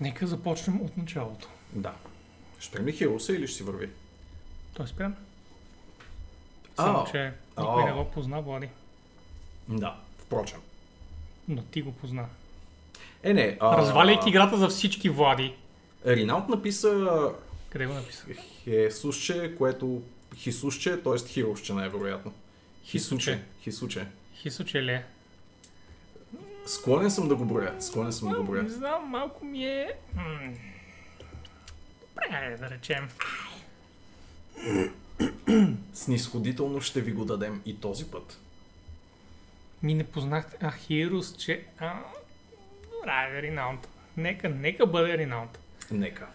Нека 0.00 0.26
започнем 0.26 0.82
от 0.82 0.96
началото. 0.96 1.48
Да. 1.72 1.92
Ще 2.58 2.68
спрем 2.68 2.86
ли 2.86 2.92
Хироса 2.92 3.32
или 3.32 3.46
ще 3.46 3.56
си 3.56 3.62
върви? 3.62 3.88
Той 4.74 4.84
е 4.84 4.88
спрям. 4.88 5.14
Само, 6.76 7.06
че 7.12 7.32
никой 7.58 7.84
не 7.84 7.92
го 7.92 8.10
позна, 8.10 8.40
Влади. 8.40 8.68
Да, 9.68 9.96
впрочем. 10.18 10.58
Но 11.48 11.62
ти 11.62 11.82
го 11.82 11.92
позна. 11.92 12.26
Е, 13.22 13.34
не. 13.34 13.56
А... 13.60 13.78
Разваляйки 13.78 14.28
играта 14.28 14.56
за 14.56 14.68
всички 14.68 15.08
Влади. 15.08 15.54
Ринаут 16.06 16.48
написа 16.48 17.32
Къде 17.70 17.86
го 17.86 17.94
написа? 17.94 18.24
Хесусче, 18.64 19.54
което 19.58 20.02
Хисусче, 20.36 21.02
т.е. 21.02 21.28
Хиросче 21.28 21.72
най-вероятно. 21.72 22.32
Хисуче. 22.84 23.42
Хисуче. 23.62 24.06
Хисуче 24.34 24.82
ли? 24.82 24.92
е? 24.92 25.04
Склонен 26.66 27.10
съм 27.10 27.28
да 27.28 27.36
го 27.36 27.44
броя. 27.44 27.74
Склонен 27.80 28.12
съм 28.12 28.28
да 28.28 28.34
го 28.34 28.42
Не 28.42 28.48
броя. 28.48 28.68
знам, 28.68 29.08
малко 29.08 29.44
ми 29.44 29.66
е... 29.66 29.92
Добре, 32.08 32.56
да 32.60 32.70
речем. 32.70 33.08
Снисходително 35.94 36.80
ще 36.80 37.00
ви 37.00 37.12
го 37.12 37.24
дадем 37.24 37.62
и 37.66 37.80
този 37.80 38.04
път. 38.04 38.38
Ми 39.82 39.94
не 39.94 40.04
познахте 40.04 40.56
Ахирус, 40.66 41.36
че... 41.36 41.64
А... 41.78 41.94
Добре, 42.92 43.42
Ринаунт. 43.42 43.88
Нека, 44.16 44.48
нека 44.48 44.86
бъде 44.86 45.18
Ринаунт. 45.18 45.58
Нека. 45.90 46.26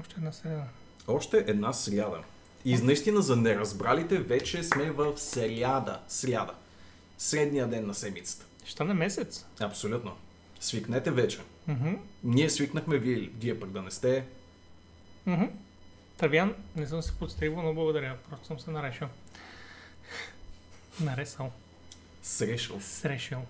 Още 0.00 0.14
една 0.16 0.32
среда. 0.32 0.64
Още 1.08 1.44
една 1.46 1.72
сряда. 1.72 2.18
И 2.64 2.76
наистина 2.76 3.22
за 3.22 3.36
неразбралите 3.36 4.18
вече 4.18 4.62
сме 4.62 4.90
в 4.90 5.18
сряда. 5.18 6.00
Сряда. 6.08 6.54
Средния 7.22 7.66
ден 7.66 7.86
на 7.86 7.94
седмицата. 7.94 8.46
Ще 8.64 8.72
стане 8.72 8.94
месец. 8.94 9.46
Абсолютно. 9.60 10.16
Свикнете 10.60 11.10
вече. 11.10 11.38
Мгм. 11.68 11.94
Ние 12.24 12.50
свикнахме, 12.50 12.98
вие, 12.98 13.30
вие 13.38 13.60
пък 13.60 13.70
да 13.70 13.82
не 13.82 13.90
сте. 13.90 14.24
Мгм. 15.26 15.44
Тървян, 16.16 16.54
не 16.76 16.86
съм 16.86 17.02
се 17.02 17.18
подстригвал, 17.18 17.62
но 17.62 17.74
благодаря. 17.74 18.18
Просто 18.30 18.46
съм 18.46 18.60
се 18.60 18.70
нарешил. 18.70 19.08
Наресал. 21.00 21.52
Срешил. 22.22 22.80
Срешил. 22.80 23.42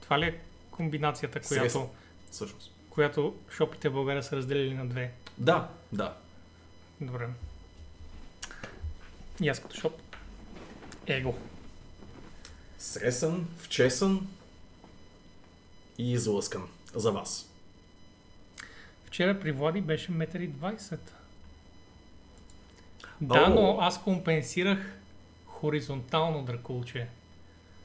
Това 0.00 0.18
ли 0.18 0.24
е 0.24 0.38
комбинацията, 0.70 1.40
която. 1.40 1.90
Всъщност. 2.30 2.72
която 2.90 3.36
шопите 3.50 3.88
в 3.88 3.92
България 3.92 4.22
са 4.22 4.36
разделили 4.36 4.74
на 4.74 4.88
две? 4.88 5.12
Да, 5.38 5.68
да. 5.92 6.16
Добре. 7.00 7.28
И 9.40 9.48
аз 9.48 9.60
като 9.60 9.76
шоп. 9.76 10.02
Его. 11.06 11.34
Сресан, 12.78 13.48
вчесан 13.58 14.28
и 15.98 16.12
излъскан. 16.12 16.68
За 16.94 17.12
вас. 17.12 17.50
Вчера 19.04 19.40
при 19.40 19.52
Влади 19.52 19.80
беше 19.80 20.12
1,20 20.12 20.92
м. 20.92 20.98
Да, 23.20 23.48
но 23.48 23.78
аз 23.80 24.02
компенсирах 24.02 24.98
хоризонтално 25.46 26.44
дракулче. 26.44 27.08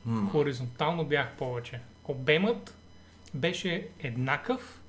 М. 0.06 0.30
Хоризонтално 0.30 1.06
бях 1.06 1.36
повече. 1.38 1.80
Обемът 2.06 2.76
беше 3.34 3.88
еднакъв, 4.00 4.82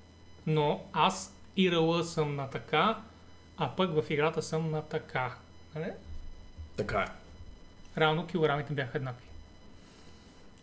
но 0.46 0.84
аз 0.92 1.34
ИРЛ 1.56 2.02
съм 2.02 2.36
на 2.36 2.50
така, 2.50 3.02
а 3.56 3.76
пък 3.76 3.90
в 3.90 4.10
играта 4.10 4.42
съм 4.42 4.70
на 4.70 4.82
така. 4.82 5.34
Нали? 5.74 5.90
Така 6.76 7.00
е. 7.00 7.06
Реално 8.00 8.26
килограмите 8.26 8.72
бяха 8.72 8.98
еднакви. 8.98 9.23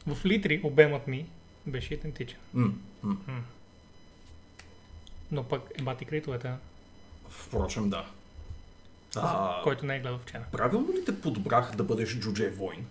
В 0.07 0.25
литри 0.25 0.61
обемът 0.63 1.07
ми 1.07 1.25
беше 1.67 1.93
идентичен. 1.93 2.39
М. 2.53 2.73
М. 3.03 3.17
Но 5.31 5.43
пък 5.43 5.61
ебати 5.79 6.05
критовете, 6.05 6.47
а? 6.47 6.57
Впрочем, 7.29 7.89
да. 7.89 8.05
А, 9.15 9.61
който 9.63 9.85
не 9.85 9.95
е 9.95 9.99
гледал 9.99 10.19
вчера. 10.19 10.45
правилно 10.51 10.87
ли 10.93 11.05
те 11.05 11.21
подбрах 11.21 11.75
да 11.75 11.83
бъдеш 11.83 12.19
джудже 12.19 12.49
войн? 12.49 12.85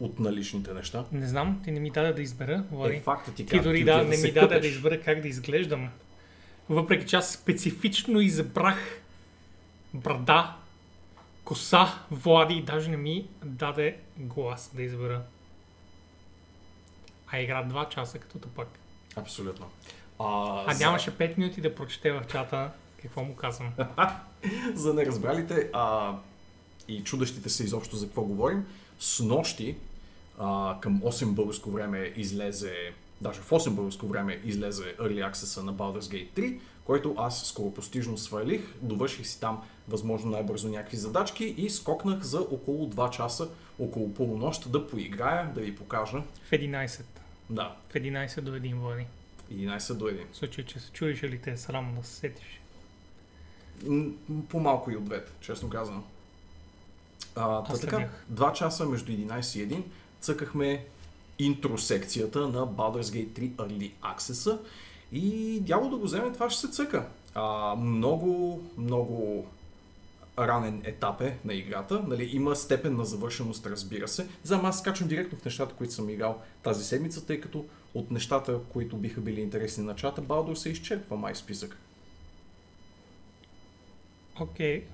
От 0.00 0.18
наличните 0.18 0.72
неща? 0.72 1.04
Не 1.12 1.26
знам, 1.26 1.60
ти 1.64 1.70
не 1.70 1.80
ми 1.80 1.90
даде 1.90 2.12
да 2.12 2.22
избера, 2.22 2.64
Влади. 2.70 2.96
Е, 2.96 3.00
факта 3.00 3.34
ти 3.34 3.46
Ти 3.46 3.60
дори 3.60 3.84
да, 3.84 3.96
отида 3.96 4.08
не 4.10 4.16
ми 4.16 4.32
даде 4.32 4.54
къпеш. 4.54 4.60
да 4.60 4.68
избера 4.68 5.00
как 5.00 5.20
да 5.20 5.28
изглеждам. 5.28 5.88
Въпреки 6.68 7.06
че 7.06 7.16
аз 7.16 7.32
специфично 7.32 8.20
избрах 8.20 9.00
брада, 9.94 10.54
коса, 11.44 11.86
Влади 12.10 12.62
даже 12.62 12.90
не 12.90 12.96
ми 12.96 13.26
даде 13.44 13.96
глас 14.16 14.70
да 14.74 14.82
избера. 14.82 15.22
А 17.32 17.38
игра 17.40 17.64
2 17.64 17.88
часа 17.88 18.18
като 18.18 18.38
тъпък. 18.38 18.68
Абсолютно. 19.16 19.66
А, 20.18 20.24
А 20.66 20.74
за- 20.74 20.84
нямаше 20.84 21.10
5 21.18 21.38
минути 21.38 21.60
да 21.60 21.74
прочете 21.74 22.12
в 22.12 22.24
чата 22.30 22.70
какво 23.02 23.24
му 23.24 23.34
казвам. 23.36 23.72
За 24.74 24.94
неразбралите 24.94 25.70
а, 25.72 26.14
и 26.88 27.04
чудещите 27.04 27.48
се 27.48 27.64
изобщо 27.64 27.96
за 27.96 28.06
какво 28.06 28.22
говорим, 28.22 28.66
с 28.98 29.20
нощи 29.24 29.76
а, 30.38 30.76
към 30.80 31.00
8 31.02 31.24
българско 31.26 31.70
време 31.70 32.12
излезе, 32.16 32.74
даже 33.20 33.40
в 33.40 33.50
8 33.50 33.70
българско 33.70 34.06
време 34.06 34.40
излезе 34.44 34.82
Early 34.96 35.32
Access 35.32 35.62
на 35.62 35.74
Baldur's 35.74 36.00
Gate 36.00 36.30
3, 36.30 36.60
който 36.84 37.14
аз 37.18 37.42
скоропостижно 37.46 38.18
свалих, 38.18 38.62
довърших 38.82 39.26
си 39.26 39.40
там 39.40 39.62
възможно 39.88 40.30
най-бързо 40.30 40.68
някакви 40.68 40.96
задачки 40.96 41.44
и 41.44 41.70
скокнах 41.70 42.22
за 42.22 42.40
около 42.40 42.86
2 42.90 43.10
часа, 43.10 43.48
около 43.78 44.14
полунощ 44.14 44.70
да 44.72 44.86
поиграя, 44.86 45.52
да 45.54 45.60
ви 45.60 45.76
покажа. 45.76 46.22
В 46.44 46.50
11. 46.50 47.02
Да, 47.50 47.76
В 47.88 47.94
11 47.94 48.40
до 48.40 48.50
1 48.56 48.74
Влади. 48.74 49.06
11 49.52 49.94
до 49.94 50.04
1. 50.04 50.32
В 50.32 50.36
случай, 50.36 50.64
че 50.64 50.80
се 50.80 50.90
чудиш 50.92 51.22
ли 51.22 51.38
те 51.40 51.50
е 51.50 51.56
срам 51.56 51.94
да 51.98 52.06
се 52.06 52.14
сетиш. 52.14 52.60
По-малко 54.48 54.90
и 54.90 54.96
от 54.96 55.04
двете, 55.04 55.32
честно 55.40 55.68
казано. 55.70 56.02
А, 57.36 57.62
Аз 57.72 57.80
така, 57.80 57.96
следях. 57.96 58.24
два 58.28 58.52
часа 58.52 58.86
между 58.86 59.12
11 59.12 59.58
и 59.58 59.68
1 59.68 59.82
цъкахме 60.20 60.84
интро 61.38 61.78
секцията 61.78 62.40
на 62.40 62.66
Baldur's 62.66 63.02
Gate 63.02 63.28
3 63.28 63.50
Early 63.50 63.92
Access 64.02 64.58
и 65.12 65.60
дяло 65.60 65.90
да 65.90 65.96
го 65.96 66.04
вземе, 66.04 66.32
това 66.32 66.50
ще 66.50 66.60
се 66.60 66.72
цъка. 66.72 67.08
А, 67.34 67.74
много, 67.76 68.62
много 68.78 69.46
ранен 70.38 70.82
етап 70.84 71.20
е 71.20 71.38
на 71.44 71.54
играта. 71.54 72.04
Нали, 72.06 72.30
има 72.32 72.56
степен 72.56 72.96
на 72.96 73.04
завършеност, 73.04 73.66
разбира 73.66 74.08
се. 74.08 74.28
Знам, 74.42 74.64
аз 74.64 74.78
скачам 74.78 75.08
директно 75.08 75.38
в 75.38 75.44
нещата, 75.44 75.74
които 75.74 75.92
съм 75.92 76.10
играл 76.10 76.40
тази 76.62 76.84
седмица, 76.84 77.26
тъй 77.26 77.40
като 77.40 77.64
от 77.94 78.10
нещата, 78.10 78.58
които 78.72 78.96
биха 78.96 79.20
били 79.20 79.40
интересни 79.40 79.84
на 79.84 79.94
чата, 79.94 80.20
Балдор 80.20 80.54
се 80.54 80.68
изчерпва 80.68 81.16
май 81.16 81.34
списък. 81.34 81.76
Окей. 84.40 84.84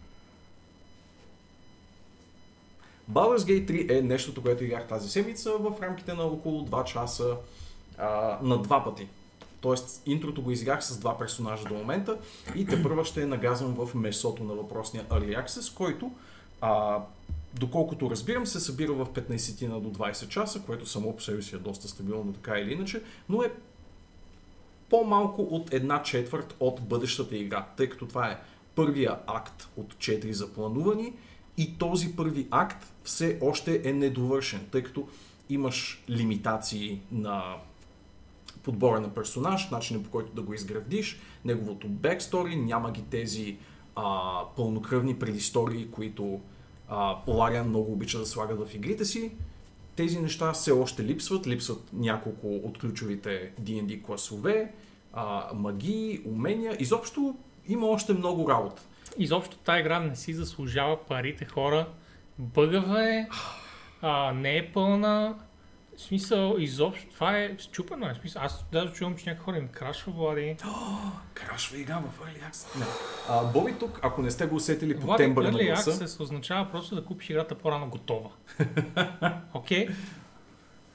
Baldur's 3.11 3.39
Gate 3.39 3.71
3 3.87 3.99
е 3.99 4.03
нещото, 4.03 4.43
което 4.43 4.65
играх 4.65 4.89
тази 4.89 5.11
седмица 5.11 5.53
в 5.59 5.83
рамките 5.83 6.15
на 6.15 6.23
около 6.23 6.67
2 6.67 6.85
часа 6.85 7.37
а, 7.99 8.39
на 8.43 8.63
два 8.63 8.85
пъти. 8.85 9.09
Тоест, 9.63 10.03
интрото 10.07 10.43
го 10.43 10.51
изиграх 10.51 10.85
с 10.85 10.99
два 10.99 11.19
персонажа 11.19 11.65
до 11.65 11.75
момента 11.75 12.19
и 12.55 12.67
те 12.67 12.83
първа 12.83 13.05
ще 13.05 13.27
нагазвам 13.27 13.75
в 13.75 13.95
месото 13.95 14.45
на 14.45 14.55
въпросния 14.55 15.05
Early 15.05 15.45
Access, 15.45 15.77
който, 15.77 16.11
а, 16.61 16.99
доколкото 17.55 18.11
разбирам, 18.11 18.47
се 18.47 18.61
събира 18.61 18.93
в 18.93 19.07
15 19.07 19.69
на 19.69 19.81
до 19.81 19.89
20 19.89 20.29
часа, 20.29 20.63
което 20.67 20.87
само 20.87 21.17
по 21.17 21.23
себе 21.23 21.43
си 21.43 21.55
е 21.55 21.59
доста 21.59 21.89
стабилно 21.89 22.33
така 22.33 22.59
или 22.59 22.73
иначе, 22.73 23.03
но 23.29 23.43
е 23.43 23.53
по-малко 24.91 25.43
от 25.43 25.75
една 25.75 26.03
четвърт 26.03 26.57
от 26.61 26.81
бъдещата 26.81 27.37
игра, 27.37 27.67
тъй 27.77 27.89
като 27.89 28.07
това 28.07 28.31
е 28.31 28.41
първия 28.75 29.19
акт 29.27 29.69
от 29.77 29.95
4 29.95 30.31
запланувани 30.31 31.13
и 31.57 31.79
този 31.79 32.17
първи 32.17 32.49
акт 32.51 32.93
все 33.05 33.39
още 33.43 33.81
е 33.85 33.93
недовършен, 33.93 34.67
тъй 34.73 34.83
като 34.83 35.09
имаш 35.49 36.05
лимитации 36.11 37.01
на 37.13 37.57
подбора 38.63 39.01
на 39.01 39.15
персонаж, 39.15 39.71
начинът 39.71 40.05
по 40.05 40.11
който 40.11 40.33
да 40.33 40.43
го 40.43 40.55
изградиш, 40.55 41.21
неговото 41.45 41.89
бекстори, 41.89 42.57
няма 42.57 42.93
ги 42.93 43.03
тези 43.03 43.57
а, 43.97 44.41
пълнокръвни 44.57 45.19
предистории, 45.19 45.91
които 45.91 46.41
а, 46.89 47.17
Лариан 47.29 47.69
много 47.69 47.93
обича 47.93 48.19
да 48.19 48.27
слага 48.27 48.67
в 48.67 48.75
игрите 48.75 49.05
си. 49.05 49.33
Тези 49.97 50.21
неща 50.21 50.53
все 50.53 50.71
още 50.71 51.05
липсват, 51.05 51.47
липсват 51.47 51.91
няколко 51.93 52.57
от 52.57 52.79
ключовите 52.79 53.53
D&D 53.63 54.03
класове, 54.03 54.73
а, 55.13 55.51
магии, 55.55 56.21
умения, 56.25 56.77
изобщо 56.81 57.37
има 57.69 57.87
още 57.87 58.15
много 58.15 58.49
работа. 58.49 58.83
Изобщо 59.19 59.57
тази 59.57 59.81
игра 59.81 60.01
не 60.01 60.17
си 60.17 60.35
заслужава 60.35 60.99
парите 61.09 61.45
хора. 61.45 61.89
Бъгава 62.39 63.09
е, 63.09 63.29
а, 64.03 64.33
не 64.33 64.57
е 64.57 64.73
пълна. 64.73 65.35
В 65.97 66.01
смисъл, 66.01 66.57
изобщо, 66.59 67.07
това 67.15 67.39
е 67.39 67.57
счупено. 67.59 68.07
е. 68.07 68.15
В 68.15 68.21
смисъл, 68.21 68.43
аз 68.43 68.65
даже 68.73 68.93
чувам, 68.93 69.17
че 69.17 69.31
някои 69.31 69.45
хора 69.45 69.57
им 69.57 69.69
крашва, 69.69 70.13
Влади. 70.13 70.57
Крашва 71.35 71.79
игра 71.79 71.99
в 71.99 72.21
Early 72.27 72.53
Access. 72.53 72.85
А, 73.29 73.45
Боби 73.45 73.75
тук, 73.81 74.01
ако 74.03 74.23
не 74.23 74.31
сте 74.31 74.47
го 74.47 74.57
усетили 74.57 75.01
по 75.01 75.07
Влади, 75.07 75.23
тембъра 75.25 75.51
на 75.53 75.59
Early 75.59 75.67
гласа, 75.67 75.93
Access 75.93 76.21
означава 76.21 76.71
просто 76.71 76.95
да 76.95 77.05
купиш 77.05 77.31
играта 77.31 77.55
по-рано 77.55 77.89
готова. 77.89 78.31
Окей? 79.55 79.89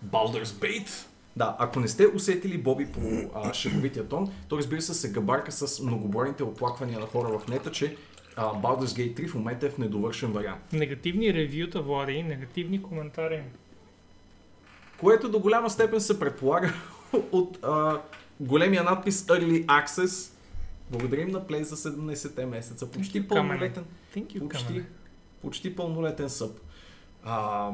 Baldur's 0.05 0.43
Bait 0.45 1.05
Да, 1.35 1.55
ако 1.59 1.79
не 1.79 1.87
сте 1.87 2.07
усетили 2.07 2.57
Боби 2.57 2.85
по 2.85 2.99
а, 3.35 3.53
шеговития 3.53 4.07
тон, 4.07 4.31
то 4.49 4.57
разбира 4.57 4.81
се 4.81 4.93
се 4.93 5.11
габарка 5.11 5.51
с 5.51 5.79
многобройните 5.83 6.43
оплаквания 6.43 6.99
на 6.99 7.05
хора 7.05 7.39
в 7.39 7.47
нета, 7.47 7.71
че 7.71 7.95
а, 8.35 8.53
Baldur's 8.53 8.85
Gate 8.85 9.21
3 9.25 9.27
в 9.29 9.35
момента 9.35 9.65
е 9.67 9.69
в 9.69 9.77
недовършен 9.77 10.31
вариант. 10.31 10.73
Негативни 10.73 11.33
ревюта, 11.33 11.81
Влади, 11.81 12.23
негативни 12.23 12.81
коментари. 12.81 13.43
Което 14.99 15.29
до 15.29 15.39
голяма 15.39 15.69
степен 15.69 16.01
се 16.01 16.19
предполага 16.19 16.73
от 17.31 17.57
а, 17.63 18.01
големия 18.39 18.83
надпис 18.83 19.25
Early 19.25 19.65
Access. 19.65 20.33
Благодарим 20.89 21.29
на 21.29 21.41
Play 21.41 21.61
за 21.61 21.77
17-те 21.77 22.45
месеца. 22.45 22.91
Почти 22.91 23.27
пълнолетен, 23.27 23.85
you, 24.15 24.49
почти, 24.49 24.83
почти 25.41 25.75
пълнолетен 25.75 26.29
съп. 26.29 26.59
А, 27.23 27.69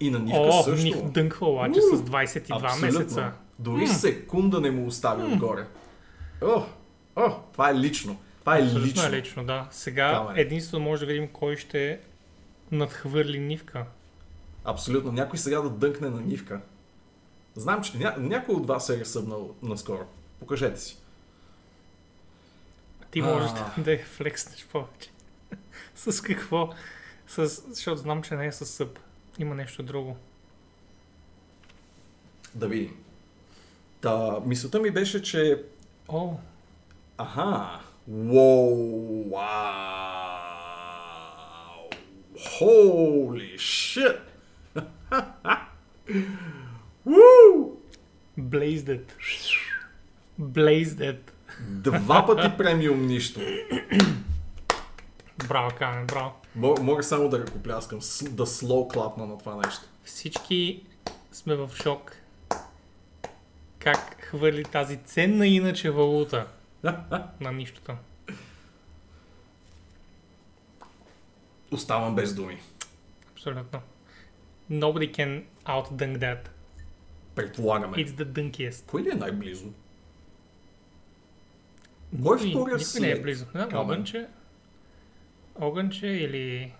и 0.00 0.10
на 0.10 0.18
Нивка 0.18 0.40
О, 0.40 0.62
също. 0.62 0.84
Нив 0.84 1.02
дънква 1.02 1.46
Уу, 1.46 1.74
с 1.74 2.02
22 2.02 2.64
Абсолютно. 2.64 2.86
месеца. 2.98 3.32
Дори 3.58 3.80
М. 3.80 3.86
секунда 3.86 4.60
не 4.60 4.70
му 4.70 4.86
остави 4.86 5.22
отгоре. 5.22 5.66
О, 6.42 6.62
о, 7.16 7.30
това 7.52 7.70
е 7.70 7.74
лично. 7.74 8.16
Това 8.40 8.58
е 8.58 8.62
Абсолютно 8.62 8.86
лично. 8.86 9.06
е 9.06 9.10
лично, 9.10 9.44
да. 9.44 9.66
Сега 9.70 10.12
Камене. 10.12 10.40
единствено 10.40 10.84
може 10.84 11.00
да 11.00 11.12
видим 11.12 11.28
кой 11.28 11.56
ще 11.56 12.00
надхвърли 12.72 13.38
Нивка. 13.38 13.84
Абсолютно. 14.64 15.12
Някой 15.12 15.38
сега 15.38 15.60
да 15.60 15.70
дънкне 15.70 16.10
на 16.10 16.20
Нивка. 16.20 16.60
Знам, 17.54 17.82
че 17.82 17.98
ня... 17.98 18.14
някой 18.18 18.54
от 18.54 18.66
вас 18.66 18.88
е 18.88 19.00
разсъбнал 19.00 19.54
наскоро. 19.62 20.06
Покажете 20.40 20.80
си. 20.80 20.98
Ти 23.10 23.22
можеш 23.22 23.50
А. 23.50 23.82
да, 23.82 23.92
я 23.92 24.04
флекснеш 24.04 24.66
повече. 24.66 25.10
с 25.94 26.20
какво? 26.20 26.70
С... 27.26 27.46
Защото 27.70 27.96
знам, 27.96 28.22
че 28.22 28.34
не 28.34 28.46
е 28.46 28.52
с 28.52 28.66
съп. 28.66 28.98
Има 29.38 29.54
нещо 29.54 29.82
друго. 29.82 30.16
Да 32.54 32.68
видим. 32.68 32.96
Та, 34.00 34.40
мисълта 34.44 34.80
ми 34.80 34.90
беше, 34.90 35.22
че... 35.22 35.62
О, 36.08 36.34
Аха. 37.18 37.80
Уоу, 38.08 39.30
вау. 39.30 39.44
Holy 42.60 43.56
shit. 43.56 44.23
Woo! 47.06 47.76
Blazed. 48.40 49.00
Blazed. 50.40 51.18
Два 51.60 52.26
пъти 52.26 52.56
премиум 52.58 53.06
нищо. 53.06 53.40
Браво, 55.48 55.70
Камен, 55.78 56.06
браво. 56.06 56.32
Мо- 56.58 56.80
Мога 56.82 57.02
само 57.02 57.28
да 57.28 57.38
ръкопляскам, 57.38 58.02
с- 58.02 58.28
да 58.30 58.46
слоу 58.46 58.88
клапна 58.88 59.26
на 59.26 59.38
това 59.38 59.56
нещо. 59.56 59.82
Всички 60.04 60.82
сме 61.32 61.54
в 61.54 61.70
шок. 61.74 62.16
Как 63.78 64.16
хвърли 64.20 64.64
тази 64.64 64.96
ценна 64.96 65.46
иначе 65.46 65.90
валута 65.90 66.46
на 67.40 67.52
нищото. 67.52 67.92
Оставам 71.70 72.14
без 72.14 72.34
думи. 72.34 72.62
Абсолютно. 73.32 73.80
Nobody 74.70 75.16
can 75.16 75.42
outdunk 75.66 76.18
that. 76.18 76.48
Предполагаме. 77.34 77.96
It's 77.96 78.10
the 78.10 78.24
dunkiest. 78.24 78.86
Кой 78.86 79.02
ли 79.02 79.10
е 79.10 79.14
най-близо? 79.14 79.72
Кой 82.22 82.36
е 82.36 82.38
втория 82.38 82.54
Никой 82.54 82.72
не 82.72 82.76
е 82.76 82.84
след 82.84 83.22
близо. 83.22 83.46
Не, 83.54 83.78
огънче. 83.78 84.26
Огънче 85.60 86.06
или... 86.06 86.72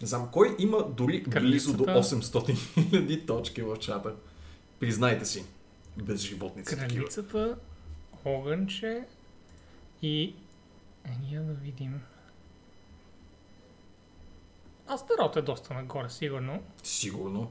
Не 0.00 0.06
знам, 0.06 0.28
кой 0.32 0.56
има 0.58 0.88
дори 0.88 1.22
близо 1.22 1.76
до 1.76 1.84
Кралицата. 1.84 2.16
800 2.16 2.54
000 2.78 3.26
точки 3.26 3.62
в 3.62 3.76
чата? 3.76 4.14
Признайте 4.80 5.24
си. 5.24 5.44
Безживотници 5.96 6.76
такива. 6.76 6.88
Кралицата, 6.88 7.56
огънче 8.24 9.04
и... 10.02 10.34
Е, 11.04 11.10
ние 11.22 11.40
да 11.40 11.52
видим. 11.52 12.00
Астерот 14.90 15.36
е 15.36 15.42
доста 15.42 15.74
нагоре, 15.74 16.10
сигурно. 16.10 16.62
Сигурно. 16.82 17.50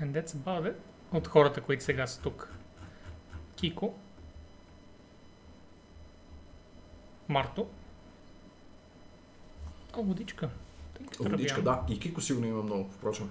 And 0.00 0.12
that's 0.12 0.36
about 0.36 0.72
it. 0.72 0.76
От 1.12 1.26
хората, 1.26 1.60
които 1.60 1.84
сега 1.84 2.06
са 2.06 2.22
тук. 2.22 2.52
Кико. 3.56 3.94
Марто. 7.28 7.66
О, 9.96 10.02
водичка. 10.02 10.50
Водичка, 11.20 11.62
да. 11.62 11.82
И 11.88 12.00
Кико 12.00 12.20
сигурно 12.20 12.46
има 12.46 12.62
много, 12.62 12.90
впрочем. 12.90 13.30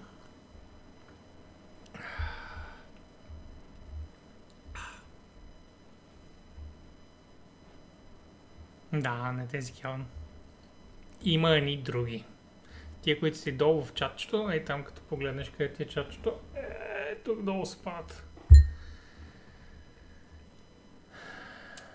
Да, 8.93 9.31
не 9.31 9.47
тези 9.47 9.73
Хелън. 9.73 10.05
Има 11.23 11.49
едни 11.51 11.77
други. 11.77 12.25
Тия, 13.01 13.19
които 13.19 13.37
си 13.37 13.51
долу 13.51 13.85
в 13.85 13.93
чатчето, 13.93 14.49
ей 14.51 14.65
там 14.65 14.83
като 14.83 15.01
погледнеш 15.01 15.49
къде 15.49 15.73
ти 15.73 15.83
е 15.83 15.87
чатчето, 15.87 16.33
е, 16.55 17.15
тук 17.25 17.43
долу 17.43 17.65
спад. 17.65 18.23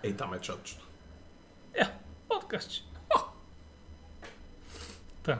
Ей, 0.03 0.17
там 0.17 0.33
е 0.33 0.39
чатчето. 0.39 0.87
Е, 1.73 1.83
подкастче. 2.29 2.81
Та, 5.23 5.39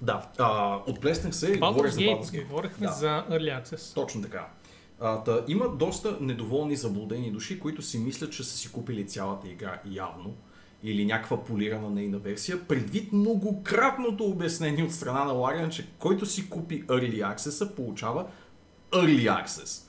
Да, 0.00 0.28
а, 0.38 0.76
отплеснах 0.86 1.34
се 1.34 1.52
и 1.52 1.60
Baldur's 1.60 1.86
за 1.86 2.00
Baldur's 2.00 2.22
Gate. 2.22 2.46
говорихме 2.46 2.86
Да. 2.86 2.92
за 2.92 3.24
Early 3.30 3.62
Access. 3.62 3.94
Точно 3.94 4.22
така. 4.22 4.48
А, 5.00 5.22
та, 5.22 5.44
има 5.48 5.68
доста 5.68 6.18
недоволни 6.20 6.76
заблудени 6.76 7.30
души, 7.30 7.60
които 7.60 7.82
си 7.82 7.98
мислят, 7.98 8.32
че 8.32 8.44
са 8.44 8.56
си 8.56 8.72
купили 8.72 9.06
цялата 9.06 9.48
игра 9.48 9.80
явно 9.90 10.34
или 10.82 11.04
някаква 11.04 11.44
полирана 11.44 11.90
нейна 11.90 12.18
версия, 12.18 12.60
предвид 12.68 13.12
многократното 13.12 14.24
обяснение 14.24 14.84
от 14.84 14.92
страна 14.92 15.24
на 15.24 15.32
Larian, 15.32 15.68
че 15.68 15.88
който 15.98 16.26
си 16.26 16.48
купи 16.50 16.86
Early 16.86 17.34
Access 17.34 17.74
получава 17.74 18.26
Early 18.92 19.44
Access. 19.44 19.80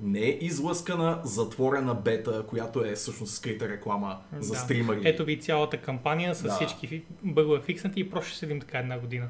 Не 0.00 0.20
е 0.20 0.38
излъскана 0.40 1.20
затворена 1.24 1.94
бета, 1.94 2.44
която 2.48 2.84
е 2.84 2.92
всъщност 2.92 3.34
скрита 3.34 3.68
реклама 3.68 4.18
за 4.40 4.52
Да. 4.52 4.58
стримари. 4.58 5.00
Ето 5.04 5.24
ви 5.24 5.40
цялата 5.40 5.76
кампания 5.76 6.34
с 6.34 6.42
Да. 6.42 6.52
всички 6.54 7.02
бъгове 7.22 7.60
фикснати 7.60 8.00
и 8.00 8.10
просто 8.10 8.30
ще 8.30 8.38
седим 8.38 8.60
така 8.60 8.78
една 8.78 8.98
година. 8.98 9.28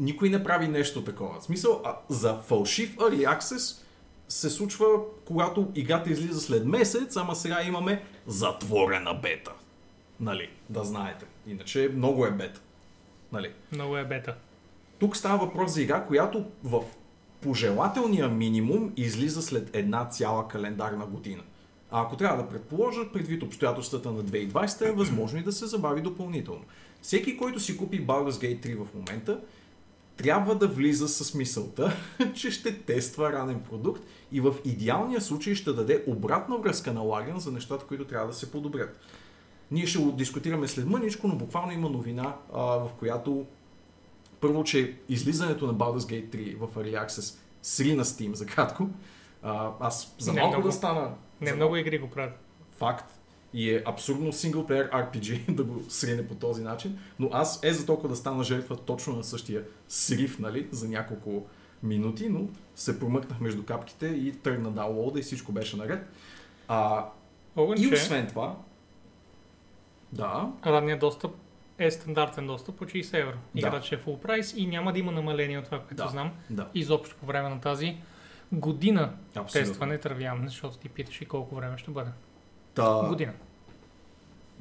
Никой 0.00 0.30
не 0.30 0.44
прави 0.44 0.68
нещо 0.68 1.04
такова. 1.04 1.40
В 1.40 1.44
смисъл, 1.44 1.82
а, 1.84 1.96
за 2.08 2.34
фалшив 2.36 2.96
Early 2.96 3.38
Access 3.38 3.82
се 4.28 4.50
случва, 4.50 4.86
когато 5.24 5.68
играта 5.74 6.10
излиза 6.10 6.40
след 6.40 6.64
месец, 6.64 7.16
ама 7.16 7.36
сега 7.36 7.62
имаме 7.62 8.02
затворена 8.26 9.14
бета. 9.14 9.52
Нали, 10.20 10.50
да 10.70 10.84
знаете. 10.84 11.24
Иначе 11.46 11.90
много 11.94 12.26
е 12.26 12.30
бета. 12.30 12.60
Нали. 13.32 13.52
Много 13.72 13.96
е 13.96 14.04
бета. 14.04 14.34
Тук 14.98 15.16
става 15.16 15.46
въпрос 15.46 15.72
за 15.72 15.82
игра, 15.82 16.04
която 16.04 16.44
в 16.64 16.82
пожелателния 17.40 18.28
минимум 18.28 18.92
излиза 18.96 19.42
след 19.42 19.76
една 19.76 20.08
цяла 20.08 20.48
календарна 20.48 21.06
година. 21.06 21.42
А 21.90 22.02
ако 22.02 22.16
трябва 22.16 22.42
да 22.42 22.48
предположа, 22.48 23.12
предвид 23.12 23.42
обстоятелствата 23.42 24.12
на 24.12 24.24
2020, 24.24 24.88
е 24.88 24.92
възможно 24.92 25.38
и 25.38 25.42
да 25.42 25.52
се 25.52 25.66
забави 25.66 26.00
допълнително. 26.00 26.64
Всеки, 27.02 27.36
който 27.36 27.60
си 27.60 27.76
купи 27.76 28.06
Baldur's 28.06 28.30
Gate 28.30 28.66
3 28.66 28.84
в 28.84 28.94
момента, 28.94 29.40
трябва 30.16 30.54
да 30.54 30.68
влиза 30.68 31.08
с 31.08 31.34
мисълта, 31.34 31.96
че 32.34 32.50
ще 32.50 32.78
тества 32.78 33.32
ранен 33.32 33.60
продукт 33.60 34.02
и 34.32 34.40
в 34.40 34.54
идеалния 34.64 35.20
случай 35.20 35.54
ще 35.54 35.72
даде 35.72 36.04
обратна 36.06 36.58
връзка 36.58 36.92
на 36.92 37.00
Лаген 37.00 37.38
за 37.38 37.52
нещата, 37.52 37.86
които 37.86 38.04
трябва 38.04 38.26
да 38.26 38.34
се 38.34 38.50
подобрят. 38.50 39.00
Ние 39.70 39.86
ще 39.86 39.98
го 39.98 40.12
дискутираме 40.12 40.68
след 40.68 40.86
мъничко, 40.86 41.28
но 41.28 41.36
буквално 41.36 41.72
има 41.72 41.90
новина, 41.90 42.36
а, 42.52 42.60
в 42.62 42.90
която 42.98 43.46
първо, 44.40 44.64
че 44.64 44.96
излизането 45.08 45.66
на 45.66 45.74
Baldur's 45.74 45.98
Gate 45.98 46.36
3 46.36 46.56
в 46.56 46.74
Early 46.74 47.06
Access 47.06 47.38
сри 47.62 47.94
на 47.94 48.04
Steam 48.04 48.32
за 48.32 48.46
кратко. 48.46 48.88
А, 49.42 49.70
аз 49.80 50.14
за 50.18 50.32
Не 50.32 50.40
малко 50.40 50.62
да 50.62 50.72
стана 50.72 51.14
Не, 51.40 51.50
за 51.50 51.56
много 51.56 51.76
игри 51.76 51.98
го 51.98 52.10
правят. 52.10 52.38
факт 52.78 53.15
и 53.56 53.74
е 53.74 53.82
абсурдно 53.86 54.32
синглплеер 54.32 54.90
RPG 54.90 55.50
да 55.54 55.64
го 55.64 55.82
срине 55.88 56.26
по 56.26 56.34
този 56.34 56.62
начин, 56.62 56.98
но 57.18 57.28
аз 57.32 57.60
е 57.62 57.72
за 57.72 57.86
толкова 57.86 58.08
да 58.08 58.16
стана 58.16 58.44
жертва 58.44 58.76
точно 58.76 59.16
на 59.16 59.24
същия 59.24 59.64
срив, 59.88 60.38
нали, 60.38 60.68
за 60.70 60.88
няколко 60.88 61.46
минути, 61.82 62.28
но 62.28 62.48
се 62.74 63.00
промъкнах 63.00 63.40
между 63.40 63.62
капките 63.64 64.06
и 64.06 64.32
тръгна 64.32 64.70
даунлоуда 64.70 65.18
и 65.18 65.22
всичко 65.22 65.52
беше 65.52 65.76
наред. 65.76 66.06
А, 66.68 67.06
и 67.56 67.60
Огънче, 67.60 67.94
освен 67.94 68.26
това, 68.26 68.56
да, 70.12 70.52
ранният 70.66 71.00
достъп 71.00 71.34
е 71.78 71.90
стандартен 71.90 72.46
достъп 72.46 72.76
по 72.76 72.84
60 72.84 73.20
евро. 73.20 73.36
Играта 73.54 73.86
ще 73.86 73.94
е 73.94 73.98
full 73.98 74.18
прайс 74.18 74.54
и 74.56 74.66
няма 74.66 74.92
да 74.92 74.98
има 74.98 75.12
намаление 75.12 75.58
от 75.58 75.64
това, 75.64 75.78
което 75.78 75.94
Да. 75.94 76.08
знам. 76.08 76.32
да, 76.50 76.68
Изобщо 76.74 77.16
по 77.20 77.26
време 77.26 77.48
на 77.48 77.60
тази 77.60 77.96
година 78.52 79.12
абсолютно. 79.36 79.70
тестване 79.70 79.98
тървям, 79.98 80.48
защото 80.48 80.78
ти 80.78 80.88
питаш 80.88 81.20
и 81.20 81.24
колко 81.24 81.54
време 81.54 81.78
ще 81.78 81.90
бъде. 81.90 82.10
Та, 82.76 83.06
Година. 83.08 83.32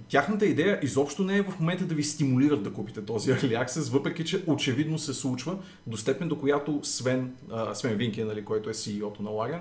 тяхната 0.07 0.45
идея 0.45 0.79
изобщо 0.83 1.23
не 1.23 1.37
е 1.37 1.41
в 1.41 1.59
момента 1.59 1.85
да 1.85 1.95
ви 1.95 2.03
стимулират 2.03 2.63
да 2.63 2.73
купите 2.73 3.05
този 3.05 3.31
Early 3.33 3.65
Access, 3.65 3.91
въпреки 3.91 4.25
че 4.25 4.43
очевидно 4.47 4.99
се 4.99 5.13
случва 5.13 5.57
до 5.87 5.97
степен 5.97 6.27
до 6.27 6.39
която 6.39 6.79
Свен, 6.83 7.35
а, 7.51 7.75
Свен 7.75 7.95
Винки, 7.95 8.23
нали, 8.23 8.45
който 8.45 8.69
е 8.69 8.73
CEO-то 8.73 9.23
на 9.23 9.29
Larian, 9.29 9.59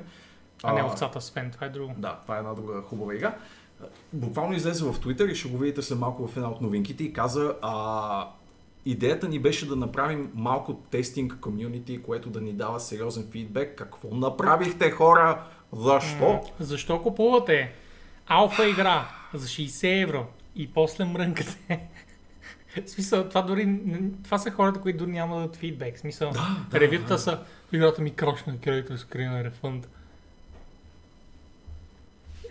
А 0.62 0.73
не 0.73 0.82
овцата 0.84 1.20
Свен, 1.20 1.50
това 1.50 1.66
е 1.66 1.70
друго. 1.70 1.94
да, 1.99 2.18
това 2.23 2.37
е 2.37 2.38
една 2.38 2.54
друга 2.54 2.82
хубава 2.82 3.14
игра. 3.14 3.34
Буквално 4.12 4.54
излезе 4.54 4.84
в 4.84 4.94
Twitter 4.94 5.32
и 5.32 5.34
ще 5.34 5.49
го 5.49 5.58
видите 5.58 5.82
след 5.82 5.99
малко 5.99 6.26
в 6.26 6.37
една 6.37 6.50
от 6.50 6.61
новинките 6.61 7.04
и 7.04 7.12
каза 7.12 7.54
а, 7.62 8.28
идеята 8.87 9.28
ни 9.28 9.38
беше 9.38 9.68
да 9.68 9.76
направим 9.76 10.30
малко 10.34 10.75
тестинг 10.75 11.37
комюнити, 11.40 12.02
което 12.02 12.30
да 12.30 12.40
ни 12.40 12.52
дава 12.52 12.80
сериозен 12.80 13.28
фидбек. 13.30 13.78
Какво 13.78 14.08
направихте 14.08 14.90
хора? 14.90 15.42
Защо? 15.73 16.25
М, 16.25 16.40
Защо 16.61 17.02
купувате 17.02 17.73
алфа 18.26 18.69
игра 18.69 19.09
за 19.35 19.47
60 19.47 20.02
евро 20.02 20.26
и 20.57 20.73
после 20.73 21.04
мрънкате? 21.04 21.81
В 22.87 22.90
смисъл, 22.90 23.28
това 23.28 23.43
дори, 23.43 23.78
това 24.25 24.38
са 24.38 24.50
хората, 24.50 24.81
които 24.81 24.99
дори 24.99 25.11
няма 25.11 25.37
да 25.37 25.43
дадат 25.43 25.57
фидбек. 25.57 25.97
В 25.97 26.00
смисъл, 26.00 26.31
Да, 26.31 26.57
да, 26.71 26.81
ревюта 26.81 27.07
да. 27.09 27.19
са, 27.19 27.43
играта 27.73 28.02
ми 28.02 28.14
крашна, 28.14 28.61
кредитор 28.61 28.97
скрина 28.97 29.45
рефънд. 29.45 29.88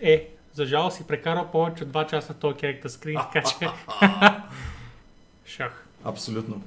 Е, 0.00 0.28
за 0.52 0.66
жал 0.66 0.90
си 0.90 1.06
прекарал 1.06 1.50
повече 1.50 1.84
от 1.84 1.90
2 1.90 2.10
часа 2.10 2.34
този 2.34 2.54
character 2.54 2.86
скрин, 2.86 3.18
така 3.32 3.48
че... 3.48 3.68
Шах. 5.46 5.86
Абсолютно. 6.04 6.62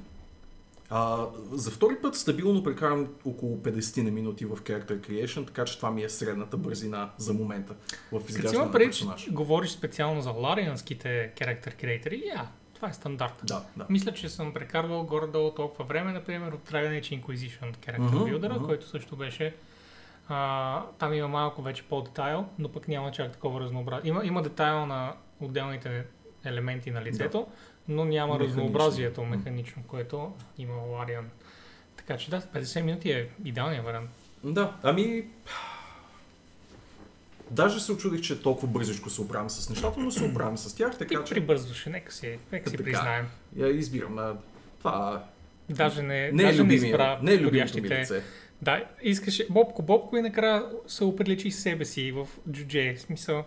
А, 0.90 1.26
за 1.52 1.70
втори 1.70 1.96
път 2.02 2.16
стабилно 2.16 2.62
прекарам 2.62 3.08
около 3.24 3.56
50 3.56 4.02
на 4.02 4.10
минути 4.10 4.44
в 4.44 4.56
Character 4.56 4.98
Creation, 5.00 5.46
така 5.46 5.64
че 5.64 5.76
това 5.76 5.90
ми 5.90 6.02
е 6.02 6.08
средната 6.08 6.56
бързина 6.56 7.10
за 7.18 7.32
момента 7.32 7.74
в 8.12 8.20
изграждане 8.28 8.64
на 8.64 8.72
преди, 8.72 8.86
персонаж. 8.86 9.24
че 9.24 9.30
говориш 9.30 9.70
специално 9.70 10.20
за 10.20 10.30
ларианските 10.30 11.32
character 11.36 11.84
creators, 11.84 12.26
я, 12.34 12.48
това 12.74 12.88
е 12.88 12.92
стандарт. 12.92 13.34
Да, 13.44 13.62
да. 13.76 13.86
Мисля, 13.90 14.12
че 14.12 14.28
съм 14.28 14.52
прекарвал 14.52 15.04
горе-долу 15.04 15.50
толкова 15.50 15.84
време, 15.84 16.12
например, 16.12 16.52
от 16.52 16.70
Dragon 16.70 17.00
Age 17.00 17.22
Inquisition 17.22 17.76
Character 17.76 17.98
Мгм, 17.98 18.16
Builder, 18.16 18.56
мгм. 18.56 18.64
който 18.64 18.88
също 18.88 19.16
беше 19.16 19.54
а, 20.28 20.82
там 20.98 21.14
има 21.14 21.28
малко 21.28 21.62
вече 21.62 21.82
по-детайл, 21.82 22.46
но 22.58 22.68
пък 22.68 22.88
няма 22.88 23.12
чак 23.12 23.32
такова 23.32 23.60
разнообразие. 23.60 24.08
Има, 24.08 24.24
има 24.24 24.42
детайл 24.42 24.86
на 24.86 25.12
отделните 25.40 26.04
елементи 26.44 26.90
на 26.90 27.02
лицето, 27.02 27.46
но 27.88 28.04
няма 28.04 28.32
Механично. 28.32 28.60
разнообразието 28.60 29.24
механично, 29.24 29.82
което 29.88 30.32
има 30.58 30.74
Larian. 30.74 31.24
Така 31.96 32.16
че 32.16 32.30
да, 32.30 32.40
50 32.40 32.80
минути 32.82 33.10
е 33.10 33.28
идеалният 33.44 33.84
вариант. 33.84 34.10
Да, 34.44 34.76
ами... 34.82 35.24
Даже 37.50 37.80
се 37.80 37.92
очудих, 37.92 38.20
че 38.20 38.42
толкова 38.42 38.68
бързичко 38.68 39.10
се 39.10 39.20
оправям 39.20 39.50
с 39.50 39.70
нещата, 39.70 40.00
но 40.00 40.10
се 40.10 40.24
оправям 40.24 40.58
с 40.58 40.74
тях, 40.76 40.92
Ти 40.92 40.98
така 40.98 41.24
че 41.24 41.34
прибързваше, 41.34 41.90
нека 41.90 42.12
си, 42.12 42.38
нека 42.52 42.70
си 42.70 42.76
Така. 42.76 42.84
признаем. 42.84 43.26
я 43.56 43.68
избирам. 43.68 44.18
А, 44.18 44.34
това 44.78 45.24
Даже 45.70 46.02
не, 46.02 46.32
не 46.32 46.42
е 46.42 46.46
даже 46.46 46.58
не 46.58 46.64
любимия, 46.64 46.86
избра 46.86 47.18
не 47.22 47.32
е 47.32 47.38
любимото 47.38 47.82
ми 47.82 47.88
лице. 47.88 48.22
Да, 48.62 48.84
искаше 49.02 49.46
Бобко 49.50 49.82
Бобко 49.82 50.16
и 50.16 50.22
накрая 50.22 50.64
се 50.86 51.04
оприличи 51.04 51.50
себе 51.50 51.84
си 51.84 52.12
в 52.12 52.28
джудже. 52.50 52.94
Смисъл, 52.98 53.44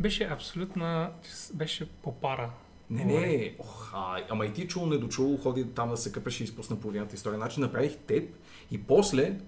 беше 0.00 0.24
абсолютно, 0.24 1.08
беше 1.54 1.88
попара. 1.88 2.50
Не, 2.92 3.04
не, 3.04 3.54
ох, 3.58 3.90
а, 3.94 4.22
ама 4.30 4.46
и 4.46 4.52
ти 4.52 4.68
чул, 4.68 4.86
не 4.86 4.98
дочул, 4.98 5.36
ходи 5.42 5.66
там 5.74 5.90
да 5.90 5.96
се 5.96 6.12
къпеше 6.12 6.42
и 6.42 6.44
изпусна 6.44 6.80
половината 6.80 7.14
история. 7.14 7.38
Значи 7.38 7.60
направих 7.60 7.96
теб 7.96 8.34
и 8.70 8.82
после, 8.82 9.38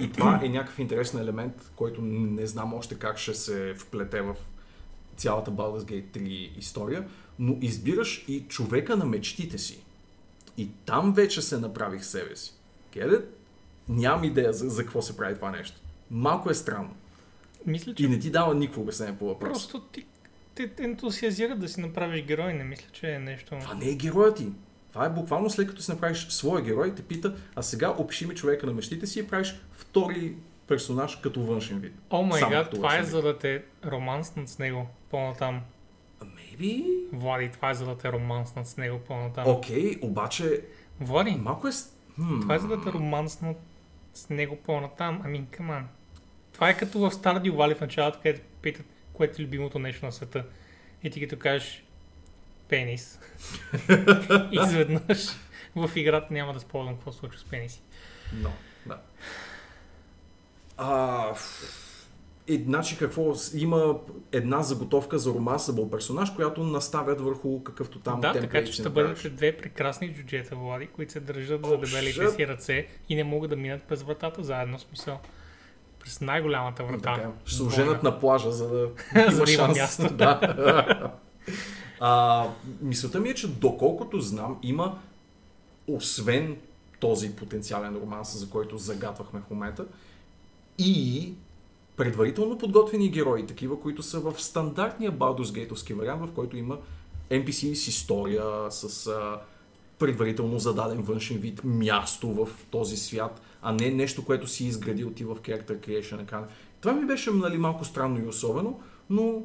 и 0.00 0.12
това 0.12 0.40
е 0.42 0.48
някакъв 0.48 0.78
интересен 0.78 1.20
елемент, 1.20 1.70
който 1.76 2.02
не 2.02 2.46
знам 2.46 2.74
още 2.74 2.94
как 2.94 3.18
ще 3.18 3.34
се 3.34 3.74
вплете 3.78 4.20
в 4.22 4.36
цялата 5.16 5.50
Baldur's 5.50 5.84
Gate 5.84 6.18
3 6.18 6.58
история, 6.58 7.08
но 7.38 7.56
избираш 7.60 8.24
и 8.28 8.40
човека 8.48 8.96
на 8.96 9.04
мечтите 9.04 9.58
си. 9.58 9.84
И 10.56 10.68
там 10.86 11.12
вече 11.12 11.42
се 11.42 11.58
направих 11.58 12.04
себе 12.04 12.36
си. 12.36 12.54
Кеде? 12.92 13.24
Нямам 13.88 14.24
идея 14.24 14.52
за, 14.52 14.68
за 14.68 14.82
какво 14.82 15.02
се 15.02 15.16
прави 15.16 15.34
това 15.34 15.50
нещо. 15.50 15.80
Малко 16.10 16.50
е 16.50 16.54
странно. 16.54 16.96
Мисля, 17.66 17.94
че 17.94 18.04
И 18.04 18.08
не 18.08 18.18
ти 18.18 18.30
дава 18.30 18.54
никакво 18.54 18.82
обяснение 18.82 19.18
по 19.18 19.26
въпроса. 19.26 19.52
просто 19.52 19.80
ти 19.80 20.06
те 20.54 20.70
ентусиазира 20.78 21.56
да 21.56 21.68
си 21.68 21.80
направиш 21.80 22.24
герой. 22.24 22.52
Не 22.52 22.64
мисля, 22.64 22.86
че 22.92 23.14
е 23.14 23.18
нещо... 23.18 23.56
Това 23.60 23.74
не 23.74 23.90
е 23.90 23.94
героят 23.94 24.36
ти. 24.36 24.46
Това 24.92 25.06
е 25.06 25.10
буквално 25.10 25.50
след 25.50 25.68
като 25.68 25.82
си 25.82 25.90
направиш 25.90 26.26
своя 26.28 26.62
герой, 26.62 26.94
те 26.94 27.02
пита, 27.02 27.34
а 27.54 27.62
сега 27.62 27.90
опиши 27.90 28.26
ми 28.26 28.34
човека 28.34 28.66
на 28.66 28.72
мечтите 28.72 29.06
си 29.06 29.20
и 29.20 29.26
правиш 29.26 29.60
втори 29.72 30.34
персонаж 30.66 31.16
като 31.16 31.40
външен 31.40 31.78
вид. 31.78 31.92
О 32.10 32.22
май 32.22 32.42
гад, 32.50 32.70
това 32.70 32.98
е 32.98 33.04
за 33.04 33.22
да 33.22 33.38
те 33.38 33.62
романснат 33.86 34.48
с 34.48 34.58
него 34.58 34.86
по-натам. 35.10 35.60
Maybe? 36.22 36.98
Влади, 37.12 37.50
това 37.52 37.70
е 37.70 37.74
за 37.74 37.86
да 37.86 37.98
те 37.98 38.12
романснат 38.12 38.66
с 38.66 38.76
него 38.76 38.98
по-натам. 38.98 39.44
Окей, 39.46 39.98
обаче 40.02 40.60
Влади, 41.00 41.30
малко 41.30 41.68
е... 41.68 41.70
Хм. 42.14 42.40
това 42.40 42.54
е 42.54 42.58
за 42.58 42.68
да 42.68 42.82
те 42.82 42.92
романснат 42.92 43.56
с 44.14 44.28
него 44.28 44.56
по-натам. 44.56 45.20
Ами, 45.24 45.46
каман. 45.50 45.88
Това 46.52 46.68
е 46.68 46.76
като 46.76 46.98
в 46.98 47.10
Stardew 47.10 47.52
Valley 47.52 47.76
в 47.76 47.80
началото, 47.80 48.18
където 48.22 48.40
питат, 48.62 48.86
което 49.14 49.42
е 49.42 49.44
любимото 49.44 49.78
нещо 49.78 50.06
на 50.06 50.12
света. 50.12 50.44
И 51.02 51.10
ти 51.10 51.20
като 51.20 51.38
кажеш 51.42 51.84
пенис. 52.68 53.20
Изведнъж 54.52 55.26
в 55.76 55.90
играта 55.96 56.26
няма 56.30 56.52
да 56.52 56.60
спомням 56.60 56.94
какво 56.94 57.12
случва 57.12 57.38
с 57.40 57.44
пениси. 57.44 57.82
Но, 58.32 58.52
да. 58.86 58.98
А, 60.76 61.34
и, 62.48 62.62
значи 62.64 62.98
какво? 62.98 63.34
С- 63.34 63.54
Има 63.54 64.00
една 64.32 64.62
заготовка 64.62 65.18
за 65.18 65.30
романсабъл 65.30 65.90
персонаж, 65.90 66.30
която 66.30 66.64
наставят 66.64 67.20
върху 67.20 67.62
какъвто 67.62 67.98
там 68.00 68.20
да, 68.20 68.32
темплейт 68.32 68.52
така 68.52 68.66
че 68.66 68.72
ще 68.72 68.88
бъдете 68.88 69.30
две 69.30 69.56
прекрасни 69.56 70.14
джуджета, 70.14 70.56
Влади, 70.56 70.86
които 70.86 71.12
се 71.12 71.20
държат 71.20 71.66
О, 71.66 71.68
за 71.68 71.78
дебелите 71.78 72.20
shit. 72.20 72.36
си 72.36 72.46
ръце 72.46 72.86
и 73.08 73.14
не 73.14 73.24
могат 73.24 73.50
да 73.50 73.56
минат 73.56 73.82
през 73.82 74.02
вратата 74.02 74.44
заедно, 74.44 74.78
в 74.78 74.80
смисъл. 74.80 75.20
През 76.04 76.20
най-голямата 76.20 76.84
врата. 76.84 77.14
Така, 77.14 77.30
ще 77.44 77.56
се 77.56 77.62
оженят 77.62 78.02
на 78.02 78.20
плажа, 78.20 78.52
за 78.52 78.68
да 78.68 78.90
има 79.32 79.46
шанс. 79.46 79.78
място. 79.78 80.08
да. 80.14 81.12
а, 82.00 82.46
мисълта 82.80 83.20
ми 83.20 83.28
е, 83.28 83.34
че 83.34 83.48
доколкото 83.48 84.20
знам, 84.20 84.58
има 84.62 84.98
освен 85.86 86.56
този 87.00 87.36
потенциален 87.36 87.96
романс, 87.96 88.38
за 88.38 88.50
който 88.50 88.78
загатвахме 88.78 89.40
в 89.40 89.50
момента, 89.50 89.84
и 90.78 91.32
предварително 91.96 92.58
подготвени 92.58 93.08
герои, 93.08 93.46
такива, 93.46 93.80
които 93.80 94.02
са 94.02 94.20
в 94.20 94.42
стандартния 94.42 95.12
Baldur's 95.12 95.68
Gate-овски 95.68 95.94
вариант, 95.94 96.22
в 96.22 96.34
който 96.34 96.56
има 96.56 96.78
NPC 97.30 97.74
с 97.74 97.88
история, 97.88 98.44
с 98.70 99.06
а, 99.06 99.40
предварително 99.98 100.58
зададен 100.58 101.02
външен 101.02 101.38
вид, 101.38 101.60
място 101.64 102.34
в 102.34 102.48
този 102.70 102.96
свят, 102.96 103.40
а 103.64 103.72
не 103.72 103.90
нещо, 103.90 104.24
което 104.24 104.46
си 104.46 104.64
изградил 104.66 105.10
ти 105.10 105.24
в 105.24 105.36
Character 105.36 105.88
Creation 105.88 106.22
екрана. 106.22 106.46
Това 106.80 106.94
ми 106.94 107.06
беше 107.06 107.30
нали, 107.30 107.58
малко 107.58 107.84
странно 107.84 108.24
и 108.24 108.26
особено, 108.26 108.80
но 109.10 109.42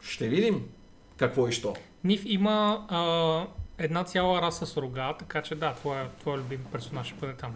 ще 0.00 0.28
видим 0.28 0.68
какво 1.16 1.48
и 1.48 1.52
що. 1.52 1.74
Нив 2.04 2.22
има 2.24 2.86
а, 2.88 3.46
една 3.78 4.04
цяла 4.04 4.42
раса 4.42 4.66
с 4.66 4.76
рога, 4.76 5.14
така 5.18 5.42
че 5.42 5.54
да, 5.54 5.74
твоя, 5.74 6.08
твоя 6.20 6.38
любим 6.38 6.64
персонаж 6.72 7.06
ще 7.06 7.16
бъде 7.16 7.32
там. 7.32 7.54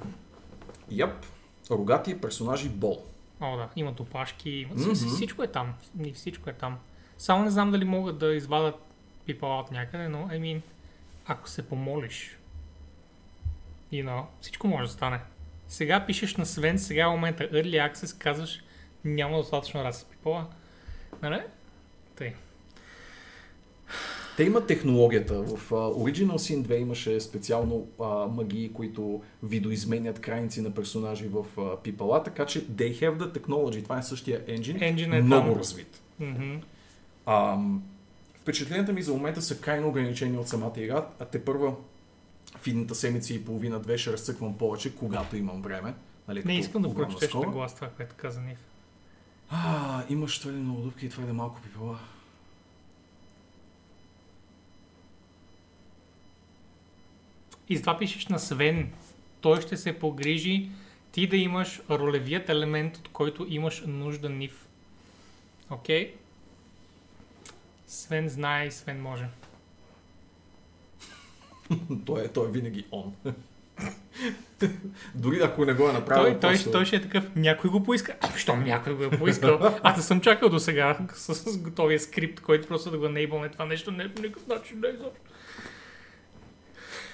Яп, 0.90 1.26
рогати 1.70 2.20
персонажи 2.20 2.68
бол. 2.68 3.04
О, 3.40 3.56
да, 3.56 3.68
има 3.76 3.94
опашки, 4.00 4.50
има... 4.50 4.74
Мгм. 4.74 4.82
Mm-hmm. 4.82 5.14
Всичко 5.14 5.42
е 5.42 5.46
там. 5.46 5.74
Ни- 5.94 6.12
Всичко 6.12 6.50
е 6.50 6.52
там. 6.52 6.78
Само 7.18 7.44
не 7.44 7.50
знам 7.50 7.70
дали 7.70 7.84
могат 7.84 8.18
да 8.18 8.34
извадат 8.34 8.74
пипала 9.26 9.60
от 9.60 9.70
някъде, 9.70 10.08
но, 10.08 10.18
I 10.18 10.40
mean, 10.40 10.60
ако 11.26 11.48
се 11.48 11.68
помолиш, 11.68 12.38
you 13.94 14.04
know, 14.04 14.22
всичко 14.40 14.68
може 14.68 14.86
да 14.86 14.92
стане. 14.92 15.20
Сега 15.68 16.06
пишеш 16.06 16.36
на 16.36 16.46
Свен, 16.46 16.78
сега 16.78 17.04
е 17.04 17.08
момента 17.08 17.44
Early 17.44 17.92
Access, 17.92 18.18
казваш, 18.18 18.62
няма 19.04 19.36
достатъчно 19.36 19.84
раса 19.84 20.00
с 20.00 20.04
пипала. 20.04 20.46
Нали? 21.22 21.40
Тъй. 22.16 22.32
Те 24.36 24.44
имат 24.44 24.66
технологията. 24.66 25.34
В 25.42 25.72
а, 25.72 25.74
Original 25.74 26.36
Sin 26.36 26.62
2 26.62 26.76
имаше 26.76 27.20
специално 27.20 27.88
а, 28.00 28.04
магии, 28.26 28.72
които 28.72 29.22
видоизменят 29.42 30.20
крайници 30.20 30.60
на 30.60 30.70
персонажи 30.70 31.28
в 31.28 31.44
а, 31.58 31.76
пипала, 31.82 32.22
така 32.22 32.46
че 32.46 32.66
they 32.66 33.00
have 33.00 33.16
the 33.16 33.38
technology. 33.38 33.82
Това 33.82 33.98
е 33.98 34.02
същия 34.02 34.46
engine, 34.46 34.94
Engine 34.94 35.18
е 35.18 35.22
много 35.22 35.48
там. 35.48 35.58
развит. 35.58 36.02
Мгм. 36.20 36.54
Ам, 37.26 37.82
впечатленията 38.34 38.92
ми 38.92 39.02
за 39.02 39.12
момента 39.12 39.42
са 39.42 39.60
крайно 39.60 39.88
ограничени 39.88 40.38
от 40.38 40.48
самата 40.48 40.72
игра, 40.76 41.06
а 41.18 41.24
те 41.24 41.44
първа 41.44 41.74
в 42.58 42.66
идната 42.66 42.94
седмица 42.94 43.34
и 43.34 43.44
половина-две 43.44 43.99
ще 43.99 44.12
разцъквам 44.12 44.58
повече, 44.58 44.96
когато 44.96 45.37
имам 45.37 45.62
време. 45.62 45.94
Нали, 46.28 46.42
Не 46.44 46.58
искам 46.58 46.82
да 46.82 46.94
прочетеш 46.94 47.34
на 47.34 47.40
глас 47.40 47.75
това, 47.75 47.88
което 47.88 48.14
каза 48.14 48.40
Нив. 48.40 48.58
А, 49.50 50.02
имаш 50.08 50.38
твърде 50.38 50.58
много 50.58 50.80
дупки 50.80 51.06
и 51.06 51.08
твърде 51.08 51.32
малко 51.32 51.61
пипала. 51.61 51.99
И 57.68 57.76
затова 57.76 57.99
пишеш 57.99 58.26
на 58.26 58.38
Свен. 58.38 58.92
Той 59.40 59.61
ще 59.61 59.76
се 59.76 59.99
погрижи 59.99 60.70
ти 61.12 61.28
да 61.28 61.37
имаш 61.37 61.80
ролевият 61.90 62.49
елемент, 62.49 62.96
от 62.96 63.08
който 63.08 63.46
имаш 63.49 63.82
нужда 63.87 64.30
Нив. 64.30 64.66
Окей? 65.70 66.14
Свен 67.87 68.28
знае 68.28 68.66
и 68.66 68.70
Свен 68.70 69.02
може. 69.02 69.28
той, 72.06 72.25
е, 72.25 72.28
той 72.28 72.49
е 72.49 72.50
винаги 72.50 72.85
он. 72.92 73.14
Дори 75.14 75.40
ако 75.42 75.64
не 75.64 75.75
го 75.75 75.88
е 75.88 75.92
направил. 75.92 76.25
Той, 76.25 76.40
той, 76.40 76.50
просто... 76.50 76.71
той 76.71 76.85
ще 76.85 76.97
е 76.97 77.02
такъв, 77.02 77.37
някой 77.37 77.71
го 77.71 77.83
поиска. 77.83 78.16
А, 78.21 78.37
що 78.37 78.56
някой 78.56 78.94
го 78.94 79.04
е 79.04 79.11
поискал? 79.11 79.59
Аз 79.83 79.97
не 79.97 80.02
съм 80.02 80.21
чакал 80.21 80.49
до 80.49 80.59
сега 80.59 80.99
с, 81.14 81.35
с 81.35 81.59
готовия 81.59 82.00
скрипт, 82.00 82.40
който 82.40 82.68
просто 82.68 82.90
да 82.90 82.99
го 82.99 83.09
нейбълне 83.09 83.49
това 83.49 83.64
нещо. 83.64 83.90
Не 83.90 84.14
по 84.14 84.23
никакъв 84.23 84.47
начин 84.47 84.80
не 84.80 84.88
е 84.88 84.90
изобщо. 84.90 85.21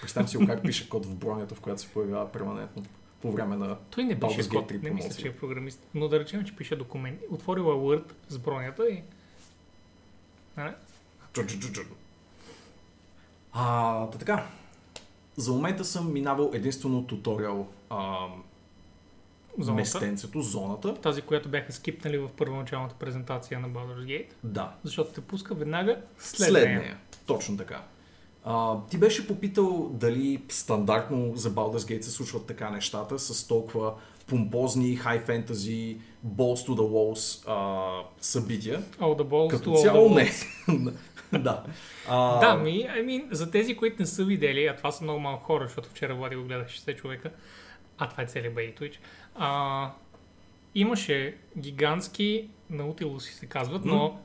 Представям 0.00 0.28
си 0.28 0.47
как 0.47 0.62
пише 0.62 0.88
код 0.88 1.07
в 1.07 1.14
бронята, 1.14 1.54
в 1.54 1.61
която 1.61 1.80
се 1.80 1.88
появява 1.88 2.33
перманентно 2.33 2.83
по 3.23 3.33
време 3.33 3.57
на 3.57 3.76
Той 3.90 4.04
не 4.04 4.19
Gate 4.19 4.49
код, 4.49 4.71
3 4.71 4.83
не 4.83 4.90
мисля, 4.90 5.09
промоция. 5.09 5.23
че 5.23 5.28
е 5.28 5.37
програмист. 5.37 5.80
Но 5.95 6.09
да 6.09 6.21
речем, 6.21 6.45
че 6.45 6.57
пише 6.57 6.76
документи. 6.76 7.25
Отворила 7.30 7.75
Word 7.75 8.12
с 8.28 8.38
бронята 8.38 8.88
и... 8.88 9.02
Нали? 10.57 10.73
А, 13.52 14.07
та 14.11 14.19
така. 14.19 14.47
За 15.37 15.52
момента 15.52 15.85
съм 15.85 16.12
минавал 16.12 16.50
единствено 16.54 17.07
туториал 17.07 17.66
а, 17.90 18.16
Зоната. 19.59 19.80
местенцето, 19.80 20.42
зоната. 20.42 20.95
Тази, 20.95 21.23
която 21.23 21.49
бяха 21.49 21.73
скипнали 21.73 22.19
в 22.19 22.28
първоначалната 22.37 22.95
презентация 22.95 23.61
на 23.61 23.69
Baldur's 23.69 24.04
Gate. 24.04 24.28
Да. 24.45 24.73
Защото 24.85 25.12
те 25.12 25.21
пуска 25.21 25.54
веднага 25.54 25.97
след, 26.19 26.49
След 26.49 26.64
нея. 26.69 26.78
нея. 26.80 26.99
Точно 27.26 27.57
така. 27.57 27.83
А, 28.45 28.76
ти 28.90 28.99
беше 28.99 29.26
попитал 29.28 29.88
дали 29.92 30.42
стандартно 30.49 31.37
за 31.37 31.50
Baldur's 31.50 31.78
Gate 31.95 32.00
се 32.00 32.11
случват 32.11 32.47
така 32.47 32.71
нещата 32.71 33.19
с 33.19 33.47
толкова 33.47 33.95
помпозни, 34.26 34.99
high 34.99 35.26
fantasy, 35.26 35.99
balls 36.26 36.69
to 36.69 36.71
the 36.71 36.80
walls 36.83 37.49
а, 37.49 38.04
събития. 38.21 38.83
All 38.83 39.23
the 39.23 39.25
balls 39.25 39.47
to 39.47 39.50
Като 39.50 39.71
all 39.71 39.83
цяло 39.83 40.09
the 40.09 40.14
не. 40.14 40.92
да. 41.38 41.64
А, 42.08 42.40
Да, 42.40 42.54
ми, 42.54 42.70
I 42.70 43.04
mean, 43.04 43.32
за 43.32 43.50
тези, 43.50 43.76
които 43.76 43.96
не 43.99 44.06
са 44.06 44.25
видели, 44.25 44.66
а 44.66 44.76
това 44.76 44.90
са 44.90 45.04
много 45.04 45.20
малко 45.20 45.44
хора, 45.44 45.64
защото 45.64 45.88
вчера 45.88 46.14
Влади 46.14 46.37
го 46.37 46.44
гледах 46.44 46.68
60 46.68 46.96
човека, 46.96 47.30
а 47.99 48.08
това 48.08 48.22
е 48.22 48.26
целият 48.26 48.54
Бей 48.54 48.75
Twitch, 48.75 48.96
а, 49.34 49.90
имаше 50.75 51.37
гигантски, 51.58 52.49
наутилуси 52.70 53.32
се 53.32 53.46
казват, 53.46 53.84
но 53.84 54.20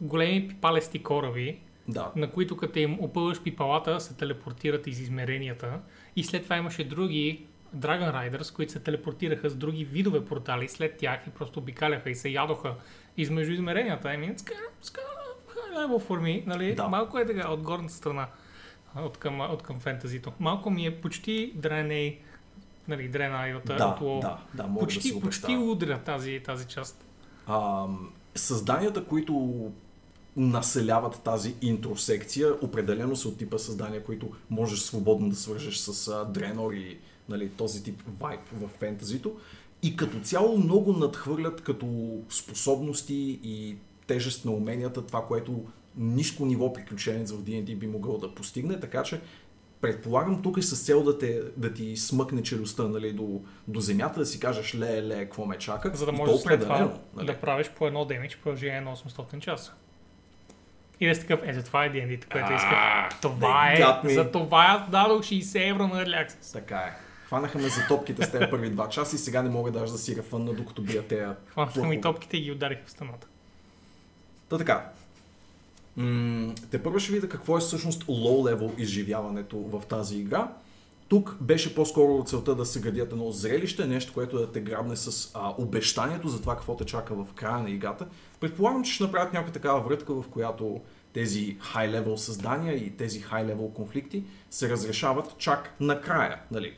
големи 0.00 0.48
пипалести 0.48 1.02
кораби, 1.02 1.58
да. 1.88 2.12
на 2.16 2.30
които 2.30 2.56
като 2.56 2.78
им 2.78 2.98
опъваш 3.00 3.42
пипалата, 3.42 4.00
се 4.00 4.16
телепортират 4.16 4.86
из 4.86 5.00
измеренията. 5.00 5.80
И 6.16 6.24
след 6.24 6.42
това 6.42 6.56
имаше 6.56 6.84
други 6.84 7.46
Dragon 7.76 8.12
Riders, 8.12 8.54
които 8.54 8.72
се 8.72 8.80
телепортираха 8.80 9.50
с 9.50 9.56
други 9.56 9.84
видове 9.84 10.24
портали 10.24 10.68
след 10.68 10.96
тях 10.96 11.20
и 11.26 11.30
просто 11.30 11.60
обикаляха 11.60 12.10
и 12.10 12.14
се 12.14 12.28
ядоха 12.28 12.74
измежду 13.16 13.52
измеренията. 13.52 14.08
I 14.08 14.16
mean, 14.16 14.34
it's 14.34 14.42
kind 14.42 14.66
of, 14.68 14.82
it's 14.82 14.90
kind 14.90 15.15
level 15.76 16.08
for 16.08 16.20
me, 16.20 16.46
нали? 16.46 16.74
Да. 16.74 16.88
Малко 16.88 17.18
е 17.18 17.26
така 17.26 17.50
от 17.50 17.62
горната 17.62 17.94
страна, 17.94 18.26
от 18.96 19.16
към, 19.16 19.40
от 19.40 19.62
към 19.62 19.80
фентазито. 19.80 20.32
Малко 20.40 20.70
ми 20.70 20.86
е 20.86 21.00
почти 21.00 21.52
дреней, 21.54 22.18
нали, 22.88 23.08
дрена 23.08 23.56
от, 23.56 23.64
Да, 23.64 23.98
от 24.00 24.20
да, 24.20 24.38
да, 24.54 24.66
мога 24.66 24.86
да 24.86 24.92
си 24.92 24.98
почти, 24.98 25.12
го 25.12 25.20
почти 25.20 25.56
удря 25.56 25.98
тази, 25.98 26.40
тази 26.44 26.66
част. 26.66 27.04
А, 27.46 27.86
създанията, 28.34 29.04
които 29.04 29.64
населяват 30.36 31.22
тази 31.22 31.54
интросекция, 31.62 32.54
определено 32.62 33.16
са 33.16 33.28
от 33.28 33.38
типа 33.38 33.58
създания, 33.58 34.04
които 34.04 34.30
можеш 34.50 34.80
свободно 34.80 35.28
да 35.28 35.36
свържеш 35.36 35.76
с 35.76 36.08
а, 36.08 36.24
Дренор 36.24 36.72
и 36.72 36.98
нали, 37.28 37.48
този 37.48 37.82
тип 37.82 38.02
вайб 38.20 38.40
в 38.52 38.68
фентазито. 38.78 39.36
И 39.82 39.96
като 39.96 40.20
цяло 40.20 40.58
много 40.58 40.92
надхвърлят 40.92 41.60
като 41.60 42.18
способности 42.30 43.40
и 43.42 43.76
тежест 44.06 44.44
на 44.44 44.52
уменията 44.52 45.06
това, 45.06 45.26
което 45.26 45.64
ниско 45.96 46.46
ниво 46.46 46.72
приключенец 46.72 47.32
в 47.32 47.42
D&D 47.42 47.76
би 47.76 47.86
могъл 47.86 48.18
да 48.18 48.34
постигне, 48.34 48.80
така 48.80 49.02
че 49.02 49.20
предполагам 49.80 50.42
тук 50.42 50.56
е 50.56 50.62
с 50.62 50.84
цел 50.84 51.02
да, 51.02 51.18
те, 51.18 51.42
да 51.56 51.74
ти 51.74 51.96
смъкне 51.96 52.42
челюстта 52.42 52.88
нали, 52.88 53.12
до, 53.12 53.40
до 53.68 53.80
земята, 53.80 54.20
да 54.20 54.26
си 54.26 54.40
кажеш 54.40 54.74
ле, 54.74 55.02
ле, 55.02 55.24
какво 55.24 55.46
ме 55.46 55.58
чака. 55.58 55.90
За 55.94 56.06
да 56.06 56.12
можеш 56.12 56.40
след 56.40 56.60
това 56.60 56.74
определено, 56.74 57.00
нали. 57.16 57.26
да 57.26 57.40
правиш 57.40 57.70
по 57.76 57.86
едно 57.86 58.04
демидж 58.04 58.34
в 58.34 58.38
продължение 58.38 58.80
на 58.80 58.96
800 58.96 59.38
часа. 59.38 59.72
И 61.00 61.08
да 61.08 61.14
си 61.14 61.20
такъв, 61.20 61.40
ето 61.44 61.64
това 61.64 61.84
е 61.84 61.92
D&D, 61.92 62.32
което 62.32 62.52
исках. 62.52 63.20
Това 63.20 63.72
е, 63.72 64.14
за 64.14 64.30
това 64.30 64.66
аз 64.68 64.90
дадох 64.90 65.22
60 65.22 65.70
евро 65.70 65.82
на 65.82 66.04
Early 66.04 66.28
Access. 66.28 66.52
Така 66.52 66.76
е. 66.76 66.92
Хванаха 67.26 67.58
ме 67.58 67.68
за 67.68 67.86
топките 67.88 68.26
с 68.26 68.30
тези 68.30 68.46
първи 68.50 68.70
два 68.70 68.88
часа 68.88 69.16
и 69.16 69.18
сега 69.18 69.42
не 69.42 69.50
мога 69.50 69.70
даже 69.70 69.92
да 69.92 69.98
си 69.98 70.16
рефънна, 70.16 70.54
докато 70.54 70.82
бия 70.82 71.02
тея. 71.02 71.36
Хванаха 71.46 71.84
ми 71.84 72.00
топките 72.00 72.36
и 72.36 72.40
ги 72.40 72.52
ударих 72.52 72.78
в 72.86 72.90
стената. 72.90 73.26
Та 74.48 74.58
така. 74.58 74.90
М- 75.96 76.54
те 76.70 76.82
първо 76.82 76.98
ще 76.98 77.12
видя 77.12 77.28
какво 77.28 77.56
е 77.56 77.60
всъщност 77.60 78.04
low-level 78.04 78.78
изживяването 78.78 79.56
в 79.56 79.82
тази 79.88 80.18
игра. 80.18 80.52
Тук 81.08 81.36
беше 81.40 81.74
по-скоро 81.74 82.24
целта 82.24 82.54
да 82.54 82.66
се 82.66 82.80
градят 82.80 83.12
едно 83.12 83.32
зрелище, 83.32 83.86
нещо, 83.86 84.12
което 84.12 84.38
да 84.38 84.52
те 84.52 84.60
грабне 84.60 84.96
с 84.96 85.30
а, 85.34 85.54
обещанието 85.58 86.28
за 86.28 86.40
това 86.40 86.56
какво 86.56 86.76
те 86.76 86.84
чака 86.84 87.14
в 87.14 87.26
края 87.34 87.58
на 87.58 87.70
играта. 87.70 88.06
Предполагам, 88.40 88.84
че 88.84 88.92
ще 88.92 89.04
направят 89.04 89.32
някаква 89.32 89.52
такава 89.52 89.80
врътка, 89.80 90.14
в 90.14 90.24
която 90.30 90.80
тези 91.12 91.56
high-level 91.74 92.16
създания 92.16 92.74
и 92.74 92.90
тези 92.90 93.22
high-level 93.22 93.72
конфликти 93.72 94.24
се 94.50 94.68
разрешават 94.68 95.38
чак 95.38 95.74
накрая. 95.80 96.40
Нали? 96.50 96.74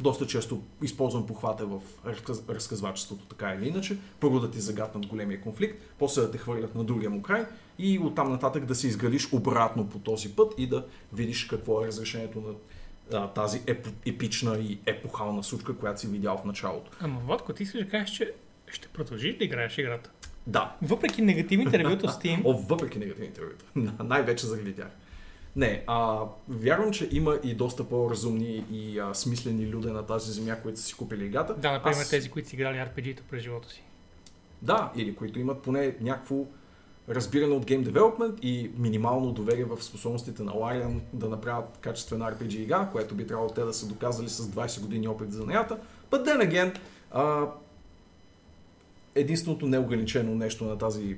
Доста 0.00 0.26
често 0.26 0.62
използвам 0.82 1.26
похвата 1.26 1.66
в 1.66 1.80
разказ... 2.06 2.42
разказвачеството, 2.48 3.24
така 3.24 3.54
или 3.54 3.68
иначе. 3.68 3.96
Първо 4.20 4.40
да 4.40 4.50
ти 4.50 4.60
загатнат 4.60 5.06
големия 5.06 5.40
конфликт, 5.40 5.82
после 5.98 6.22
да 6.22 6.30
те 6.30 6.38
хвърлят 6.38 6.74
на 6.74 6.84
другия 6.84 7.10
му 7.10 7.22
край 7.22 7.46
и 7.78 7.98
оттам 7.98 8.30
нататък 8.30 8.64
да 8.64 8.74
се 8.74 8.86
изградиш 8.86 9.32
обратно 9.32 9.88
по 9.88 9.98
този 9.98 10.36
път 10.36 10.54
и 10.58 10.66
да 10.66 10.86
видиш 11.12 11.44
какво 11.44 11.84
е 11.84 11.86
разрешението 11.86 12.40
на 12.40 12.54
а, 13.18 13.28
тази 13.28 13.62
еп... 13.66 13.88
епична 14.06 14.58
и 14.58 14.78
епохална 14.86 15.44
случка, 15.44 15.76
която 15.76 16.00
си 16.00 16.06
видял 16.06 16.36
в 16.36 16.44
началото. 16.44 16.90
Ама 17.00 17.20
Владко, 17.26 17.52
ти 17.52 17.62
искаш 17.62 17.84
да 17.84 17.90
кажеш, 17.90 18.16
че 18.16 18.32
ще 18.72 18.88
продължиш 18.88 19.36
да 19.36 19.44
играеш 19.44 19.78
играта. 19.78 20.10
Да, 20.46 20.76
Въпреки 20.82 21.22
негативните 21.22 21.78
ревюта 21.78 22.08
в 22.08 22.10
Steam, 22.10 22.40
О, 22.44 22.52
въпреки 22.52 22.98
негативните 22.98 23.40
ревюта. 23.40 23.64
Най-вече 24.04 24.46
заради 24.46 24.74
тях. 24.74 24.88
Не, 25.58 25.84
а, 25.86 26.20
вярвам, 26.48 26.90
че 26.92 27.08
има 27.12 27.38
и 27.44 27.54
доста 27.54 27.84
по-разумни 27.84 28.64
и 28.72 28.98
а, 28.98 29.14
смислени 29.14 29.68
люди 29.68 29.88
на 29.88 30.06
тази 30.06 30.32
земя, 30.32 30.56
които 30.62 30.80
са 30.80 30.84
си 30.84 30.94
купили 30.94 31.24
играта. 31.24 31.54
да, 31.54 31.72
например, 31.72 31.96
Аз- 31.96 32.10
тези, 32.10 32.30
които 32.30 32.48
си 32.48 32.56
играли 32.56 32.76
RPG-та 32.78 33.22
през 33.30 33.42
живота 33.42 33.68
си. 33.68 33.82
Да, 34.62 34.92
или 34.96 35.14
които 35.14 35.38
имат 35.38 35.62
поне 35.62 35.96
някакво 36.00 36.36
разбиране 37.08 37.54
от 37.54 37.64
гейм 37.66 37.82
девелопмент 37.82 38.38
и 38.42 38.70
минимално 38.76 39.32
доверие 39.32 39.64
в 39.64 39.82
способностите 39.82 40.42
на 40.42 40.52
Larian 40.52 41.00
да 41.12 41.28
направят 41.28 41.78
качествена 41.80 42.32
RPG 42.32 42.54
игра, 42.54 42.88
което 42.92 43.14
би 43.14 43.26
трябвало 43.26 43.50
те 43.50 43.60
да 43.60 43.72
са 43.74 43.88
доказали 43.88 44.28
с 44.28 44.42
20 44.44 44.80
години 44.80 45.08
опит 45.08 45.32
за 45.32 45.46
неята. 45.46 45.78
But 46.10 46.24
then 46.24 46.50
again, 46.50 46.78
а, 47.10 47.46
единственото 49.14 49.66
неограничено 49.66 50.34
нещо 50.34 50.64
на 50.64 50.78
тази 50.78 51.16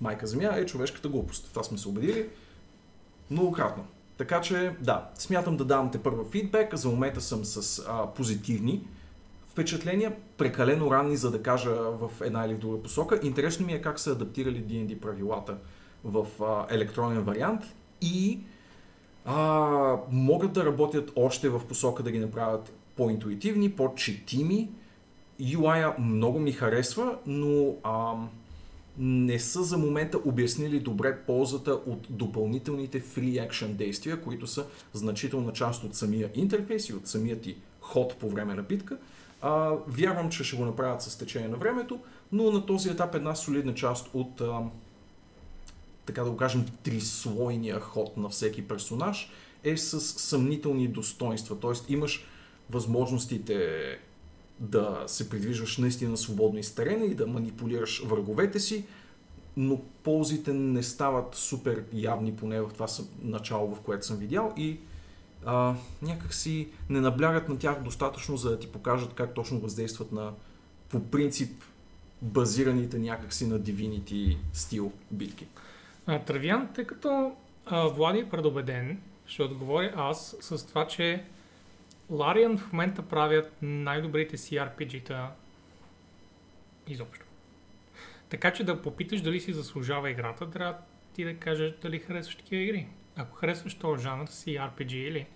майка 0.00 0.26
земя 0.26 0.54
е 0.56 0.66
човешката 0.66 1.08
глупост. 1.08 1.48
Това 1.50 1.62
сме 1.62 1.78
се 1.78 1.88
убедили 1.88 2.28
многократно. 3.30 3.84
Така 4.18 4.40
че, 4.40 4.76
да, 4.80 5.10
смятам 5.14 5.56
да 5.56 5.64
давам 5.64 5.90
те 5.90 5.98
първа 5.98 6.24
фидбек. 6.24 6.74
За 6.74 6.88
момента 6.88 7.20
съм 7.20 7.44
с 7.44 7.84
а, 7.88 8.06
позитивни 8.06 8.84
впечатления, 9.48 10.16
прекалено 10.38 10.90
ранни, 10.90 11.16
за 11.16 11.30
да 11.30 11.42
кажа 11.42 11.74
в 11.74 12.10
една 12.20 12.44
или 12.46 12.54
друга 12.54 12.82
посока. 12.82 13.20
Интересно 13.22 13.66
ми 13.66 13.72
е 13.72 13.82
как 13.82 14.00
са 14.00 14.10
адаптирали 14.10 14.64
D&D 14.64 15.00
правилата 15.00 15.56
в 16.04 16.26
а, 16.42 16.74
електронен 16.74 17.22
вариант 17.22 17.62
и 18.00 18.40
а, 19.24 19.96
могат 20.10 20.52
да 20.52 20.64
работят 20.64 21.12
още 21.16 21.48
в 21.48 21.64
посока 21.64 22.02
да 22.02 22.10
ги 22.10 22.18
направят 22.18 22.72
по-интуитивни, 22.96 23.72
по-четими. 23.72 24.70
UI-а 25.40 25.94
много 25.98 26.38
ми 26.38 26.52
харесва, 26.52 27.16
но 27.26 27.74
а, 27.82 28.14
не 28.98 29.38
са 29.38 29.62
за 29.62 29.78
момента 29.78 30.18
обяснили 30.24 30.80
добре 30.80 31.18
ползата 31.26 31.72
от 31.72 32.06
допълнителните 32.10 33.02
free 33.02 33.50
action 33.50 33.68
действия, 33.68 34.20
които 34.20 34.46
са 34.46 34.66
значителна 34.92 35.52
част 35.52 35.84
от 35.84 35.94
самия 35.94 36.30
интерфейс 36.34 36.88
и 36.88 36.94
от 36.94 37.06
самия 37.06 37.40
ти 37.40 37.56
ход 37.80 38.16
по 38.16 38.30
време 38.30 38.54
на 38.54 38.62
битка. 38.62 38.98
А, 39.40 39.76
вярвам, 39.88 40.30
че 40.30 40.44
ще 40.44 40.56
го 40.56 40.64
направят 40.64 41.02
с 41.02 41.18
течение 41.18 41.48
на 41.48 41.56
времето, 41.56 41.98
но 42.32 42.52
на 42.52 42.66
този 42.66 42.88
етап 42.88 43.14
една 43.14 43.34
солидна 43.34 43.74
част 43.74 44.10
от, 44.14 44.40
а, 44.40 44.60
така 46.06 46.24
да 46.24 46.30
го 46.30 46.36
кажем, 46.36 46.66
трислойния 46.82 47.80
ход 47.80 48.16
на 48.16 48.28
всеки 48.28 48.68
персонаж 48.68 49.30
е 49.64 49.76
с 49.76 50.00
съмнителни 50.00 50.88
достоинства. 50.88 51.58
Тоест 51.60 51.90
имаш 51.90 52.24
възможностите 52.70 53.80
да 54.60 55.04
се 55.06 55.28
придвижваш 55.28 55.78
наистина 55.78 56.16
свободно 56.16 56.58
из 56.58 56.74
терена 56.74 57.04
и 57.04 57.14
да 57.14 57.26
манипулираш 57.26 58.02
враговете 58.04 58.60
си, 58.60 58.84
но 59.56 59.80
ползите 60.02 60.52
не 60.52 60.82
стават 60.82 61.34
супер 61.34 61.84
явни, 61.92 62.36
поне 62.36 62.60
в 62.60 62.70
това 62.74 62.86
начало, 63.22 63.74
в 63.74 63.80
което 63.80 64.06
съм 64.06 64.16
видял 64.16 64.52
и 64.56 64.78
а, 65.44 65.74
някак 66.02 66.34
си 66.34 66.68
не 66.88 67.00
наблягат 67.00 67.48
на 67.48 67.58
тях 67.58 67.82
достатъчно, 67.82 68.36
за 68.36 68.50
да 68.50 68.58
ти 68.58 68.66
покажат 68.66 69.14
как 69.14 69.34
точно 69.34 69.60
въздействат 69.60 70.12
на 70.12 70.32
по 70.88 71.04
принцип 71.04 71.64
базираните 72.22 72.98
някакси 72.98 73.46
на 73.46 73.60
Divinity 73.60 74.36
стил 74.52 74.92
битки. 75.10 75.46
А, 76.06 76.18
Травян, 76.18 76.68
тъй 76.74 76.84
като 76.84 77.32
а, 77.66 77.88
Влади 77.88 78.18
е 78.18 78.28
предубеден, 78.28 79.00
ще 79.26 79.42
отговоря 79.42 79.92
аз 79.96 80.36
с 80.40 80.66
това, 80.66 80.86
че 80.86 81.24
Larian 82.12 82.58
в 82.58 82.72
момента 82.72 83.02
правят 83.02 83.52
най-добрите 83.62 84.36
CRPG-та 84.36 85.32
изобщо. 86.88 87.26
Така 88.28 88.52
че 88.52 88.64
да 88.64 88.82
попиташ 88.82 89.20
дали 89.20 89.40
си 89.40 89.52
заслужава 89.52 90.10
играта, 90.10 90.50
трябва 90.50 90.78
ти 91.14 91.24
да 91.24 91.36
кажеш 91.36 91.72
дали 91.82 91.98
харесваш 91.98 92.36
такива 92.36 92.62
игри. 92.62 92.86
Ако 93.16 93.36
харесваш 93.36 93.74
този 93.74 94.02
жанр 94.02 94.26
CRPG 94.26 94.92
или 94.92 95.26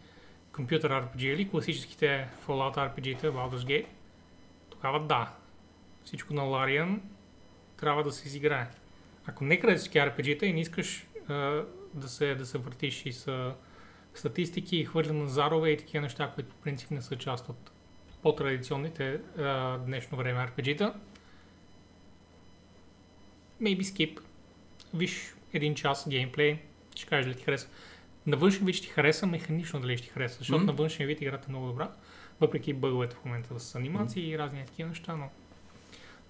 компютър 0.53 0.91
RPG 0.91 1.23
или 1.23 1.49
класическите 1.49 2.29
Fallout 2.47 2.77
RPG-та, 2.77 3.27
Baldur's 3.27 3.67
Gate, 3.67 3.87
тогава 4.71 5.07
да. 5.07 5.33
Всичко 6.05 6.35
на 6.35 6.43
Larian 6.43 6.99
трябва 7.77 8.03
да 8.03 8.13
се 8.13 8.29
изиграе. 8.29 8.69
Ако 9.27 9.45
не 9.45 9.57
харесваш 9.57 9.93
RPG-та 9.93 10.47
и 10.47 10.53
не 10.53 10.61
искаш 10.61 11.07
а, 11.29 11.65
да, 11.95 12.09
се, 12.09 12.35
да 12.35 12.47
се 12.47 12.59
въртиш 12.59 13.07
и 13.07 13.13
с 13.13 13.53
статистики 14.19 14.77
и 14.77 14.85
хвърля 14.85 15.13
на 15.13 15.29
зарове 15.29 15.71
и 15.71 15.77
такива 15.77 16.03
неща, 16.03 16.33
които 16.35 16.51
по 16.51 16.57
принцип 16.57 16.91
не 16.91 17.03
са 17.03 17.17
част 17.17 17.49
от 17.49 17.71
по-традиционните 18.23 19.21
а, 19.39 19.79
днешно 19.79 20.19
време 20.19 20.49
RPG-та, 20.49 20.95
maybe 23.63 23.83
skip. 23.83 24.21
Виж 24.95 25.35
един 25.53 25.75
час 25.75 26.09
геймплей, 26.09 26.59
ще 26.95 27.07
кажеш 27.07 27.27
дали 27.27 27.37
ти 27.37 27.45
хареса. 27.45 27.69
На 28.27 28.37
външен 28.37 28.67
вид 28.67 28.75
ще 28.75 28.87
ти 28.87 28.93
хареса, 28.93 29.27
механично 29.27 29.81
дали 29.81 29.97
ще 29.99 30.07
ти 30.07 30.13
хареса, 30.13 30.39
защото 30.39 30.59
Мгм. 30.59 30.67
на 30.67 30.73
външен 30.73 31.07
вид 31.07 31.21
играта 31.21 31.45
е 31.49 31.51
много 31.51 31.67
добра, 31.67 31.91
въпреки 32.41 32.73
бъговете 32.73 33.17
в 33.17 33.25
момента 33.25 33.61
с 33.61 33.75
анимации 33.75 34.31
и 34.31 34.39
разни 34.39 34.65
такива 34.67 34.89
неща, 34.89 35.17
но 35.17 35.31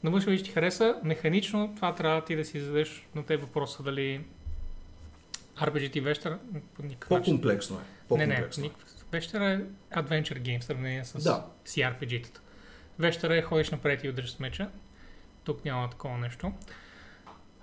на 0.02 0.10
външен 0.10 0.30
вид 0.30 0.40
ще 0.40 0.48
ти 0.48 0.54
хареса, 0.54 1.00
механично 1.04 1.72
това 1.76 1.94
трябва 1.94 2.24
ти 2.24 2.36
да 2.36 2.44
си 2.44 2.60
зададеш 2.60 3.06
на 3.14 3.26
те 3.26 3.36
въпроса 3.36 3.82
дали 3.82 4.24
RPG 5.60 5.92
ти 5.92 6.00
вещер 6.00 6.38
по 6.74 6.82
никакъв. 6.82 7.08
По-комплексно 7.08 7.76
е. 7.76 7.80
Не, 8.16 8.26
не, 8.26 8.34
По-комплексно. 8.34 8.64
е. 8.64 8.70
Вещера 9.12 9.50
е 9.50 9.60
Adventure 10.00 10.40
Game 10.40 10.60
в 10.60 10.64
сравнение 10.64 11.04
с 11.04 11.22
Да. 11.22 11.46
CRPG-тата. 11.64 12.38
Вещера 12.98 13.36
е 13.36 13.42
ходиш 13.42 13.70
напред 13.70 14.04
и 14.04 14.08
удръж 14.08 14.30
с 14.32 14.38
меча. 14.38 14.68
Тук 15.44 15.64
няма 15.64 15.90
такова 15.90 16.18
нещо. 16.18 16.52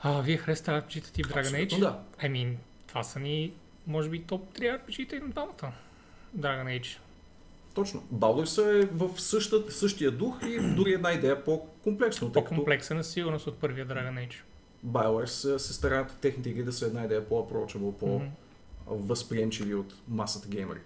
А, 0.02 0.22
вие 0.22 0.38
харесате 0.38 0.72
RPG-та 0.72 1.12
тип 1.12 1.26
Dragon 1.26 1.40
Абсолютно 1.40 1.78
Age? 1.78 1.80
Да. 1.80 2.00
I 2.22 2.32
mean, 2.32 2.56
това 2.88 3.04
са 3.04 3.20
ни, 3.20 3.54
може 3.88 4.10
би, 4.10 4.24
топ 4.24 4.54
3 4.54 4.80
RPG-та 4.80 5.16
и 5.16 5.20
на 5.20 5.30
двамата. 5.30 5.74
Dragon 6.38 6.82
Age. 6.82 6.98
Точно. 7.74 8.04
Baldur's 8.14 8.82
е 8.82 8.86
в 8.86 9.22
същата, 9.22 9.72
същия 9.72 10.12
дух 10.12 10.40
и 10.48 10.60
дори 10.76 10.94
една 10.94 11.12
идея 11.12 11.44
по-комплексно, 11.44 12.28
като 12.28 12.40
По-комплексен 12.44 12.98
на 12.98 13.04
сигурност 13.04 13.48
от 13.48 13.60
първия 13.60 13.88
Dragon 13.88 14.28
Age. 14.28 14.36
BioWare 14.86 15.26
се, 15.26 15.60
се 15.60 15.74
стараят 15.74 16.18
техните 16.22 16.50
игри 16.50 16.64
да 16.64 16.74
са 16.74 16.86
една 16.86 17.06
идея 17.06 17.22
Мгм. 17.22 17.90
по-възприемчиви 18.86 19.76
от 19.76 19.94
масата 20.08 20.48
геймери. 20.48 20.80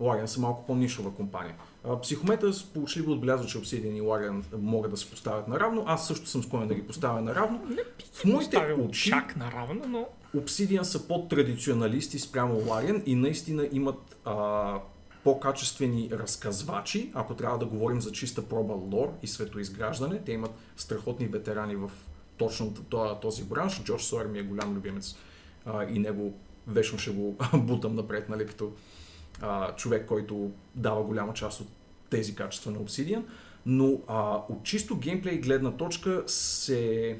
Larian 0.00 0.26
са 0.26 0.40
малко 0.40 0.66
по-нишова 0.66 1.14
компания. 1.14 1.54
Психомета 2.02 2.52
сполучливо 2.52 3.12
отбелязва, 3.12 3.46
че 3.46 3.58
Obsidian 3.58 3.96
и 3.96 4.02
Larian 4.02 4.42
могат 4.58 4.90
да 4.90 4.96
се 4.96 5.10
поставят 5.10 5.48
наравно. 5.48 5.84
Аз 5.86 6.06
също 6.06 6.28
съм 6.28 6.42
склонен 6.42 6.68
да 6.68 6.74
ги 6.74 6.86
поставя 6.86 7.20
наравно. 7.20 7.60
В 8.12 8.24
моите 8.24 8.76
очи 8.88 9.10
чак 9.10 9.36
наравно, 9.36 9.82
но 9.88 10.06
Obsidian 10.36 10.82
са 10.82 11.08
по-традиционалисти 11.08 12.18
спрямо 12.18 12.54
Larian 12.60 13.04
и 13.04 13.14
наистина 13.14 13.68
имат 13.72 14.16
а, 14.24 14.78
по-качествени 15.24 16.08
разказвачи, 16.12 17.10
ако 17.14 17.34
трябва 17.34 17.58
да 17.58 17.66
говорим 17.66 18.00
за 18.00 18.12
чиста 18.12 18.48
проба 18.48 18.74
лор 18.74 19.12
и 19.22 19.26
светоизграждане. 19.26 20.20
Те 20.26 20.32
имат 20.32 20.50
страхотни 20.76 21.26
ветерани 21.26 21.76
в 21.76 21.90
точно 22.36 22.74
този 23.22 23.44
бранш. 23.44 23.82
Джош 23.84 24.04
Сойер 24.04 24.26
ми 24.26 24.38
е 24.38 24.42
голям 24.42 24.74
любимец 24.74 25.16
а, 25.66 25.84
и 25.84 25.98
него 25.98 26.34
вечно 26.66 26.98
ще 26.98 27.10
го 27.10 27.36
бутам 27.54 27.94
напред, 27.94 28.28
нали, 28.28 28.46
като 28.46 28.72
а, 29.40 29.74
човек, 29.74 30.06
който 30.06 30.50
дава 30.74 31.02
голяма 31.02 31.34
част 31.34 31.60
от 31.60 31.68
тези 32.10 32.34
качества 32.34 32.70
на 32.70 32.78
Obsidian. 32.78 33.22
Но 33.66 34.00
а, 34.06 34.36
от 34.48 34.62
чисто 34.62 34.96
геймплей 34.96 35.38
гледна 35.38 35.70
точка 35.70 36.22
се 36.26 37.18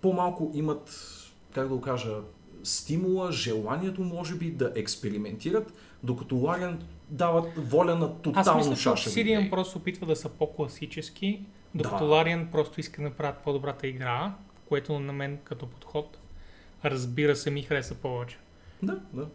по-малко 0.00 0.50
имат, 0.54 0.90
как 1.54 1.68
да 1.68 1.74
го 1.74 1.80
кажа, 1.80 2.16
стимула, 2.62 3.32
желанието 3.32 4.02
може 4.02 4.34
би 4.34 4.50
да 4.50 4.72
експериментират, 4.74 5.72
докато 6.02 6.34
Larian 6.34 6.76
дават 7.10 7.46
воля 7.56 7.94
на 7.94 8.06
аз 8.06 8.22
тотално 8.22 8.70
мисля, 8.70 8.74
че 8.74 8.88
Obsidian 8.88 9.50
просто 9.50 9.78
опитва 9.78 10.06
да 10.06 10.16
са 10.16 10.28
по-класически, 10.28 11.44
докато 11.74 12.08
Да. 12.08 12.14
Larian 12.14 12.50
просто 12.50 12.80
иска 12.80 13.02
да 13.02 13.08
направят 13.08 13.38
по-добрата 13.38 13.86
игра, 13.86 14.34
което 14.68 14.98
на 14.98 15.12
мен 15.12 15.38
като 15.44 15.66
подход 15.66 16.18
разбира 16.84 17.36
се 17.36 17.50
ми 17.50 17.62
хареса 17.62 17.94
повече. 17.94 18.38
Да, 18.82 19.00
да. 19.12 19.26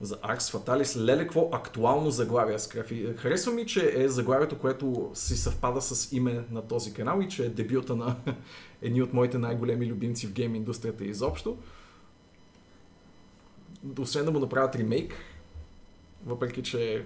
За 0.00 0.16
Arx 0.16 0.38
Fatalis, 0.38 1.04
леле, 1.04 1.22
какво 1.22 1.48
актуално 1.52 2.10
заглавие 2.10 2.58
скрафи. 2.58 3.14
Харесва 3.16 3.52
ми, 3.52 3.66
че 3.66 3.92
е 3.96 4.08
заглавието, 4.08 4.58
което 4.58 5.10
си 5.14 5.36
съвпада 5.36 5.82
с 5.82 6.12
име 6.12 6.44
на 6.50 6.62
този 6.62 6.94
канал 6.94 7.20
и 7.20 7.28
че 7.28 7.44
е 7.44 7.48
дебюта 7.48 7.96
на 7.96 8.16
едни 8.82 9.02
от 9.02 9.12
моите 9.12 9.38
най-големи 9.38 9.86
любимци 9.86 10.26
в 10.26 10.32
гейм 10.32 10.54
индустрията 10.54 11.04
изобщо. 11.04 11.58
Освен 13.98 14.24
да 14.24 14.30
му 14.30 14.38
направят 14.38 14.76
ремейк, 14.76 15.14
въпреки 16.26 16.62
че 16.62 17.04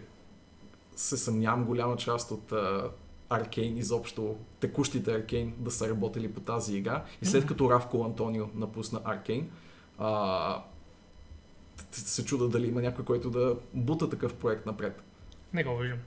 се 0.97 1.17
съмнявам 1.17 1.65
голяма 1.65 1.97
част 1.97 2.31
от 2.31 2.53
Аркейн, 3.31 3.79
изобщо 3.79 4.37
текущите 4.61 5.15
Аркейн 5.15 5.55
да 5.59 5.71
са 5.71 5.89
работили 5.89 6.33
по 6.33 6.41
тази 6.41 6.77
игра. 6.77 7.05
И 7.23 7.27
след 7.27 7.47
като 7.47 7.71
Равко 7.71 8.05
Антонио 8.05 8.47
напусна 8.55 9.01
Аркейн, 9.05 9.51
а, 9.99 10.63
се 11.93 12.25
чуда 12.25 12.49
дали 12.49 12.69
има 12.69 12.83
някой, 12.83 13.05
който 13.05 13.31
да 13.31 13.57
бута 13.75 14.11
такъв 14.11 14.35
проект 14.35 14.67
напред. 14.67 15.03
Не 15.53 15.65
го 15.65 15.77
виждам. 15.77 15.99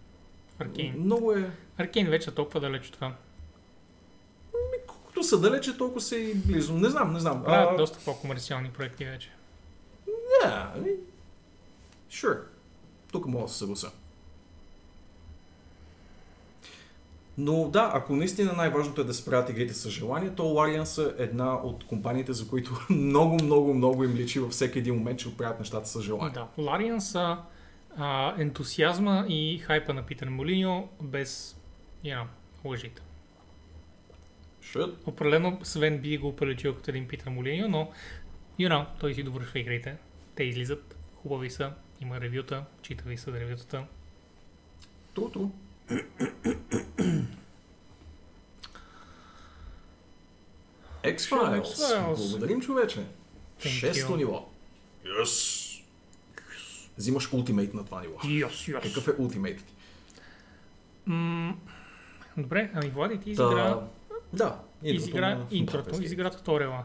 Аркейн. 0.60 0.96
Много 1.00 1.32
е... 1.32 1.52
Аркейн 1.78 2.08
вече 2.08 2.30
е 2.30 2.34
толкова 2.34 2.60
далеч 2.60 2.88
от 2.88 2.94
това. 2.94 3.16
Колкото 4.88 5.24
са 5.24 5.40
далече, 5.40 5.78
толкова 5.78 6.02
са 6.02 6.18
и 6.18 6.36
близо. 6.36 6.74
Не 6.74 6.90
знам, 6.90 7.14
не 7.14 7.20
знам. 7.20 7.44
Правят 7.44 7.74
А, 7.74 7.78
доста 7.78 8.00
по-комерциални 8.06 8.70
проекти 8.70 9.06
вече. 9.06 9.32
Yeah, 10.08 10.68
ами, 10.76 10.90
sure. 12.12 12.40
Тук 13.12 13.26
мога 13.26 13.46
да 13.46 13.52
се 13.52 13.58
съгласа. 13.58 13.92
Но 17.42 17.70
да, 17.70 17.92
ако 17.94 18.16
наистина 18.16 18.54
най-важното 18.54 19.02
е 19.02 19.04
да 19.04 19.14
се 19.14 19.26
правят 19.26 19.50
игрите 19.50 19.74
с 19.74 19.90
желание, 19.90 20.30
то 20.36 20.44
Larian 20.44 20.84
са 20.84 21.16
една 21.18 21.54
от 21.54 21.84
компаниите, 21.84 22.34
за 22.34 22.48
които 22.48 22.72
много, 22.90 23.44
много, 23.44 23.74
много 23.74 24.04
им 24.04 24.16
личи 24.16 24.40
във 24.40 24.52
всеки 24.52 24.80
един 24.80 24.96
момент, 24.96 25.20
че 25.20 25.28
оправят 25.28 25.60
нещата 25.60 25.88
с 25.88 26.02
желание. 26.02 26.34
Да. 26.34 26.48
Лариан 26.58 27.02
са 27.02 27.38
а, 27.98 28.42
ентусиазма 28.42 29.26
и 29.30 29.58
хайпа 29.58 29.94
на 29.94 30.04
Питър 30.06 30.30
Молиньо 30.30 30.90
без 31.02 31.58
know, 32.04 32.26
лъжите. 32.66 33.02
Should. 34.64 34.94
Определено 35.06 35.60
Свен 35.64 35.98
би 35.98 36.18
го 36.18 36.36
приличил 36.36 36.76
като 36.76 36.92
един 36.92 37.08
Питър 37.08 37.30
Молиньо, 37.30 37.68
но 37.68 37.92
you 38.60 38.70
know, 38.70 38.86
той 39.00 39.14
си 39.14 39.24
довършва 39.24 39.60
игрите. 39.60 39.96
Те 40.36 40.44
излизат, 40.44 40.98
хубави 41.16 41.50
са, 41.50 41.72
има 42.02 42.22
ревюта, 42.22 42.64
читави 42.82 43.18
са 43.18 43.32
ревютата. 43.32 43.84
Тру, 45.16 45.30
тру. 45.30 45.50
X-Files. 51.04 51.62
X-Files. 51.64 52.16
Благодарим, 52.16 52.62
човече. 52.62 53.06
Шесто 53.60 54.18
ниво. 54.18 54.50
Yes. 55.06 55.66
Взимаш 56.98 57.34
ултимейт 57.34 57.74
на 57.74 57.86
това 57.86 58.02
ниво. 58.02 58.14
Йос, 58.28 58.68
йос. 58.68 58.84
Какъв 58.84 59.08
е 59.08 59.22
ултимейтът 59.22 59.66
ти? 59.66 59.74
М- 61.06 61.56
Добре, 62.38 62.72
ами 62.74 62.90
Влади, 62.90 63.16
ти 63.16 63.24
Та, 63.26 63.44
изигра, 63.44 63.82
Да. 64.34 64.60
изигра 64.84 65.22
на 65.30 65.46
интрото, 65.52 65.90
Fantasy. 65.90 66.04
изигра 66.04 66.30
туториала. 66.32 66.84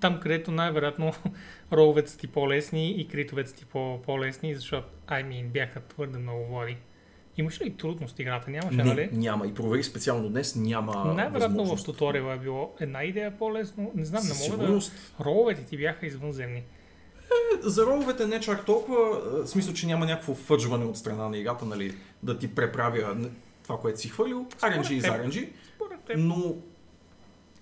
Там, 0.00 0.20
където 0.20 0.50
най-вероятно 0.50 1.12
роловете 1.72 2.10
са 2.10 2.18
ти 2.18 2.26
по-лесни 2.26 2.90
и 2.90 3.08
критовете 3.08 3.50
са 3.50 3.56
ти 3.56 3.64
по- 3.64 4.02
по-лесни, 4.02 4.54
защото, 4.54 4.88
I 5.06 5.24
mean, 5.24 5.46
бяха 5.46 5.80
твърде 5.80 6.18
много 6.18 6.46
Влади. 6.46 6.76
Имаш 7.38 7.60
ли 7.60 7.76
трудност 7.76 8.18
играта? 8.18 8.50
Нямаше, 8.50 8.76
Не, 8.76 8.84
нали? 8.84 9.08
няма. 9.12 9.46
И 9.46 9.54
провери 9.54 9.82
специално 9.82 10.28
днес 10.28 10.56
няма 10.56 11.14
Най-вероятно 11.14 11.76
в 11.76 11.84
туториала 11.84 12.34
е 12.34 12.38
било 12.38 12.74
една 12.80 13.04
идея 13.04 13.38
по-лесно. 13.38 13.90
Не 13.94 14.04
знам, 14.04 14.22
Със 14.22 14.40
не 14.40 14.44
мога 14.44 14.58
да... 14.58 14.64
сигурност. 14.64 14.92
Роловете 15.20 15.64
ти 15.64 15.76
бяха 15.76 16.06
извънземни. 16.06 16.62
За 17.62 17.86
роловете 17.86 18.26
не 18.26 18.40
чак 18.40 18.64
толкова, 18.64 18.98
а, 18.98 19.44
в 19.44 19.48
смисъл, 19.48 19.74
че 19.74 19.86
няма 19.86 20.06
някакво 20.06 20.34
фъджване 20.34 20.84
от 20.84 20.96
страна 20.96 21.28
на 21.28 21.38
играта, 21.38 21.64
нали, 21.64 21.94
да 22.22 22.38
ти 22.38 22.54
преправя 22.54 23.16
това, 23.62 23.78
което 23.80 24.00
си 24.00 24.08
хвърлил. 24.08 24.46
RNG 24.60 24.92
и 24.92 25.00
за. 25.00 25.08
RNG. 25.08 25.48
Но 26.16 26.54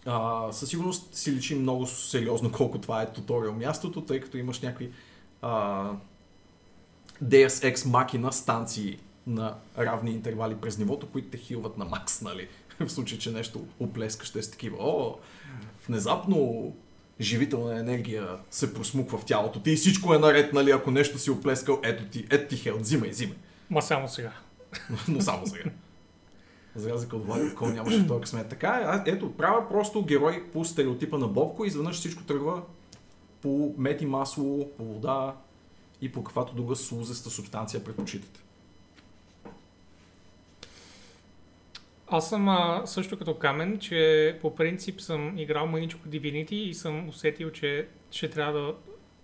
а, 0.06 0.52
със 0.52 0.68
сигурност 0.68 1.14
си 1.14 1.32
личи 1.32 1.54
много 1.54 1.86
сериозно 1.86 2.52
колко 2.52 2.78
това 2.78 3.02
е 3.02 3.12
туториал 3.12 3.54
мястото, 3.54 4.00
тъй 4.00 4.20
като 4.20 4.36
имаш 4.36 4.60
някакви 4.60 4.90
а, 5.42 5.90
Deus 7.24 7.72
Ex 7.72 7.74
Machina 7.74 8.30
станции 8.30 8.98
на 9.26 9.54
равни 9.78 10.10
интервали 10.10 10.54
през 10.54 10.78
нивото, 10.78 11.06
които 11.06 11.28
те 11.28 11.36
хилват 11.36 11.78
на 11.78 11.84
макс, 11.84 12.20
нали? 12.20 12.48
В 12.80 12.88
случай, 12.88 13.18
че 13.18 13.30
нещо 13.30 13.66
оплескаш, 13.80 14.30
те 14.30 14.42
са 14.42 14.50
такива. 14.50 14.76
О, 14.80 15.18
внезапно 15.88 16.72
живителна 17.20 17.78
енергия 17.78 18.28
се 18.50 18.74
просмуква 18.74 19.18
в 19.18 19.24
тялото 19.24 19.60
ти 19.60 19.70
и 19.70 19.76
всичко 19.76 20.14
е 20.14 20.18
наред, 20.18 20.52
нали, 20.52 20.70
ако 20.70 20.90
нещо 20.90 21.18
си 21.18 21.30
оплескал, 21.30 21.80
ето 21.84 22.04
ти, 22.04 22.26
ето 22.30 22.48
ти 22.48 22.56
хелт, 22.56 22.80
взимай, 22.80 23.10
взимай. 23.10 23.36
Ма 23.70 23.82
само 23.82 24.08
сега. 24.08 24.32
Но 25.08 25.20
само 25.20 25.46
сега. 25.46 25.70
За 26.76 26.90
разлика 26.90 27.16
от 27.16 27.26
Влади, 27.26 27.54
кой 27.54 27.72
нямаше 27.72 28.06
този 28.06 28.20
късмет. 28.20 28.48
Така 28.48 29.02
е, 29.06 29.10
ето, 29.10 29.32
правя 29.32 29.68
просто 29.68 30.04
герой 30.04 30.44
по 30.52 30.64
стереотипа 30.64 31.18
на 31.18 31.28
Бобко 31.28 31.64
и 31.64 31.68
изведнъж 31.68 31.96
всичко 31.96 32.22
тръгва 32.22 32.62
по 33.42 33.74
мет 33.78 34.02
и 34.02 34.06
масло, 34.06 34.70
по 34.76 34.84
вода 34.84 35.34
и 36.00 36.12
по 36.12 36.24
каквато 36.24 36.54
друга 36.54 36.76
сузеста 36.76 37.30
субстанция 37.30 37.84
предпочитате. 37.84 38.40
Аз 42.16 42.28
съм 42.28 42.48
а, 42.48 42.82
също 42.86 43.18
като 43.18 43.38
камен, 43.38 43.78
че 43.78 44.38
по 44.40 44.54
принцип 44.54 45.00
съм 45.00 45.38
играл 45.38 45.66
мъничко 45.66 46.08
Divinity 46.08 46.52
и 46.52 46.74
съм 46.74 47.08
усетил, 47.08 47.50
че 47.50 47.88
ще 48.10 48.30
трябва 48.30 48.60
да 48.60 48.74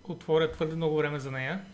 отворя 0.03 0.51
твърде 0.51 0.75
много 0.75 0.97
време 0.97 1.19
за 1.19 1.31
нея. 1.31 1.65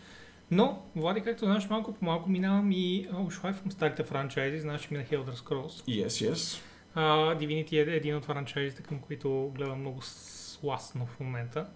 Но, 0.51 0.83
Влади, 0.95 1.21
както 1.21 1.45
знаеш, 1.45 1.69
малко 1.69 1.93
по 1.93 2.05
малко 2.05 2.29
минавам 2.29 2.71
и 2.71 3.07
ушлайфвам 3.25 3.71
старите 3.71 4.03
франчайзи, 4.03 4.59
знаеш, 4.59 4.81
че 4.81 4.87
мина 4.91 5.05
Elder 5.05 5.35
Scrolls. 5.35 6.05
Yes, 6.05 6.31
yes. 6.31 6.61
А, 6.95 7.35
Divinity 7.35 7.73
е 7.73 7.95
един 7.95 8.15
от 8.15 8.25
франчайзите, 8.25 8.83
към 8.83 8.99
които 8.99 9.51
гледам 9.55 9.79
много 9.79 10.01
сластно 10.01 11.05
в 11.05 11.19
момента. 11.19 11.67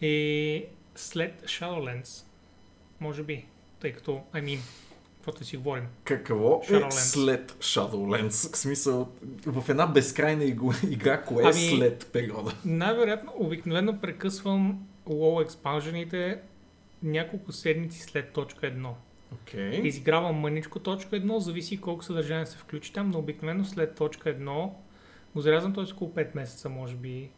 И 0.00 0.64
след 0.94 1.42
Shadowlands, 1.42 2.24
може 3.00 3.22
би, 3.22 3.46
тъй 3.80 3.92
като, 3.92 4.22
I 4.34 4.42
mean, 4.44 4.60
каквото 5.28 5.44
си 5.48 5.56
говорим. 5.56 5.84
Какво 6.04 6.60
е 6.64 6.66
Shadowlands. 6.66 6.90
след 6.90 7.52
Shadowlands? 7.52 8.52
В 8.54 8.56
смисъл, 8.56 9.08
в 9.46 9.68
една 9.68 9.86
безкрайна 9.86 10.44
игра, 10.90 11.22
кое 11.22 11.42
е 11.42 11.46
Ами- 11.46 11.76
след 11.76 12.10
периода? 12.12 12.54
Най-вероятно, 12.64 13.32
обикновено 13.36 14.00
прекъсвам 14.00 14.86
WoW 15.06 15.42
експанжените 15.42 16.40
няколко 17.02 17.52
седмици 17.52 18.00
след 18.00 18.32
точка 18.32 18.66
1. 18.66 18.88
Окей. 19.32 19.80
Изигравам 19.84 20.36
мъничко 20.36 20.78
точка 20.78 21.16
1, 21.16 21.38
зависи 21.38 21.80
колко 21.80 22.04
съдържание 22.04 22.46
се 22.46 22.58
включи 22.58 22.92
там, 22.92 23.10
но 23.10 23.18
обикновено 23.18 23.64
след 23.64 23.94
точка 23.94 24.28
1 24.30 24.70
го 25.34 25.40
зарязвам 25.40 25.74
т.е. 25.74 25.84
около 25.94 26.10
5 26.10 26.34
месеца, 26.34 26.68
може 26.68 26.94
би. 26.96 27.30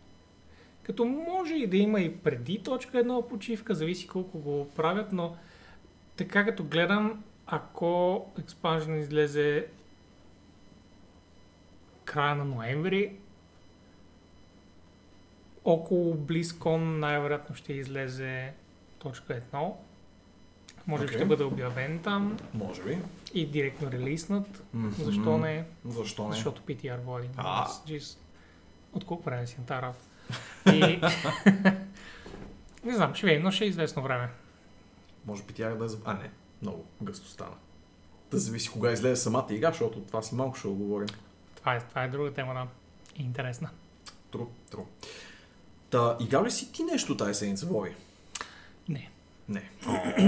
Като 0.83 1.05
може 1.05 1.55
и 1.55 1.67
да 1.67 1.77
има 1.77 2.01
и 2.01 2.17
преди 2.17 2.59
точка 2.59 2.99
1 2.99 3.29
почивка, 3.29 3.75
зависи 3.75 4.07
колко 4.09 4.39
го 4.39 4.69
правят, 4.77 5.13
но 5.13 5.37
така 6.17 6.45
като 6.45 6.65
гледам, 6.65 7.23
ако 7.51 8.27
експанжен 8.39 9.01
излезе 9.01 9.67
края 12.05 12.35
на 12.35 12.45
ноември, 12.45 13.17
около 15.65 16.15
BlizzCon 16.15 16.77
най-вероятно 16.77 17.55
ще 17.55 17.73
излезе 17.73 18.53
точка 18.99 19.43
1. 19.53 19.73
Може 20.87 21.03
би 21.03 21.07
Окей. 21.07 21.19
ще 21.19 21.27
бъде 21.27 21.45
обявен 21.45 21.99
там 21.99 22.37
Може 22.55 22.83
би. 22.83 22.99
и 23.35 23.47
директно 23.47 23.91
релиснат. 23.91 24.63
Мгм. 24.75 25.05
Защо 25.05 25.39
не? 25.39 25.65
Защо 25.85 26.29
не? 26.29 26.35
Защото 26.35 26.63
PTR 26.63 27.01
води. 27.01 27.29
Аз, 27.37 27.83
Джиз, 27.87 28.19
От 28.93 29.05
колко 29.05 29.23
време 29.23 29.47
си 29.47 29.57
работа? 29.71 29.99
И... 30.73 31.01
не 32.85 32.95
знам, 32.95 33.15
ще 33.15 33.27
видим, 33.27 33.43
но 33.43 33.51
ще 33.51 33.65
е 33.65 33.69
известно 33.69 34.03
време. 34.03 34.29
Може 35.27 35.43
би 35.43 35.53
тя 35.53 35.69
да 35.69 35.85
е... 35.85 35.89
А, 36.05 36.15
не. 36.15 36.31
Много 36.63 36.85
гъсто 37.03 37.29
стана. 37.29 37.57
Да 38.31 38.39
зависи 38.39 38.71
кога 38.71 38.93
излезе 38.93 39.23
самата 39.23 39.47
игра, 39.51 39.71
защото 39.71 40.01
това 40.01 40.23
си 40.23 40.35
малко 40.35 40.57
ще 40.57 40.69
оговорим. 40.69 41.09
Това 41.57 41.75
е, 41.75 41.81
това 41.81 42.05
е 42.05 42.09
друга 42.09 42.33
тема, 42.33 42.55
да. 42.55 42.67
Интересна. 43.23 43.71
Тру, 44.33 44.47
тру. 44.71 44.83
Та, 45.91 46.17
играл 46.21 46.45
ли 46.45 46.51
си 46.51 46.73
ти 46.73 46.85
нещо 46.85 47.17
тази 47.17 47.35
седмица, 47.35 47.67
Вой? 47.67 47.95
Не. 48.89 49.11
Не. 49.49 49.71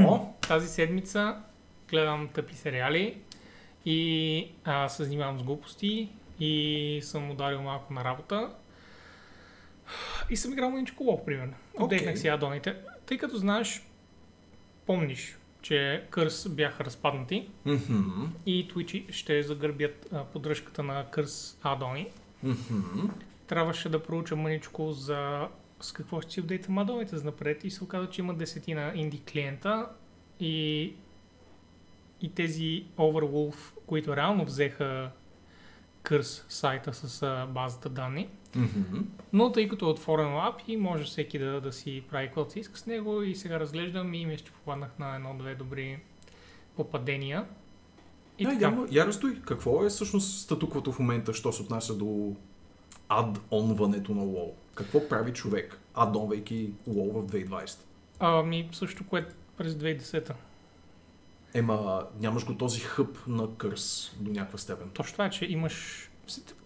О, 0.06 0.26
Тази 0.48 0.68
седмица 0.68 1.42
гледам 1.90 2.28
тъпи 2.28 2.54
сериали 2.54 3.20
и 3.84 4.48
а, 4.64 4.88
се 4.88 5.04
занимавам 5.04 5.38
с 5.38 5.42
глупости 5.42 6.08
и 6.40 7.00
съм 7.02 7.30
ударил 7.30 7.62
малко 7.62 7.92
на 7.92 8.04
работа. 8.04 8.50
И 10.30 10.36
съм 10.36 10.52
играл 10.52 10.70
мъничко 10.70 11.04
лов, 11.04 11.24
примерно. 11.24 11.54
Отдехнах 11.80 12.10
Окей. 12.10 12.16
си 12.16 12.28
адоните. 12.28 12.76
Тъй 13.06 13.18
като 13.18 13.36
знаеш, 13.36 13.82
помниш, 14.86 15.36
че 15.62 16.04
Кърс 16.10 16.48
бяха 16.48 16.84
разпаднати 16.84 17.48
Мгм. 17.64 18.24
и 18.46 18.68
Twitch 18.68 19.12
ще 19.12 19.42
загърбят 19.42 20.08
а, 20.12 20.24
поддръжката 20.24 20.82
на 20.82 21.06
Кърс 21.10 21.58
адони. 21.62 22.08
Мгм. 22.42 23.06
Трябваше 23.46 23.88
да 23.88 24.02
проуча 24.02 24.36
мъничко 24.36 24.92
за 24.92 25.48
с 25.80 25.92
какво 25.92 26.20
ще 26.20 26.32
си 26.32 26.40
апдейтам 26.40 26.78
адоните 26.78 27.16
за 27.16 27.24
напред 27.24 27.64
и 27.64 27.70
се 27.70 27.84
оказа, 27.84 28.10
че 28.10 28.20
има 28.20 28.34
десетина 28.34 28.92
инди 28.94 29.22
клиента 29.32 29.86
и, 30.40 30.82
и 32.20 32.34
тези 32.34 32.84
Overwolf, 32.98 33.56
които 33.86 34.16
реално 34.16 34.44
взеха 34.44 35.10
Кърс 36.02 36.46
сайта 36.48 36.94
с 36.94 37.22
а, 37.22 37.46
базата 37.46 37.88
данни. 37.88 38.28
Мгм. 38.56 38.98
Но 39.32 39.52
тъй 39.52 39.68
като 39.68 39.86
е 39.86 39.88
отворено 39.88 40.36
API, 40.36 40.76
може 40.76 41.04
всеки 41.04 41.38
да, 41.38 41.60
да 41.60 41.72
си 41.72 42.02
прави 42.10 42.26
каквото 42.26 42.52
си 42.52 42.60
иска 42.60 42.78
с 42.78 42.86
него 42.86 43.22
и 43.22 43.34
сега 43.34 43.60
разглеждам 43.60 44.14
и 44.14 44.26
мисля, 44.26 44.44
че 44.44 44.52
попаднах 44.52 44.98
на 44.98 45.16
едно-две 45.16 45.54
добри 45.54 45.98
попадения. 46.76 47.44
И 48.38 48.42
И 48.42 48.46
така. 48.46 48.76
я 48.90 49.06
разстой. 49.06 49.40
Какво 49.46 49.84
е 49.84 49.88
всъщност 49.88 50.40
статуквото 50.40 50.92
в 50.92 50.98
момента, 50.98 51.34
що 51.34 51.52
се 51.52 51.62
отнася 51.62 51.94
до 51.94 52.34
ад-онването 53.08 54.14
на 54.14 54.22
WoW? 54.22 54.50
Какво 54.74 55.08
прави 55.08 55.32
човек, 55.32 55.80
адонвайки 55.94 56.70
WoW 56.88 57.12
в 57.12 57.26
2020? 57.26 57.78
Ами, 58.18 58.68
също 58.72 59.04
което 59.06 59.34
през 59.56 59.72
2010-та. 59.72 60.34
Ема, 61.54 62.06
нямаш 62.20 62.46
го 62.46 62.54
този 62.54 62.80
хъб 62.80 63.18
на 63.26 63.56
кърс 63.56 64.16
до 64.20 64.30
някаква 64.30 64.58
степен. 64.58 64.90
Точно 64.94 65.12
това 65.12 65.26
е, 65.26 65.30
че 65.30 65.44
имаш... 65.44 66.08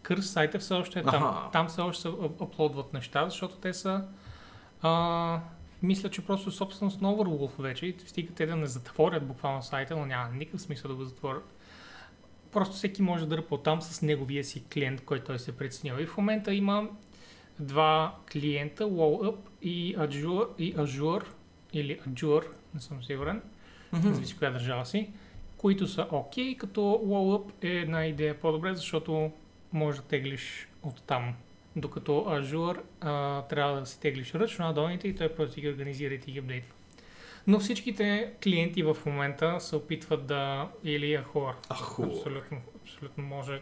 Кърс 0.02 0.30
сайта 0.30 0.58
все 0.58 0.74
още 0.74 0.98
е 0.98 1.02
там. 1.02 1.24
Аха. 1.24 1.50
Там 1.52 1.68
все 1.68 1.80
още 1.80 2.02
се 2.02 2.08
ап- 2.08 2.42
аплодват 2.42 2.92
неща, 2.92 3.24
защото 3.24 3.56
те 3.56 3.74
са... 3.74 4.04
А, 4.82 5.40
мисля, 5.82 6.10
че 6.10 6.26
просто 6.26 6.50
собственост 6.50 7.00
на 7.00 7.08
Overwolf 7.08 7.62
вече 7.62 7.86
и 7.86 7.96
стига 8.06 8.32
те 8.34 8.46
да 8.46 8.56
не 8.56 8.66
затворят 8.66 9.26
буквално 9.26 9.62
сайта, 9.62 9.96
но 9.96 10.06
няма 10.06 10.28
никакъв 10.34 10.60
смисъл 10.60 10.88
да 10.88 10.94
го 10.94 11.04
затворят. 11.04 11.54
Просто 12.52 12.74
всеки 12.76 13.02
може 13.02 13.26
да 13.26 13.36
дърпа 13.36 13.62
там 13.62 13.82
с 13.82 14.02
неговия 14.02 14.44
си 14.44 14.64
клиент, 14.64 15.04
който 15.04 15.24
той 15.24 15.38
се 15.38 15.56
преценява. 15.56 16.02
И 16.02 16.06
в 16.06 16.16
момента 16.16 16.54
има 16.54 16.88
два 17.60 18.14
клиента, 18.32 18.84
WoWUp 18.84 19.36
и 19.62 19.96
Azure, 19.96 20.48
и 20.58 20.74
Azure 20.74 21.24
или 21.72 22.00
Azure, 22.00 22.46
не 22.74 22.80
съм 22.80 23.04
сигурен, 23.04 23.42
зависи 23.92 24.36
коя 24.38 24.50
държава 24.50 24.86
си, 24.86 25.10
които 25.56 25.86
са 25.86 26.06
окей, 26.10 26.56
като 26.56 26.80
WoWUp 26.80 27.52
е 27.62 27.68
една 27.68 28.06
идея 28.06 28.40
по-добре, 28.40 28.74
защото 28.74 29.30
може 29.76 30.00
да 30.00 30.04
теглиш 30.04 30.68
от 30.82 31.02
там. 31.02 31.34
Докато 31.76 32.12
Azure 32.12 32.80
а, 33.00 33.42
трябва 33.42 33.80
да 33.80 33.86
си 33.86 34.00
теглиш 34.00 34.34
ръчно 34.34 34.68
адоните 34.68 35.08
и 35.08 35.14
той 35.14 35.34
просто 35.34 35.54
ти 35.54 35.60
ги 35.60 35.68
организира 35.68 36.14
и 36.14 36.20
ти 36.20 36.32
ги 36.32 36.38
апдейтва. 36.38 36.72
Но 37.46 37.58
всичките 37.58 38.32
клиенти 38.42 38.82
в 38.82 38.96
момента 39.06 39.60
се 39.60 39.76
опитват 39.76 40.26
да... 40.26 40.68
Или 40.84 41.16
Ахор. 41.16 41.54
Ахо. 41.72 42.02
Абсолютно, 42.02 42.60
абсолютно 42.82 43.24
може. 43.24 43.60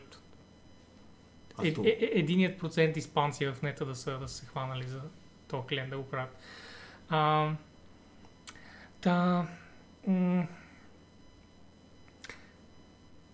Е, 1.62 1.68
е, 1.68 1.88
е, 1.88 2.10
единият 2.12 2.58
процент 2.58 2.96
испанци 2.96 3.46
в 3.46 3.62
нета 3.62 3.86
да 3.86 3.94
са, 3.94 4.18
да 4.18 4.28
са 4.28 4.34
се 4.34 4.46
хванали 4.46 4.82
за 4.82 5.00
този 5.48 5.66
клиент 5.66 5.90
да 5.90 5.96
го 5.96 6.04
правят. 6.04 6.38
А, 7.08 7.50
та, 9.00 9.46
м- 10.06 10.46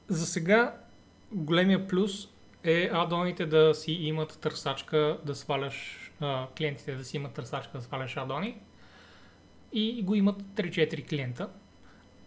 за 0.09 0.27
сега 0.27 0.77
големия 1.33 1.89
плюс 1.89 2.29
е 2.65 2.91
адоните 2.93 3.47
да 3.47 3.75
си 3.75 3.93
имат 3.93 4.39
търсачка 4.41 5.19
да 5.25 5.35
сваляш, 5.35 6.11
клиентите 6.57 6.95
да 6.95 7.05
си 7.05 7.17
имат 7.17 7.33
търсачка 7.33 7.79
да 7.79 7.85
сваляш 7.85 8.17
адони 8.17 8.59
и 9.73 10.03
го 10.03 10.15
имат 10.15 10.43
3-4 10.43 11.09
клиента. 11.09 11.49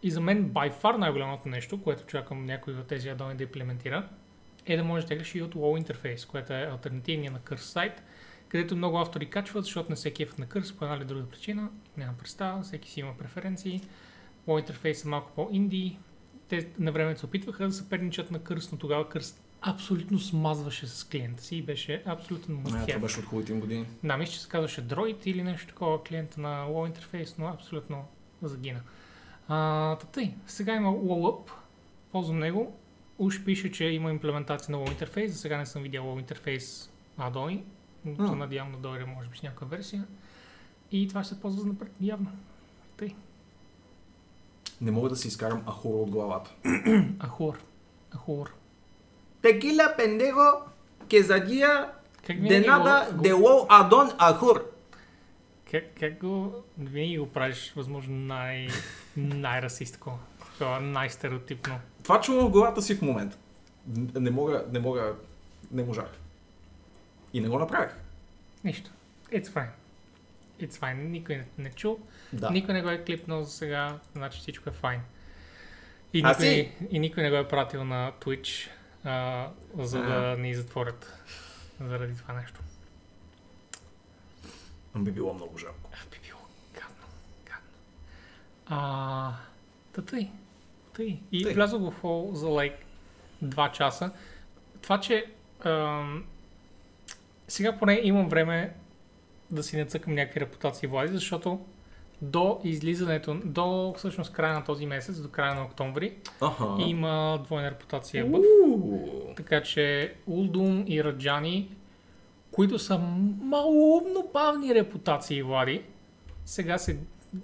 И 0.03 0.11
за 0.11 0.21
мен 0.21 0.49
by 0.49 0.73
far 0.73 0.97
най-голямото 0.97 1.49
нещо, 1.49 1.81
което 1.81 2.05
чакам 2.05 2.45
някой 2.45 2.73
от 2.73 2.87
тези 2.87 3.09
адони 3.09 3.35
да 3.35 3.43
имплементира, 3.43 4.09
е 4.65 4.77
да 4.77 4.83
можеш 4.83 5.05
да 5.05 5.09
теглиш 5.09 5.35
и 5.35 5.41
от 5.41 5.55
WoW 5.55 5.77
интерфейс, 5.77 6.25
което 6.25 6.53
е 6.53 6.69
альтернативния 6.71 7.31
на 7.31 7.39
Curse 7.39 7.57
сайт, 7.57 8.03
където 8.47 8.75
много 8.75 8.99
автори 8.99 9.29
качват, 9.29 9.63
защото 9.63 9.89
не 9.89 9.95
се 9.95 10.13
кефят 10.13 10.39
на 10.39 10.45
Curse 10.45 10.77
по 10.77 10.85
една 10.85 10.97
или 10.97 11.05
друга 11.05 11.29
причина. 11.29 11.69
Няма 11.97 12.13
представа, 12.17 12.61
всеки 12.61 12.91
си 12.91 12.99
има 12.99 13.17
преференции. 13.17 13.81
WoW 14.47 14.59
интерфейс 14.59 15.05
е 15.05 15.07
малко 15.07 15.31
по-инди. 15.35 15.97
Те 16.47 16.69
на 16.79 16.91
времето 16.91 17.19
се 17.19 17.25
опитваха 17.25 17.67
да 17.67 17.73
съперничат 17.73 18.31
на 18.31 18.39
Curse, 18.39 18.71
но 18.71 18.77
тогава 18.77 19.09
Curse 19.09 19.39
абсолютно 19.65 20.19
смазваше 20.19 20.88
с 20.88 21.04
клиента 21.04 21.43
си 21.43 21.56
и 21.56 21.62
беше 21.62 22.04
абсолютно 22.06 22.60
А, 22.60 22.63
това 22.63 22.80
мътхев. 22.80 23.02
беше 23.02 23.19
от 23.19 23.26
хубавите 23.26 23.52
им 23.54 23.60
години. 23.60 23.86
Да, 24.04 24.17
мисля, 24.17 24.34
че 24.34 24.41
се 24.41 24.49
казваше 24.49 24.88
Droid 24.88 25.28
или 25.28 25.43
нещо 25.43 25.67
такова 25.67 26.04
клиента 26.04 26.41
на 26.41 26.65
WoW 26.67 26.88
интерфейс, 26.88 27.38
но 27.38 27.47
абсолютно 27.47 28.06
загина. 28.41 28.80
А, 29.47 29.95
тъй, 29.95 30.34
сега 30.47 30.76
има 30.76 30.89
WoWUp, 30.89 31.52
ползвам 32.12 32.39
него. 32.39 32.76
Уж 33.19 33.43
пише, 33.43 33.71
че 33.71 33.86
има 33.86 34.12
имплементация 34.12 34.71
на 34.71 34.86
WoW 34.86 34.91
интерфейс, 34.91 35.32
за 35.32 35.38
сега 35.38 35.58
не 35.58 35.65
съм 35.65 35.84
видял 35.84 36.04
WoW 36.06 36.19
интерфейс 36.19 36.91
адони, 37.17 37.63
но 38.06 38.15
се 38.28 38.34
А. 38.34 38.36
надявам 38.36 38.71
да 38.71 38.78
дойде, 38.78 39.06
може 39.06 39.30
би, 39.30 39.38
с 39.38 39.43
някаква 39.43 39.67
версия. 39.67 40.06
И 40.91 41.08
това 41.08 41.23
ще 41.23 41.34
се 41.36 41.41
ползва 41.41 41.62
за 41.62 41.67
напред, 41.67 41.91
явно. 42.02 42.32
Тъй. 42.97 43.15
Не 44.82 44.91
мога 44.91 45.10
да 45.10 45.15
си 45.15 45.28
изкарам 45.28 45.63
ахура 45.65 45.97
от 45.97 46.10
главата. 46.10 46.52
Ахур. 47.23 47.60
Ахур. 48.13 48.54
Текила, 49.43 49.93
пендего, 49.97 50.51
кезадия, 51.10 51.89
Как 52.27 52.38
винаги 52.38 52.67
го, 52.67 52.84
го, 53.12 53.21
дело, 53.21 53.67
адон, 53.69 54.10
ахур. 54.19 54.71
как, 55.71 55.84
как 55.99 56.17
го, 56.17 56.53
винаги 56.77 57.17
го 57.17 57.29
правиш, 57.29 57.73
възможно, 57.75 58.15
най, 58.15 58.67
най-расистко. 59.17 60.19
Това 60.53 60.79
най-стереотипно. 60.79 61.79
Това 62.03 62.21
чувам 62.21 62.47
в 62.47 62.51
главата 62.51 62.82
си 62.82 62.95
в 62.95 63.01
момента. 63.01 63.38
Не 64.15 64.32
мога, 64.32 64.65
не 64.71 64.79
мога, 64.79 65.15
не 65.71 65.84
можах. 65.84 66.06
И 67.34 67.41
не 67.41 67.47
го 67.47 67.60
направих. 67.60 67.91
Нищо. 68.63 68.91
It's 69.32 69.47
fine. 69.47 69.69
It's 70.62 70.73
fine. 70.73 70.93
Никой 70.95 71.36
не, 71.36 71.45
не 71.58 71.71
чул. 71.71 71.99
Да. 72.34 72.49
Никой 72.49 72.73
не 72.73 72.82
го 72.82 72.89
е 72.89 72.97
клипнал 72.97 73.43
за 73.43 73.51
сега, 73.51 73.99
значи 74.13 74.39
всичко 74.39 74.69
е 74.69 74.73
файн. 74.73 75.01
И 76.13 76.21
А 76.21 76.29
никой, 76.29 76.45
си- 76.45 76.71
и 76.91 76.99
никой 76.99 77.23
не 77.23 77.29
го 77.29 77.36
е 77.36 77.47
пратил 77.47 77.84
на 77.84 78.12
Twitch, 78.21 78.69
а, 79.03 79.49
за 79.77 80.01
да 80.01 80.35
ни 80.37 80.55
затворят 80.55 81.13
заради 81.79 82.17
това 82.17 82.33
нещо. 82.33 82.59
Би 84.95 85.11
било 85.11 85.33
много 85.33 85.57
жалко. 85.57 85.89
А, 85.93 86.09
би 86.11 86.27
било 86.27 86.39
гадно. 86.73 87.07
гадно. 87.45 87.69
А, 88.65 89.33
та 89.93 90.01
тъй. 90.01 90.31
Тъй. 90.95 91.19
И 91.31 91.43
Тъй. 91.43 91.53
влязох 91.53 91.81
в 91.81 92.01
хол 92.01 92.31
за 92.33 92.47
лайк 92.47 92.73
2 93.43 93.71
часа. 93.71 94.11
Това, 94.81 94.99
че 94.99 95.25
ам, 95.65 96.25
сега 97.47 97.77
поне 97.77 97.99
имам 98.03 98.29
време 98.29 98.75
да 99.51 99.63
си 99.63 99.77
нацъкам 99.77 100.13
някакви 100.13 100.39
репутации 100.39 100.87
влади, 100.87 101.13
защото 101.13 101.65
до 102.23 102.59
излизането, 102.63 103.39
до 103.45 103.93
всъщност 103.97 104.33
края 104.33 104.53
на 104.53 104.63
този 104.63 104.86
месец, 104.86 105.21
до 105.21 105.29
края 105.29 105.55
на 105.55 105.63
октомври, 105.63 106.17
Аха. 106.41 106.65
има 106.79 107.41
двойна 107.43 107.71
репутация 107.71 108.25
бъв. 108.25 108.41
Така 109.36 109.63
че 109.63 110.13
Улдум 110.27 110.83
и 110.88 111.03
Раджани, 111.03 111.75
които 112.51 112.79
са 112.79 112.97
малумно 113.41 114.29
бавни 114.33 114.75
репутации, 114.75 115.43
Влади, 115.43 115.83
сега 116.45 116.77
се 116.77 116.99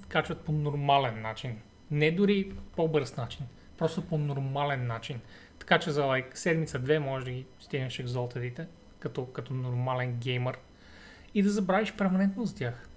качват 0.08 0.40
по 0.40 0.52
нормален 0.52 1.22
начин. 1.22 1.58
Не 1.92 2.12
дори 2.12 2.52
по-бърз 2.76 3.18
начин, 3.18 3.46
просто 3.78 4.02
по 4.02 4.18
нормален 4.18 4.88
начин. 4.88 5.20
Така 5.60 5.80
че 5.80 5.92
за 5.92 6.02
like, 6.02 6.36
седмица-две 6.36 7.00
може 7.00 7.26
да 7.26 7.32
ги 7.32 7.46
стигнеш 7.60 8.00
екзолтедите, 8.00 8.68
като, 9.00 9.26
като 9.26 9.54
нормален 9.54 10.14
геймър. 10.14 10.58
И 11.34 11.44
да 11.44 11.50
забравиш 11.50 11.94
перманентно 11.94 12.46
за 12.46 12.56
тях. 12.56 12.90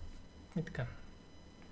И 0.58 0.62
така. 0.62 0.86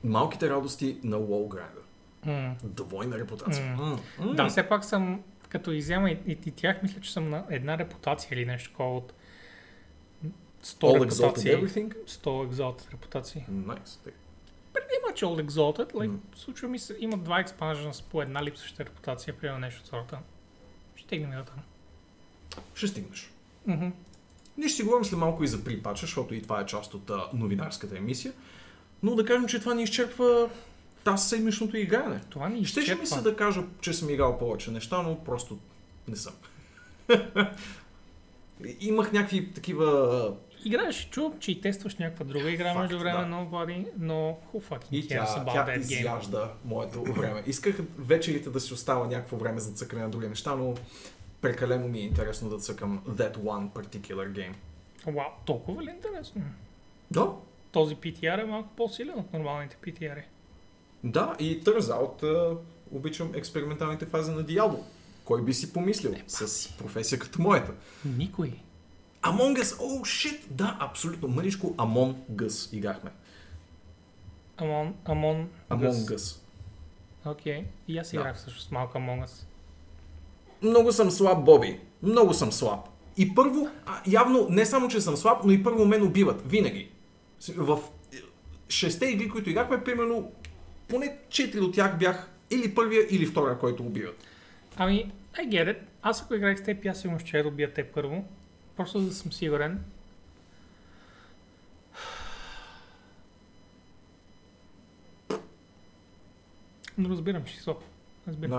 Малките 0.04 0.50
радости 0.50 0.98
на 1.02 1.16
WoW 1.16 1.48
града. 1.48 1.80
М. 2.26 2.56
Двойна 2.64 3.18
репутация. 3.18 3.76
М. 3.76 3.98
М. 4.18 4.34
Да, 4.34 4.48
все 4.48 4.68
пак 4.68 4.84
съм, 4.84 5.22
като 5.48 5.72
изяма 5.72 6.10
и, 6.10 6.18
и, 6.26 6.38
и 6.46 6.50
тях, 6.50 6.82
мисля, 6.82 7.00
че 7.00 7.12
съм 7.12 7.30
на 7.30 7.44
една 7.50 7.78
репутация 7.78 8.28
или 8.32 8.46
нещо 8.46 8.70
такова 8.70 8.96
от 8.96 9.12
100 10.64 10.80
All 10.80 11.08
exalted 11.08 11.22
репутации. 11.26 11.52
everything. 11.52 11.94
100 12.06 12.50
exalted 12.50 12.92
репутации. 12.92 13.44
Nice. 13.50 13.98
Pretty 14.74 15.12
much 15.12 15.22
all 15.22 15.46
exalted. 15.46 15.92
Like, 15.92 16.06
М. 16.06 16.18
Случва 16.36 16.68
ми 16.68 16.78
се, 16.78 16.96
има 17.00 17.16
два 17.16 17.40
експанжена 17.40 17.94
с 17.94 18.02
по 18.02 18.22
една 18.22 18.42
липсваща 18.44 18.84
репутация, 18.84 19.36
примерно 19.38 19.60
нещо 19.60 19.80
от 19.80 19.86
сорта. 19.86 20.18
Ще 20.94 21.06
стигнем 21.06 21.32
и 21.32 21.36
до 21.36 21.44
там. 21.44 21.56
Ще 22.74 22.88
стигнеш. 22.88 23.32
Мгм. 23.66 23.88
Ние 24.58 24.68
ще 24.68 24.76
си 24.76 24.82
говорим 24.82 25.04
след 25.04 25.18
малко 25.18 25.44
и 25.44 25.48
за 25.48 25.64
припача, 25.64 26.00
защото 26.00 26.34
и 26.34 26.42
това 26.42 26.60
е 26.60 26.66
част 26.66 26.94
от 26.94 27.10
а, 27.10 27.28
новинарската 27.32 27.98
емисия. 27.98 28.32
Но 29.02 29.14
да 29.14 29.24
кажем, 29.24 29.48
че 29.48 29.60
това 29.60 29.74
ни 29.74 29.82
изчерпва 29.82 30.50
тази 31.04 31.28
седмичното 31.28 31.76
игране. 31.76 32.20
Това 32.30 32.48
ни 32.48 32.64
Щеше 32.64 32.94
ми 32.94 33.02
изчерпва. 33.02 33.22
се 33.22 33.30
да 33.30 33.36
кажа, 33.36 33.62
че 33.80 33.92
съм 33.92 34.10
играл 34.10 34.38
повече 34.38 34.70
неща, 34.70 35.02
но 35.02 35.24
просто 35.24 35.58
не 36.08 36.16
съм. 36.16 36.32
Имах 38.80 39.12
някакви 39.12 39.52
такива... 39.52 40.32
Играеш, 40.64 41.08
чувам, 41.10 41.32
че 41.40 41.52
и 41.52 41.60
тестваш 41.60 41.96
някаква 41.96 42.24
друга 42.24 42.50
игра 42.50 42.64
Факт, 42.74 42.78
между 42.80 42.98
време, 42.98 43.20
да. 43.20 43.26
но 43.26 43.46
Влади, 43.46 43.86
но 43.98 44.38
who 44.54 44.62
fucking 44.62 44.92
И 44.92 45.08
cares 45.08 45.08
тя, 45.08 45.44
about 45.44 45.52
тя 45.52 45.66
that 45.66 45.76
game? 45.78 45.80
изяжда 45.80 46.52
моето 46.64 47.02
време. 47.02 47.42
Исках 47.46 47.76
вечерите 47.98 48.50
да 48.50 48.60
си 48.60 48.74
остава 48.74 49.06
някакво 49.06 49.36
време 49.36 49.60
за 49.60 49.72
цъкане 49.72 50.02
на 50.02 50.10
други 50.10 50.28
неща, 50.28 50.56
но 50.56 50.74
прекалено 51.40 51.88
ми 51.88 51.98
е 51.98 52.02
интересно 52.02 52.48
да 52.50 52.58
цъкам 52.58 53.02
that 53.08 53.36
one 53.36 53.68
particular 53.70 54.30
game. 54.30 54.54
Вау, 55.06 55.26
толкова 55.46 55.82
ли 55.82 55.90
интересно? 55.90 56.42
Да, 57.10 57.26
Този 57.72 57.96
PTR 57.96 58.42
е 58.42 58.44
малко 58.44 58.68
по-силен 58.76 59.18
от 59.18 59.32
нормалните 59.32 59.76
PTR. 59.86 60.22
да, 61.04 61.36
и 61.38 61.62
turns 61.62 61.80
out, 61.80 62.22
а, 62.22 62.56
обичам 62.92 63.30
експерименталните 63.34 64.06
фази 64.06 64.30
на 64.32 64.44
Diablo. 64.44 64.82
Кой 65.24 65.44
би 65.44 65.54
си 65.54 65.72
помислил 65.72 66.14
с 66.26 66.68
професия 66.78 67.18
като 67.18 67.42
моята? 67.42 67.72
Никой. 68.04 68.52
Among 69.22 69.62
Us, 69.62 69.80
о, 69.80 69.82
oh, 69.84 70.00
shit, 70.00 70.40
да, 70.50 70.76
абсолютно, 70.80 71.28
мъничко 71.28 71.66
Among 71.66 72.14
Us 72.30 72.76
играхме. 72.76 73.10
Амон, 74.56 74.94
Амон, 75.04 75.48
Among 75.70 76.14
Us. 76.16 76.40
Окей. 77.26 77.64
И 77.88 77.98
аз 77.98 78.10
Да. 78.10 78.16
играх 78.16 78.36
всъщност 78.36 78.70
малко 78.70 78.98
Among 78.98 79.24
Us. 79.26 79.44
Много 80.62 80.92
съм 80.92 81.10
слаб, 81.10 81.44
Боби. 81.44 81.80
Много 82.02 82.34
съм 82.34 82.52
слаб. 82.52 82.80
И 83.16 83.34
първо, 83.34 83.68
а, 83.86 84.00
явно 84.06 84.46
не 84.50 84.66
само, 84.66 84.88
че 84.88 85.00
съм 85.00 85.16
слаб, 85.16 85.44
но 85.44 85.52
и 85.52 85.62
първо 85.62 85.84
мен 85.84 86.02
убиват. 86.02 86.42
Винаги. 86.50 86.89
В 87.56 87.78
шесте 88.68 89.06
игри, 89.06 89.28
които 89.28 89.50
играхме, 89.50 89.84
примерно, 89.84 90.32
поне 90.88 91.18
четири 91.28 91.60
от 91.60 91.74
тях 91.74 91.98
бях 91.98 92.30
или 92.50 92.74
първия, 92.74 93.06
или 93.10 93.26
втория, 93.26 93.58
който 93.58 93.82
убиват. 93.82 94.24
Ами, 94.76 95.12
I 95.34 95.48
get 95.48 95.64
it. 95.64 95.78
Аз 96.02 96.22
ако 96.22 96.34
играх 96.34 96.58
с 96.58 96.62
теб, 96.62 96.86
аз 96.86 97.00
сигурно 97.00 97.18
ще 97.18 97.38
я 97.38 97.44
добия 97.44 97.74
те 97.74 97.84
първо. 97.84 98.24
Просто 98.76 99.00
за 99.00 99.06
да 99.08 99.14
съм 99.14 99.32
сигурен. 99.32 99.84
Но 106.98 107.08
разбирам, 107.08 107.48
си 107.48 107.56
слаб. 107.56 107.78
Разбирам. 108.28 108.50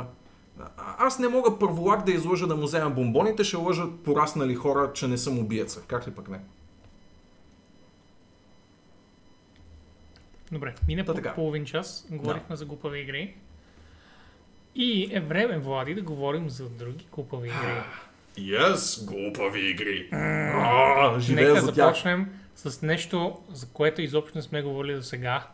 Да. 0.57 0.69
Аз 0.77 1.19
не 1.19 1.27
мога 1.27 1.59
първолак 1.59 2.05
да 2.05 2.11
излъжа 2.11 2.47
да 2.47 2.55
му 2.55 2.63
взема 2.63 2.89
бомбоните, 2.89 3.43
ще 3.43 3.57
лъжат 3.57 4.03
пораснали 4.03 4.55
хора, 4.55 4.91
че 4.93 5.07
не 5.07 5.17
съм 5.17 5.39
убиеца. 5.39 5.83
Как 5.87 6.07
ли 6.07 6.11
пък 6.11 6.29
не? 6.29 6.39
Добре, 10.51 10.75
мина 10.87 11.05
по 11.05 11.33
половин 11.35 11.65
час, 11.65 12.07
говорихме 12.11 12.55
за 12.55 12.65
глупави 12.65 12.99
игри. 12.99 13.35
И 14.75 15.09
е 15.11 15.19
време, 15.19 15.57
Влади, 15.57 15.95
да 15.95 16.01
говорим 16.01 16.49
за 16.49 16.69
други 16.69 17.07
глупави 17.11 17.47
игри. 17.47 17.83
Yes, 18.37 19.05
глупави 19.05 19.69
игри. 19.69 20.09
А, 20.11 21.19
живея 21.19 21.49
Нека 21.49 21.61
за 21.61 21.73
тях. 21.73 21.75
започнем 21.75 22.39
с 22.55 22.81
нещо, 22.81 23.41
за 23.49 23.67
което 23.67 24.01
изобщо 24.01 24.37
не 24.37 24.41
сме 24.41 24.61
говорили 24.61 24.95
до 24.95 25.03
сега. 25.03 25.47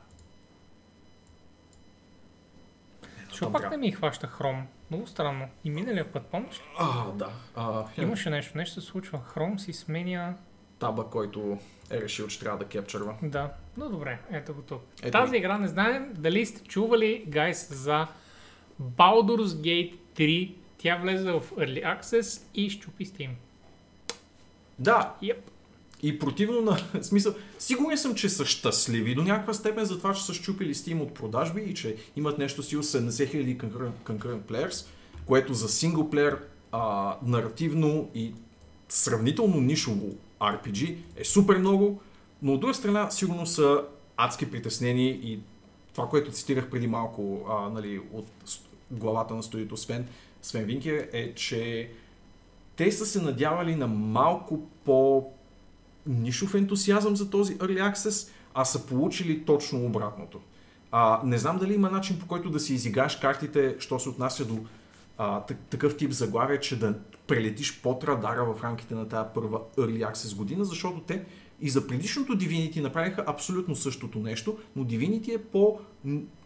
Защо 3.30 3.52
пак 3.52 3.72
не 3.72 3.78
ми 3.78 3.92
хваща 3.92 4.28
хром? 4.28 4.68
Много 4.92 5.08
странно. 5.08 5.48
И 5.64 5.70
миналия 5.70 6.12
път, 6.12 6.26
помниш 6.26 6.56
ли? 6.56 6.64
А, 6.80 7.12
да. 7.12 7.30
А, 7.56 7.86
Имаше 7.98 8.30
нещо, 8.30 8.58
нещо 8.58 8.82
се 8.82 8.88
случва. 8.88 9.20
Хром 9.20 9.60
си 9.60 9.74
сменя... 9.74 10.36
таба, 10.80 11.04
който 11.04 11.60
е 11.92 12.02
решил, 12.02 12.28
че 12.28 12.40
трябва 12.40 12.60
да 12.60 12.66
кепчърва. 12.66 13.16
Да, 13.24 13.52
но 13.78 13.90
добре, 13.90 14.20
ето 14.32 14.54
го 14.54 14.62
тук. 14.62 14.82
Ето 15.02 15.12
Тази 15.12 15.32
ги. 15.32 15.38
игра 15.38 15.58
не 15.58 15.68
знаем 15.68 16.14
дали 16.18 16.46
сте 16.46 16.64
чували, 16.64 17.24
гайс, 17.28 17.74
за 17.74 18.08
Baldur's 18.82 19.46
Gate 19.46 19.96
3. 20.16 20.54
Тя 20.78 20.96
влезе 20.96 21.32
в 21.32 21.44
Early 21.58 22.00
Access 22.00 22.42
и 22.56 22.70
щупи 22.70 23.06
Steam. 23.06 23.30
Да, 24.80 25.16
Yep. 25.24 25.38
И 26.04 26.20
противно 26.20 26.62
на 26.62 26.78
смисъл, 27.04 27.34
сигурен 27.60 27.98
съм, 27.98 28.16
че 28.16 28.30
са 28.30 28.46
щастливи 28.46 29.16
до 29.16 29.24
някаква 29.24 29.54
степен 29.54 29.86
за 29.86 29.98
това, 29.98 30.14
че 30.14 30.26
са 30.26 30.34
щупили 30.34 30.76
Steam 30.76 31.02
от 31.02 31.14
продажби 31.14 31.62
и 31.62 31.74
че 31.74 31.96
имат 32.16 32.38
нещо 32.38 32.64
стил 32.64 32.84
70 32.84 33.10
000 33.10 33.58
concurrent, 33.58 33.92
concurrent 34.06 34.42
players, 34.42 34.88
което 35.26 35.54
за 35.54 35.70
синглплеер, 35.70 36.40
а, 36.72 37.16
наративно 37.24 38.10
и 38.16 38.34
сравнително 38.90 39.62
нишово 39.62 40.16
RPG 40.42 40.98
е 41.16 41.24
супер 41.26 41.58
много, 41.58 42.02
но 42.42 42.54
от 42.54 42.60
друга 42.60 42.74
страна 42.74 43.12
сигурно 43.12 43.46
са 43.46 43.84
адски 44.18 44.52
притеснени 44.52 45.10
и 45.10 45.40
това, 45.94 46.10
което 46.10 46.32
цитирах 46.32 46.70
преди 46.70 46.88
малко 46.88 47.46
а, 47.50 47.70
нали, 47.70 48.02
от 48.14 48.28
главата 48.92 49.36
на 49.36 49.44
студиото 49.44 49.78
Свен, 49.78 50.08
Свен 50.42 50.64
Винкер 50.64 51.10
е, 51.14 51.34
че 51.34 51.92
те 52.76 52.92
са 52.92 53.06
се 53.06 53.22
надявали 53.22 53.76
на 53.76 53.88
малко 53.88 54.60
по 54.86 55.30
нишов 56.08 56.56
ентусиазъм 56.56 57.16
за 57.16 57.30
този 57.30 57.58
Early 57.58 57.94
Access, 57.94 58.30
а 58.54 58.66
са 58.66 58.86
получили 58.86 59.46
точно 59.46 59.86
обратното. 59.86 60.40
А, 60.92 61.22
не 61.24 61.38
знам 61.38 61.58
дали 61.58 61.74
има 61.74 61.90
начин 61.90 62.20
по 62.20 62.28
който 62.28 62.50
да 62.50 62.60
си 62.60 62.74
изиграеш 62.74 63.16
картите, 63.16 63.76
що 63.80 64.00
се 64.00 64.10
отнася 64.10 64.46
до 64.46 64.58
а, 65.18 65.42
так- 65.42 65.66
такъв 65.70 65.98
тип 65.98 66.12
заглавие, 66.12 66.60
че 66.60 66.80
да 66.80 67.00
прелетиш 67.28 67.82
под 67.82 68.04
радара 68.04 68.54
в 68.54 68.64
рамките 68.64 68.96
на 68.96 69.10
тази 69.10 69.30
първа 69.36 69.60
Early 69.78 70.12
Access 70.12 70.36
година, 70.36 70.66
защото 70.66 71.00
те 71.00 71.26
И 71.62 71.70
за 71.70 71.88
предишното 71.88 72.34
Divinity 72.34 72.82
направиха 72.82 73.24
абсолютно 73.28 73.76
същото 73.76 74.20
нещо, 74.20 74.58
но 74.76 74.84
Divinity 74.86 75.36
е 75.36 75.44
по 75.44 75.80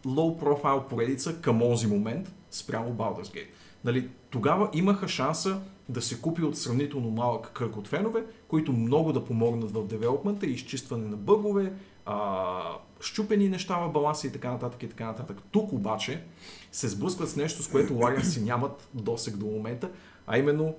low 0.06 0.44
profile 0.44 0.88
поредица 0.88 1.42
към 1.42 1.62
онзи 1.62 1.88
момент 1.88 2.34
спрямо 2.52 2.94
Baldur's 2.94 3.36
Gate. 3.36 3.50
Нали, 3.84 4.10
тогава 4.30 4.70
имаха 4.74 5.08
шанса 5.08 5.62
да 5.90 6.02
се 6.02 6.22
купи 6.22 6.44
от 6.44 6.58
сравнително 6.58 7.10
малък 7.10 7.52
кръг 7.54 7.78
от 7.78 7.88
фенове, 7.88 8.24
които 8.48 8.74
много 8.74 9.14
да 9.14 9.26
помогнат 9.26 9.72
в 9.72 9.88
девелопмента 9.88 10.46
и 10.46 10.52
изчистване 10.52 11.08
на 11.08 11.18
бъгове, 11.18 11.74
а, 12.06 12.62
щупени 13.00 13.50
неща 13.50 13.78
в 13.78 13.92
баланса 13.92 14.28
и 14.28 14.32
така 14.32 14.52
нататък 14.52 14.84
и 14.84 14.90
така 14.90 15.06
нататък. 15.06 15.42
Тук 15.52 15.74
обаче 15.74 16.24
се 16.72 16.88
сблъскват 16.88 17.30
с 17.30 17.36
нещо, 17.36 17.64
с 17.64 17.68
което 17.68 17.94
Larian 17.94 18.24
си 18.24 18.42
нямат 18.42 18.90
досег 18.94 19.38
до 19.38 19.46
момента, 19.46 19.90
а 20.28 20.38
именно 20.38 20.76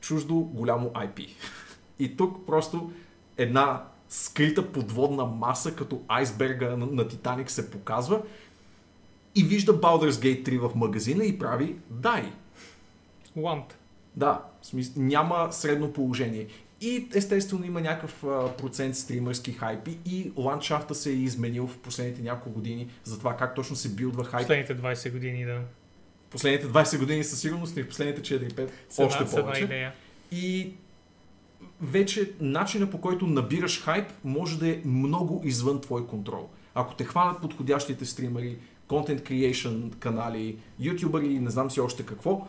чуждо 0.00 0.34
голямо 0.34 0.88
IP. 0.88 1.28
И 1.98 2.16
тук 2.16 2.46
просто 2.46 2.90
една 3.38 3.84
скрита 4.08 4.72
подводна 4.72 5.24
маса, 5.24 5.74
като 5.74 6.02
айсберга 6.08 6.76
на, 6.76 6.86
на 6.86 7.08
Титаник 7.08 7.50
се 7.50 7.70
показва 7.70 8.22
и 9.34 9.42
вижда 9.44 9.80
Baldur's 9.80 10.10
Gate 10.10 10.48
3 10.48 10.58
в 10.60 10.74
магазина 10.74 11.24
и 11.24 11.38
прави 11.38 11.76
дай. 11.90 12.32
Want. 13.38 13.64
Да, 14.16 14.42
в 14.62 14.66
смисъл, 14.66 14.94
няма 14.96 15.48
средно 15.52 15.92
положение. 15.92 16.46
И 16.80 17.08
естествено 17.14 17.64
има 17.64 17.80
някакъв 17.80 18.24
а, 18.24 18.56
процент 18.56 18.96
стримърски 18.96 19.52
хайпи 19.52 19.98
и 20.06 20.32
ландшафта 20.36 20.94
се 20.94 21.10
е 21.10 21.14
изменил 21.14 21.66
в 21.66 21.78
последните 21.78 22.22
няколко 22.22 22.50
години 22.50 22.88
за 23.04 23.18
това 23.18 23.36
как 23.36 23.54
точно 23.54 23.76
се 23.76 23.88
билдва 23.88 24.24
хайп. 24.24 24.42
Последните 24.46 24.76
20 24.76 25.12
години, 25.12 25.44
да. 25.44 25.60
Последните 26.30 26.66
20 26.66 26.98
години 26.98 27.24
със 27.24 27.40
сигурност 27.40 27.76
и 27.76 27.82
в 27.82 27.88
последните 27.88 28.22
4-5 28.22 28.68
С 28.88 28.98
една- 28.98 29.06
още 29.08 29.24
една 29.24 29.40
повече. 29.42 29.64
идея. 29.64 29.92
И 30.32 30.72
вече 31.80 32.32
начина 32.40 32.90
по 32.90 33.00
който 33.00 33.26
набираш 33.26 33.82
хайп 33.82 34.06
може 34.24 34.58
да 34.58 34.68
е 34.68 34.80
много 34.84 35.42
извън 35.44 35.80
твой 35.80 36.06
контрол. 36.06 36.48
Ако 36.74 36.94
те 36.94 37.04
хванат 37.04 37.40
подходящите 37.40 38.04
стримери, 38.04 38.58
content 38.88 39.22
creation 39.22 39.94
канали, 39.98 40.58
ютубъри, 40.80 41.38
не 41.38 41.50
знам 41.50 41.70
си 41.70 41.80
още 41.80 42.06
какво, 42.06 42.46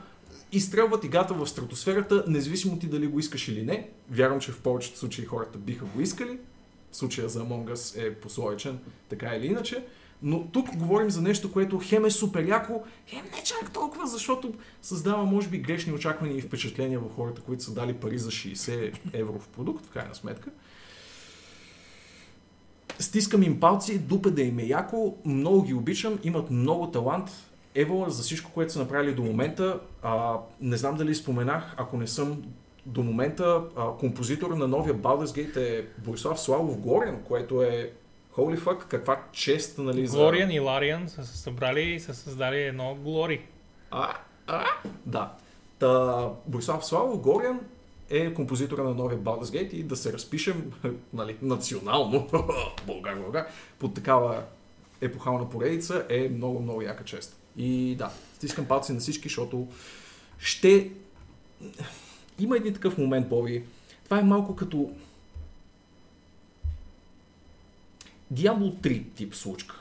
изстрелват 0.52 1.04
играта 1.04 1.34
в 1.34 1.48
стратосферата, 1.48 2.24
независимо 2.28 2.80
ти 2.80 2.88
дали 2.88 3.08
го 3.08 3.20
искаш 3.20 3.48
или 3.48 3.64
не. 3.64 3.90
Вярвам, 4.12 4.40
че 4.40 4.52
в 4.52 4.62
повечето 4.62 5.00
случаи 5.00 5.26
хората 5.26 5.58
биха 5.58 5.86
го 5.86 6.02
искали. 6.02 6.40
Случая 6.92 7.30
за 7.30 7.44
Among 7.46 7.74
Us 7.74 8.08
е 8.08 8.14
пословичен, 8.14 8.80
така 9.10 9.36
или 9.36 9.48
иначе. 9.48 9.86
Но 10.24 10.48
тук 10.48 10.76
говорим 10.76 11.10
за 11.10 11.22
нещо, 11.22 11.52
което 11.52 11.80
хем 11.84 12.06
е 12.06 12.12
супер 12.12 12.46
яко, 12.48 12.84
хем 13.08 13.26
не 13.36 13.44
чак 13.44 13.74
толкова, 13.74 14.08
защото 14.08 14.54
създава, 14.82 15.26
може 15.26 15.48
би, 15.48 15.58
грешни 15.58 15.94
очаквания 15.94 16.38
и 16.38 16.42
впечатления 16.42 17.00
в 17.00 17.16
хората, 17.16 17.42
които 17.42 17.64
са 17.64 17.74
дали 17.74 17.94
пари 17.94 18.18
за 18.18 18.32
60 18.32 18.94
евро 19.14 19.40
в 19.40 19.48
продукт, 19.48 19.86
в 19.86 19.90
крайна 19.90 20.16
сметка. 20.16 20.52
Стискам 23.00 23.44
им 23.44 23.60
палци, 23.60 24.00
дупе 24.00 24.32
да 24.32 24.42
им 24.42 24.60
е 24.60 24.64
яко, 24.64 25.16
много 25.26 25.62
ги 25.64 25.74
обичам, 25.74 26.20
имат 26.24 26.52
много 26.52 26.92
талант. 26.92 27.30
Ево 27.76 28.06
за 28.10 28.24
всичко, 28.24 28.52
което 28.52 28.74
са 28.74 28.80
направили 28.80 29.16
до 29.16 29.24
момента. 29.24 29.80
А, 30.02 30.40
не 30.62 30.78
знам 30.78 30.96
дали 30.96 31.16
споменах, 31.16 31.74
ако 31.78 31.98
не 31.98 32.08
съм 32.08 32.44
до 32.86 33.04
момента, 33.04 33.62
а, 33.76 33.92
композитор 33.92 34.52
на 34.52 34.68
новия 34.68 34.96
Baldur's 34.96 35.26
Gate 35.26 35.58
е 35.58 35.88
Борислав 35.98 36.40
Славов 36.40 36.78
Горен, 36.78 37.24
което 37.28 37.62
е 37.62 37.92
Holy 38.38 38.60
fuck, 38.60 38.88
каква 38.88 39.22
чест, 39.32 39.78
нали, 39.78 40.08
за... 40.08 40.18
Глориан 40.18 40.52
и 40.52 40.60
Лариан 40.60 41.10
са 41.10 41.26
се 41.26 41.38
събрали 41.38 41.82
и 41.82 42.00
са 42.00 42.16
създали 42.16 42.62
едно 42.62 42.96
Глори. 42.96 43.42
А, 43.92 44.14
а, 44.48 44.66
да. 45.06 45.34
Та, 45.80 46.30
Борислав 46.48 46.86
Славов 46.86 47.20
Горян 47.20 47.60
е 48.10 48.34
композитора 48.34 48.84
на 48.84 48.94
новия 48.94 49.20
Baldur's 49.20 49.44
Gate 49.44 49.74
и 49.74 49.84
да 49.84 49.96
се 49.96 50.14
разпишем 50.14 50.72
нали, 51.14 51.36
национално, 51.42 52.28
Българ, 52.88 53.16
Българ, 53.16 53.48
под 53.80 53.94
такава 53.94 54.44
епохална 55.02 55.50
поредица 55.50 56.06
е 56.10 56.30
много, 56.30 56.60
много 56.60 56.82
яка 56.82 57.04
чест. 57.04 57.40
И 57.58 57.96
да, 57.96 58.12
стискам 58.36 58.66
палци 58.66 58.94
на 58.94 59.00
всички, 59.00 59.28
защото 59.28 59.68
ще... 60.38 60.92
Има 62.40 62.58
един 62.58 62.74
такъв 62.74 62.98
момент, 62.98 63.30
Боби. 63.30 63.64
Това 64.04 64.20
е 64.20 64.24
малко 64.24 64.56
като 64.56 64.92
Diablo 68.34 68.82
3 68.82 69.04
тип 69.16 69.36
случка. 69.36 69.76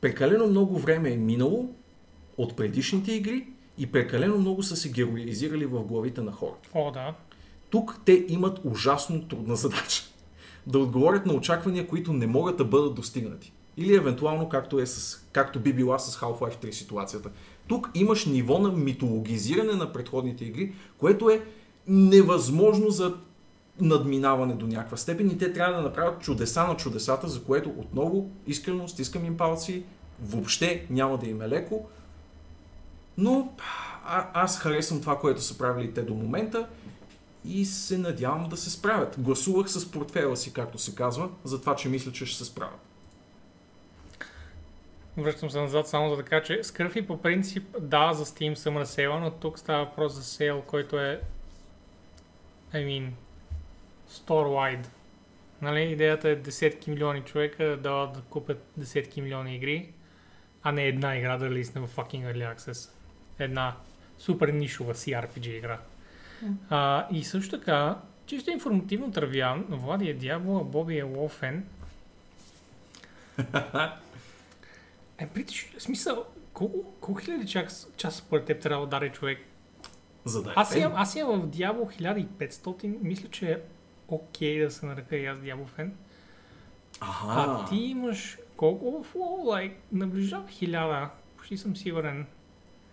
Прекалено 0.00 0.46
много 0.46 0.78
време 0.78 1.12
е 1.12 1.16
минало 1.16 1.74
от 2.36 2.56
предишните 2.56 3.12
игри 3.12 3.46
и 3.78 3.86
прекалено 3.86 4.38
много 4.38 4.62
са 4.62 4.76
се 4.76 4.92
героизирали 4.92 5.66
в 5.66 5.84
главите 5.84 6.22
на 6.22 6.32
хората. 6.32 6.68
О, 6.74 6.90
да. 6.90 7.14
Тук 7.70 8.00
те 8.04 8.24
имат 8.28 8.60
ужасно 8.64 9.28
трудна 9.28 9.56
задача. 9.56 10.02
Да 10.66 10.78
отговорят 10.78 11.26
на 11.26 11.32
очаквания, 11.32 11.86
които 11.86 12.12
не 12.12 12.26
могат 12.26 12.56
да 12.56 12.64
бъдат 12.64 12.94
достигнати. 12.94 13.52
Или 13.76 13.94
евентуално, 13.94 14.48
както, 14.48 14.78
е 14.78 14.86
с, 14.86 15.26
както 15.32 15.60
би 15.60 15.72
била 15.72 15.98
с 15.98 16.20
Half-Life 16.20 16.64
3 16.64 16.70
ситуацията. 16.70 17.30
Тук 17.68 17.90
имаш 17.94 18.26
ниво 18.26 18.58
на 18.58 18.72
митологизиране 18.72 19.72
на 19.72 19.92
предходните 19.92 20.44
игри, 20.44 20.72
което 20.98 21.30
е 21.30 21.42
невъзможно 21.86 22.90
за 22.90 23.14
надминаване 23.80 24.54
до 24.54 24.66
някаква 24.66 24.96
степен 24.96 25.30
и 25.30 25.38
те 25.38 25.52
трябва 25.52 25.76
да 25.76 25.82
направят 25.82 26.20
чудеса 26.20 26.66
на 26.66 26.76
чудесата, 26.76 27.28
за 27.28 27.44
което 27.44 27.70
отново 27.70 28.30
искрено 28.46 28.88
стискам 28.88 29.24
им 29.24 29.36
палци, 29.36 29.84
въобще 30.22 30.86
няма 30.90 31.18
да 31.18 31.26
им 31.26 31.42
е 31.42 31.48
леко, 31.48 31.88
но 33.18 33.52
а, 34.04 34.30
аз 34.34 34.58
харесвам 34.58 35.00
това, 35.00 35.18
което 35.18 35.42
са 35.42 35.58
правили 35.58 35.94
те 35.94 36.02
до 36.02 36.14
момента 36.14 36.68
и 37.44 37.64
се 37.64 37.98
надявам 37.98 38.48
да 38.48 38.56
се 38.56 38.70
справят. 38.70 39.16
Гласувах 39.18 39.70
с 39.70 39.90
портфела 39.90 40.36
си, 40.36 40.52
както 40.52 40.78
се 40.78 40.94
казва, 40.94 41.28
за 41.44 41.60
това, 41.60 41.76
че 41.76 41.88
мисля, 41.88 42.12
че 42.12 42.26
ще 42.26 42.38
се 42.38 42.44
справят. 42.44 42.80
Връщам 45.16 45.50
се 45.50 45.60
назад 45.60 45.88
само 45.88 46.10
за 46.10 46.16
да 46.16 46.22
кажа, 46.22 46.44
че 46.44 46.64
Скърфи 46.64 47.06
по 47.06 47.22
принцип 47.22 47.76
да, 47.80 48.12
за 48.12 48.24
Steam 48.26 48.54
съм 48.54 48.74
Sale, 48.74 49.20
но 49.20 49.30
тук 49.30 49.58
става 49.58 49.84
въпрос 49.84 50.14
за 50.14 50.24
сейл, 50.24 50.62
който 50.66 50.98
е 50.98 51.20
I 52.74 52.76
mean, 52.76 53.10
store-wide. 54.10 54.86
Нали, 55.62 55.82
идеята 55.82 56.28
е 56.28 56.36
десетки 56.36 56.90
милиони 56.90 57.20
човека 57.20 57.64
да 57.64 58.06
да 58.06 58.22
купят 58.30 58.64
десетки 58.76 59.22
милиони 59.22 59.56
игри, 59.56 59.92
а 60.62 60.72
не 60.72 60.84
една 60.84 61.16
игра 61.16 61.36
да 61.36 61.50
лисне 61.50 61.80
в 61.80 61.88
fucking 61.88 62.32
Early 62.32 62.56
Access. 62.56 62.90
Една 63.38 63.76
супер 64.18 64.48
нишова 64.48 64.94
CRPG 64.94 65.46
игра. 65.46 65.78
А, 66.70 67.06
и 67.10 67.24
също 67.24 67.58
така, 67.58 67.98
чисто 68.26 68.50
информативно 68.50 69.12
тървян, 69.12 69.66
Влади 69.68 70.10
е 70.10 70.14
Дявол, 70.14 70.60
а 70.60 70.64
Боби 70.64 70.98
е 70.98 71.02
Лофен. 71.02 71.66
Е, 75.18 75.26
притиш, 75.26 75.74
смисъл, 75.78 76.24
колко, 76.52 76.92
колко 77.00 77.20
хиляди 77.20 77.46
час, 77.46 77.88
час 77.96 78.16
според 78.16 78.44
теб 78.44 78.62
трябва 78.62 78.86
да 78.86 78.86
удари 78.86 79.12
човек? 79.12 79.38
За 80.24 80.42
да 80.42 80.50
е 80.50 80.52
Аз 80.56 80.76
имам, 80.76 80.92
аз 80.96 81.16
имам 81.16 81.40
в 81.40 81.48
Diablo 81.48 82.02
1500, 82.02 82.98
мисля, 83.02 83.28
че 83.28 83.60
окей 84.08 84.64
да 84.64 84.70
се 84.70 84.86
нарека 84.86 85.16
и 85.16 85.26
аз 85.26 85.38
Diablo 85.38 85.66
фен. 85.66 85.94
Аха. 87.00 87.26
А 87.28 87.64
ти 87.64 87.76
имаш 87.76 88.38
колко 88.56 89.02
в? 89.04 89.14
Like, 89.44 89.74
наближава 89.92 90.48
хиляда. 90.48 91.08
Почти 91.36 91.56
съм 91.56 91.76
сигурен. 91.76 92.26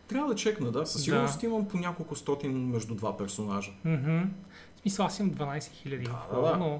Трябва 0.08 0.30
да 0.30 0.36
чекна, 0.36 0.72
да. 0.72 0.86
Със 0.86 0.96
Да. 0.96 1.04
сигурност 1.04 1.44
имам 1.44 1.68
по 1.68 1.78
няколко 1.78 2.16
стотин 2.16 2.68
между 2.70 2.96
два 2.96 3.18
персонажа. 3.18 3.72
Мгм. 3.86 4.22
В 4.76 4.80
смисъл, 4.82 5.06
аз 5.06 5.20
имам 5.20 5.32
12 5.32 5.72
хиляди 5.72 6.04
Да, 6.04 6.12
в 6.12 6.36
да, 6.36 6.42
да. 6.42 6.58
но 6.58 6.80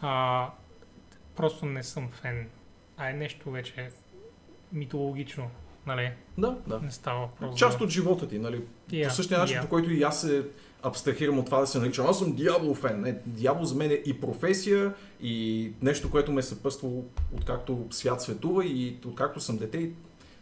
а, 0.00 0.48
просто 1.36 1.66
не 1.66 1.82
съм 1.82 2.08
фен. 2.08 2.48
А 2.96 3.10
е 3.10 3.12
нещо 3.12 3.50
вече 3.50 3.90
митологично, 4.72 5.50
нали? 5.86 6.12
Да, 6.38 6.56
да. 6.66 6.80
Не 6.80 6.90
става 6.90 7.20
въпрос 7.20 7.58
Част 7.58 7.80
от 7.80 7.90
живота 7.90 8.28
ти, 8.28 8.38
нали? 8.38 8.62
Yeah, 8.90 9.08
По 9.08 9.14
същия 9.14 9.38
начин, 9.38 9.56
yeah. 9.56 9.62
по 9.62 9.68
който 9.68 9.92
и 9.92 10.02
аз 10.02 10.20
се 10.20 10.44
абстрахирам 10.82 11.38
от 11.38 11.46
това 11.46 11.60
да 11.60 11.66
се 11.66 11.78
наричам. 11.78 12.06
Аз 12.06 12.18
съм 12.18 12.32
Диабло 12.32 12.74
фен. 12.74 13.00
Не, 13.00 13.16
Диабло 13.26 13.64
за 13.64 13.74
мен 13.74 13.90
е 13.90 13.94
и 13.94 14.20
професия, 14.20 14.94
и 15.22 15.70
нещо, 15.82 16.10
което 16.10 16.32
ме 16.32 16.38
е 16.38 16.42
съпъствало 16.42 17.04
откакто 17.36 17.86
свят 17.90 18.22
светува 18.22 18.64
и 18.64 18.96
откакто 19.06 19.40
съм 19.40 19.56
дете. 19.56 19.78
И 19.78 19.90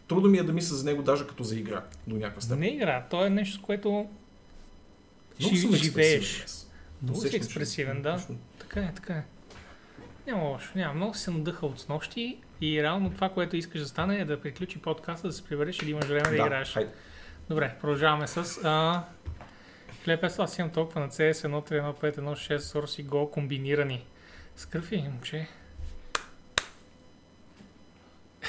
трудно 0.07 0.29
ми 0.29 0.37
е 0.37 0.43
да 0.43 0.53
мисля 0.53 0.75
за 0.75 0.85
него 0.85 1.03
даже 1.03 1.27
като 1.27 1.43
за 1.43 1.59
игра 1.59 1.83
до 2.07 2.15
някаква 2.15 2.41
степен. 2.41 2.59
Не 2.59 2.67
игра, 2.67 3.05
то 3.09 3.25
е 3.25 3.29
нещо, 3.29 3.57
с 3.57 3.61
което 3.61 3.89
Много 5.39 5.55
жи- 5.55 5.75
живееш. 5.75 6.45
Много 7.03 7.21
си 7.21 7.35
експресивен, 7.35 8.01
да. 8.01 8.15
точно. 8.17 8.35
Така 8.59 8.79
е, 8.79 8.91
така 8.95 9.13
е. 9.13 9.23
Няма 10.27 10.43
лошо, 10.43 10.71
няма. 10.75 10.93
Много 10.93 11.13
се 11.13 11.31
надъха 11.31 11.65
от 11.65 11.79
снощи 11.79 12.37
и 12.63 12.83
реално 12.83 13.13
това, 13.13 13.29
което 13.29 13.57
искаш 13.57 13.81
да 13.81 13.87
стане 13.87 14.17
е 14.17 14.25
да 14.25 14.41
приключи 14.41 14.81
подкаста, 14.81 15.27
да 15.27 15.33
се 15.33 15.43
прибереш 15.43 15.81
и 15.81 15.85
да 15.85 15.91
имаш 15.91 16.05
време 16.05 16.23
да, 16.23 16.29
Да, 16.29 16.35
играеш. 16.35 16.73
хайде. 16.73 16.91
Добре, 17.49 17.75
продължаваме 17.81 18.27
с... 18.27 18.59
А... 18.63 19.03
Хлеб, 20.03 20.23
аз 20.23 20.57
имам 20.57 20.71
толкова 20.71 21.01
на 21.01 21.09
CS 21.09 21.33
1.3.1.5.1.6 21.33 22.57
Source 22.57 23.01
и 23.01 23.05
Go 23.05 23.29
комбинирани. 23.29 24.05
Скърфи, 24.55 24.97
момче. 24.97 25.47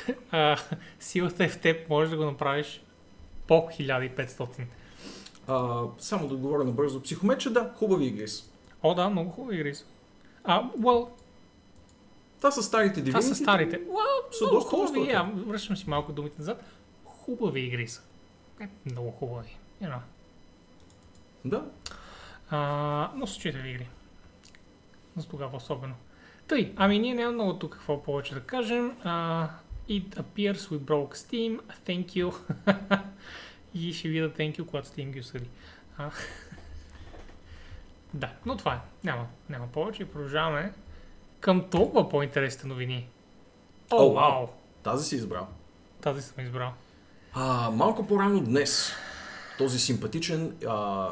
а, 0.31 0.57
силата 1.01 1.45
е 1.45 1.49
в 1.49 1.61
теб, 1.61 1.89
можеш 1.89 2.11
да 2.11 2.17
го 2.17 2.25
направиш 2.25 2.83
по 3.47 3.55
1500. 3.55 4.47
А, 5.49 5.83
само 5.99 6.29
да 6.29 6.35
отговоря 6.35 6.65
набързо. 6.65 7.03
Психомече, 7.03 7.51
да, 7.51 7.73
хубави 7.77 8.05
игри 8.05 8.29
са. 8.29 8.45
О, 8.83 8.95
да, 8.95 9.11
много 9.11 9.31
хубави 9.31 9.57
игри 9.57 9.75
са. 9.75 9.85
А, 10.45 10.63
well, 10.71 11.09
Това 12.45 12.53
са 12.53 12.63
старите 12.63 13.05
Това 13.05 13.21
Divinity. 13.21 13.23
са 13.23 13.35
старите. 13.35 13.81
Са 14.31 14.45
доста 14.47 14.71
хубави. 14.71 15.11
Я, 15.11 15.23
връщам 15.23 15.77
си 15.77 15.91
малко 15.91 16.13
думите 16.13 16.37
назад. 16.39 16.65
Хубави 17.05 17.61
игри 17.61 17.89
са. 17.89 18.03
Не, 18.61 18.71
много 18.87 19.11
хубави. 19.11 19.57
You 19.83 19.89
know. 19.89 19.99
Да. 21.45 21.65
А, 22.51 23.11
но 23.15 23.27
са 23.27 23.41
читави 23.41 23.71
игри. 23.71 23.89
За 25.17 25.29
тогава 25.29 25.57
особено. 25.57 25.95
Тъй, 26.49 26.73
ами 26.77 26.99
ние 26.99 27.15
няма 27.15 27.33
много 27.33 27.59
тук 27.59 27.73
какво 27.73 28.03
повече 28.03 28.35
да 28.35 28.41
кажем. 28.41 28.97
А, 29.05 29.49
it 29.89 30.17
appears 30.17 30.55
we 30.55 30.79
broke 30.79 31.15
Steam. 31.15 31.61
Thank 31.87 32.07
you. 32.07 32.35
И 33.75 33.93
ще 33.93 34.09
видя 34.09 34.31
thank 34.31 34.59
you, 34.59 34.67
когато 34.67 34.89
Steam 34.89 35.11
ги 35.11 35.21
осъди. 35.21 35.49
Да, 38.15 38.33
но 38.47 38.57
това 38.57 38.75
е. 38.75 38.79
Няма, 39.05 39.27
няма 39.49 39.67
повече 39.67 40.05
продължаваме 40.05 40.73
към 41.45 41.65
толкова 41.71 42.09
по-интересните 42.09 42.67
новини. 42.67 43.09
О, 43.91 44.07
О, 44.07 44.13
вау! 44.13 44.47
Тази 44.83 45.09
си 45.09 45.17
избрал. 45.17 45.47
Тази 46.01 46.23
съм 46.23 46.45
избрал. 46.45 46.73
А, 47.33 47.71
малко 47.71 48.07
по-рано 48.07 48.41
днес 48.41 48.93
този 49.59 49.79
симпатичен 49.79 50.57
а, 50.67 51.09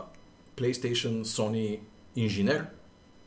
PlayStation 0.57 1.23
Sony 1.23 1.81
инженер 2.17 2.67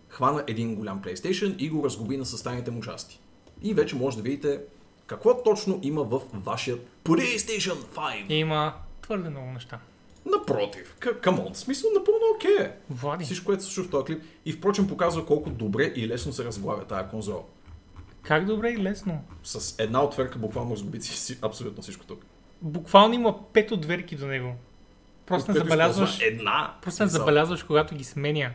хвана 0.09 0.43
един 0.47 0.75
голям 0.75 1.01
PlayStation 1.01 1.57
и 1.57 1.69
го 1.69 1.83
разгуби 1.85 2.17
на 2.17 2.25
съставените 2.25 2.71
му 2.71 2.81
части. 2.81 3.19
И 3.61 3.73
вече 3.73 3.95
може 3.95 4.17
да 4.17 4.23
видите 4.23 4.61
какво 5.07 5.43
точно 5.43 5.79
има 5.83 6.03
в 6.03 6.21
вашия 6.33 6.77
PlayStation 7.03 7.75
5. 7.75 8.31
Има 8.31 8.73
твърде 9.01 9.29
много 9.29 9.51
неща. 9.51 9.79
Напротив, 10.25 10.95
камон, 11.21 11.53
в 11.53 11.57
смисъл 11.57 11.89
напълно 11.97 12.21
окей. 12.35 12.71
Влади, 12.89 13.25
Всичко, 13.25 13.45
което 13.45 13.63
се 13.63 13.73
случва 13.73 13.83
в 13.87 13.91
този 13.91 14.05
клип 14.05 14.23
и 14.45 14.51
впрочем 14.51 14.87
показва 14.87 15.25
колко 15.25 15.49
добре 15.49 15.83
и 15.95 16.07
лесно 16.07 16.33
се 16.33 16.43
разглавя 16.43 16.85
тази 16.85 17.09
конзола. 17.09 17.43
как 18.23 18.45
добре 18.45 18.69
и 18.69 18.77
лесно. 18.77 19.21
С 19.43 19.75
една 19.79 20.03
отверка 20.03 20.39
буквално 20.39 20.71
разгуби 20.71 21.01
си 21.01 21.37
абсолютно 21.41 21.83
всичко 21.83 22.05
тук. 22.05 22.25
Буквално 22.61 23.13
има 23.13 23.53
пет 23.53 23.71
отверки 23.71 24.15
до 24.15 24.27
него. 24.27 24.55
Просто 25.25 25.51
не 25.51 25.57
забелязваш, 25.59 26.21
Една. 26.21 26.73
просто 26.81 27.03
не 27.03 27.09
забелязваш, 27.09 27.63
когато 27.63 27.95
ги 27.95 28.03
сменя. 28.03 28.51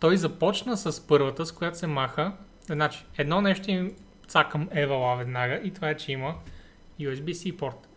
Той 0.00 0.16
започна 0.16 0.76
с 0.76 1.06
първата, 1.06 1.46
с 1.46 1.52
която 1.52 1.78
се 1.78 1.86
маха. 1.86 2.32
Значи, 2.66 3.04
едно 3.18 3.40
нещо 3.40 3.70
им 3.70 3.92
цакам 4.28 4.68
евала 4.72 5.16
веднага 5.16 5.54
и 5.64 5.70
това 5.70 5.90
е, 5.90 5.96
че 5.96 6.12
има 6.12 6.34
USB-C 7.00 7.56
порт. 7.56 7.88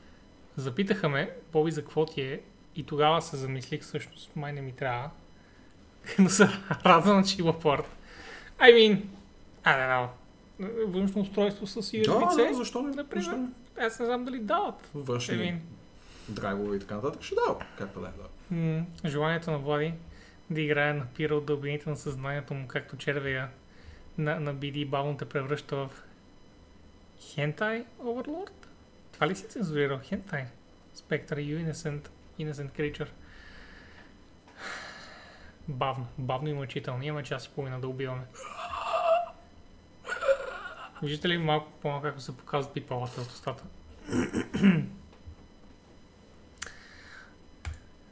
Запитаха 0.55 1.09
ме, 1.09 1.29
Боби, 1.53 1.71
за 1.71 1.81
какво 1.81 2.05
ти 2.05 2.21
е 2.21 2.41
и 2.75 2.83
тогава 2.83 3.21
се 3.21 3.37
замислих, 3.37 3.81
всъщност, 3.81 4.35
май 4.35 4.53
не 4.53 4.61
ми 4.61 4.71
трябва. 4.71 5.09
Но 6.19 6.29
се 6.29 6.49
радвам, 6.85 7.25
че 7.25 7.41
има 7.41 7.59
порт. 7.59 7.85
I 8.59 8.73
mean, 8.73 9.01
I 9.63 9.77
don't 9.77 9.89
know. 9.89 10.07
Външно 10.85 11.21
устройство 11.21 11.67
с 11.67 11.81
USB-C. 11.81 12.37
Да, 12.37 12.43
да, 12.47 12.53
защо 12.53 12.81
не? 12.81 12.95
Например. 12.95 13.23
Защо 13.23 13.37
не? 13.37 13.47
Аз 13.77 13.99
не 13.99 14.05
знам 14.05 14.25
дали 14.25 14.39
дават. 14.39 14.89
Външни 14.93 15.35
I 15.35 15.39
mean, 15.39 15.57
драйвове 16.29 16.75
и 16.75 16.79
така 16.79 16.95
нататък 16.95 17.23
ще 17.23 17.35
дава. 17.35 17.65
Как 17.77 17.93
да 17.93 17.99
не 17.99 18.07
да. 18.07 18.55
М, 18.55 18.85
желанието 19.05 19.51
на 19.51 19.57
Влади 19.57 19.93
да 20.49 20.61
играе 20.61 20.93
на 20.93 21.05
пира 21.05 21.35
от 21.35 21.45
дълбините 21.45 21.89
на 21.89 21.97
съзнанието 21.97 22.53
му, 22.53 22.67
както 22.67 22.97
червея 22.97 23.49
на, 24.17 24.39
на 24.39 24.55
BD 24.55 24.87
бавно 24.87 25.17
те 25.17 25.25
превръща 25.25 25.75
в 25.75 25.89
Hentai 27.21 27.85
Overlord? 28.01 28.51
Това 29.11 29.27
ли 29.27 29.35
си 29.35 29.47
цензурирал? 29.47 29.99
Hentai? 29.99 30.45
Spectre, 30.95 31.35
you 31.35 31.71
innocent, 31.71 32.09
innocent 32.39 32.71
creature. 32.71 33.09
Бавно, 35.67 36.07
бавно 36.17 36.49
и 36.49 36.53
мъчително. 36.53 37.03
Имаме 37.03 37.23
час 37.23 37.45
и 37.45 37.49
половина 37.49 37.79
да 37.79 37.87
убиваме. 37.87 38.23
Виждате 41.03 41.29
ли 41.29 41.37
малко 41.37 41.71
по-малко 41.81 42.03
как 42.03 42.21
се 42.21 42.37
показват 42.37 42.73
пипалата 42.73 43.21
от 43.21 43.27
устата? 43.27 43.63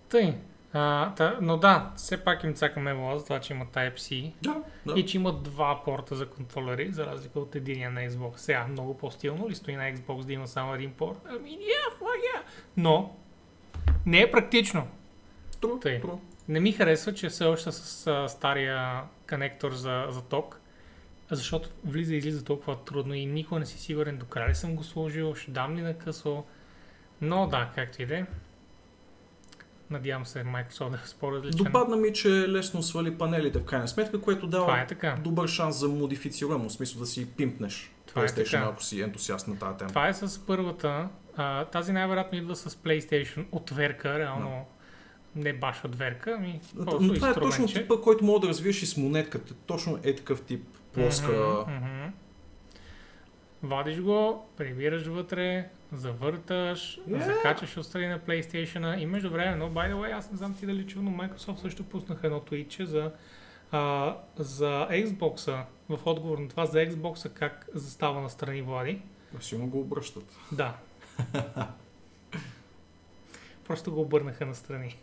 Тъй. 0.09 0.35
А, 0.73 1.13
та, 1.15 1.37
но 1.41 1.57
да, 1.57 1.91
все 1.95 2.23
пак 2.23 2.43
им 2.43 2.53
цакаме 2.53 2.93
вола 2.93 3.19
за 3.19 3.25
това, 3.25 3.39
че 3.39 3.53
има 3.53 3.65
Type-C 3.65 4.33
Да, 4.41 4.63
да. 4.85 4.99
и 4.99 5.05
че 5.05 5.17
има 5.17 5.33
два 5.33 5.83
порта 5.83 6.15
за 6.15 6.29
контролери, 6.29 6.91
за 6.91 7.05
разлика 7.05 7.39
от 7.39 7.55
единия 7.55 7.91
на 7.91 8.01
Xbox. 8.01 8.37
Сега, 8.37 8.67
много 8.67 8.97
по-стилно 8.97 9.49
ли 9.49 9.55
стои 9.55 9.75
на 9.75 9.83
Xbox 9.83 10.25
да 10.25 10.33
има 10.33 10.47
само 10.47 10.73
един 10.73 10.93
порт? 10.93 11.17
Ами, 11.29 11.49
yeah, 11.49 11.99
fuck 11.99 12.03
yeah. 12.03 12.41
Но, 12.77 13.15
не 14.05 14.21
е 14.21 14.31
практично. 14.31 14.87
Тру, 15.61 15.79
Тъй. 15.79 16.01
тру. 16.01 16.17
Не 16.47 16.59
ми 16.59 16.71
харесва, 16.71 17.13
че 17.13 17.29
все 17.29 17.45
още 17.45 17.71
с 17.71 18.07
а, 18.07 18.27
стария 18.29 19.01
конектор 19.29 19.71
за, 19.71 20.05
за 20.09 20.21
ток, 20.21 20.59
защото 21.31 21.69
влиза 21.85 22.13
и 22.13 22.17
излиза 22.17 22.43
толкова 22.43 22.83
трудно 22.83 23.13
и 23.13 23.25
никога 23.25 23.59
не 23.59 23.65
си 23.65 23.79
сигурен 23.79 24.17
до 24.17 24.25
края 24.25 24.49
ли 24.49 24.55
съм 24.55 24.75
го 24.75 24.83
сложил, 24.83 25.35
ще 25.35 25.51
дам 25.51 25.77
ли 25.77 25.81
на 25.81 25.97
късо. 25.97 26.43
Но 27.21 27.47
да, 27.47 27.69
както 27.75 28.01
и 28.01 28.05
да 28.05 28.17
е. 28.17 28.25
Надявам 29.89 30.25
се 30.25 30.43
Microsoft 30.43 30.89
да 30.89 30.95
е 31.03 31.07
с 31.07 31.13
по-различен. 31.13 31.65
Допадна 31.65 31.95
ми, 31.95 32.13
че 32.13 32.29
лесно 32.29 32.83
свали 32.83 33.17
панелите 33.17 33.59
в 33.59 33.65
крайна 33.65 33.87
сметка, 33.87 34.21
което 34.21 34.47
дава 34.47 34.81
е 34.81 34.87
така. 34.87 35.17
добър 35.23 35.47
шанс 35.47 35.75
за 35.75 35.87
модифицируемо, 35.87 36.69
в 36.69 36.73
смисъл 36.73 36.99
да 36.99 37.05
си 37.05 37.31
пимпнеш 37.31 37.91
Това 38.05 38.23
е 38.23 38.27
така. 38.27 38.57
ако 38.57 38.83
си 38.83 39.01
ентусиаст 39.01 39.47
на 39.47 39.59
тази 39.59 39.77
тема. 39.77 39.89
Това 39.89 40.07
е 40.07 40.13
с 40.13 40.45
първата. 40.45 41.09
А, 41.37 41.65
тази 41.65 41.91
най-вероятно 41.91 42.37
идва 42.37 42.55
с 42.55 42.69
PlayStation 42.69 43.45
отверка, 43.51 44.19
реално 44.19 44.65
не 45.35 45.53
баш 45.53 45.85
отверка, 45.85 46.35
ами 46.37 46.61
Но 46.75 47.13
това 47.13 47.29
е 47.29 47.33
точно 47.33 47.67
типа, 47.67 47.95
който 48.03 48.25
мога 48.25 48.39
да 48.39 48.47
развиеш 48.47 48.81
и 48.81 48.85
с 48.85 48.97
монетката. 48.97 49.53
Точно 49.53 49.99
е 50.03 50.15
такъв 50.15 50.41
тип 50.41 50.65
плоска. 50.93 51.31
Мгм, 51.67 51.73
мгм. 51.73 52.11
Вадиш 53.63 54.01
го, 54.01 54.45
прибираш 54.57 55.07
вътре, 55.07 55.69
завърташ, 55.93 56.99
Yeah. 57.07 57.25
закачаш 57.25 57.77
отстрани 57.77 58.07
на 58.07 58.19
PlayStation 58.19 58.97
и 58.97 59.05
между 59.05 59.29
време, 59.29 59.55
но 59.55 59.69
by 59.69 59.91
the 59.91 59.95
way, 59.95 60.17
аз 60.17 60.31
не 60.31 60.37
знам 60.37 60.53
ти 60.53 60.65
дали 60.65 60.87
чул, 60.87 61.01
но 61.01 61.11
Microsoft 61.11 61.61
също 61.61 61.83
пуснаха 61.83 62.27
едно 62.27 62.39
твитче 62.39 62.85
за, 62.85 63.11
а, 63.71 64.15
за 64.37 64.87
Xbox-а, 64.91 65.65
в 65.89 65.99
отговор 66.05 66.37
на 66.37 66.47
това 66.49 66.65
за 66.65 66.79
Xbox-а 66.79 67.29
как 67.29 67.67
застава 67.73 68.21
на 68.21 68.29
страни 68.29 68.61
Влади. 68.61 69.01
Сигурно 69.39 69.69
го 69.69 69.79
обръщат. 69.79 70.37
Да. 70.51 70.75
Просто 73.67 73.91
го 73.91 74.01
обърнаха 74.01 74.45
на 74.45 74.55
страни. 74.55 74.97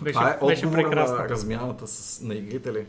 Беше, 0.00 0.12
това 0.12 0.38
е 0.42 0.46
беше 0.46 0.72
прекрасно. 0.72 1.16
на 1.16 1.28
размяната 1.28 1.86
с, 1.86 2.20
на 2.20 2.34
игрите 2.34 2.72
ли? 2.72 2.86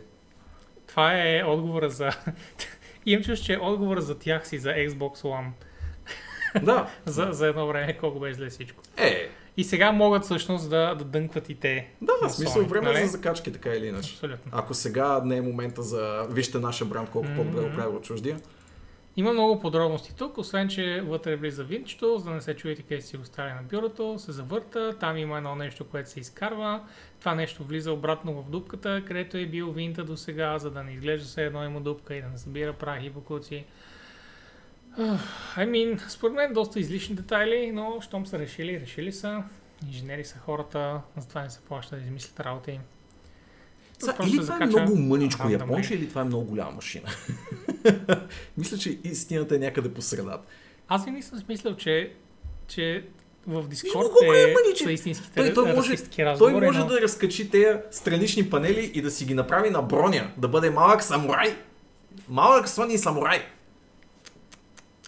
Това 0.88 1.14
е 1.30 1.44
отговора 1.44 1.89
за... 1.89 2.10
Имам 3.06 3.24
чувство, 3.24 3.46
че 3.46 3.54
е 3.54 3.58
отговора 3.58 4.02
за 4.02 4.20
тях 4.20 4.48
си 4.48 4.60
за 4.60 4.70
Xbox 4.70 5.22
One. 5.22 5.50
да. 6.64 6.89
За, 7.06 7.28
за 7.32 7.48
едно 7.48 7.68
време 7.68 7.98
колко 7.98 8.20
беше 8.20 8.34
зле 8.34 8.50
всичко. 8.50 8.84
Е, 8.98 9.30
И 9.58 9.64
сега 9.64 9.91
могат 9.91 10.24
всъщност 10.24 10.70
да, 10.70 10.96
да 10.96 11.06
дънкват 11.06 11.50
и 11.50 11.56
те. 11.56 11.88
да, 12.02 12.14
в 12.30 12.32
смисъл 12.32 12.62
Sony, 12.64 12.68
време 12.68 12.89
е 12.89 12.94
нали? 12.94 13.06
за 13.06 13.12
закачки, 13.12 13.52
така 13.54 13.70
или 13.70 13.88
иначе. 13.88 14.12
Абсолютно. 14.14 14.52
Ако 14.56 14.74
сега 14.74 15.22
не 15.26 15.38
е 15.38 15.41
момента 15.41 15.84
за 15.84 16.28
вижте 16.30 16.60
нашия 16.60 16.88
бранд 16.88 17.10
колко 17.10 17.28
по-добре 17.36 17.62
Мгм. 17.62 17.70
го 17.70 17.76
прави 17.76 17.96
от 17.96 18.04
чуждия. 18.04 18.39
Има 19.16 19.34
много 19.34 19.59
подробности 19.59 20.16
тук, 20.16 20.38
освен 20.38 20.70
че 20.70 21.01
вътре 21.01 21.36
влиза 21.36 21.64
винчето, 21.64 22.18
за 22.18 22.26
да 22.26 22.36
не 22.36 22.41
се 22.41 22.55
чуете 22.55 22.82
къде 22.82 23.01
си 23.01 23.18
го 23.18 23.24
оставя 23.24 23.55
на 23.55 23.61
бюрото, 23.64 24.20
се 24.20 24.32
завърта, 24.32 24.97
там 24.99 25.18
има 25.18 25.38
едно 25.38 25.55
нещо, 25.55 25.88
което 25.88 26.09
се 26.09 26.20
изкарва, 26.20 26.82
това 27.20 27.36
нещо 27.36 27.64
влиза 27.64 27.93
обратно 27.93 28.41
в 28.41 28.49
дупката, 28.49 29.03
където 29.05 29.38
е 29.38 29.45
бил 29.45 29.72
винта 29.72 30.03
до 30.03 30.18
сега, 30.18 30.59
за 30.59 30.72
да 30.72 30.84
не 30.84 30.91
изглежда 30.91 31.28
се 31.28 31.45
едно 31.45 31.64
има 31.64 31.82
дупка 31.82 32.16
и 32.16 32.22
да 32.22 32.28
не 32.28 32.38
събира 32.38 32.74
прах 32.74 33.03
и 33.03 33.09
букуци. 33.09 33.66
Уф, 34.97 35.55
I 35.57 35.70
mean, 35.70 36.07
според 36.07 36.34
мен 36.34 36.53
доста 36.53 36.80
излишни 36.80 37.16
детайли, 37.16 37.72
но 37.72 38.01
щом 38.01 38.26
са 38.26 38.39
решили, 38.39 38.80
решили 38.80 39.11
са. 39.11 39.43
Инженери 39.88 40.26
са 40.26 40.39
хората, 40.39 41.01
затова 41.18 41.41
не 41.41 41.49
се 41.49 41.61
плаща 41.61 41.95
да 41.95 42.01
измислят 42.01 42.39
работа 42.39 42.72
им. 42.72 42.82
Са, 44.04 44.16
или 44.28 44.32
това 44.32 44.41
е 44.41 44.45
закача 44.45 44.82
много 44.82 44.95
мъничко 44.95 45.49
японче, 45.49 45.93
или 45.93 46.10
това 46.10 46.22
е 46.22 46.24
много 46.24 46.43
голяма 46.45 46.72
машина. 46.72 47.06
Мисля, 48.58 48.78
че 48.78 48.99
истината 49.04 49.56
е 49.56 49.60
някъде 49.60 49.93
по 49.93 50.01
средата. 50.01 50.43
Аз 50.88 51.06
винаги 51.06 51.24
съм 51.24 51.39
смислял, 51.39 51.76
че, 51.76 52.14
че 52.68 53.06
в 53.47 53.68
Дискорд 53.68 54.08
е 54.24 54.41
е, 54.41 54.76
са 54.76 54.91
истинските 54.91 55.36
Той- 55.36 55.54
той 55.54 55.74
може- 55.74 55.91
расистски 55.93 56.16
Той 56.16 56.26
разговори, 56.26 56.66
може 56.66 56.80
но... 56.80 56.86
да 56.86 57.01
разкачи 57.01 57.49
тези 57.49 57.78
странични 57.91 58.49
панели 58.49 58.91
и 58.93 59.01
да 59.01 59.12
си 59.12 59.26
ги 59.26 59.34
направи 59.34 59.70
на 59.70 59.82
броня. 59.82 60.32
Да 60.38 60.47
бъде 60.47 60.70
малък 60.70 61.04
самурай. 61.04 61.56
Малък 62.30 62.70
Сони 62.70 62.97
самурай. 62.97 63.41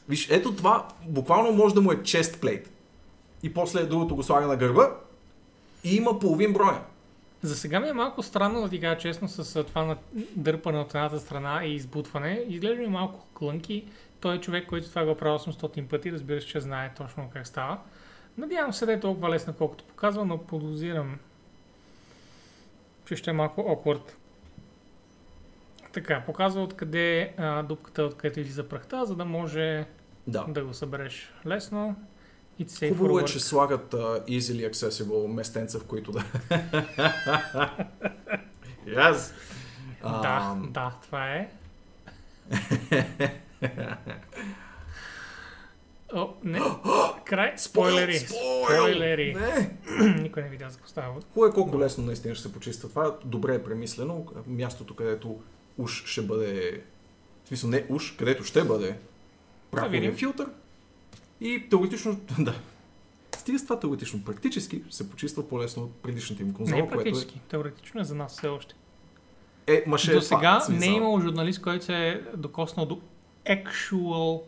Виж, 0.10 0.30
ето 0.30 0.56
това 0.56 0.88
буквално 1.08 1.52
може 1.52 1.76
да 1.76 1.82
му 1.82 1.92
е 1.92 2.04
чест 2.04 2.42
плейт. 2.42 2.70
И 3.44 3.54
после 3.54 3.86
другото 3.86 4.16
го 4.16 4.24
слага 4.24 4.48
на 4.48 4.56
гърба 4.56 4.92
и 5.84 5.96
има 5.96 6.20
половин 6.20 6.54
броня. 6.54 6.82
За 7.46 7.56
сега 7.56 7.80
ми 7.80 7.88
е 7.90 7.94
малко 7.94 8.24
странно, 8.24 8.62
да 8.62 8.70
ти 8.70 8.82
кажа 8.82 8.98
честно, 8.98 9.28
с 9.28 9.64
това 9.64 9.84
на 9.84 9.98
дърпане 10.36 10.80
от 10.80 10.96
едната 10.96 11.20
страна 11.20 11.66
и 11.66 11.74
избутване. 11.76 12.46
Изглежда 12.48 12.82
ми 12.82 12.88
малко 12.88 13.28
клънки. 13.34 13.86
Той 14.20 14.36
е 14.36 14.42
човек, 14.42 14.68
който 14.68 14.90
това 14.90 15.06
го 15.06 15.12
е 15.12 15.18
правил 15.18 15.40
800 15.40 15.88
пъти, 15.88 16.12
разбира 16.12 16.42
се, 16.42 16.48
че 16.48 16.60
знае 16.60 16.94
точно 16.98 17.30
как 17.34 17.48
става. 17.48 17.78
Надявам 18.38 18.74
се 18.74 18.86
да 18.86 18.94
е 18.94 19.00
толкова 19.00 19.30
лесно, 19.30 19.54
колкото 19.54 19.84
показва, 19.84 20.26
но 20.26 20.38
подозирам, 20.38 21.20
че 23.08 23.16
ще 23.16 23.30
е 23.30 23.34
малко 23.34 23.62
awkward. 23.62 24.12
Така, 25.94 26.24
показва 26.26 26.64
откъде 26.64 27.34
а, 27.38 27.64
дупката, 27.64 28.04
откъдето 28.04 28.40
излиза 28.40 28.70
прахта, 28.70 29.06
за 29.06 29.16
да 29.16 29.26
може 29.26 29.86
Да. 30.28 30.46
да 30.48 30.64
го 30.66 30.74
събереш 30.74 31.34
лесно. 31.46 31.96
It's 32.60 32.70
safe 32.70 32.98
Хубаво 32.98 33.20
е, 33.20 33.26
че 33.26 33.40
слагат 33.40 33.94
uh, 33.94 34.28
easily 34.28 34.72
accessible 34.72 35.28
местенца, 35.28 35.80
в 35.80 35.84
които 35.84 36.12
да... 36.12 36.20
yes! 38.88 39.32
Да, 40.04 40.58
да, 40.70 40.94
това 41.04 41.34
е. 41.34 41.50
О, 46.14 46.34
не. 46.44 46.60
Край. 47.26 47.54
Спойлери. 47.58 48.20
Спойлери. 48.20 49.34
Не! 49.34 49.78
Никой 50.22 50.44
не 50.44 50.50
видя 50.50 50.70
за 50.70 50.76
какво 50.76 50.90
става. 50.90 51.22
Хубаво 51.34 51.52
е 51.52 51.54
колко 51.54 51.80
лесно 51.80 52.06
наистина 52.06 52.36
ще 52.36 52.48
се 52.48 52.54
почиства. 52.54 52.90
Това 52.90 53.18
добре 53.26 53.56
е 53.56 53.64
премислено. 53.64 54.26
Мястото, 54.48 54.96
където 54.96 55.40
уж 55.78 56.06
ще 56.06 56.22
бъде... 56.22 56.82
В 57.44 57.48
смисъл 57.48 57.70
не 57.70 57.86
уж, 57.90 58.12
където 58.12 58.44
ще 58.44 58.64
бъде 58.64 58.98
праховия 59.72 60.02
видим. 60.02 60.18
филтър. 60.18 60.48
И 61.42 61.70
теоретично, 61.70 62.20
да. 62.40 62.56
Стига 63.38 63.60
с 63.60 63.64
това 63.64 63.80
теоретично. 63.80 64.24
Практически 64.24 64.84
се 64.90 65.10
почиства 65.10 65.50
по-лесно 65.50 65.84
от 65.84 65.96
предишната 65.96 66.42
им 66.42 66.48
Не 66.48 66.54
конзола, 66.54 66.80
е 66.80 66.88
което 66.88 66.94
е... 67.02 67.04
практически. 67.04 67.40
Теоретично 67.50 68.02
е 68.02 68.04
за 68.04 68.16
нас 68.16 68.38
все 68.38 68.48
още. 68.48 68.76
Е, 69.68 69.84
ма 69.88 69.98
ще 69.98 70.12
е 70.12 70.16
До 70.16 70.22
сега 70.22 70.60
смисъл. 70.60 70.80
не 70.90 70.96
е 70.96 70.98
имало 70.98 71.22
журналист, 71.22 71.62
който 71.62 71.86
се 71.86 72.10
е 72.10 72.22
докоснал 72.38 72.86
до 72.86 73.00
actual 73.46 74.42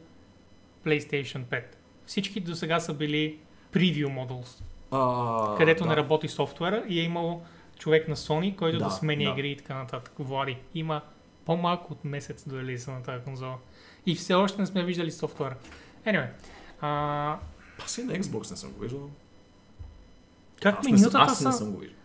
PlayStation 0.85 1.43
5. 1.45 1.63
Всички 2.05 2.39
до 2.39 2.55
сега 2.55 2.79
са 2.79 2.93
били 2.93 3.37
preview 3.73 4.07
models, 4.07 4.61
А, 4.91 5.55
където 5.57 5.83
да. 5.83 5.89
не 5.89 5.95
работи 5.95 6.27
софтуера 6.27 6.83
и 6.87 6.99
е 6.99 7.03
имало 7.03 7.41
човек 7.79 8.07
на 8.07 8.15
Sony, 8.15 8.55
който 8.55 8.77
да, 8.77 8.83
Да, 8.83 8.89
сменя 8.91 9.23
да. 9.23 9.29
игри 9.29 9.51
и 9.51 9.57
така 9.57 9.75
нататък. 9.75 10.13
Влади, 10.19 10.57
има 10.75 11.01
по-малко 11.45 11.93
от 11.93 12.05
месец 12.05 12.47
до 12.47 12.57
релиза 12.57 12.91
на 12.91 13.03
тази 13.03 13.23
конзола. 13.23 13.57
И 14.05 14.15
все 14.15 14.33
още 14.33 14.61
не 14.61 14.67
сме 14.67 14.83
виждали 14.83 15.11
софтуера. 15.11 15.55
Anyway, 16.05 16.27
а, 16.81 17.37
Аз 17.83 17.97
и 17.97 18.03
на 18.03 18.13
Xbox 18.13 18.51
не 18.51 18.57
съм 18.57 18.71
го 18.71 18.79
виждал. 18.79 19.09
как 20.61 20.75
Аз 20.79 20.85
не, 20.85 20.89
съм, 20.89 20.99
менютата 20.99 21.23
аз 21.23 21.45
не 21.45 21.51
съм 21.51 21.71
го 21.71 21.77
виждал. 21.77 21.97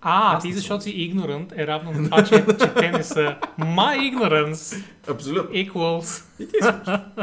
А, 0.00 0.36
Аз 0.36 0.42
ти 0.42 0.48
не 0.48 0.54
защото 0.54 0.82
си 0.84 0.90
игнорант 0.90 1.52
е 1.56 1.66
равно 1.66 1.92
на 1.92 2.04
това, 2.04 2.24
че, 2.24 2.46
че 2.60 2.74
те 2.74 2.90
не 2.90 3.02
са. 3.02 3.36
My 3.58 4.12
ignorance 4.14 4.84
Абсолютно. 5.08 5.50
equals 5.56 6.24
И 6.38 6.46
ти 6.46 6.52
си. 6.62 6.68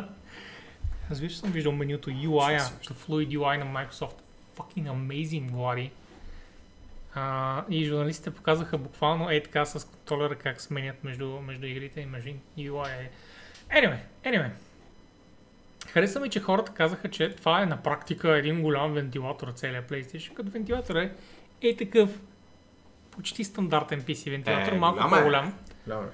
Аз 1.11 1.19
виж 1.19 1.35
съм 1.35 1.51
виждал 1.51 1.71
менюто 1.71 2.09
UI-а, 2.09 2.93
Fluid 2.93 3.37
UI 3.37 3.63
на 3.63 3.65
Microsoft. 3.65 4.15
Fucking 4.57 4.91
amazing, 4.91 5.51
Влади. 5.51 5.91
А, 7.15 7.63
и 7.69 7.85
журналистите 7.85 8.31
показаха 8.31 8.77
буквално 8.77 9.29
е 9.29 9.43
така 9.43 9.65
с 9.65 9.87
контролера 9.87 10.35
как 10.35 10.61
сменят 10.61 11.03
между, 11.03 11.27
между 11.27 11.65
игрите 11.65 12.01
и 12.01 12.05
между 12.05 12.29
UI. 12.57 13.07
Anyway, 13.71 13.99
anyway. 14.25 14.49
Хареса 15.87 16.19
ми, 16.19 16.29
че 16.29 16.39
хората 16.39 16.71
казаха, 16.71 17.09
че 17.09 17.35
това 17.35 17.61
е 17.61 17.65
на 17.65 17.83
практика 17.83 18.37
един 18.37 18.61
голям 18.61 18.93
вентилатор 18.93 19.47
целият 19.47 19.89
PlayStation, 19.91 20.33
като 20.33 20.49
вентилатор 20.51 20.95
е, 20.95 21.11
е 21.61 21.75
такъв 21.77 22.09
почти 23.11 23.43
стандартен 23.43 24.01
PC 24.01 24.29
вентилатор, 24.29 24.71
Е, 24.71 24.77
малко 24.77 24.95
голям 24.97 25.13
е. 25.13 25.17
по-голям. 25.17 25.53
Голямо 25.85 26.03
е. 26.03 26.09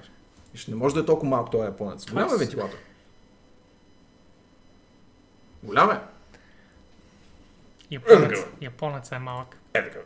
Виж, 0.52 0.66
не 0.66 0.74
може 0.74 0.94
да 0.94 1.00
е 1.00 1.04
толкова 1.04 1.28
малък 1.28 1.50
този 1.50 1.64
японец. 1.64 2.10
Голям 2.10 2.28
е 2.30 2.34
е 2.34 2.38
вентилатор. 2.38 2.78
Голям 5.62 5.90
е. 5.90 5.98
Японец, 7.90 8.38
японец 8.60 9.12
е 9.12 9.18
малък. 9.18 9.56
Е 9.74 9.84
така. 9.84 9.98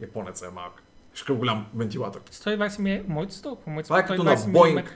Японец 0.00 0.42
е 0.42 0.48
малък. 0.48 0.82
Какъв 1.18 1.36
голям 1.38 1.66
вентилатор. 1.74 2.20
120 2.20 2.78
ми 2.78 3.02
моите 3.08 3.34
са 3.34 3.42
толкова, 3.42 3.72
моите 3.72 3.86
са 3.86 3.88
Това 3.88 3.98
е 3.98 4.06
като 4.06 4.22
120 4.22 4.24
на 4.24 4.52
Boeing. 4.52 4.72
мм. 4.72 4.88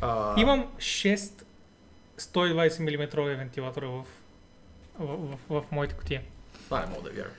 А, 0.00 0.40
Имам 0.40 0.66
6 0.76 1.41
120 2.22 2.80
мм 2.80 3.36
вентилатора 3.36 3.86
в, 3.86 4.04
в, 4.98 5.16
в, 5.16 5.38
в, 5.48 5.62
в 5.62 5.72
моите 5.72 5.94
котия. 5.94 6.22
Това 6.64 6.80
не 6.80 6.86
мога 6.86 7.10
да 7.10 7.16
вярвам. 7.16 7.34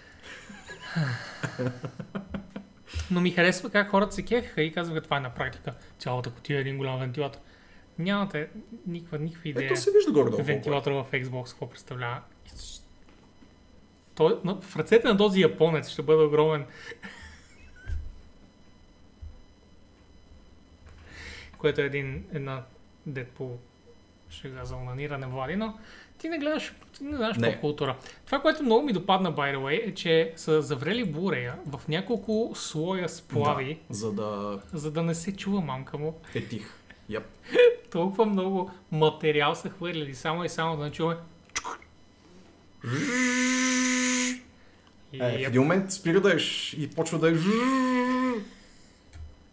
Но 3.11 3.21
ми 3.21 3.31
харесва 3.31 3.69
как 3.69 3.89
хората 3.89 4.15
се 4.15 4.25
кефиха 4.25 4.61
и 4.61 4.73
казваха, 4.73 5.01
това 5.01 5.17
е 5.17 5.19
на 5.19 5.33
практика. 5.33 5.73
Цялата 5.99 6.31
котия 6.31 6.57
е 6.57 6.61
един 6.61 6.77
голям 6.77 6.99
вентилатор. 6.99 7.39
Нямате 7.99 8.49
никаква, 8.87 9.19
никаква 9.19 9.49
идея. 9.49 9.65
Ето 9.65 9.81
се 9.81 9.91
вижда 9.91 10.11
горе-долу. 10.11 10.35
колко 10.35 10.51
е. 10.51 10.53
вентилатора 10.53 10.93
в 10.93 11.11
Xbox 11.11 11.49
какво 11.49 11.69
представлява. 11.69 12.21
Той, 14.15 14.39
в 14.61 14.75
ръцете 14.75 15.07
на 15.07 15.17
този 15.17 15.41
японец 15.41 15.89
ще 15.89 16.01
бъде 16.01 16.23
огромен. 16.23 16.65
Което 21.57 21.81
е 21.81 21.85
един, 21.85 22.25
една 22.33 22.63
Дедпул 23.05 23.59
шега 24.33 24.65
за 24.65 24.75
онаниране, 24.75 25.27
Влади, 25.27 25.55
но 25.55 25.77
ти 26.17 26.29
не 26.29 26.37
гледаш, 26.37 26.73
ти 26.97 27.03
не 27.03 27.17
знаеш 27.17 27.37
Не. 27.37 27.53
по 27.53 27.59
култура. 27.59 27.95
Това, 28.25 28.41
което 28.41 28.63
много 28.63 28.85
ми 28.85 28.93
допадна, 28.93 29.33
by 29.33 29.55
the 29.55 29.57
way, 29.57 29.89
е, 29.89 29.93
че 29.93 30.33
са 30.35 30.61
заврели 30.61 31.05
бурея 31.05 31.55
в 31.65 31.87
няколко 31.87 32.51
слоя 32.55 33.09
сплави, 33.09 33.79
Да, 33.89 33.95
за 33.95 34.11
да 34.13 34.59
за 34.73 34.91
да 34.91 35.03
не 35.03 35.15
се 35.15 35.35
чува 35.35 35.61
мамка 35.61 35.97
му. 35.97 36.19
е 36.35 36.45
тих. 36.45 36.73
Yep. 37.11 37.23
Толкова 37.91 38.25
много 38.25 38.71
материал 38.91 39.55
са 39.55 39.69
хвърляли, 39.69 40.15
само 40.15 40.43
и 40.43 40.49
само 40.49 40.77
да 40.77 40.83
не 40.83 40.91
чуваме. 40.91 41.19
Е, 45.13 45.17
в 45.19 45.39
е, 45.39 45.43
един 45.47 45.61
момент 45.61 45.91
спира 45.91 46.21
да 46.21 46.35
еш 46.35 46.73
и 46.73 46.89
почва 46.89 47.19
да 47.19 47.29
е 47.29 47.33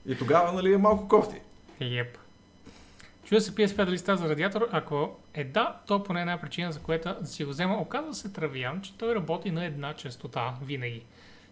И 0.07 0.18
тогава, 0.18 0.53
нали, 0.53 0.72
е 0.72 0.78
малко 0.78 1.09
кофти. 1.09 1.37
Еп. 1.81 2.18
Чуда 3.31 3.41
се 3.41 3.55
PSP 3.55 3.85
дали 3.85 3.99
става 3.99 4.18
за 4.18 4.28
радиатор. 4.28 4.68
Ако 4.72 5.16
е 5.35 5.45
да, 5.45 5.81
то 5.87 6.03
поне 6.03 6.20
една 6.20 6.41
причина, 6.41 6.72
за 6.72 6.81
която 6.81 7.14
да 7.20 7.26
си 7.26 7.45
го 7.45 7.51
взема. 7.51 7.81
Оказва 7.81 8.14
се 8.14 8.33
травян, 8.33 8.81
че 8.81 8.99
той 8.99 9.14
работи 9.14 9.51
на 9.51 9.64
една 9.64 9.95
частота 9.95 10.55
винаги. 10.62 11.05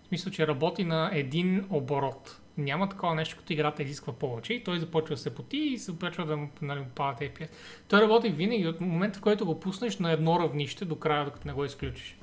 В 0.05 0.09
смисъл, 0.09 0.33
че 0.33 0.47
работи 0.47 0.85
на 0.85 1.11
един 1.12 1.66
оборот. 1.70 2.41
Няма 2.57 2.89
такова 2.89 3.14
нещо, 3.14 3.37
като 3.37 3.53
играта 3.53 3.83
изисква 3.83 4.12
повече 4.12 4.55
и 4.55 4.64
той 4.64 4.79
започва 4.79 5.14
да 5.14 5.20
се 5.20 5.35
поти 5.35 5.57
и 5.57 5.79
се 5.79 5.85
започва 5.85 6.26
да 6.26 6.37
му 6.37 6.51
нали, 6.62 6.81
му 6.81 6.87
падат 6.95 7.20
FPS. 7.20 7.49
Той 7.89 8.01
работи 8.01 8.29
винаги 8.29 8.66
от 8.66 8.81
момента, 8.81 9.18
в 9.18 9.22
който 9.22 9.47
го 9.47 9.61
пуснеш 9.61 9.99
на 9.99 10.12
едно 10.12 10.41
равнище 10.41 10.85
до 10.85 10.97
края, 10.97 11.24
докато 11.24 11.49
не 11.49 11.55
го 11.55 11.64
изключиш. 11.64 12.18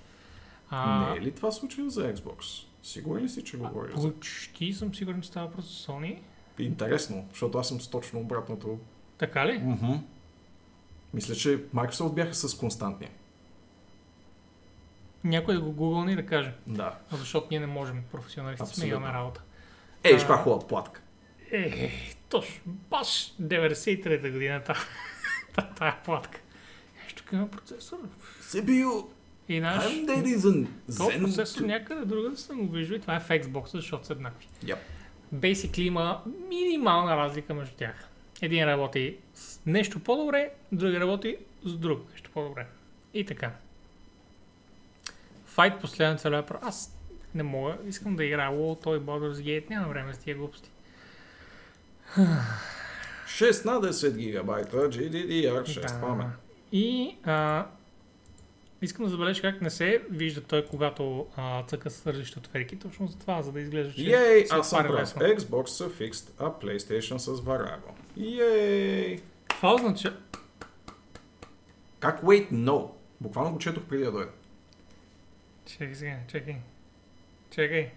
А, 0.69 1.09
Не 1.09 1.17
е 1.17 1.21
ли 1.21 1.31
това 1.31 1.51
случая 1.51 1.89
за 1.89 2.13
Xbox? 2.13 2.65
Сигурен 2.83 3.23
ли 3.23 3.29
си, 3.29 3.43
че 3.43 3.57
говориш 3.57 3.95
за... 3.95 4.13
Почти 4.13 4.73
съм 4.73 4.95
сигурен, 4.95 5.21
че 5.21 5.27
става 5.27 5.47
въпрос 5.47 5.65
за 5.65 5.91
Sony. 5.91 6.19
Интересно, 6.59 7.25
защото 7.29 7.57
аз 7.57 7.67
съм 7.67 7.81
с 7.81 7.87
точно 7.87 8.19
обратното. 8.19 8.79
Така 9.17 9.47
ли? 9.47 9.57
Мгм. 9.57 9.93
Мисля, 11.13 11.35
че 11.35 11.63
Microsoft 11.63 12.13
бяха 12.13 12.33
с 12.33 12.57
константния. 12.57 13.11
Някой 15.23 15.53
да 15.53 15.61
го 15.61 15.71
гугълне 15.71 16.11
и 16.11 16.15
да 16.15 16.25
каже. 16.25 16.53
Да. 16.67 16.95
Защото 17.11 17.47
ние 17.51 17.59
не 17.59 17.65
можем, 17.65 18.03
професионалисти 18.11 18.75
сме, 18.75 18.87
имаме 18.87 19.07
работа. 19.07 19.41
Виж 20.03 20.13
А. 20.13 20.17
каква 20.17 20.37
хубава 20.37 20.67
платка. 20.67 21.01
Е, 21.51 21.91
точно, 22.29 22.55
баш 22.65 23.33
93-та 23.41 24.29
година 24.29 24.61
та, 24.63 24.75
та, 25.55 25.61
тая 25.61 25.97
платка. 26.05 26.39
Нещо 27.03 27.23
тук 27.23 27.31
има 27.33 27.47
процесор. 27.47 27.97
CPU, 28.41 29.05
И 29.49 29.59
наш... 29.59 29.85
I'm 29.85 30.05
dead 30.05 30.37
is 30.37 30.67
Zen 30.89 31.21
процесор 31.21 31.61
2. 31.61 31.65
някъде 31.65 32.05
друга 32.05 32.29
да 32.29 32.37
съм 32.37 32.67
го 32.67 32.73
виждал 32.73 32.95
и 32.95 33.01
това 33.01 33.15
е 33.15 33.19
в 33.19 33.29
Xbox, 33.29 33.65
защото 33.71 34.05
са 34.05 34.13
еднакви. 34.13 34.47
Yep. 34.63 34.77
Basically 35.35 35.81
има 35.81 36.23
минимална 36.49 37.17
разлика 37.17 37.53
между 37.53 37.75
тях. 37.75 38.09
Един 38.41 38.65
работи 38.65 39.17
с 39.33 39.59
нещо 39.65 39.99
по-добре, 39.99 40.49
други 40.71 40.99
работи 40.99 41.37
с 41.63 41.73
друго 41.73 42.05
нещо 42.11 42.29
по-добре. 42.33 42.65
И 43.13 43.25
така. 43.25 43.51
Файт 45.45 45.81
последен 45.81 46.17
целия 46.17 46.45
про... 46.45 46.57
Аз 46.61 46.97
не 47.35 47.43
мога, 47.43 47.77
искам 47.87 48.15
да 48.15 48.25
играя 48.25 48.51
WoW, 48.51 48.83
той 48.83 48.99
Baldur's 48.99 49.33
Gate, 49.33 49.69
няма 49.69 49.87
време 49.87 50.13
с 50.13 50.17
тия 50.17 50.35
глупости. 50.35 50.69
16 53.27 54.17
гигабайта 54.17 54.77
GDDR6 54.77 55.81
Да. 55.81 56.01
памет. 56.01 56.27
И 56.71 57.15
а, 57.23 57.65
искам 58.85 59.05
да 59.05 59.11
забележа 59.11 59.41
как 59.41 59.61
не 59.61 59.69
се 59.69 60.03
вижда 60.11 60.41
той, 60.41 60.65
когато 60.65 61.27
а, 61.35 61.63
цъка 61.63 61.89
с 61.89 62.37
отверки, 62.37 62.79
точно 62.79 63.07
за 63.07 63.19
това, 63.19 63.41
за 63.41 63.51
да 63.51 63.61
изглежда, 63.61 63.93
че 63.93 64.01
Ей, 64.01 64.45
се 64.45 64.55
аз 64.55 64.69
съм 64.69 64.83
прав. 64.83 65.13
Xbox 65.13 65.65
са 65.65 65.89
fixed, 65.89 66.29
а 66.39 66.43
PlayStation 66.43 67.17
с 67.17 67.41
Varago. 67.41 67.91
Ей! 68.41 69.19
Това 69.47 69.73
означава... 69.73 70.15
Как 71.99 72.21
wait 72.21 72.51
no? 72.51 72.89
Буквално 73.21 73.51
го 73.51 73.59
четох 73.59 73.83
преди 73.83 74.03
да 74.03 74.11
дойда. 74.11 74.31
Чакай 75.65 75.95
сега, 75.95 76.17
чакай. 76.27 76.55
Чакай. 77.51 77.91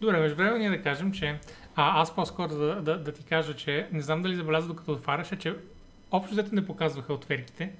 Добре, 0.00 0.20
между 0.20 0.36
време 0.36 0.58
ние 0.58 0.70
да 0.70 0.82
кажем, 0.82 1.12
че 1.12 1.38
а, 1.76 2.00
аз 2.00 2.14
по-скоро 2.14 2.48
да, 2.48 2.82
да, 2.82 2.98
да 2.98 3.12
ти 3.12 3.24
кажа, 3.24 3.56
че 3.56 3.88
не 3.92 4.00
знам 4.00 4.22
дали 4.22 4.36
забеляза 4.36 4.68
докато 4.68 4.92
отваряше, 4.92 5.38
че 5.38 5.56
общо 6.10 6.32
взето 6.34 6.54
не 6.54 6.66
показваха 6.66 7.12
отверките, 7.12 7.72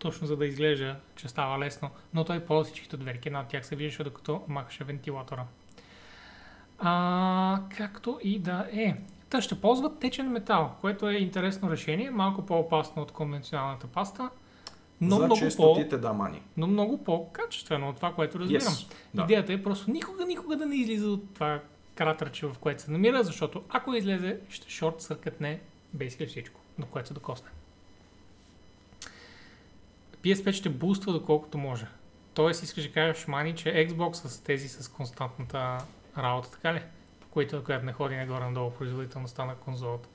точно 0.00 0.26
за 0.26 0.36
да 0.36 0.46
изглежда, 0.46 0.96
че 1.16 1.28
става 1.28 1.58
лесно, 1.58 1.90
но 2.14 2.24
той 2.24 2.40
ползва 2.40 2.64
всичките 2.64 2.96
отверки. 2.96 3.28
Една 3.28 3.40
от 3.40 3.48
тях 3.48 3.66
се 3.66 3.76
виждаше 3.76 4.04
докато 4.04 4.42
махаше 4.48 4.84
вентилатора. 4.84 5.44
А, 6.78 7.60
както 7.76 8.18
и 8.22 8.38
да 8.38 8.66
е. 8.72 8.96
Та 9.30 9.40
ще 9.40 9.60
ползват 9.60 9.98
течен 9.98 10.30
метал, 10.30 10.74
което 10.80 11.08
е 11.08 11.14
интересно 11.14 11.70
решение, 11.70 12.10
малко 12.10 12.46
по-опасно 12.46 13.02
от 13.02 13.12
конвенционалната 13.12 13.86
паста, 13.86 14.30
но, 15.00 15.16
За 15.16 15.24
много, 15.26 15.40
по, 15.56 15.98
да 15.98 16.12
мани. 16.12 16.42
но 16.56 16.66
много 16.66 17.04
по-качествено 17.04 17.88
от 17.88 17.96
това, 17.96 18.14
което 18.14 18.38
разбирам. 18.38 18.62
Yes. 18.62 18.92
Да. 19.14 19.22
Идеята 19.22 19.52
е 19.52 19.62
просто 19.62 19.90
никога, 19.90 20.24
никога 20.24 20.56
да 20.56 20.66
не 20.66 20.76
излиза 20.76 21.10
от 21.10 21.34
това 21.34 21.60
кратерче, 21.94 22.46
в 22.46 22.58
което 22.60 22.82
се 22.82 22.90
намира, 22.90 23.22
защото 23.24 23.62
ако 23.68 23.94
излезе, 23.94 24.38
ще 24.48 24.70
шорт 24.70 25.00
съркътне 25.00 25.60
basically 25.96 26.26
всичко, 26.28 26.60
до 26.78 26.86
което 26.86 27.08
се 27.08 27.14
докосне. 27.14 27.48
PS5 30.22 30.52
ще 30.52 30.68
буства 30.68 31.12
доколкото 31.12 31.58
може. 31.58 31.86
Тоест, 32.34 32.62
искаш 32.62 32.86
да 32.86 32.92
кажеш, 32.92 33.26
Мани, 33.26 33.54
че 33.56 33.88
Xbox 33.88 34.12
с 34.12 34.40
тези 34.40 34.68
с 34.68 34.88
константната 34.88 35.78
работа, 36.18 36.50
така 36.50 36.74
ли? 36.74 36.82
Които, 37.30 37.64
която 37.64 37.86
не 37.86 37.92
ходи 37.92 38.16
нагоре-надолу 38.16 38.70
производителността 38.70 39.44
на 39.44 39.54
конзолата. 39.54 40.08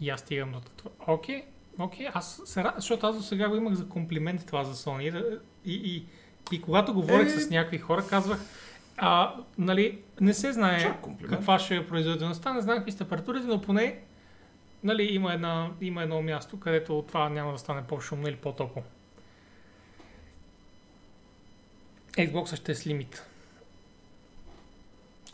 И 0.00 0.10
аз 0.10 0.20
стигам 0.20 0.52
до 0.52 0.60
това. 0.76 0.90
Окей, 1.06 1.44
окей, 1.78 2.08
аз 2.14 2.42
се 2.44 2.64
радвам, 2.64 2.80
защото 2.80 3.06
аз 3.06 3.16
до 3.16 3.22
сега 3.22 3.48
го 3.48 3.56
имах 3.56 3.74
за 3.74 3.88
комплимент 3.88 4.46
това 4.46 4.64
за 4.64 4.74
Sony. 4.74 5.40
И, 5.64 5.74
и, 5.74 6.06
и 6.52 6.62
когато 6.62 6.94
говорих 6.94 7.26
Е. 7.26 7.40
с 7.40 7.50
някакви 7.50 7.78
хора, 7.78 8.06
казвах, 8.06 8.40
а, 8.96 9.34
нали, 9.58 9.98
не 10.20 10.34
се 10.34 10.52
знае 10.52 10.98
каква 11.28 11.58
ще 11.58 11.76
е 11.76 11.86
производителността, 11.86 12.52
не 12.52 12.60
знам 12.60 12.76
какви 12.76 12.92
са 12.92 12.98
температурите, 12.98 13.46
но 13.46 13.60
поне 13.60 13.98
нали, 14.84 15.02
има, 15.02 15.32
една, 15.32 15.70
има 15.80 16.02
едно 16.02 16.22
място, 16.22 16.60
където 16.60 17.04
това 17.08 17.28
няма 17.28 17.52
да 17.52 17.58
стане 17.58 17.86
по-шумно 17.86 18.28
или 18.28 18.36
по-топло. 18.36 18.82
Xbox 22.12 22.56
ще 22.56 22.72
е 22.72 22.74
с 22.74 22.86
лимит. 22.86 23.22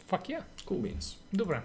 Fuck 0.08 0.22
yeah. 0.22 0.42
Cool 0.64 0.80
beans. 0.80 1.18
Добре. 1.32 1.60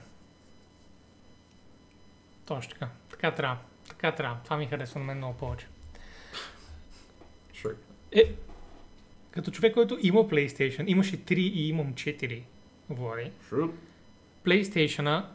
Точно 2.46 2.74
така. 2.74 2.90
Така 3.10 3.32
трябва. 3.32 3.58
Така 3.90 4.12
трябва. 4.12 4.38
Това 4.44 4.58
ми 4.58 4.66
харесва 4.66 5.00
на 5.00 5.06
мен 5.06 5.18
много 5.18 5.38
повече. 5.38 5.68
Sure. 7.54 7.76
Е, 8.12 8.34
като 9.32 9.52
човек, 9.52 9.74
който 9.74 9.98
има 10.02 10.20
PlayStation, 10.20 10.84
имаше 10.88 11.18
3 11.18 11.36
и 11.38 11.68
имам 11.68 11.94
4, 11.94 12.44
Влади. 12.90 13.32
Sure. 13.52 13.72
PlayStation-а, 14.46 15.26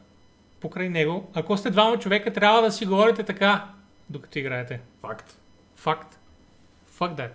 покрай 0.65 0.89
него, 0.89 1.31
ако 1.35 1.57
сте 1.57 1.71
двама 1.71 1.99
човека, 1.99 2.33
трябва 2.33 2.62
да 2.62 2.73
си 2.73 2.87
говорите 2.87 3.23
така, 3.23 3.69
докато 4.11 4.39
играете. 4.39 4.81
Факт. 5.01 5.39
Факт. 5.77 6.19
Fuck 6.99 7.17
that. 7.17 7.31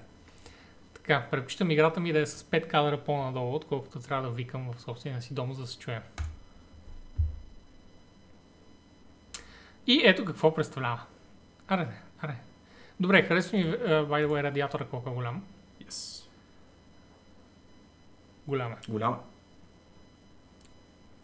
Така, 0.93 1.27
предпочитам 1.31 1.71
играта 1.71 1.99
ми 1.99 2.13
да 2.13 2.19
е 2.19 2.25
с 2.25 2.43
5 2.43 2.67
кадра 2.67 2.97
по-надолу, 2.97 3.55
отколкото 3.55 3.99
трябва 3.99 4.29
да 4.29 4.33
викам 4.33 4.71
в 4.71 4.81
собствения 4.81 5.21
си 5.21 5.33
дом, 5.33 5.53
за 5.53 5.61
да 5.61 5.67
се 5.67 5.79
чуя. 5.79 6.01
И 9.87 10.01
ето 10.05 10.25
какво 10.25 10.55
представлява. 10.55 11.01
Аре, 11.67 11.87
аре. 12.21 12.35
Добре, 12.99 13.23
харесва 13.23 13.57
ми, 13.57 13.63
uh, 13.65 13.77
by 14.05 14.25
the 14.25 14.27
way, 14.27 14.43
радиатора 14.43 14.85
колко 14.85 15.09
е 15.09 15.13
голям. 15.13 15.43
Yes. 15.83 16.25
Голям 18.47 18.71
е. 18.71 18.75
Голям. 18.89 19.13
е. 19.13 19.28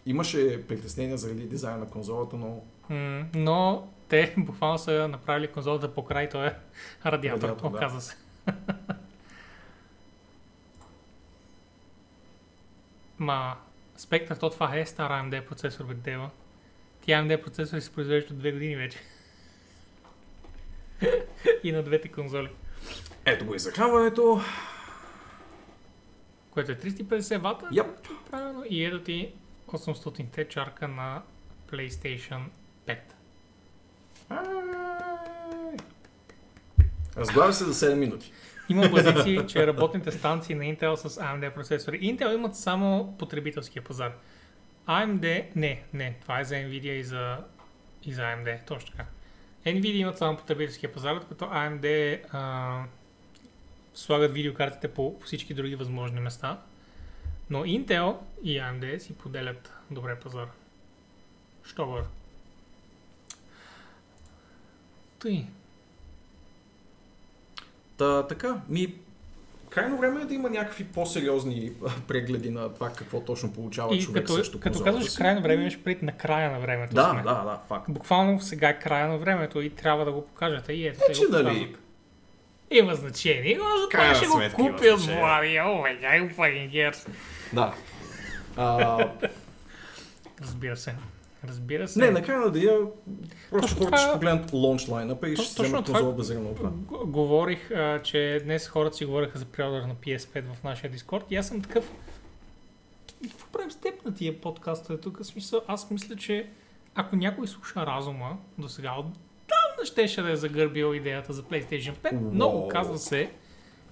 Имаше 0.06 0.68
притеснения 0.68 1.18
заради 1.18 1.44
дизайна 1.44 1.78
на 1.78 1.90
конзолата, 1.90 2.36
но 2.36 2.64
но 3.36 3.88
те 4.10 4.34
буквално 4.38 4.78
са 4.78 5.08
направили 5.08 5.48
конзолата 5.48 5.94
по 5.94 6.06
край, 6.06 6.30
той 6.30 6.48
е 6.48 6.54
радиатор, 7.06 7.42
Радиатор, 7.44 7.70
да. 7.70 7.78
оказа 7.78 8.02
се. 8.02 8.16
Ма, 13.20 13.56
Spectre, 13.98 14.40
то 14.40 14.50
това 14.50 14.78
е 14.78 14.86
стар 14.86 15.12
AMD 15.12 15.46
процесор, 15.48 15.86
бе, 15.86 15.94
дева. 15.94 16.30
Ти 17.02 17.12
AMD 17.12 17.44
процесори 17.44 17.82
се 17.82 17.94
произвеждат 17.94 18.32
от 18.32 18.38
две 18.38 18.52
години 18.52 18.76
вече. 18.76 18.98
и 21.64 21.72
на 21.72 21.84
двете 21.84 22.08
конзоли. 22.08 22.50
ето 23.26 23.46
го 23.46 23.56
и 23.56 23.60
захранването. 23.60 24.42
Което 26.52 26.72
е 26.72 26.76
350 26.76 27.38
вата. 27.38 27.68
Яп. 27.72 28.08
Правилно. 28.32 28.64
И 28.70 28.86
ето 28.86 29.04
ти 29.04 29.34
800-те 29.68 30.48
чарка 30.48 30.88
на 30.88 31.22
PlayStation 31.72 32.42
5. 32.88 32.98
Ай. 34.30 34.46
Разглавя 37.18 37.54
се 37.54 37.66
за 37.66 37.74
7 37.74 37.94
минути. 37.94 38.32
Има 38.70 38.90
позиции, 38.90 39.40
че 39.48 39.68
работните 39.68 40.12
станции 40.12 40.56
на 40.56 40.64
Intel 40.64 40.96
с 40.96 41.10
AMD 41.10 41.54
процесори. 41.54 42.00
Intel 42.00 42.36
имат 42.36 42.56
само 42.56 43.16
потребителския 43.20 43.84
пазар. 43.84 44.12
AMD, 44.88 45.46
не, 45.56 45.84
не, 45.94 46.16
това 46.22 46.40
е 46.40 46.44
за 46.44 46.56
Nvidia 46.56 46.92
и 46.92 47.04
за, 47.04 47.38
и 48.04 48.14
за 48.14 48.22
AMD, 48.22 48.68
точно 48.68 48.92
така. 48.92 49.06
Nvidia 49.66 49.96
имат 49.96 50.18
само 50.18 50.38
потребителския 50.38 50.94
пазар, 50.94 51.20
докато 51.20 51.46
AMD 51.46 52.20
а, 52.32 52.84
слагат 53.94 54.34
видеокартите 54.34 54.88
по, 54.88 55.20
по 55.20 55.26
всички 55.26 55.54
други 55.54 55.76
възможни 55.76 56.20
места. 56.20 56.60
Но 57.50 57.66
Intel 57.66 58.16
и 58.44 58.60
AMD 58.60 58.98
си 58.98 59.14
поделят 59.18 59.74
добре 59.92 60.16
пазар. 60.20 60.48
Що 61.64 61.86
бъде? 61.86 62.08
Тъй. 65.20 65.46
Та, 67.98 68.28
така, 68.28 68.62
ми 68.70 68.96
крайно 69.70 69.98
време 69.98 70.22
е 70.22 70.26
да 70.26 70.34
има 70.34 70.50
някакви 70.50 70.84
по-сериозни 70.84 71.72
прегледи 72.08 72.50
на 72.50 72.74
това 72.74 72.94
какво 72.94 73.22
точно 73.22 73.54
получава 73.54 73.96
И 73.96 74.02
човек 74.02 74.24
като, 74.24 74.34
срещу 74.34 74.60
като 74.60 74.84
казваш 74.84 75.10
си. 75.10 75.18
крайно 75.18 75.42
време, 75.42 75.62
имаш 75.62 75.80
пред 75.84 76.02
на 76.02 76.18
края 76.18 76.52
на 76.52 76.60
времето. 76.60 76.96
Да, 76.96 77.10
сме. 77.10 77.24
да, 77.24 77.34
да, 77.34 77.62
факт. 77.68 77.86
Буквално 77.90 78.42
сега 78.42 78.70
е 78.70 78.80
края 78.80 79.08
на 79.08 79.18
времето 79.18 79.62
и 79.62 79.70
трябва 79.70 80.06
да 80.06 80.12
го 80.12 80.26
покажете. 80.28 80.74
И 80.74 80.88
ето, 80.88 81.00
Е, 81.10 81.14
че 81.14 81.26
го 81.26 81.32
дали-. 81.32 81.76
Има 82.72 82.96
значение. 82.96 83.60
Може 83.64 83.90
това 83.92 84.16
ще 84.16 84.26
го 84.26 84.32
значение. 84.32 85.20
Влади. 85.20 85.60
О, 85.60 85.86
май 86.38 86.70
гад? 86.74 87.08
Да. 87.56 87.74
А, 88.58 89.08
Разбира 90.42 90.78
се. 90.78 90.96
Разбира 91.48 91.88
се. 91.88 92.00
не, 92.00 92.12
накрая 92.12 92.40
на 92.40 92.52
деня 92.52 92.72
просто 93.52 93.68
Точно 93.68 93.78
хората 93.78 93.86
това- 93.88 93.98
ще 94.00 94.14
погледнат 94.14 94.54
лаунч 94.54 94.88
лайнапа 94.88 95.30
и 95.30 95.36
ще 95.36 95.56
точно 95.56 95.64
вземат 95.64 95.86
това- 95.86 96.02
базирано 96.04 96.56
това. 96.56 96.70
Г- 96.70 97.06
Говорих, 97.06 97.72
а, 97.72 98.02
че 98.02 98.42
днес 98.44 98.68
хората 98.68 98.96
си 98.96 99.06
говореха 99.06 99.40
за 99.40 99.46
преодър 99.46 99.82
на 99.82 99.96
PS5 99.96 100.18
в 100.54 100.64
нашия 100.64 100.92
Дискорд 100.92 101.26
и 101.30 101.36
аз 101.36 101.48
съм 101.48 101.62
такъв... 101.62 101.92
Какво 103.24 103.48
правим 103.48 103.72
с 103.72 103.76
теб 103.76 104.06
на 104.06 104.14
тия 104.14 104.42
подкаста? 104.42 105.02
Тук 105.02 105.20
в 105.20 105.24
смисъл, 105.24 105.62
аз 105.68 105.92
мисля, 105.92 106.16
че 106.16 106.48
ако 106.96 107.16
някой 107.16 107.48
слуша 107.48 107.86
разума 107.86 108.38
до 108.58 108.70
сега, 108.70 108.92
отдавна 108.92 109.86
щеше 109.86 110.22
да 110.22 110.32
е 110.32 110.36
загърбил 110.36 110.96
идеята 110.96 111.34
за 111.34 111.44
PlayStation 111.44 111.94
5, 111.94 112.10
но 112.24 112.46
Уау. 112.48 112.58
оказва 112.58 112.98
се, 112.98 113.32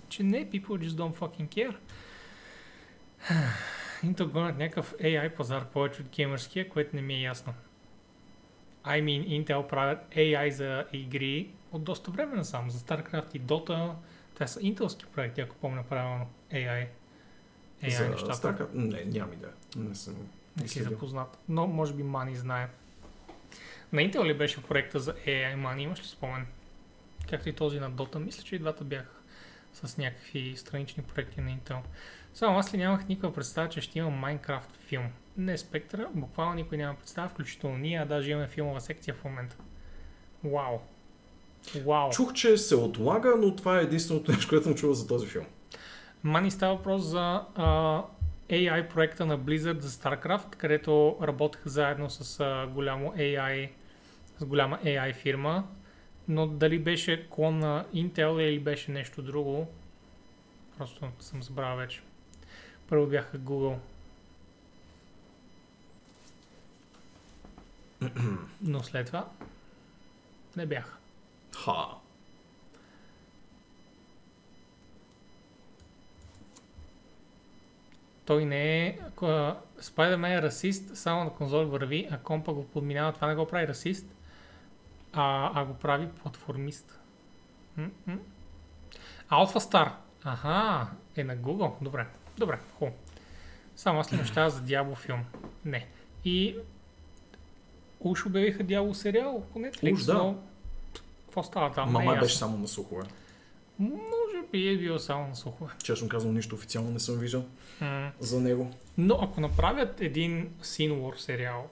че 0.10 0.24
не, 0.24 0.50
people 0.50 0.62
just 0.80 0.90
don't 0.90 1.16
fucking 1.16 1.48
care. 1.48 1.76
Intel 4.04 4.26
гонят 4.26 4.58
някакъв 4.58 4.96
AI 4.98 5.36
пазар 5.36 5.66
повече 5.66 6.02
от 6.02 6.10
геймърския, 6.10 6.70
което 6.70 6.96
не 6.96 7.02
ми 7.02 7.14
е 7.14 7.22
ясно. 7.22 7.54
I 8.86 9.04
mean, 9.04 9.46
Intel 9.46 9.68
правят 9.68 10.00
AI 10.16 10.50
за 10.50 10.86
игри 10.94 11.50
от 11.72 11.84
доста 11.84 12.12
време 12.12 12.36
насам. 12.36 12.70
За 12.70 12.80
StarCraft 12.80 13.36
и 13.36 13.42
Dota. 13.42 13.94
Това 14.34 14.48
са 14.48 14.60
интелски 14.62 15.06
проекти, 15.06 15.42
ако 15.42 15.56
помня 15.56 15.84
правилно. 15.90 16.28
AI. 16.52 16.88
AI 17.84 17.98
За 17.98 18.10
нещата. 18.10 18.34
Starcraft? 18.34 18.74
Не, 18.74 19.06
нямам 19.06 19.34
идея. 19.34 19.52
Не 19.76 19.96
съм 19.96 20.16
Не 20.62 20.68
си 20.68 20.84
запознат. 20.84 21.38
Но 21.50 21.68
може 21.68 21.94
би 21.94 22.04
Мани 22.04 22.36
знае. 22.36 22.68
На 23.94 24.02
Intel 24.02 24.26
ли 24.26 24.34
беше 24.34 24.64
проекта 24.64 25.00
за 25.00 25.14
AI 25.14 25.56
Мани? 25.56 25.84
Имаш 25.84 26.00
ли 26.00 26.06
спомен? 26.06 26.46
Както 27.30 27.50
и 27.50 27.54
този 27.54 27.80
на 27.80 27.92
Dota. 27.92 28.16
Мисля, 28.16 28.44
че 28.44 28.56
и 28.56 28.60
двата 28.60 28.84
бяха 28.84 29.16
с 29.74 29.98
някакви 29.98 30.54
странични 30.58 31.04
проекти 31.04 31.42
на 31.42 31.50
Intel. 31.50 31.80
Само 32.34 32.58
аз 32.58 32.74
ли 32.74 32.78
нямах 32.78 33.08
никаква 33.08 33.34
представа, 33.34 33.70
че 33.70 33.82
ще 33.82 34.00
има 34.00 34.10
Minecraft 34.10 34.76
филм. 34.88 35.08
Не 35.38 35.58
Спектра, 35.58 36.08
буквално 36.14 36.54
никой 36.54 36.78
няма 36.78 36.96
представа, 36.96 37.30
включително 37.30 37.78
ние, 37.78 38.00
а 38.00 38.06
даже 38.06 38.32
имаме 38.32 38.48
филмова 38.48 38.82
секция 38.82 39.14
в 39.14 39.24
момента. 39.24 39.56
Вау. 40.44 40.80
Вау. 41.86 42.10
Чух, 42.10 42.34
че 42.34 42.58
се 42.58 42.76
отлага, 42.76 43.34
но 43.38 43.56
това 43.56 43.80
е 43.80 43.84
единственото 43.84 44.32
нещо, 44.36 44.50
което 44.50 44.64
съм 44.64 44.76
чувал 44.76 44.94
за 44.94 45.08
този 45.08 45.28
филм. 45.28 45.46
Мани 46.24 46.52
става 46.52 46.76
въпрос 46.76 47.04
за 47.04 47.42
а, 47.56 48.02
AI 48.50 48.90
проекта 48.90 49.26
на 49.26 49.40
Blizzard 49.40 49.80
за 49.80 49.90
StarCraft, 49.90 50.56
където 50.56 51.18
работеха 51.22 51.70
заедно 51.70 52.10
с 52.10 52.40
а, 52.40 52.68
голямо 52.68 53.14
AI, 53.18 53.70
с 54.40 54.46
голяма 54.46 54.80
AI 54.84 55.14
фирма, 55.14 55.64
но 56.28 56.48
дали 56.48 56.80
беше 56.80 57.30
клон 57.30 57.60
на 57.60 57.86
Intel 57.96 58.42
или 58.42 58.60
беше 58.60 58.92
нещо 58.92 59.22
друго, 59.22 59.68
просто 60.78 61.12
съм 61.20 61.44
забравил 61.44 61.78
вече. 61.78 62.02
Първо 62.90 63.08
бяха 63.08 63.40
Google. 63.40 63.78
Но 68.62 68.84
след 68.84 69.08
това 69.08 69.30
не 70.56 70.66
бяха. 70.66 70.98
Ха. 71.66 71.88
той 78.26 78.46
не 78.46 78.88
е... 78.88 79.00
ако 79.08 79.26
Spider-Man 79.80 80.38
е 80.38 80.42
расист, 80.42 80.98
само 80.98 81.24
на 81.24 81.30
конзоли 81.30 81.66
върви, 81.66 82.08
а 82.12 82.18
компа 82.18 82.54
го 82.54 82.68
подминава. 82.68 83.14
Това 83.14 83.28
не 83.28 83.36
го 83.36 83.48
прави 83.48 83.68
расист, 83.68 84.06
а, 85.14 85.52
а 85.54 85.66
го 85.66 85.74
прави 85.74 86.10
платформист. 86.10 87.00
М-м. 87.78 88.20
Alpha 89.30 89.58
Star. 89.58 89.92
Аха, 90.24 90.88
е 91.16 91.24
на 91.24 91.38
Google. 91.38 91.72
Добре, 91.82 92.08
добре, 92.38 92.60
хубаво. 92.78 92.96
Само 93.76 94.00
аз 94.00 94.14
ли 94.14 94.18
неща 94.18 94.50
за 94.50 94.62
Дявол 94.62 94.96
филм? 94.96 95.20
Не. 95.66 95.88
И 96.26 96.56
уж 98.00 98.26
обявиха 98.26 98.64
Дявол 98.64 98.94
сериал 98.94 99.44
по 99.54 99.60
Netflix, 99.60 99.94
Уж, 99.94 100.04
да. 100.04 100.14
но 100.14 100.38
какво 101.26 101.44
става 101.44 101.72
там? 101.72 101.92
Ма 101.92 102.00
не 102.04 102.12
е 102.14 102.20
беше 102.20 102.38
само 102.38 102.58
на 102.58 102.68
слухове. 102.68 103.04
Може 103.80 104.48
би 104.52 104.68
е 104.68 104.78
било 104.78 105.00
само 105.00 105.28
на 105.28 105.36
слухове. 105.36 105.72
Честно 105.84 106.10
казвам, 106.10 106.34
нищо 106.34 106.56
официално 106.56 106.92
не 106.92 107.00
съм 107.00 107.18
виждал 107.18 107.46
М. 107.82 108.12
за 108.20 108.40
него. 108.40 108.72
Но 108.98 109.20
ако 109.22 109.42
направят 109.42 110.02
един 110.02 110.50
Sin 110.62 110.92
War 110.92 111.18
сериал, 111.18 111.70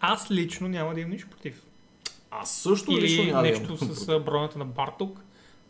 аз 0.00 0.30
лично 0.30 0.68
няма 0.68 0.94
да 0.94 1.00
имам 1.00 1.10
нищо 1.12 1.30
против. 1.30 1.62
Аз 2.30 2.50
също 2.50 2.92
лично 2.92 3.22
Или 3.22 3.30
няма 3.30 3.42
да 3.42 3.48
нещо 3.48 3.78
имам 3.82 3.94
с 3.94 4.20
бронята 4.20 4.58
на 4.58 4.64
Барток. 4.64 5.20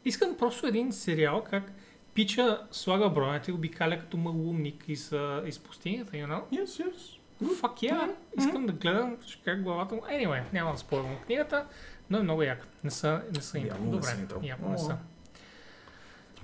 Искам 0.05 0.37
просто 0.39 0.67
един 0.67 0.93
сериал, 0.93 1.45
как 1.51 1.73
Пича 2.15 2.67
слага 2.71 3.09
бронята 3.11 3.51
и 3.51 3.55
обикаля 3.55 4.01
като 4.01 4.17
малумник 4.17 4.85
из, 4.89 5.13
из 5.47 5.59
пустинята, 5.59 6.13
you 6.13 6.27
know? 6.27 6.43
Yes, 6.53 6.65
yes. 6.65 7.19
Fuck 7.43 7.91
yeah! 7.91 8.15
Искам 8.39 8.67
да 8.67 8.73
гледам 8.73 9.17
как 9.45 9.63
главата 9.63 9.95
му... 9.95 10.01
Anyway, 10.01 10.43
няма 10.53 10.73
да 10.73 10.79
спорвам 10.79 11.17
книгата, 11.27 11.67
но 12.11 12.19
е 12.19 12.23
много 12.23 12.43
як. 12.43 12.69
Не 12.85 12.91
са, 12.91 13.23
не 13.35 13.43
са 13.43 13.59
им. 13.59 13.67
Явно 13.67 13.85
не 13.85 13.91
Добре, 13.91 14.27
там. 14.29 14.45
явно 14.45 14.69
не 14.69 14.79
са. 14.79 14.97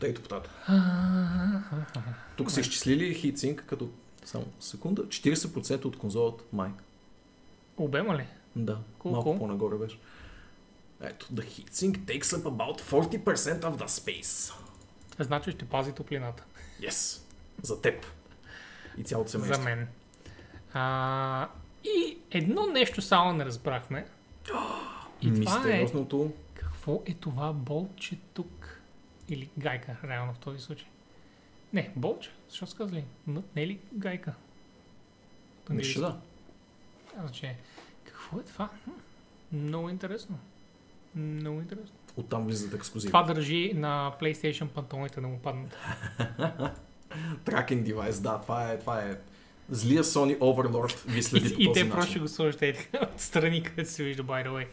Тъй 0.01 0.15
потата. 0.15 0.51
Тук 2.37 2.51
са 2.51 2.61
изчислили 2.61 3.15
хитсинк 3.15 3.65
като 3.67 3.91
само 4.25 4.47
секунда. 4.61 5.03
40% 5.03 5.85
от 5.85 5.99
конзолата 5.99 6.45
май. 6.53 6.71
Обема 7.77 8.17
ли? 8.17 8.27
Да, 8.57 8.79
Колко? 8.99 9.15
малко 9.15 9.39
по-нагоре 9.39 9.77
беше. 9.77 9.99
Ето, 11.01 11.27
the 11.27 11.45
heatsink 11.45 11.99
takes 11.99 12.23
up 12.23 12.43
about 12.43 12.81
40% 12.81 13.61
of 13.61 13.77
the 13.77 13.87
space. 13.87 14.53
Значи 15.25 15.51
ще 15.51 15.65
пази 15.65 15.93
топлината. 15.93 16.45
Yes. 16.81 17.23
За 17.63 17.81
теб. 17.81 18.07
И 18.99 19.05
цялото 19.05 19.31
семейство. 19.31 19.63
За 19.63 19.69
мен. 19.69 19.89
А, 20.73 21.49
и 21.85 22.19
едно 22.31 22.67
нещо 22.67 23.03
само 23.03 23.33
не 23.33 23.45
разбрахме. 23.45 24.07
И 25.23 25.27
това 25.27 25.55
е 25.55 25.59
Мистериозното. 25.59 26.33
какво 26.55 27.03
е 27.07 27.15
това 27.15 27.53
болче 27.53 28.19
тук? 28.35 28.81
Или 29.29 29.51
гайка, 29.59 29.97
реално 30.05 30.33
в 30.35 30.39
този 30.39 30.59
случай. 30.59 30.87
Не, 31.73 31.93
болче. 31.97 32.31
Защо 32.49 32.67
са 32.67 32.77
казали? 32.77 33.05
Не 33.27 33.43
е 33.63 33.67
ли 33.67 33.81
гайка? 33.93 34.33
Мисля, 35.71 35.71
английски. 35.71 36.01
да. 36.01 36.19
Значи, 37.21 37.55
какво 38.05 38.41
е 38.41 38.43
това? 38.43 38.69
Много 39.53 39.89
интересно. 39.89 40.39
Много 41.15 41.61
интересно. 41.61 41.95
Оттам 42.17 42.47
влизат 42.47 42.75
ексклюзиви. 42.75 43.11
Това 43.11 43.23
държи 43.23 43.73
на 43.75 44.13
PlayStation 44.21 44.67
пантоните 44.67 45.21
да 45.21 45.27
му 45.27 45.39
паднат. 45.39 45.77
Тракинг 47.45 47.83
девайс, 47.83 48.21
да, 48.21 48.41
това 48.41 48.73
е, 48.73 48.79
това 48.79 49.01
е 49.01 49.17
злия 49.71 50.05
Sony 50.05 50.39
Overlord 50.39 51.07
ви 51.07 51.23
следи 51.23 51.55
по 51.55 51.61
И, 51.61 51.65
и 51.65 51.67
този 51.67 51.81
те 51.81 51.91
просто 51.91 52.11
ще 52.11 52.19
начин. 52.19 52.23
го 52.23 52.29
сложат 52.29 52.63
е 52.63 52.89
отстрани, 53.15 53.63
където 53.63 53.91
се 53.91 54.05
вижда, 54.05 54.23
by 54.25 54.47
the 54.47 54.51
way. 54.51 54.67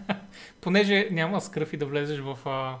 Понеже 0.60 1.08
няма 1.10 1.40
скръфи 1.40 1.76
да 1.76 1.86
влезеш 1.86 2.20
в, 2.20 2.38
а, 2.44 2.78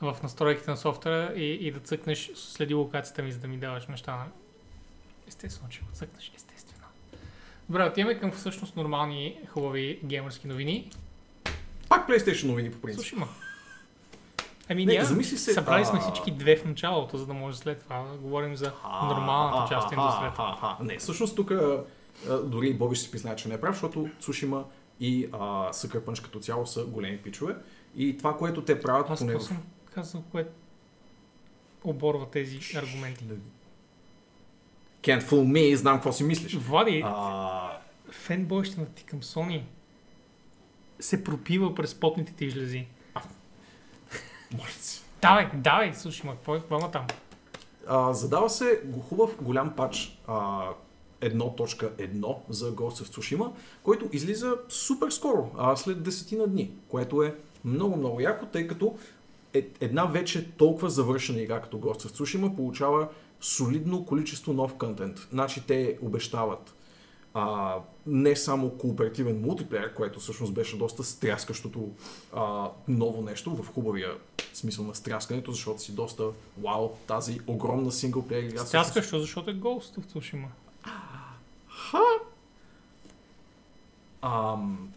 в 0.00 0.16
настройките 0.22 0.70
на 0.70 0.76
софтуера 0.76 1.32
и, 1.36 1.44
и 1.44 1.70
да 1.72 1.80
цъкнеш 1.80 2.30
следи 2.34 2.74
локацията 2.74 3.22
ми, 3.22 3.32
за 3.32 3.38
да 3.38 3.48
ми 3.48 3.56
даваш 3.56 3.86
неща. 3.86 4.24
Естествено, 5.28 5.70
че 5.70 5.80
го 5.80 5.86
цъкнеш, 5.92 6.32
естествено. 6.36 6.84
Добре, 7.68 7.84
отиваме 7.84 8.18
към 8.18 8.32
всъщност 8.32 8.76
нормални, 8.76 9.38
хубави 9.48 10.00
геймърски 10.04 10.48
новини. 10.48 10.90
Пак 11.88 12.08
PlayStation 12.08 12.46
новини 12.46 12.70
по 12.70 12.78
принцип. 12.78 13.00
Слушай 13.00 13.18
ма. 13.18 13.28
Ами 14.68 14.86
Не, 14.86 14.92
ние 14.92 15.04
замисли 15.04 15.38
се, 15.38 15.54
събрали 15.54 15.84
сме 15.84 16.00
всички 16.00 16.30
две 16.30 16.56
в 16.56 16.64
началото, 16.64 17.18
за 17.18 17.26
да 17.26 17.34
може 17.34 17.56
след 17.56 17.82
това 17.82 18.02
да 18.02 18.16
говорим 18.16 18.56
за 18.56 18.72
нормалната 19.02 19.74
част 19.74 19.86
от 19.86 19.92
индустрията. 19.92 20.76
Не, 20.80 20.98
всъщност 20.98 21.36
тук 21.36 21.52
дори 22.44 22.74
Боби 22.74 22.96
ще 22.96 23.04
си 23.04 23.10
призна, 23.10 23.36
че 23.36 23.48
не 23.48 23.54
е 23.54 23.60
прав, 23.60 23.74
защото 23.74 24.08
Цушима 24.20 24.64
и 25.00 25.28
Sucker 25.30 26.00
Punch 26.00 26.24
като 26.24 26.40
цяло 26.40 26.66
са 26.66 26.84
големи 26.84 27.18
пичове. 27.18 27.56
И 27.96 28.18
това, 28.18 28.36
което 28.36 28.64
те 28.64 28.80
правят 28.80 29.10
Аз 29.10 29.18
поне 29.18 29.40
съм 29.40 29.62
казал, 29.94 30.22
което 30.30 30.50
оборва 31.84 32.30
тези 32.30 32.60
аргументи? 32.76 33.24
Can't 35.02 35.22
fool 35.22 35.44
me, 35.44 35.74
знам 35.74 35.96
какво 35.96 36.12
си 36.12 36.24
мислиш. 36.24 36.54
Влади, 36.54 37.02
А, 37.04 37.78
фенбойщината 38.10 38.92
ти 38.92 39.04
към 39.04 39.20
Sony 39.20 39.62
се 41.00 41.24
пропива 41.24 41.74
през 41.74 41.94
потните 41.94 42.32
ти 42.32 42.50
жлези. 42.50 42.86
моля 44.52 44.70
се. 44.70 45.00
Давай, 45.22 45.50
давай, 45.54 45.94
слушай, 45.94 46.26
ма, 46.26 46.36
какво 46.36 46.54
е, 46.54 46.58
какво 46.58 46.78
има 46.78 46.90
там? 46.90 47.06
А, 47.86 48.12
задава 48.12 48.50
се 48.50 48.82
хубав 49.08 49.36
голям 49.42 49.76
пач 49.76 50.18
а, 50.26 50.68
1.1 51.20 52.36
за 52.48 52.72
Ghost 52.72 53.04
of 53.04 53.16
Tsushima, 53.16 53.50
който 53.82 54.08
излиза 54.12 54.56
супер 54.68 55.10
скоро, 55.10 55.50
а, 55.56 55.76
след 55.76 56.02
десетина 56.02 56.46
дни, 56.46 56.70
което 56.88 57.22
е 57.22 57.34
много, 57.64 57.96
много 57.96 58.20
яко, 58.20 58.46
тъй 58.46 58.66
като 58.66 58.96
е, 59.54 59.66
една 59.80 60.04
вече 60.04 60.50
толкова 60.50 60.90
завършена 60.90 61.40
игра 61.40 61.60
като 61.60 61.76
Ghost 61.76 62.08
of 62.08 62.10
Tsushima 62.10 62.56
получава 62.56 63.08
солидно 63.40 64.06
количество 64.06 64.52
нов 64.52 64.74
контент. 64.74 65.28
Значи 65.32 65.62
те 65.66 65.98
обещават 66.02 66.74
а, 67.38 67.78
не 68.06 68.36
само 68.36 68.70
кооперативен 68.70 69.40
мултиплеер, 69.40 69.94
което 69.94 70.20
всъщност 70.20 70.54
беше 70.54 70.78
доста 70.78 71.04
стряскащото 71.04 71.88
а, 72.34 72.70
ново 72.88 73.22
нещо 73.22 73.56
в 73.56 73.72
хубавия 73.74 74.10
смисъл 74.52 74.84
на 74.84 74.94
стряскането, 74.94 75.52
защото 75.52 75.80
си 75.80 75.94
доста 75.94 76.24
вау, 76.62 76.90
тази 77.06 77.40
огромна 77.46 77.92
синглплеер 77.92 78.42
игра. 78.42 78.64
Стяскащо, 78.64 79.20
защото 79.20 79.50
е 79.50 79.54
Ghost 79.54 80.00
of 80.00 80.04
Tsushima. 80.12 80.46
Ам, 84.22 84.92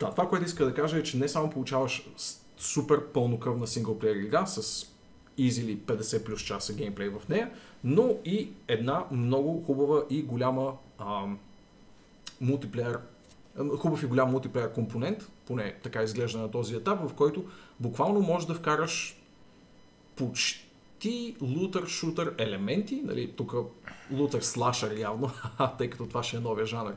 да, 0.00 0.10
това, 0.10 0.28
което 0.28 0.46
иска 0.46 0.64
да 0.64 0.74
кажа 0.74 0.98
е, 0.98 1.02
че 1.02 1.16
не 1.16 1.28
само 1.28 1.50
получаваш 1.50 2.08
супер 2.58 3.06
пълнокръвна 3.06 3.66
синглплеер 3.66 4.14
игра 4.16 4.46
с 4.46 4.86
easily 5.38 5.78
50 5.78 6.24
плюс 6.24 6.40
часа 6.40 6.74
геймплей 6.74 7.08
в 7.08 7.28
нея, 7.28 7.50
но 7.84 8.16
и 8.24 8.50
една 8.68 9.04
много 9.10 9.62
хубава 9.66 10.02
и 10.10 10.22
голяма 10.22 10.72
ам, 10.98 11.38
мултиплеер, 12.40 12.98
хубав 13.78 14.02
и 14.02 14.06
голям 14.06 14.30
мултиплеер 14.30 14.72
компонент, 14.72 15.30
поне 15.46 15.74
така 15.82 16.02
изглежда 16.02 16.38
на 16.38 16.50
този 16.50 16.74
етап, 16.74 17.08
в 17.08 17.14
който 17.14 17.44
буквално 17.80 18.20
можеш 18.20 18.46
да 18.46 18.54
вкараш 18.54 19.20
почти 20.16 21.36
лутър-шутър 21.42 22.34
елементи, 22.38 23.02
нали, 23.04 23.32
тук 23.32 23.54
лутър 24.12 24.40
слашър 24.40 24.98
явно, 24.98 25.30
тъй 25.78 25.90
като 25.90 26.06
това 26.06 26.22
ще 26.22 26.36
е 26.36 26.40
новия 26.40 26.66
жанр 26.66 26.92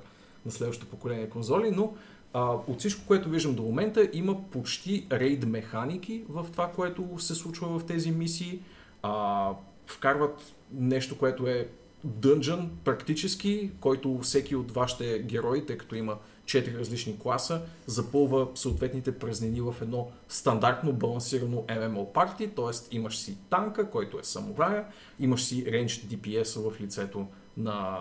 на 0.46 0.52
следващото 0.52 0.92
поколение 0.92 1.30
конзоли, 1.30 1.72
но 1.72 1.94
а, 2.34 2.52
от 2.68 2.80
всичко, 2.80 3.02
което 3.08 3.30
виждам 3.30 3.56
до 3.56 3.64
момента, 3.64 4.10
има 4.14 4.50
почти 4.52 5.08
рейд 5.12 5.46
механики 5.46 6.24
в 6.30 6.46
това, 6.52 6.72
което 6.72 7.20
се 7.20 7.36
случва 7.36 7.80
в 7.80 7.86
тези 7.86 8.12
мисии. 8.12 8.60
А, 9.04 9.52
вкарват 9.88 10.54
нещо, 10.72 11.18
което 11.18 11.48
е 11.48 11.68
дънжън 12.04 12.72
практически, 12.84 13.72
който 13.80 14.20
всеки 14.20 14.56
от 14.56 14.72
вашите 14.72 15.20
герои, 15.20 15.66
тъй 15.66 15.78
като 15.78 15.96
има 15.96 16.18
4 16.46 16.78
различни 16.80 17.20
класа, 17.20 17.62
запълва 17.86 18.48
съответните 18.56 19.20
празнини 19.20 19.62
в 19.62 19.76
едно 19.82 20.08
стандартно 20.30 20.94
балансирано 20.94 21.58
MMO 21.68 22.12
парти, 22.12 22.48
т.е. 22.48 22.96
имаш 22.96 23.18
си 23.18 23.38
танка, 23.50 23.90
който 23.90 24.20
е 24.20 24.24
самурая, 24.24 24.86
имаш 25.20 25.44
си 25.44 25.66
рейндж 25.72 26.02
DPS 26.02 26.70
в 26.70 26.82
лицето 26.82 27.28
на 27.58 28.00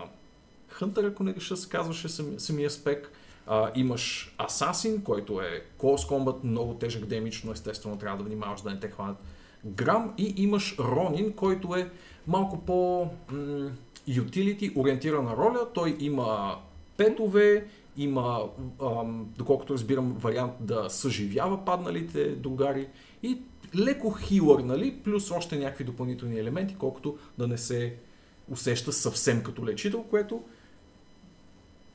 Хънтър, 0.69 1.03
ако 1.03 1.23
не 1.23 1.35
реша 1.35 1.57
се 1.57 1.69
казваше 1.69 2.09
сами- 2.09 2.39
самия 2.39 2.69
спек. 2.69 3.11
А, 3.47 3.71
имаш 3.75 4.35
Асасин, 4.37 5.01
който 5.03 5.41
е 5.41 5.63
Close 5.79 6.09
Combat, 6.09 6.43
много 6.43 6.73
тежък 6.73 7.05
демидж, 7.05 7.43
но 7.43 7.51
естествено 7.51 7.97
трябва 7.97 8.17
да 8.17 8.23
внимаваш 8.23 8.61
да 8.61 8.69
не 8.69 8.79
те 8.79 8.89
хванат 8.89 9.17
грам. 9.65 10.13
И 10.17 10.33
имаш 10.37 10.75
Ронин, 10.79 11.33
който 11.33 11.75
е 11.75 11.89
малко 12.27 12.61
по 12.65 13.09
м- 13.31 13.71
utility 14.09 14.77
ориентирана 14.77 15.37
роля. 15.37 15.67
Той 15.73 15.97
има 15.99 16.57
петове, 16.97 17.65
има, 17.97 18.49
ам, 18.81 19.29
доколкото 19.37 19.73
разбирам, 19.73 20.13
вариант 20.19 20.53
да 20.59 20.89
съживява 20.89 21.65
падналите 21.65 22.35
другари 22.35 22.87
и 23.23 23.37
леко 23.75 24.11
хилър, 24.11 24.59
нали? 24.59 24.99
плюс 25.03 25.31
още 25.31 25.57
някакви 25.57 25.83
допълнителни 25.83 26.39
елементи, 26.39 26.75
колкото 26.79 27.17
да 27.37 27.47
не 27.47 27.57
се 27.57 27.95
усеща 28.51 28.93
съвсем 28.93 29.43
като 29.43 29.65
лечител, 29.65 30.03
което 30.03 30.41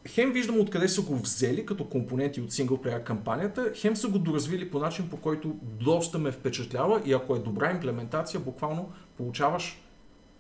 хем 0.09 0.33
виждам 0.33 0.61
откъде 0.61 0.89
са 0.89 1.03
го 1.03 1.17
взели 1.17 1.67
като 1.67 1.89
компоненти 1.89 2.41
от 2.41 2.53
синглплеер 2.53 3.05
кампанията, 3.05 3.73
хем 3.75 3.97
са 3.97 4.09
го 4.09 4.19
доразвили 4.19 4.71
по 4.71 4.79
начин, 4.79 5.09
по 5.09 5.17
който 5.17 5.57
доста 5.63 6.19
ме 6.19 6.33
впечатлява 6.33 7.03
и 7.05 7.13
ако 7.13 7.37
е 7.37 7.39
добра 7.39 7.71
имплементация, 7.71 8.41
буквално 8.41 8.93
получаваш 9.17 9.84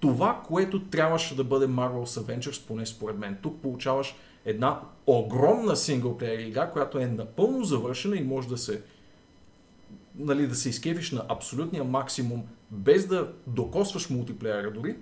това, 0.08 0.42
което 0.46 0.84
трябваше 0.84 1.36
да 1.36 1.44
бъде 1.44 1.66
Marvel's 1.66 2.04
Avengers, 2.04 2.66
поне 2.66 2.86
според 2.86 3.18
мен. 3.18 3.38
Тук 3.42 3.62
получаваш 3.62 4.14
една 4.44 4.80
огромна 5.06 5.76
синглплеер 5.76 6.38
игра, 6.38 6.70
която 6.70 6.98
е 6.98 7.06
напълно 7.06 7.64
завършена 7.64 8.16
и 8.16 8.24
може 8.24 8.48
да 8.48 8.58
се 8.58 8.82
нали, 10.18 10.46
да 10.46 10.54
се 10.54 10.68
изкефиш 10.68 11.12
на 11.12 11.24
абсолютния 11.28 11.84
максимум, 11.84 12.42
без 12.70 13.06
да 13.06 13.32
докосваш 13.46 14.10
мултиплеера 14.10 14.72
дори. 14.72 14.96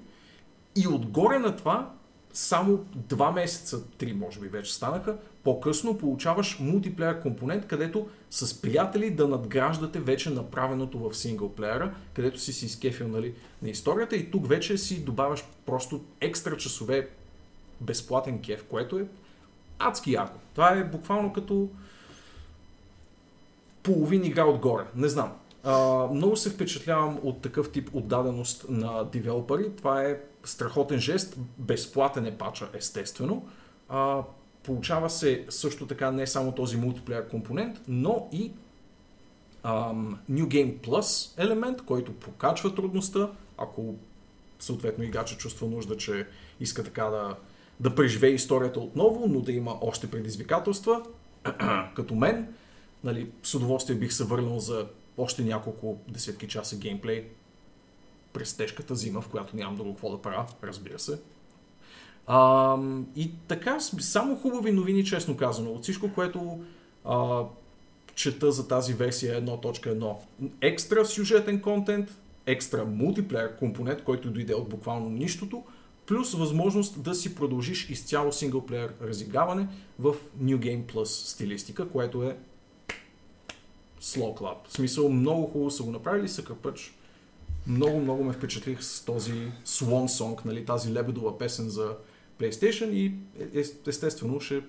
И 0.77 0.89
отгоре 0.89 1.39
на 1.39 1.57
това, 1.57 1.93
само 2.33 2.85
два 2.95 3.33
месеца, 3.33 3.89
три 3.99 4.13
може 4.13 4.41
би 4.41 4.49
вече 4.49 4.75
станаха, 4.75 5.17
по-късно 5.45 5.99
получаваш 5.99 6.59
мултиплеер 6.61 7.21
компонент, 7.21 7.67
където 7.67 8.09
с 8.31 8.63
приятели 8.63 9.11
да 9.11 9.29
надграждате 9.29 10.01
вече 10.01 10.31
направеното 10.31 10.99
в 10.99 11.15
синглплеера, 11.15 11.95
където 12.15 12.41
си 12.41 12.53
си 12.53 12.67
изкефил 12.67 13.09
нали, 13.09 13.35
на 13.63 13.71
историята 13.71 14.17
и 14.17 14.31
тук 14.31 14.49
вече 14.49 14.79
си 14.79 15.05
добавяш 15.05 15.45
просто 15.67 16.01
екстра 16.21 16.57
часове 16.57 17.09
безплатен 17.81 18.43
кеф, 18.43 18.65
което 18.65 18.99
е 18.99 19.07
адски 19.79 20.13
яко. 20.13 20.39
Това 20.55 20.71
е 20.71 20.85
буквално 20.85 21.33
като 21.33 21.69
половин 23.83 24.25
игра 24.25 24.45
отгоре. 24.45 24.85
Не 24.97 25.09
знам. 25.09 25.33
А, 25.65 26.07
много 26.07 26.37
се 26.37 26.51
впечатлявам 26.51 27.19
от 27.23 27.43
такъв 27.43 27.73
тип 27.73 27.91
отдаденост 27.93 28.67
на 28.69 29.05
девелопери. 29.05 29.71
Това 29.77 30.03
е 30.03 30.21
страхотен 30.45 30.99
жест. 30.99 31.37
Безплатен 31.59 32.27
е 32.27 32.39
пача, 32.39 32.69
естествено. 32.75 33.49
А, 33.89 34.23
получава 34.63 35.11
се 35.11 35.47
също 35.49 35.87
така 35.87 36.11
не 36.11 36.27
само 36.27 36.53
този 36.53 36.77
мултиплеер 36.77 37.29
компонент, 37.29 37.81
но 37.89 38.29
и 38.33 38.53
ам, 39.63 40.19
New 40.31 40.47
Game 40.47 40.81
Plus 40.81 41.39
елемент, 41.45 41.83
който 41.83 42.13
покачва 42.13 42.75
трудността, 42.75 43.31
ако 43.59 43.95
съответно 44.59 45.05
играча 45.05 45.37
чувства 45.37 45.67
нужда, 45.67 45.97
че 45.97 46.27
иска 46.61 46.85
така 46.85 47.05
да, 47.05 47.37
да 47.81 47.95
преживее 47.95 48.31
историята 48.31 48.81
отново, 48.81 49.29
но 49.29 49.41
да 49.41 49.53
има 49.53 49.79
още 49.81 50.11
предизвикателства, 50.11 51.03
като 51.97 52.15
мен. 52.15 52.55
Нали, 53.05 53.31
с 53.43 53.55
удоволствие 53.55 53.97
бих 53.97 54.13
се 54.13 54.25
върнал 54.25 54.59
за 54.59 54.87
още 55.19 55.43
няколко 55.43 55.99
десетки 56.09 56.49
часа 56.49 56.77
геймплей 56.77 57.29
през 58.33 58.57
тежката 58.57 58.95
зима, 58.95 59.21
в 59.21 59.29
която 59.29 59.57
нямам 59.57 59.77
друго 59.77 59.91
какво 59.91 60.11
да 60.11 60.23
правя, 60.23 60.47
разбира 60.63 60.99
се. 60.99 61.19
А, 62.27 62.77
и 63.17 63.31
така, 63.49 63.81
само 63.81 64.37
хубави 64.37 64.73
новини, 64.73 65.05
честно 65.05 65.37
казано. 65.37 65.71
От 65.71 65.83
всичко, 65.83 66.15
което 66.15 66.61
а, 67.05 67.45
чета 68.15 68.53
за 68.53 68.69
тази 68.69 68.95
версия 68.95 69.43
1.1. 69.43 70.17
Екстра 70.61 71.05
сюжетен 71.05 71.61
контент, 71.61 72.17
екстра 72.47 72.85
мултиплеер 72.85 73.57
компонент, 73.57 74.05
който 74.05 74.31
дойде 74.31 74.55
от 74.55 74.69
буквално 74.69 75.09
нищото, 75.09 75.65
плюс 76.07 76.35
възможност 76.35 77.03
да 77.03 77.15
си 77.15 77.35
продължиш 77.35 77.91
изцяло 77.91 78.33
синглплеер 78.33 78.95
разиграване 79.03 79.69
в 79.99 80.15
New 80.43 80.59
Game 80.59 80.93
Plus 80.93 81.05
стилистика, 81.05 81.89
което 81.89 82.23
е 82.23 82.37
slow 84.01 84.39
club. 84.39 84.57
В 84.69 84.73
смисъл, 84.73 85.09
много 85.09 85.47
хубаво 85.47 85.71
са 85.71 85.83
го 85.83 85.91
направили, 85.91 86.29
са 86.29 86.45
кърпъч. 86.45 86.95
Много, 87.67 88.01
много 88.01 88.25
ме 88.25 88.33
впечатлих 88.33 88.83
с 88.83 89.05
този 89.05 89.33
Swan 89.65 90.07
Song, 90.07 90.45
нали, 90.45 90.65
тази 90.65 90.93
лебедова 90.93 91.39
песен 91.39 91.69
за 91.69 91.97
PlayStation 92.41 92.91
и 92.91 93.07
е, 93.41 93.61
е, 93.61 93.65
естествено 93.87 94.41
ще 94.41 94.63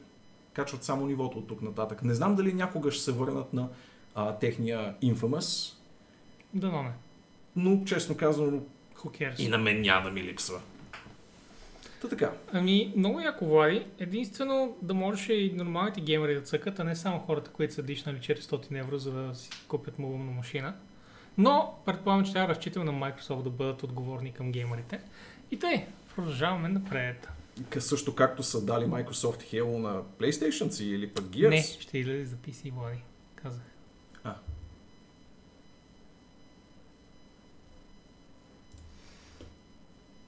качват 0.53 0.83
само 0.83 1.05
нивото 1.05 1.37
от 1.37 1.47
тук 1.47 1.61
нататък. 1.61 2.03
Не 2.03 2.13
знам 2.13 2.35
дали 2.35 2.53
някога 2.53 2.91
ще 2.91 3.03
се 3.03 3.11
върнат 3.11 3.53
на 3.53 3.69
а, 4.15 4.35
техния 4.35 4.95
Infamous. 5.03 5.73
Да, 6.53 6.67
но 6.67 6.83
не. 6.83 6.91
Но, 7.55 7.85
честно 7.85 8.17
казано, 8.17 8.61
и 9.37 9.47
на 9.47 9.57
мен 9.57 9.81
няма 9.81 10.03
да 10.03 10.11
ми 10.11 10.23
липсва. 10.23 10.61
Та 12.01 12.07
така. 12.07 12.31
Ами, 12.53 12.93
много 12.95 13.19
яко, 13.19 13.45
Влади. 13.45 13.85
Единствено 13.99 14.75
да 14.81 14.93
можеш 14.93 15.29
и 15.29 15.53
нормалните 15.55 16.01
геймери 16.01 16.35
да 16.35 16.41
цъкат, 16.41 16.79
а 16.79 16.83
не 16.83 16.95
само 16.95 17.19
хората, 17.19 17.51
които 17.51 17.73
са 17.73 17.83
дишнали 17.83 18.17
400 18.17 18.79
евро, 18.79 18.97
за 18.97 19.11
да 19.11 19.35
си 19.35 19.49
купят 19.67 19.99
мобилна 19.99 20.31
машина. 20.31 20.73
Но, 21.38 21.79
предполагам, 21.86 22.25
че 22.25 22.31
трябва 22.31 22.47
да 22.47 22.55
разчитаме 22.55 22.91
на 22.91 22.91
Microsoft 22.91 23.43
да 23.43 23.49
бъдат 23.49 23.84
отговорни 23.84 24.34
към 24.34 24.51
геймерите. 24.51 24.99
И 25.51 25.59
тъй, 25.59 25.86
продължаваме 26.15 26.69
напред. 26.69 27.27
Също 27.79 28.15
както 28.15 28.43
са 28.43 28.65
дали 28.65 28.86
Microsoft 28.86 29.53
Halo 29.53 29.77
на 29.77 30.03
PlayStation 30.03 30.69
си 30.69 30.86
или 30.86 31.09
пък 31.09 31.25
Gears? 31.25 31.49
Не, 31.49 31.63
ще 31.63 31.97
излезе 31.97 32.25
за 32.25 32.36
PC, 32.36 32.71
Влади, 32.71 32.97
казах. 33.36 33.63
А. 34.23 34.36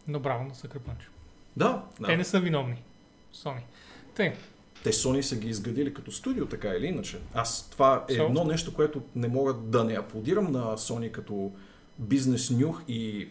Но 0.08 0.20
браво 0.20 0.43
на 0.43 0.51
Punch. 0.53 1.08
Да, 1.58 1.84
да. 1.99 2.08
Те 2.08 2.18
не 2.18 2.24
са 2.24 2.39
виновни. 2.39 2.82
Sony. 3.34 3.62
Тъй. 4.16 4.36
Те 4.86 4.92
Sony 4.92 5.22
са 5.22 5.36
ги 5.36 5.50
изградили 5.50 5.94
като 5.94 6.12
студио, 6.12 6.46
така 6.46 6.70
или 6.70 6.86
иначе. 6.86 7.20
Аз 7.34 7.70
това 7.70 8.06
е 8.10 8.14
едно 8.14 8.44
нещо, 8.44 8.74
което 8.74 9.02
не 9.16 9.28
мога 9.28 9.54
да 9.54 9.84
не 9.84 9.94
аплодирам 9.94 10.52
на 10.52 10.78
Sony 10.78 11.12
като 11.12 11.52
бизнес 12.00 12.52
нюх 12.52 12.84
и 12.88 13.28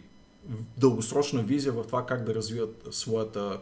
дългосрочна 0.77 1.43
визия 1.43 1.73
в 1.73 1.83
това 1.83 2.05
как 2.05 2.23
да 2.23 2.35
развият 2.35 2.87
своята 2.91 3.59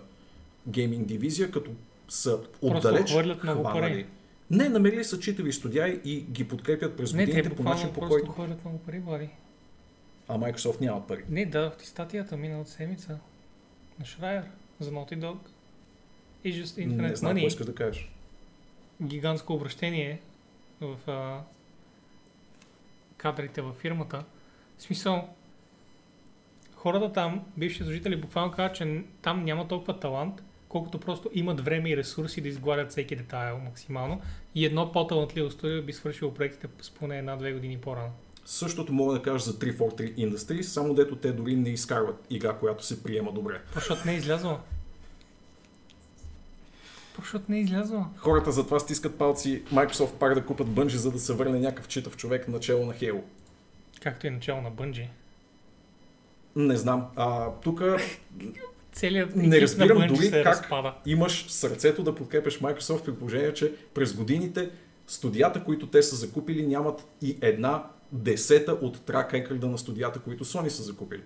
гейминг 0.68 1.08
дивизия, 1.08 1.52
като 1.52 1.72
са 2.10 2.40
отдалеч 2.62 3.12
хвърлят 3.12 3.44
много 3.44 3.64
пари. 3.64 4.08
Не, 4.52 4.70
намерили 4.70 5.04
са 5.04 5.20
читави 5.20 5.54
студия 5.54 6.02
и 6.06 6.22
ги 6.22 6.48
подкрепят 6.48 6.98
през 6.98 7.12
годините 7.12 7.38
не, 7.38 7.50
те 7.50 7.56
по 7.56 7.64
начин 7.64 7.94
по 7.94 8.00
който... 8.00 8.32
хвърлят 8.32 8.66
много 8.66 8.80
пари, 8.80 9.00
Влади. 9.00 9.30
А 10.28 10.38
Microsoft 10.38 10.82
няма 10.82 11.08
пари. 11.08 11.24
Не, 11.30 11.46
да, 11.46 11.72
в 11.80 11.88
статията 11.88 12.38
миналата 12.38 12.72
седмица 12.72 13.20
на 14.00 14.06
Шрайер 14.06 14.44
за 14.80 14.92
Naughty 14.92 15.18
Dog. 15.20 15.38
И 16.44 16.54
just 16.54 16.88
Infinite 16.88 17.02
Не 17.02 17.16
знам, 17.16 17.32
какво 17.32 17.48
искаш 17.48 17.66
да 17.66 17.76
кажеш. 17.76 18.10
Гигантско 19.04 19.54
обращение 19.54 20.20
в 20.82 20.98
а, 21.08 21.42
кадрите 23.18 23.62
във 23.62 23.76
фирмата. 23.76 24.24
В 24.78 24.82
смисъл, 24.82 25.30
хората 26.76 27.14
там, 27.14 27.46
бивши 27.58 27.84
служители, 27.84 28.16
буквално 28.16 28.52
казват, 28.52 28.76
че 28.76 29.04
там 29.22 29.44
няма 29.46 29.68
толкова 29.68 30.00
талант, 30.00 30.44
колкото 30.70 31.00
просто 31.00 31.30
имат 31.34 31.62
време 31.62 31.90
и 31.90 31.98
ресурси 31.98 32.42
да 32.42 32.48
изгладят 32.48 32.92
всеки 32.92 33.16
детайл 33.16 33.58
максимално. 33.58 34.22
И 34.56 34.66
едно 34.66 34.92
по-талантливо 34.92 35.52
студио 35.52 35.82
би 35.82 35.94
свършило 35.94 36.34
проектите 36.34 36.68
с 36.82 36.92
поне 36.92 37.18
една-две 37.18 37.54
години 37.54 37.78
по-рано. 37.78 38.12
Същото 38.46 38.94
мога 38.94 39.14
да 39.14 39.22
кажа 39.22 39.44
за 39.44 39.60
343 39.60 40.16
Industries, 40.16 40.62
само 40.62 40.94
дето 40.94 41.16
те 41.16 41.32
дори 41.32 41.56
не 41.56 41.70
изкарват 41.70 42.26
игра, 42.30 42.54
която 42.54 42.86
се 42.86 43.04
приема 43.04 43.32
добре. 43.32 43.62
Защото 43.76 44.02
не 44.06 44.14
е 44.14 44.18
излязла. 44.18 44.60
Защото 47.20 47.46
не 47.50 47.58
е 47.58 47.62
излязла. 47.62 48.06
Хората 48.18 48.52
затова 48.52 48.80
стискат 48.80 49.18
палци 49.18 49.64
Microsoft 49.74 50.14
пак 50.14 50.34
да 50.34 50.46
купат 50.46 50.68
Bungie, 50.68 50.96
за 50.96 51.12
да 51.12 51.20
се 51.20 51.34
върне 51.34 51.60
някакъв 51.60 51.88
читав 51.88 52.18
човек 52.18 52.48
начало 52.48 52.86
на 52.86 52.94
Halo. 52.94 53.22
Както 54.02 54.28
и 54.28 54.30
начало 54.30 54.62
на 54.62 54.72
Bungie. 54.72 55.08
Не 56.56 56.78
знам. 56.78 57.06
А, 57.16 57.50
тук 57.52 57.82
Целият 58.94 59.36
не 59.36 59.62
разбирам 59.62 59.98
на 59.98 60.08
дори 60.08 60.32
как 60.32 60.46
разпада. 60.46 60.94
имаш 61.06 61.46
сърцето 61.50 62.04
да 62.04 62.16
подкрепеш 62.16 62.60
Microsoft 62.60 63.06
при 63.06 63.16
положение, 63.16 63.54
че 63.54 63.74
през 63.94 64.14
годините 64.14 64.70
студията, 65.08 65.64
които 65.64 65.88
те 65.88 66.04
са 66.04 66.16
закупили, 66.16 66.68
нямат 66.68 67.08
и 67.22 67.38
една 67.42 67.84
десета 68.12 68.72
от 68.72 69.02
трак 69.02 69.34
рекорда 69.34 69.68
на 69.68 69.78
студията, 69.78 70.20
които 70.20 70.46
Sony 70.46 70.68
са 70.68 70.84
закупили. 70.84 71.22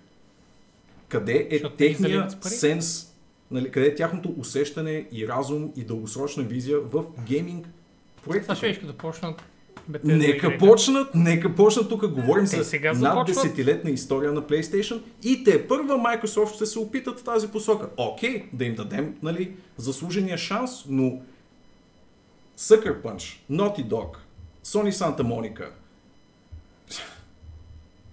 Къде 1.08 1.48
е 1.50 1.62
техния 1.76 2.28
сенс, 2.40 3.07
нали, 3.50 3.70
къде 3.70 3.86
е 3.86 3.94
тяхното 3.94 4.34
усещане 4.38 5.06
и 5.12 5.28
разум 5.28 5.72
и 5.76 5.84
дългосрочна 5.84 6.42
визия 6.42 6.80
в 6.80 7.04
гейминг 7.26 7.66
проекта? 8.24 8.54
Това 8.54 8.72
ще 8.74 8.86
да 8.86 8.92
почнат 8.92 9.42
Нека 10.04 10.58
почнат, 10.58 11.14
нека 11.14 11.54
почнат 11.54 11.88
тук, 11.88 12.08
говорим 12.08 12.46
те 12.46 12.62
за 12.62 12.80
над 12.80 12.96
започват. 12.96 13.26
десетилетна 13.26 13.90
история 13.90 14.32
на 14.32 14.42
PlayStation 14.42 15.02
и 15.22 15.44
те 15.44 15.68
първа 15.68 15.94
Microsoft 15.94 16.54
ще 16.54 16.66
се 16.66 16.78
опитат 16.78 17.20
в 17.20 17.24
тази 17.24 17.48
посока. 17.48 17.88
Окей, 17.96 18.44
да 18.52 18.64
им 18.64 18.74
дадем 18.74 19.14
нали, 19.22 19.52
заслужения 19.76 20.38
шанс, 20.38 20.84
но 20.88 21.20
Sucker 22.58 23.02
Punch, 23.02 23.38
Naughty 23.50 23.86
Dog, 23.86 24.16
Sony 24.64 24.90
Santa 24.90 25.22
Monica, 25.22 25.68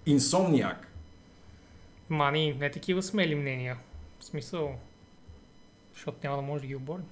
Insomniac. 0.06 0.76
Мани, 2.08 2.56
не 2.60 2.70
такива 2.70 3.02
смели 3.02 3.34
мнения. 3.34 3.76
В 4.20 4.24
смисъл, 4.24 4.74
защото 5.96 6.18
няма 6.24 6.36
да 6.36 6.42
може 6.42 6.60
да 6.60 6.66
ги 6.66 6.74
оборим. 6.74 7.04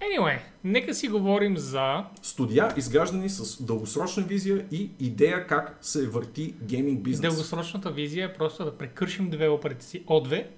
Anyway, 0.00 0.38
нека 0.64 0.94
си 0.94 1.08
говорим 1.08 1.56
за... 1.56 2.04
Студия, 2.22 2.74
изграждани 2.76 3.28
с 3.28 3.62
дългосрочна 3.62 4.22
визия 4.22 4.66
и 4.70 4.90
идея 5.00 5.46
как 5.46 5.78
се 5.80 6.08
върти 6.08 6.54
гейминг 6.62 7.02
бизнес. 7.02 7.34
Дългосрочната 7.34 7.90
визия 7.90 8.26
е 8.26 8.32
просто 8.32 8.64
да 8.64 8.78
прекършим 8.78 9.30
девелоперите 9.30 9.84
си 9.84 10.04
от 10.06 10.24
две 10.24 10.50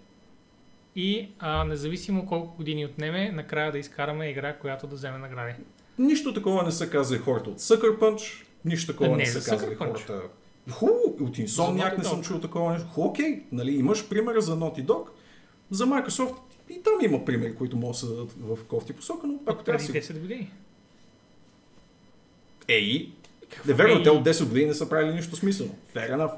и 0.96 1.28
а, 1.38 1.64
независимо 1.64 2.26
колко 2.26 2.56
години 2.56 2.86
отнеме, 2.86 3.32
накрая 3.32 3.72
да 3.72 3.78
изкараме 3.78 4.30
игра, 4.30 4.56
която 4.58 4.86
да 4.86 4.94
вземе 4.94 5.18
награди. 5.18 5.54
Нищо 5.98 6.34
такова 6.34 6.62
не 6.62 6.70
са 6.70 6.90
казали 6.90 7.18
хората 7.18 7.50
от 7.50 7.60
Sucker 7.60 7.98
Punch, 7.98 8.44
нищо 8.64 8.92
такова 8.92 9.10
не, 9.10 9.16
не 9.16 9.26
са 9.26 9.50
казали 9.50 9.74
хората. 9.74 10.22
Хубаво, 10.70 11.16
от 11.20 11.36
Insomniac 11.36 11.98
не 11.98 12.04
съм 12.04 12.22
чул 12.22 12.40
такова 12.40 12.72
нещо. 12.72 12.88
Окей, 12.96 13.42
нали, 13.52 13.72
имаш 13.72 14.08
примера 14.08 14.40
за 14.40 14.56
Naughty 14.56 14.84
Dog, 14.84 15.06
За 15.70 15.86
Microsoft 15.86 16.34
и 16.70 16.82
там 16.82 16.92
има 17.02 17.24
примери, 17.24 17.54
които 17.54 17.76
могат 17.76 17.92
да 17.94 17.98
се 17.98 18.06
дадат 18.06 18.34
в 18.40 18.64
кофти 18.64 18.92
посока, 18.92 19.26
но 19.26 19.38
ако 19.46 19.64
трябва 19.64 19.78
да 19.78 19.84
си... 19.84 20.12
10 20.12 20.20
години. 20.20 20.50
Ей, 22.68 23.12
не 23.66 23.74
верно, 23.74 24.02
те 24.02 24.10
от 24.10 24.24
10 24.24 24.48
години 24.48 24.66
не 24.66 24.74
са 24.74 24.88
правили 24.88 25.14
нищо 25.14 25.36
смислено. 25.36 25.74
Fair 25.94 26.16
enough. 26.16 26.34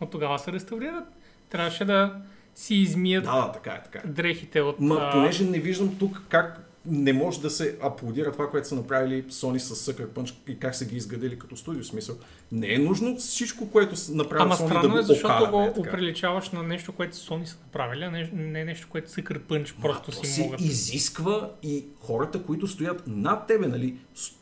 От 0.00 0.10
тогава 0.10 0.38
се 0.38 0.52
реставрират. 0.52 1.04
Трябваше 1.50 1.84
да 1.84 2.22
си 2.54 2.74
измият 2.74 3.24
Да, 3.24 3.46
да, 3.46 3.52
така 3.52 3.70
е, 3.70 3.82
така 3.82 3.98
е. 4.04 4.06
дрехите 4.06 4.60
от... 4.60 4.80
Ма, 4.80 5.10
понеже 5.12 5.44
не 5.44 5.58
виждам 5.58 5.98
тук 5.98 6.22
как 6.28 6.69
не 6.86 7.12
може 7.12 7.40
да 7.40 7.50
се 7.50 7.78
аплодира 7.82 8.32
това, 8.32 8.50
което 8.50 8.68
са 8.68 8.74
направили 8.74 9.24
Sony 9.24 9.58
с 9.58 9.92
Sucker 9.92 10.06
Punch 10.06 10.34
и 10.48 10.58
как 10.58 10.74
са 10.74 10.84
ги 10.84 10.96
изградили 10.96 11.38
като 11.38 11.56
студио. 11.56 11.82
В 11.82 11.86
Смисъл, 11.86 12.16
не 12.52 12.74
е 12.74 12.78
нужно 12.78 13.16
всичко, 13.16 13.70
което 13.70 13.94
направят 14.10 14.42
Ама 14.42 14.54
Sony 14.54 14.66
странно 14.66 14.82
да 14.82 14.88
го 14.88 14.98
е, 14.98 15.02
защото 15.02 15.34
окараме, 15.34 15.50
го 15.50 15.62
е 15.62 15.72
оприличаваш 15.80 16.50
на 16.50 16.62
нещо, 16.62 16.92
което 16.92 17.16
Sony 17.16 17.44
са 17.44 17.56
направили, 17.66 18.04
а 18.04 18.10
не, 18.10 18.30
не 18.32 18.64
нещо, 18.64 18.88
което 18.90 19.10
Sucker 19.10 19.38
Punch 19.40 19.80
просто 19.80 20.10
А, 20.10 20.14
то 20.14 20.24
си 20.24 20.32
се 20.32 20.42
могат. 20.42 20.60
изисква 20.60 21.50
и 21.62 21.84
хората, 22.00 22.42
които 22.42 22.66
стоят 22.66 23.02
над 23.06 23.46
тебе, 23.46 23.66
нали, 23.66 23.96
с, 24.14 24.32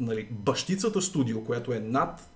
нали, 0.00 0.26
бащицата 0.30 1.02
студио, 1.02 1.44
която 1.44 1.72
е 1.72 1.80
над 1.80 2.30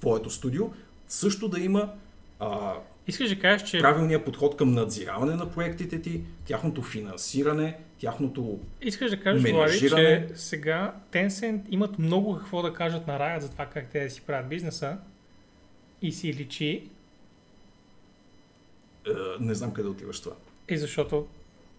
твоето 0.00 0.30
студио, 0.30 0.70
също 1.08 1.48
да 1.48 1.60
има 1.60 1.92
а, 2.40 2.72
Искаш 3.08 3.28
да 3.28 3.38
кажеш, 3.38 3.68
че 3.68 3.78
правилния 3.78 4.24
подход 4.24 4.56
към 4.56 4.72
надзираване 4.72 5.34
на 5.34 5.50
проектите 5.50 6.02
ти, 6.02 6.20
тяхното 6.44 6.82
финансиране, 6.82 7.78
тяхното... 7.98 8.58
Искаш 8.82 9.10
да 9.10 9.20
кажеш, 9.20 9.42
менажиране. 9.42 10.26
че 10.28 10.36
сега 10.36 10.94
Tencent 11.12 11.60
имат 11.70 11.98
много 11.98 12.36
какво 12.38 12.62
да 12.62 12.72
кажат 12.74 13.06
на 13.06 13.18
Riot 13.18 13.38
за 13.38 13.50
това 13.50 13.66
как 13.66 13.88
те 13.88 14.04
да 14.04 14.10
си 14.10 14.20
правят 14.20 14.48
бизнеса 14.48 14.98
и 16.02 16.12
си 16.12 16.34
личи, 16.34 16.88
Е, 19.06 19.10
не 19.40 19.54
знам 19.54 19.72
къде 19.72 19.88
отиваш 19.88 20.20
това. 20.20 20.36
и 20.68 20.78
защото 20.78 21.26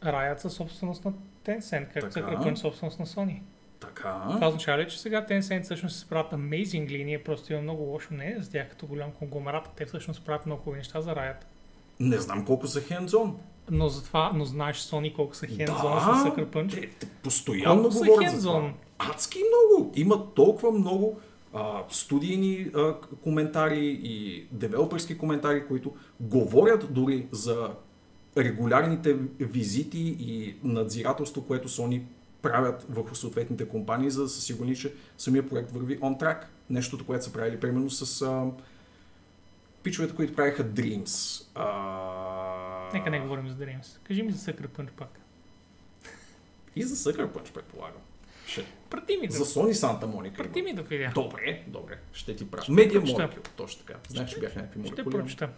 Riot 0.04 0.38
са 0.38 0.50
собственост 0.50 1.06
на 1.06 1.14
Tencent, 1.46 1.94
както. 1.94 2.20
Sucker 2.20 2.38
Punch 2.38 2.56
собственост 2.56 3.00
на 3.00 3.06
Sony. 3.06 3.40
Така. 3.80 4.22
Това 4.36 4.48
означава 4.48 4.84
ли, 4.84 4.90
че 4.90 5.00
сега 5.00 5.26
Tencent 5.26 5.64
всъщност 5.64 5.96
се 5.96 6.02
справят 6.02 6.32
amazingly 6.32 6.96
и 6.96 7.04
ние 7.06 7.24
просто 7.24 7.54
имаме 7.54 7.64
много 7.64 7.84
лошо 7.84 8.14
мнение 8.14 8.38
за 8.42 8.52
тях 8.52 8.70
като 8.70 8.88
голям 8.88 9.12
конгломерат, 9.12 9.70
те 9.76 9.86
всъщност 9.86 10.26
правят 10.26 10.46
много 10.46 10.62
хубави 10.62 10.78
неща 10.78 11.02
за 11.02 11.16
Riot. 11.16 11.44
Не 12.00 12.18
знам 12.18 12.46
колко 12.46 12.68
са 12.68 12.82
hands-on. 12.82 13.34
Но 13.72 13.90
затова, 13.90 14.32
но 14.36 14.46
знаеш 14.46 14.78
Sony 14.78 15.16
колко 15.16 15.36
са 15.36 15.46
hands-on 15.46 15.66
Да, 15.66 16.18
с 16.18 16.30
Sucker 16.30 16.46
Punch. 16.46 16.72
Те, 16.72 16.90
те 17.00 17.06
постоянно 17.24 17.82
Колко 17.82 17.98
говорят 17.98 18.42
за 18.42 18.48
това. 18.48 18.74
Адски 19.00 19.40
много. 19.40 19.92
Има 19.96 20.34
толкова 20.34 20.72
много 20.72 21.20
а, 21.54 21.84
студийни 21.90 22.68
а, 22.76 22.96
коментари 23.24 24.00
и 24.04 24.46
девелоперски 24.52 25.18
коментари, 25.18 25.68
които 25.68 25.94
говорят 26.20 26.94
дори 26.94 27.28
за 27.32 27.70
регулярните 28.38 29.14
визити 29.40 30.16
и 30.20 30.56
надзирателство, 30.64 31.42
което 31.42 31.70
Sony 31.70 32.02
правят 32.42 32.86
върху 32.90 33.16
съответните 33.16 33.68
компании, 33.68 34.10
за 34.10 34.24
да 34.24 34.30
са 34.30 34.42
сигурни, 34.42 34.76
че 34.76 34.94
самия 35.18 35.50
проект 35.50 35.72
върви 35.72 36.00
on 36.00 36.20
track. 36.20 36.38
Нещото, 36.70 37.06
което 37.06 37.26
са 37.26 37.34
правили 37.34 37.60
примерно 37.60 37.90
с 37.90 38.22
а, 38.22 38.46
пичовете, 39.84 40.16
които 40.16 40.36
правиха 40.36 40.64
Dreams. 40.64 41.44
А... 41.56 42.47
Нека 42.94 43.10
не 43.10 43.20
говорим 43.20 43.50
за 43.50 43.56
Dreams. 43.56 43.98
Кажи 44.04 44.24
ми 44.24 44.32
за 44.32 44.52
Sucker 44.52 44.68
Punch 44.68 44.92
пак. 44.92 45.10
И 46.76 46.84
за 46.84 46.96
Sucker 46.96 47.28
Punch, 47.28 47.52
предполагам. 47.52 48.02
Ще. 48.48 48.66
Прати 48.90 49.18
ми 49.18 49.28
да, 49.28 49.34
За 49.34 49.46
Sony 49.46 49.72
Santa 49.72 50.06
Monica. 50.06 50.38
прати 50.38 50.62
ми 50.62 50.74
да 50.74 50.82
видя. 50.82 51.12
Добре, 51.14 51.64
добре. 51.68 51.98
Ще 52.14 52.36
ти 52.36 52.52
правя. 52.52 52.64
Ще 52.64 52.72
Медиа 52.72 53.02
молекул, 53.02 53.44
точно 53.58 53.86
така. 53.86 54.00
Знаеш, 54.10 54.30
че 54.30 54.40
бях 54.40 54.56
някакви 54.56 54.80
Ще 54.88 54.92
молекули. 54.92 55.16
прочета. 55.16 55.50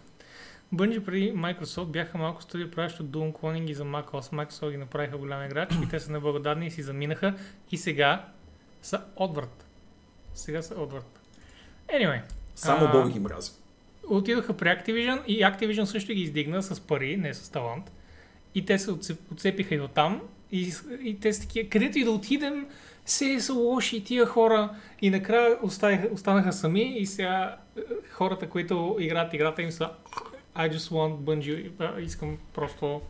Bungie 0.73 1.05
преди 1.05 1.33
Microsoft 1.33 1.85
бяха 1.85 2.17
малко 2.17 2.41
студио, 2.41 2.71
правещо 2.71 3.03
Doom 3.03 3.33
клонинги 3.33 3.73
за 3.73 3.83
macOS. 3.83 4.21
Microsoft 4.21 4.71
ги 4.71 4.77
направиха 4.77 5.17
голям 5.17 5.45
играч 5.45 5.69
и 5.83 5.89
те 5.89 5.99
са 5.99 6.11
неблагодарни 6.11 6.67
и 6.67 6.71
си 6.71 6.81
заминаха 6.83 7.35
и 7.71 7.77
сега 7.77 8.27
са 8.81 9.01
отвърт. 9.15 9.65
Сега 10.33 10.61
са 10.61 10.73
отвърт. 10.75 11.19
Anyway, 11.87 12.21
Само 12.55 12.85
А, 12.85 12.91
Бог 12.91 13.09
ги 13.13 13.19
мрази. 13.19 13.51
Отидоха 14.09 14.57
при 14.57 14.67
Activision 14.67 15.25
и 15.25 15.39
Activision 15.41 15.83
също 15.83 16.13
ги 16.13 16.21
издигна 16.21 16.63
с 16.63 16.79
пари, 16.79 17.17
не 17.17 17.33
с 17.33 17.49
талант. 17.49 17.91
И 18.55 18.65
те 18.65 18.79
се 18.79 18.91
отцеп- 18.91 19.31
отцепиха 19.31 19.75
и 19.75 19.79
оттам. 19.79 20.21
И, 20.51 20.73
и 21.03 21.19
те 21.19 21.33
са 21.33 21.41
такива, 21.41 21.69
където 21.69 21.99
и 21.99 22.03
да 22.03 22.11
отидем, 22.11 22.67
се 23.05 23.39
са 23.39 23.53
лоши 23.53 24.03
тия 24.03 24.25
хора. 24.25 24.69
И 25.01 25.09
накрая 25.09 25.57
оставиха, 25.63 26.07
останаха 26.13 26.53
сами 26.53 26.99
и 26.99 27.05
сега 27.05 27.57
е, 27.77 27.81
хората, 28.11 28.49
които 28.49 28.97
играят 28.99 29.33
играта 29.33 29.61
им 29.61 29.71
са 29.71 29.89
I 30.55 30.73
just 30.73 30.91
want 30.91 31.15
Bungie, 31.17 31.99
искам 31.99 32.37
просто... 32.53 33.01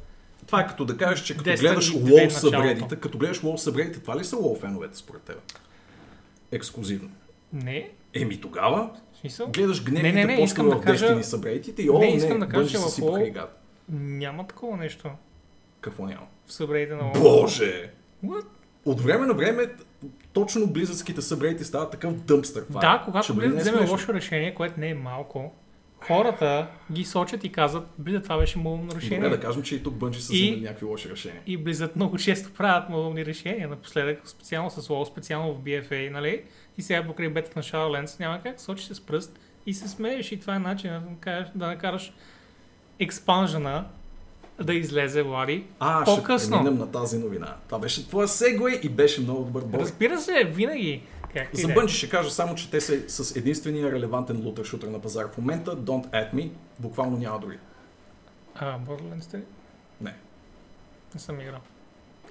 Това 0.47 0.61
е 0.61 0.67
като 0.67 0.85
да 0.85 0.97
кажеш, 0.97 1.25
че 1.25 1.33
като 1.33 1.43
гледаш 1.43 1.93
2 1.93 1.97
WoW 1.97 2.23
началото. 2.23 2.39
събредите, 2.39 2.95
като 2.95 3.17
гледаш 3.17 3.41
WoW 3.41 3.55
събредите, 3.55 3.99
това 3.99 4.19
ли 4.19 4.23
са 4.23 4.35
WoW 4.35 4.59
феновете 4.59 4.97
според 4.97 5.21
теб? 5.21 5.53
Ексклюзивно. 6.51 7.09
Не, 7.53 7.89
Еми 8.13 8.41
тогава 8.41 8.89
смисъл, 9.19 9.47
гледаш 9.47 9.83
гневните 9.83 10.13
Не, 10.13 10.25
не, 10.25 10.35
не, 10.35 10.43
искам 10.43 10.69
да 10.69 10.75
в 10.75 10.81
кажа- 10.81 11.05
Destiny 11.07 11.21
събредите 11.21 11.81
и 11.81 11.89
о, 11.89 11.93
Не, 11.93 12.05
не, 12.05 12.11
искам 12.11 12.39
да 12.39 12.47
кажа, 12.47 12.69
че 12.69 12.77
в 12.77 13.27
играта. 13.27 13.53
няма 13.89 14.47
такова 14.47 14.77
нещо 14.77 15.09
Какво 15.81 16.05
няма? 16.05 16.27
в 16.45 16.53
събредите 16.53 16.95
на 16.95 17.01
WoW. 17.03 17.21
Боже! 17.21 17.91
What? 18.25 18.45
От 18.85 19.01
време 19.01 19.25
на 19.25 19.33
време 19.33 19.67
точно 20.33 20.67
близъцките 20.67 21.21
събредите 21.21 21.63
стават 21.63 21.91
такъв 21.91 22.13
дъмстър. 22.13 22.65
Да, 22.71 23.01
когато 23.05 23.33
бъде 23.35 23.47
Близък 23.47 23.61
вземе 23.63 23.89
лошо 23.89 24.13
решение, 24.13 24.53
което 24.53 24.79
не 24.79 24.89
е 24.89 24.93
малко, 24.93 25.53
хората 25.99 26.67
ги 26.91 27.03
сочат 27.05 27.43
и 27.43 27.51
казват, 27.51 27.87
Близък, 27.97 28.23
това 28.23 28.37
беше 28.37 28.59
малумно 28.59 28.91
решение. 28.95 29.19
Добре, 29.19 29.29
да 29.29 29.39
кажем, 29.39 29.61
че 29.63 29.75
и 29.75 29.83
тук 29.83 29.93
Bungie 29.95 30.13
са 30.13 30.33
И- 30.33 30.37
взимали 30.37 30.61
някакви 30.61 30.85
лоши 30.85 31.09
решения. 31.09 31.41
И 31.47 31.59
Blizzard 31.59 31.95
много 31.95 32.17
често 32.17 32.49
правят 32.51 32.89
малумни 32.89 33.25
решения 33.25 33.67
напоследък, 33.67 34.21
специално 34.25 34.69
с 34.69 34.87
WoW, 34.87 35.03
специално 35.05 35.53
в 35.53 35.59
BFA, 35.59 36.09
нали? 36.09 36.43
И 36.79 36.81
сега 36.81 37.07
покрай 37.07 37.29
бетата 37.29 37.59
на 37.59 37.63
Shadowlands 37.63 38.19
няма 38.19 38.41
как, 38.43 38.61
сочи 38.61 38.85
се 38.85 38.95
с 38.95 39.01
пръст 39.01 39.39
и 39.65 39.73
се 39.73 39.87
смееш 39.87 40.31
и 40.31 40.39
това 40.39 40.55
е 40.55 40.59
начин 40.59 40.91
да 40.91 40.99
накараш, 40.99 41.47
да 41.55 41.67
накараш 41.67 42.13
експанжена 42.99 43.85
да 44.61 44.73
излезе, 44.73 45.23
Влади. 45.23 45.65
А, 45.79 46.05
По-късно. 46.05 46.39
ще 46.39 46.49
преминем 46.49 46.79
на 46.79 46.91
тази 46.91 47.19
новина. 47.19 47.55
Това 47.65 47.79
беше 47.79 48.07
твоя 48.07 48.27
сегуей 48.27 48.79
и 48.83 48.89
беше 48.89 49.21
много 49.21 49.43
добър 49.43 49.61
бой. 49.63 49.79
Разбира 49.79 50.19
се, 50.19 50.43
винаги. 50.43 51.03
Как 51.33 51.55
За 51.55 51.67
Bungie 51.67 51.87
ще 51.87 52.09
кажа 52.09 52.29
само, 52.29 52.55
че 52.55 52.71
те 52.71 52.81
са 52.81 53.09
с 53.09 53.35
единствения 53.35 53.91
релевантен 53.91 54.45
лутър 54.45 54.65
шутър 54.65 54.87
на 54.87 54.99
пазара 54.99 55.27
в 55.27 55.37
момента. 55.37 55.77
Don't 55.77 56.09
at 56.09 56.33
me. 56.33 56.51
Буквално 56.79 57.17
няма 57.17 57.39
дори. 57.39 57.57
А, 58.55 58.79
Borderlands 58.79 59.35
3? 59.35 59.41
Не. 60.01 60.13
Не 61.13 61.19
съм 61.19 61.41
играл. 61.41 61.59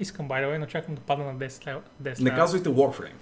Искам, 0.01 0.28
by 0.28 0.44
the 0.44 0.55
way, 0.55 0.59
но 0.59 0.66
чакам 0.66 0.94
да 0.94 1.01
падна 1.01 1.24
на 1.24 1.35
10 1.39 1.66
лева. 1.66 1.81
10 2.02 2.18
Не 2.18 2.24
лева. 2.31 2.36
казвайте 2.36 2.68
Warframe. 2.68 3.12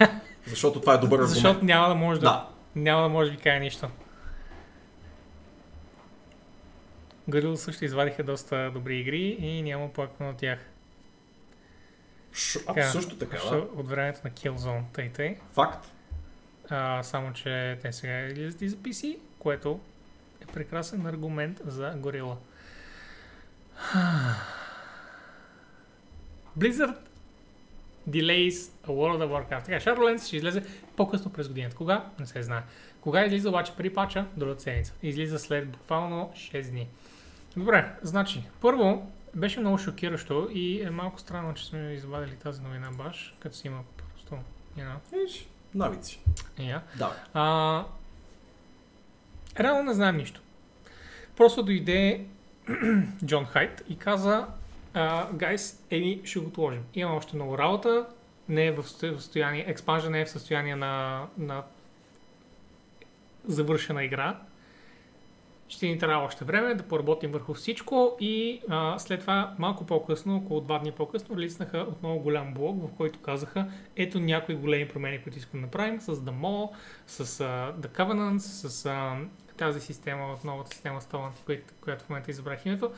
Защото 0.48 0.80
това 0.80 0.94
е 0.94 0.98
добър 0.98 1.18
аргумент. 1.18 1.34
Защото 1.34 1.64
няма 1.64 1.88
да 1.88 1.94
може 1.94 2.20
да, 2.20 2.26
Да. 2.26 2.48
няма 2.80 3.02
да 3.02 3.08
може 3.08 3.30
да 3.30 3.36
ви 3.36 3.42
кажа 3.42 3.60
нищо. 3.60 3.88
Горил 7.28 7.56
също 7.56 7.84
извадиха 7.84 8.24
доста 8.24 8.70
добри 8.70 8.98
игри 8.98 9.36
и 9.40 9.62
няма 9.62 9.92
плакано 9.92 10.30
от 10.30 10.36
тях. 10.36 10.58
Ш... 12.32 12.58
Така, 12.66 12.88
също 12.88 13.16
така, 13.16 13.38
да. 13.50 13.56
От 13.56 13.88
времето 13.88 14.20
на 14.24 14.30
Killzone, 14.30 14.82
тъй 14.92 15.12
тъй. 15.12 15.36
Факт. 15.52 15.86
А, 16.68 17.02
само, 17.02 17.32
че 17.32 17.78
те 17.82 17.92
сега 17.92 18.20
излизат 18.20 18.62
и 18.62 18.68
за 18.68 18.76
PC, 18.76 19.18
което 19.38 19.80
е 20.40 20.46
прекрасен 20.46 21.06
аргумент 21.06 21.60
за 21.66 21.92
Горила. 21.96 22.36
Blizzard 26.58 27.07
delays 28.08 28.72
a 28.86 28.90
World 28.90 29.18
of 29.18 29.28
Warcraft. 29.28 29.64
Така, 29.64 29.80
Shadowlands 29.80 30.26
ще 30.26 30.36
излезе 30.36 30.62
по-късно 30.96 31.32
през 31.32 31.48
годината. 31.48 31.76
Кога? 31.76 32.04
Не 32.18 32.26
се 32.26 32.42
знае. 32.42 32.62
Кога 33.00 33.24
излиза 33.24 33.48
обаче 33.48 33.72
при 33.76 33.94
пача? 33.94 34.24
Другата 34.36 34.62
седмица. 34.62 34.92
Излиза 35.02 35.38
след 35.38 35.68
буквално 35.68 36.30
6 36.34 36.70
дни. 36.70 36.88
Добре, 37.56 37.92
значи, 38.02 38.42
първо 38.60 39.10
беше 39.34 39.60
много 39.60 39.78
шокиращо 39.78 40.48
и 40.52 40.82
е 40.82 40.90
малко 40.90 41.20
странно, 41.20 41.54
че 41.54 41.66
сме 41.66 41.92
извадили 41.92 42.36
тази 42.36 42.62
новина 42.62 42.90
баш, 42.90 43.36
като 43.40 43.56
си 43.56 43.66
има 43.66 43.78
просто, 43.96 44.34
you 44.78 44.86
know, 44.86 45.46
навици. 45.74 46.20
yeah. 46.58 46.80
Да. 46.98 47.12
А, 47.34 47.84
реално 49.60 49.82
не 49.82 49.94
знаем 49.94 50.16
нищо. 50.16 50.40
Просто 51.36 51.62
дойде 51.62 52.24
Джон 53.24 53.44
Хайт 53.44 53.82
и 53.88 53.96
каза, 53.96 54.46
гайс, 55.32 55.86
еми 55.90 56.20
ще 56.24 56.38
го 56.38 56.46
отложим. 56.46 56.84
Имаме 56.94 57.16
още 57.16 57.36
много 57.36 57.58
работа, 57.58 58.06
не 58.48 58.66
е 58.66 58.72
в 58.72 58.82
сто- 58.82 59.16
в 59.16 59.22
състояние, 59.22 59.64
експанжа 59.68 60.10
не 60.10 60.20
е 60.20 60.24
в 60.24 60.30
състояние 60.30 60.76
на, 60.76 61.24
на 61.38 61.62
завършена 63.46 64.04
игра. 64.04 64.38
Ще 65.68 65.86
ни 65.86 65.98
трябва 65.98 66.24
още 66.24 66.44
време 66.44 66.74
да 66.74 66.82
поработим 66.82 67.32
върху 67.32 67.54
всичко 67.54 68.16
и 68.20 68.60
а, 68.68 68.98
след 68.98 69.20
това 69.20 69.54
малко 69.58 69.86
по-късно, 69.86 70.36
около 70.36 70.60
два 70.60 70.78
дни 70.78 70.92
по-късно, 70.92 71.38
лиснаха 71.38 71.78
отново 71.78 72.18
голям 72.18 72.54
блог, 72.54 72.82
в 72.82 72.96
който 72.96 73.18
казаха 73.18 73.70
ето 73.96 74.20
някои 74.20 74.54
големи 74.54 74.88
промени, 74.88 75.22
които 75.22 75.38
искам 75.38 75.60
да 75.60 75.66
направим 75.66 76.00
с 76.00 76.16
The 76.16 76.68
с 77.06 77.24
uh, 77.24 77.74
The 77.74 77.88
Covenant, 77.88 78.38
с 78.38 78.84
uh, 78.84 79.26
тази 79.56 79.80
система, 79.80 80.32
от 80.32 80.44
новата 80.44 80.70
система 80.70 81.00
Stolant, 81.00 81.60
която, 81.80 82.04
в 82.04 82.08
момента 82.08 82.30
избрах 82.30 82.66
името. 82.66 82.92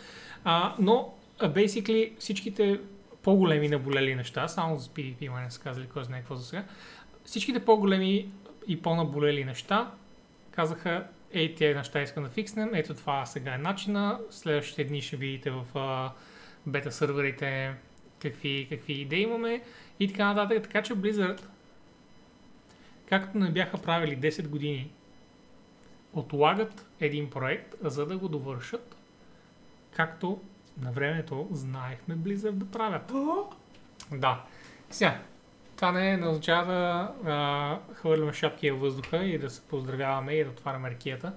А, 0.45 0.75
но, 0.79 1.15
basically, 1.49 2.19
всичките 2.19 2.81
по-големи 3.23 3.69
наболели 3.69 4.15
неща, 4.15 4.49
само 4.49 4.77
за 4.79 4.89
PvP 4.89 5.29
ма 5.29 5.41
не 5.41 5.51
са 5.51 5.61
казали 5.61 5.87
кой 5.87 6.05
знае 6.05 6.21
какво 6.21 6.35
за 6.35 6.45
сега, 6.45 6.65
всичките 7.25 7.65
по-големи 7.65 8.31
и 8.67 8.83
по-наболели 8.83 9.45
неща 9.45 9.91
казаха, 10.51 11.07
ей, 11.33 11.55
тези 11.55 11.75
неща 11.75 12.03
искам 12.03 12.25
да 12.25 12.31
фикснем, 12.31 12.71
ето 12.75 12.95
това 12.95 13.27
сега 13.27 13.55
е 13.55 13.59
начина, 13.59 14.21
следващите 14.31 14.85
дни 14.85 15.03
ще 15.03 15.17
видите 15.17 15.51
в 15.51 15.65
а, 15.75 16.13
бета 16.67 16.93
сървърите 16.93 17.75
какви, 18.19 18.67
какви 18.71 18.93
идеи 18.93 19.23
имаме 19.23 19.63
и 20.01 20.09
така 20.09 20.35
нататък. 20.35 20.63
Така 20.63 20.83
че 20.83 20.95
Blizzard, 20.95 21.41
както 23.09 23.39
не 23.39 23.51
бяха 23.51 23.83
правили 23.83 24.19
10 24.19 24.49
години, 24.49 24.91
отлагат 26.13 26.87
един 27.01 27.31
проект, 27.31 27.75
за 27.83 28.07
да 28.07 28.19
го 28.19 28.29
довършат, 28.29 28.97
както 29.93 30.43
на 30.79 30.93
времето 30.93 31.49
знаехме 31.53 32.17
Blizzard 32.17 32.51
да 32.51 32.65
правят. 32.67 33.13
Да. 34.13 34.45
Сега, 34.91 35.19
това 35.77 35.93
не, 35.93 36.17
не 36.17 36.29
означава 36.29 36.67
да 36.67 37.13
а, 37.27 37.95
хвърляме 37.95 38.33
шапки 38.33 38.71
във 38.71 38.81
въздуха 38.81 39.17
и 39.19 39.39
да 39.39 39.51
се 39.51 39.61
поздравяваме 39.61 40.33
и 40.33 40.45
да 40.45 40.51
отваряме 40.51 40.91
ракията. 40.91 41.33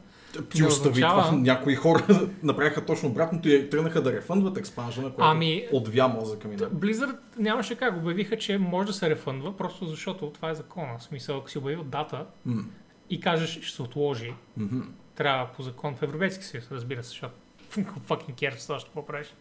Ти 0.49 0.63
остави 0.63 0.89
означава- 0.91 1.23
това. 1.23 1.37
Някои 1.37 1.75
хора 1.75 2.03
направиха 2.43 2.85
точно 2.85 3.09
обратното 3.09 3.49
и 3.49 3.69
тръгнаха 3.69 4.01
да 4.01 4.13
рефъндват 4.13 4.57
експанжена, 4.57 5.05
което 5.05 5.21
Ами- 5.21 5.67
отвя 5.71 6.07
мозъка 6.07 6.47
ми. 6.47 6.55
Да. 6.55 6.69
Blizzard 6.69 7.17
нямаше 7.37 7.75
как. 7.75 7.97
Обявиха, 7.97 8.37
че 8.37 8.57
може 8.57 8.87
да 8.87 8.93
се 8.93 9.09
рефъндва, 9.09 9.57
просто 9.57 9.85
защото 9.85 10.29
това 10.29 10.49
е 10.49 10.55
закона. 10.55 10.97
В 10.97 11.03
смисъл, 11.03 11.37
ако 11.37 11.49
си 11.49 11.57
обявил 11.57 11.83
дата 11.83 12.25
М. 12.45 12.63
и 13.09 13.19
кажеш, 13.21 13.61
ще 13.61 13.75
се 13.75 13.81
отложи, 13.81 14.33
Мгм. 14.57 14.79
трябва 15.15 15.47
по 15.47 15.61
закон 15.61 15.95
в 15.95 16.01
Европейски 16.01 16.43
съюз, 16.43 16.71
разбира 16.71 17.03
се, 17.03 17.09
защото 17.09 17.33
fucking 17.81 18.33
cares 18.33 18.61
това 18.61 18.79
ще 18.79 18.87
какво 18.87 19.05
правиш. 19.05 19.33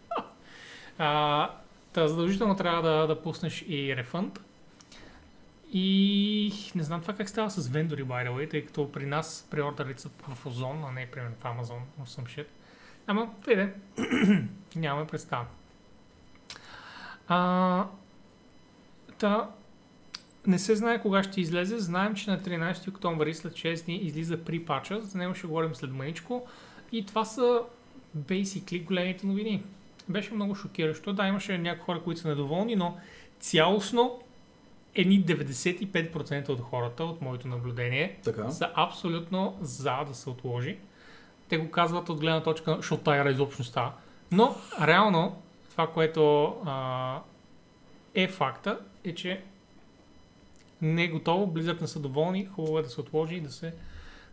Та 1.92 2.08
задължително 2.08 2.56
трябва 2.56 2.82
да, 2.82 3.06
да 3.06 3.22
пуснеш 3.22 3.64
и 3.68 3.96
рефънд. 3.96 4.40
И 5.72 6.72
не 6.74 6.82
знам 6.82 7.00
това 7.00 7.14
как 7.14 7.28
става 7.28 7.50
с 7.50 7.68
вендори, 7.68 8.04
by 8.04 8.28
the 8.28 8.30
way, 8.30 8.50
тъй 8.50 8.66
като 8.66 8.92
при 8.92 9.06
нас 9.06 9.46
преордерите 9.50 10.02
са 10.02 10.10
в 10.28 10.46
Озон, 10.46 10.84
а 10.84 10.92
не 10.92 11.10
примерно 11.10 11.34
в 11.40 11.44
Amazon, 11.44 11.78
or 12.00 12.04
some. 12.04 12.46
Ама, 13.06 13.28
виде, 13.46 13.72
нямаме 14.76 15.06
представа. 15.06 15.44
А, 17.28 17.86
та, 19.18 19.50
не 20.46 20.58
се 20.58 20.76
знае 20.76 21.02
кога 21.02 21.22
ще 21.22 21.40
излезе. 21.40 21.78
Знаем, 21.78 22.14
че 22.14 22.30
на 22.30 22.40
13 22.40 22.88
октомври 22.88 23.34
след 23.34 23.52
6 23.52 23.84
дни 23.84 23.96
излиза 23.96 24.44
при 24.44 24.64
пача. 24.64 25.00
За 25.02 25.18
него 25.18 25.34
ще 25.34 25.46
говорим 25.46 25.74
след 25.74 25.92
мъничко. 25.92 26.46
И 26.92 27.06
това 27.06 27.24
са 27.24 27.60
basically 28.18 28.84
големите 28.84 29.26
новини. 29.26 29.62
Беше 30.08 30.34
много 30.34 30.54
шокиращо. 30.54 31.12
Да, 31.12 31.26
имаше 31.26 31.58
някои 31.58 31.84
хора, 31.84 32.02
които 32.02 32.20
са 32.20 32.28
недоволни, 32.28 32.76
но 32.76 32.96
цялостно 33.40 34.20
едни 34.94 35.24
95% 35.24 36.48
от 36.48 36.60
хората, 36.60 37.04
от 37.04 37.20
моето 37.20 37.48
наблюдение, 37.48 38.18
Така. 38.24 38.50
са 38.50 38.70
абсолютно 38.74 39.58
за 39.60 40.04
да 40.08 40.14
се 40.14 40.30
отложи. 40.30 40.76
Те 41.48 41.58
го 41.58 41.70
казват 41.70 42.08
от 42.08 42.20
гледна 42.20 42.42
точка, 42.42 42.76
защото 42.76 43.02
тая 43.02 43.30
изобщо 43.30 43.64
става. 43.64 43.92
Но, 44.32 44.56
реално, 44.80 45.42
това, 45.70 45.86
което 45.86 46.44
а, 46.64 47.20
е 48.14 48.28
факта, 48.28 48.78
е, 49.04 49.14
че 49.14 49.42
не 50.82 51.04
е 51.04 51.08
готово, 51.08 51.54
Blizzard 51.54 51.80
не 51.80 51.86
са 51.86 52.00
доволни, 52.00 52.46
хубаво 52.46 52.78
е 52.78 52.82
да 52.82 52.88
се 52.88 53.00
отложи 53.00 53.34
и 53.34 53.40
да 53.40 53.50
се 53.50 53.74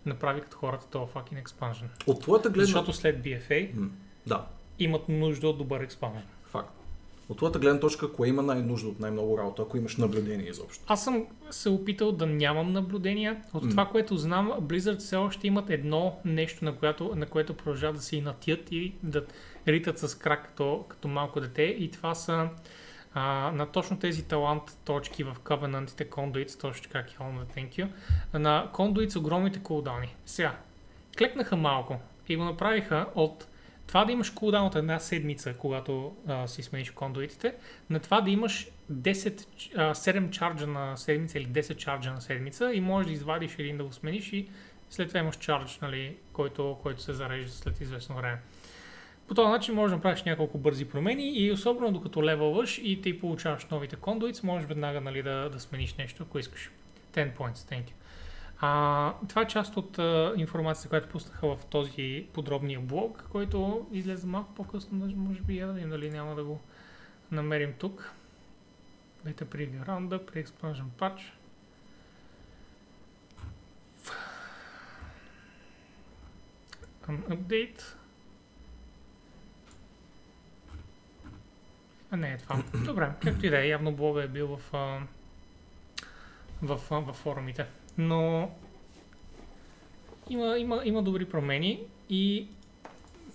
направи 0.09 0.41
като 0.41 0.57
хората 0.57 0.87
този 0.87 1.11
fucking 1.11 1.43
expansion. 1.43 1.85
От 2.07 2.21
твоята 2.21 2.49
гледна... 2.49 2.65
Защото 2.65 2.93
след 2.93 3.23
BFA 3.23 3.75
М. 3.75 3.89
Да, 4.27 4.45
имат 4.79 5.09
нужда 5.09 5.47
от 5.49 5.57
добър 5.57 5.87
expansion. 5.87 6.21
факт. 6.45 6.75
От 7.29 7.37
твоята 7.37 7.59
гледна 7.59 7.79
точка, 7.79 8.13
кое 8.13 8.27
има 8.27 8.41
най-нужда 8.41 8.89
от 8.89 8.99
най-много 8.99 9.37
работа, 9.37 9.61
ако 9.61 9.77
имаш 9.77 9.97
наблюдение 9.97 10.49
изобщо? 10.49 10.83
Аз 10.87 11.03
съм 11.03 11.27
се 11.49 11.69
опитал 11.69 12.11
да 12.11 12.25
нямам 12.25 12.73
наблюдения. 12.73 13.43
От 13.53 13.63
М. 13.63 13.69
това, 13.69 13.85
което 13.85 14.17
знам, 14.17 14.51
Blizzard 14.61 14.97
все 14.97 15.15
още 15.15 15.47
имат 15.47 15.69
едно 15.69 16.17
нещо, 16.25 16.65
на, 16.65 16.75
което, 16.75 17.15
на 17.15 17.25
което 17.25 17.53
продължават 17.53 17.95
да 17.95 18.01
се 18.01 18.15
инатят 18.15 18.71
и 18.71 18.93
да 19.03 19.25
ритат 19.67 19.99
с 19.99 20.17
крак 20.17 20.45
като, 20.45 20.85
като 20.87 21.07
малко 21.07 21.39
дете. 21.39 21.63
И 21.63 21.91
това 21.91 22.15
са 22.15 22.49
а, 23.13 23.51
на 23.51 23.65
точно 23.65 23.99
тези 23.99 24.23
талант 24.23 24.77
точки 24.85 25.23
в 25.23 25.35
Covenantите, 25.43 26.09
Conduits, 26.09 26.61
точно 26.61 26.83
така 26.83 27.03
Хелна, 27.03 27.45
thank 27.45 27.69
you. 27.69 27.87
На 28.33 28.69
Conduits 28.73 29.19
огромните 29.19 29.59
кулдауни. 29.59 30.15
Сега, 30.25 30.55
клекнаха 31.17 31.55
малко 31.55 31.99
и 32.29 32.35
го 32.35 32.43
направиха 32.43 33.05
от 33.15 33.47
това 33.87 34.05
да 34.05 34.11
имаш 34.11 34.29
кулдаун 34.29 34.67
от 34.67 34.75
една 34.75 34.99
седмица, 34.99 35.53
когато 35.53 36.15
а, 36.27 36.47
си 36.47 36.63
смениш 36.63 36.91
кондуитите, 36.91 37.55
на 37.89 37.99
това 37.99 38.21
да 38.21 38.29
имаш 38.29 38.67
10, 38.91 39.45
а, 39.77 39.93
7 39.93 40.29
чарджа 40.29 40.67
на 40.67 40.97
седмица 40.97 41.37
или 41.37 41.47
10 41.47 41.77
чарджа 41.77 42.11
на 42.11 42.21
седмица 42.21 42.73
и 42.73 42.81
можеш 42.81 43.07
да 43.07 43.13
извадиш 43.13 43.55
един 43.59 43.77
да 43.77 43.83
го 43.83 43.93
смениш 43.93 44.33
и 44.33 44.49
след 44.89 45.07
това 45.07 45.19
имаш 45.19 45.35
чардж, 45.35 45.79
нали, 45.79 46.15
който, 46.33 46.77
който 46.83 47.01
се 47.01 47.13
зарежда 47.13 47.51
след 47.51 47.81
известно 47.81 48.15
време. 48.15 48.39
По 49.29 49.35
този 49.35 49.49
начин 49.49 49.75
можеш 49.75 49.91
да 49.91 49.95
направиш 49.95 50.23
няколко 50.23 50.57
бързи 50.57 50.85
промени 50.85 51.37
и 51.37 51.51
особено 51.51 51.91
докато 51.91 52.23
левелваш 52.23 52.77
и 52.83 53.01
ти 53.01 53.19
получаваш 53.19 53.65
новите 53.65 53.95
кондуитс, 53.95 54.43
можеш 54.43 54.67
веднага 54.67 55.01
нали, 55.01 55.23
да, 55.23 55.49
да 55.49 55.59
смениш 55.59 55.95
нещо, 55.95 56.23
ако 56.23 56.39
искаш. 56.39 56.71
10 57.13 57.37
points, 57.37 57.53
thank 57.53 57.83
you. 57.83 57.93
А, 58.59 59.13
това 59.29 59.41
е 59.41 59.47
част 59.47 59.77
от 59.77 59.99
а, 59.99 60.33
информацията, 60.37 60.89
която 60.89 61.09
пуснаха 61.09 61.55
в 61.55 61.65
този 61.65 62.27
подробния 62.33 62.79
блог, 62.79 63.27
който 63.31 63.87
излезе 63.91 64.27
малко 64.27 64.53
по-късно, 64.53 65.13
може 65.15 65.41
би 65.41 65.57
я 65.57 65.67
дали 65.67 66.09
няма 66.09 66.35
да 66.35 66.43
го 66.43 66.59
намерим 67.31 67.73
тук. 67.79 68.13
Data 69.25 69.43
Preview 69.43 69.85
Roundup, 69.87 70.31
Pre-Expansion 70.31 70.89
Patch. 70.99 71.21
An 77.07 77.17
update. 77.29 77.98
А 82.11 82.17
не 82.17 82.31
е 82.33 82.37
това. 82.37 82.63
Добре, 82.85 83.09
както 83.23 83.45
и 83.45 83.49
да 83.49 83.59
е, 83.59 83.67
явно 83.67 83.91
блога 83.91 84.23
е 84.23 84.27
бил 84.27 84.47
в, 84.47 84.61
в, 86.61 86.79
а, 86.91 86.99
в 86.99 87.13
форумите. 87.13 87.65
Но 87.97 88.51
има, 90.29 90.57
има, 90.57 90.81
има 90.85 91.03
добри 91.03 91.25
промени 91.25 91.79
и 92.09 92.47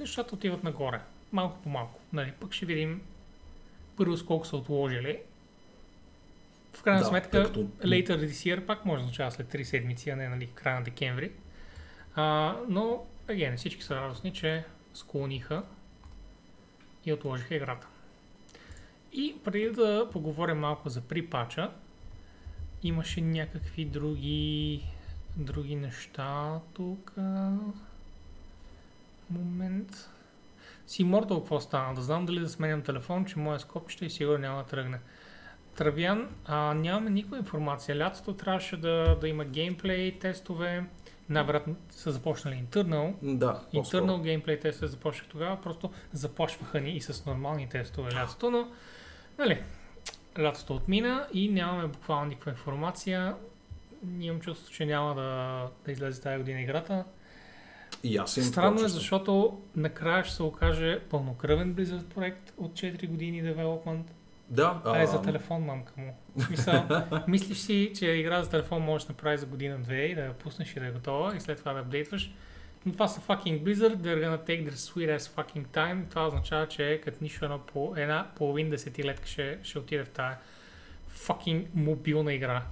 нещата 0.00 0.34
отиват 0.34 0.64
нагоре. 0.64 1.00
Малко 1.32 1.62
по 1.62 1.68
малко. 1.68 2.00
Нали, 2.12 2.32
пък 2.40 2.52
ще 2.52 2.66
видим 2.66 3.02
първо 3.96 4.16
с 4.16 4.24
колко 4.24 4.46
са 4.46 4.56
отложили. 4.56 5.18
В 6.72 6.82
крайна 6.82 7.00
Да, 7.00 7.06
сметка, 7.06 7.42
като- 7.44 7.60
later 7.60 8.26
this 8.26 8.28
year 8.30 8.66
пак 8.66 8.84
може 8.84 9.00
да 9.00 9.04
означава 9.04 9.30
след 9.30 9.52
3 9.52 9.62
седмици, 9.62 10.10
а 10.10 10.16
не 10.16 10.28
нали, 10.28 10.46
края 10.54 10.78
на 10.78 10.84
декември. 10.84 11.32
А, 12.14 12.56
но, 12.68 13.06
again, 13.28 13.56
всички 13.56 13.82
са 13.82 13.96
радостни, 13.96 14.32
че 14.32 14.64
склониха 14.94 15.62
и 17.06 17.12
отложиха 17.12 17.54
играта. 17.54 17.86
И 19.14 19.36
преди 19.44 19.70
да 19.70 20.08
поговорим 20.12 20.58
малко 20.58 20.88
за 20.88 21.00
припача, 21.00 21.70
имаше 22.82 23.20
някакви 23.20 23.84
други, 23.84 24.82
други 25.36 25.76
неща 25.76 26.60
тук. 26.74 27.14
Момент. 29.30 30.10
С 30.86 30.96
Immortal 30.96 31.38
какво 31.38 31.60
стана? 31.60 31.94
Да 31.94 32.02
знам 32.02 32.26
дали 32.26 32.40
да 32.40 32.48
сменям 32.48 32.82
телефон, 32.82 33.24
че 33.24 33.38
моя 33.38 33.60
скопче 33.60 34.04
и 34.04 34.10
сигурно 34.10 34.38
няма 34.38 34.62
да 34.62 34.68
тръгне. 34.68 35.00
Травян, 35.76 36.28
а, 36.44 36.74
нямаме 36.74 37.10
никаква 37.10 37.38
информация. 37.38 37.98
Лятото 37.98 38.34
трябваше 38.34 38.76
да, 38.76 39.18
да 39.20 39.28
има 39.28 39.44
геймплей 39.44 40.18
тестове. 40.18 40.84
Най-вероятно 41.28 41.76
са 41.90 42.12
започнали 42.12 42.64
Internal. 42.70 43.14
Да. 43.22 43.64
Internal 43.74 44.22
геймплей 44.22 44.60
тестове 44.60 44.88
започнах 44.88 45.28
тогава, 45.28 45.60
просто 45.60 45.92
започваха 46.12 46.80
ни 46.80 46.96
и 46.96 47.00
с 47.00 47.26
нормални 47.26 47.68
тестове 47.68 48.14
лятото, 48.14 48.50
но 48.50 48.68
нали, 49.38 49.62
лятото 50.40 50.74
отмина 50.74 51.26
и 51.32 51.48
нямаме 51.48 51.86
буквално 51.88 52.26
никаква 52.26 52.50
информация. 52.50 53.34
Имам 54.20 54.40
чувство, 54.40 54.72
че 54.72 54.86
няма 54.86 55.14
да, 55.14 55.68
да 55.84 55.92
излезе 55.92 56.20
тази 56.20 56.38
година 56.38 56.60
играта. 56.60 57.04
И 58.02 58.16
аз 58.16 58.36
имам 58.36 58.48
Странно 58.48 58.84
е, 58.84 58.88
защото 58.88 59.60
накрая 59.76 60.24
ще 60.24 60.34
се 60.34 60.42
окаже 60.42 61.00
пълнокръвен 61.10 61.74
Blizzard 61.74 62.04
проект 62.04 62.52
от 62.56 62.72
4 62.72 63.08
години 63.08 63.42
девелопмент. 63.42 64.14
Да, 64.48 64.80
А 64.84 65.02
е 65.02 65.06
за 65.06 65.22
телефон, 65.22 65.62
мамка 65.62 65.92
му. 65.96 66.16
В 66.36 66.42
смисъл, 66.42 66.84
мислиш 67.28 67.58
си, 67.58 67.92
че 67.94 68.06
игра 68.06 68.42
за 68.42 68.50
телефон 68.50 68.82
можеш 68.82 69.06
да 69.06 69.12
направиш 69.12 69.40
за 69.40 69.46
година-две 69.46 70.04
и 70.04 70.14
да 70.14 70.20
я 70.20 70.32
пуснеш 70.32 70.76
и 70.76 70.80
да 70.80 70.86
е 70.86 70.90
готова 70.90 71.36
и 71.36 71.40
след 71.40 71.58
това 71.58 71.72
да 71.72 71.80
апдейтваш. 71.80 72.34
Но 72.86 72.92
това 72.92 73.08
са 73.08 73.20
fucking 73.20 73.62
Blizzard, 73.62 73.96
they're 73.96 74.24
gonna 74.24 74.46
take 74.46 74.70
their 74.70 74.76
sweet 74.76 75.18
ass 75.18 75.36
fucking 75.36 75.66
time. 75.66 76.10
Това 76.10 76.26
означава, 76.26 76.68
че 76.68 77.00
като 77.04 77.18
нищо 77.20 77.44
едно 77.44 77.58
по 77.58 77.94
една 77.96 78.30
половин 78.36 78.70
десетилетка 78.70 79.26
ще, 79.26 79.58
ще 79.62 79.78
отиде 79.78 80.04
в 80.04 80.08
тази 80.08 80.36
fucking 81.16 81.66
мобилна 81.74 82.34
игра. 82.34 82.62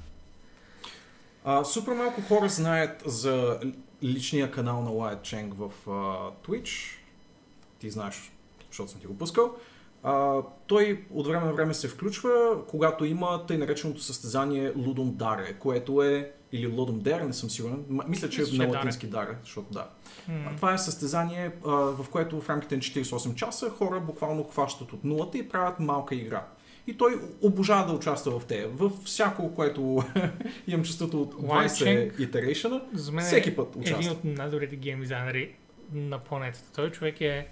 А, 1.44 1.64
супер 1.64 1.92
малко 1.92 2.20
хора 2.20 2.48
знаят 2.48 3.02
за 3.06 3.60
личния 4.02 4.50
канал 4.50 4.82
на 4.82 4.90
Wyatt 4.90 5.20
Cheng 5.20 5.54
в 5.54 5.90
а, 5.90 5.90
Twitch. 6.46 6.98
Ти 7.78 7.90
знаеш, 7.90 8.32
защото 8.70 8.90
съм 8.90 9.00
ти 9.00 9.06
го 9.06 9.18
пускал. 9.18 9.56
А, 10.02 10.42
той 10.66 11.04
от 11.10 11.26
време 11.26 11.46
на 11.46 11.52
време 11.52 11.74
се 11.74 11.88
включва, 11.88 12.56
когато 12.68 13.04
има 13.04 13.46
тъй 13.46 13.58
нареченото 13.58 14.02
състезание 14.02 14.72
Ludum 14.72 15.12
Dare, 15.12 15.58
което 15.58 16.02
е, 16.02 16.32
или 16.52 16.68
Ludum 16.68 17.02
Dare, 17.02 17.26
не 17.26 17.32
съм 17.32 17.50
сигурен, 17.50 17.84
мисля, 18.08 18.28
че 18.28 18.40
Мисля, 18.40 18.54
е 18.54 18.56
че 18.56 18.62
е 18.62 18.66
на 18.66 18.74
латински 18.74 19.10
Dare, 19.10 19.34
защото 19.42 19.72
да. 19.72 19.88
А, 20.28 20.56
Това 20.56 20.74
е 20.74 20.78
състезание, 20.78 21.50
а, 21.66 21.70
в 21.70 22.06
което 22.10 22.40
в 22.40 22.50
рамките 22.50 22.76
на 22.76 22.82
48 22.82 23.34
часа 23.34 23.70
хора 23.70 24.00
буквално 24.00 24.44
хващат 24.44 24.92
от 24.92 25.04
нулата 25.04 25.38
и 25.38 25.48
правят 25.48 25.80
малка 25.80 26.14
игра. 26.14 26.44
И 26.86 26.96
той 26.96 27.20
обожава 27.42 27.86
да 27.86 27.92
участва 27.92 28.40
в 28.40 28.44
тея. 28.44 28.68
Във 28.68 28.92
всяко, 29.04 29.54
което 29.54 30.04
имам 30.66 30.84
чувството 30.84 31.22
от 31.22 31.34
Wyatt 31.34 31.66
20 31.66 32.20
итерейшена, 32.20 32.80
мен 33.12 33.24
всеки 33.24 33.48
е 33.48 33.56
път 33.56 33.76
един 33.76 33.94
участва. 33.94 34.12
от 34.12 34.24
най-добрите 34.24 34.76
гейм 34.76 35.00
дизайнери 35.00 35.54
на 35.92 36.18
планетата. 36.18 36.72
Той 36.74 36.90
човек 36.90 37.20
е... 37.20 37.48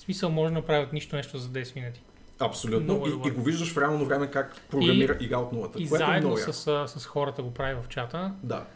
В 0.00 0.02
смисъл 0.02 0.30
може 0.30 0.48
да 0.48 0.54
направи 0.54 0.84
от 0.84 0.92
нищо 0.92 1.16
нещо 1.16 1.38
за 1.38 1.48
10 1.48 1.76
минути. 1.76 2.00
Абсолютно. 2.38 2.84
Много 2.84 3.06
е 3.06 3.10
И, 3.10 3.28
и 3.28 3.30
го 3.30 3.42
виждаш 3.42 3.72
в 3.72 3.78
реално 3.78 4.04
време 4.04 4.30
как 4.30 4.60
програмира 4.70 5.16
игра 5.20 5.38
от 5.38 5.52
нулата. 5.52 5.82
И 5.82 5.88
което 5.88 6.04
е 6.04 6.06
заедно 6.06 6.38
яко. 6.38 6.52
с, 6.52 6.84
с 6.86 7.06
хората 7.06 7.42
го 7.42 7.54
прави 7.54 7.74
в 7.74 7.88
чата. 7.88 8.32
Да. 8.42 8.66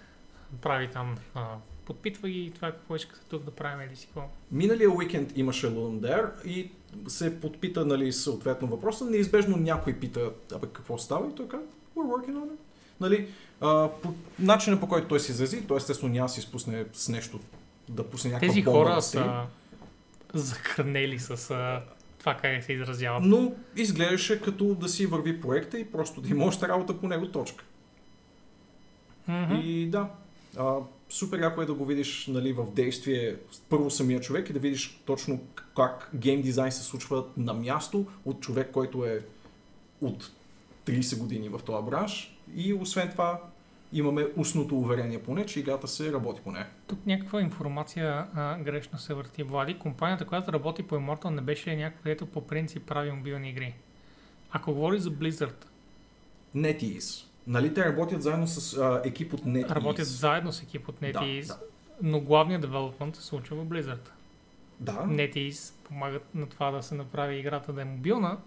Прави 0.62 0.88
там... 0.88 1.16
А, 1.34 1.44
подпитва 1.84 2.28
ги 2.28 2.52
това 2.54 2.72
какво 2.72 2.96
искате 2.96 3.20
тук 3.28 3.42
да 3.44 3.50
правим 3.50 3.88
или 3.88 3.96
си 3.96 4.06
какво. 4.06 4.22
Миналия 4.52 4.90
уикенд 4.90 5.32
имаше 5.36 5.66
Dare 5.66 6.44
и 6.44 6.70
се 7.08 7.40
подпита, 7.40 7.84
нали, 7.84 8.12
съответно 8.12 8.68
въпроса. 8.68 9.04
Неизбежно 9.04 9.56
някой 9.56 9.92
пита, 9.92 10.30
абе, 10.54 10.66
какво 10.72 10.98
става? 10.98 11.28
И 11.28 11.34
той 11.34 11.48
каза, 11.48 11.62
we're 11.96 12.06
working 12.06 12.34
on 12.34 12.44
it. 12.44 12.58
Нали, 13.00 13.28
а, 13.60 13.88
по 14.02 14.14
начина 14.38 14.80
по 14.80 14.88
който 14.88 15.08
той 15.08 15.20
се 15.20 15.32
изрази, 15.32 15.66
той 15.66 15.76
естествено 15.76 16.12
няма 16.12 16.26
да 16.26 16.32
се 16.32 16.40
изпусне 16.40 16.84
с 16.92 17.08
нещо, 17.08 17.40
да 17.88 18.04
пусне 18.04 18.30
някаква 18.30 18.48
Тези 18.48 18.62
хора 18.62 19.02
стрим. 19.02 19.22
са 19.22 19.46
закърнели 20.38 21.18
с 21.18 21.50
а, 21.50 21.82
това 22.18 22.34
как 22.34 22.64
се 22.64 22.72
изразяват. 22.72 23.22
Но 23.24 23.52
изглеждаше 23.76 24.40
като 24.40 24.74
да 24.74 24.88
си 24.88 25.06
върви 25.06 25.40
проекта 25.40 25.78
и 25.78 25.84
просто 25.84 26.20
да 26.20 26.28
има 26.28 26.44
още 26.44 26.68
работа 26.68 27.00
по 27.00 27.08
него 27.08 27.28
точка. 27.28 27.64
Мгм. 29.28 29.54
И 29.54 29.86
да, 29.86 30.08
а, 30.58 30.76
супер 31.08 31.38
яко 31.38 31.62
е 31.62 31.66
да 31.66 31.74
го 31.74 31.84
видиш 31.84 32.26
нали, 32.26 32.52
в 32.52 32.66
действие 32.72 33.36
първо 33.68 33.90
самия 33.90 34.20
човек 34.20 34.50
и 34.50 34.52
да 34.52 34.58
видиш 34.58 35.00
точно 35.06 35.40
как 35.76 36.10
гейм 36.14 36.42
дизайн 36.42 36.72
се 36.72 36.82
случва 36.82 37.24
на 37.36 37.54
място 37.54 38.06
от 38.24 38.40
човек, 38.40 38.70
който 38.72 39.04
е 39.04 39.20
от 40.00 40.30
30 40.86 41.18
години 41.18 41.48
в 41.48 41.60
този 41.64 41.86
бранш. 41.86 42.36
И 42.56 42.74
освен 42.74 43.10
това 43.10 43.40
имаме 43.94 44.26
устното 44.36 44.78
уверение 44.78 45.22
поне, 45.22 45.46
че 45.46 45.60
играта 45.60 45.88
се 45.88 46.12
работи 46.12 46.40
по 46.44 46.52
нея. 46.52 46.66
Тук 46.86 47.06
някаква 47.06 47.40
информация 47.40 48.26
а, 48.34 48.58
грешно 48.58 48.98
се 48.98 49.14
върти. 49.14 49.42
Влади, 49.42 49.78
компанията, 49.78 50.24
която 50.26 50.52
работи 50.52 50.82
по 50.82 50.94
Immortal, 50.94 51.30
не 51.30 51.40
беше 51.40 51.76
някаква, 51.76 52.02
където 52.02 52.26
по 52.26 52.46
принцип 52.46 52.86
прави 52.86 53.10
мобилни 53.12 53.50
игри. 53.50 53.74
Ако 54.52 54.72
говори 54.74 54.98
за 54.98 55.10
Blizzard, 55.10 55.64
NetEase. 56.56 57.24
Нали 57.46 57.74
те 57.74 57.84
работят 57.84 58.22
заедно 58.22 58.46
с 58.46 58.78
а, 58.78 59.02
екип 59.04 59.34
от 59.34 59.40
NetEase? 59.40 59.70
работят 59.70 60.06
заедно 60.06 60.52
с 60.52 60.62
екип 60.62 60.88
от 60.88 60.96
Да, 61.00 61.06
NetEase, 61.06 61.46
да. 61.46 61.58
но 62.02 62.20
главният 62.20 62.62
девелопмент 62.62 63.16
се 63.16 63.22
случва 63.22 63.56
в 63.56 63.66
Blizzard. 63.66 64.08
Да, 64.80 64.92
NetEase 64.92 65.74
помагат 65.84 66.34
на 66.34 66.46
това 66.46 66.70
да 66.70 66.82
се 66.82 66.94
направи 66.94 67.36
играта 67.36 67.72
да 67.72 67.82
е 67.82 67.84
мобилна 67.84 68.38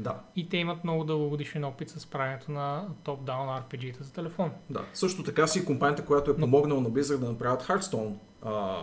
да, 0.00 0.20
и 0.36 0.48
те 0.48 0.56
имат 0.56 0.84
много 0.84 1.04
дългогодишен 1.04 1.64
опит 1.64 1.90
с 1.90 2.06
правенето 2.06 2.52
на 2.52 2.88
топ-даун 3.04 3.62
RPG-та 3.62 4.04
за 4.04 4.12
телефон. 4.12 4.50
да. 4.70 4.84
Също 4.94 5.22
така 5.22 5.46
си 5.46 5.64
компанията, 5.64 6.04
която 6.04 6.30
е 6.30 6.34
Но- 6.34 6.40
помогнала 6.40 6.80
на 6.80 6.90
Blizzard 6.90 7.18
да 7.18 7.28
направят 7.28 7.62
Hearthstone. 7.62 8.12
А, 8.42 8.76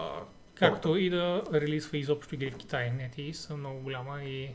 Както 0.55 0.95
и 0.97 1.09
да 1.09 1.43
релизва 1.53 1.97
изобщо 1.97 2.35
игри 2.35 2.51
в 2.51 2.55
Китай. 2.55 2.91
NetEase 2.91 3.31
са 3.31 3.57
много 3.57 3.79
голяма 3.79 4.23
и 4.23 4.49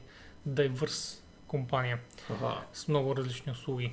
дайвърс 0.47 1.23
компания 1.47 1.99
аха. 2.31 2.63
с 2.73 2.89
много 2.89 3.17
различни 3.17 3.53
услуги. 3.53 3.93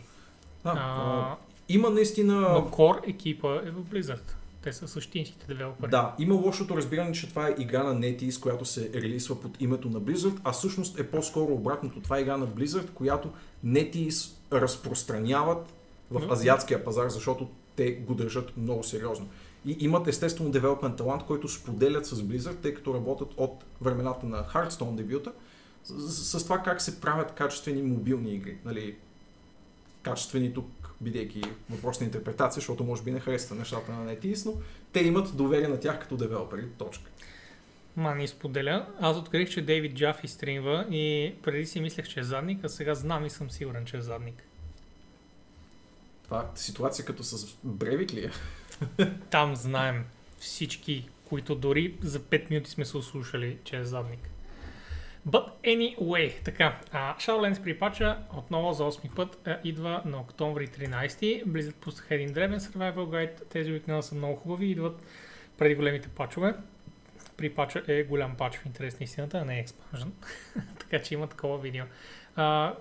А, 0.63 0.69
А, 0.69 0.75
а, 0.77 1.35
има 1.69 1.89
наистина... 1.89 2.33
но 2.39 2.61
Core 2.61 3.09
екипа 3.09 3.55
е 3.55 3.71
в 3.71 3.83
Blizzard. 3.83 4.33
Те 4.61 4.73
са 4.73 4.87
същинските 4.87 5.47
девелопери. 5.47 5.91
Да, 5.91 6.15
има 6.19 6.35
лошото 6.35 6.77
разбиране, 6.77 7.11
че 7.11 7.29
това 7.29 7.47
е 7.47 7.55
игра 7.59 7.83
на 7.83 7.99
NetEase, 7.99 8.41
която 8.41 8.65
се 8.65 8.91
релизва 8.93 9.41
под 9.41 9.61
името 9.61 9.89
на 9.89 10.01
Blizzard, 10.01 10.39
а 10.43 10.51
всъщност 10.51 10.99
е 10.99 11.07
по-скоро 11.07 11.53
обратното. 11.53 12.01
Това 12.01 12.17
е 12.17 12.21
игра 12.21 12.37
на 12.37 12.47
Blizzard, 12.47 12.89
която 12.89 13.31
NetEase 13.65 14.31
разпространяват 14.53 15.73
в 16.11 16.31
азиатския 16.31 16.83
пазар, 16.83 17.09
защото 17.09 17.49
те 17.75 17.91
го 17.91 18.15
държат 18.15 18.57
много 18.57 18.83
сериозно. 18.83 19.29
И 19.65 19.77
имат 19.79 20.07
естествено 20.07 20.51
девелопен 20.51 20.95
талант, 20.95 21.23
който 21.23 21.47
споделят 21.47 22.05
с 22.05 22.15
Blizzard, 22.15 22.61
тъй 22.61 22.73
като 22.73 22.93
работят 22.93 23.29
от 23.37 23.63
времената 23.81 24.25
на 24.25 24.43
Hearthstone 24.43 24.95
дебюта, 24.95 25.31
с, 25.83 26.39
с 26.39 26.43
това 26.43 26.59
как 26.59 26.81
се 26.81 27.01
правят 27.01 27.31
качествени 27.31 27.81
мобилни 27.81 28.33
игри. 28.33 28.57
Нали, 28.65 28.95
качествени 30.01 30.53
тук, 30.53 30.67
бидейки 31.01 31.41
въпрос 31.69 31.99
на 31.99 32.05
интерпретация, 32.05 32.61
защото 32.61 32.83
може 32.83 33.03
би 33.03 33.11
не 33.11 33.19
харесва 33.19 33.55
нещата 33.55 33.91
на 33.91 34.15
NetEase, 34.15 34.45
но 34.45 34.53
те 34.93 34.99
имат 34.99 35.37
доверие 35.37 35.67
на 35.67 35.79
тях 35.79 35.99
като 35.99 36.17
девелопери. 36.17 36.65
Точка. 36.77 37.11
Ма 37.95 38.15
не 38.15 38.27
споделя. 38.27 38.87
Аз 38.99 39.17
открих, 39.17 39.49
че 39.49 39.61
Дейвид 39.61 39.95
Джафи 39.95 40.27
стримва 40.27 40.85
и 40.91 41.33
преди 41.43 41.65
си 41.65 41.81
мислех, 41.81 42.07
че 42.07 42.19
е 42.19 42.23
задник, 42.23 42.63
а 42.63 42.69
сега 42.69 42.95
знам 42.95 43.25
и 43.25 43.29
съм 43.29 43.51
сигурен, 43.51 43.85
че 43.85 43.97
е 43.97 44.01
задник. 44.01 44.43
Това 46.23 46.39
е 46.41 46.57
ситуация 46.59 47.05
като 47.05 47.23
с 47.23 47.57
Бревик 47.63 48.13
ли 48.13 48.25
е? 48.25 48.31
Там 49.29 49.55
знаем 49.55 50.05
всички, 50.39 51.09
които 51.25 51.55
дори 51.55 51.95
за 52.01 52.19
5 52.19 52.49
минути 52.49 52.71
сме 52.71 52.85
се 52.85 52.97
услушали, 52.97 53.57
че 53.63 53.77
е 53.77 53.83
задник. 53.83 54.29
But 55.27 55.45
anyway, 55.63 56.43
така, 56.43 56.79
Shadowlands 56.93 57.63
припача 57.63 58.17
отново 58.37 58.73
за 58.73 58.83
8 58.83 59.15
път 59.15 59.47
а, 59.47 59.57
идва 59.63 60.01
на 60.05 60.19
октомври 60.19 60.67
13. 60.67 61.45
Blizzard 61.45 61.75
пуснаха 61.75 62.15
един 62.15 62.33
древен 62.33 62.59
survival 62.59 62.93
guide. 62.95 63.49
Тези 63.49 63.71
обикновено 63.71 64.01
са 64.01 64.15
много 64.15 64.35
хубави 64.35 64.65
идват 64.65 65.01
преди 65.57 65.75
големите 65.75 66.09
пачове. 66.09 66.53
При 67.37 67.49
пача 67.49 67.83
е 67.87 68.03
голям 68.03 68.35
пач 68.35 68.57
в 68.57 68.65
интерес 68.65 68.99
на 68.99 69.03
истината, 69.03 69.37
а 69.37 69.45
не 69.45 69.57
е 69.57 69.59
експанжен. 69.59 70.13
така 70.79 71.01
че 71.01 71.13
има 71.13 71.27
такова 71.27 71.57
видео. 71.57 71.85
А, 72.35 72.73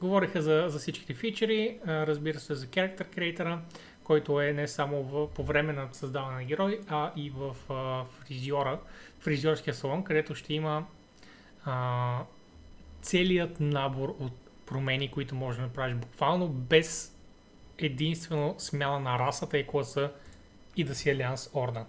говориха 0.00 0.42
за, 0.42 0.64
за 0.68 0.78
всичките 0.78 1.14
фичери, 1.14 1.78
а, 1.86 2.06
разбира 2.06 2.40
се 2.40 2.54
за 2.54 2.66
Character 2.66 3.16
Creator, 3.16 3.58
който 4.04 4.40
е 4.40 4.52
не 4.52 4.68
само 4.68 5.02
в, 5.02 5.28
по 5.34 5.44
време 5.44 5.72
на 5.72 5.88
създаване 5.92 6.36
на 6.36 6.44
герой, 6.44 6.80
а 6.88 7.12
и 7.16 7.30
в 7.30 7.56
а, 7.70 8.04
фризьора, 8.04 8.80
фризьорския 9.18 9.74
салон, 9.74 10.04
където 10.04 10.34
ще 10.34 10.54
има 10.54 10.86
а, 11.68 12.24
целият 13.02 13.60
набор 13.60 14.16
от 14.18 14.32
промени, 14.66 15.10
които 15.10 15.34
можеш 15.34 15.56
да 15.60 15.66
направиш 15.66 15.96
буквално 15.96 16.48
без 16.48 17.16
единствено 17.78 18.54
смяна 18.58 19.00
на 19.00 19.18
расата 19.18 19.58
и 19.58 19.66
класа 19.66 20.10
и 20.76 20.84
да 20.84 20.94
си 20.94 21.10
Алианс 21.10 21.50
Орден. 21.54 21.84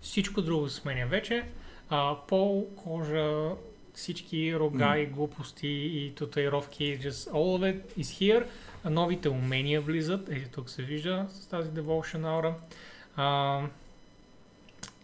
Всичко 0.00 0.42
друго 0.42 0.68
се 0.68 0.76
сменя 0.76 1.06
вече. 1.06 1.44
А, 1.88 2.16
пол, 2.28 2.68
кожа, 2.76 3.50
всички 3.94 4.56
рога 4.56 4.98
и 4.98 5.06
глупости 5.06 5.68
и 5.68 6.14
татуировки, 6.14 7.00
just 7.00 7.30
all 7.30 7.58
of 7.58 7.74
it 7.74 7.98
is 7.98 8.02
here. 8.02 8.46
А 8.84 8.90
новите 8.90 9.28
умения 9.28 9.80
влизат, 9.80 10.28
ето 10.30 10.50
тук 10.50 10.70
се 10.70 10.82
вижда 10.82 11.26
с 11.30 11.46
тази 11.46 11.70
Devotion 11.70 12.20
Aura. 12.20 12.54
А, 13.16 13.60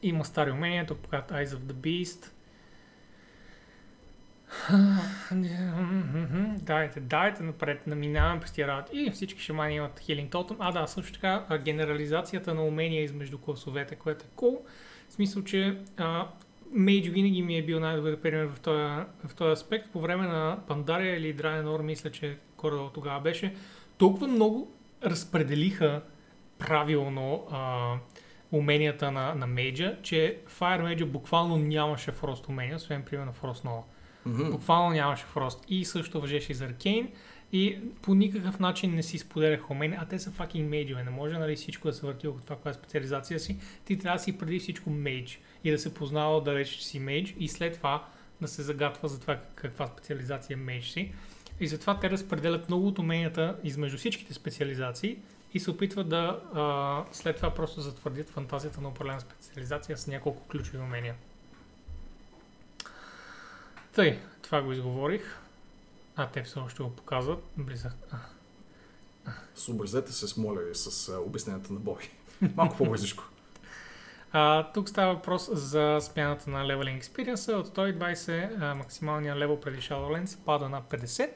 има 0.03 0.25
стари 0.25 0.51
умения, 0.51 0.87
тук 0.87 0.99
показват 0.99 1.31
Eyes 1.31 1.47
of 1.47 1.59
the 1.59 1.73
Beast. 1.73 2.31
Дайте, 6.63 7.01
дайте 7.01 7.43
напред, 7.43 7.87
наминаваме 7.87 8.41
през 8.41 8.53
тия. 8.53 8.85
И 8.93 9.11
всички 9.11 9.41
шамани 9.41 9.75
имат 9.75 10.01
хилинг 10.01 10.31
тотем. 10.31 10.57
А 10.61 10.73
да, 10.73 10.87
също 10.87 11.13
така 11.13 11.59
генерализацията 11.59 12.55
на 12.55 12.65
умения 12.65 13.03
измежду 13.03 13.39
класовете, 13.39 13.95
което 13.95 14.25
е 14.25 14.29
cool. 14.37 14.59
В 15.09 15.13
смисъл, 15.13 15.45
че 15.45 15.79
а, 15.97 16.29
винаги 16.75 17.43
ми 17.43 17.57
е 17.57 17.63
бил 17.63 17.81
най-добър 17.81 18.21
пример 18.21 18.47
в 18.47 18.61
този, 19.37 19.51
аспект. 19.53 19.91
По 19.93 20.01
време 20.01 20.27
на 20.27 20.59
Пандария 20.67 21.17
или 21.17 21.33
Драйнор, 21.33 21.81
мисля, 21.81 22.11
че 22.11 22.39
Кордал 22.57 22.91
тогава 22.95 23.21
беше, 23.21 23.55
толкова 23.99 24.29
много 24.29 24.73
разпределиха 25.05 26.03
правилно 26.59 27.47
а, 27.51 27.95
уменията 28.53 29.13
на, 29.13 29.35
на 29.35 29.47
Мейджа, 29.47 29.97
че 30.03 30.39
Fire 30.61 30.83
Mage 30.83 31.05
буквално 31.05 31.57
нямаше 31.57 32.13
фрост 32.13 32.49
умения, 32.49 32.77
освен 32.77 33.03
примерно 33.03 33.33
Frost 33.33 33.65
Nova. 33.65 33.83
Мгм. 34.29 34.51
Буквално 34.51 34.91
нямаше 34.95 35.25
фрост. 35.25 35.65
И 35.69 35.85
също 35.85 36.21
въжеше 36.21 36.53
и 36.53 36.55
за 36.55 36.65
Аркейн. 36.65 37.09
И 37.53 37.79
по 38.03 38.15
никакъв 38.15 38.59
начин 38.59 38.95
не 38.95 39.03
си 39.03 39.19
споделяха 39.19 39.73
умения, 39.73 39.99
а 40.03 40.07
те 40.07 40.19
са 40.19 40.31
fucking 40.31 40.69
мейджове. 40.69 41.05
Не 41.05 41.11
може 41.11 41.39
нали, 41.39 41.57
всичко 41.57 41.89
да 41.89 41.95
се 41.95 42.07
върти 42.07 42.27
около 42.27 42.43
това, 42.43 42.57
каква 42.57 42.71
е 42.71 42.75
специализация 42.75 43.41
си. 43.41 43.59
Ти 43.85 43.99
трябва 43.99 44.17
да 44.17 44.23
си 44.23 44.39
преди 44.39 44.59
всичко 44.59 44.91
мейдж 44.91 45.41
и 45.65 45.71
да 45.71 45.79
се 45.79 45.95
познава 45.95 46.43
да 46.43 46.55
речеш, 46.55 46.77
че 46.77 46.87
си 46.87 46.99
мейдж 46.99 47.35
и 47.39 47.49
след 47.49 47.77
това 47.77 48.09
да 48.41 48.49
се 48.49 48.63
загатва 48.63 49.09
за 49.09 49.21
това 49.21 49.39
каква 49.55 49.87
специализация 49.87 50.57
мейдж 50.57 50.91
си. 50.91 51.13
И 51.61 51.67
затова 51.67 52.01
те 52.01 52.11
разпределят 52.11 52.69
много 52.69 52.87
от 52.87 52.99
уменията 52.99 53.57
измежду 53.65 53.99
всичките 53.99 54.35
специализации 54.35 55.19
и 55.55 55.61
се 55.61 55.71
опитват 55.71 56.09
да 56.09 56.41
а, 56.55 57.05
след 57.13 57.37
това 57.37 57.55
просто 57.55 57.81
затвърдят 57.81 58.31
фантазията 58.31 58.81
на 58.81 58.89
определена 58.89 59.21
специализация 59.21 59.97
с 59.97 60.07
няколко 60.07 60.49
ключови 60.49 60.79
умения. 60.79 61.15
Тъй, 63.99 64.19
това 64.43 64.63
го 64.63 64.73
изговорих. 64.73 65.39
А, 66.17 66.27
те 66.27 66.43
все 66.43 66.59
още 66.59 66.83
го 66.83 66.97
показват. 66.97 67.45
Близък. 67.57 67.93
Съобразете 69.55 70.13
се 70.13 70.29
с 70.29 70.37
моля 70.37 70.61
ви 70.61 70.75
с 70.75 71.09
а, 71.09 71.21
обясненията 71.21 71.73
на 71.73 71.81
Боби. 71.81 72.11
Малко 72.57 72.77
по-бързичко. 72.77 73.25
А, 74.33 74.73
тук 74.73 74.89
става 74.89 75.15
въпрос 75.15 75.49
за 75.53 75.99
смяната 76.01 76.51
на 76.51 76.65
Leveling 76.65 77.03
Experience. 77.03 77.55
От 77.55 77.69
120 77.69 78.63
а, 78.63 78.75
максималния 78.75 79.37
левел 79.37 79.61
преди 79.61 79.79
Shadowlands 79.79 80.39
пада 80.45 80.69
на 80.69 80.83
50, 80.83 81.31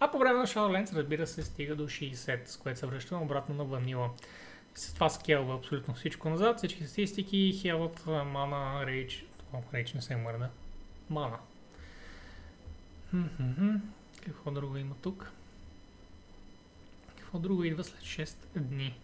а 0.00 0.10
по 0.10 0.18
време 0.18 0.38
на 0.38 0.46
Shadowlands 0.46 0.94
разбира 0.94 1.26
се 1.26 1.42
стига 1.42 1.76
до 1.76 1.88
60, 1.88 2.46
с 2.46 2.56
което 2.56 2.78
се 2.78 2.86
връщаме 2.86 3.22
обратно 3.22 3.54
на 3.54 3.64
ванила. 3.64 4.10
С 4.74 4.94
това 4.94 5.08
скелва 5.08 5.54
абсолютно 5.54 5.94
всичко 5.94 6.30
назад, 6.30 6.58
всички 6.58 6.84
статистики, 6.84 7.58
хелът, 7.62 8.06
мана, 8.06 8.86
рейдж, 8.86 9.24
рейдж 9.74 9.94
не 9.94 10.02
се 10.02 10.16
мърда. 10.16 10.48
Мана. 11.10 11.38
Какво 14.24 14.50
друго 14.50 14.76
има 14.76 14.94
тук? 15.02 15.30
Какво 17.18 17.38
друго 17.38 17.64
идва 17.64 17.84
след 17.84 18.00
6 18.00 18.36
дни? 18.56 18.94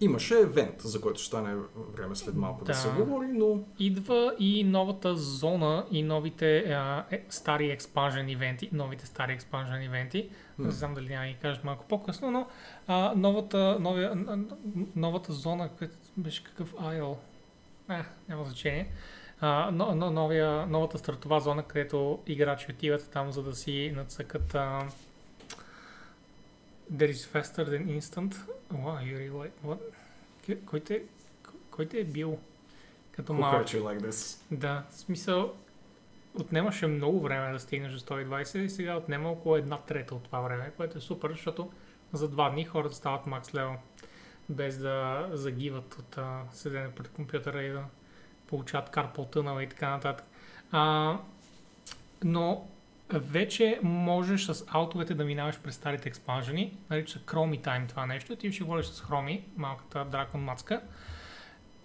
Имаше 0.00 0.38
евент, 0.40 0.80
за 0.80 1.00
който 1.00 1.20
ще 1.20 1.26
стане 1.26 1.56
време 1.96 2.16
след 2.16 2.34
малко 2.34 2.64
да, 2.64 2.72
Да. 2.72 2.78
се 2.78 2.88
говори, 2.88 3.26
но 3.26 3.60
Идва 3.78 4.34
и 4.38 4.64
новата 4.64 5.16
зона 5.16 5.86
и 5.90 6.02
новите 6.02 6.58
а, 6.58 7.04
е, 7.10 7.24
стари 7.28 7.70
експанжен 7.70 8.28
ивенти, 8.28 8.70
новите 8.72 9.06
стари 9.06 9.32
експанжен 9.32 9.82
ивенти. 9.82 10.28
Не 10.58 10.70
знам 10.70 10.94
дали 10.94 11.08
няма 11.08 11.26
ги 11.26 11.36
кажат 11.42 11.64
малко 11.64 11.84
по-късно, 11.88 12.30
но 12.30 12.46
а, 12.86 13.12
новата, 13.16 13.78
новия, 13.80 14.12
новата 14.96 15.32
зона, 15.32 15.68
която 15.78 15.94
беше 16.16 16.44
какъв 16.44 16.74
айл, 16.80 17.18
е, 17.90 18.02
няма 18.28 18.44
значение. 18.44 18.88
А, 19.40 19.70
но, 19.72 19.94
но, 19.94 20.10
новия, 20.10 20.66
новата 20.66 20.98
стартова 20.98 21.40
зона, 21.40 21.62
където 21.62 22.22
играчи 22.26 22.66
отиват 22.70 23.10
там, 23.12 23.32
за 23.32 23.42
да 23.42 23.54
си 23.54 23.92
нацъкат 23.96 24.54
а, 24.54 24.88
That 26.92 27.10
is 27.10 27.24
faster 27.24 27.64
than 27.64 27.84
instant. 27.98 28.32
Wow, 28.72 29.02
you 29.02 29.16
really. 29.18 29.50
What? 29.64 29.78
Кой 30.66 30.80
те, 30.80 31.02
кой 31.70 31.86
те 31.86 32.00
е 32.00 32.04
бил 32.04 32.38
като 33.12 33.32
who 33.32 33.36
малък? 33.36 33.66
like 33.66 34.00
this? 34.00 34.40
Да, 34.50 34.84
в 34.90 34.94
смисъл, 34.94 35.54
отнемаше 36.34 36.86
много 36.86 37.20
време 37.20 37.52
да 37.52 37.58
стигнеш 37.58 37.92
до 37.92 37.98
120 37.98 38.58
и 38.58 38.70
сега 38.70 38.96
отнема 38.96 39.30
около 39.30 39.56
една 39.56 39.78
трета 39.78 40.14
от 40.14 40.24
това 40.24 40.40
време, 40.40 40.72
което 40.76 40.98
е 40.98 41.00
супер, 41.00 41.30
защото 41.30 41.72
за 42.12 42.28
два 42.28 42.50
дни 42.50 42.64
хората 42.64 42.94
стават 42.94 43.26
макс 43.26 43.54
левел, 43.54 43.74
без 44.48 44.78
да 44.78 45.28
загиват 45.32 45.94
от 45.94 46.18
а, 46.18 46.42
седене 46.52 46.90
пред 46.90 47.08
компютъра 47.08 47.62
и 47.62 47.70
да 47.70 47.84
получават 48.46 48.90
карпал 48.90 49.24
тънала 49.24 49.62
и 49.62 49.68
така 49.68 49.90
нататък. 49.90 50.26
А, 50.72 51.16
но 52.24 52.66
вече 53.12 53.80
можеш 53.82 54.44
с 54.44 54.64
аутовете 54.68 55.14
да 55.14 55.24
минаваш 55.24 55.60
през 55.60 55.74
старите 55.74 56.08
експанжени, 56.08 56.76
нарича 56.90 57.18
Chromie 57.18 57.60
Time 57.60 57.88
това 57.88 58.06
нещо, 58.06 58.36
ти 58.36 58.52
ще 58.52 58.64
говориш 58.64 58.86
с 58.86 59.00
Хроми, 59.00 59.44
малката 59.56 60.04
дракон 60.04 60.40
мацка, 60.40 60.80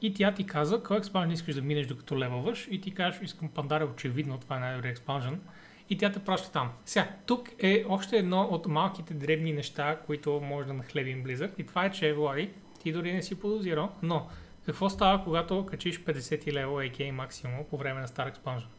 и 0.02 0.14
тя 0.14 0.34
ти 0.34 0.46
каза, 0.46 0.84
кой 0.84 0.98
експанжен 0.98 1.32
искаш 1.32 1.56
да 1.56 1.62
минеш 1.62 1.88
докато 1.88 2.20
левелваш 2.20 2.68
и 2.72 2.82
ти 2.82 2.94
кажеш, 2.94 3.22
искам 3.22 3.50
Пандаря, 3.50 3.86
очевидно, 3.86 4.38
това 4.38 4.58
е 4.58 4.60
най-добрият 4.60 4.98
експанжен. 4.98 5.42
И 5.90 5.98
тя 5.98 6.12
те 6.12 6.20
праща 6.20 6.52
там. 6.52 6.72
Сега, 6.86 7.08
тук 7.26 7.50
е 7.60 7.86
още 7.90 8.18
едно 8.18 8.42
от 8.42 8.68
малките 8.68 9.14
дребни 9.14 9.54
неща, 9.54 10.00
които 10.06 10.42
може 10.42 10.68
да 10.68 10.74
нахлебим 10.74 11.24
близък. 11.24 11.52
И 11.58 11.66
това 11.66 11.86
е, 11.86 11.92
че, 11.92 12.14
Влади, 12.14 12.50
ти 12.80 12.92
дори 12.92 13.14
не 13.14 13.22
си 13.22 13.40
подозирал, 13.40 13.92
но 14.02 14.28
какво 14.72 14.90
става, 14.90 15.24
когато 15.24 15.66
качиш 15.66 16.00
50 16.00 16.54
лево 16.54 16.82
AK 16.82 17.12
максимум 17.12 17.66
по 17.70 17.78
време 17.78 18.02
на 18.02 18.08
стар 18.08 18.28
експанжен? 18.28 18.70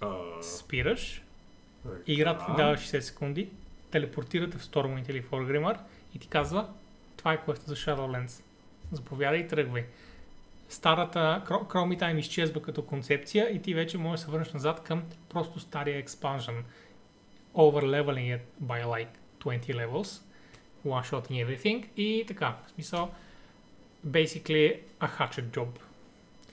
А, 0.00 0.16
Спираш, 0.42 1.22
играта 2.06 2.46
ти 2.46 2.52
дава 2.56 2.76
60 2.76 3.00
секунди, 3.00 3.48
телепортирате 3.90 4.58
в 4.58 4.62
Stormwind 4.62 5.10
или 5.10 5.22
в 5.22 5.30
Orgrimmar 5.30 5.78
и 6.14 6.18
ти 6.18 6.28
казва, 6.28 6.68
това 7.16 7.32
е 7.32 7.42
квеста 7.42 7.64
за 7.66 7.76
Shadowlands. 7.76 8.42
Заповядай 8.92 9.40
и 9.40 9.48
тръгвай. 9.48 9.84
Старата 10.68 11.42
Chromie 11.46 12.00
Time 12.00 12.18
изчезва 12.18 12.62
като 12.62 12.82
концепция 12.82 13.54
и 13.54 13.62
ти 13.62 13.74
вече 13.74 13.98
можеш 13.98 14.20
да 14.20 14.24
се 14.24 14.30
върнеш 14.30 14.52
назад 14.52 14.82
към 14.84 15.02
просто 15.28 15.60
стария 15.60 16.04
expansion. 16.04 16.62
Overleveling 17.54 18.38
it 18.38 18.40
by 18.62 18.84
like 18.84 19.08
20 19.40 19.74
levels. 19.74 20.22
One-shotting 20.86 21.46
everything 21.46 21.86
и 21.96 22.24
така. 22.28 22.56
В 22.66 22.70
смисъл, 22.70 23.10
basically 24.06 24.76
a 25.00 25.08
hatchet 25.18 25.44
job. 25.44 25.68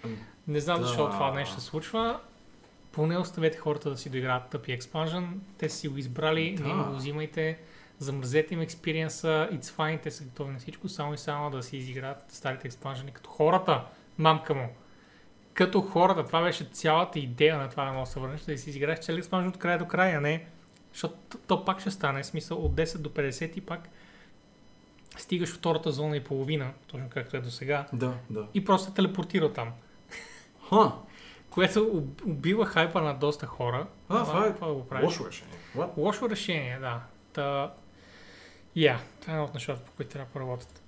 М, 0.03 0.17
Не 0.47 0.59
знам 0.59 0.79
да. 0.81 0.87
защо 0.87 1.09
това 1.09 1.31
нещо 1.31 1.55
се 1.55 1.61
случва. 1.65 2.19
Поне 2.91 3.17
оставете 3.17 3.57
хората 3.57 3.89
да 3.89 3.97
си 3.97 4.09
доиграят 4.09 4.49
тъпи 4.49 4.71
експанжен. 4.71 5.41
Те 5.57 5.69
си 5.69 5.87
го 5.87 5.97
избрали, 5.97 6.55
Да. 6.57 6.63
не 6.63 6.69
им 6.69 6.83
го 6.83 6.95
взимайте. 6.95 7.59
Замръзете 7.99 8.53
им 8.53 8.61
експириенса, 8.61 9.49
it's 9.51 9.63
fine, 9.65 10.01
те 10.01 10.11
са 10.11 10.23
готови 10.23 10.53
на 10.53 10.59
всичко, 10.59 10.89
само 10.89 11.13
и 11.13 11.17
само 11.17 11.49
да 11.49 11.63
си 11.63 11.77
изиграят 11.77 12.25
старите 12.29 12.67
експанжени 12.67 13.11
като 13.11 13.29
хората, 13.29 13.83
мамка 14.17 14.53
му. 14.53 14.69
Като 15.53 15.81
хората, 15.81 16.25
това 16.25 16.41
беше 16.43 16.65
цялата 16.65 17.19
идея 17.19 17.57
на 17.57 17.69
това 17.69 17.85
да 17.85 17.91
може 17.91 18.05
да 18.09 18.11
се 18.13 18.19
върнеш, 18.19 18.41
да 18.41 18.57
си 18.57 18.69
изиграеш 18.69 18.99
цели 18.99 19.17
експанжен 19.17 19.49
от 19.49 19.57
края 19.57 19.79
до 19.79 19.85
края, 19.85 20.21
не 20.21 20.45
защото 20.93 21.15
то, 21.47 21.65
пак 21.65 21.79
ще 21.79 21.91
стане, 21.91 22.23
смисъл 22.23 22.57
от 22.65 22.71
10 22.75 22.97
до 22.97 23.09
50 23.09 23.57
и 23.57 23.61
пак 23.61 23.89
стигаш 25.17 25.49
втората 25.49 25.91
зона 25.91 26.17
и 26.17 26.23
половина, 26.23 26.71
точно 26.88 27.09
както 27.09 27.38
е 27.38 27.41
до 27.41 27.51
сега, 27.51 27.85
Да, 27.93 28.13
да. 28.29 28.47
и 28.53 28.65
просто 28.65 28.88
се 28.88 28.93
телепортира 28.93 29.53
там 29.53 29.71
Ха, 30.69 30.91
което 31.49 31.79
уб- 31.79 32.25
убива 32.25 32.65
хайпа 32.65 33.01
на 33.01 33.13
доста 33.13 33.45
хора. 33.47 33.88
а, 34.09 34.23
това 34.25 34.45
е 34.45 34.67
да 34.67 34.73
го 34.73 34.88
правиш? 34.88 35.05
лошо 35.05 35.27
решение. 35.27 35.53
What? 35.75 35.97
Лошо 35.97 36.29
решение, 36.29 36.79
да. 36.79 37.01
Та... 37.33 37.73
Я, 38.75 38.99
това 39.21 39.33
е 39.33 39.35
едно 39.35 39.45
от 39.45 39.53
нещата, 39.53 39.81
по 39.81 39.91
които 39.91 40.11
трябва 40.11 40.25
да 40.25 40.31
поработят. 40.31 40.81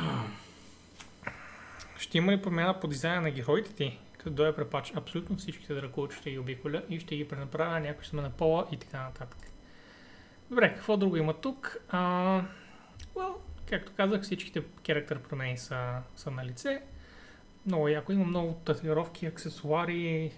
Ще 1.97 2.17
има 2.17 2.31
ли 2.31 2.41
промяна 2.41 2.79
по 2.79 2.87
дизайна 2.87 3.21
на 3.21 3.31
героите 3.31 3.73
ти? 3.73 3.99
Като 4.17 4.29
дойде 4.29 4.55
препач, 4.55 4.93
абсолютно 4.95 5.35
всичките 5.37 5.73
дракулчи 5.73 6.17
ще 6.17 6.31
ги 6.31 6.39
обиколя 6.39 6.81
и 6.89 6.99
ще 6.99 7.15
ги 7.15 7.27
пренаправя, 7.27 7.79
някой 7.79 8.03
ще 8.03 8.09
сме 8.09 8.21
на 8.21 8.29
пола 8.29 8.67
и 8.71 8.77
така 8.77 9.03
нататък. 9.03 9.37
Добре, 10.49 10.73
какво 10.75 10.97
друго 10.97 11.17
има 11.17 11.33
тук? 11.33 11.77
А, 11.89 12.41
well, 13.15 13.33
както 13.69 13.91
казах, 13.97 14.21
всичките 14.21 14.63
характер 14.87 15.19
промени 15.19 15.57
са, 15.57 15.97
са 16.15 16.31
на 16.31 16.45
лице. 16.45 16.81
Много 17.65 17.87
яко. 17.87 18.11
Има 18.11 18.25
много 18.25 18.53
татуировки, 18.53 19.25
аксесуари, 19.25 20.31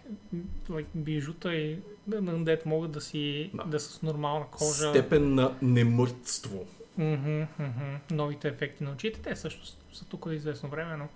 like, 0.70 0.86
бижута 0.96 1.56
и 1.56 1.80
undead 2.10 2.66
могат 2.66 2.92
да 2.92 3.02
си 3.02 3.52
Да. 3.54 3.64
да. 3.64 3.80
са 3.80 3.94
с 3.94 4.02
нормална 4.02 4.46
кожа. 4.52 4.90
Степен 4.90 5.36
на 5.36 5.56
немъртство. 5.62 6.66
Мгм, 6.98 7.42
мгм. 7.60 7.96
Новите 8.12 8.48
ефекти 8.48 8.84
на 8.84 8.92
очите, 8.92 9.22
те 9.22 9.36
също 9.36 9.66
са 9.94 10.06
тук 10.06 10.26
известно 10.32 10.70
време, 10.70 10.98
но 10.98 11.08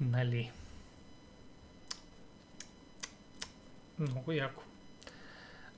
нали. 0.00 0.50
Много 3.98 4.32
яко. 4.32 4.62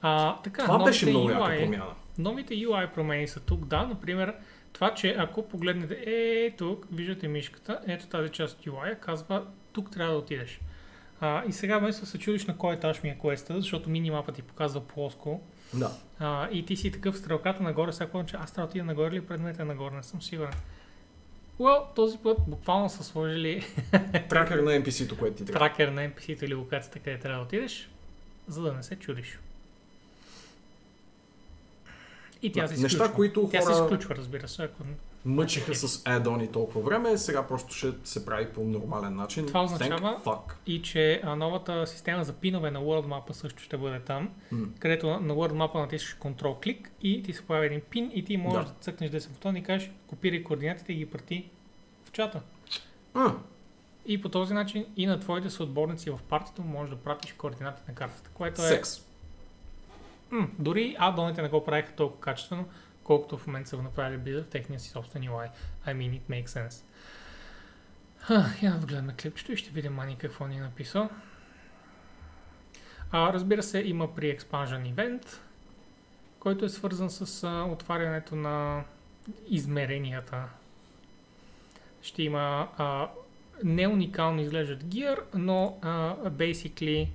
А, 0.01 0.37
така, 0.43 0.63
Това 0.65 0.85
беше 0.85 1.07
много 1.07 1.31
яка 1.31 1.43
UI 1.43 1.59
промяна. 1.63 1.95
Новите 2.19 2.55
UI 2.55 2.95
промени 2.95 3.29
са 3.29 3.41
тук, 3.41 3.65
да, 3.65 3.83
например, 3.87 4.35
това, 4.83 4.95
че 4.95 5.15
ако 5.19 5.49
погледнете, 5.49 5.95
е 6.07 6.51
тук, 6.59 6.87
виждате 6.93 7.29
мишката, 7.29 7.81
ето 7.87 8.07
тази 8.07 8.29
част 8.29 8.59
от 8.59 8.67
UI, 8.67 8.99
казва, 8.99 9.47
тук 9.73 9.91
трябва 9.91 10.13
да 10.13 10.19
отидеш. 10.19 10.61
А, 11.21 11.43
и 11.49 11.53
сега 11.53 11.79
вместо 11.79 12.07
се 12.07 12.19
чудиш 12.19 12.47
на 12.47 12.57
кой 12.57 12.75
етаж 12.75 13.03
ми 13.03 13.09
е 13.09 13.19
квеста, 13.21 13.61
защото 13.61 13.91
минимапа 13.91 14.33
ти 14.33 14.43
показва 14.43 14.81
плоско, 14.81 15.41
Да. 15.75 15.91
а, 16.19 16.49
и 16.53 16.67
ти 16.67 16.77
си 16.77 16.93
такъв 16.93 17.17
стрелката 17.19 17.63
нагоре, 17.63 17.93
сега 17.93 18.11
помня, 18.11 18.27
че 18.27 18.37
аз 18.37 18.53
трябва 18.53 18.67
да 18.67 18.71
отида 18.71 18.85
нагоре 18.85 19.15
или 19.17 19.27
предметът 19.27 19.61
е 19.61 19.65
нагоре, 19.65 19.95
не 19.95 20.03
съм 20.03 20.23
сигурен. 20.23 20.53
Well, 21.61 21.95
този 21.95 22.19
път 22.19 22.39
буквално 22.49 22.89
са 22.89 23.05
сложили 23.05 23.65
Тракер 24.29 24.59
на 24.59 24.71
NPC-то, 24.71 25.19
което 25.19 25.37
ти 25.37 25.45
трябва. 25.45 25.59
тракер 25.69 25.89
на 25.89 26.01
NPC-то 26.11 26.45
или 26.45 26.55
локацията, 26.55 26.99
къде 26.99 27.19
трябва 27.19 27.39
да 27.39 27.45
отидеш, 27.45 27.91
за 28.49 28.63
да 28.63 28.73
не 28.73 28.83
се 28.83 28.97
чудиш. 28.97 29.39
И 32.43 32.53
тя 32.53 32.63
Да, 32.63 32.69
се 32.69 32.75
Неща, 32.75 32.87
изключва. 32.87 33.15
които 33.15 33.49
Тя 33.53 33.61
се 33.61 33.73
хора 33.73 33.85
изключва, 33.85 34.15
разбира 34.15 34.49
се. 34.49 34.63
Ако... 34.63 34.83
мъчиха 35.25 35.75
с 35.75 35.89
add 35.99 36.53
толкова 36.53 36.81
време, 36.81 37.19
сега 37.19 37.43
просто 37.43 37.75
ще 37.75 37.93
се 38.05 38.27
прави 38.27 38.47
по 38.47 38.61
нормален 38.63 39.17
начин. 39.17 39.47
Това 39.47 39.63
означава-. 39.63 40.39
И 40.67 40.83
че 40.83 41.23
новата 41.27 41.87
система 41.87 42.25
за 42.25 42.33
пинове 42.33 42.71
на 42.71 42.81
World 42.81 43.07
Map 43.07 43.33
също 43.33 43.63
ще 43.63 43.77
бъде 43.77 44.01
там, 44.01 44.29
М. 44.53 44.67
където 44.79 45.07
на- 45.11 45.35
World 45.35 45.53
Map 45.53 45.75
натискаш 45.77 46.15
контрол 46.15 46.57
клик 46.57 46.91
и 47.03 47.23
ти 47.23 47.33
се 47.33 47.43
появи 47.43 47.67
един 47.67 47.81
пин 47.81 48.11
и 48.15 48.25
ти 48.25 48.37
можеш 48.37 48.59
Да. 48.59 48.65
да, 48.65 48.75
цъкнеш 48.81 49.11
десен 49.11 49.33
бутон 49.33 49.57
и 49.57 49.63
кажеш 49.63 49.91
копирай 50.07 50.43
координатите 50.43 50.93
и 50.93 50.97
ги 50.97 51.07
прати 51.07 51.49
в 52.05 52.13
чата. 52.13 52.41
А, 53.15 53.33
И 54.07 54.23
по 54.23 54.29
този 54.29 54.55
начин 54.55 54.87
и 54.97 55.07
на 55.07 55.21
твоите 55.21 55.51
съотборници 55.51 56.11
в 56.11 56.19
партито 56.21 56.63
можеш 56.63 56.91
да 56.91 57.01
пратиш 57.01 57.33
координати 57.33 57.83
на 57.89 57.95
картата, 57.95 58.31
което 58.35 58.63
е... 58.63 58.65
секс. 58.65 59.01
М- 60.33 60.49
дори 60.59 60.97
аддоните 60.99 61.43
не 61.43 61.49
го 61.49 61.65
правиха 61.65 61.93
толкова 61.93 62.21
качествено, 62.21 62.69
колкото 63.05 63.39
в 63.39 63.47
момента 63.47 63.69
са 63.69 63.77
го 63.77 63.83
направили 63.83 64.21
Blizzard 64.21 64.45
в 64.45 64.49
техния 64.49 64.81
си 64.81 64.89
собствен 64.91 65.23
UI. 65.23 65.49
I 65.87 65.95
mean, 65.95 66.21
it 66.21 66.23
makes 66.31 66.47
sense. 66.47 66.85
Ха, 68.19 68.45
я 68.63 68.73
да 68.73 68.87
гледаме 68.87 69.15
клипчето 69.23 69.53
и 69.53 69.57
ще 69.57 69.71
видим 69.71 69.93
Мани 69.93 70.17
какво 70.17 70.47
ни 70.47 70.57
е 70.57 70.61
написал. 70.61 71.11
А, 73.11 73.33
разбира 73.33 73.63
се, 73.63 73.79
има 73.79 74.15
при 74.15 74.39
Expansion 74.39 74.95
Event, 74.95 75.27
който 76.39 76.65
е 76.65 76.69
свързан 76.69 77.11
с 77.11 77.45
а, 77.45 77.65
отварянето 77.73 78.37
на 78.37 78.85
измеренията. 79.49 80.45
Ще 82.03 82.23
има 82.23 82.69
а, 82.79 83.09
не 83.65 83.89
уникално 83.89 84.41
изглеждат 84.41 84.85
гир, 84.85 85.23
но 85.35 85.79
а, 85.83 86.15
basically 86.31 87.09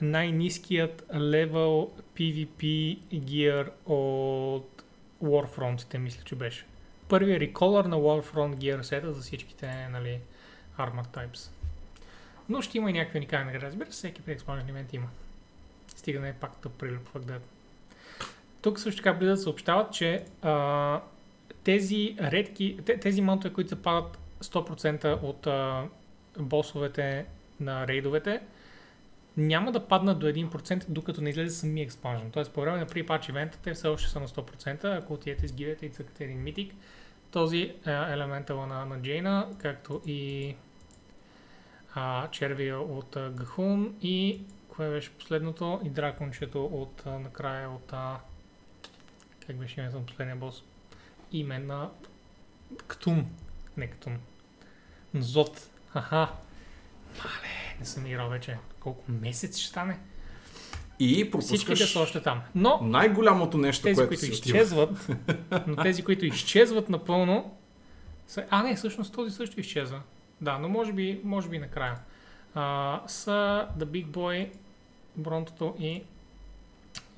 най-низкият 0.00 1.04
левел 1.14 1.90
PvP 2.16 2.96
гир 3.14 3.70
от 3.86 4.84
Warfront, 5.22 5.98
мисля, 5.98 6.22
че 6.24 6.34
беше. 6.34 6.66
Първият 7.08 7.40
реколър 7.40 7.84
на 7.84 7.96
Warfront 7.96 8.56
гир 8.56 8.82
сета 8.82 9.12
за 9.12 9.22
всичките 9.22 9.88
нали, 9.88 10.20
Armor 10.78 11.06
Types. 11.06 11.50
Но 12.48 12.62
ще 12.62 12.78
има 12.78 12.90
и 12.90 12.92
някакви 12.92 13.18
уникални 13.18 13.44
награди. 13.44 13.66
Разбира 13.66 13.86
се, 13.86 13.92
всеки 13.92 14.22
Expansion 14.22 14.72
Event 14.72 14.94
има. 14.94 15.08
Стига 15.96 16.20
не 16.20 16.28
е 16.28 16.32
пак 16.32 16.52
да 16.62 16.68
прилюпвах 16.68 17.22
да. 17.22 17.40
Тук 18.62 18.80
също 18.80 19.02
така 19.02 19.24
да 19.24 19.36
съобщават, 19.36 19.92
че 19.92 20.24
а, 20.42 21.00
тези 21.64 22.16
редки, 22.20 22.78
тези 23.00 23.20
монтове, 23.20 23.54
които 23.54 23.68
се 23.68 23.82
падат 23.82 24.18
100% 24.40 25.22
от 25.22 25.46
а, 25.46 25.84
босовете 26.38 27.26
на 27.60 27.86
рейдовете, 27.86 28.40
няма 29.36 29.72
да 29.72 29.86
паднат 29.88 30.18
до 30.18 30.26
1%, 30.26 30.84
докато 30.88 31.20
не 31.20 31.30
излезе 31.30 31.56
самия 31.56 31.84
експанжен. 31.84 32.30
Тоест 32.30 32.52
по 32.52 32.60
време 32.60 32.78
на 32.78 32.86
pre-patch 32.86 33.28
ивента 33.28 33.58
те 33.62 33.74
все 33.74 33.88
още 33.88 34.08
са 34.08 34.20
на 34.20 34.28
100%, 34.28 34.98
ако 34.98 35.12
отидете 35.12 35.48
с 35.48 35.52
гидете 35.52 35.86
и 35.86 35.90
цъкате 35.90 36.24
един 36.24 36.42
митик. 36.42 36.74
Този 37.30 37.60
е 37.86 37.90
елементъл 37.90 38.66
на, 38.66 38.84
на 38.84 39.02
Джейна, 39.02 39.48
както 39.58 40.02
и 40.06 40.54
а, 41.94 42.28
червия 42.28 42.80
от 42.80 43.16
а, 43.16 43.30
Гахун 43.30 43.94
и 44.02 44.40
кое 44.68 44.90
беше 44.90 45.10
последното? 45.10 45.80
И 45.84 45.90
дракончето 45.90 46.64
от 46.64 47.02
а, 47.06 47.18
накрая 47.18 47.70
от 47.70 47.92
а, 47.92 48.20
как 49.46 49.56
беше 49.56 49.80
името 49.80 49.98
на 49.98 50.06
последния 50.06 50.36
бос? 50.36 50.62
Име 51.32 51.58
на 51.58 51.90
Ктум. 52.86 53.30
Не 53.76 53.90
Ктум. 53.90 54.18
Нзот. 55.14 55.70
Аха. 55.94 56.28
Мале, 57.18 57.76
не 57.80 57.86
съм 57.86 58.06
играл 58.06 58.28
вече. 58.28 58.56
Колко 58.80 59.04
месец 59.08 59.58
ще 59.58 59.68
стане? 59.68 59.98
И 60.98 61.30
пропускаш 61.30 61.58
Всичките 61.58 61.86
са 61.86 62.00
още 62.00 62.22
там. 62.22 62.42
Но 62.54 62.80
най-голямото 62.82 63.58
нещо, 63.58 63.82
тези, 63.82 63.96
което 63.96 64.08
които 64.08 64.26
изчезват, 64.26 65.08
но 65.66 65.76
тези, 65.76 66.04
които 66.04 66.26
изчезват 66.26 66.88
напълно, 66.88 67.56
са... 68.26 68.44
А, 68.50 68.62
не, 68.62 68.76
всъщност 68.76 69.14
този 69.14 69.30
също 69.30 69.60
изчезва. 69.60 70.00
Да, 70.40 70.58
но 70.58 70.68
може 70.68 70.92
би, 70.92 71.20
може 71.24 71.48
би 71.48 71.58
накрая. 71.58 71.98
А, 72.54 73.00
са 73.06 73.68
The 73.78 73.84
Big 73.84 74.06
Boy, 74.06 74.50
Бронтото 75.16 75.74
и, 75.78 76.02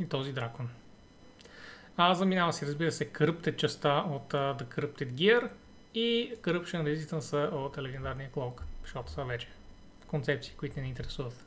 и 0.01 0.09
този 0.09 0.33
дракон. 0.33 0.69
А, 1.97 2.15
заминава 2.15 2.53
си, 2.53 2.66
разбира 2.66 2.93
се, 2.93 3.12
Corrupted 3.12 3.57
частта 3.57 3.99
от 3.99 4.33
uh, 4.33 4.62
The 4.62 4.65
Corrupted 4.65 5.12
Gear 5.12 5.49
и 5.95 6.33
Corruption 6.43 6.83
Resistance 6.83 7.53
от 7.53 7.79
легендарния 7.79 8.31
Cloak, 8.31 8.61
защото 8.83 9.11
са 9.12 9.25
вече 9.25 9.49
концепции, 10.09 10.55
които 10.56 10.76
не 10.76 10.82
ни 10.82 10.89
интересуват. 10.89 11.44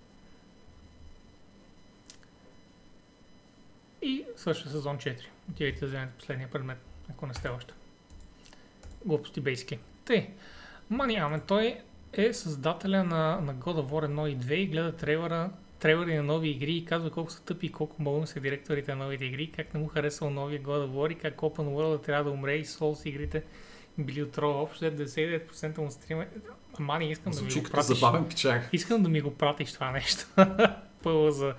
И 4.01 4.25
също 4.35 4.69
сезон 4.69 4.97
4. 4.97 5.19
Отивайте 5.51 5.79
да 5.79 5.87
вземете 5.87 6.13
последния 6.17 6.49
предмет, 6.49 6.77
ако 7.09 7.27
не 7.27 7.33
сте 7.33 7.49
още. 7.49 7.73
Глупости 9.05 9.41
бейски. 9.41 9.79
Тъй, 10.05 10.29
Мани 10.89 11.15
Амен, 11.15 11.41
той 11.47 11.81
е 12.13 12.33
създателя 12.33 13.03
на, 13.03 13.41
на 13.41 13.55
God 13.55 13.75
of 13.75 13.89
War 13.89 14.07
1 14.07 14.27
и 14.27 14.37
2 14.37 14.53
и 14.53 14.67
гледа 14.67 14.95
трейлера, 14.95 15.49
трейлери 15.79 16.15
на 16.15 16.23
нови 16.23 16.49
игри 16.49 16.73
и 16.73 16.85
казва 16.85 17.11
колко 17.11 17.31
са 17.31 17.43
тъпи 17.43 17.65
и 17.65 17.71
колко 17.71 18.01
малум 18.01 18.27
са 18.27 18.39
директорите 18.39 18.95
на 18.95 19.03
новите 19.03 19.25
игри, 19.25 19.51
как 19.51 19.73
не 19.73 19.79
му 19.79 19.87
харесал 19.87 20.29
новия 20.29 20.61
God 20.61 20.87
of 20.87 20.89
War 20.89 21.11
и 21.11 21.15
как 21.15 21.35
Open 21.35 21.55
World 21.55 22.03
трябва 22.03 22.23
да 22.23 22.31
умре 22.31 22.55
и 22.55 22.65
Souls 22.65 23.09
игрите 23.09 23.43
били 23.97 24.23
отрова. 24.23 24.61
Общо 24.61 24.85
99% 24.85 25.77
му 25.77 25.91
стрима. 25.91 26.25
Мани, 26.81 27.11
искам 27.11 27.33
да 27.33 27.41
ми 27.41 27.51
Звучи 27.51 27.65
го 27.65 27.71
пратиш. 27.71 27.97
забавен 27.97 28.29
печак. 28.29 28.69
Искам 28.73 29.03
да 29.03 29.09
ми 29.09 29.21
го 29.21 29.33
пратиш 29.33 29.73
това 29.73 29.91
нещо. 29.91 30.25
Пълно 31.03 31.31
за... 31.31 31.53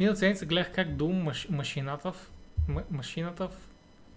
Миналата 0.00 0.18
седмица 0.18 0.46
гледах 0.46 0.72
как 0.72 0.88
Doom 0.88 1.22
маш... 1.22 1.48
машината 1.50 2.12
в... 2.12 2.30
М... 2.68 2.82
машината 2.90 3.48
в... 3.48 3.52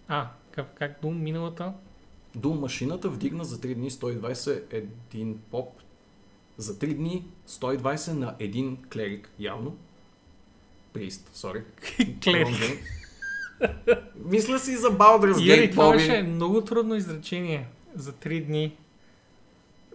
А, 0.08 0.28
как, 0.52 0.74
как 0.74 1.02
Doom 1.02 1.14
миналата... 1.14 1.74
До 2.36 2.54
машината 2.54 3.10
вдигна 3.10 3.44
за 3.46 3.58
3 3.58 3.76
дни 3.76 3.92
120 3.92 4.64
един 4.72 5.40
поп. 5.52 5.74
За 6.58 6.74
3 6.76 6.94
дни 6.94 7.26
120 7.48 8.12
на 8.14 8.36
един 8.40 8.78
клерик, 8.94 9.30
явно. 9.40 9.78
Прист, 10.94 11.30
сори. 11.34 11.64
Клерик. 12.24 12.80
Мисля 14.26 14.60
си 14.60 14.78
за 14.78 14.88
Baldur's 14.88 15.34
Gate, 15.34 15.72
това 15.72 15.86
Боби. 15.86 15.98
беше 15.98 16.22
много 16.24 16.62
трудно 16.62 16.96
изречение. 16.96 17.68
За 17.96 18.14
3 18.14 18.46
дни. 18.46 18.76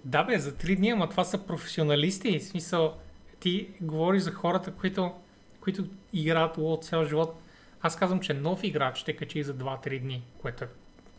Да 0.04 0.24
бе, 0.24 0.38
за 0.38 0.52
3 0.52 0.76
дни, 0.76 0.90
ама 0.90 1.08
това 1.08 1.24
са 1.24 1.46
професионалисти. 1.46 2.38
В 2.38 2.44
смисъл, 2.44 2.96
ти 3.40 3.68
говориш 3.80 4.22
за 4.22 4.32
хората, 4.32 4.72
които, 4.72 5.12
които 5.60 5.86
играят 6.12 6.56
WoW 6.56 6.82
цял 6.82 7.04
живот. 7.04 7.40
Аз 7.82 7.96
казвам, 7.96 8.20
че 8.20 8.34
нов 8.34 8.64
играч 8.64 8.96
ще 8.96 9.16
качи 9.16 9.42
за 9.42 9.54
2-3 9.54 10.00
дни, 10.00 10.22
което 10.38 10.64
е 10.64 10.68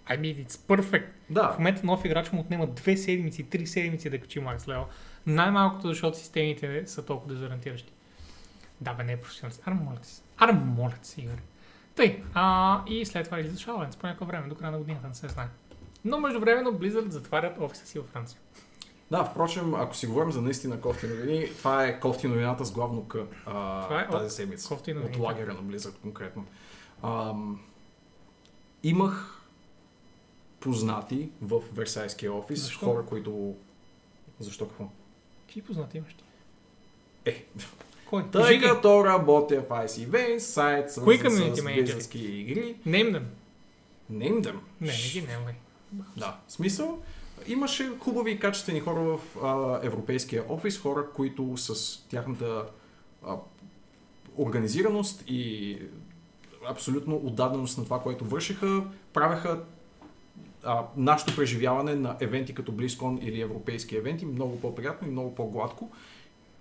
I 0.10 0.20
mean, 0.20 0.46
it's 0.46 0.52
perfect. 0.52 1.06
В 1.30 1.34
Да, 1.34 1.56
момента 1.58 1.82
нов 1.86 2.06
играч 2.06 2.32
му 2.32 2.42
отнема 2.42 2.68
2 2.68 2.96
седмици, 2.96 3.46
3 3.46 3.66
седмици 3.66 4.10
да 4.10 4.20
качи 4.20 4.40
Max 4.40 4.58
Level. 4.58 4.84
Най-малкото, 5.26 5.88
защото 5.88 6.18
системите 6.18 6.88
са 6.88 7.06
толкова 7.06 7.34
дезориентиращи. 7.34 7.94
Да, 8.82 8.94
бе, 8.94 9.04
не 9.04 9.14
е 9.14 9.18
професионалист. 9.18 9.68
Аре, 9.68 9.74
моля 9.74 10.00
се. 10.02 10.22
Аре, 10.38 10.54
моля 10.54 10.94
се, 11.02 11.22
Игорь. 11.22 11.42
Тъй, 11.96 12.24
а, 12.34 12.82
и 12.88 13.06
след 13.06 13.26
това 13.26 13.40
излиза 13.40 13.58
Shadowlands 13.58 13.98
по 13.98 14.08
някакво 14.08 14.26
време, 14.26 14.48
до 14.48 14.56
края 14.56 14.72
на 14.72 14.78
годината, 14.78 15.08
не 15.08 15.14
се 15.14 15.28
знае. 15.28 15.48
Но 16.06 16.20
междувременно 16.20 16.74
Blizzard 16.74 17.10
затварят 17.10 17.60
офиса 17.60 17.86
си 17.86 18.00
във 18.00 18.08
Франция. 18.08 18.40
Да, 19.12 19.24
впрочем, 19.24 19.76
ако 19.76 19.96
си 19.96 20.08
говорим 20.08 20.32
за 20.32 20.42
наистина 20.42 20.82
кофти 20.82 21.08
новини, 21.08 21.48
това 21.58 21.86
е 21.86 22.00
кофти 22.00 22.28
новината 22.28 22.66
с 22.66 22.72
главно 22.72 23.08
К 23.08 23.16
а, 23.46 23.84
Това 23.84 24.02
е 24.02 24.10
тази 24.10 24.36
седмица. 24.36 24.70
кофти 24.70 24.94
От 24.94 25.18
лагера 25.18 25.54
на 25.54 25.60
Blizzard 25.64 25.98
конкретно. 26.02 26.46
Ам, 27.04 27.60
имах 28.84 29.42
познати 30.60 31.30
в 31.42 31.62
Версайския 31.74 32.34
офис, 32.34 32.60
Защо? 32.60 32.86
хора, 32.86 33.06
които... 33.06 33.56
Защо 34.40 34.68
какво? 34.68 34.88
Какви 35.46 35.62
познати 35.62 35.98
имаш 35.98 36.14
ти? 36.14 36.24
Е, 37.26 37.46
Кой? 38.10 38.32
Тъй 38.32 38.42
Кажи 38.42 38.62
като 38.62 39.06
работя 39.06 39.62
в 39.62 39.70
IC 39.70 40.08
Events, 40.10 40.38
сайт 40.38 41.00
Кои 41.04 41.18
свързан 41.18 41.42
community 41.42 41.56
с 41.56 41.64
близърски 41.64 42.20
игри. 42.20 42.76
Name 42.88 43.12
them. 43.12 43.24
Name 44.12 44.42
them. 44.44 44.56
Не, 44.82 44.92
не 44.92 45.10
ги 45.12 45.22
немай. 45.22 45.54
Да, 46.18 46.38
в 46.48 46.52
смисъл, 46.52 47.02
имаше 47.48 47.92
хубави 48.00 48.32
и 48.32 48.40
качествени 48.40 48.80
хора 48.80 49.00
в 49.00 49.20
а, 49.44 49.80
Европейския 49.84 50.44
офис, 50.50 50.80
хора, 50.80 51.06
които 51.16 51.58
с 51.58 52.00
тяхната 52.10 52.66
а, 53.28 53.36
организираност 54.38 55.24
и 55.28 55.78
абсолютно 56.70 57.16
отдаденост 57.16 57.78
на 57.78 57.84
това, 57.84 58.02
което 58.02 58.26
вършиха, 58.26 58.84
правеха 59.14 59.64
а, 60.64 60.84
нашето 60.98 61.36
преживяване 61.36 61.96
на 61.96 62.18
евенти 62.20 62.54
като 62.54 62.72
BlizzCon 62.72 63.20
или 63.22 63.42
европейски 63.42 63.96
евенти 63.96 64.26
много 64.26 64.60
по-приятно 64.60 65.08
и 65.08 65.12
много 65.12 65.36
по-гладко. 65.36 65.92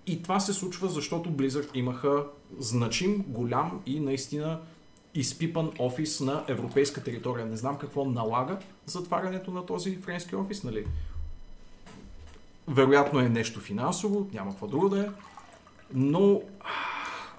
И 0.07 0.23
това 0.23 0.41
се 0.41 0.53
случва, 0.53 0.89
защото 0.89 1.31
Blizzard 1.31 1.71
имаха 1.75 2.27
значим, 2.59 3.25
голям 3.29 3.83
и 3.87 4.01
наистина 4.01 4.61
изпипан 5.15 5.73
офис 5.79 6.21
на 6.21 6.45
европейска 6.49 7.03
територия. 7.03 7.47
Не 7.47 7.57
знам 7.57 7.79
какво 7.79 8.05
налага 8.05 8.59
затварянето 8.87 9.51
на 9.51 9.67
този 9.67 9.97
френски 9.97 10.37
офис, 10.37 10.65
нали? 10.65 10.87
Вероятно 12.69 13.21
е 13.21 13.29
нещо 13.29 13.61
финансово, 13.61 14.29
няма 14.33 14.51
какво 14.51 14.67
друго 14.67 14.89
да 14.89 15.01
е. 15.01 15.09
Но 15.95 16.43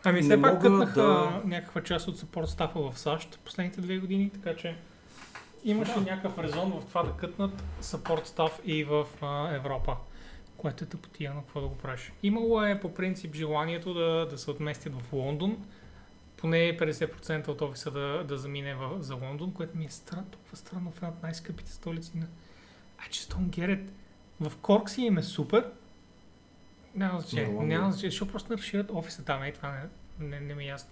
Ами 0.04 0.22
все 0.22 0.42
пак 0.42 0.62
кътнаха 0.62 1.02
да- 1.02 1.42
някаква 1.46 1.84
част 1.84 2.08
от 2.08 2.18
support 2.18 2.46
стафа 2.46 2.80
в 2.82 3.00
САЩ 3.00 3.40
последните 3.46 3.82
две 3.82 3.98
години, 3.98 4.30
така 4.30 4.56
че 4.56 4.76
имаше 5.64 5.94
Да. 5.94 6.02
някакъв 6.02 6.40
резон 6.40 6.72
в 6.72 6.86
това 6.86 7.04
да 7.04 7.12
кътнат 7.12 7.64
support 7.82 8.26
стаф 8.26 8.60
и 8.66 8.84
в 8.84 9.06
а, 9.22 9.56
Европа, 9.56 9.96
което 10.58 10.84
е 10.84 10.88
тъпотия, 10.88 11.34
но 11.36 11.42
какво 11.42 11.62
да 11.62 11.68
го 11.68 11.78
правиш. 11.78 12.12
Имало 12.24 12.64
е 12.64 12.80
по 12.80 12.94
принцип 12.94 13.36
желанието 13.36 13.94
да, 13.94 14.28
да 14.32 14.38
се 14.38 14.52
отместят 14.52 14.94
в 14.96 15.14
Лондон, 15.14 15.58
поне 16.46 16.78
50% 16.78 17.48
от 17.48 17.62
офиса 17.62 17.92
да, 17.92 18.24
да 18.24 18.38
замине 18.38 18.76
в, 18.76 18.98
за 19.00 19.16
Лондон, 19.16 19.54
което 19.54 19.78
ми 19.78 19.86
е 19.86 19.90
странно, 19.90 20.26
толкова 20.32 20.58
странно 20.58 20.92
в 20.92 20.96
една 20.96 21.10
от 21.10 21.24
най-скъпите 21.24 21.72
столици 21.72 22.12
на... 22.18 22.28
I 23.00 23.10
just 23.10 23.34
don't 23.34 23.50
get 23.50 23.78
it. 23.78 23.90
В 24.40 24.58
Корк 24.58 24.90
си 24.90 25.02
им 25.02 25.18
е 25.18 25.24
супер, 25.24 25.70
няма 26.96 27.20
значение, 27.20 27.66
няма 27.66 27.92
значение, 27.92 28.12
защото 28.12 28.32
просто 28.32 28.52
не 28.52 28.58
разширят 28.58 28.92
офиса 28.94 29.26
там, 29.26 29.44
е, 29.44 29.52
това 29.52 29.72
не, 30.20 30.28
не, 30.28 30.40
не 30.40 30.56
ми 30.56 30.64
е 30.64 30.68
ясно. 30.68 30.90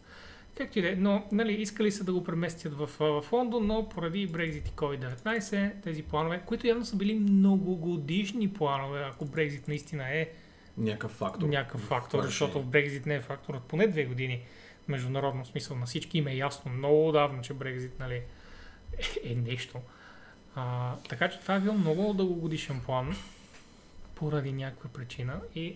Както 0.57 0.79
и 0.79 0.81
да 0.81 0.89
е, 0.89 0.95
но 0.95 1.23
нали, 1.31 1.53
искали 1.53 1.91
са 1.91 2.03
да 2.03 2.13
го 2.13 2.23
преместят 2.23 2.73
в, 2.73 2.89
в 2.99 3.31
Лондон, 3.31 3.67
но 3.67 3.89
поради 3.89 4.27
Брекзит 4.27 4.67
и 4.67 4.71
COVID-19 4.71 5.81
тези 5.83 6.03
планове, 6.03 6.41
които 6.45 6.67
явно 6.67 6.85
са 6.85 6.95
били 6.95 7.13
многогодишни 7.13 8.53
планове, 8.53 9.03
ако 9.11 9.25
Брекзит 9.25 9.67
наистина 9.67 10.09
е 10.09 10.29
Някакъв 10.77 11.11
фактор. 11.11 11.47
някакъв 11.47 11.81
фактор, 11.81 12.23
защото. 12.23 12.63
Брекзит 12.63 13.05
не 13.05 13.15
е 13.15 13.21
фактор 13.21 13.53
от 13.53 13.63
поне 13.63 13.87
две 13.87 14.05
години. 14.05 14.43
Международно 14.87 15.45
смисъл 15.45 15.77
на 15.77 15.85
всички 15.85 16.17
им 16.17 16.27
е 16.27 16.35
ясно 16.35 16.71
много 16.71 17.07
отдавна, 17.09 17.41
че 17.41 17.53
Брекзит 17.53 17.99
нали, 17.99 18.15
е, 18.15 19.31
е 19.31 19.35
нещо. 19.35 19.79
А, 20.55 20.95
така 21.09 21.29
че 21.29 21.39
това 21.39 21.55
е 21.55 21.59
бил 21.59 21.73
много 21.73 22.13
дългогодишен 22.13 22.81
план 22.85 23.15
поради 24.15 24.53
някаква 24.53 24.89
причина 24.89 25.39
и 25.55 25.75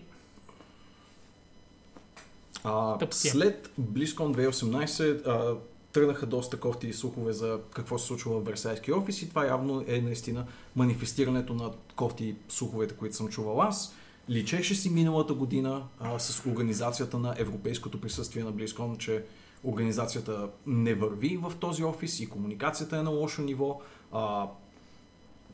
А, 2.64 2.98
е. 3.04 3.06
след 3.10 3.70
BlizzCon 3.80 4.50
2018 4.50 5.26
а, 5.26 5.56
тръгнаха 5.92 6.26
доста 6.26 6.60
кофти 6.60 6.92
слухове 6.92 7.32
за 7.32 7.60
какво 7.74 7.98
се 7.98 8.06
случва 8.06 8.40
в 8.40 8.44
Версайския 8.44 8.96
офис 8.96 9.22
и 9.22 9.28
това 9.28 9.46
явно 9.46 9.84
е 9.86 10.00
наистина 10.00 10.46
манифестирането 10.76 11.54
на 11.54 11.72
кофти 11.96 12.36
слуховете, 12.48 12.94
които 12.94 13.16
съм 13.16 13.28
чувал 13.28 13.62
аз. 13.62 13.94
Личеше 14.30 14.74
си 14.74 14.90
миналата 14.90 15.34
година 15.34 15.82
а, 16.00 16.18
с 16.18 16.46
организацията 16.46 17.18
на 17.18 17.34
европейското 17.38 18.00
присъствие 18.00 18.44
на 18.44 18.52
BlizzCon, 18.52 18.98
че 18.98 19.24
организацията 19.64 20.48
не 20.66 20.94
върви 20.94 21.36
в 21.42 21.52
този 21.60 21.84
офис 21.84 22.20
и 22.20 22.28
комуникацията 22.28 22.96
е 22.96 23.02
на 23.02 23.10
лошо 23.10 23.42
ниво. 23.42 23.80
А, 24.12 24.46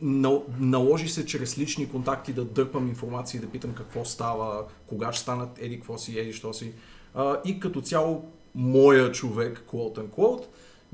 на- 0.00 0.40
наложи 0.60 1.08
се 1.08 1.26
чрез 1.26 1.58
лични 1.58 1.88
контакти 1.88 2.32
да 2.32 2.44
дърпам 2.44 2.88
информация 2.88 3.38
и 3.38 3.40
да 3.40 3.50
питам 3.50 3.74
какво 3.74 4.04
става, 4.04 4.64
кога 4.86 5.12
ще 5.12 5.22
станат 5.22 5.58
еди 5.58 5.76
какво 5.76 5.98
си, 5.98 6.18
еди 6.18 6.32
що 6.32 6.52
си. 6.52 6.72
А, 7.14 7.40
и 7.44 7.60
като 7.60 7.80
цяло 7.80 8.24
моя 8.54 9.12
човек, 9.12 9.64
quote 9.72 10.08
unquote, 10.08 10.44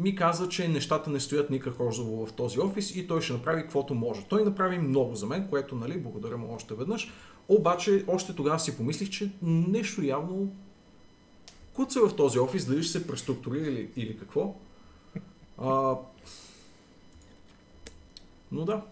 ми 0.01 0.15
каза, 0.15 0.49
че 0.49 0.69
нещата 0.69 1.11
не 1.11 1.21
стоят 1.21 1.51
никак 1.51 1.81
розово 1.81 2.27
в 2.27 2.33
този 2.33 2.61
офис 2.61 2.97
и 2.97 3.07
той 3.07 3.23
ще 3.23 3.33
направи 3.33 3.63
каквото 3.63 3.95
може. 3.95 4.25
Той 4.29 4.45
направи 4.45 4.79
много 4.79 5.15
за 5.15 5.27
мен, 5.27 5.49
което, 5.51 5.75
нали, 5.75 5.99
благодаря 5.99 6.37
му 6.37 6.55
още 6.55 6.75
веднъж. 6.75 7.11
Обаче, 7.49 8.05
още 8.09 8.35
тогава 8.35 8.59
си 8.61 8.77
помислих, 8.77 9.11
че 9.11 9.31
нещо 9.43 10.03
явно 10.03 10.53
куца 11.73 12.01
в 12.01 12.17
този 12.17 12.39
офис, 12.39 12.67
дали 12.67 12.83
ще 12.83 12.93
се 12.93 13.07
преструктурира 13.07 13.67
или, 13.67 13.91
или 13.97 14.19
какво. 14.19 14.55
А, 15.59 15.97
но 18.53 18.65
да. 18.65 18.83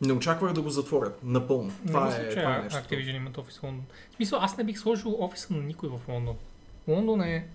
Не 0.00 0.12
очаквах 0.12 0.52
да 0.52 0.62
го 0.62 0.70
затворят. 0.70 1.20
Напълно. 1.24 1.72
Това 1.86 2.00
не 2.00 2.06
мисля, 2.06 2.22
е, 2.22 2.28
че 2.28 2.36
това 2.36 2.56
е 2.56 2.62
нещо. 2.62 2.78
Activision 2.78 3.16
имат 3.16 3.38
офис 3.38 3.58
в 3.58 3.62
Лондон. 3.62 3.84
В 4.10 4.14
смисъл, 4.16 4.38
аз 4.42 4.56
не 4.56 4.64
бих 4.64 4.78
сложил 4.78 5.16
офиса 5.18 5.54
на 5.54 5.62
никой 5.62 5.88
в 5.88 6.00
Лондон. 6.08 6.36
Лондон 6.88 7.20
е 7.20 7.48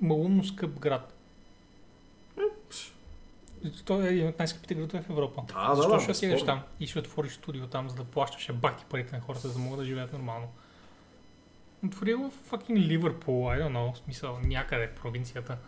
малумно 0.00 0.44
скъп 0.44 0.78
град. 0.78 1.12
Той 3.84 4.06
е 4.06 4.08
един 4.08 4.28
от 4.28 4.38
най-скъпите 4.38 4.74
градове 4.74 5.02
в 5.02 5.10
Европа. 5.10 5.42
Да, 5.48 5.68
да, 5.68 5.74
Защо 5.74 5.92
да, 5.92 6.00
ще 6.00 6.10
отидеш 6.10 6.32
безспорно. 6.34 6.60
там 6.60 6.62
и 6.80 6.86
ще 6.86 6.98
отвориш 6.98 7.32
студио 7.32 7.66
там, 7.66 7.88
за 7.88 7.96
да 7.96 8.04
плащаш 8.04 8.52
бахти 8.52 8.84
парите 8.84 9.16
на 9.16 9.22
хората, 9.22 9.48
за 9.48 9.54
да 9.54 9.58
могат 9.58 9.78
да 9.78 9.84
живеят 9.84 10.12
нормално? 10.12 10.48
Отвори 11.84 12.14
го 12.14 12.30
в 12.30 12.50
fucking 12.50 12.76
Ливърпул, 12.78 13.44
I 13.44 13.62
don't 13.62 13.72
know, 13.72 13.94
в 13.94 13.98
смисъл 13.98 14.38
някъде 14.44 14.88
в 14.88 14.94
провинцията. 14.94 15.58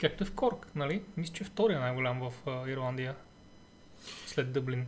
Както 0.00 0.24
е 0.24 0.26
в 0.26 0.34
Корк, 0.34 0.66
нали? 0.74 1.02
Мисля, 1.16 1.34
че 1.34 1.44
е 1.44 1.46
втория 1.46 1.80
най-голям 1.80 2.30
в 2.30 2.32
Ирландия. 2.68 3.16
След 4.26 4.52
Дъблин. 4.52 4.86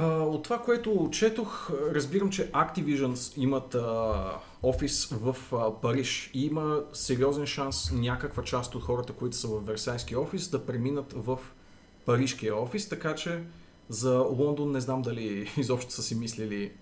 От 0.00 0.42
това, 0.42 0.58
което 0.58 1.08
четох, 1.12 1.70
разбирам, 1.70 2.30
че 2.30 2.52
Activision 2.52 3.38
имат 3.38 3.74
а, 3.74 4.38
офис 4.62 5.06
в 5.06 5.36
а, 5.52 5.80
Париж 5.80 6.30
и 6.34 6.46
има 6.46 6.82
сериозен 6.92 7.46
шанс 7.46 7.92
някаква 7.92 8.42
част 8.42 8.74
от 8.74 8.82
хората, 8.82 9.12
които 9.12 9.36
са 9.36 9.48
в 9.48 9.66
Версайския 9.66 10.20
офис, 10.20 10.48
да 10.48 10.66
преминат 10.66 11.12
в 11.16 11.38
Парижкия 12.06 12.56
офис, 12.56 12.88
така 12.88 13.14
че 13.14 13.42
за 13.88 14.18
Лондон 14.18 14.72
не 14.72 14.80
знам 14.80 15.02
дали 15.02 15.50
изобщо 15.56 15.92
са 15.92 16.02
си 16.02 16.14
мислили 16.14 16.72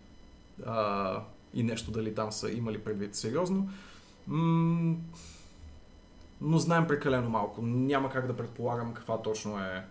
а, 0.67 1.23
и 1.55 1.63
нещо 1.63 1.91
дали 1.91 2.15
там 2.15 2.33
са 2.33 2.51
имали 2.51 2.79
предвид 2.79 3.15
сериозно. 3.15 3.69
М- 4.27 4.97
но 6.41 6.59
знаем 6.59 6.87
прекалено 6.87 7.31
малко. 7.31 7.63
Няма 7.63 8.11
как 8.11 8.27
да 8.27 8.37
предполагам 8.37 8.95
каква 8.95 9.23
точно 9.23 9.59
е 9.59 9.85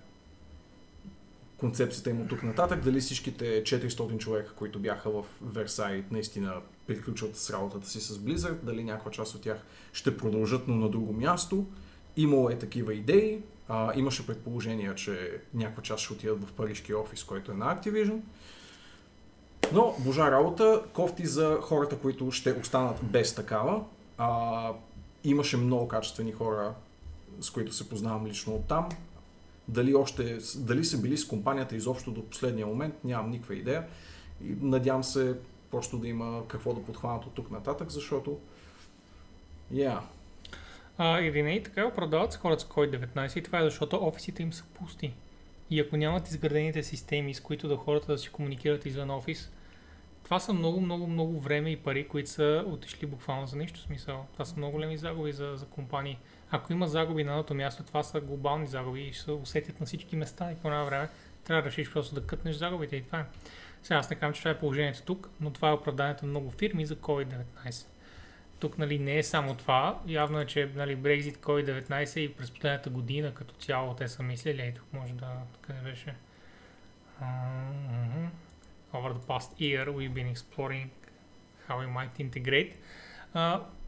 концепцията 1.60 2.10
им 2.10 2.22
от 2.22 2.28
тук 2.28 2.44
нататък, 2.44 2.84
дали 2.84 3.00
всичките 3.00 3.64
400 3.64 4.18
човека, 4.18 4.54
които 4.54 4.80
бяха 4.80 5.10
в 5.10 5.26
Версай, 5.42 6.04
наистина 6.12 6.54
приключват 6.88 7.38
с 7.38 7.50
работата 7.50 7.90
си 7.90 8.02
с 8.02 8.18
Blizzard, 8.18 8.64
дали 8.64 8.84
някаква 8.84 9.12
част 9.12 9.36
от 9.36 9.42
тях 9.42 9.64
ще 9.94 10.18
продължат, 10.18 10.68
но 10.68 10.76
на 10.76 10.90
друго 10.90 11.14
място. 11.14 11.66
Имало 12.18 12.50
е 12.50 12.60
такива 12.60 12.94
идеи, 12.94 13.42
а, 13.68 13.94
имаше 13.96 14.28
предположения, 14.28 14.96
че 14.96 15.42
някаква 15.54 15.84
част 15.84 16.04
ще 16.04 16.14
отидат 16.14 16.44
в 16.44 16.52
парижкия 16.54 17.00
офис, 17.00 17.24
който 17.24 17.52
е 17.52 17.56
на 17.56 17.76
Activision. 17.76 18.20
Но, 19.74 19.96
божа 20.00 20.32
работа, 20.32 20.84
кофти 20.94 21.26
за 21.26 21.58
хората, 21.62 21.98
които 21.98 22.32
ще 22.32 22.54
останат 22.54 22.98
без 23.04 23.36
такава. 23.36 23.84
А, 24.18 24.72
имаше 25.24 25.58
много 25.58 25.88
качествени 25.88 26.32
хора, 26.32 26.74
с 27.42 27.50
които 27.50 27.74
се 27.74 27.90
познавам 27.90 28.28
лично 28.28 28.56
от 28.56 28.66
там. 28.68 28.90
Дали, 29.70 29.96
още, 29.96 30.38
дали 30.58 30.86
са 30.86 31.02
били 31.02 31.18
с 31.18 31.28
компанията 31.28 31.76
изобщо 31.76 32.12
до 32.12 32.30
последния 32.30 32.68
момент, 32.68 32.94
нямам 33.04 33.30
никаква 33.30 33.56
идея. 33.56 33.88
И 34.46 34.56
надявам 34.62 35.04
се 35.04 35.36
просто 35.72 35.98
да 35.98 36.08
има 36.08 36.44
какво 36.48 36.74
да 36.74 36.84
подхванат 36.84 37.26
от 37.26 37.34
тук 37.34 37.52
нататък, 37.52 37.90
защото... 37.90 38.40
Yeah. 39.74 40.00
А, 40.98 41.20
или 41.20 41.42
не 41.42 41.56
и 41.56 41.64
така 41.64 41.86
оправдават 41.86 42.34
се 42.34 42.40
хората 42.40 42.64
с 42.64 42.66
COVID-19 42.66 43.38
и 43.38 43.44
това 43.44 43.60
е 43.60 43.64
защото 43.64 44.00
офисите 44.02 44.44
им 44.44 44.54
са 44.54 44.64
пусти. 44.74 45.14
И 45.70 45.80
ако 45.80 45.98
нямат 45.98 46.28
изградените 46.28 46.84
системи, 46.84 47.34
с 47.34 47.42
които 47.42 47.68
да 47.68 47.78
хората 47.78 48.12
да 48.12 48.18
си 48.18 48.30
комуникират 48.30 48.86
извън 48.86 49.10
офис, 49.10 49.52
това 50.24 50.40
са 50.40 50.54
много, 50.54 50.82
много, 50.82 51.08
много 51.08 51.40
време 51.40 51.70
и 51.70 51.78
пари, 51.78 52.08
които 52.08 52.30
са 52.30 52.64
отишли 52.68 53.08
буквално 53.08 53.48
за 53.48 53.58
нищо 53.58 53.80
смисъл. 53.80 54.26
Това 54.34 54.46
са 54.46 54.58
много 54.58 54.72
големи 54.72 54.98
загуби 54.98 55.32
за, 55.32 55.56
за 55.56 55.66
компании. 55.66 56.18
Ако 56.52 56.74
има 56.74 56.88
загуби 56.88 57.24
на 57.24 57.32
едното 57.32 57.54
място, 57.54 57.84
това 57.84 58.04
са 58.04 58.22
глобални 58.22 58.68
загуби 58.68 59.02
и 59.02 59.14
ще 59.14 59.24
се 59.24 59.32
усетят 59.32 59.80
на 59.80 59.86
всички 59.86 60.16
места 60.16 60.52
и 60.52 60.56
по 60.56 60.68
едно 60.68 60.86
време 60.86 61.10
трябва 61.44 61.62
да 61.62 61.68
решиш 61.70 61.92
просто 61.92 62.16
да 62.16 62.28
кътнеш 62.28 62.56
загубите 62.56 62.96
и 62.96 63.04
това 63.04 63.20
е. 63.20 63.26
Сега 63.84 63.98
аз 63.98 64.10
не 64.10 64.16
казвам, 64.16 64.34
че 64.34 64.42
това 64.42 64.52
е 64.52 64.60
положението 64.60 65.02
тук, 65.02 65.30
но 65.42 65.52
това 65.52 65.70
е 65.70 65.74
оправданието 65.74 66.26
на 66.26 66.30
много 66.30 66.52
фирми 66.52 66.86
за 66.86 66.96
COVID-19. 66.96 67.88
Тук 68.60 68.78
нали, 68.78 69.00
не 69.00 69.18
е 69.18 69.24
само 69.24 69.56
това. 69.56 70.00
Явно 70.08 70.40
е, 70.40 70.46
че 70.46 70.72
нали, 70.76 70.98
Brexit, 70.98 71.38
COVID-19 71.38 72.20
и 72.20 72.34
през 72.34 72.52
последната 72.52 72.90
година 72.90 73.34
като 73.34 73.56
цяло 73.56 73.94
те 73.94 74.08
са 74.08 74.24
мислили. 74.24 74.62
Ей, 74.62 74.74
тук 74.74 74.94
може 74.94 75.14
да... 75.14 75.28
Къде 75.62 75.80
беше? 75.80 76.16
Uh-huh. 77.22 78.30
Over 78.94 79.14
the 79.14 79.24
past 79.28 79.50
year 79.60 79.86
we've 79.88 80.14
been 80.14 80.34
exploring 80.36 80.88
how 81.68 81.76
we 81.78 81.88
might 81.98 82.14
integrate. 82.20 82.72
Uh, 83.36 83.62
и 83.62 83.79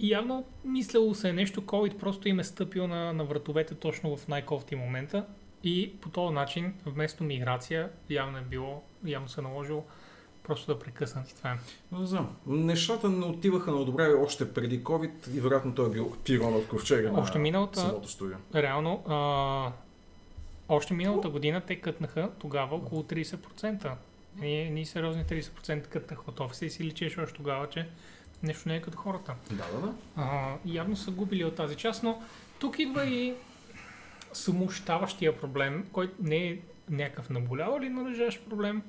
явно 0.00 0.44
мислело 0.64 1.14
се 1.14 1.28
е 1.28 1.32
нещо, 1.32 1.62
COVID 1.62 1.96
просто 1.96 2.28
им 2.28 2.40
е 2.40 2.44
стъпил 2.44 2.86
на, 2.86 3.12
на 3.12 3.24
вратовете 3.24 3.74
точно 3.74 4.16
в 4.16 4.28
най-кофти 4.28 4.76
момента 4.76 5.26
и 5.64 5.92
по 6.00 6.08
този 6.08 6.34
начин, 6.34 6.74
вместо 6.86 7.24
миграция, 7.24 7.88
явно 8.10 8.38
е 8.38 8.42
било, 8.42 8.82
явно 9.04 9.28
се 9.28 9.40
е 9.40 9.44
наложило 9.44 9.84
просто 10.42 10.74
да 10.74 10.78
прекъснат 10.78 11.30
и 11.30 11.36
това 11.36 11.50
е. 11.50 11.56
Не 11.92 12.06
знам. 12.06 12.36
Нещата 12.46 13.08
не 13.08 13.24
отиваха 13.26 13.72
на 13.72 13.84
добре 13.84 14.14
още 14.14 14.52
преди 14.52 14.80
COVID 14.80 15.10
и 15.28 15.40
вероятно 15.40 15.74
той 15.74 15.86
е 15.86 15.90
бил 15.90 16.12
пирона 16.24 16.58
в 16.58 16.68
ковчега 16.68 17.10
Още 17.12 17.38
на 17.38 17.42
миналата- 17.42 17.80
самото 17.80 18.08
студио. 18.08 18.36
Реално, 18.54 19.02
а, 19.08 19.72
още 20.68 20.94
миналата 20.94 21.28
година 21.28 21.60
те 21.60 21.76
кътнаха 21.76 22.30
тогава 22.38 22.76
около 22.76 23.02
30%. 23.02 23.92
Ние, 24.36 24.70
ние 24.70 24.86
сериозни 24.86 25.24
30% 25.24 25.86
кътнаха 25.86 26.22
от 26.26 26.40
офиса 26.40 26.66
и 26.66 26.70
си 26.70 26.84
личеше 26.84 27.20
още 27.20 27.34
тогава, 27.36 27.68
че 27.68 27.88
нещо 28.42 28.68
не 28.68 28.76
е 28.76 28.82
като 28.82 28.98
хората. 28.98 29.34
Да, 29.50 29.64
да, 29.74 29.86
да. 29.86 29.92
А, 30.16 30.54
явно 30.66 30.96
са 30.96 31.10
губили 31.10 31.44
от 31.44 31.54
тази 31.54 31.76
част, 31.76 32.02
но 32.02 32.22
тук 32.58 32.78
идва 32.78 33.06
и 33.06 33.34
самоощаващия 34.32 35.40
проблем, 35.40 35.86
който 35.92 36.14
не 36.20 36.36
е 36.36 36.58
някакъв 36.90 37.30
наболял 37.30 37.78
или 37.80 37.88
належащ 37.88 38.48
проблем, 38.48 38.82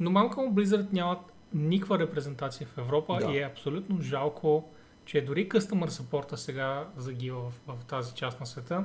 но 0.00 0.10
малко 0.10 0.40
Blizzard 0.40 0.92
нямат 0.92 1.18
никаква 1.54 1.98
репрезентация 1.98 2.66
в 2.66 2.78
Европа 2.78 3.18
Да. 3.20 3.32
и 3.32 3.38
е 3.38 3.46
абсолютно 3.52 4.02
жалко, 4.02 4.68
че 5.04 5.20
дори 5.20 5.48
Customer 5.48 5.88
Support 5.88 6.34
сега 6.34 6.88
загива 6.96 7.40
в, 7.40 7.52
в 7.66 7.84
тази 7.84 8.14
част 8.14 8.40
на 8.40 8.46
света 8.46 8.84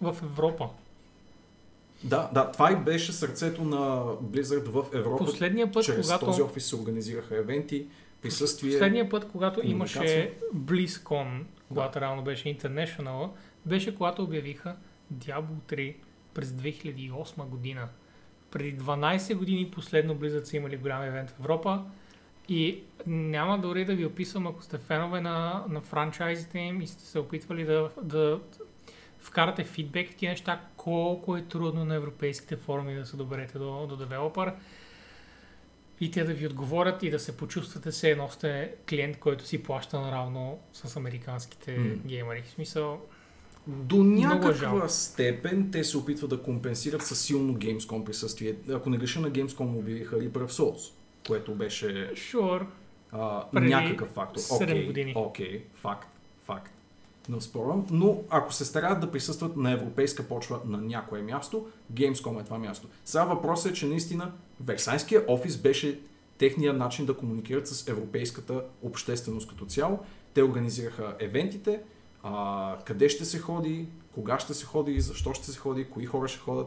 в 0.00 0.16
Европа. 0.22 0.68
Да, 2.04 2.30
да, 2.34 2.52
това 2.52 2.72
и 2.72 2.76
беше 2.76 3.12
сърцето 3.12 3.64
на 3.64 3.76
Blizzard 4.22 4.68
в 4.68 4.84
Европа. 4.94 5.24
Последния 5.24 5.72
път, 5.72 5.84
Чрез 5.84 6.06
когато... 6.06 6.26
този 6.26 6.42
офис 6.42 6.64
се 6.64 6.76
организираха 6.76 7.36
евенти, 7.36 7.86
присъствие. 8.22 8.70
Последния 8.70 9.08
път, 9.08 9.28
когато 9.28 9.60
имаше 9.66 10.34
BlizzCon, 10.56 11.42
когато 11.68 12.00
реално 12.00 12.22
беше 12.22 12.56
International, 12.56 13.30
беше 13.66 13.94
когато 13.94 14.22
обявиха 14.22 14.76
Diablo 15.14 15.54
3 15.68 15.94
през 16.34 16.48
2008 16.48 17.44
година. 17.44 17.88
Преди 18.50 18.78
12 18.78 19.34
години 19.34 19.70
последно 19.70 20.16
Blizzard 20.16 20.44
са 20.44 20.56
имали 20.56 20.76
голям 20.76 21.02
евент 21.02 21.30
в 21.30 21.40
Европа 21.40 21.84
И 22.48 22.82
няма 23.06 23.58
дори 23.58 23.84
да 23.84 23.94
ви 23.94 24.06
описвам, 24.06 24.46
ако 24.46 24.62
сте 24.62 24.78
фенове 24.78 25.20
на, 25.20 25.64
на 25.68 25.80
франчайзите 25.80 26.58
им 26.58 26.80
и 26.80 26.86
сте 26.86 27.04
се 27.04 27.18
опитвали 27.18 27.64
да, 27.64 27.90
да 28.02 28.40
вкарате 29.18 29.64
фидбек 29.64 30.10
в 30.10 30.14
тия 30.14 30.30
неща, 30.30 30.60
колко 30.76 31.36
е 31.36 31.42
трудно 31.42 31.84
на 31.84 31.94
европейските 31.94 32.56
форуми 32.56 32.94
да 32.94 33.06
се 33.06 33.16
доберете 33.16 33.58
до, 33.58 33.86
до 33.86 33.96
девелопър 33.96 34.52
и 36.00 36.10
те 36.10 36.24
да 36.24 36.34
ви 36.34 36.46
отговорят 36.46 37.02
и 37.02 37.10
да 37.10 37.18
се 37.18 37.36
почувствате 37.36 37.92
се 37.92 38.10
едно 38.10 38.28
сте 38.28 38.72
клиент, 38.88 39.18
който 39.18 39.46
си 39.46 39.62
плаща 39.62 40.00
наравно 40.00 40.58
с 40.72 40.96
американските 40.96 41.78
М. 41.78 41.94
геймери. 42.06 42.42
В 42.42 42.50
смисъл, 42.50 43.00
До 43.66 43.96
е 43.96 43.98
някаква 43.98 44.52
жалко. 44.52 44.88
степен 44.88 45.70
те 45.72 45.84
се 45.84 45.96
опитват 45.98 46.30
да 46.30 46.42
компенсират 46.42 47.02
със 47.02 47.20
силно 47.20 47.54
Gamescom 47.54 48.04
присъствие. 48.04 48.54
Ако 48.70 48.90
не 48.90 48.96
греша 48.96 49.20
на 49.20 49.30
Gamescom 49.30 49.78
обявиха 49.78 50.16
Reaper 50.16 50.30
of 50.38 50.50
Souls, 50.50 50.92
което 51.26 51.54
беше 51.54 52.10
sure, 52.14 52.66
а, 53.12 53.44
Преди 53.50 53.68
някакъв 53.68 54.08
фактор. 54.08 54.40
Окей, 54.50 54.86
години. 54.86 55.12
Окей, 55.16 55.64
факт, 55.74 55.74
факт. 55.74 56.17
Не 57.28 57.36
оспорвам, 57.36 57.86
но 57.90 58.22
ако 58.30 58.52
се 58.52 58.64
стараят 58.64 59.00
да 59.00 59.10
присъстват 59.10 59.56
на 59.56 59.72
европейска 59.72 60.22
почва 60.22 60.60
на 60.66 60.78
някое 60.78 61.22
място, 61.22 61.66
Gamescom 61.92 62.40
е 62.40 62.44
това 62.44 62.58
място. 62.58 62.88
Сега 63.04 63.24
въпросът 63.24 63.72
е, 63.72 63.74
че 63.74 63.86
наистина 63.86 64.32
Версайския 64.60 65.24
офис 65.28 65.56
беше 65.56 66.00
техния 66.38 66.72
начин 66.72 67.06
да 67.06 67.14
комуникират 67.14 67.68
с 67.68 67.88
европейската 67.88 68.64
общественост 68.82 69.48
като 69.48 69.66
цяло. 69.66 69.98
Те 70.34 70.42
организираха 70.42 71.16
евентите, 71.18 71.80
а, 72.22 72.76
къде 72.84 73.08
ще 73.08 73.24
се 73.24 73.38
ходи, 73.38 73.86
кога 74.14 74.38
ще 74.38 74.54
се 74.54 74.64
ходи, 74.64 75.00
защо 75.00 75.34
ще 75.34 75.46
се 75.46 75.58
ходи, 75.58 75.84
кои 75.84 76.06
хора 76.06 76.28
ще 76.28 76.38
ходят. 76.38 76.66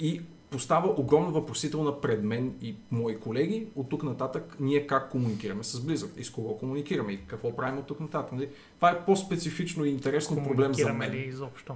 И 0.00 0.22
поставя 0.52 0.94
огромна 1.00 1.30
въпросителна 1.30 2.00
пред 2.00 2.24
мен 2.24 2.54
и 2.62 2.74
мои 2.90 3.20
колеги 3.20 3.66
от 3.76 3.88
тук 3.88 4.02
нататък 4.02 4.56
ние 4.60 4.86
как 4.86 5.10
комуникираме 5.10 5.64
с 5.64 5.80
Blizzard 5.80 6.18
и 6.18 6.24
с 6.24 6.30
кого 6.30 6.58
комуникираме 6.58 7.12
и 7.12 7.26
какво 7.26 7.56
правим 7.56 7.78
от 7.78 7.86
тук 7.86 8.00
нататък. 8.00 8.32
Нали? 8.32 8.48
Това 8.76 8.90
е 8.90 9.04
по-специфично 9.04 9.84
и 9.84 9.90
интересно 9.90 10.36
проблем 10.36 10.74
за 10.74 10.82
комуникираме 10.82 11.08
мен. 11.08 11.16
ли 11.16 11.28
изобщо. 11.28 11.74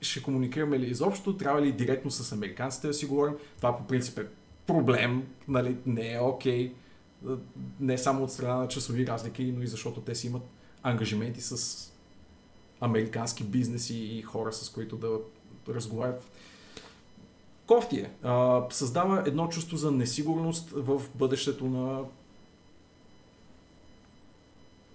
Ще 0.00 0.22
комуникираме 0.22 0.78
ли 0.78 0.86
изобщо, 0.86 1.36
трябва 1.36 1.62
ли 1.62 1.72
директно 1.72 2.10
с 2.10 2.32
американците 2.32 2.86
да 2.86 2.94
си 2.94 3.06
говорим. 3.06 3.34
Това 3.56 3.76
по 3.76 3.86
принцип 3.86 4.18
е 4.18 4.26
проблем, 4.66 5.26
нали? 5.48 5.76
не 5.86 6.12
е 6.12 6.20
окей. 6.20 6.72
Не 7.80 7.98
само 7.98 8.24
от 8.24 8.32
страна 8.32 8.54
на 8.54 8.68
часови 8.68 9.06
разлики, 9.06 9.52
но 9.56 9.62
и 9.62 9.66
защото 9.66 10.00
те 10.00 10.14
си 10.14 10.26
имат 10.26 10.42
ангажименти 10.82 11.40
с 11.40 11.78
американски 12.80 13.44
бизнеси 13.44 13.96
и 13.96 14.22
хора, 14.22 14.52
с 14.52 14.70
които 14.70 14.96
да 14.96 15.18
разговарят. 15.68 16.30
Кофти 17.66 17.96
е. 18.00 18.10
А, 18.22 18.62
създава 18.70 19.22
едно 19.26 19.48
чувство 19.48 19.76
за 19.76 19.90
несигурност 19.90 20.70
в 20.70 21.02
бъдещето 21.14 21.64
на 21.64 22.04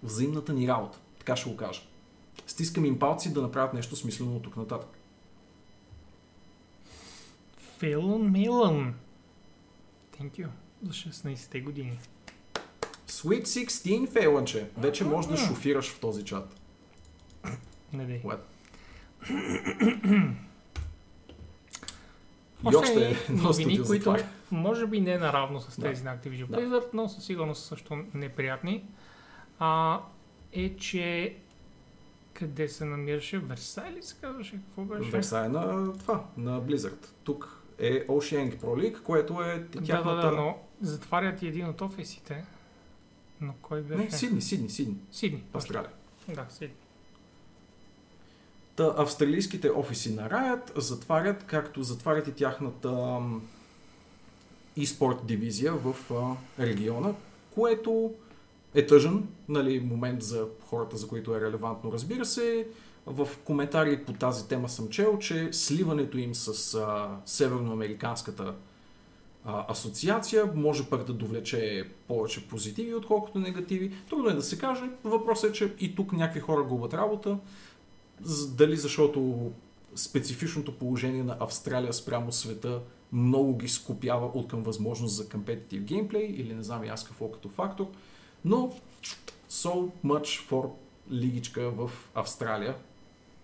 взаимната 0.03 0.53
ни 0.53 0.67
работа. 0.67 0.99
Така 1.19 1.35
ще 1.35 1.49
го 1.49 1.57
кажа. 1.57 1.81
Стискам 2.47 2.85
им 2.85 2.99
палци 2.99 3.33
да 3.33 3.41
направят 3.41 3.73
нещо 3.73 3.95
смислено 3.95 4.35
от 4.35 4.43
тук 4.43 4.57
нататък. 4.57 4.89
Филон 7.79 8.31
Милън. 8.31 8.95
Thank 10.19 10.31
you 10.31 10.47
за 10.83 10.91
16-те 10.91 11.61
години. 11.61 11.99
Sweet 13.07 13.41
16, 13.41 14.09
Фейлънче. 14.09 14.69
Вече 14.77 15.03
можеш 15.03 15.31
да 15.31 15.37
шофираш 15.37 15.91
в 15.91 15.99
този 15.99 16.25
чат. 16.25 16.55
Не 17.93 18.05
дей. 18.05 18.21
What? 18.23 18.39
И 22.63 22.75
Още 22.75 23.17
новини, 23.29 23.79
които 23.87 24.15
може 24.51 24.87
би 24.87 25.01
не 25.01 25.17
наравно 25.17 25.61
с 25.61 25.79
Да. 25.79 25.87
тези 25.87 26.03
на 26.03 26.17
Activision 26.17 26.47
Да. 26.47 26.57
Blizzard, 26.57 26.87
но 26.93 27.09
със 27.09 27.23
сигурност 27.25 27.65
също 27.65 28.03
неприятни, 28.13 28.83
а, 29.59 29.99
е, 30.53 30.75
че 30.75 31.35
къде 32.33 32.67
се 32.69 32.85
намираше? 32.85 33.39
Версай 33.39 33.91
ли 33.91 34.03
се 34.03 34.15
казваше? 34.21 34.51
Какво 34.51 34.81
беше? 34.83 35.11
Версай 35.11 35.49
на 35.49 35.93
това, 35.93 36.25
на 36.37 36.61
Blizzard. 36.61 37.05
Тук 37.23 37.63
е 37.79 38.07
Oceanic 38.07 38.55
Pro 38.55 38.65
League, 38.65 39.01
което 39.03 39.41
е 39.41 39.59
Да, 39.59 39.81
тяхната... 39.81 40.15
да, 40.15 40.21
да, 40.21 40.37
но 40.37 40.57
затварят 40.81 41.41
и 41.41 41.47
един 41.47 41.67
от 41.67 41.81
офисите. 41.81 42.45
Но 43.41 43.53
кой 43.61 43.81
беше? 43.81 44.03
Не, 44.03 44.11
Сидни, 44.11 44.41
Сидни, 44.41 44.69
Сидни. 44.69 44.95
Сидни. 45.11 45.43
Австралия. 45.53 45.91
Да, 46.35 46.45
Сидни. 46.49 46.75
Та, 48.79 48.93
австралийските 48.97 49.71
офиси 49.71 50.13
на 50.13 50.29
Riot 50.29 50.79
затварят, 50.79 51.43
както 51.43 51.83
затварят 51.83 52.27
и 52.27 52.31
тяхната 52.31 52.89
e-спорт 54.77 55.25
дивизия 55.25 55.73
в 55.73 55.95
региона, 56.59 57.13
което 57.55 58.13
е 58.75 58.85
тъжен 58.85 59.27
нали, 59.49 59.79
момент 59.79 60.23
за 60.23 60.47
хората, 60.69 60.97
за 60.97 61.07
които 61.07 61.35
е 61.35 61.41
релевантно. 61.41 61.91
Разбира 61.91 62.25
се, 62.25 62.67
в 63.05 63.29
коментари 63.43 64.03
по 64.05 64.13
тази 64.13 64.47
тема 64.47 64.69
съм 64.69 64.89
чел, 64.89 65.17
че 65.17 65.49
сливането 65.51 66.17
им 66.17 66.35
с 66.35 66.75
а, 66.75 67.07
северноамериканската 67.25 68.55
а, 69.45 69.65
асоциация 69.71 70.45
може 70.55 70.89
пък 70.89 71.03
да 71.03 71.13
довлече 71.13 71.89
повече 72.07 72.47
позитиви, 72.47 72.95
отколкото 72.95 73.39
негативи. 73.39 73.93
Трудно 74.09 74.29
е 74.29 74.33
да 74.33 74.41
се 74.41 74.57
каже. 74.57 74.83
Въпросът 75.03 75.49
е, 75.49 75.53
че 75.53 75.73
и 75.79 75.95
тук 75.95 76.13
някакви 76.13 76.39
хора 76.39 76.63
губят 76.63 76.93
работа. 76.93 77.37
Дали 78.49 78.77
защото 78.77 79.51
специфичното 79.95 80.77
положение 80.77 81.23
на 81.23 81.37
Австралия 81.39 81.93
спрямо 81.93 82.31
света 82.31 82.81
много 83.13 83.57
ги 83.57 83.67
скопява 83.67 84.25
от 84.25 84.47
към 84.47 84.63
възможност 84.63 85.15
за 85.15 85.29
компетитив 85.29 85.83
геймплей 85.83 86.25
или 86.25 86.53
не 86.53 86.63
знам 86.63 86.83
и 86.83 86.87
аз 86.87 87.03
какво 87.03 87.31
като 87.31 87.49
фактор. 87.49 87.87
Но 88.45 88.73
so 89.49 89.91
much 90.05 90.49
for 90.49 90.69
лигичка 91.11 91.71
в 91.71 91.91
Австралия 92.15 92.75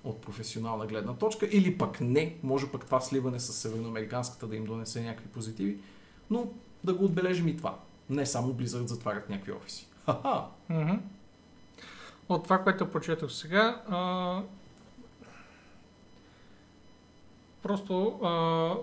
от 0.04 0.22
професионална 0.22 0.86
гледна 0.86 1.14
точка 1.14 1.50
или 1.52 1.78
пък 1.78 2.02
не, 2.02 2.36
може 2.44 2.72
пък 2.72 2.86
това 2.86 3.02
сливане 3.02 3.40
с 3.40 3.54
северноамериканската 3.54 4.48
да 4.48 4.56
им 4.56 4.66
донесе 4.66 5.02
някакви 5.02 5.28
позитиви, 5.28 5.78
но 6.30 6.48
да 6.84 6.94
го 6.94 7.06
отбележим 7.06 7.48
и 7.48 7.58
това. 7.58 7.80
Не 8.10 8.26
само 8.26 8.54
Blizzard 8.54 8.86
затварят 8.86 9.30
някакви 9.30 9.52
офиси. 9.52 9.88
Ха-ха! 10.06 10.46
От 12.30 12.44
това, 12.44 12.64
което 12.64 12.92
прочетох 12.92 13.32
сега. 13.32 13.82
Просто 17.66 18.20
а... 18.24 18.76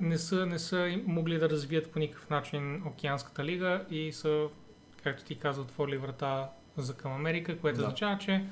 не, 0.00 0.18
са, 0.18 0.46
не 0.46 0.58
са 0.58 1.00
могли 1.06 1.38
да 1.38 1.50
развият 1.50 1.90
по 1.90 1.98
никакъв 1.98 2.30
начин 2.30 2.82
Океанската 2.86 3.44
лига 3.44 3.84
и 3.90 4.12
са, 4.12 4.46
както 5.02 5.24
ти 5.24 5.34
каза, 5.34 5.60
отворили 5.60 5.96
врата 5.96 6.48
за 6.76 6.94
към 6.94 7.12
Америка, 7.12 7.58
което 7.58 7.78
Да. 7.78 7.82
означава, 7.82 8.18
че 8.18 8.44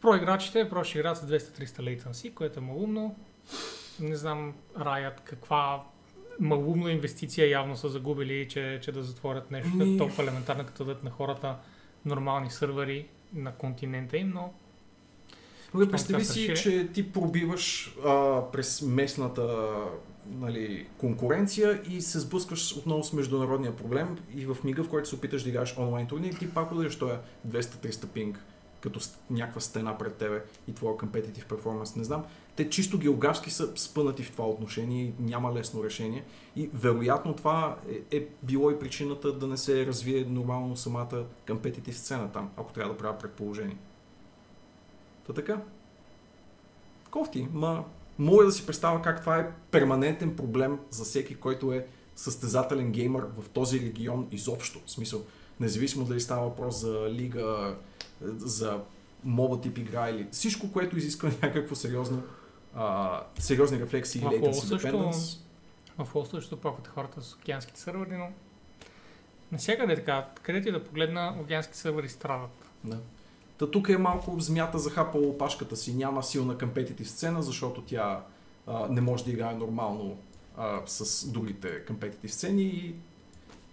проиграчите 0.00 0.68
просто 0.68 0.90
ще 0.90 0.98
играят 0.98 1.18
с 1.18 1.22
200-300 1.22 1.64
latency, 1.64 2.34
което 2.34 2.58
е 2.58 2.62
малумно. 2.62 3.16
Не 4.00 4.16
знам 4.16 4.54
Riot 4.74 5.20
каква 5.24 5.82
малумна 6.40 6.92
инвестиция 6.92 7.48
явно 7.50 7.76
са 7.76 7.88
загубили, 7.88 8.48
че, 8.48 8.78
че 8.82 8.92
да 8.92 9.02
затворят 9.02 9.50
нещо 9.50 9.76
Ми- 9.76 9.98
толкова 9.98 10.22
елементарно, 10.22 10.66
като 10.66 10.84
дадат 10.84 11.04
на 11.04 11.10
хората 11.10 11.56
нормални 12.04 12.50
сървъри 12.50 13.06
на 13.34 13.52
континента 13.52 14.16
им, 14.16 14.32
но 14.34 14.52
Добре, 15.76 15.90
представи 15.90 16.24
си, 16.24 16.54
че 16.56 16.88
ти 16.92 17.12
пробиваш 17.12 17.96
а, 18.04 18.42
през 18.52 18.82
местната 18.82 19.74
нали, 20.30 20.86
конкуренция 20.98 21.82
и 21.90 22.00
се 22.00 22.20
сблъскваш 22.20 22.76
отново 22.76 23.04
с 23.04 23.12
международния 23.12 23.76
проблем 23.76 24.18
и 24.34 24.46
в 24.46 24.56
мига, 24.64 24.84
в 24.84 24.88
който 24.88 25.08
се 25.08 25.14
опиташ 25.14 25.42
да 25.42 25.48
играеш 25.48 25.78
онлайн 25.78 26.06
турнир, 26.06 26.34
ти 26.34 26.50
пак 26.50 26.72
удариш 26.72 26.96
този 26.96 27.14
200-300 27.48 28.06
пинг 28.06 28.44
като 28.80 29.00
някаква 29.30 29.60
стена 29.60 29.98
пред 29.98 30.14
тебе 30.14 30.42
и 30.68 30.72
твоя 30.72 30.96
competitive 30.96 31.44
performance, 31.44 31.96
не 31.96 32.04
знам. 32.04 32.24
Те 32.56 32.70
чисто 32.70 32.98
географски 32.98 33.50
са 33.50 33.76
спънати 33.76 34.22
в 34.22 34.32
това 34.32 34.48
отношение 34.48 35.04
и 35.04 35.12
няма 35.18 35.54
лесно 35.54 35.84
решение. 35.84 36.24
И 36.56 36.70
вероятно 36.74 37.34
това 37.34 37.76
е, 38.12 38.16
е 38.16 38.26
било 38.42 38.70
и 38.70 38.78
причината 38.78 39.32
да 39.32 39.46
не 39.46 39.56
се 39.56 39.86
развие 39.86 40.24
нормално 40.24 40.76
самата 40.76 41.24
competitive 41.46 41.92
сцена 41.92 42.32
там, 42.32 42.50
ако 42.56 42.72
трябва 42.72 42.92
да 42.92 42.98
правя 42.98 43.18
предположение. 43.18 43.76
Та 45.26 45.32
така. 45.32 45.60
Кофти, 47.10 47.48
ма 47.52 47.84
мога 48.18 48.44
да 48.44 48.52
си 48.52 48.66
представя 48.66 49.02
как 49.02 49.20
това 49.20 49.38
е 49.38 49.50
перманентен 49.70 50.36
проблем 50.36 50.78
за 50.90 51.04
всеки, 51.04 51.34
който 51.34 51.72
е 51.72 51.86
състезателен 52.16 52.92
геймър 52.92 53.26
в 53.38 53.48
този 53.48 53.80
регион 53.80 54.28
изобщо. 54.30 54.80
В 54.86 54.90
смисъл, 54.90 55.22
независимо 55.60 56.04
дали 56.04 56.20
става 56.20 56.48
въпрос 56.48 56.80
за 56.80 57.06
лига, 57.10 57.76
за 58.22 58.80
моба 59.24 59.60
тип 59.60 59.78
игра 59.78 60.10
или 60.10 60.28
всичко, 60.32 60.72
което 60.72 60.98
изисква 60.98 61.30
някакво 61.42 61.74
сериозно 61.74 62.22
а, 62.74 63.20
сериозни 63.38 63.80
рефлексии 63.80 64.20
и 64.20 64.24
latency 64.24 64.52
също- 64.52 64.88
dependence. 64.88 65.38
в 65.98 66.12
WoW 66.14 66.30
също 66.30 66.56
паквате 66.56 66.90
хората 66.90 67.22
с 67.22 67.34
океанските 67.34 67.80
сървъри, 67.80 68.16
но 68.16 68.28
навсякъде 69.52 69.92
е 69.92 69.96
така. 69.96 70.28
Където 70.42 70.68
и 70.68 70.72
да 70.72 70.84
погледна, 70.84 71.36
океански 71.42 71.76
сървъри 71.76 72.08
страдат. 72.08 72.70
Да. 72.84 72.98
Та 73.58 73.70
тук 73.70 73.88
е 73.88 73.98
малко 73.98 74.40
змята 74.40 74.78
захапала 74.78 75.26
опашката 75.26 75.76
си. 75.76 75.94
Няма 75.94 76.22
силна 76.22 76.58
компетитив 76.58 77.10
сцена, 77.10 77.42
защото 77.42 77.82
тя 77.82 78.24
а, 78.66 78.88
не 78.88 79.00
може 79.00 79.24
да 79.24 79.30
играе 79.30 79.54
нормално 79.54 80.18
а, 80.56 80.80
с 80.86 81.28
другите 81.30 81.84
компетитив 81.84 82.34
сцени 82.34 82.62
и 82.62 82.94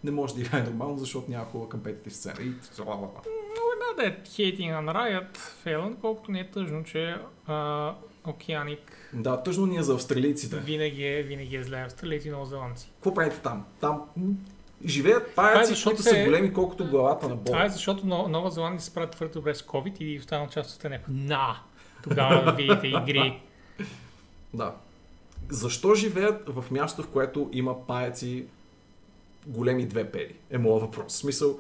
не 0.03 0.11
може 0.11 0.35
да 0.35 0.41
играе 0.41 0.64
нормално, 0.64 0.97
защото 0.97 1.31
няма 1.31 1.45
хубава 1.45 1.69
компетитив 1.69 2.15
сцена. 2.15 2.35
И... 2.41 2.43
Много 2.43 3.73
да 3.97 4.07
е 4.07 4.18
хейтинг 4.26 4.72
на 4.72 4.93
Riot 4.93 5.38
Phelan, 5.65 5.95
колкото 6.01 6.31
не 6.31 6.39
е 6.39 6.51
тъжно, 6.51 6.84
че 6.84 7.15
а, 7.47 7.95
Океаник 8.27 9.10
Да, 9.14 9.43
тъжно 9.43 9.65
ни 9.65 9.77
е 9.77 9.84
за 9.84 9.93
австралийците. 9.93 10.57
винаги 10.57 11.03
е, 11.05 11.23
винаги 11.23 11.55
е 11.55 11.64
зле. 11.64 11.81
Австралийци 11.81 12.27
и 12.27 12.31
новозеландци. 12.31 12.91
Какво 12.95 13.14
правите 13.14 13.39
там? 13.39 13.65
Там 13.81 14.01
живеят 14.85 15.23
е 15.23 15.31
паяци, 15.31 15.69
защото 15.69 15.95
които 15.95 16.10
са 16.10 16.23
големи 16.23 16.53
колкото 16.53 16.88
главата 16.88 17.30
на 17.30 17.35
Бог. 17.35 17.45
Това 17.45 17.65
е 17.65 17.69
защото 17.69 18.05
Но- 18.05 18.27
Нова 18.27 18.51
Зеландия 18.51 18.81
се 18.81 18.85
справя 18.85 19.10
твърде 19.10 19.34
добре 19.34 19.55
с 19.55 19.61
COVID 19.61 19.97
и 19.97 20.19
останал 20.19 20.47
част 20.47 20.76
от 20.76 20.84
някакво 20.84 21.11
на. 21.14 21.60
Тогава 22.03 22.51
видите 22.51 22.88
игри. 23.01 23.41
Да. 24.53 24.76
Защо 25.49 25.95
живеят 25.95 26.43
в 26.49 26.72
място, 26.72 27.03
в 27.03 27.07
което 27.07 27.49
има 27.51 27.88
паяци 27.88 28.45
големи 29.47 29.85
две 29.85 30.11
пери? 30.11 30.35
Е 30.49 30.57
моят 30.57 30.81
въпрос. 30.81 31.14
В 31.14 31.18
смисъл, 31.18 31.60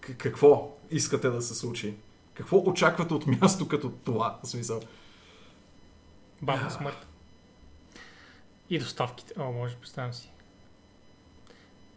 к- 0.00 0.16
какво 0.16 0.70
искате 0.90 1.30
да 1.30 1.42
се 1.42 1.54
случи? 1.54 1.94
Какво 2.34 2.58
очаквате 2.58 3.14
от 3.14 3.26
място 3.26 3.68
като 3.68 3.90
това? 3.90 4.38
В 4.42 4.48
смисъл, 4.48 4.80
Бавна 6.42 6.70
смърт. 6.70 7.06
И 8.70 8.78
доставките. 8.78 9.32
О, 9.38 9.52
може, 9.52 9.76
представям 9.76 10.12
си. 10.12 10.30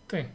Тъй. 0.07 0.27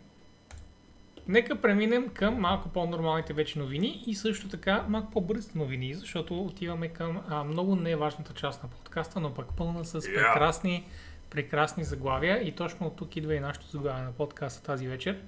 Нека 1.28 1.60
преминем 1.60 2.08
към 2.08 2.40
малко 2.40 2.68
по-нормалните 2.68 3.32
вече 3.32 3.58
новини 3.58 4.04
и 4.06 4.14
също 4.14 4.48
така 4.48 4.84
малко 4.88 5.10
по-бързите 5.10 5.58
новини, 5.58 5.94
защото 5.94 6.42
отиваме 6.42 6.88
към 6.88 7.22
а, 7.28 7.44
много 7.44 7.76
неважната 7.76 8.34
част 8.34 8.62
на 8.62 8.68
подкаста, 8.68 9.20
но 9.20 9.34
пък 9.34 9.46
пълна 9.56 9.84
с 9.84 10.00
прекрасни, 10.00 10.86
прекрасни 11.30 11.84
заглавия 11.84 12.48
и 12.48 12.52
точно 12.52 12.86
от 12.86 12.96
тук 12.96 13.16
идва 13.16 13.34
и 13.34 13.40
нашето 13.40 13.66
заглавие 13.66 14.02
на 14.02 14.12
подкаста 14.12 14.62
тази 14.62 14.88
вечер. 14.88 15.22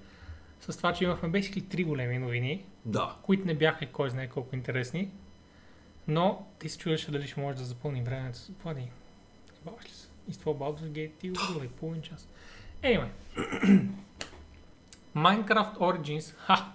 С 0.60 0.76
това, 0.76 0.92
че 0.92 1.04
имахме 1.04 1.28
basically 1.28 1.68
три 1.68 1.84
големи 1.84 2.18
новини, 2.18 2.64
да. 2.84 3.16
които 3.22 3.46
не 3.46 3.54
бяха 3.54 3.86
кой 3.86 4.10
знае 4.10 4.28
колко 4.28 4.56
интересни, 4.56 5.10
но 6.08 6.46
ти 6.58 6.68
се 6.68 6.78
чудеше 6.78 7.10
дали 7.10 7.26
ще 7.26 7.40
може 7.40 7.58
да 7.58 7.64
запълни 7.64 8.02
времето 8.02 8.38
Влади. 8.62 8.90
Баваш 9.64 9.84
ли 9.84 9.90
се? 9.90 10.08
И 10.28 10.32
с 10.32 10.38
това 10.38 10.52
Baldur's 10.52 10.90
Gate 10.90 11.12
ти 11.18 11.32
половин 11.80 12.02
час. 12.02 12.28
Anyway. 12.82 13.08
Minecraft 15.16 15.78
Origins. 15.78 16.36
Ха! 16.36 16.72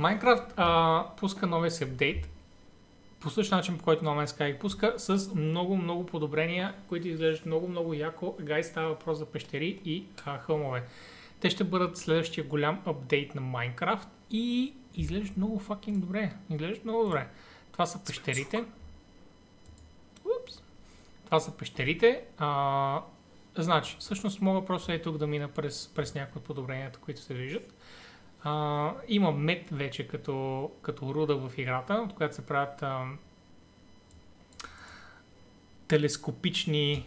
Minecraft 0.00 0.52
а, 0.56 1.06
пуска 1.16 1.46
новия 1.46 1.70
си 1.70 1.84
апдейт 1.84 2.28
по 3.20 3.30
същия 3.30 3.56
начин, 3.56 3.78
по 3.78 3.84
който 3.84 4.04
No 4.04 4.24
Man's 4.24 4.38
Sky 4.38 4.58
пуска, 4.58 4.94
с 4.96 5.34
много, 5.34 5.76
много 5.76 6.06
подобрения, 6.06 6.74
които 6.88 7.08
изглеждат 7.08 7.46
много, 7.46 7.68
много 7.68 7.94
яко. 7.94 8.34
Гай 8.40 8.64
става 8.64 8.88
въпрос 8.88 9.18
за 9.18 9.26
пещери 9.26 9.80
и 9.84 10.04
а, 10.24 10.38
хълмове. 10.38 10.84
Те 11.40 11.50
ще 11.50 11.64
бъдат 11.64 11.96
следващия 11.96 12.44
голям 12.44 12.82
апдейт 12.86 13.34
на 13.34 13.42
Minecraft 13.42 14.06
и 14.30 14.74
изглеждат 14.94 15.36
много 15.36 15.60
fucking 15.60 15.96
добре. 15.96 16.32
Изглеждат 16.50 16.84
много 16.84 17.04
добре. 17.04 17.28
Това 17.72 17.86
са 17.86 18.04
пещерите. 18.04 18.64
Упс. 20.24 20.62
Това 21.24 21.40
са 21.40 21.56
пещерите. 21.56 22.24
А, 22.38 23.02
значи, 23.56 23.96
всъщност 23.98 24.40
мога 24.40 24.66
просто 24.66 24.92
е 24.92 25.02
тук 25.02 25.18
да 25.18 25.26
мина 25.26 25.48
през, 25.48 25.88
през 25.94 26.14
някои 26.14 26.38
от 26.38 26.44
подобренията, 26.44 26.98
които 26.98 27.20
се 27.20 27.34
виждат. 27.34 27.74
А, 28.42 28.92
има 29.08 29.32
мед 29.32 29.70
вече 29.70 30.08
като, 30.08 30.70
като 30.82 31.14
руда 31.14 31.36
в 31.36 31.58
играта, 31.58 31.94
от 31.94 32.14
която 32.14 32.34
се 32.34 32.46
правят 32.46 32.82
а, 32.82 33.04
телескопични... 35.88 37.06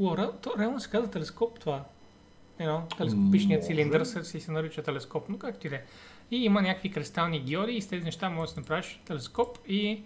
О, 0.00 0.16
то 0.42 0.54
реално 0.58 0.80
се 0.80 0.90
казва 0.90 1.10
телескоп 1.10 1.60
това. 1.60 1.84
You 2.60 2.66
know, 2.66 2.96
телескопичният 2.98 3.62
Може. 3.62 3.68
цилиндър 3.68 4.04
се, 4.04 4.24
си 4.24 4.40
се 4.40 4.52
нарича 4.52 4.82
телескоп, 4.82 5.28
но 5.28 5.38
както 5.38 5.66
и 5.66 5.70
да 5.70 5.76
е. 5.76 5.82
И 6.30 6.36
има 6.36 6.62
някакви 6.62 6.90
кристални 6.90 7.40
геоди 7.40 7.72
и 7.72 7.82
с 7.82 7.88
тези 7.88 8.04
неща 8.04 8.30
може 8.30 8.54
да 8.54 8.60
направиш 8.60 9.00
телескоп 9.04 9.58
и 9.68 10.02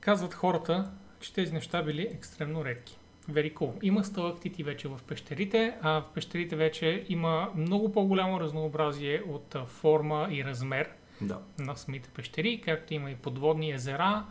казват 0.00 0.34
хората, 0.34 0.90
че 1.20 1.32
тези 1.32 1.52
неща 1.52 1.82
били 1.82 2.02
екстремно 2.02 2.64
редки. 2.64 2.98
Very 3.30 3.54
cool. 3.54 3.72
Има 3.82 4.04
сталактити 4.04 4.62
вече 4.62 4.88
в 4.88 5.00
пещерите, 5.06 5.74
а 5.82 6.00
в 6.00 6.04
пещерите 6.14 6.56
вече 6.56 7.04
има 7.08 7.48
много 7.56 7.92
по-голямо 7.92 8.40
разнообразие 8.40 9.22
от 9.28 9.56
форма 9.66 10.28
и 10.30 10.44
размер 10.44 10.88
Да. 11.20 11.38
на 11.58 11.76
самите 11.76 12.08
пещери, 12.08 12.60
както 12.64 12.94
има 12.94 13.10
и 13.10 13.14
подводни 13.14 13.72
езера. 13.72 14.24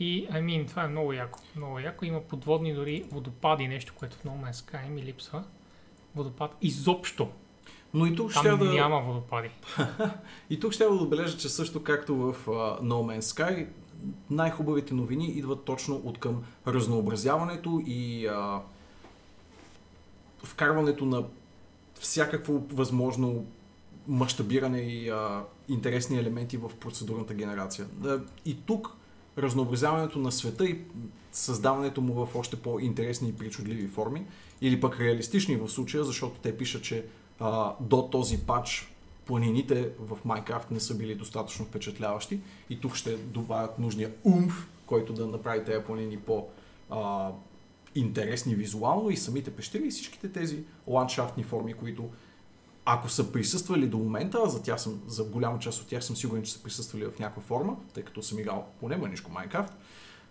И, 0.00 0.28
I 0.28 0.42
mean, 0.42 0.68
това 0.68 0.84
е 0.84 0.88
много 0.88 1.12
яко. 1.12 1.38
Много 1.56 1.78
яко. 1.78 2.04
Има 2.04 2.20
подводни 2.20 2.74
дори 2.74 3.04
водопади, 3.12 3.68
нещо, 3.68 3.94
което 3.96 4.16
в 4.16 4.22
No 4.22 4.30
Man's 4.30 4.52
Sky 4.52 4.88
ми 4.88 5.02
липсва. 5.02 5.44
Водопад 6.16 6.56
изобщо. 6.62 7.28
Но 7.94 8.06
и 8.06 8.16
тук 8.16 8.30
ще 8.30 8.42
Там 8.42 8.58
да... 8.58 8.64
няма 8.64 9.00
водопади. 9.00 9.50
И 10.50 10.60
тук 10.60 10.72
ще 10.72 10.84
да 10.84 10.90
отбележа, 10.90 11.38
че 11.38 11.48
също 11.48 11.82
както 11.82 12.16
в 12.16 12.46
uh, 12.46 12.80
No 12.80 13.18
Man's 13.18 13.20
Sky, 13.20 13.66
най-хубавите 14.30 14.94
новини 14.94 15.26
идват 15.26 15.64
точно 15.64 15.96
от 15.96 16.18
към 16.18 16.42
разнообразяването 16.66 17.82
и 17.86 18.28
uh, 18.28 18.60
вкарването 20.44 21.04
на 21.04 21.24
всякакво 21.94 22.62
възможно 22.72 23.46
мащабиране 24.08 24.80
и 24.80 25.08
а, 25.08 25.44
интересни 25.68 26.18
елементи 26.18 26.56
в 26.56 26.70
процедурната 26.80 27.34
генерация. 27.34 27.86
И 28.44 28.56
тук 28.66 28.96
разнообразяването 29.38 30.18
на 30.18 30.32
света 30.32 30.64
и 30.64 30.78
създаването 31.32 32.00
му 32.00 32.26
в 32.26 32.36
още 32.36 32.56
по-интересни 32.56 33.28
и 33.28 33.32
причудливи 33.32 33.88
форми, 33.88 34.26
или 34.60 34.80
пък 34.80 35.00
реалистични 35.00 35.56
в 35.56 35.68
случая, 35.68 36.04
защото 36.04 36.40
те 36.40 36.56
пишат, 36.56 36.82
че 36.82 37.04
а, 37.40 37.72
до 37.80 38.08
този 38.08 38.38
пач 38.38 38.91
планините 39.26 39.90
в 39.98 40.18
Майнкрафт 40.24 40.70
не 40.70 40.80
са 40.80 40.94
били 40.94 41.14
достатъчно 41.14 41.64
впечатляващи 41.64 42.40
и 42.70 42.80
тук 42.80 42.94
ще 42.94 43.16
добавят 43.16 43.78
нужния 43.78 44.10
умф, 44.24 44.68
който 44.86 45.12
да 45.12 45.26
направи 45.26 45.64
тези 45.64 45.84
планини 45.84 46.18
по 46.18 46.48
а, 46.90 47.30
интересни 47.94 48.54
визуално 48.54 49.10
и 49.10 49.16
самите 49.16 49.50
пещери 49.50 49.86
и 49.86 49.90
всичките 49.90 50.32
тези 50.32 50.64
ландшафтни 50.86 51.44
форми, 51.44 51.74
които 51.74 52.08
ако 52.84 53.08
са 53.08 53.32
присъствали 53.32 53.86
до 53.86 53.98
момента, 53.98 54.40
а 54.44 54.48
за, 54.48 54.62
тях 54.62 54.80
съм, 54.80 55.02
за 55.06 55.24
голяма 55.24 55.58
част 55.58 55.80
от 55.80 55.88
тях 55.88 56.04
съм 56.04 56.16
сигурен, 56.16 56.42
че 56.42 56.52
са 56.52 56.62
присъствали 56.62 57.04
в 57.04 57.18
някаква 57.18 57.42
форма, 57.42 57.76
тъй 57.94 58.02
като 58.02 58.22
съм 58.22 58.38
играл 58.38 58.66
поне 58.80 58.96
мънишко 58.96 59.32
Майнкрафт, 59.32 59.72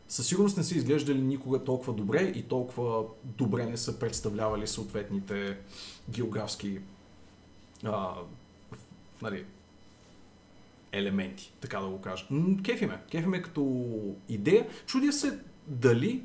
със 0.08 0.28
сигурност 0.28 0.58
не 0.58 0.64
са 0.64 0.76
изглеждали 0.76 1.22
никога 1.22 1.64
толкова 1.64 1.94
добре 1.94 2.22
и 2.36 2.44
толкова 2.44 3.04
добре 3.24 3.66
не 3.66 3.78
са 3.78 4.00
представлявали 4.00 4.68
съответните 4.68 5.58
географски 6.10 6.80
а, 7.84 8.14
нали, 9.22 9.46
елементи, 10.92 11.54
така 11.62 11.80
да 11.80 11.88
го 11.88 12.02
кажа. 12.02 12.26
М, 12.30 12.64
Кефи 12.64 12.86
ме. 12.86 12.98
Кефи 13.12 13.28
ме 13.28 13.42
като 13.42 13.94
идея. 14.30 14.68
Чудя 14.86 15.14
се 15.14 15.40
дали 15.68 16.24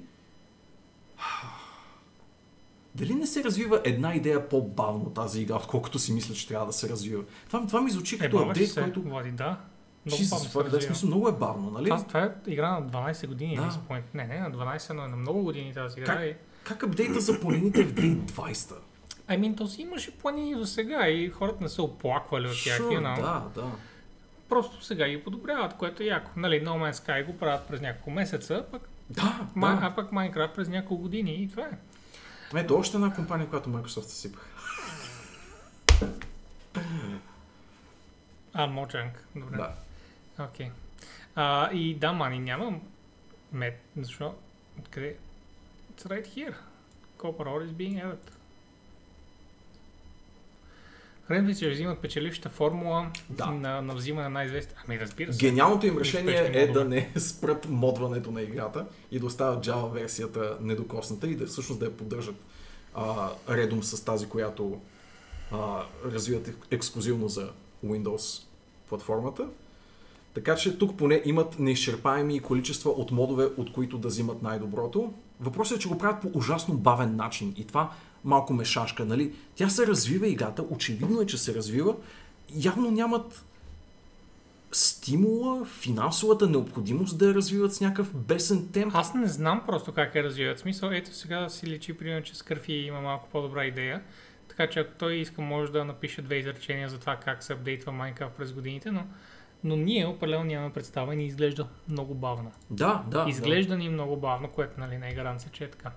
дали 2.94 3.14
не 3.14 3.27
се 3.27 3.44
развива 3.44 3.81
една 3.85 4.14
идея 4.14 4.48
по-бавно 4.48 5.10
тази 5.10 5.43
игра, 5.43 5.56
отколкото 5.56 5.98
си 5.98 6.12
мисля, 6.12 6.35
че 6.35 6.48
трябва 6.48 6.66
да 6.66 6.73
се 6.73 6.89
развива. 6.89 7.24
Това, 7.47 7.66
това 7.66 7.81
ми 7.81 7.90
звучи 7.90 8.14
Е, 8.14 8.18
като 8.18 8.39
апдейт, 8.39 8.70
се, 8.70 8.81
който... 8.81 9.02
Влади, 9.02 9.31
да. 9.31 9.59
Много 10.06 10.23
Jesus, 10.23 10.52
това, 10.52 10.62
да, 10.62 10.82
смисъл, 10.82 11.06
много 11.06 11.28
е 11.28 11.32
бавно, 11.32 11.70
нали? 11.70 11.85
Това, 11.85 12.05
това 12.05 12.23
е 12.23 12.31
игра 12.47 12.81
на 12.81 12.86
12 12.86 13.27
години. 13.27 13.56
Да. 13.56 13.81
Не, 14.14 14.27
не, 14.27 14.39
на 14.39 14.52
12, 14.52 14.93
но 14.93 15.05
е 15.05 15.09
на 15.09 15.16
много 15.16 15.43
години 15.43 15.74
тази 15.74 16.01
игра. 16.01 16.16
Как? 16.16 16.24
И... 16.24 16.35
Как 16.64 16.82
апдейта 16.82 17.20
за 17.20 17.40
планините 17.40 17.85
в 17.85 17.94
2020? 17.94 18.74
I 19.28 19.39
mean, 19.40 19.57
то 19.57 19.66
си 19.66 19.82
имаше 19.82 20.19
планини 20.19 20.55
до 20.55 20.66
сега 20.66 21.09
и 21.09 21.31
хората 21.31 21.59
не 21.61 21.69
са 21.69 21.82
оплаквали 21.82 22.47
от 22.48 22.65
тях. 22.65 22.78
Sure, 22.81 22.98
you 22.98 23.01
know. 23.01 23.20
да, 23.20 23.61
да. 23.62 23.70
Просто 24.48 24.85
сега 24.85 25.09
ги 25.09 25.24
подобряват, 25.24 25.77
което 25.77 26.03
е 26.03 26.07
яко. 26.07 26.31
Нали, 26.36 26.65
No 26.65 26.69
Man's 26.69 26.93
Sky 26.93 27.27
го 27.27 27.39
правят 27.39 27.69
през 27.69 27.81
няколко 27.81 28.11
месеца, 28.11 28.65
пък, 28.70 28.89
Да, 29.11 29.47
да. 29.57 29.61
да. 29.61 29.78
а 29.82 29.94
пък 29.94 30.11
Minecraft 30.11 30.55
през 30.55 30.69
няколко 30.69 31.03
години 31.03 31.35
и 31.35 31.51
това 31.51 31.62
е. 31.62 31.78
Ето 32.55 32.77
още 32.77 32.97
една 32.97 33.15
компания, 33.15 33.48
която 33.48 33.70
Microsoft 33.70 34.01
съсипаха. 34.01 34.47
А, 38.55 38.69
Mojang. 38.69 39.11
Добре. 39.36 39.57
Да. 39.57 39.74
Окей. 40.44 40.70
А, 41.35 41.73
и 41.73 41.94
да, 41.94 42.12
мани, 42.12 42.39
нямам 42.39 42.81
мед, 43.53 43.82
защо? 43.97 44.35
Откъде? 44.78 45.16
It's 45.94 46.09
right 46.09 46.27
here. 46.27 46.55
Copper 47.19 47.47
ore 47.47 47.65
is 47.65 47.73
being 47.73 48.05
added. 48.05 48.36
Че 51.59 51.70
взимат 51.70 51.98
печелившата 51.98 52.48
формула 52.48 53.11
Да. 53.31 53.47
на, 53.47 53.82
на 53.82 53.94
взимане 53.94 54.28
на 54.28 54.31
най-известни. 54.31 54.74
Ами 54.86 55.01
разбира 55.01 55.32
се. 55.32 55.39
Гениалното 55.47 55.86
им 55.86 55.98
решение 55.98 56.51
е 56.55 56.66
да 56.66 56.85
не 56.85 57.12
спрат 57.16 57.66
модването 57.69 58.31
на 58.31 58.43
играта 58.43 58.86
и 59.12 59.19
да 59.19 59.27
оставят 59.27 59.66
Java 59.66 59.93
версията 59.93 60.57
недокосната 60.61 61.27
и 61.28 61.35
да 61.35 61.47
всъщност 61.47 61.81
да 61.81 61.86
я 61.86 61.97
поддържат 61.97 62.36
а, 62.94 63.31
редом 63.48 63.82
с 63.82 64.05
тази, 64.05 64.28
която 64.28 64.81
а, 65.53 65.82
развиват 66.05 66.48
ек- 66.48 66.66
ексклюзивно 66.70 67.28
за 67.28 67.51
Windows 67.86 68.43
платформата. 68.89 69.47
Така 70.35 70.57
че 70.57 70.78
тук 70.78 70.97
поне 70.97 71.23
имат 71.24 71.59
неизчерпаеми 71.59 72.40
количества 72.40 72.90
от 72.90 73.11
модове, 73.11 73.44
от 73.57 73.73
които 73.73 73.98
да 73.98 74.09
взимат 74.09 74.43
най-доброто. 74.43 75.12
Въпросът 75.40 75.78
е, 75.78 75.81
че 75.81 75.89
го 75.89 75.98
правят 75.98 76.20
по 76.23 76.31
ужасно 76.35 76.74
бавен 76.74 77.16
начин 77.16 77.55
и 77.57 77.66
това 77.66 77.93
малко 78.27 78.53
мешашка, 78.53 79.05
нали? 79.05 79.32
Тя 79.55 79.69
се 79.69 79.86
развива 79.86 80.28
играта, 80.28 80.65
очевидно 80.70 81.20
е, 81.20 81.27
че 81.27 81.39
се 81.39 81.55
развива. 81.55 81.97
Явно 82.55 82.90
нямат 82.90 83.44
стимула, 84.73 85.65
финансовата 85.65 86.47
необходимост 86.47 87.19
да 87.19 87.28
я 87.28 87.35
развиват 87.35 87.74
с 87.74 87.81
някакъв 87.81 88.16
бесен 88.16 88.69
темп. 88.73 88.94
Аз 88.94 89.15
не 89.15 89.27
знам 89.27 89.62
просто 89.66 89.93
как 89.93 90.15
я 90.15 90.24
развиват. 90.24 90.59
Смисъл, 90.59 90.90
ето 90.90 91.15
сега 91.15 91.48
си 91.48 91.66
личи, 91.66 91.98
примерно, 91.98 92.23
че 92.23 92.36
Скърфи 92.36 92.73
има 92.73 93.01
малко 93.01 93.28
по-добра 93.32 93.65
идея. 93.65 94.03
Така 94.48 94.70
че 94.70 94.81
ако 94.81 94.93
той 94.98 95.15
иска, 95.15 95.43
може 95.43 95.73
да 95.73 95.85
напише 95.85 96.23
две 96.23 96.36
изречения 96.36 96.89
за 96.89 96.98
това 96.98 97.16
как 97.16 97.43
се 97.43 97.53
апдейтва 97.53 97.93
Minecraft 97.93 98.31
през 98.31 98.53
годините, 98.53 98.90
но, 98.90 99.07
но 99.65 99.77
ние 99.77 100.07
определено 100.07 100.44
нямаме 100.44 100.73
представа 100.73 101.15
и 101.15 101.16
ни 101.16 101.27
изглежда 101.27 101.66
много 101.89 102.15
бавно. 102.15 102.53
Да, 102.70 103.05
да. 103.11 103.27
Изглежда 103.28 103.77
ни 103.77 103.89
много 103.89 104.16
бавно, 104.16 104.48
което 104.48 104.81
нали, 104.81 104.98
не 104.98 105.11
е 105.11 105.15
гаранция, 105.15 105.51
че 105.53 105.65
е 105.65 105.70
така. 105.70 105.90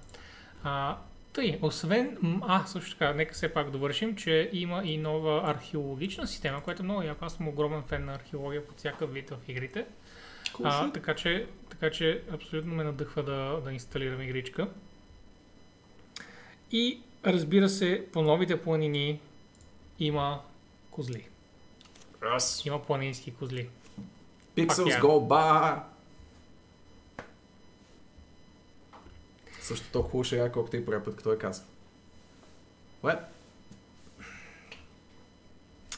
А, 0.64 0.98
тъй, 1.34 1.60
освен, 1.62 2.18
а, 2.42 2.66
също 2.66 2.92
така, 2.92 3.14
нека 3.14 3.34
все 3.34 3.54
пак 3.54 3.72
довършим, 3.72 4.16
че 4.16 4.50
има 4.54 4.82
и 4.86 4.98
нова 4.98 5.42
археологична 5.46 6.28
система, 6.28 6.64
която 6.64 6.82
е 6.82 6.86
много 6.86 7.02
яко. 7.02 7.26
Аз 7.26 7.34
съм 7.34 7.48
огромен 7.48 7.84
фен 7.84 8.06
на 8.06 8.16
археология 8.16 8.66
под 8.66 8.78
всякакъв 8.78 9.14
вид 9.14 9.30
в 9.30 9.38
игрите. 9.48 9.86
А, 10.64 10.92
така, 10.92 11.16
че, 11.16 11.48
така 11.70 11.92
че 11.92 12.24
абсолютно 12.32 12.76
ме 12.76 12.84
надъхва 12.84 13.24
да, 13.24 13.62
да 13.64 13.72
инсталирам 13.72 14.22
игричка. 14.22 14.68
И 16.72 17.02
разбира 17.26 17.70
се, 17.70 18.06
по 18.14 18.22
новите 18.22 18.62
планини 18.62 19.20
има 20.00 20.42
козли. 20.92 21.28
Раз. 22.24 22.66
Има 22.66 22.84
планински 22.84 23.34
козли. 23.34 23.70
Pixels 24.58 25.02
go 25.02 25.28
by. 25.28 25.80
Също 29.70 29.88
толкова 29.92 30.12
хубаво 30.12 30.24
ще 30.24 30.46
е, 30.46 30.52
колкото 30.52 30.76
и 30.76 30.86
първи 30.86 31.04
път, 31.04 31.16
като 31.16 31.32
я 31.32 31.38
каза. 31.38 31.64
What? 33.04 33.20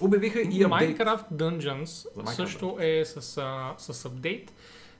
Обявиха 0.01 0.41
и 0.41 0.63
апдейт. 0.63 0.97
Minecraft 0.97 1.31
Dungeons 1.33 1.85
Minecraft 1.85 2.29
също 2.29 2.77
е 2.79 3.05
с, 3.05 3.37
а, 3.37 3.75
с 3.77 4.05
апдейт, 4.05 4.53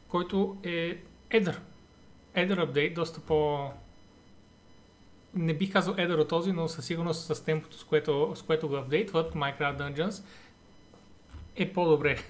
който 0.08 0.58
е 0.64 0.98
едър. 1.30 1.62
Едър 2.36 2.58
апдейт, 2.58 2.94
доста 2.94 3.20
по... 3.20 3.70
Не 5.34 5.54
бих 5.54 5.74
казал 5.74 5.96
едър 5.98 6.18
от 6.18 6.28
този, 6.28 6.52
но 6.52 6.68
със 6.68 6.86
сигурност 6.86 7.36
с 7.36 7.44
темпото, 7.44 7.78
с 7.78 7.84
което, 7.84 8.34
с 8.36 8.42
което 8.42 8.68
го 8.68 8.76
апдейтват, 8.76 9.34
Minecraft 9.34 9.78
Dungeons, 9.78 10.24
е 11.56 11.74
по-добре 11.74 12.24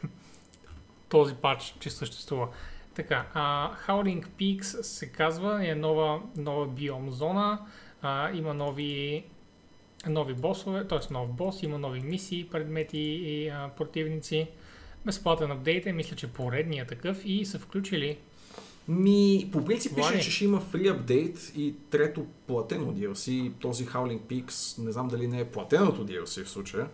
този 1.09 1.35
патч, 1.35 1.75
че 1.79 1.89
съществува. 1.89 2.47
Така, 2.95 3.25
а, 3.33 3.71
Howling 3.87 4.25
Peaks 4.39 4.81
се 4.81 5.11
казва, 5.11 5.67
е 5.67 5.75
нова, 5.75 6.21
нова 6.37 6.67
биом 6.67 7.11
зона, 7.11 7.59
а, 8.01 8.31
има 8.31 8.53
нови 8.53 9.23
нови 10.07 10.33
босове, 10.33 10.87
т.е. 10.87 11.13
нов 11.13 11.29
бос, 11.29 11.63
има 11.63 11.79
нови 11.79 11.99
мисии, 11.99 12.47
предмети 12.51 12.99
и 12.99 13.49
а, 13.49 13.69
противници. 13.77 14.47
Безплатен 15.05 15.51
апдейт 15.51 15.85
е, 15.85 15.91
мисля, 15.91 16.15
че 16.15 16.27
поредния 16.27 16.87
такъв 16.87 17.21
и 17.25 17.45
са 17.45 17.59
включили. 17.59 18.17
Ми, 18.87 19.49
по 19.51 19.65
принцип 19.65 19.95
пише, 19.95 20.19
че 20.19 20.31
ще 20.31 20.45
има 20.45 20.59
фри 20.59 20.87
апдейт 20.87 21.51
и 21.55 21.75
трето 21.89 22.25
платено 22.47 22.93
DLC. 22.93 23.51
Този 23.59 23.85
Howling 23.85 24.19
Peaks, 24.19 24.83
не 24.83 24.91
знам 24.91 25.07
дали 25.07 25.27
не 25.27 25.39
е 25.39 25.45
платеното 25.45 26.07
DLC 26.07 26.43
в 26.43 26.49
случая. 26.49 26.87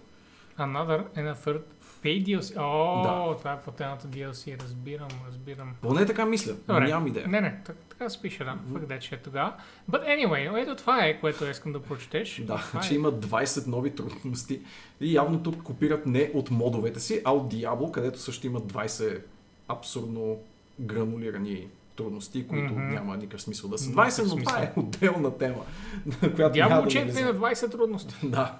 Another 0.59 1.03
and 1.15 1.27
a 1.33 1.35
third 1.45 1.61
paid 1.97 2.25
DLC. 2.25 2.53
О, 2.57 3.03
Да. 3.03 3.37
това 3.37 3.53
е 3.53 3.61
платената 3.61 4.07
DLC, 4.07 4.63
разбирам, 4.63 5.07
разбирам. 5.27 5.73
Поне 5.81 6.05
така 6.05 6.25
мисля, 6.25 6.53
Добре. 6.67 6.87
нямам 6.87 7.07
идея. 7.07 7.27
Не, 7.27 7.41
не, 7.41 7.59
так, 7.65 7.75
така 7.89 8.09
се 8.09 8.21
пише, 8.21 8.43
да. 8.43 8.57
Фак 8.73 8.85
да, 8.85 8.99
че 8.99 9.15
е 9.15 9.17
тогава. 9.17 9.53
But 9.91 10.05
anyway, 10.05 10.61
ето 10.61 10.75
това 10.75 11.05
е, 11.05 11.19
което 11.19 11.45
искам 11.45 11.73
да 11.73 11.81
прочетеш. 11.81 12.41
Да, 12.41 12.57
това 12.57 12.79
че 12.79 12.93
е. 12.93 12.97
има 12.97 13.11
20 13.11 13.67
нови 13.67 13.95
трудности 13.95 14.59
и 15.01 15.13
явно 15.13 15.43
тук 15.43 15.63
копират 15.63 16.05
не 16.05 16.31
от 16.33 16.51
модовете 16.51 16.99
си, 16.99 17.21
а 17.25 17.31
от 17.31 17.53
Diablo, 17.53 17.91
където 17.91 18.19
също 18.19 18.47
има 18.47 18.61
20 18.61 19.21
абсурдно 19.67 20.37
гранулирани 20.79 21.67
трудности, 21.95 22.47
които 22.47 22.73
Мгм. 22.73 22.89
няма 22.89 23.17
никакъв 23.17 23.41
смисъл 23.41 23.69
да 23.69 23.77
са 23.77 23.89
Никакъв 23.89 24.13
20, 24.13 24.27
но 24.27 24.35
това 24.37 24.59
е 24.59 24.73
отделна 24.75 25.37
тема, 25.37 25.63
която 26.35 26.53
Дявол 26.53 26.81
да 26.81 27.23
на 27.23 27.33
20 27.33 27.71
трудности. 27.71 28.15
Да. 28.23 28.57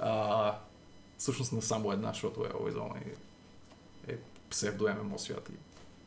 А, 0.00 0.54
всъщност 1.20 1.52
на 1.52 1.62
само 1.62 1.92
една, 1.92 2.08
защото 2.08 2.44
е 2.44 2.48
On 2.48 2.96
е, 2.96 4.12
е 4.12 4.16
псевдо 4.50 4.88
ММО 4.94 5.18
свят. 5.18 5.50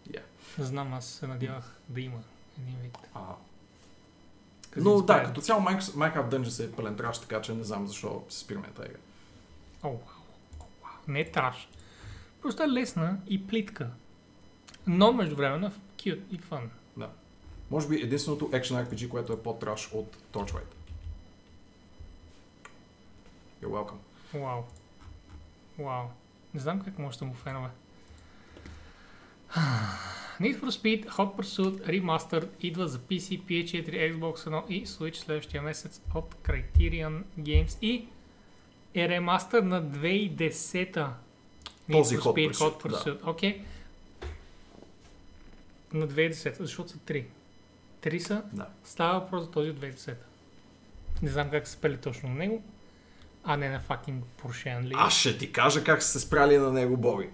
И, 0.07 0.11
yeah. 0.11 0.21
Знам, 0.57 0.93
аз 0.93 1.05
се 1.05 1.27
надявах 1.27 1.75
да 1.89 2.01
има 2.01 2.19
един 2.59 2.75
вид. 2.81 2.97
а, 3.13 3.21
но 4.77 5.01
да, 5.01 5.23
като 5.23 5.41
цяло 5.41 5.61
Minecraft 5.61 6.29
Dungeons 6.29 6.65
е 6.65 6.71
пълен 6.71 6.95
траш, 6.95 7.19
така 7.19 7.41
че 7.41 7.53
не 7.53 7.63
знам 7.63 7.87
защо 7.87 8.23
се 8.29 8.39
спираме 8.39 8.67
на 8.67 8.73
тази 8.73 8.89
игра. 8.89 8.99
О, 9.83 9.89
вау. 9.89 10.93
Не 11.07 11.19
е 11.19 11.31
траш. 11.31 11.69
Просто 12.41 12.63
е 12.63 12.67
лесна 12.67 13.17
и 13.27 13.47
плитка. 13.47 13.89
Но 14.87 15.13
междувременно 15.13 15.71
cute 15.97 16.21
и 16.31 16.37
фън. 16.37 16.71
Да. 16.97 17.09
Може 17.71 17.87
би 17.87 17.95
единственото 17.95 18.51
Action 18.51 18.89
RPG, 18.89 19.09
което 19.09 19.33
е 19.33 19.43
по-траш 19.43 19.89
от 19.93 20.17
Torchlight. 20.33 20.73
You're 23.63 23.69
welcome. 23.69 23.97
Вау. 24.33 24.63
Вау. 25.79 26.05
Не 26.53 26.59
знам 26.59 26.81
как 26.81 26.99
може 26.99 27.17
да 27.17 27.25
му 27.25 27.33
фенове. 27.33 27.69
Need 30.41 30.59
for 30.59 30.69
Speed 30.69 31.05
Hot 31.05 31.35
Pursuit 31.35 31.87
Remastered 31.87 32.47
идва 32.61 32.87
за 32.87 32.99
PC, 32.99 33.41
PS4, 33.41 34.13
Xbox 34.13 34.35
One 34.35 34.67
и 34.67 34.85
Switch 34.85 35.15
следващия 35.15 35.61
месец 35.61 36.01
от 36.15 36.35
Criterion 36.35 37.23
Games 37.39 37.77
и 37.81 38.07
е 38.95 39.09
ремастър 39.09 39.63
на 39.63 39.83
2010-та. 39.83 41.17
Need 41.89 41.97
Този 41.97 42.17
for 42.17 42.21
Hot 42.21 42.51
Pursuit, 42.51 42.53
Hot 42.53 42.83
Pursuit. 42.83 43.27
Окей. 43.27 43.61
На 45.93 46.07
2010-та, 46.07 46.63
защото 46.63 46.89
са 46.89 46.97
три. 46.97 47.25
Три 48.01 48.19
са. 48.19 48.43
Да. 48.53 48.67
Става 48.83 49.19
въпрос 49.19 49.43
за 49.43 49.51
този 49.51 49.69
от 49.69 49.77
2010-та. 49.79 50.25
Не 51.21 51.29
знам 51.29 51.49
как 51.49 51.67
се 51.67 51.73
спели 51.73 51.97
точно 51.97 52.29
на 52.29 52.35
него, 52.35 52.63
а 53.43 53.57
не 53.57 53.69
на 53.69 53.81
fucking 53.81 54.19
Porsche 54.43 54.81
Unleashed. 54.81 54.95
Аз 54.97 55.13
ще 55.13 55.37
ти 55.37 55.51
кажа 55.51 55.83
как 55.83 56.03
са 56.03 56.09
се 56.09 56.19
спряли 56.19 56.57
на 56.57 56.71
него, 56.71 56.97
Боби. 56.97 57.29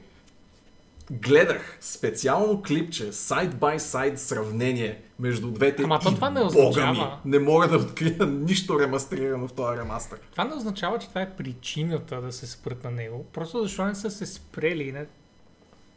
Гледах 1.11 1.77
специално 1.81 2.63
клипче, 2.63 3.13
сайд 3.13 3.57
бай 3.57 3.79
сайд 3.79 4.19
сравнение 4.19 5.01
между 5.19 5.51
двете 5.51 5.83
Ама 5.83 5.99
то 5.99 6.15
това 6.15 6.29
не 6.29 6.41
означава- 6.41 7.19
ми, 7.25 7.31
не 7.31 7.39
мога 7.39 7.67
да 7.67 7.77
открия 7.77 8.25
нищо 8.25 8.79
ремастрирано 8.79 9.47
в 9.47 9.53
този 9.53 9.77
ремастър. 9.77 10.19
Това 10.31 10.43
не 10.43 10.55
означава, 10.55 10.99
че 10.99 11.07
това 11.07 11.21
е 11.21 11.35
причината 11.35 12.21
да 12.21 12.31
се 12.31 12.47
спрат 12.47 12.83
на 12.83 12.91
него. 12.91 13.25
Просто 13.33 13.63
защо 13.63 13.85
не 13.85 13.95
са 13.95 14.11
се 14.11 14.25
спрели. 14.25 14.91
Не... 14.91 15.05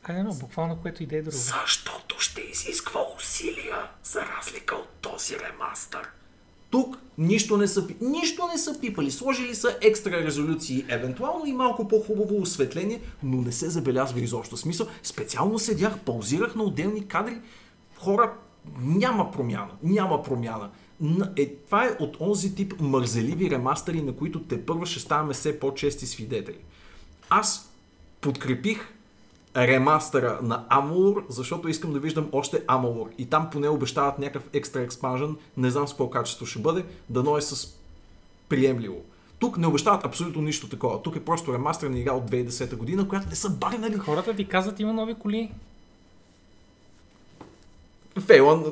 А 0.05 0.12
не, 0.12 0.22
но 0.22 0.34
буквално 0.34 0.76
което 0.76 1.02
и 1.02 1.06
да 1.06 1.16
е 1.16 1.22
друго. 1.22 1.36
Защото 1.36 2.16
ще 2.18 2.40
изисква 2.40 3.01
усилия, 3.16 3.76
за 4.05 4.20
разлика 4.39 4.74
от 4.74 4.89
този 4.89 5.36
ремастър. 5.39 6.09
Тук 6.73 6.99
нищо 7.19 7.57
не 7.57 7.69
са, 7.69 7.89
нищо 8.01 8.47
не 8.53 8.59
са 8.59 8.81
пипали. 8.81 9.11
Сложили 9.11 9.55
са 9.55 9.78
екстра 9.81 10.24
резолюции, 10.24 10.85
евентуално 10.89 11.47
и 11.47 11.53
малко 11.53 11.89
по-хубаво 11.89 12.40
осветление, 12.40 13.01
но 13.23 13.36
не 13.43 13.53
се 13.53 13.70
забелязва 13.70 14.20
изобщо. 14.20 14.57
Смисъл, 14.57 14.86
специално 15.03 15.59
седях, 15.59 15.99
паузирах 15.99 16.55
на 16.55 16.62
отделни 16.62 17.09
кадри. 17.09 17.39
Хора, 17.97 18.32
няма 18.81 19.31
промяна. 19.31 19.70
Няма 19.82 20.23
промяна. 20.23 20.70
Е, 21.36 21.49
това 21.49 21.85
е 21.85 21.97
от 22.01 22.16
онзи 22.20 22.55
тип 22.55 22.74
мързеливи 22.81 23.51
ремастери, 23.51 24.03
на 24.03 24.16
които 24.16 24.43
те 24.43 24.66
първа 24.66 24.86
ще 24.86 25.01
ставаме 25.01 25.35
все 25.35 25.59
по-чести 25.59 26.07
свидетели. 26.07 26.59
Аз 27.31 27.73
подкрепих 28.20 28.89
ремастъра 29.57 30.39
на 30.43 30.65
Amalur, 30.70 31.24
защото 31.29 31.69
искам 31.69 31.93
да 31.93 31.99
виждам 31.99 32.29
още 32.33 32.66
Amalur. 32.66 33.09
И 33.19 33.27
там 33.27 33.51
поне 33.51 33.69
обещават 33.69 34.19
някакъв 34.19 34.49
екстра 34.53 34.81
експанжен, 34.81 35.37
не 35.57 35.70
знам 35.70 35.89
с 35.89 35.91
какво 35.91 36.11
качество 36.11 36.47
ще 36.47 36.59
бъде, 36.59 36.85
дано 37.11 37.37
е 37.37 37.43
с 37.43 37.69
приемливо. 38.49 39.05
Тук 39.39 39.59
не 39.59 39.66
обещават 39.66 40.05
абсолютно 40.05 40.43
нищо 40.43 40.69
такова. 40.69 41.03
Тук 41.03 41.16
е 41.16 41.24
просто 41.24 41.53
ремастър 41.53 41.91
на 41.91 41.99
игра 41.99 42.12
от 42.12 42.31
2010 42.31 42.77
година, 42.77 43.09
която 43.09 43.29
не 43.29 43.35
са 43.35 43.51
барнали. 43.51 43.99
Хората 43.99 44.37
ти 44.37 44.49
казват, 44.49 44.81
има 44.81 44.93
нови 44.93 45.15
коли. 45.15 45.53
Фейлан, 48.20 48.65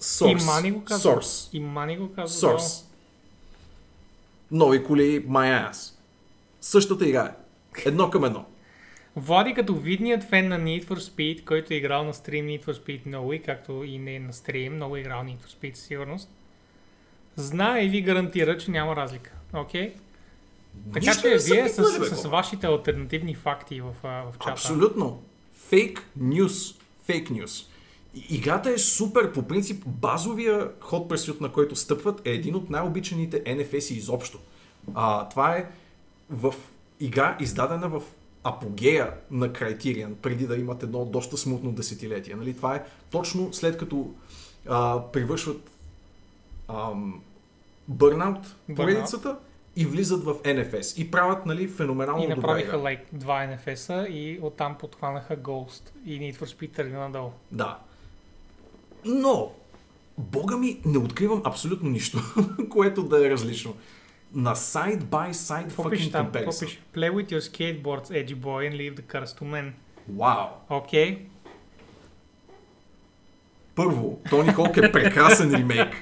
Source. 0.00 0.42
И 0.42 0.44
Мани 0.44 0.70
го 0.70 0.84
казва. 0.84 1.10
Source. 1.10 1.48
И 1.52 1.60
Мани 1.60 1.98
го 1.98 2.12
казва. 2.12 2.48
Source. 2.48 2.84
Нови 4.50 4.84
коли, 4.84 5.28
my 5.28 5.70
ass. 5.70 5.92
Същата 6.60 7.08
игра 7.08 7.24
е. 7.24 7.32
Едно 7.88 8.10
към 8.10 8.24
едно. 8.24 8.44
Влади 9.16 9.54
като 9.54 9.74
видният 9.74 10.24
фен 10.24 10.48
на 10.48 10.60
Need 10.60 10.84
for 10.84 10.98
Speed, 10.98 11.44
който 11.44 11.72
е 11.72 11.76
играл 11.76 12.04
на 12.04 12.14
стрим 12.14 12.46
Need 12.46 12.64
for 12.64 12.72
Speed 12.72 13.06
много 13.06 13.32
и 13.32 13.42
както 13.42 13.84
и 13.84 13.98
не 13.98 14.18
на 14.18 14.32
стрим, 14.32 14.74
много 14.74 14.96
е 14.96 15.00
играл 15.00 15.22
Need 15.22 15.38
for 15.38 15.48
Speed 15.48 15.74
със 15.74 15.84
сигурност, 15.84 16.30
знае 17.36 17.84
и 17.84 17.88
ви 17.88 18.02
гарантира, 18.02 18.58
че 18.58 18.70
няма 18.70 18.96
разлика. 18.96 19.32
Окей? 19.54 19.94
Така 20.92 21.06
Нищо 21.06 21.22
че 21.22 21.28
вие 21.28 21.68
с, 21.68 21.76
бе, 21.76 22.06
с, 22.06 22.22
хора. 22.22 22.30
вашите 22.30 22.66
альтернативни 22.66 23.34
факти 23.34 23.80
в, 23.80 23.94
в 24.02 24.32
чата. 24.32 24.50
Абсолютно. 24.50 25.22
Фейк 25.68 26.06
нюс. 26.16 26.74
Фейк 27.06 27.30
нюс. 27.30 27.68
Играта 28.30 28.70
е 28.70 28.78
супер. 28.78 29.32
По 29.32 29.42
принцип, 29.42 29.82
базовия 29.86 30.70
ход 30.80 31.08
пресют, 31.08 31.40
на 31.40 31.52
който 31.52 31.76
стъпват, 31.76 32.26
е 32.26 32.30
един 32.30 32.54
от 32.54 32.70
най-обичаните 32.70 33.44
NFS 33.44 33.92
изобщо. 33.92 34.38
А, 34.94 35.28
това 35.28 35.56
е 35.56 35.66
в 36.30 36.54
игра, 37.00 37.36
издадена 37.40 37.88
в 37.88 38.02
апогея 38.44 39.14
на 39.30 39.48
Criterion, 39.48 40.14
преди 40.14 40.46
да 40.46 40.56
имат 40.56 40.82
едно 40.82 41.04
доста 41.04 41.36
смутно 41.36 41.72
десетилетие. 41.72 42.34
Нали? 42.34 42.56
Това 42.56 42.76
е 42.76 42.84
точно 43.10 43.52
след 43.52 43.76
като 43.76 44.10
а, 44.68 45.02
привършват 45.12 45.70
ам, 46.68 47.22
Burnout 47.90 48.46
поредицата 48.76 49.36
и 49.76 49.86
влизат 49.86 50.24
в 50.24 50.34
NFS 50.34 50.98
и 51.00 51.10
правят 51.10 51.46
нали, 51.46 51.68
феноменално 51.68 52.24
И 52.24 52.28
добра 52.28 52.36
направиха 52.36 52.76
игра. 52.76 52.88
like, 52.88 53.00
два 53.12 53.46
NFS-а 53.46 54.06
и 54.08 54.38
оттам 54.42 54.76
подхванаха 54.78 55.36
Ghost 55.36 55.90
и 56.06 56.20
Need 56.20 56.36
for 56.36 56.44
Speed 56.44 56.72
тръгна 56.72 56.98
надолу. 56.98 57.30
Да. 57.52 57.78
Но, 59.04 59.52
бога 60.18 60.56
ми, 60.56 60.80
не 60.84 60.98
откривам 60.98 61.42
абсолютно 61.44 61.90
нищо, 61.90 62.18
което 62.70 63.02
да 63.02 63.26
е 63.26 63.30
различно. 63.30 63.74
На 64.34 64.54
side-by-side 64.54 65.62
Какво 65.62 65.90
пише 65.90 66.10
fucking 66.10 66.12
там? 66.12 66.32
Comparison. 66.32 66.78
Play 66.94 67.10
with 67.10 67.32
your 67.32 67.40
skateboards, 67.40 68.10
edgy 68.10 68.34
boy, 68.34 68.70
and 68.70 68.74
leave 68.74 68.96
the 68.96 69.12
cars 69.12 69.40
to 69.40 69.44
men. 69.44 69.72
Вау! 70.08 70.46
Окей. 70.68 71.26
Първо, 73.74 74.20
Тони 74.30 74.52
Холк 74.52 74.76
е 74.76 74.92
прекрасен 74.92 75.54
ремейк, 75.54 75.94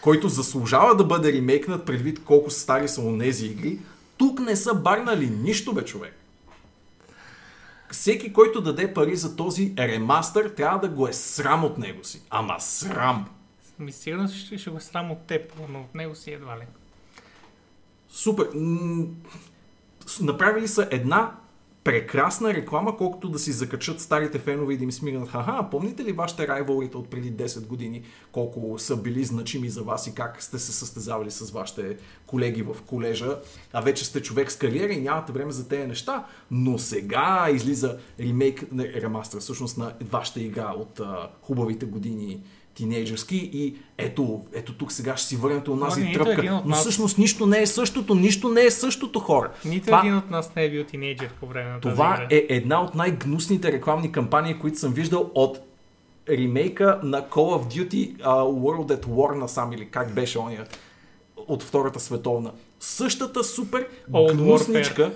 който 0.00 0.28
заслужава 0.28 0.96
да 0.96 1.04
бъде 1.04 1.32
ремейкнат 1.32 1.86
предвид 1.86 2.24
колко 2.24 2.50
стари 2.50 2.88
са 2.88 3.00
онези 3.00 3.46
игри. 3.46 3.78
Тук 4.16 4.40
не 4.40 4.56
са 4.56 4.74
барнали 4.74 5.30
нищо, 5.30 5.72
бе, 5.72 5.84
човек. 5.84 6.18
Всеки, 7.90 8.32
който 8.32 8.60
даде 8.60 8.94
пари 8.94 9.16
за 9.16 9.36
този 9.36 9.74
ремастър, 9.78 10.48
трябва 10.48 10.78
да 10.78 10.88
го 10.88 11.08
е 11.08 11.12
срам 11.12 11.64
от 11.64 11.78
него 11.78 12.04
си. 12.04 12.22
Ама 12.30 12.56
срам! 12.58 13.28
Ми 13.78 13.92
сигурно 13.92 14.28
ще, 14.28 14.58
ще 14.58 14.70
го 14.70 14.80
срам 14.80 15.10
от 15.10 15.26
теб, 15.26 15.52
но 15.68 15.80
от 15.80 15.94
него 15.94 16.14
си 16.14 16.32
едва 16.32 16.56
ли. 16.56 16.62
Супер. 18.12 18.48
Направили 20.20 20.68
са 20.68 20.88
една 20.90 21.34
прекрасна 21.84 22.54
реклама, 22.54 22.96
колкото 22.96 23.28
да 23.28 23.38
си 23.38 23.52
закачат 23.52 24.00
старите 24.00 24.38
фенове 24.38 24.74
и 24.74 24.76
да 24.76 24.84
им. 24.84 25.26
Хаха, 25.26 25.70
помните 25.70 26.04
ли 26.04 26.12
вашите 26.12 26.48
райволите 26.48 26.96
от 26.96 27.08
преди 27.08 27.32
10 27.32 27.66
години, 27.66 28.02
колко 28.32 28.78
са 28.78 28.96
били 28.96 29.24
значими 29.24 29.68
за 29.68 29.82
вас 29.82 30.06
и 30.06 30.14
как 30.14 30.42
сте 30.42 30.58
се 30.58 30.72
състезавали 30.72 31.30
с 31.30 31.50
вашите 31.50 31.96
колеги 32.26 32.62
в 32.62 32.76
колежа, 32.86 33.38
а 33.72 33.80
вече 33.80 34.04
сте 34.04 34.22
човек 34.22 34.52
с 34.52 34.56
кариера 34.56 34.92
и 34.92 35.00
нямате 35.00 35.32
време 35.32 35.52
за 35.52 35.68
тези 35.68 35.86
неща, 35.86 36.26
но 36.50 36.78
сега 36.78 37.48
излиза 37.52 37.98
ремейк, 38.20 38.72
не, 38.72 38.92
ремастър 38.92 39.40
всъщност 39.40 39.78
на 39.78 39.94
вашата 40.10 40.40
игра 40.40 40.72
от 40.76 41.00
а, 41.00 41.30
хубавите 41.42 41.86
години 41.86 42.42
тинейджърски 42.74 43.50
и 43.52 43.74
ето, 43.98 44.40
ето 44.52 44.74
тук 44.74 44.92
сега 44.92 45.16
ще 45.16 45.28
си 45.28 45.36
върнете 45.36 45.70
онази 45.70 46.00
нито 46.00 46.20
един 46.20 46.34
тръпка. 46.36 46.54
от 46.54 46.64
Но 46.64 46.70
нас- 46.70 46.80
всъщност 46.80 47.18
нищо 47.18 47.46
не 47.46 47.62
е 47.62 47.66
същото, 47.66 48.14
нищо 48.14 48.48
не 48.48 48.62
е 48.62 48.70
същото 48.70 49.20
хора. 49.20 49.50
Нито 49.64 49.86
Това- 49.86 49.98
един 49.98 50.16
от 50.16 50.30
нас 50.30 50.54
не 50.54 50.64
е 50.64 50.70
бил 50.70 50.84
тинейджър 50.84 51.28
по 51.30 51.46
време 51.46 51.70
на 51.70 51.80
тази 51.80 51.92
това 51.92 52.14
игра. 52.14 52.26
е 52.30 52.46
една 52.48 52.82
от 52.82 52.94
най-гнусните 52.94 53.72
рекламни 53.72 54.12
кампании, 54.12 54.54
които 54.54 54.78
съм 54.78 54.92
виждал 54.92 55.30
от 55.34 55.58
ремейка 56.28 57.00
на 57.02 57.22
Call 57.22 57.30
of 57.58 57.66
Duty 57.68 58.16
uh, 58.16 58.24
World 58.44 58.96
at 58.96 59.06
War 59.06 59.34
насам 59.34 59.72
или 59.72 59.88
как 59.88 60.14
беше 60.14 60.38
ония 60.38 60.66
от 61.36 61.62
Втората 61.62 62.00
световна. 62.00 62.52
Същата 62.80 63.44
супер 63.44 63.88
Old 64.12 64.34
гнусничка 64.34 65.12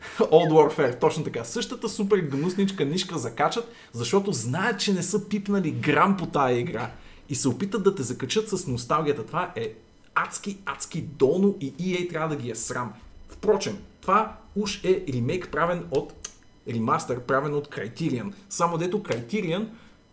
Old 0.18 0.50
Warfare, 0.50 1.00
точно 1.00 1.24
така. 1.24 1.44
Същата 1.44 1.88
супер 1.88 2.18
гнусничка 2.18 2.84
нишка 2.84 3.18
закачат, 3.18 3.68
защото 3.92 4.32
знаят, 4.32 4.80
че 4.80 4.92
не 4.92 5.02
са 5.02 5.28
пипнали 5.28 5.70
грам 5.70 6.16
по 6.16 6.26
тая 6.26 6.58
игра 6.58 6.90
и 7.28 7.34
се 7.34 7.48
опитат 7.48 7.82
да 7.82 7.94
те 7.94 8.02
закачат 8.02 8.48
с 8.48 8.66
носталгията. 8.66 9.26
Това 9.26 9.52
е 9.56 9.72
адски, 10.14 10.58
адски 10.66 11.02
долно 11.02 11.56
и 11.60 11.72
EA 11.72 12.10
трябва 12.10 12.28
да 12.28 12.42
ги 12.42 12.50
е 12.50 12.54
срам. 12.54 12.92
Впрочем, 13.28 13.78
това 14.00 14.36
уж 14.56 14.84
е 14.84 15.04
ремейк 15.12 15.50
правен 15.50 15.84
от 15.90 16.30
ремастър, 16.68 17.20
правен 17.20 17.54
от 17.54 17.68
Criterion. 17.68 18.32
Само 18.48 18.78
дето 18.78 19.02
Criterion 19.02 19.68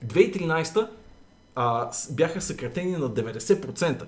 2013 0.06 0.90
а, 1.56 1.92
бяха 2.12 2.42
съкратени 2.42 2.92
на 2.92 3.10
90%. 3.10 4.06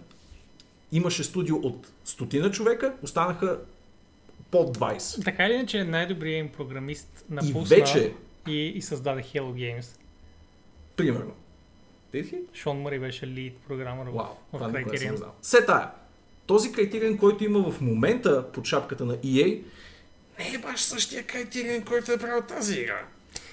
Имаше 0.92 1.24
студио 1.24 1.58
от 1.58 1.92
стотина 2.06 2.52
човека, 2.52 2.94
останаха 3.04 3.60
под 4.52 4.78
20. 4.78 5.24
Така 5.26 5.46
или 5.46 5.54
иначе 5.54 5.84
най-добрият 5.84 6.40
им 6.40 6.52
програмист 6.52 7.26
И 7.30 7.34
напусна 7.34 7.64
вече, 7.78 8.14
и, 8.48 8.66
и 8.68 8.82
създаде 8.82 9.22
Hello 9.22 9.52
Games. 9.54 9.86
примерно. 10.96 11.32
Шон 12.54 12.82
Мъри 12.82 13.00
беше 13.00 13.28
лид 13.28 13.58
програмър 13.68 14.06
в- 14.06 14.12
Вау, 14.12 14.26
в 14.54 14.74
Criterion. 14.74 15.26
Се 15.42 15.66
тая. 15.66 15.90
Този 16.46 16.72
критериен, 16.72 17.18
който 17.18 17.44
има 17.44 17.72
в 17.72 17.82
момента 17.82 18.52
под 18.52 18.66
шапката 18.66 19.06
на 19.06 19.18
EA, 19.18 19.62
не 20.40 20.54
е 20.56 20.58
баш 20.58 20.82
същия 20.82 21.24
критериен, 21.24 21.86
който 21.86 22.12
е 22.12 22.18
правил 22.18 22.42
тази 22.42 22.80
игра. 22.80 23.02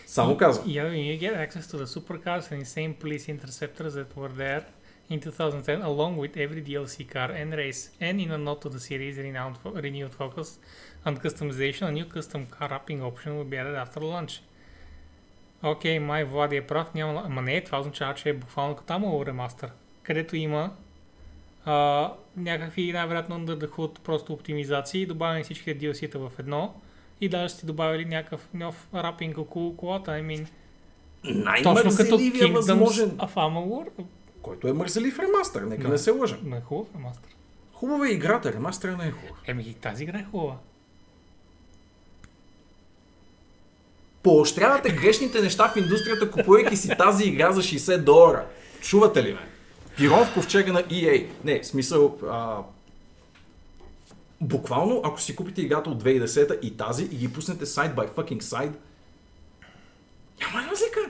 Само 0.07 0.37
казвам. 0.37 0.67
Yeah, 0.67 0.91
you 0.91 1.21
get 1.21 1.49
access 1.49 1.61
to 1.63 1.85
the 1.85 2.01
supercars 2.01 2.41
and 2.43 2.65
insane 2.65 2.95
police 2.95 3.29
interceptors 3.29 3.89
that 3.91 4.07
were 4.17 4.33
there 4.33 4.63
in 5.09 5.21
2010, 5.21 5.83
along 5.83 6.17
with 6.17 6.37
every 6.37 6.63
DLC 6.63 7.09
car 7.09 7.31
and 7.31 7.53
race. 7.55 7.91
And 8.01 8.21
in 8.21 8.31
a 8.33 8.39
note 8.39 8.61
to 8.63 8.69
the 8.69 8.81
series 8.81 9.19
renowned 9.19 9.57
fo- 9.59 9.71
renewed 9.71 10.15
focus 10.15 10.59
on 11.05 11.17
customization, 11.17 11.89
a 11.89 11.93
new 11.93 12.05
custom 12.05 12.47
car 12.47 12.69
wrapping 12.69 13.03
option 13.03 13.37
will 13.37 13.45
be 13.45 13.57
added 13.57 13.77
after 13.77 14.01
launch. 14.01 14.41
Окей, 15.63 15.99
май 15.99 16.25
Влади 16.25 16.57
е 16.57 16.67
прав, 16.67 16.95
няма... 16.95 17.23
Ама 17.27 17.43
не, 17.43 17.65
това 17.65 17.81
означава, 17.81 18.15
че 18.15 18.29
е 18.29 18.33
буквално 18.33 18.75
Amalo 18.75 19.27
ремастър, 19.27 19.71
където 20.03 20.37
има 20.37 20.71
а, 21.65 22.13
някакви 22.37 22.93
най-вероятно 22.93 23.37
under 23.37 23.67
the 23.67 23.69
hood 23.69 23.99
просто 23.99 24.33
оптимизации, 24.33 25.07
добавени 25.07 25.45
всичките 25.45 25.79
DLC-та 25.79 26.19
в 26.19 26.33
едно 26.39 26.75
и 27.21 27.29
даже 27.29 27.55
сте 27.55 27.67
добавили 27.67 28.05
някакъв 28.05 28.49
нов 28.55 28.89
рапинг 28.95 29.39
около 29.39 29.77
колата. 29.77 30.11
I 30.11 30.23
mean, 30.23 30.47
точно 31.63 31.97
като 31.97 32.19
Най-мързеливия 32.19 32.49
възможен, 32.49 33.11
of 33.11 33.35
Amalur. 33.35 33.89
Който 34.47 34.69
е 34.69 34.73
мързелив 34.73 35.19
ремастър, 35.19 35.63
нека 35.63 35.83
Да. 35.83 35.89
не 35.89 35.99
се 35.99 36.11
лъжа. 36.11 36.39
Но 36.45 36.57
е 36.57 36.61
хубав 36.61 36.89
ремастър. 36.95 37.31
Хубава 37.73 38.07
е 38.09 38.11
играта, 38.11 38.53
ремастър 38.53 38.89
не 38.89 39.07
е 39.07 39.11
хубав. 39.11 39.39
Еми, 39.47 39.63
и 39.63 39.75
тази 39.75 40.03
игра 40.03 40.19
е 40.19 40.27
хубава. 40.31 40.57
Поощрявате 44.23 44.91
грешните 44.91 45.41
неща 45.41 45.69
в 45.69 45.77
индустрията, 45.77 46.31
купувайки 46.31 46.77
си 46.77 46.89
тази 46.99 47.25
игра 47.25 47.53
за 47.53 47.63
60 47.63 47.99
долара. 47.99 48.47
Чувате 48.81 49.23
ли 49.23 49.33
ме? 49.33 49.41
Пирон 49.97 50.25
в 50.25 50.35
ковчега 50.35 50.73
на 50.73 50.83
EA. 50.83 51.27
Не, 51.45 51.65
смисъл... 51.65 52.19
А... 52.31 52.59
Буквално, 54.41 55.01
ако 55.05 55.21
си 55.21 55.37
купите 55.37 55.63
играта 55.63 55.91
от 55.91 56.05
2010 56.05 56.61
и 56.61 56.77
тази 56.77 57.05
и 57.05 57.17
ги 57.17 57.33
пуснете 57.33 57.67
side 57.67 57.95
by 57.95 58.11
fucking 58.11 58.43
side, 58.43 58.73
няма 60.41 60.69
разлика. 60.71 61.01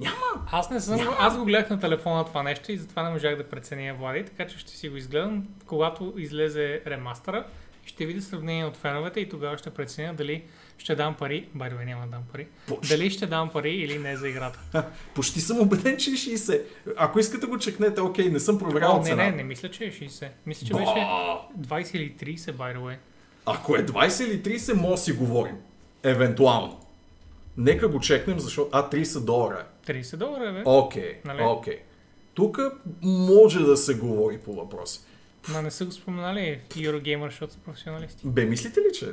Няма. 0.00 0.46
Аз 0.52 0.70
не 0.70 0.80
съм, 0.80 0.96
Няма. 0.96 1.16
аз 1.18 1.38
го 1.38 1.44
гледах 1.44 1.70
на 1.70 1.80
телефона 1.80 2.24
това 2.24 2.42
нещо 2.42 2.72
и 2.72 2.76
затова 2.76 3.02
не 3.02 3.10
можах 3.10 3.36
да 3.36 3.48
преценя 3.48 3.94
Влади, 3.94 4.24
така 4.24 4.46
че 4.46 4.58
ще 4.58 4.72
си 4.72 4.88
го 4.88 4.96
изгледам, 4.96 5.46
когато 5.66 6.14
излезе 6.16 6.82
ремастъра. 6.86 7.44
Ще 7.86 8.06
видя 8.06 8.22
сравнение 8.22 8.64
от 8.64 8.76
феновете 8.76 9.20
и 9.20 9.28
тогава 9.28 9.58
ще 9.58 9.70
преценя 9.70 10.14
дали 10.14 10.44
ще 10.78 10.94
дам 10.94 11.14
пари, 11.14 11.48
байде 11.54 11.84
няма 11.84 12.04
да 12.04 12.10
дам 12.10 12.22
пари, 12.32 12.46
Почти, 12.66 12.88
дали 12.88 13.10
ще 13.10 13.26
дам 13.26 13.50
пари 13.50 13.70
или 13.70 13.98
не 13.98 14.16
за 14.16 14.28
играта. 14.28 14.60
почти 15.14 15.40
съм 15.40 15.60
убеден, 15.60 15.96
че 15.96 16.10
е 16.10 16.14
60. 16.14 16.62
Ако 16.96 17.18
искате 17.18 17.46
го 17.46 17.58
чекнете, 17.58 18.00
окей, 18.00 18.28
не 18.30 18.40
съм 18.40 18.58
проверял 18.58 18.98
не, 18.98 19.04
цена. 19.04 19.24
не, 19.24 19.30
не 19.30 19.42
мисля, 19.42 19.70
че 19.70 19.84
е 19.84 19.92
60. 19.92 20.28
Мисля, 20.46 20.66
че 20.66 20.72
Ба! 20.72 20.78
беше 20.78 20.90
20 21.58 21.96
или 21.96 22.36
30, 22.36 22.36
by 22.36 22.76
the 22.76 22.78
way. 22.78 22.96
Ако 23.46 23.76
е 23.76 23.86
20 23.86 24.24
или 24.24 24.58
30, 24.58 24.72
може 24.72 24.90
да 24.90 24.98
си 24.98 25.12
говорим. 25.12 25.56
Евентуално. 26.02 26.80
Нека 27.56 27.88
го 27.88 28.00
чекнем, 28.00 28.38
защото... 28.38 28.70
А, 28.72 28.90
30 28.90 29.24
долара. 29.24 29.64
30 29.86 30.16
долара, 30.16 30.52
бе. 30.52 30.62
Окей, 30.64 31.20
Нали? 31.24 31.42
окей. 31.42 31.78
Тук 32.34 32.58
може 33.02 33.60
да 33.60 33.76
се 33.76 33.94
говори 33.94 34.38
по 34.38 34.52
въпроси. 34.52 35.00
Ма 35.48 35.62
не 35.62 35.70
са 35.70 35.84
го 35.84 35.92
споменали 35.92 36.60
Eurogamer, 36.70 37.24
защото 37.24 37.52
са 37.52 37.58
професионалисти. 37.58 38.26
Бе, 38.26 38.44
мислите 38.44 38.80
ли, 38.80 38.92
че 38.94 39.04
е? 39.04 39.08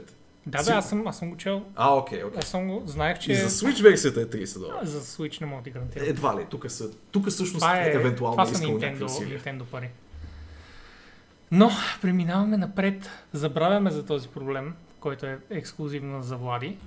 Да, 0.46 0.64
бе, 0.64 0.72
аз 0.72 0.90
съм, 0.90 1.08
аз 1.08 1.18
съм 1.20 1.30
го 1.30 1.38
чел. 1.38 1.64
А, 1.76 1.96
окей, 1.96 2.24
окей. 2.24 2.40
Аз 2.40 2.48
съм 2.48 2.68
го, 2.68 2.84
знаех, 2.86 3.20
че 3.20 3.32
И 3.32 3.36
за 3.36 3.50
Switch 3.50 3.84
версията 3.84 4.22
е 4.22 4.26
30 4.26 4.60
долара. 4.60 4.86
за 4.86 5.02
Switch 5.02 5.42
не 5.42 5.48
мога 5.48 5.62
да 5.62 5.64
ти 5.64 5.70
гарантирам. 5.70 6.08
Едва 6.08 6.40
ли, 6.42 6.46
тук 6.50 6.72
са, 6.72 6.92
тук 7.12 7.30
всъщност 7.30 7.62
Това, 7.62 7.78
е, 7.78 7.92
евентуално 7.92 8.38
това 8.38 8.52
искал 8.52 8.70
Nintendo, 8.70 8.82
някакви 8.82 9.04
усилия. 9.04 9.40
Nintendo 9.40 9.64
пари. 9.64 9.90
Но, 11.52 11.70
преминаваме 12.02 12.58
напред. 12.58 13.10
Забравяме 13.34 13.92
за 13.92 14.06
този 14.06 14.28
проблем, 14.28 14.74
който 15.00 15.26
е 15.26 15.40
ексклюзивно 15.50 16.24
за 16.24 16.38
Влади. 16.38 16.78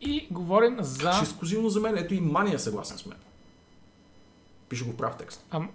И 0.00 0.26
говорим 0.30 0.76
за... 0.80 1.12
Че 1.12 1.22
ексклюзивно 1.22 1.68
за 1.68 1.80
мен, 1.80 1.98
ето 1.98 2.14
и 2.14 2.20
мания 2.20 2.58
съгласен 2.58 2.98
с 2.98 3.06
мен. 3.06 3.18
Пише 4.68 4.84
го 4.84 4.90
в 4.90 4.96
прав 4.96 5.16
текст. 5.16 5.46
Ам, 5.50 5.70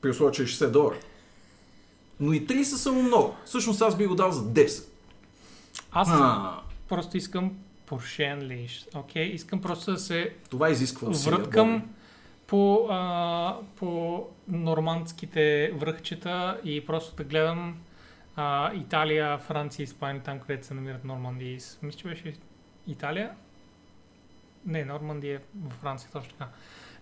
При 0.00 0.10
условие, 0.10 0.32
че 0.32 0.42
е 0.42 0.46
60 0.46 0.70
долара. 0.70 0.96
Но 2.20 2.32
и 2.32 2.46
30 2.46 2.62
са 2.62 2.92
му 2.92 3.02
много. 3.02 3.34
Всъщност 3.44 3.82
аз 3.82 3.96
би 3.96 4.06
го 4.06 4.14
дал 4.14 4.30
за 4.30 4.42
10. 4.44 4.88
аз 5.92 6.08
А, 6.10 6.60
просто 6.88 7.16
искам 7.16 7.52
Porsche 7.88 8.38
Unleashed. 8.38 8.98
Окей, 8.98 9.24
искам 9.24 9.62
просто 9.62 9.92
да 9.92 9.98
се 9.98 10.34
Това 10.50 10.70
изисква 10.70 11.08
връткам 11.08 11.88
по, 12.46 12.86
а, 12.90 13.56
по 13.76 14.24
нормандските 14.48 15.72
връхчета 15.76 16.60
и 16.64 16.86
просто 16.86 17.16
да 17.16 17.24
гледам 17.24 17.76
а, 18.36 18.74
Италия, 18.74 19.38
Франция, 19.38 19.84
Испания, 19.84 20.22
там 20.22 20.40
където 20.40 20.66
се 20.66 20.74
намират 20.74 21.04
Нормандии. 21.04 21.58
Мисля, 21.82 21.98
че 21.98 22.08
беше 22.08 22.34
Италия? 22.86 23.34
Не, 24.66 24.84
Нормандия 24.84 25.36
е 25.36 25.40
във 25.62 25.72
Франция, 25.72 26.10
точно 26.12 26.32
така. 26.32 26.50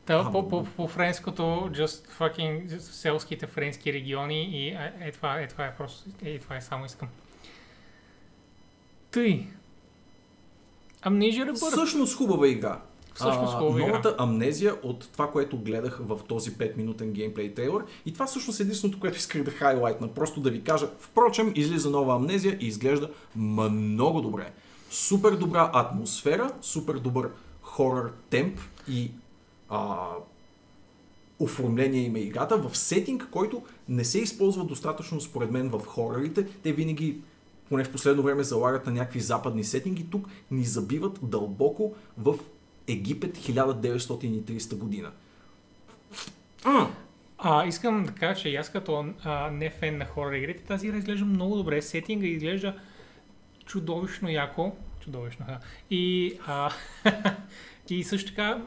Та, 0.04 0.32
по, 0.32 0.48
по, 0.48 0.64
по 0.64 0.88
френското, 0.88 1.42
just 1.72 2.10
fucking 2.18 2.78
селските 2.78 3.46
френски 3.46 3.92
региони 3.92 4.44
и 4.44 4.68
е, 4.68 4.92
е, 5.00 5.12
това, 5.12 5.40
е, 5.40 5.48
това 5.48 5.66
е 5.66 5.76
просто, 5.76 6.10
е, 6.22 6.38
това 6.38 6.56
е 6.56 6.60
само 6.60 6.84
искам. 6.84 7.08
Тъй. 9.10 9.46
Amnesia 11.02 11.50
Rebirth. 11.50 11.70
Всъщност 11.70 12.16
хубава 12.16 12.48
игра. 12.48 12.80
Всъщност 13.20 13.54
А, 13.54 13.58
хубава 13.58 13.86
новата 13.86 14.14
амнезия 14.18 14.74
от 14.82 15.08
това, 15.12 15.30
което 15.30 15.58
гледах 15.58 16.00
в 16.02 16.20
този 16.28 16.50
5-минутен 16.50 17.10
геймплей 17.10 17.54
трейлър. 17.54 17.84
И 18.06 18.12
това 18.12 18.26
всъщност 18.26 18.60
е 18.60 18.62
единственото, 18.62 19.00
което 19.00 19.16
исках 19.16 19.42
да 19.42 19.50
хайлайтна. 19.50 20.08
Просто 20.08 20.40
да 20.40 20.50
ви 20.50 20.62
кажа. 20.62 20.88
Впрочем, 20.98 21.52
излиза 21.56 21.90
нова 21.90 22.14
амнезия 22.14 22.58
и 22.60 22.66
изглежда 22.66 23.10
много 23.36 24.20
добре. 24.20 24.52
Супер 24.90 25.30
добра 25.30 25.70
атмосфера, 25.72 26.52
супер 26.62 26.94
добър 26.94 27.30
хорър 27.62 28.10
темп 28.30 28.60
и 28.88 29.10
а, 29.68 29.96
оформление 31.38 32.02
има 32.02 32.18
играта 32.18 32.56
в 32.56 32.76
сетинг, 32.76 33.28
който 33.30 33.62
не 33.88 34.04
се 34.04 34.18
използва 34.18 34.64
достатъчно 34.64 35.20
според 35.20 35.50
мен 35.50 35.68
в 35.68 35.86
хорорите. 35.86 36.46
Те 36.62 36.72
винаги, 36.72 37.20
поне 37.68 37.84
в 37.84 37.92
последно 37.92 38.22
време, 38.22 38.42
залагат 38.42 38.86
на 38.86 38.92
някакви 38.92 39.20
западни 39.20 39.64
сетинги. 39.64 40.06
Тук 40.10 40.26
ни 40.50 40.64
забиват 40.64 41.18
дълбоко 41.22 41.94
в 42.18 42.34
Египет 42.92 43.38
1930 43.38 44.76
година. 44.76 45.10
М! 46.64 46.94
А, 47.38 47.66
искам 47.66 48.04
да 48.04 48.12
кажа, 48.12 48.40
че 48.40 48.56
аз 48.56 48.72
като 48.72 49.14
а, 49.24 49.50
не 49.50 49.70
фен 49.70 49.98
на 49.98 50.04
хорър 50.04 50.32
игрите, 50.32 50.62
тази 50.62 50.86
игра 50.86 50.98
изглежда 50.98 51.24
много 51.24 51.56
добре. 51.56 51.82
Сетинга 51.82 52.26
изглежда 52.26 52.78
чудовищно 53.66 54.28
яко. 54.28 54.72
Чудовищно, 55.00 55.46
да. 55.46 55.58
И, 55.90 56.34
а, 56.46 56.70
и 57.90 58.04
също 58.04 58.30
така 58.30 58.62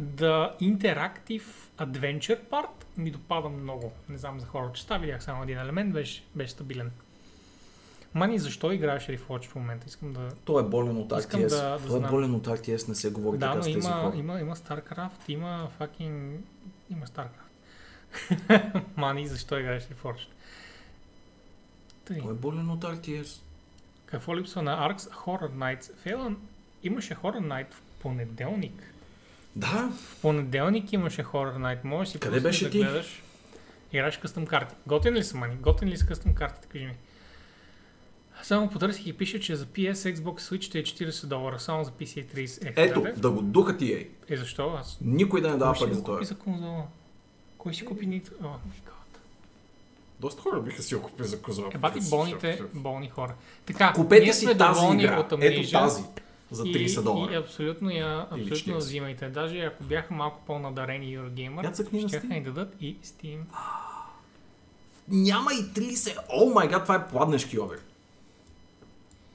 The 0.00 0.58
Interactive 0.60 1.44
Adventure 1.78 2.40
Part 2.50 2.84
ми 2.96 3.10
допада 3.10 3.48
много. 3.48 3.92
Не 4.08 4.18
знам 4.18 4.40
за 4.40 4.46
хората 4.46 4.72
чета, 4.72 4.98
видях 4.98 5.22
само 5.22 5.42
един 5.42 5.58
елемент, 5.58 5.92
беше, 5.92 6.22
беше 6.34 6.52
стабилен. 6.52 6.90
Мани, 8.14 8.38
защо 8.38 8.72
играеш 8.72 9.06
Reforged 9.06 9.44
в 9.44 9.54
момента? 9.54 9.86
Искам 9.88 10.12
да... 10.12 10.28
Той 10.36 10.62
е 10.62 10.66
болен 10.66 10.96
от 10.96 11.10
RTS. 11.10 11.38
да- 11.40 11.48
да 11.48 11.78
Той 11.78 11.96
е 11.96 11.98
знам. 11.98 12.10
болен 12.10 12.34
от 12.34 12.46
RTS, 12.46 12.88
не 12.88 12.94
се 12.94 13.10
говори 13.10 13.38
Да, 13.38 13.46
така 13.46 13.56
но 13.56 13.62
с 13.62 13.66
тези 13.66 13.78
има, 13.78 13.90
хора. 13.92 14.16
има, 14.16 14.40
има 14.40 14.56
StarCraft, 14.56 15.28
има 15.28 15.68
fucking... 15.80 16.36
Има 16.90 17.06
StarCraft. 17.06 17.38
Мани, 18.96 19.26
защо 19.26 19.58
играеш 19.58 19.82
Reforged? 19.84 20.26
Тъй. 22.04 22.20
Той 22.20 22.30
е 22.30 22.34
болен 22.34 22.70
от 22.70 22.80
RTS. 22.80 23.40
Какво 24.06 24.36
липсва 24.36 24.62
на 24.62 24.88
Arx 24.88 24.98
Horror 24.98 25.50
Nights? 25.50 25.94
Фейлън 25.94 26.36
имаше 26.82 27.14
Horror 27.14 27.40
Night 27.40 27.66
в 27.70 27.80
понеделник. 27.92 28.82
Да, 29.56 29.90
В 29.92 30.20
понеделник 30.22 30.92
имаше 30.92 31.24
Horror 31.24 31.56
Night. 31.56 31.84
Може 31.84 32.10
си 32.10 32.18
Къде 32.20 32.40
беше 32.40 32.64
да 32.64 32.70
ти? 32.70 32.78
гледаш. 32.78 33.22
Играеш 33.92 34.16
къстъм 34.16 34.46
карти. 34.46 34.74
Готин 34.86 35.14
ли 35.14 35.24
са, 35.24 35.36
Мани? 35.36 35.56
Готин 35.56 35.88
ли 35.88 35.96
са 35.96 36.06
къстъм 36.06 36.34
картите? 36.34 36.68
Кажи 36.68 36.86
ми. 36.86 36.94
Само 38.42 38.70
потърсих 38.70 39.06
и 39.06 39.12
пише, 39.12 39.40
че 39.40 39.56
за 39.56 39.66
PS, 39.66 40.14
Xbox, 40.14 40.40
Switch 40.40 40.74
е 40.74 40.82
40 40.82 41.26
долара, 41.26 41.60
само 41.60 41.84
за 41.84 41.90
PC 41.90 42.16
е 42.16 42.46
30. 42.46 42.66
Е, 42.66 42.72
ето, 42.76 43.04
да 43.16 43.30
го 43.30 43.42
духа 43.42 43.76
ти 43.76 43.92
ей. 43.92 44.10
Е, 44.28 44.36
защо? 44.36 44.68
Аз 44.70 44.98
Никой 45.00 45.40
да 45.40 45.50
не 45.50 45.56
дава 45.56 45.72
пари 45.74 45.88
го 45.88 45.94
за 45.94 46.00
купи 46.00 46.12
това. 46.12 46.24
за 46.24 46.34
конзола? 46.34 46.84
Кой 47.58 47.74
си 47.74 47.84
купи 47.84 48.06
нито? 48.06 48.30
О, 48.42 48.44
my 48.44 48.88
God. 48.88 49.18
Доста 50.20 50.42
хора 50.42 50.60
биха 50.60 50.82
си 50.82 50.94
го 50.94 51.02
купили 51.02 51.26
за 51.26 51.42
конзола. 51.42 51.70
Е, 51.74 51.78
бати 51.78 52.00
болните, 52.10 52.62
болни 52.74 53.08
хора. 53.08 53.34
Така, 53.66 53.92
Купете 53.92 54.22
ние 54.22 54.32
си 54.32 54.44
сме 54.44 54.56
тази 54.56 54.80
доволни 54.80 55.02
игра. 55.02 55.20
от 55.20 55.26
Ето 55.26 55.36
Amnesia 55.36 55.72
тази. 55.72 56.02
За 56.50 56.64
30 56.64 57.00
и, 57.00 57.04
долара. 57.04 57.32
И 57.32 57.36
абсолютно 57.36 57.90
я, 57.90 58.20
абсолютно 58.30 58.74
40. 58.74 58.76
взимайте. 58.76 59.28
Даже 59.28 59.58
ако 59.58 59.84
бяха 59.84 60.14
малко 60.14 60.40
по-надарени 60.46 61.18
Eurogamer, 61.18 61.64
Я 61.64 61.74
ще 61.74 61.84
Steam. 61.84 62.28
ни 62.28 62.42
дадат 62.42 62.74
и 62.80 62.96
Steam. 63.04 63.38
Няма 65.08 65.50
и 65.52 65.56
30. 65.56 66.16
О 66.28 66.50
май 66.50 66.68
гад, 66.68 66.82
това 66.82 66.94
е 66.94 67.08
пладнешки 67.08 67.60
овер. 67.60 67.78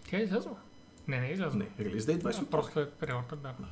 Тя 0.09 0.17
е 0.17 0.21
излязла? 0.21 0.55
Не, 1.07 1.19
не 1.19 1.27
е 1.27 1.31
излязла. 1.31 1.59
Не, 1.59 1.85
релиз 1.85 2.05
дей 2.05 2.19
20 2.19 2.37
А, 2.37 2.41
от 2.41 2.51
просто 2.51 2.79
е 2.79 2.89
преордер, 2.89 3.35
да. 3.35 3.53
Да. 3.59 3.67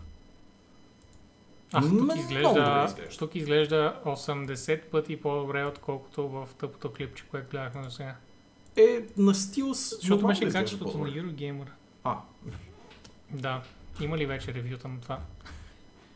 А, 1.74 1.82
тук 1.82 2.16
изглежда, 2.18 2.86
изглежда. 2.88 3.18
тук 3.20 3.36
изглежда 3.36 4.02
80 4.06 4.82
пъти 4.82 5.22
по-добре, 5.22 5.66
отколкото 5.66 6.30
в 6.30 6.48
тъпото 6.60 6.94
клипче, 6.94 7.26
което 7.32 7.50
гледахме 7.50 7.82
до 7.84 7.92
сега. 7.92 8.16
Е, 8.78 9.06
на 9.18 9.36
стил 9.36 9.74
с... 9.74 9.96
Защото 9.96 10.28
беше 10.28 10.50
качеството 10.52 10.98
на. 10.98 11.10
Eurogamer. 11.10 11.68
А, 12.04 12.18
Да. 13.32 13.62
Има 14.02 14.18
ли 14.18 14.26
вече 14.26 14.54
ревюта 14.54 14.88
на 14.88 15.02
това? 15.02 15.20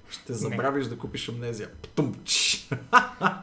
ще 0.10 0.34
забравиш 0.34 0.86
да 0.86 0.98
купиш 0.98 1.30
амнезия. 1.30 1.70
Птумч. 1.82 2.30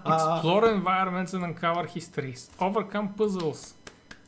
Explore 0.06 0.82
environments 0.82 1.26
and 1.26 1.54
uncover 1.54 1.86
histories. 1.98 2.50
Overcome 2.58 3.08
puzzles. 3.16 3.75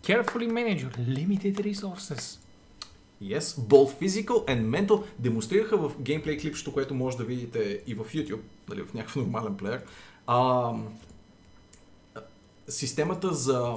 Carefully 0.03 0.47
manage 0.47 0.83
your 0.83 0.93
limited 1.17 1.61
resources. 1.65 2.39
Yes, 3.21 3.53
both 3.53 3.99
physical 4.01 4.45
and 4.47 4.61
mental 4.71 5.05
демонстрираха 5.19 5.77
в 5.77 5.93
геймплей 6.01 6.39
клипчето, 6.39 6.73
което 6.73 6.95
може 6.95 7.17
да 7.17 7.25
видите 7.25 7.83
и 7.87 7.95
в 7.95 8.05
YouTube, 8.05 8.41
нали, 8.69 8.83
в 8.83 8.95
някакъв 8.95 9.17
нормален 9.17 9.57
плеер. 9.57 9.83
А, 10.27 10.73
системата 12.69 13.35
за 13.35 13.77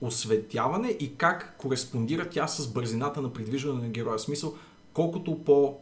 осветяване 0.00 0.88
и 0.88 1.16
как 1.16 1.54
кореспондира 1.58 2.28
тя 2.30 2.48
с 2.48 2.68
бързината 2.68 3.20
на 3.20 3.32
придвижване 3.32 3.82
на 3.82 3.88
героя. 3.88 4.18
В 4.18 4.22
смисъл, 4.22 4.54
колкото 4.92 5.44
по 5.44 5.78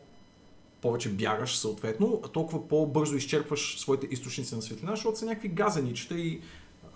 повече 0.81 1.09
бягаш 1.09 1.56
съответно, 1.56 2.23
толкова 2.32 2.69
по-бързо 2.69 3.16
изчерпваш 3.16 3.81
своите 3.81 4.06
източници 4.11 4.55
на 4.55 4.62
светлина, 4.62 4.90
защото 4.90 5.19
са 5.19 5.27
някакви 5.27 5.48
газеничета 5.48 6.15
и 6.15 6.40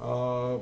а, 0.01 0.55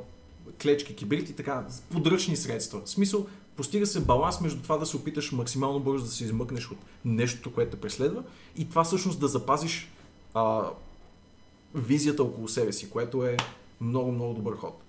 клечки, 0.62 0.94
кибрити, 0.94 1.32
така, 1.32 1.66
подръчни 1.90 2.36
средства. 2.36 2.80
В 2.84 2.90
смисъл, 2.90 3.26
постига 3.56 3.86
се 3.86 4.00
баланс 4.00 4.40
между 4.40 4.62
това 4.62 4.76
да 4.76 4.86
се 4.86 4.96
опиташ 4.96 5.32
максимално 5.32 5.80
бързо 5.80 6.04
да 6.04 6.10
се 6.10 6.24
измъкнеш 6.24 6.70
от 6.70 6.78
нещото, 7.04 7.52
което 7.52 7.70
те 7.70 7.80
преследва 7.80 8.22
и 8.56 8.68
това 8.68 8.84
всъщност 8.84 9.20
да 9.20 9.28
запазиш 9.28 9.90
а, 10.34 10.70
визията 11.74 12.22
около 12.22 12.48
себе 12.48 12.72
си, 12.72 12.90
което 12.90 13.26
е 13.26 13.36
много, 13.80 14.12
много 14.12 14.34
добър 14.34 14.56
ход. 14.56 14.82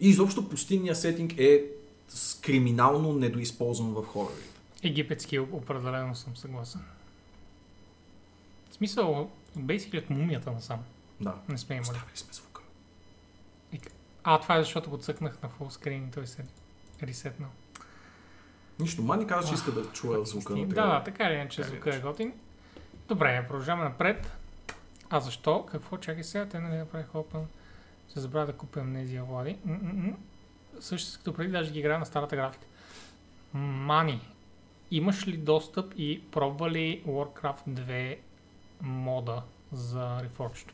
И 0.00 0.08
изобщо 0.08 0.48
пустинния 0.48 0.96
сетинг 0.96 1.38
е 1.38 1.64
криминално 2.40 3.12
недоизползван 3.12 3.92
в 3.92 4.04
хорорите. 4.04 4.48
Египетски 4.82 5.38
определено 5.38 6.14
съм 6.14 6.36
съгласен. 6.36 6.80
В 8.70 8.74
смисъл, 8.74 9.30
basically 9.58 9.98
от 9.98 10.10
мумията 10.10 10.52
насам. 10.52 10.78
Да. 11.20 11.34
Не 11.48 11.58
сме 11.58 11.74
имали. 11.74 11.82
Оставили 11.82 12.16
сме 12.16 12.32
звука. 12.32 12.49
А, 14.24 14.40
това 14.40 14.56
е 14.56 14.62
защото 14.62 14.90
го 14.90 14.98
цъкнах 14.98 15.42
на 15.42 15.48
фулскрин 15.48 16.08
и 16.08 16.10
той 16.10 16.26
се 16.26 16.44
ресетнал. 17.02 17.50
Нищо, 18.80 19.02
Мани 19.02 19.26
каза, 19.26 19.48
че 19.48 19.54
иска 19.54 19.72
да 19.72 19.92
чуя 19.92 20.24
звука 20.24 20.56
на 20.56 20.66
Да, 20.66 20.86
да, 20.86 21.02
така 21.02 21.24
или 21.24 21.34
иначе 21.34 21.60
или 21.60 21.68
звука 21.68 21.96
е 21.96 22.00
готин. 22.00 22.32
Добре, 23.08 23.44
продължаваме 23.48 23.84
напред. 23.84 24.32
А 25.10 25.20
защо? 25.20 25.66
Какво? 25.66 25.96
Чакай 25.96 26.24
сега, 26.24 26.46
те 26.46 26.60
нали 26.60 26.76
направиха 26.76 27.18
open. 27.18 27.42
Ще 28.10 28.20
забравя 28.20 28.46
да 28.46 28.52
купя 28.52 28.80
амнезия, 28.80 29.24
Влади. 29.24 29.56
М-м-м. 29.64 30.16
Също 30.80 31.18
като 31.18 31.34
преди 31.34 31.52
даже 31.52 31.72
ги 31.72 31.78
играя 31.78 31.98
на 31.98 32.06
старата 32.06 32.36
графика. 32.36 32.66
Мани, 33.54 34.20
имаш 34.90 35.26
ли 35.26 35.36
достъп 35.36 35.94
и 35.96 36.22
пробва 36.30 36.70
ли 36.70 37.02
Warcraft 37.06 37.68
2 37.68 38.18
мода 38.80 39.42
за 39.72 40.20
Reforged? 40.20 40.70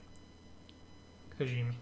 Кажи 1.38 1.62
ми. 1.62 1.78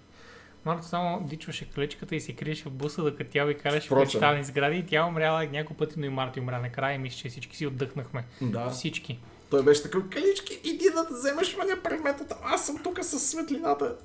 Марто 0.65 0.86
само 0.86 1.27
дичваше 1.28 1.70
колечката 1.70 2.16
и 2.16 2.20
се 2.20 2.32
криеше 2.32 2.65
в 2.65 2.73
буса, 2.73 3.03
докато 3.03 3.31
тя 3.31 3.45
ви 3.45 3.59
караше 3.59 3.81
в 3.81 3.86
Впрочем. 3.86 4.11
кристални 4.11 4.45
сгради 4.45 4.78
и 4.78 4.86
тя 4.86 5.07
умряла 5.07 5.45
няколко 5.45 5.74
пъти, 5.74 5.95
но 5.99 6.07
и 6.07 6.09
Марти 6.09 6.41
умря 6.41 6.59
накрая 6.59 6.95
и 6.95 6.99
мисля, 6.99 7.19
че 7.19 7.28
всички 7.28 7.57
си 7.57 7.66
отдъхнахме. 7.66 8.24
Да. 8.41 8.70
Всички. 8.70 9.19
Той 9.51 9.62
беше 9.62 9.82
такъв, 9.82 10.09
калички, 10.09 10.61
иди 10.65 10.85
да 10.95 11.07
вземеш 11.11 11.57
маня 11.57 11.82
предметата, 11.82 12.36
аз 12.45 12.66
съм 12.66 12.82
тук 12.82 13.05
с 13.05 13.19
светлината. 13.20 13.97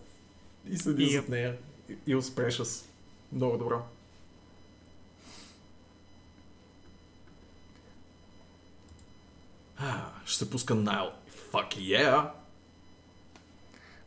И 0.69 0.77
седи 0.77 1.03
И- 1.03 1.09
зад 1.09 1.29
нея. 1.29 1.57
И, 1.89 1.97
и 2.07 2.15
успеша 2.15 2.65
с. 2.65 2.85
Много 3.33 3.57
добро. 3.57 3.81
Ще 10.25 10.37
се 10.37 10.49
пуска 10.49 10.75
Найл. 10.75 11.11
Fuck 11.51 11.75
yeah! 11.75 12.29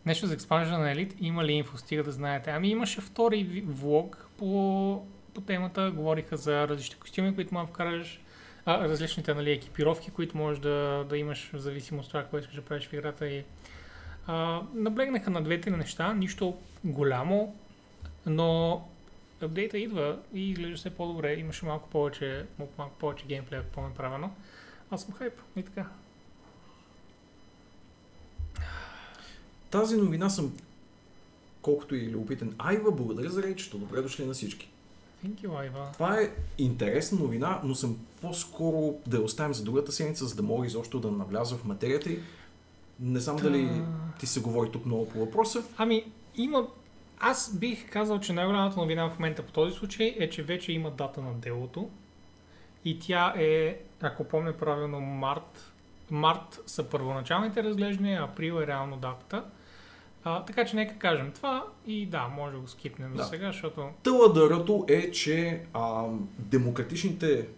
Нещо 0.07 0.27
за 0.27 0.35
експанжа 0.35 0.79
на 0.79 0.91
Елит, 0.91 1.15
има 1.21 1.45
ли 1.45 1.53
инфо, 1.53 1.79
стига 1.79 2.03
да 2.03 2.13
знаете. 2.13 2.51
Ами 2.51 2.69
имаше 2.69 3.01
втори 3.01 3.65
влог 3.67 4.29
по, 4.39 5.07
по 5.35 5.41
темата, 5.41 5.93
говориха 5.95 6.37
за 6.37 6.69
различни 6.69 7.01
костюми, 7.01 7.35
които 7.35 7.55
можеш 7.55 7.67
да 7.67 7.73
вкараш, 7.73 8.21
а, 8.67 8.89
различните 8.89 9.35
нали, 9.35 9.53
екипировки, 9.53 10.11
които 10.11 10.37
можеш 10.37 10.61
да, 10.61 11.07
да 11.09 11.19
имаш 11.19 11.51
в 11.53 11.59
зависимост 11.59 12.07
от 12.07 12.11
това, 12.11 12.23
какво 12.23 12.39
искаш 12.39 12.55
да 12.55 12.63
правиш 12.63 12.87
в 12.89 12.93
играта. 12.93 13.29
И, 13.29 13.45
а, 14.27 14.61
наблегнаха 14.75 15.31
на 15.31 15.43
двете 15.43 15.71
неща, 15.71 16.13
нищо 16.13 16.57
голямо, 16.85 17.57
но 18.27 18.83
апдейта 19.43 19.79
идва 19.79 20.19
и 20.35 20.51
изглежда 20.51 20.77
все 20.77 20.97
по-добре. 20.97 21.35
Имаше 21.35 21.67
малко 21.67 21.89
повече, 21.89 22.47
малко, 22.59 22.75
малко 22.79 22.99
повече 22.99 23.27
геймплей, 23.27 23.61
ако 23.61 23.71
помня 23.71 23.95
правилно. 23.95 24.35
Аз 24.91 25.03
съм 25.03 25.15
хайп 25.15 25.41
и 25.57 25.63
така. 25.63 25.87
Тази 29.73 29.97
новина 29.97 30.31
съм 30.31 30.53
колкото 31.63 31.95
и 31.95 32.11
любопитен. 32.11 32.55
Айва, 32.59 32.93
благодаря 32.93 33.31
за 33.31 33.43
речето. 33.43 33.79
Добре 33.79 34.03
дошли 34.03 34.27
на 34.27 34.33
всички. 34.33 34.69
Thank 35.27 35.47
you, 35.47 35.61
Айва. 35.61 35.91
Това 35.93 36.21
е 36.21 36.31
интересна 36.59 37.19
новина, 37.19 37.61
но 37.65 37.75
съм 37.75 37.99
по-скоро 38.21 38.95
да 39.07 39.17
я 39.17 39.23
оставим 39.23 39.55
за 39.55 39.65
другата 39.65 39.93
седмица, 39.93 40.27
за 40.27 40.35
да 40.35 40.43
мога 40.43 40.67
изобщо 40.67 41.01
да 41.01 41.11
навляза 41.11 41.57
в 41.57 41.65
материята 41.65 42.11
и 42.11 42.19
не 43.01 43.21
знам 43.21 43.37
Та- 43.37 43.43
дали 43.43 43.83
ти 44.21 44.27
се 44.27 44.41
говори 44.41 44.71
тук 44.71 44.87
много 44.87 45.09
по 45.09 45.19
въпроса. 45.19 45.63
Ами, 45.77 46.05
има... 46.37 46.69
Аз 47.19 47.57
бих 47.59 47.91
казал, 47.91 48.21
че 48.21 48.33
най-голямата 48.33 48.81
новина 48.81 49.11
в 49.11 49.19
момента 49.19 49.43
по 49.43 49.53
този 49.53 49.75
случай 49.75 50.17
е, 50.19 50.31
че 50.31 50.43
вече 50.43 50.73
има 50.73 50.91
дата 50.91 51.21
на 51.21 51.35
делото. 51.35 51.91
И 52.85 52.99
тя 52.99 53.35
е, 53.37 53.79
ако 54.01 54.25
помня 54.25 54.53
правилно, 54.53 55.01
март. 55.01 55.73
Март 56.11 56.61
са 56.67 56.85
първоначалните 56.85 57.63
разглеждания, 57.63 58.23
април 58.23 58.55
е 58.55 58.67
реално 58.67 58.97
датата. 58.97 59.45
А, 60.25 60.45
така 60.45 60.65
че 60.65 60.77
нека 60.77 60.99
кажем 60.99 61.33
това 61.33 61.65
и 61.87 62.07
да, 62.07 62.29
може 62.29 62.55
да 62.55 62.61
го 62.61 62.69
скипнем 62.69 63.13
Да. 63.13 63.23
за 63.23 63.29
сега, 63.29 63.47
защото... 63.47 63.89
Тъладърото 64.03 64.85
е, 64.89 65.11
че 65.11 65.63
а, 65.75 66.05
демократичните 66.39 67.49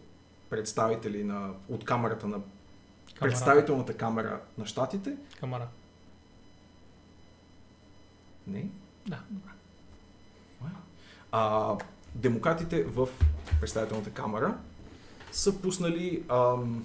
представители 0.50 1.24
на, 1.24 1.50
от 1.68 1.84
камерата 1.84 2.26
на 2.26 2.32
Камарата, 2.32 3.20
представителната 3.20 3.96
камера 3.96 4.40
на 4.58 4.66
щатите, 4.66 5.16
Камара. 5.40 5.68
не, 8.46 8.66
Да, 9.06 9.18
добре. 9.30 9.50
а, 11.32 11.74
демократите 12.14 12.82
в 12.84 13.08
представителната 13.60 14.10
камера 14.10 14.58
са 15.32 15.60
пуснали 15.62 16.22
ам, 16.28 16.84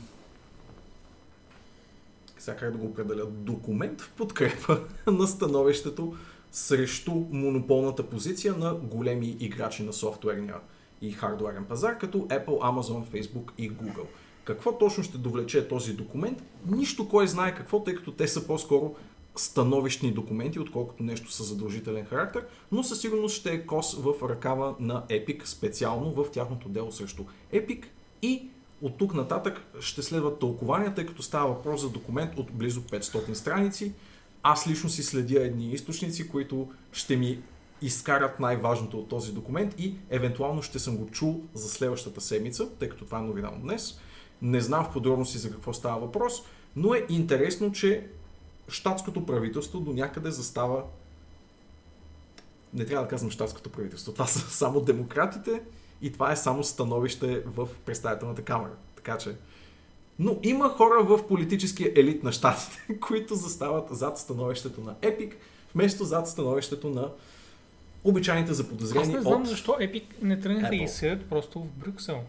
сега 2.40 2.58
как 2.58 2.72
да 2.72 2.78
го 2.78 2.86
определя, 2.86 3.26
документ 3.26 4.02
в 4.02 4.12
подкрепа 4.12 4.82
на 5.08 5.28
становището 5.28 6.16
срещу 6.52 7.12
монополната 7.32 8.04
позиция 8.04 8.54
на 8.54 8.74
големи 8.74 9.38
играчи 9.40 9.84
на 9.84 9.94
софтуерния 9.94 10.56
и 11.02 11.12
хардуерен 11.12 11.66
пазар, 11.66 11.98
като 11.98 12.18
Apple, 12.18 12.46
Amazon, 12.46 13.06
Facebook 13.06 13.52
и 13.58 13.72
Google. 13.72 14.06
Какво 14.44 14.78
точно 14.78 15.04
ще 15.04 15.18
довлече 15.18 15.68
този 15.68 15.94
документ? 15.94 16.44
Нищо 16.66 17.10
кой 17.10 17.28
знае 17.28 17.56
какво, 17.56 17.84
тъй 17.84 17.96
като 17.96 18.12
те 18.12 18.28
са 18.28 18.48
по-скоро 18.48 18.96
становищни 19.36 20.12
документи, 20.12 20.60
отколкото 20.60 21.04
нещо 21.04 21.32
със 21.32 21.48
задължителен 21.48 22.06
характер, 22.06 22.46
но 22.72 22.84
със 22.84 23.02
сигурност 23.02 23.36
ще 23.36 23.54
е 23.54 23.66
кос 23.66 23.96
в 23.96 24.30
ръкава 24.30 24.76
на 24.80 25.04
Epic, 25.10 25.46
специално 25.46 26.12
в 26.12 26.32
тяхното 26.32 26.70
дело 26.70 26.92
срещу 26.92 27.24
Epic 27.54 27.86
и 28.22 28.50
от 28.82 28.98
тук 28.98 29.14
нататък 29.14 29.62
ще 29.80 30.04
следват 30.04 30.40
тълкования, 30.40 30.94
тъй 30.94 31.06
като 31.06 31.24
става 31.24 31.54
въпрос 31.54 31.82
за 31.82 31.90
документ 31.90 32.38
от 32.38 32.52
близо 32.52 32.82
500 32.82 33.34
страници. 33.34 33.94
Аз 34.44 34.68
лично 34.68 34.90
си 34.90 35.04
следя 35.04 35.44
едни 35.44 35.72
източници, 35.72 36.30
които 36.30 36.72
ще 36.92 37.16
ми 37.16 37.40
изкарат 37.82 38.40
най-важното 38.40 39.00
от 39.00 39.10
този 39.10 39.34
документ 39.34 39.76
и 39.78 39.96
евентуално 40.10 40.62
ще 40.62 40.80
съм 40.80 40.98
го 40.98 41.10
чул 41.12 41.42
за 41.54 41.70
следващата 41.70 42.22
седмица, 42.22 42.70
тъй 42.80 42.90
като 42.90 43.06
това 43.06 43.20
е 43.20 43.22
новина 43.22 43.50
от 43.50 43.62
днес. 43.62 44.00
Не 44.42 44.62
знам 44.62 44.86
в 44.86 44.94
подробности 44.94 45.38
за 45.38 45.52
какво 45.52 45.74
става 45.74 46.00
въпрос, 46.00 46.44
но 46.76 46.94
е 46.94 47.06
интересно, 47.10 47.72
че 47.72 48.08
щатското 48.68 49.26
правителство 49.26 49.80
до 49.80 49.94
някъде 49.94 50.32
застава 50.32 50.84
не 52.74 52.86
трябва 52.86 53.06
да 53.06 53.10
казвам 53.10 53.32
щатското 53.32 53.70
правителство, 53.70 54.14
това 54.14 54.26
са 54.26 54.40
само 54.50 54.82
демократите 54.82 55.62
и 56.02 56.12
това 56.12 56.32
е 56.32 56.36
само 56.36 56.64
становище 56.64 57.44
в 57.46 57.68
представителната 57.86 58.42
камера. 58.42 58.72
Така 58.96 59.18
че. 59.18 59.36
Но 60.20 60.38
има 60.44 60.70
хора 60.70 61.04
в 61.04 61.28
политическия 61.28 61.92
елит 61.96 62.24
на 62.24 62.32
щатите, 62.32 63.00
които 63.02 63.36
застават 63.36 63.88
зад 63.92 64.18
становището 64.18 64.82
на 64.82 64.96
Epic, 64.96 65.34
вместо 65.76 66.04
зад 66.04 66.28
становището 66.28 66.90
на 66.90 67.10
обичайните 68.04 68.52
Аз 68.52 68.58
заподозрени 68.58 69.14
не 69.14 69.22
знам 69.22 69.42
от... 69.42 69.48
защо 69.48 69.72
Epic 69.72 70.04
не 70.22 70.40
тръгнаха 70.40 70.70
да 70.70 70.76
ги 70.76 70.88
съдят 70.88 71.30
просто 71.30 71.60
в 71.60 71.68
Брюксел. 71.68 72.24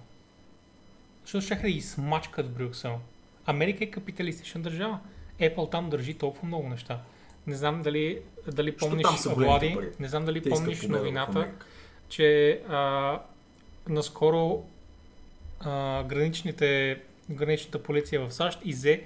Защото 1.24 1.44
ще 1.44 1.54
да 1.54 1.70
ги 1.70 1.80
смачкат 1.80 2.50
Брюксел. 2.50 2.98
Америка 3.46 3.84
е 3.84 3.90
капиталистична 3.90 4.60
държава. 4.60 4.98
Apple 5.40 5.70
там 5.70 5.90
държи 5.90 6.14
толкова 6.14 6.48
много 6.48 6.68
неща. 6.68 7.00
Не 7.46 7.54
знам 7.54 7.82
дали, 7.82 8.20
дали 8.52 8.76
помниш, 8.76 9.06
Влади, 9.26 9.76
не 10.00 10.08
знам 10.08 10.24
дали 10.24 10.42
Те 10.42 10.50
помниш 10.50 10.82
новината, 10.82 11.48
че 12.08 12.60
а, 12.68 13.20
наскоро 13.90 14.64
а, 15.60 16.02
граничните, 16.02 17.00
граничната 17.30 17.82
полиция 17.82 18.20
в 18.20 18.32
САЩ 18.32 18.58
изе 18.64 19.02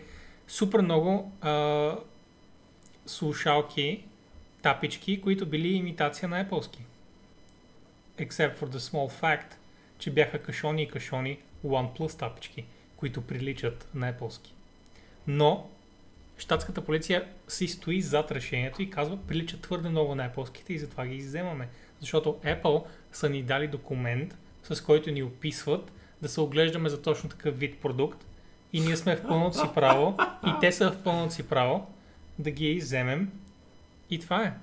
супер 0.48 0.80
много 0.80 1.32
а, 1.40 1.96
слушалки, 3.06 4.04
тапички, 4.62 5.20
които 5.20 5.46
били 5.46 5.68
имитация 5.68 6.28
на 6.28 6.44
Apple-ски. 6.44 6.78
Except 8.18 8.58
for 8.58 8.64
the 8.64 8.78
small 8.78 9.20
fact, 9.22 9.54
че 9.98 10.10
бяха 10.10 10.42
кашони 10.42 10.82
и 10.82 10.88
кашони 10.88 11.38
OnePlus 11.66 12.18
тапички, 12.18 12.64
които 12.96 13.22
приличат 13.22 13.88
на 13.94 14.12
Apple-ски. 14.12 14.54
Но 15.26 15.68
щатската 16.38 16.84
полиция 16.84 17.28
си 17.48 17.68
стои 17.68 18.02
зад 18.02 18.30
решението 18.30 18.82
и 18.82 18.90
казва, 18.90 19.18
приличат 19.26 19.60
твърде 19.60 19.88
много 19.88 20.14
на 20.14 20.30
Apple-ските 20.30 20.70
и 20.70 20.78
затова 20.78 21.06
ги 21.06 21.16
изземаме. 21.16 21.68
Защото 22.00 22.40
Apple 22.44 22.84
са 23.12 23.30
ни 23.30 23.42
дали 23.42 23.68
документ, 23.68 24.36
с 24.70 24.80
който 24.80 25.10
ни 25.10 25.22
описват 25.22 25.92
да 26.22 26.28
се 26.28 26.40
оглеждаме 26.40 26.88
за 26.88 27.02
точно 27.02 27.30
такъв 27.30 27.58
вид 27.58 27.78
продукт 27.78 28.26
и 28.72 28.80
ние 28.80 28.96
сме 28.96 29.16
в 29.16 29.22
пълното 29.22 29.58
си 29.58 29.66
право 29.74 30.16
и 30.46 30.50
те 30.60 30.72
са 30.72 30.90
в 30.90 31.02
пълното 31.02 31.34
си 31.34 31.42
право 31.48 31.86
да 32.38 32.50
ги 32.50 32.70
изземем 32.70 33.30
и 34.10 34.18
това 34.18 34.42
е. 34.42 34.54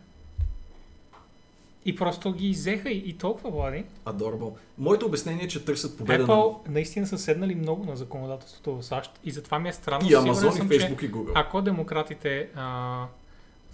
И 1.86 1.96
просто 1.96 2.34
ги 2.34 2.50
иззеха 2.50 2.90
и, 2.90 2.98
и 2.98 3.14
толкова, 3.14 3.52
Влади. 3.52 3.84
Adorable. 4.06 4.54
Моето 4.78 5.06
обяснение 5.06 5.46
е, 5.46 5.48
че 5.48 5.66
търсят 5.66 5.98
победа 5.98 6.28
Apple 6.28 6.70
наистина 6.70 7.08
са 7.08 7.18
седнали 7.18 7.56
много 7.56 7.84
на 7.86 7.96
законодателството 7.96 8.76
в 8.76 8.84
САЩ 8.84 9.12
и 9.24 9.32
затова 9.32 9.60
ми 9.60 9.70
е 9.70 9.74
странно. 9.74 10.02
на 10.02 10.08
и 10.08 10.14
Amazon, 10.14 10.52
съм, 10.52 10.72
и 10.72 10.80
че 10.80 10.80
Facebook, 10.80 11.04
и 11.04 11.12
Google. 11.12 11.32
ако 11.36 11.62
демократите 11.62 12.50
а, 12.56 13.06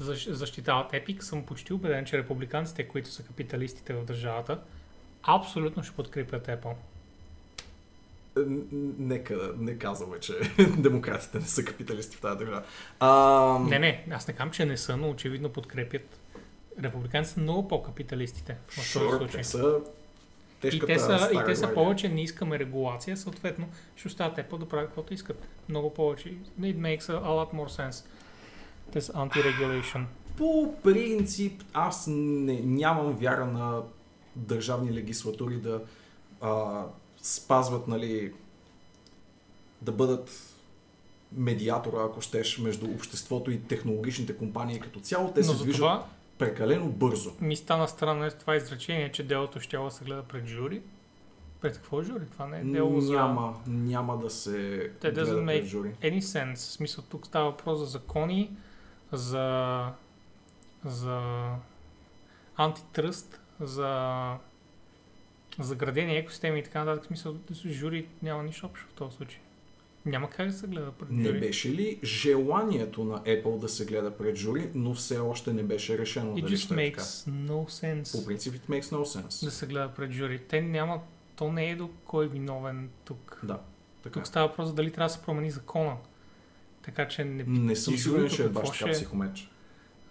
защ- 0.02 0.32
защитават 0.32 0.92
Epic, 0.92 1.22
съм 1.22 1.44
почти 1.44 1.74
убеден, 1.74 2.06
че 2.06 2.18
републиканците, 2.18 2.88
които 2.88 3.10
са 3.10 3.24
капиталистите 3.24 3.94
в 3.94 4.06
държавата, 4.06 4.60
абсолютно 5.28 5.84
ще 5.84 5.96
подкрепят 5.96 6.48
Apple. 6.48 6.74
Н- 8.38 8.62
Нека 9.00 9.52
не 9.60 9.78
казваме, 9.78 10.20
че 10.20 10.34
демократите 10.78 11.40
не 11.40 11.46
са 11.46 11.66
капиталисти 11.66 12.18
в 12.18 12.22
тази 12.22 12.38
държава. 12.38 12.64
А, 13.00 13.60
Не, 13.70 13.80
не, 13.80 14.06
аз 14.12 14.28
не 14.28 14.34
казвам, 14.34 14.52
че 14.52 14.66
не 14.66 14.78
са, 14.78 14.98
но 14.98 15.10
очевидно 15.10 15.50
подкрепят. 15.50 16.20
Републиканците 16.84 17.34
са 17.34 17.40
много 17.40 17.68
по-капиталистите 17.68 18.58
в 18.68 18.76
този 18.76 18.88
sure, 19.06 19.18
случай. 19.18 19.42
те 19.42 19.44
са 19.44 19.80
И 20.64 20.80
те 20.80 21.00
са, 21.00 21.30
и 21.34 21.46
те 21.46 21.56
са 21.56 21.74
повече, 21.74 22.10
не 22.10 22.24
искаме 22.24 22.60
регулация, 22.60 23.18
съответно 23.18 23.70
ще 23.96 24.08
оставят 24.08 24.38
Apple 24.38 24.58
да 24.58 24.70
правят 24.70 24.88
каквото 24.88 25.14
искат. 25.14 25.48
Много 25.70 25.94
повече. 25.94 26.30
It 26.62 26.78
makes 26.78 27.00
a 27.00 27.22
lot 27.22 27.54
more 27.54 27.90
sense. 27.90 28.06
This 28.94 29.14
anti-regulation. 29.14 30.04
По 30.38 30.76
принцип, 30.84 31.64
аз 31.74 32.06
не, 32.08 32.60
нямам 32.60 33.14
вяра 33.14 33.46
на 33.46 33.82
държавни 34.38 34.94
легислатури 34.94 35.56
да 35.58 35.82
а, 36.42 36.84
спазват, 37.22 37.88
нали, 37.88 38.34
да 39.82 39.92
бъдат 39.92 40.54
медиатора, 41.32 42.04
ако 42.04 42.22
щеш, 42.22 42.58
между 42.58 42.86
обществото 42.86 43.52
и 43.52 43.62
технологичните 43.62 44.38
компании 44.38 44.80
като 44.80 45.00
цяло. 45.00 45.32
Те 45.34 45.40
Но 45.40 45.46
се 45.46 45.58
за 45.58 45.64
движат 45.64 45.78
това 45.78 46.06
прекалено 46.38 46.90
бързо. 46.90 47.32
ми 47.42 47.56
стана 47.56 47.88
странно 47.88 48.26
е 48.26 48.32
това 48.32 48.56
изречение, 48.56 49.12
че 49.12 49.24
делото 49.24 49.60
ще 49.60 49.78
да 49.78 49.92
се 49.92 50.06
гледа 50.06 50.24
пред 50.24 50.48
жури. 50.48 50.82
Пред 51.62 51.76
какво 51.76 52.04
жури? 52.04 52.26
Това 52.32 52.48
не 52.48 52.60
е 52.60 52.64
дело 52.64 53.02
за... 53.02 53.14
Няма, 53.14 53.58
няма 53.68 54.18
да 54.18 54.30
се 54.30 54.92
Те 55.02 55.12
гледа 55.12 55.26
doesn't 55.26 55.46
пред 55.46 55.66
жури. 55.66 55.94
any 56.02 56.20
sense. 56.20 56.56
В 56.56 56.72
смисъл, 56.72 57.04
тук 57.10 57.26
става 57.26 57.52
въпрос 57.52 57.80
за 57.80 57.86
закони, 57.86 58.52
за, 59.12 59.86
за 60.86 61.46
антитръст, 62.58 63.40
за 63.60 64.34
заградени 65.60 66.18
екосистеми 66.18 66.60
и 66.60 66.64
така 66.64 66.80
нататък. 66.80 67.04
В 67.04 67.08
смисъл, 67.08 67.36
жури 67.66 68.08
няма 68.22 68.44
нищо 68.44 68.66
общо 68.66 68.86
в 68.88 68.94
този 68.94 69.16
случай. 69.18 69.40
Няма 70.06 70.30
как 70.30 70.48
да 70.48 70.54
се 70.54 70.68
гледа 70.68 70.92
пред 70.92 71.10
Не 71.12 71.24
жури. 71.24 71.40
беше 71.40 71.70
ли 71.70 72.00
желанието 72.04 73.04
на 73.04 73.20
Apple 73.20 73.58
да 73.58 73.70
се 73.70 73.86
гледа 73.86 74.18
пред 74.18 74.36
жури, 74.36 74.70
но 74.76 74.94
все 74.94 75.18
още 75.20 75.54
не 75.54 75.64
беше 75.64 75.98
решено 75.98 76.36
It 76.36 76.42
дали 76.42 76.58
ще 76.58 76.74
е 76.76 76.92
така? 76.92 77.02
makes 77.02 77.30
no 77.30 77.66
sense 77.66 78.20
По 78.20 78.26
принцип, 78.26 78.54
it 78.54 78.70
makes 78.70 78.84
no 78.84 78.98
sense. 79.20 79.46
да 79.46 79.52
се 79.52 79.68
гледа 79.68 79.90
пред 79.90 80.12
жури. 80.12 80.40
Те 80.40 80.62
няма... 80.62 81.02
То 81.36 81.52
не 81.52 81.70
е 81.70 81.76
до 81.76 81.90
кой 82.06 82.26
е 82.26 82.30
виновен 82.30 82.90
тук. 83.06 83.40
Да. 83.44 83.60
Така. 84.04 84.14
Тук 84.14 84.28
става 84.28 84.48
въпрос 84.48 84.68
за 84.68 84.74
дали 84.74 84.92
трябва 84.92 85.08
да 85.08 85.14
се 85.14 85.22
промени 85.22 85.52
закона. 85.52 85.98
Така 86.82 87.08
че 87.08 87.24
не... 87.26 87.44
Не 87.44 87.76
съм 87.76 87.98
сигурен, 87.98 88.30
че 88.30 88.46
е 88.46 88.50
баш 88.50 88.66
така 88.66 88.76
ще- 88.76 88.92
психомеч. 88.92 89.50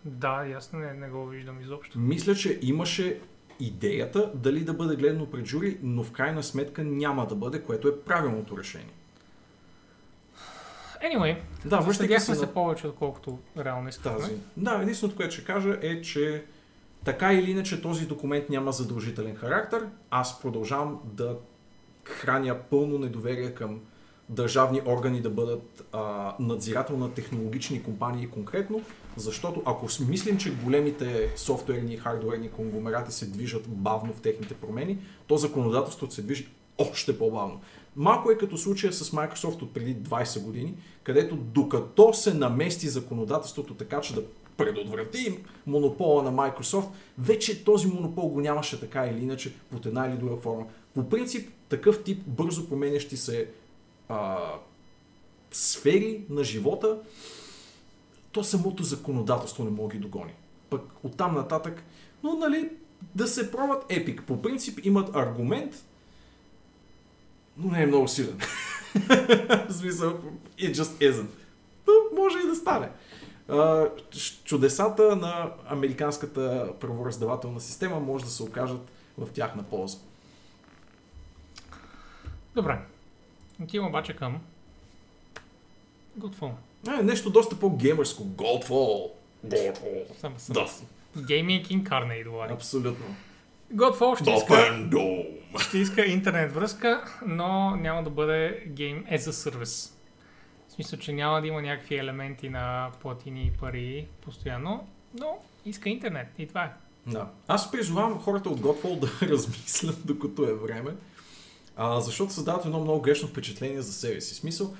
Да, 0.04 0.52
аз 0.56 0.72
не, 0.72 0.94
не 0.94 1.08
го 1.08 1.26
виждам 1.26 1.60
изобщо. 1.60 1.98
Мисля, 1.98 2.34
че 2.34 2.58
имаше 2.62 3.20
идеята 3.60 4.30
дали 4.34 4.64
да 4.64 4.74
бъде 4.74 4.96
гледано 4.96 5.30
пред 5.30 5.46
жури, 5.46 5.78
но 5.82 6.04
в 6.04 6.12
крайна 6.12 6.42
сметка 6.42 6.84
няма 6.84 7.26
да 7.26 7.34
бъде, 7.34 7.62
което 7.62 7.88
е 7.88 8.00
правилното 8.00 8.58
решение. 8.58 8.92
Anyway, 11.02 11.36
Да, 11.64 11.80
връщайки 11.80 12.20
се 12.20 12.34
се 12.34 12.40
на 12.40 12.52
повече, 12.52 12.86
отколкото 12.86 13.38
реално 13.58 13.88
искахме. 13.88 14.18
тази. 14.18 14.34
Да, 14.56 14.78
единственото, 14.82 15.16
което 15.16 15.34
ще 15.34 15.44
кажа 15.44 15.78
е, 15.82 16.02
че 16.02 16.44
така 17.04 17.32
или 17.32 17.50
иначе 17.50 17.82
този 17.82 18.06
документ 18.06 18.48
няма 18.48 18.72
задължителен 18.72 19.36
характер. 19.36 19.86
Аз 20.10 20.40
продължавам 20.40 21.00
да 21.04 21.36
храня 22.04 22.56
пълно 22.70 22.98
недоверие 22.98 23.54
към 23.54 23.80
държавни 24.28 24.80
органи 24.86 25.20
да 25.20 25.30
бъдат 25.30 25.84
а, 25.92 26.34
надзирател 26.40 26.96
на 26.96 27.14
технологични 27.14 27.82
компании 27.82 28.28
конкретно, 28.28 28.82
защото 29.16 29.62
ако 29.64 29.86
мислим, 30.08 30.38
че 30.38 30.54
големите 30.54 31.32
софтуерни 31.36 31.94
и 31.94 31.96
хардуерни 31.96 32.50
конгломерати 32.50 33.12
се 33.12 33.26
движат 33.26 33.68
бавно 33.68 34.12
в 34.12 34.20
техните 34.20 34.54
промени, 34.54 34.98
то 35.26 35.36
законодателството 35.36 36.14
се 36.14 36.22
движи 36.22 36.48
още 36.78 37.18
по-бавно. 37.18 37.60
Малко 37.96 38.30
е 38.30 38.38
като 38.38 38.58
случая 38.58 38.92
с 38.92 39.10
Microsoft 39.10 39.62
от 39.62 39.74
преди 39.74 39.96
20 39.96 40.42
години, 40.42 40.74
където 41.02 41.36
докато 41.36 42.14
се 42.14 42.34
намести 42.34 42.88
законодателството 42.88 43.74
така, 43.74 44.00
че 44.00 44.14
да 44.14 44.22
предотврати 44.56 45.38
монопола 45.66 46.22
на 46.22 46.32
Microsoft, 46.32 46.88
вече 47.18 47.64
този 47.64 47.86
монопол 47.86 48.28
го 48.28 48.40
нямаше 48.40 48.80
така 48.80 49.06
или 49.06 49.22
иначе 49.22 49.54
под 49.70 49.86
една 49.86 50.06
или 50.06 50.16
друга 50.16 50.36
форма. 50.36 50.66
По 50.94 51.08
принцип, 51.08 51.50
такъв 51.68 52.04
тип 52.04 52.22
бързо 52.26 52.68
променящи 52.68 53.16
се 53.16 53.48
а, 54.08 54.38
сфери 55.52 56.24
на 56.30 56.44
живота, 56.44 56.98
то 58.36 58.44
самото 58.44 58.82
законодателство 58.82 59.64
не 59.64 59.70
може 59.70 59.88
да 59.88 59.94
ги 59.94 60.02
догони. 60.02 60.34
Пък 60.70 60.82
оттам 61.02 61.34
нататък, 61.34 61.84
но 62.22 62.36
нали, 62.36 62.70
да 63.14 63.26
се 63.26 63.50
пробват 63.50 63.84
Epic. 63.84 64.22
По 64.22 64.42
принцип 64.42 64.80
имат 64.84 65.16
аргумент, 65.16 65.84
но 67.56 67.70
не 67.72 67.82
е 67.82 67.86
много 67.86 68.08
силен. 68.08 68.38
В 69.68 69.72
смисъл, 69.72 70.20
it 70.58 70.72
just 70.72 71.12
isn't. 71.12 71.26
Но 71.86 72.22
може 72.22 72.38
и 72.38 72.46
да 72.46 72.54
стане. 72.54 72.90
Ч- 74.10 74.44
чудесата 74.44 75.16
на 75.16 75.52
американската 75.66 76.72
правораздавателна 76.80 77.60
система 77.60 78.00
може 78.00 78.24
да 78.24 78.30
се 78.30 78.42
окажат 78.42 78.90
в 79.18 79.32
тяхна 79.32 79.62
полза. 79.62 79.98
Добре. 82.54 82.78
Отивам 83.62 83.88
обаче 83.88 84.16
към 84.16 84.40
Godfall. 86.18 86.52
А, 86.88 87.02
нещо 87.02 87.30
доста 87.30 87.58
по-геймърско. 87.58 88.22
Godfall. 88.22 89.10
Godfall. 89.46 90.18
Съм, 90.20 90.34
съм. 90.38 90.54
Да, 90.54 90.68
Gaming 91.22 91.68
Incarnate, 91.68 92.28
Влади. 92.28 92.52
абсолютно. 92.52 93.06
Godfall 93.74 94.20
ще 94.20 94.30
иска, 94.30 94.88
ще 95.68 95.78
иска 95.78 96.04
интернет 96.04 96.52
връзка, 96.52 97.04
но 97.26 97.76
няма 97.76 98.02
да 98.02 98.10
бъде 98.10 98.64
Game 98.68 99.12
as 99.12 99.18
a 99.18 99.50
Service. 99.50 99.92
В 100.68 100.72
смисъл, 100.72 100.98
че 100.98 101.12
няма 101.12 101.40
да 101.40 101.46
има 101.46 101.62
някакви 101.62 101.96
елементи 101.96 102.48
на 102.48 102.90
платини 103.00 103.42
и 103.46 103.50
пари 103.50 104.06
постоянно, 104.20 104.86
но 105.14 105.38
иска 105.66 105.88
интернет 105.88 106.28
и 106.38 106.46
това 106.46 106.64
е. 106.64 106.72
Да. 107.06 107.28
Аз 107.48 107.70
призовавам 107.70 108.20
хората 108.20 108.48
от 108.48 108.60
Godfall 108.60 108.98
да 108.98 109.10
размислят 109.28 110.06
докато 110.06 110.42
е 110.44 110.54
време, 110.54 110.90
а, 111.76 112.00
защото 112.00 112.32
създават 112.32 112.64
едно 112.64 112.80
много 112.80 113.00
грешно 113.00 113.28
впечатление 113.28 113.82
за 113.82 113.92
себе 113.92 114.20
си. 114.20 114.34
Смисъл, 114.34 114.74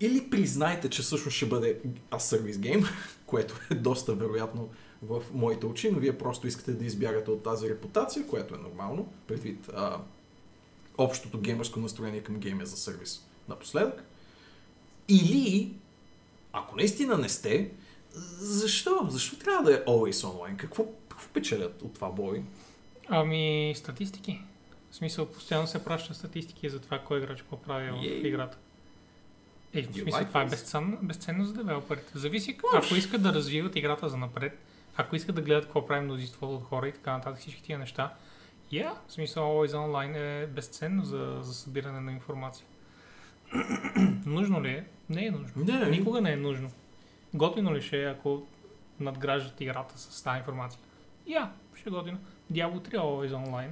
или 0.00 0.30
признайте, 0.30 0.90
че 0.90 1.02
всъщност 1.02 1.36
ще 1.36 1.46
бъде 1.46 1.80
а 2.10 2.18
сервис 2.18 2.58
гейм, 2.58 2.84
което 3.26 3.54
е 3.70 3.74
доста 3.74 4.14
вероятно 4.14 4.68
в 5.02 5.22
моите 5.32 5.66
очи, 5.66 5.90
но 5.90 5.98
вие 5.98 6.18
просто 6.18 6.46
искате 6.46 6.72
да 6.72 6.84
избягате 6.84 7.30
от 7.30 7.42
тази 7.42 7.68
репутация, 7.68 8.26
което 8.26 8.54
е 8.54 8.58
нормално, 8.58 9.12
предвид 9.26 9.68
а, 9.74 10.00
общото 10.98 11.40
геймърско 11.40 11.80
настроение 11.80 12.22
към 12.22 12.36
геймер 12.36 12.64
за 12.64 12.76
сервис 12.76 13.26
напоследък. 13.48 14.04
Или, 15.08 15.74
ако 16.52 16.76
наистина 16.76 17.18
не 17.18 17.28
сте, 17.28 17.70
защо? 18.38 19.06
Защо 19.08 19.36
трябва 19.36 19.70
да 19.70 19.76
е 19.76 19.84
always 19.84 20.26
online? 20.26 20.56
Какво, 20.56 20.86
какво 21.08 21.28
печелят 21.28 21.82
от 21.82 21.94
това 21.94 22.08
бой? 22.10 22.42
Ами, 23.08 23.74
статистики. 23.76 24.40
В 24.90 24.94
смисъл, 24.94 25.26
постоянно 25.26 25.66
се 25.66 25.84
праща 25.84 26.14
статистики 26.14 26.70
за 26.70 26.80
това 26.80 26.98
кой 26.98 27.18
играч 27.18 27.40
какво 27.40 27.56
прави 27.56 27.90
в 27.90 28.26
играта. 28.26 28.58
Е, 29.74 29.82
в 29.82 29.94
смисъл, 29.94 30.24
това 30.24 30.42
е 30.42 30.46
безценно, 30.46 30.98
безценно 31.02 31.44
за 31.44 31.52
девелоперите. 31.52 32.18
Зависи, 32.18 32.58
ако 32.74 32.94
искат 32.94 33.22
да 33.22 33.32
развиват 33.34 33.76
играта 33.76 34.08
за 34.08 34.16
напред, 34.16 34.58
ако 34.96 35.16
искат 35.16 35.34
да 35.34 35.42
гледат 35.42 35.64
какво 35.64 35.86
прави 35.86 36.04
мнозинството 36.04 36.54
от 36.54 36.64
хора 36.64 36.88
и 36.88 36.92
така 36.92 37.12
нататък, 37.12 37.40
всички 37.40 37.62
тия 37.62 37.78
неща, 37.78 38.14
yeah, 38.72 38.92
в 39.08 39.12
смисъл, 39.12 39.44
Always 39.44 39.72
Online 39.72 40.42
е 40.42 40.46
безценно 40.46 41.04
за, 41.04 41.38
за 41.40 41.54
събиране 41.54 42.00
на 42.00 42.12
информация. 42.12 42.66
нужно 44.26 44.62
ли 44.62 44.68
е? 44.68 44.84
Не 45.10 45.26
е 45.26 45.30
нужно. 45.30 45.64
Не, 45.64 45.90
Никога 45.90 46.20
не 46.20 46.32
е 46.32 46.36
нужно. 46.36 46.70
Готино 47.34 47.74
ли 47.74 47.82
ще 47.82 48.02
е, 48.02 48.06
ако 48.06 48.42
надграждат 49.00 49.60
играта 49.60 49.98
с 49.98 50.22
тази 50.22 50.38
информация? 50.38 50.80
Я, 51.26 51.52
ще 51.74 51.88
е 51.88 51.92
готино. 51.92 52.18
Diablo 52.52 52.88
3 52.88 52.94
Always 52.94 53.30
Online. 53.30 53.70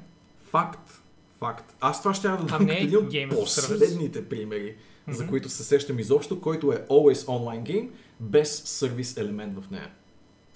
Факт. 0.50 1.02
Факт. 1.38 1.74
Аз 1.80 2.02
това 2.02 2.14
ще 2.14 2.28
да 2.28 2.34
А 2.34 2.36
дам 2.36 2.68
е 2.68 2.72
един 2.72 2.98
от 3.32 3.40
последните 3.40 4.28
примери, 4.28 4.76
за 5.08 5.22
Мгм. 5.22 5.30
които 5.30 5.48
се 5.48 5.64
сещам 5.64 5.98
изобщо, 5.98 6.40
който 6.40 6.72
е 6.72 6.86
always 6.90 7.14
online 7.14 7.62
game, 7.62 7.90
без 8.20 8.62
сервис 8.64 9.16
елемент 9.16 9.58
в 9.64 9.70
нея. 9.70 9.90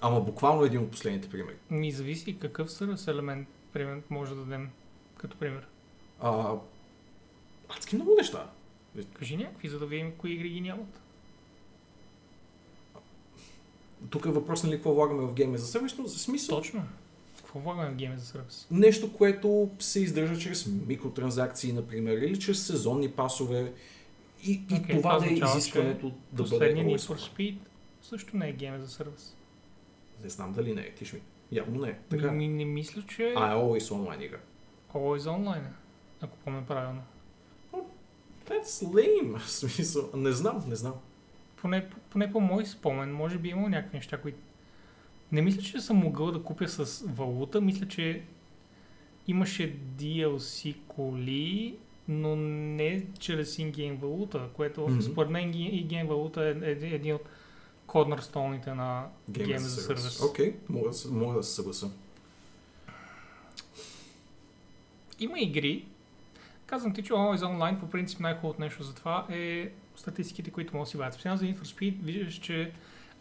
Ама 0.01 0.21
буквално 0.21 0.63
един 0.63 0.79
от 0.81 0.91
последните 0.91 1.29
примери. 1.29 1.55
Ми 1.69 1.91
зависи 1.91 2.39
какъв 2.39 2.71
сервис 2.71 3.07
елемент 3.07 3.47
пример, 3.73 4.01
може 4.09 4.35
да 4.35 4.41
дадем 4.41 4.69
като 5.17 5.37
пример. 5.37 5.67
А, 6.19 6.53
адски 7.69 7.95
много 7.95 8.15
неща. 8.17 8.49
Кажи 9.19 9.37
някакви, 9.37 9.69
за 9.69 9.79
да 9.79 9.85
видим 9.85 10.11
кои 10.17 10.33
игри 10.33 10.49
ги 10.49 10.61
нямат. 10.61 10.99
Тук 14.09 14.25
е 14.25 14.29
въпрос 14.29 14.63
нали 14.63 14.75
какво 14.75 14.93
влагаме 14.93 15.21
в 15.21 15.33
гейме 15.33 15.57
за 15.57 15.67
сервис, 15.67 15.97
но 15.97 16.05
за 16.05 16.19
смисъл 16.19 16.57
Точно. 16.57 16.83
Какво 17.37 17.59
влагаме 17.59 17.89
в 17.89 17.95
гейме 17.95 18.17
за 18.17 18.25
сервис? 18.25 18.67
нещо, 18.71 19.13
което 19.13 19.69
се 19.79 19.99
издържа 19.99 20.37
чрез 20.39 20.65
микротранзакции, 20.87 21.73
например, 21.73 22.17
или 22.17 22.39
чрез 22.39 22.65
сезонни 22.67 23.11
пасове. 23.11 23.73
И, 24.45 24.51
и 24.51 24.75
Окей, 24.75 24.97
това 24.97 25.17
това 25.17 25.19
да 25.19 25.33
е 25.33 25.33
изискването 25.33 26.11
да 26.31 26.43
бъде 26.43 26.75
Need 26.75 26.97
for 26.97 27.31
Speed 27.31 27.57
също 28.01 28.37
не 28.37 28.49
е 28.49 28.53
гейме 28.53 28.79
за 28.79 28.87
сервис. 28.87 29.37
Не 30.23 30.29
знам 30.29 30.53
дали 30.53 30.73
не 30.73 30.81
е, 30.81 30.91
тиш 30.91 31.13
ми. 31.13 31.21
Явно 31.51 31.81
не 31.81 31.89
е. 31.89 31.97
Така. 32.09 32.31
Ми, 32.31 32.47
не 32.47 32.65
мисля, 32.65 33.03
че 33.07 33.33
А 33.37 33.51
е 33.51 33.55
always 33.55 33.91
онлайн 33.91 34.21
игра. 34.21 34.39
Always 34.93 35.19
Online 35.19 35.65
е, 35.65 35.73
ако 36.21 36.37
помня 36.37 36.63
правилно. 36.67 37.01
That's 38.47 38.85
lame. 38.85 39.39
Смисъл, 39.47 40.09
не 40.13 40.31
знам, 40.31 40.63
не 40.67 40.75
знам. 40.75 40.93
Поне, 41.55 41.89
поне 42.09 42.31
по 42.31 42.39
мой 42.39 42.65
спомен, 42.65 43.13
може 43.13 43.37
би 43.37 43.49
има 43.49 43.69
някакви 43.69 43.97
неща, 43.97 44.21
които... 44.21 44.37
Не 45.31 45.41
мисля, 45.41 45.61
че 45.61 45.81
съм 45.81 45.97
могъл 45.97 46.31
да 46.31 46.43
купя 46.43 46.67
с 46.67 47.05
валута. 47.07 47.61
Мисля, 47.61 47.87
че 47.87 48.23
имаше 49.27 49.77
DLC 49.99 50.75
коли, 50.87 51.77
но 52.07 52.35
не 52.35 53.05
чрез 53.19 53.59
ингейм 53.59 53.95
валута, 53.95 54.49
което 54.53 54.81
mm-hmm. 54.81 55.11
според 55.11 55.31
мен 55.31 55.53
ингейм 55.53 56.07
валута 56.07 56.45
е 56.45 56.71
един, 56.71 56.93
един 56.93 57.15
от 57.15 57.21
корнерстоуните 57.87 58.73
на 58.73 59.07
Game 59.31 59.45
Game 59.45 59.57
as 59.57 59.57
a 59.57 59.95
Service. 59.95 60.29
Окей, 60.29 60.55
мога, 60.69 60.89
да 60.89 60.93
се- 60.93 61.11
мога 61.11 61.33
да 61.33 61.43
се 61.43 61.55
съгласа. 61.55 61.91
Има 65.19 65.39
игри. 65.39 65.85
Казвам 66.65 66.93
ти, 66.93 67.03
че 67.03 67.13
Always 67.13 67.37
Online 67.37 67.79
по 67.79 67.89
принцип 67.89 68.19
най-хубавото 68.19 68.61
нещо 68.61 68.83
за 68.83 68.95
това 68.95 69.25
е 69.29 69.71
статистиките, 69.95 70.51
които 70.51 70.75
могат 70.75 70.87
да 70.87 70.91
си 70.91 70.97
вадят. 70.97 71.13
Специално 71.13 71.37
за 71.37 71.45
Need 71.45 71.57
for 71.57 71.63
Speed 71.63 72.03
виждаш, 72.03 72.33
че 72.33 72.71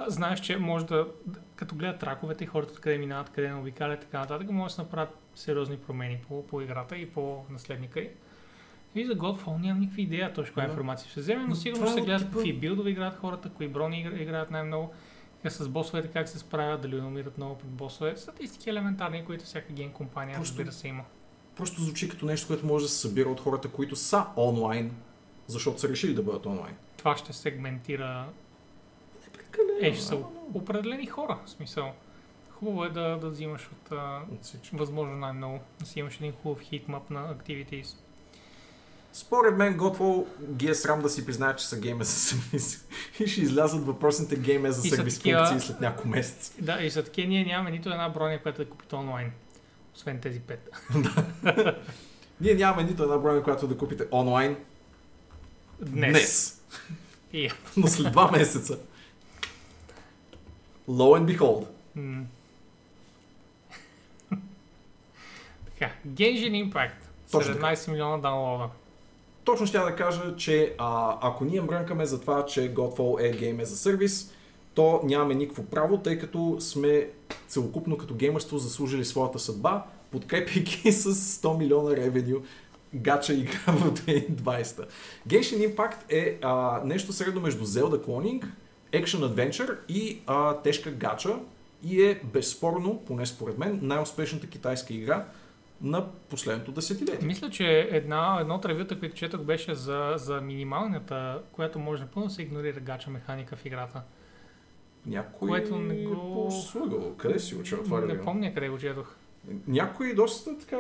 знаеш, 0.07 0.41
че 0.41 0.57
може 0.57 0.87
да, 0.87 1.09
като 1.57 1.75
гледат 1.75 2.01
траковете 2.01 2.45
и 2.45 2.47
хората 2.47 2.81
къде 2.81 2.99
минават, 2.99 3.31
къде 3.31 3.49
не 3.49 3.55
обикалят 3.55 3.99
и 3.99 4.07
така 4.07 4.19
нататък, 4.19 4.51
може 4.51 4.71
да 4.71 4.75
се 4.75 4.83
направят 4.83 5.19
сериозни 5.35 5.77
промени 5.77 6.19
по, 6.29 6.47
по 6.47 6.61
играта 6.61 6.97
и 6.97 7.11
по 7.11 7.45
наследника 7.51 8.01
й. 8.01 8.11
И 8.94 9.06
за 9.06 9.12
Godfall 9.12 9.60
нямам 9.60 9.81
никаква 9.81 10.02
идея 10.02 10.32
точно 10.32 10.44
каква 10.47 10.62
Да. 10.62 10.69
информация 10.69 11.10
ще 11.10 11.20
вземе, 11.20 11.43
но 11.43 11.48
Но 11.48 11.55
сигурно 11.55 11.86
ще 11.86 11.94
се 11.94 12.01
гледат 12.01 12.23
типа- 12.23 12.32
какви 12.32 12.52
билдове 12.52 12.90
играят 12.90 13.16
хората, 13.16 13.51
кои 13.51 13.69
брони 13.69 14.01
игра- 14.01 14.16
играят 14.16 14.51
най-много, 14.51 14.93
е 15.44 15.51
с 15.51 15.69
босовете 15.69 16.09
как 16.09 16.28
се 16.28 16.39
справят, 16.39 16.81
дали 16.82 16.97
намират 16.97 17.36
много 17.39 17.59
под 17.59 17.70
босове. 17.70 18.16
Статистики 18.16 18.70
елементарни, 18.70 19.24
които 19.24 19.44
всяка 19.44 19.73
гейм 19.73 19.93
компания, 19.93 20.36
Просто- 20.36 20.52
разбира 20.52 20.73
се, 20.73 20.89
има. 20.89 21.02
Просто 21.56 21.82
звучи 21.82 22.09
като 22.09 22.27
нещо, 22.27 22.47
което 22.47 22.66
може 22.66 22.85
да 22.85 22.89
се 22.89 22.98
събира 22.98 23.28
от 23.28 23.40
хората, 23.40 23.69
които 23.69 23.97
са 23.97 24.24
онлайн, 24.36 24.93
защото 25.47 25.81
са 25.81 25.89
решили 25.89 26.14
да 26.14 26.23
бъдат 26.23 26.47
онлайн. 26.47 26.74
това 26.97 27.16
ще 27.16 27.32
сегментира 27.32 28.27
е, 29.81 29.94
ще 29.94 30.02
са 30.02 30.19
определени 30.55 31.06
хора. 31.06 31.39
В 31.44 31.51
смисъл, 31.51 31.93
хубаво 32.51 32.85
е 32.85 32.90
да, 32.90 33.16
да 33.16 33.28
взимаш 33.28 33.70
от 33.73 33.90
От 34.32 34.70
възможно 34.73 35.16
най-много, 35.16 35.60
да 35.81 35.86
си 35.86 35.98
имаш 36.01 36.16
един 36.16 36.32
хубав 36.32 36.60
хитмап 36.60 37.10
на 37.10 37.35
activities. 37.35 37.97
Според 39.12 39.56
мен 39.56 39.78
Godfall 39.78 40.26
ги 40.47 40.68
е 40.68 40.74
срам 40.74 41.02
да 41.02 41.09
си 41.09 41.26
признаят, 41.26 41.59
че 41.59 41.66
са 41.66 41.80
гейме 41.80 42.05
за 42.05 42.12
сервис. 42.12 42.86
И 43.20 43.26
ще 43.26 43.40
излязат 43.40 43.86
въпросните 43.86 44.36
гейме 44.36 44.72
за 44.72 44.82
такива- 44.82 45.47
функции 45.47 45.66
след 45.66 45.80
няколко 45.80 46.09
месеца. 46.09 46.52
Да, 46.60 46.82
и 46.82 46.90
за 46.90 47.05
такива 47.05 47.28
ние 47.28 47.44
нямаме 47.44 47.70
нито 47.70 47.90
една 47.90 48.09
броня, 48.09 48.43
която 48.43 48.59
да 48.59 48.70
купите 48.70 48.94
онлайн. 48.94 49.32
Освен 49.97 50.20
тези 50.20 50.40
пет. 50.40 50.70
Ние 52.40 52.55
нямаме 52.55 52.82
нито 52.82 53.02
една 53.02 53.18
броня, 53.18 53.43
която 53.43 53.66
да 53.66 53.78
купите 53.78 54.05
онлайн 54.12 54.56
Днес. 55.80 56.10
днес. 56.12 56.60
И, 57.32 57.51
Но 57.76 57.86
след 57.86 58.12
два 58.12 58.30
месеца. 58.30 58.78
Low 60.89 61.20
and 61.20 61.39
behold. 61.39 61.66
м. 61.94 62.24
така, 65.68 65.93
Genshin 66.09 66.70
Impact. 66.70 66.93
Точно 67.30 67.55
така. 67.55 67.66
17 67.66 67.90
милиона 67.90 68.18
даунлода. 68.18 68.68
Точно 69.44 69.66
ще 69.66 69.78
я 69.78 69.85
да 69.85 69.97
кажа, 69.97 70.36
че 70.36 70.74
а, 70.78 71.19
ако 71.20 71.44
ние 71.44 71.60
мрънкаме 71.60 72.06
за 72.06 72.20
това, 72.20 72.47
че 72.47 72.74
Godfall 72.74 73.28
е 73.28 73.36
гейм 73.36 73.64
за 73.64 73.77
сервис, 73.77 74.32
то 74.74 75.01
нямаме 75.05 75.35
никакво 75.35 75.64
право, 75.64 75.98
тъй 75.98 76.19
като 76.19 76.56
сме 76.60 77.09
целокупно 77.48 77.97
като 77.97 78.14
геймърство 78.14 78.59
заслужили 78.59 79.05
своята 79.05 79.39
съдба, 79.39 79.85
подкрепяйки 80.10 80.93
с 80.93 81.14
100 81.14 81.59
милиона 81.59 81.97
ревеню 81.97 82.43
гача 82.94 83.35
игра 83.35 83.59
в 83.66 83.94
2020. 83.94 84.86
Genshin 85.28 85.74
Impact 85.74 85.97
е 86.09 86.39
а, 86.43 86.81
нещо 86.85 87.12
средно 87.12 87.40
между 87.40 87.64
Zelda 87.64 88.06
Cloning, 88.06 88.44
Action 88.93 89.35
Adventure 89.35 89.77
и 89.89 90.20
а, 90.27 90.55
тежка 90.55 90.90
гача 90.90 91.39
и 91.85 92.02
е 92.02 92.20
безспорно, 92.24 93.02
поне 93.06 93.27
според 93.27 93.59
мен, 93.59 93.78
най-успешната 93.82 94.47
китайска 94.47 94.94
игра 94.94 95.24
на 95.83 96.07
последното 96.11 96.73
десетилетие. 96.73 97.27
Мисля, 97.27 97.51
че 97.51 97.65
една, 97.81 98.39
едно 98.41 98.55
от 98.55 98.65
ревюта, 98.65 98.99
които 98.99 99.15
четох, 99.15 99.41
беше 99.41 99.75
за, 99.75 100.15
за 100.17 100.41
минималната, 100.41 101.43
която 101.53 101.79
може 101.79 102.03
напълно 102.03 102.29
да 102.29 102.35
се 102.35 102.43
игнорира 102.43 102.81
гача 102.81 103.11
механика 103.11 103.57
в 103.57 103.65
играта. 103.67 104.03
Някой 105.07 105.49
Което 105.49 105.79
не 105.79 106.05
го- 106.05 106.51
слагал. 106.51 107.15
Къде 107.17 107.39
си 107.39 107.55
учил 107.55 107.85
това 107.85 108.01
Не 108.01 108.07
ревю? 108.07 108.25
помня 108.25 108.55
къде 108.55 108.69
го 108.69 108.79
четох. 108.79 109.15
Някой 109.67 110.15
доста 110.15 110.59
така... 110.59 110.79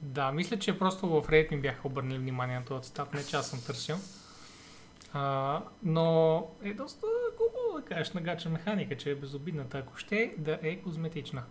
Да, 0.00 0.32
мисля, 0.32 0.58
че 0.58 0.78
просто 0.78 1.08
в 1.08 1.22
Reddit 1.22 1.50
ми 1.50 1.60
бяха 1.60 1.86
обърнали 1.88 2.18
внимание 2.18 2.58
на 2.58 2.64
този 2.64 2.82
цитат, 2.82 3.14
не 3.14 3.24
че 3.24 3.36
аз 3.36 3.50
съм 3.50 3.60
търсил. 3.60 3.96
А, 5.12 5.60
но 5.82 6.36
е 6.62 6.74
доста 6.74 7.06
хубаво 7.36 7.78
да 7.78 7.94
кажеш 7.94 8.12
на 8.12 8.20
гача 8.20 8.48
механика, 8.48 8.96
че 8.96 9.10
е 9.10 9.14
безобидната, 9.14 9.78
ако 9.78 9.96
ще 9.96 10.34
да 10.38 10.58
е 10.62 10.76
козметична. 10.76 11.42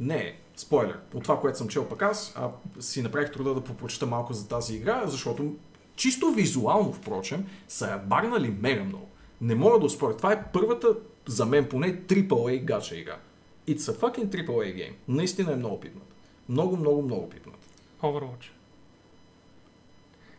Не, 0.00 0.36
спойлер. 0.56 0.98
От 1.14 1.22
това, 1.22 1.40
което 1.40 1.58
съм 1.58 1.68
чел 1.68 1.88
пък 1.88 2.02
аз, 2.02 2.34
а, 2.36 2.50
си 2.80 3.02
направих 3.02 3.32
труда 3.32 3.54
да 3.54 3.64
попрочета 3.64 4.06
малко 4.06 4.32
за 4.32 4.48
тази 4.48 4.76
игра, 4.76 5.06
защото 5.06 5.56
чисто 5.96 6.30
визуално, 6.30 6.92
впрочем, 6.92 7.46
са 7.68 7.90
я 7.90 7.98
барнали 7.98 8.56
мега 8.60 8.84
много. 8.84 9.08
Не 9.40 9.54
мога 9.54 9.78
да 9.78 9.86
успоря. 9.86 10.16
Това 10.16 10.32
е 10.32 10.44
първата, 10.52 10.88
за 11.26 11.46
мен 11.46 11.68
поне, 11.68 11.96
AAA 12.02 12.64
гача 12.64 12.96
игра. 12.96 13.16
It's 13.68 13.78
a 13.78 13.94
fucking 13.98 14.26
AAA 14.28 14.74
game. 14.74 14.94
Наистина 15.08 15.52
е 15.52 15.56
много 15.56 15.80
пипнат. 15.80 16.04
Много, 16.48 16.76
много, 16.76 17.02
много 17.02 17.28
пипнат. 17.30 17.56
Overwatch. 18.02 18.50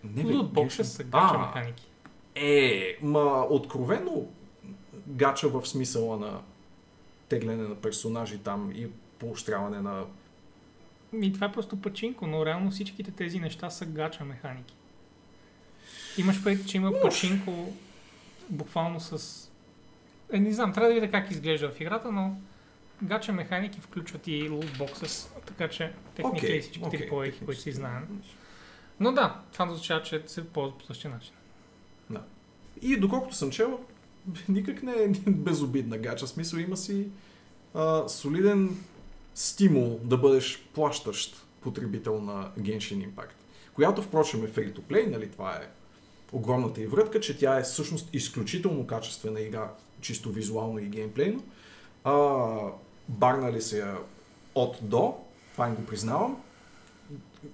Не, 0.04 0.24
бе, 0.24 0.30
Genshin- 0.30 0.82
са 0.82 1.04
гача 1.04 1.36
А, 1.36 1.38
механики. 1.38 1.88
Е, 2.36 2.98
ма 3.02 3.48
откровено 3.50 4.26
гача 5.08 5.50
в 5.50 5.66
смисъла 5.66 6.18
на 6.18 6.42
тегляне 7.30 7.64
на 7.68 7.76
персонажи 7.76 8.38
там 8.38 8.72
и 8.76 8.88
поощряване 9.20 9.82
на... 9.82 10.06
Ми, 11.14 11.34
това 11.34 11.48
е 11.48 11.52
просто 11.52 11.82
пачинко, 11.82 12.28
но 12.28 12.46
реално 12.46 12.72
всичките 12.72 13.12
тези 13.12 13.40
неща 13.40 13.70
са 13.70 13.86
гача 13.86 14.26
механики. 14.26 14.76
Имаш 16.18 16.44
предвид, 16.44 16.68
че 16.68 16.78
има 16.78 16.92
пачинко 17.02 17.74
буквално 18.50 19.00
с... 19.00 19.46
Е, 20.32 20.40
не 20.40 20.52
знам, 20.52 20.74
трябва 20.74 20.88
да 20.88 20.94
видя 20.94 21.12
как 21.12 21.32
изглежда 21.32 21.70
в 21.70 21.82
играта, 21.82 22.12
но 22.12 22.36
гача 23.04 23.34
механики 23.34 23.82
включват 23.82 24.28
и 24.28 24.50
lootboxes, 24.50 25.46
така 25.46 25.68
че 25.68 25.94
техника 26.16 26.38
Окей, 26.38 26.58
и 26.58 26.62
всички 26.62 26.80
окей, 26.84 27.00
okay, 27.00 27.04
okay, 27.04 27.10
технически. 27.10 27.46
които 27.46 27.62
си 27.62 27.72
знаем. 27.72 28.22
Но 29.00 29.12
да, 29.12 29.42
това 29.54 29.66
означава, 29.66 30.04
че 30.04 30.24
се 30.28 30.48
ползва 30.48 30.78
по 30.78 30.86
същия 30.86 31.12
начин. 31.12 31.34
И 32.82 32.98
доколкото 32.98 33.36
съм 33.36 33.52
чел, 33.52 33.80
никак 34.50 34.84
не 34.84 34.92
е 34.92 35.08
безобидна 35.28 35.98
гача. 35.98 36.28
Смисъл 36.28 36.58
има 36.58 36.78
си 36.78 37.08
а, 37.74 38.08
солиден 38.10 38.78
стимул 39.40 40.00
да 40.04 40.18
бъдеш 40.18 40.70
плащащ 40.74 41.46
потребител 41.62 42.22
на 42.22 42.52
Genshin 42.60 43.10
Impact. 43.10 43.34
Която, 43.74 44.02
впрочем, 44.02 44.44
е 44.44 44.48
free 44.48 44.74
to 44.74 44.80
play, 44.80 45.10
нали? 45.10 45.32
Това 45.32 45.56
е 45.56 45.70
огромната 46.32 46.82
и 46.82 46.88
врътка, 46.88 47.20
че 47.20 47.38
тя 47.38 47.60
е 47.60 47.64
всъщност 47.64 48.10
изключително 48.14 48.88
качествена 48.88 49.42
игра, 49.42 49.72
чисто 50.02 50.32
визуално 50.32 50.80
и 50.80 50.86
геймплейно. 50.86 51.44
А, 52.04 52.48
барнали 53.10 53.62
се 53.62 53.86
от 54.56 54.78
до, 54.82 55.16
това 55.52 55.70
го 55.70 55.86
признавам. 55.86 56.42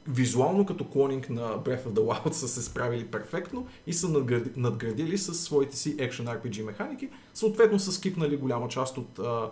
Визуално 0.08 0.66
като 0.66 0.90
клонинг 0.90 1.30
на 1.30 1.60
Breath 1.60 1.86
of 1.86 1.92
the 1.92 2.00
Wild 2.00 2.32
са 2.32 2.48
се 2.48 2.62
справили 2.62 3.08
перфектно 3.08 3.68
и 3.88 3.94
са 3.94 4.08
надгради- 4.08 4.58
надградили 4.58 5.18
с 5.18 5.34
своите 5.34 5.78
си 5.78 5.98
Action 5.98 6.42
RPG 6.42 6.64
механики. 6.64 7.10
Съответно 7.34 7.80
са 7.80 7.92
скипнали 7.92 8.38
голяма 8.38 8.68
част 8.68 8.98
от 8.98 9.20
а, 9.20 9.50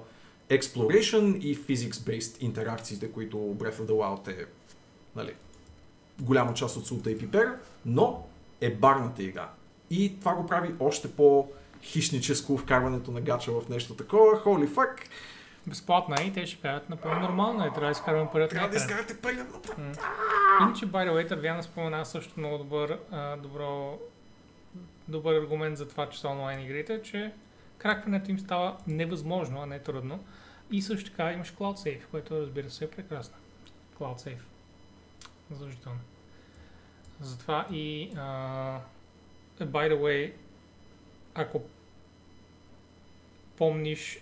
Exploration 0.49 1.37
и 1.37 1.57
Physics-based 1.57 2.43
интеракциите, 2.43 3.11
които 3.11 3.37
Breath 3.37 3.79
of 3.79 3.85
the 3.85 3.91
Wild 3.91 4.41
е 4.41 4.45
нали, 5.15 5.33
голяма 6.19 6.53
част 6.53 6.77
от 6.77 6.87
султа 6.87 7.11
и 7.11 7.17
пипера, 7.17 7.55
но 7.85 8.25
е 8.61 8.69
барната 8.69 9.23
игра. 9.23 9.49
И 9.89 10.19
това 10.19 10.33
го 10.33 10.47
прави 10.47 10.75
още 10.79 11.11
по-хищническо 11.11 12.57
вкарването 12.57 13.11
на 13.11 13.21
гача 13.21 13.51
в 13.51 13.69
нещо 13.69 13.95
такова. 13.95 14.43
Holy 14.43 14.67
fuck! 14.67 14.97
Безплатна 15.67 16.15
е 16.21 16.23
и 16.23 16.33
те 16.33 16.45
ще 16.45 16.61
кажат 16.61 16.89
напълно 16.89 17.19
нормално 17.19 17.65
е, 17.65 17.69
трябва 17.69 17.85
да 17.85 17.91
изкарваме 17.91 18.29
пари 18.31 18.43
от 18.43 18.49
Трябва 18.49 18.69
да 18.69 18.75
изкарате 18.75 19.17
пари 19.17 19.37
от. 19.55 19.69
Иначе, 20.61 20.87
by 20.87 21.09
the 21.09 21.11
way, 21.11 21.27
Тървяна 21.27 21.63
спомена 21.63 22.05
също 22.05 22.39
много 22.39 22.57
добър, 22.57 22.99
а, 23.11 23.37
добро, 23.37 23.99
добър 25.07 25.35
аргумент 25.35 25.77
за 25.77 25.87
това, 25.87 26.09
че 26.09 26.19
са 26.19 26.27
онлайн 26.27 26.59
игрите, 26.59 27.01
че 27.01 27.31
кракването 27.83 28.31
им 28.31 28.39
става 28.39 28.77
невъзможно, 28.87 29.61
а 29.61 29.65
не 29.65 29.79
трудно. 29.79 30.23
И 30.71 30.81
също 30.81 31.09
така 31.09 31.33
имаш 31.33 31.53
Cloud 31.53 31.75
Save, 31.75 32.05
което 32.11 32.41
разбира 32.41 32.69
се 32.69 32.85
е 32.85 32.89
прекрасно. 32.89 33.35
Cloud 33.99 34.17
Save. 34.17 34.41
Задължително. 35.51 35.99
Затова 37.21 37.67
и 37.71 38.11
а, 38.17 38.79
by 39.59 39.93
the 39.93 39.97
way, 39.97 40.33
ако 41.35 41.61
помниш 43.57 44.19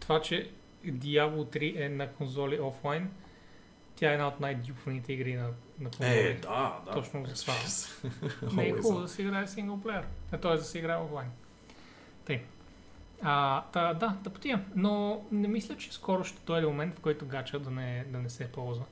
това, 0.00 0.22
че 0.22 0.50
Diablo 0.86 1.56
3 1.56 1.86
е 1.86 1.88
на 1.88 2.12
конзоли 2.12 2.60
офлайн, 2.60 3.10
тя 3.96 4.10
е 4.10 4.12
една 4.12 4.28
от 4.28 4.40
най-дюпваните 4.40 5.12
игри 5.12 5.34
на, 5.34 5.50
на 5.80 5.90
конзоли. 5.90 6.18
Е, 6.18 6.34
да, 6.34 6.80
да. 6.86 6.92
Точно 6.92 7.26
за 7.26 7.34
това. 7.34 7.54
Не 8.52 8.68
е 8.68 8.72
хубаво 8.72 9.00
да 9.00 9.08
се 9.08 9.22
играе 9.22 9.46
синглплеер. 9.46 10.04
Т.е. 10.30 10.56
да 10.56 10.64
се 10.64 10.78
играе 10.78 10.96
офлайн. 10.96 11.30
Тъй. 12.24 12.42
А, 13.22 13.62
та, 13.72 13.94
да, 13.94 14.16
да 14.22 14.30
потия. 14.30 14.64
Но 14.76 15.20
не 15.32 15.48
мисля, 15.48 15.76
че 15.76 15.92
скоро 15.92 16.24
ще 16.24 16.38
дойде 16.46 16.66
момент, 16.66 16.94
в 16.98 17.00
който 17.00 17.26
гача 17.26 17.58
да 17.58 17.70
не, 17.70 18.04
да 18.08 18.18
не 18.18 18.30
се 18.30 18.52
ползва. 18.52 18.84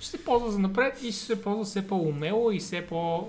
Ще 0.00 0.10
се 0.10 0.24
ползва 0.24 0.50
за 0.50 0.58
напред 0.58 1.02
и 1.02 1.12
ще 1.12 1.24
се 1.24 1.42
ползва 1.42 1.64
все 1.64 1.88
по-умело 1.88 2.50
и 2.50 2.58
все 2.58 2.86
по, 2.86 3.28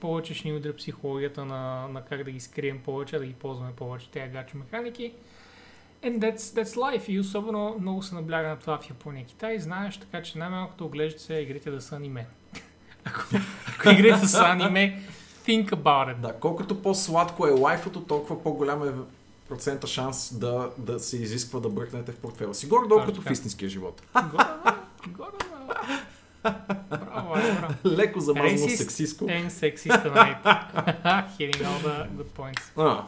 повече 0.00 0.34
ще 0.34 0.48
ни 0.48 0.56
удря 0.56 0.76
психологията 0.76 1.44
на, 1.44 1.88
на 1.88 2.04
как 2.04 2.24
да 2.24 2.30
ги 2.30 2.40
скрием 2.40 2.78
повече, 2.78 3.18
да 3.18 3.26
ги 3.26 3.32
ползваме 3.32 3.72
повече 3.72 4.10
тези 4.10 4.32
гача 4.32 4.56
механики. 4.56 5.12
And 6.04 6.18
that's, 6.18 6.36
that's 6.36 6.76
life. 6.76 7.08
И 7.08 7.20
особено 7.20 7.76
много 7.80 8.02
се 8.02 8.14
набляга 8.14 8.48
на 8.48 8.58
това 8.58 8.78
в 8.78 8.90
Япония 8.90 9.22
и 9.22 9.26
Китай. 9.26 9.58
Знаеш, 9.58 9.96
така 9.96 10.22
че 10.22 10.38
най-малкото 10.38 10.86
оглеждат 10.86 11.20
се 11.20 11.34
игрите 11.34 11.70
да 11.70 11.80
са 11.80 11.96
аниме. 11.96 12.26
ако, 13.04 13.20
ако 13.68 13.88
игрите 13.88 14.26
са 14.26 14.42
аниме, 14.44 15.02
think 15.46 15.70
about 15.70 16.14
it. 16.14 16.16
Да, 16.16 16.32
колкото 16.32 16.82
по-сладко 16.82 17.46
е 17.46 17.50
лайфото, 17.50 18.00
толкова 18.00 18.42
по-голям 18.42 18.88
е 18.88 18.92
процента 19.48 19.86
шанс 19.86 20.38
да, 20.38 20.70
да 20.78 21.00
се 21.00 21.16
изисква 21.16 21.60
да 21.60 21.68
бръкнете 21.68 22.12
в 22.12 22.16
портфела 22.16 22.54
си. 22.54 22.68
Горе-долу 22.68 23.04
като 23.04 23.22
в 23.22 23.30
истинския 23.30 23.68
живот. 23.68 24.02
Горе, 24.14 24.44
горе, 25.08 25.30
Браво, 26.42 27.34
браво. 27.34 27.74
Леко 27.86 28.20
замазано 28.20 28.68
сексиско. 28.68 29.24
And 29.24 29.48
sexist 29.48 30.04
tonight. 30.04 30.42
Hitting 31.38 31.62
all 31.62 31.80
the 31.80 32.08
good 32.08 32.30
points. 32.38 32.62
А, 32.76 33.06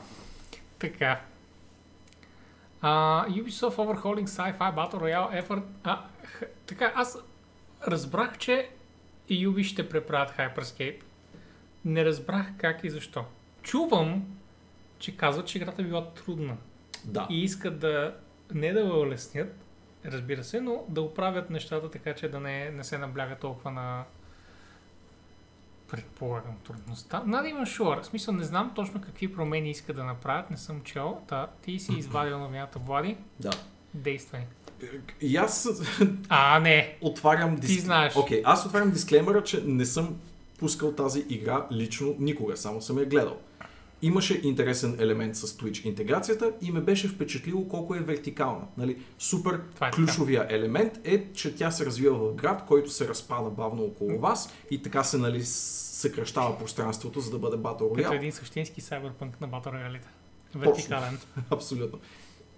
Така. 0.78 1.20
Uh, 2.82 3.42
Ubisoft 3.42 3.76
Overhauling 3.76 4.26
Sci-Fi 4.26 4.74
Battle 4.74 4.94
Royale 4.94 5.42
Effort. 5.42 5.62
А, 5.84 6.02
х, 6.24 6.42
така, 6.66 6.92
аз 6.94 7.18
разбрах, 7.88 8.38
че 8.38 8.70
Ubi 9.30 9.62
ще 9.62 9.88
преправят 9.88 10.30
Hyperscape. 10.38 11.00
Не 11.84 12.04
разбрах 12.04 12.46
как 12.58 12.84
и 12.84 12.90
защо. 12.90 13.24
Чувам, 13.62 14.24
че 14.98 15.16
казват, 15.16 15.46
че 15.46 15.58
играта 15.58 15.82
била 15.82 16.10
трудна. 16.10 16.56
да. 17.04 17.26
И 17.30 17.42
искат 17.42 17.78
да 17.78 18.14
не 18.54 18.72
да 18.72 18.84
улеснят, 18.84 19.54
разбира 20.04 20.44
се, 20.44 20.60
но 20.60 20.84
да 20.88 21.02
оправят 21.02 21.50
нещата 21.50 21.90
така, 21.90 22.14
че 22.14 22.28
да 22.28 22.40
не, 22.40 22.70
не 22.70 22.84
се 22.84 22.98
набляга 22.98 23.36
толкова 23.36 23.70
на 23.70 24.04
Предполагам 25.90 26.54
трудността. 26.64 27.22
Надо 27.26 27.48
има 27.48 27.66
шуар. 27.66 28.02
В 28.02 28.06
смисъл 28.06 28.34
не 28.34 28.44
знам 28.44 28.72
точно 28.74 29.00
какви 29.00 29.32
промени 29.32 29.70
иска 29.70 29.92
да 29.92 30.04
направят, 30.04 30.50
не 30.50 30.56
съм 30.56 30.82
чел. 30.82 31.18
Та, 31.28 31.46
ти 31.62 31.78
си 31.78 31.92
извадил 31.98 32.38
новината, 32.38 32.78
Влади. 32.78 33.16
Да. 33.40 33.50
Действай. 33.94 34.40
И 35.20 35.36
аз 35.36 35.68
А, 36.28 36.60
не. 36.60 36.96
отварям 37.00 37.60
Ти 37.60 37.80
знаеш. 37.80 38.16
Окей, 38.16 38.42
аз 38.44 38.66
отварям 38.66 38.90
дисклеймера, 38.90 39.44
че 39.44 39.62
не 39.64 39.84
съм 39.84 40.16
пускал 40.58 40.92
тази 40.92 41.24
игра 41.28 41.66
лично 41.72 42.16
никога, 42.18 42.56
само 42.56 42.82
съм 42.82 42.98
я 42.98 43.06
гледал. 43.06 43.38
Имаше 44.02 44.40
интересен 44.42 44.96
елемент 45.00 45.36
с 45.36 45.46
Twitch 45.46 45.86
интеграцията 45.86 46.52
и 46.62 46.70
ме 46.70 46.80
беше 46.80 47.08
впечатлило 47.08 47.68
колко 47.68 47.94
е 47.94 47.98
вертикална. 47.98 48.66
Нали? 48.76 48.96
Супер 49.18 49.60
Това 49.74 49.88
е 49.88 49.90
така. 49.90 50.02
ключовия 50.02 50.46
елемент 50.50 51.00
е, 51.04 51.32
че 51.32 51.56
тя 51.56 51.70
се 51.70 51.86
развива 51.86 52.18
в 52.18 52.34
град, 52.34 52.64
който 52.66 52.90
се 52.90 53.08
разпада 53.08 53.50
бавно 53.50 53.82
около 53.84 54.18
вас 54.18 54.54
и 54.70 54.82
така 54.82 55.04
се 55.04 55.18
нали, 55.18 55.44
съкръщава 55.44 56.58
пространството, 56.58 57.20
за 57.20 57.30
да 57.30 57.38
бъде 57.38 57.56
Battle 57.56 57.94
Като 57.94 58.08
Royale. 58.08 58.16
един 58.16 58.32
същински 58.32 58.80
сайбърпънк 58.80 59.40
на 59.40 59.48
Battle 59.48 59.66
Royale. 59.66 59.98
Вертикален. 60.54 61.18
Абсолютно. 61.50 61.98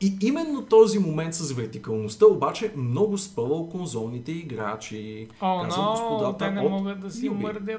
И 0.00 0.16
именно 0.22 0.66
този 0.66 0.98
момент 0.98 1.34
с 1.34 1.52
вертикалността 1.52 2.26
обаче 2.26 2.72
много 2.76 3.18
спъвал 3.18 3.68
конзолните 3.68 4.32
играчи. 4.32 5.28
О, 5.40 5.62
Казвам 5.62 5.84
но, 5.84 5.90
господата 5.90 6.44
те 6.44 6.50
не 6.50 6.60
от 6.60 6.70
могат 6.70 7.00
да 7.00 7.10
си 7.10 7.30
Yubi. 7.30 7.78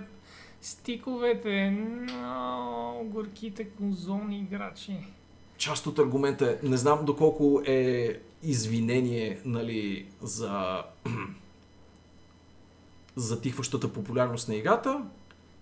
Стиковете. 0.61 1.71
Но, 1.71 3.01
горките 3.03 3.69
конзолни 3.69 4.39
играчи. 4.39 4.97
Част 5.57 5.87
от 5.87 5.99
аргумента 5.99 6.59
е, 6.63 6.67
не 6.67 6.77
знам 6.77 7.05
доколко 7.05 7.61
е 7.65 8.15
извинение 8.43 9.39
нали, 9.45 10.05
за 10.21 10.83
затихващата 13.15 13.93
популярност 13.93 14.47
на 14.47 14.55
играта 14.55 15.03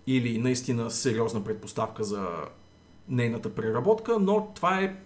или 0.06 0.38
наистина 0.38 0.90
сериозна 0.90 1.44
предпоставка 1.44 2.04
за 2.04 2.28
нейната 3.08 3.54
преработка, 3.54 4.18
но 4.18 4.52
това 4.54 4.80
е 4.80 4.96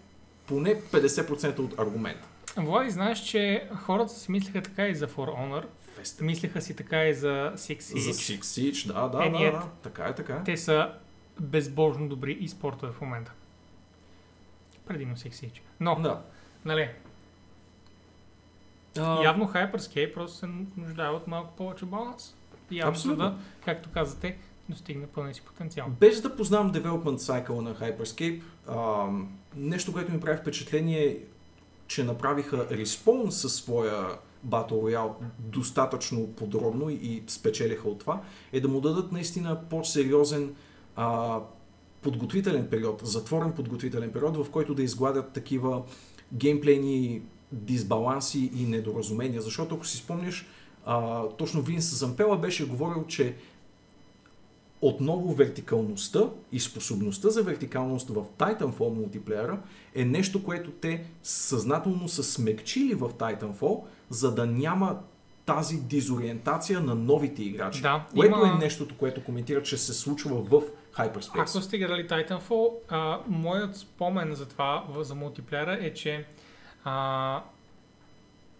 поне 0.46 0.82
50% 0.82 1.58
от 1.58 1.78
аргумента. 1.78 2.28
Влади, 2.56 2.90
знаеш, 2.90 3.20
че 3.20 3.68
хората 3.76 4.12
си 4.12 4.32
мислеха 4.32 4.62
така 4.62 4.88
и 4.88 4.94
за 4.94 5.08
For 5.08 5.28
Honor, 5.28 5.64
Феста. 6.02 6.24
мислеха 6.24 6.62
си 6.62 6.76
така 6.76 7.04
и 7.04 7.14
за 7.14 7.52
Six 7.56 7.80
За 7.80 8.10
Siege. 8.12 8.38
Six 8.38 8.40
Siege, 8.42 8.86
да, 8.92 9.08
да, 9.08 9.24
Е, 9.26 9.30
да, 9.30 9.58
да, 9.58 9.68
така 9.82 10.04
е, 10.04 10.14
така 10.14 10.32
е. 10.34 10.44
Те 10.44 10.56
са 10.56 10.92
безбожно 11.40 12.08
добри 12.08 12.32
и 12.32 12.48
спортове 12.48 12.92
в 12.92 13.00
момента. 13.00 13.32
Предимно 14.86 15.16
Six 15.16 15.30
Siege. 15.30 15.60
Но, 15.80 15.94
Да. 16.00 16.22
нали, 16.64 16.88
А, 18.98 19.22
явно 19.22 19.48
Hyperscape 19.48 20.14
просто 20.14 20.36
се 20.38 20.46
нуждае 20.76 21.08
от 21.08 21.26
малко 21.26 21.56
повече 21.56 21.84
баланс. 21.84 22.34
Явно, 22.70 22.94
за 22.94 22.98
Абсолютно. 22.98 23.24
да, 23.24 23.36
както 23.64 23.90
казате, 23.90 24.36
достигне 24.68 25.06
пълния 25.06 25.34
си 25.34 25.42
потенциал. 25.42 25.86
Без 26.00 26.20
да 26.20 26.36
познавам 26.36 26.72
development 26.72 27.16
cycle 27.16 27.60
на 27.60 27.74
Hyperscape, 27.74 28.42
ам, 28.68 29.38
нещо, 29.56 29.92
което 29.92 30.12
ми 30.12 30.20
прави 30.20 30.36
впечатление 30.36 31.18
че 31.86 32.04
направиха 32.04 32.68
Respawn 32.68 33.28
със 33.28 33.54
своя 33.54 34.08
Battle 34.48 34.70
Royale 34.70 35.12
достатъчно 35.38 36.26
подробно 36.26 36.90
и, 36.90 37.22
спечелиха 37.26 37.88
от 37.88 37.98
това, 37.98 38.22
е 38.52 38.60
да 38.60 38.68
му 38.68 38.80
дадат 38.80 39.12
наистина 39.12 39.60
по-сериозен 39.70 40.54
а, 40.96 41.40
подготвителен 42.02 42.66
период, 42.70 43.00
затворен 43.04 43.52
подготвителен 43.52 44.12
период, 44.12 44.36
в 44.36 44.50
който 44.50 44.74
да 44.74 44.82
изгладят 44.82 45.32
такива 45.32 45.82
геймплейни 46.32 47.22
дисбаланси 47.52 48.50
и 48.54 48.66
недоразумения. 48.66 49.40
Защото 49.40 49.74
ако 49.74 49.86
си 49.86 49.96
спомняш, 49.96 50.46
а, 50.84 51.28
точно 51.28 51.62
Винс 51.62 51.98
Зампела 51.98 52.38
беше 52.38 52.68
говорил, 52.68 53.06
че 53.06 53.36
отново 54.82 55.34
вертикалността 55.34 56.30
и 56.52 56.60
способността 56.60 57.30
за 57.30 57.42
вертикалност 57.42 58.08
в 58.08 58.24
Titanfall 58.38 58.94
мултиплеера 58.94 59.60
е 59.94 60.04
нещо, 60.04 60.44
което 60.44 60.70
те 60.70 61.04
съзнателно 61.22 62.08
са 62.08 62.24
смекчили 62.24 62.94
в 62.94 63.10
Titanfall, 63.10 63.80
за 64.10 64.34
да 64.34 64.46
няма 64.46 64.98
тази 65.46 65.76
дизориентация 65.78 66.80
на 66.80 66.94
новите 66.94 67.42
играчи. 67.42 67.82
Да, 67.82 68.04
което 68.14 68.36
има- 68.36 68.48
е 68.48 68.64
нещото, 68.64 68.96
което 68.96 69.24
коментира, 69.24 69.62
че 69.62 69.76
се 69.76 69.94
случва 69.94 70.34
в 70.36 70.62
Hyperspace. 70.94 71.40
Ако 71.40 71.48
сте 71.50 71.76
играли 71.76 72.08
Titanfall, 72.08 72.70
а, 72.88 73.18
моят 73.28 73.76
спомен 73.76 74.34
за 74.34 74.48
това, 74.48 74.84
за 74.98 75.14
мултиплеера 75.14 75.78
е, 75.80 75.94
че 75.94 76.26
а, 76.84 77.42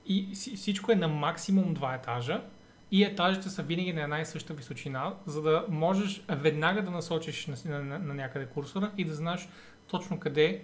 и 0.06 0.28
си- 0.34 0.56
всичко 0.56 0.92
е 0.92 0.96
на 0.96 1.08
максимум 1.08 1.74
два 1.74 1.94
етажа 1.94 2.42
и 2.90 3.04
етажите 3.04 3.48
са 3.48 3.62
винаги 3.62 3.92
на 3.92 4.02
една 4.02 4.20
и 4.20 4.26
съща 4.26 4.54
височина, 4.54 5.14
за 5.26 5.42
да 5.42 5.66
можеш 5.68 6.24
веднага 6.30 6.82
да 6.82 6.90
насочиш 6.90 7.46
на, 7.46 7.56
на, 7.74 7.98
на, 7.98 8.14
някъде 8.14 8.46
курсора 8.46 8.90
и 8.96 9.04
да 9.04 9.14
знаеш 9.14 9.48
точно 9.86 10.20
къде 10.20 10.62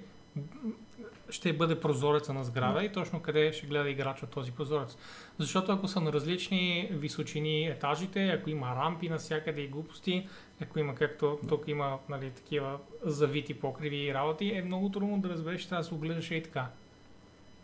ще 1.30 1.52
бъде 1.52 1.80
прозореца 1.80 2.32
на 2.32 2.44
сграда 2.44 2.84
и 2.84 2.92
точно 2.92 3.22
къде 3.22 3.52
ще 3.52 3.66
гледа 3.66 3.90
играч 3.90 4.22
от 4.22 4.30
този 4.30 4.52
прозорец. 4.52 4.96
Защото 5.38 5.72
ако 5.72 5.88
са 5.88 6.00
на 6.00 6.12
различни 6.12 6.88
височини 6.92 7.66
етажите, 7.66 8.28
ако 8.28 8.50
има 8.50 8.76
рампи 8.76 9.08
навсякъде 9.08 9.60
и 9.60 9.68
глупости, 9.68 10.28
ако 10.62 10.78
има 10.78 10.94
както 10.94 11.38
тук 11.48 11.68
има 11.68 11.98
нали, 12.08 12.30
такива 12.30 12.78
завити 13.02 13.54
покриви 13.54 14.14
работи, 14.14 14.52
е 14.54 14.62
много 14.62 14.90
трудно 14.90 15.20
да 15.20 15.28
разбереш, 15.28 15.66
трябва 15.66 15.82
да 15.82 15.88
се 15.88 15.94
огледаш 15.94 16.30
и 16.30 16.42
така. 16.42 16.66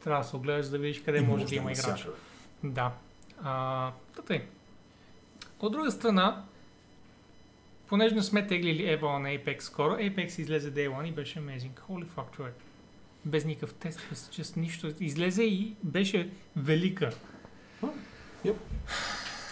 Трябва 0.05 0.23
да 0.23 0.29
се 0.29 0.37
огледаш, 0.37 0.67
да 0.67 0.79
видиш 0.79 1.03
къде 1.03 1.19
И 1.19 1.21
може 1.21 1.47
да 1.47 1.55
има 1.55 1.73
играч. 1.73 2.07
Да. 2.65 2.93
А, 3.43 3.93
тъй. 4.27 4.45
От 5.61 5.73
друга 5.73 5.91
страна, 5.91 6.45
понеже 7.87 8.15
не 8.15 8.23
сме 8.23 8.47
теглили 8.47 8.83
Evo 8.83 9.19
на 9.19 9.29
Apex 9.29 9.61
скоро, 9.61 9.93
Apex 9.93 10.41
излезе 10.41 10.75
Day 10.75 10.89
One 10.89 11.09
и 11.09 11.13
беше 11.13 11.39
amazing. 11.39 11.81
Holy 11.91 12.07
fuck, 12.07 12.37
човек. 12.37 12.55
Без 13.27 13.45
никакъв 13.45 13.75
тест, 13.75 14.01
без 14.11 14.29
чест, 14.31 14.57
нищо. 14.57 14.93
Излезе 15.01 15.43
и 15.43 15.77
беше 15.83 16.31
велика. 16.57 17.11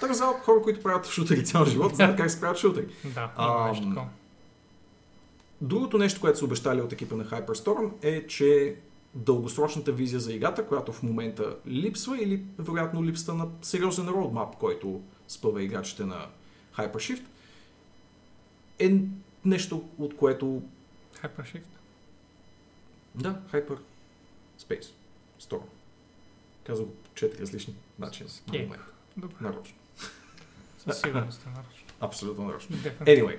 Така 0.01 0.15
за 0.15 0.25
хора, 0.25 0.63
които 0.63 0.83
правят 0.83 1.07
шутери 1.07 1.45
цял 1.45 1.65
живот, 1.65 1.97
знаят 1.97 2.17
как 2.17 2.31
се 2.31 2.41
правят 2.41 2.59
шутери. 2.59 2.87
Да, 3.05 3.67
нещо 3.69 3.89
такова. 3.89 4.09
Другото 5.61 5.99
нещо, 5.99 6.21
което 6.21 6.39
са 6.39 6.45
обещали 6.45 6.81
от 6.81 6.93
екипа 6.93 7.17
на 7.17 7.25
Hyperstorm 7.25 7.93
е, 8.03 8.27
че 8.27 8.77
дългосрочната 9.15 9.93
визия 9.93 10.21
за 10.21 10.33
играта, 10.33 10.67
която 10.67 10.93
в 10.93 11.03
момента 11.03 11.57
липсва 11.67 12.23
или 12.23 12.43
вероятно 12.59 13.05
липсата 13.05 13.35
на 13.35 13.49
сериозен 13.63 14.09
роудмап, 14.09 14.57
който 14.57 15.01
спъва 15.29 15.63
играчите 15.63 16.05
на 16.05 16.27
Hypershift, 16.77 17.23
е 18.79 18.95
нещо, 19.45 19.89
от 19.99 20.17
което 20.17 20.63
Hypershift. 21.23 21.82
Да, 23.15 23.41
Hyper 23.53 23.79
Space 24.61 24.91
Storm. 25.41 25.63
Казах 26.65 26.87
го 26.87 26.95
по 26.95 27.15
четири 27.15 27.41
различни 27.41 27.75
начина. 27.99 28.31
момента. 28.53 28.85
Добре. 29.17 29.37
Нарочно. 29.41 29.77
Със 30.79 31.01
сигурност 31.01 31.47
е 31.47 31.49
нарочно. 31.49 31.87
Абсолютно 32.01 32.45
нарочно. 32.45 32.77
Anyway, 32.77 33.39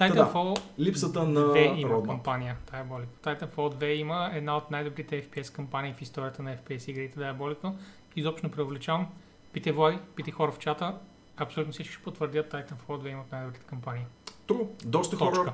Titanfall 0.00 0.60
липсата 0.78 1.22
на 1.22 1.40
2 1.40 1.76
има 1.78 1.94
roadmap. 1.94 2.06
кампания, 2.06 2.56
Diabolical. 2.72 3.06
Titanfall 3.22 3.74
2 3.74 3.84
има 3.84 4.30
една 4.34 4.56
от 4.56 4.70
най-добрите 4.70 5.28
FPS 5.28 5.54
кампании 5.54 5.94
в 5.94 6.02
историята 6.02 6.42
на 6.42 6.56
FPS 6.56 6.90
игрите 6.90 7.20
Diabolical. 7.20 7.72
Изобщо 8.16 8.46
не 8.46 8.52
преувеличавам. 8.52 9.08
Пите 9.52 9.72
Влади, 9.72 9.98
пите 10.16 10.30
хора 10.30 10.52
в 10.52 10.58
чата. 10.58 10.94
Абсолютно 11.36 11.72
всички 11.72 11.94
ще 11.94 12.02
потвърдят 12.02 12.52
Titanfall 12.52 12.88
2 12.88 13.08
има 13.08 13.20
от 13.20 13.32
най-добрите 13.32 13.64
кампании. 13.66 14.04
True. 14.46 14.66
Доста 14.84 15.16
хора 15.16 15.34
Точка. 15.34 15.52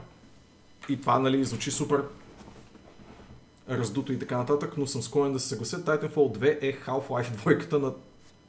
И 0.88 1.00
това, 1.00 1.18
нали, 1.18 1.44
звучи 1.44 1.70
супер 1.70 2.02
раздуто 3.70 4.12
и 4.12 4.18
така 4.18 4.36
нататък, 4.38 4.74
но 4.76 4.86
съм 4.86 5.02
склонен 5.02 5.32
да 5.32 5.40
се 5.40 5.48
съглася. 5.48 5.84
Titanfall 5.84 6.38
2 6.38 6.58
е 6.62 6.76
Half-Life 6.80 7.30
двойката 7.30 7.78
на 7.78 7.92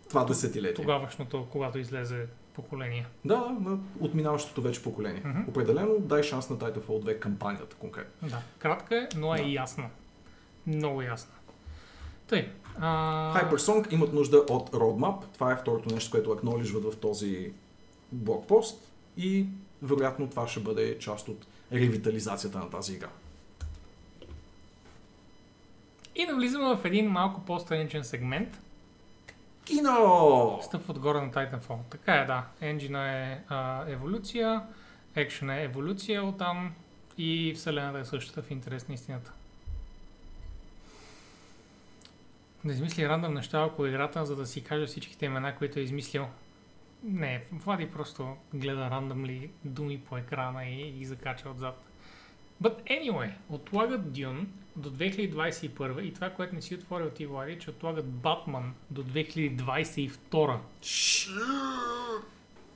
това 0.10 0.24
десетилетие. 0.26 0.84
Тогавашното, 0.84 1.48
когато 1.52 1.80
излезе 1.80 2.26
поколение. 2.54 3.06
Да, 3.26 3.56
на 3.62 3.78
отминаващото 4.00 4.62
вече 4.62 4.84
поколение. 4.84 5.22
Мгм. 5.26 5.40
Определено 5.48 6.00
дай 6.00 6.24
шанс 6.24 6.50
на 6.50 6.58
Titanfall 6.58 7.04
2 7.04 7.20
кампанията 7.20 7.76
конкретно. 7.76 8.30
Да, 8.30 8.42
кратка 8.60 8.96
е, 8.98 9.08
но 9.18 9.36
е 9.36 9.38
Да. 9.38 9.48
ясна. 9.48 9.90
Много 10.68 11.02
ясна. 11.02 11.32
Тъй. 12.28 12.50
А... 12.80 13.42
Hypersong 13.42 13.94
имат 13.94 14.14
нужда 14.14 14.38
от 14.38 14.72
roadmap. 14.72 15.24
Това 15.34 15.52
е 15.52 15.58
второто 15.58 15.94
нещо, 15.94 16.12
което 16.12 16.32
акнолижват 16.32 16.94
в 16.94 16.98
този 16.98 17.52
блокпост. 18.12 18.92
И 19.18 19.46
вероятно 19.82 20.30
това 20.30 20.48
ще 20.48 20.60
бъде 20.60 21.00
част 21.00 21.28
от 21.28 21.48
ревитализацията 21.72 22.60
на 22.60 22.70
тази 22.70 22.94
игра. 22.94 23.10
И 26.16 26.26
навлизаме 26.26 26.76
в 26.76 26.86
един 26.86 27.10
малко 27.10 27.42
по-страничен 27.42 28.04
сегмент. 28.04 28.60
Кино! 29.66 30.60
Стъп 30.64 30.90
отгоре 30.90 31.22
на 31.22 31.32
Titanfall. 31.32 31.80
Така 31.90 32.14
е, 32.14 32.26
да. 32.26 32.46
Енджина 32.62 33.12
е 33.12 33.42
а, 33.48 33.84
еволюция, 33.88 34.62
екшена 35.16 35.60
е 35.60 35.64
еволюция 35.64 36.24
оттам 36.24 36.74
и 37.18 37.54
вселената 37.56 38.00
е 38.00 38.06
същата 38.06 38.42
в 38.42 38.52
интерес 38.52 38.88
на 38.88 38.94
истината. 38.94 39.32
Да 42.66 42.74
измисли 42.74 43.10
рандъм 43.10 43.34
неща 43.34 43.62
около 43.62 43.88
играта, 43.88 44.26
за 44.26 44.36
да 44.36 44.46
си 44.46 44.64
каже 44.64 44.86
всичките 44.86 45.26
имена, 45.26 45.56
които 45.56 45.80
е 45.80 45.82
измислил. 45.82 46.28
Не, 47.04 47.44
Влади 47.52 47.92
просто 47.92 48.36
гледа 48.54 48.90
рандъмли 48.90 49.50
думи 49.66 50.02
по 50.10 50.18
екрана 50.18 50.70
и 50.70 50.92
ги 50.92 51.06
закача 51.06 51.50
отзад. 51.50 51.84
But 52.64 52.84
anyway, 52.84 53.32
отлагат 53.50 54.02
Dune 54.02 54.46
до 54.76 54.92
2021 54.92 56.02
и 56.02 56.14
това, 56.14 56.30
което 56.30 56.56
не 56.56 56.62
си 56.62 56.76
отворил 56.76 57.10
ти, 57.10 57.26
Влади, 57.26 57.60
че 57.60 57.70
отлагат 57.70 58.06
Батман 58.06 58.74
до 58.92 59.04
2022. 59.04 60.58
Шш. 60.82 61.30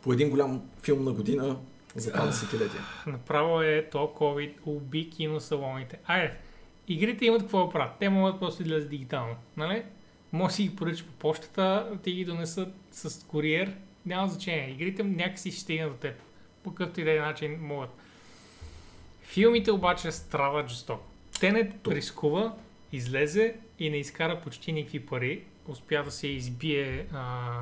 По 0.01 0.13
един 0.13 0.29
голям 0.29 0.61
филм 0.83 1.03
на 1.03 1.11
година 1.11 1.57
за 1.95 2.11
това 2.11 2.25
десетилетие. 2.25 2.79
Направо 3.07 3.61
е 3.61 3.89
то 3.91 4.13
COVID, 4.19 4.53
уби 4.65 5.09
киносалоните. 5.09 5.99
Айде, 6.05 6.37
игрите 6.87 7.25
имат 7.25 7.41
какво 7.41 7.65
да 7.65 7.71
правят. 7.71 7.93
Те 7.99 8.09
могат 8.09 8.39
просто 8.39 8.63
да 8.63 8.69
излезат 8.69 8.89
дигитално, 8.89 9.35
нали? 9.57 9.83
Може 10.31 10.55
си 10.55 10.63
ги 10.63 10.75
поръчаш 10.75 11.05
по 11.05 11.11
почтата, 11.11 11.97
ти 12.03 12.11
ги 12.11 12.25
донесат 12.25 12.73
с 12.91 13.25
куриер, 13.27 13.77
няма 14.05 14.27
значение. 14.27 14.69
Игрите 14.69 15.03
някакси 15.03 15.51
ще 15.51 15.61
стигнат 15.61 15.91
до 15.91 15.97
теб. 15.97 16.15
По 16.63 16.69
какъвто 16.69 17.01
и 17.01 17.03
да 17.03 17.17
е 17.17 17.19
начин 17.19 17.57
могат. 17.61 17.89
Филмите 19.21 19.71
обаче 19.71 20.11
страдат 20.11 20.69
жестоко. 20.69 21.03
Тенет 21.39 21.81
То. 21.81 21.91
рискува, 21.91 22.55
излезе 22.91 23.55
и 23.79 23.89
не 23.89 23.97
изкара 23.97 24.41
почти 24.41 24.73
никакви 24.73 25.05
пари. 25.05 25.43
Успя 25.67 26.03
да 26.03 26.11
се 26.11 26.27
избие, 26.27 27.07
а, 27.13 27.59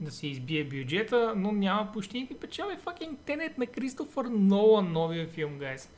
да 0.00 0.10
се 0.10 0.26
избие 0.26 0.64
бюджета, 0.64 1.32
но 1.36 1.52
няма 1.52 1.92
почти 1.92 2.20
никакви 2.20 2.40
печали. 2.40 2.76
Факинг 2.76 3.20
Тенет 3.20 3.58
на 3.58 3.66
Кристофър 3.66 4.24
Нолан, 4.24 4.92
новия 4.92 5.28
филм, 5.28 5.58
гайс. 5.58 5.90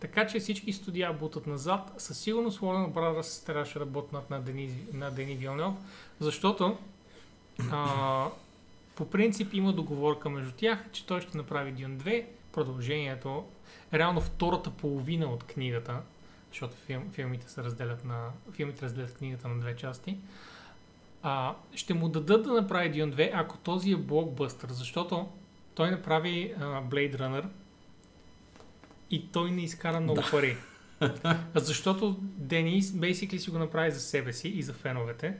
Така 0.00 0.26
че 0.26 0.38
всички 0.38 0.72
студия 0.72 1.12
бутат 1.12 1.46
назад. 1.46 1.92
Със 1.98 2.18
сигурност 2.18 2.60
Warner 2.60 2.92
Brothers 2.92 3.46
трябваше 3.46 3.74
да 3.74 3.80
работнат 3.80 4.30
на 4.30 4.40
Дени, 4.40 4.70
на 4.92 5.10
Дени 5.10 5.34
Вилнев, 5.34 5.74
защото 6.20 6.78
а, 7.72 8.28
по 8.94 9.10
принцип 9.10 9.54
има 9.54 9.72
договорка 9.72 10.30
между 10.30 10.52
тях, 10.52 10.84
че 10.92 11.06
той 11.06 11.20
ще 11.20 11.36
направи 11.36 11.74
Dune 11.74 11.96
2, 11.96 12.24
продължението, 12.52 13.44
реално 13.92 14.20
втората 14.20 14.70
половина 14.70 15.26
от 15.26 15.44
книгата, 15.44 16.00
защото 16.50 16.76
филм, 16.76 17.10
филмите 17.12 17.50
се 17.50 17.64
разделят 17.64 18.04
на, 18.04 18.28
филмите 18.52 18.84
разделят 18.84 19.14
книгата 19.14 19.48
на 19.48 19.60
две 19.60 19.76
части, 19.76 20.18
а, 21.22 21.54
ще 21.74 21.94
му 21.94 22.08
дадат 22.08 22.42
да 22.42 22.52
направи 22.52 22.92
Dune 22.92 23.14
2, 23.14 23.30
ако 23.34 23.56
този 23.56 23.92
е 23.92 23.96
блокбъстър, 23.96 24.68
защото 24.72 25.28
той 25.74 25.90
направи 25.90 26.54
а, 26.58 26.62
Blade 26.64 27.16
Runner 27.18 27.44
и 29.10 29.28
той 29.32 29.50
не 29.50 29.62
изкара 29.62 30.00
много 30.00 30.20
Да. 30.20 30.30
пари. 30.30 30.56
Защото 31.54 32.16
Денис 32.20 32.92
basically 32.92 33.36
си 33.36 33.50
го 33.50 33.58
направи 33.58 33.90
за 33.90 34.00
себе 34.00 34.32
си 34.32 34.48
и 34.48 34.62
за 34.62 34.72
феновете, 34.72 35.36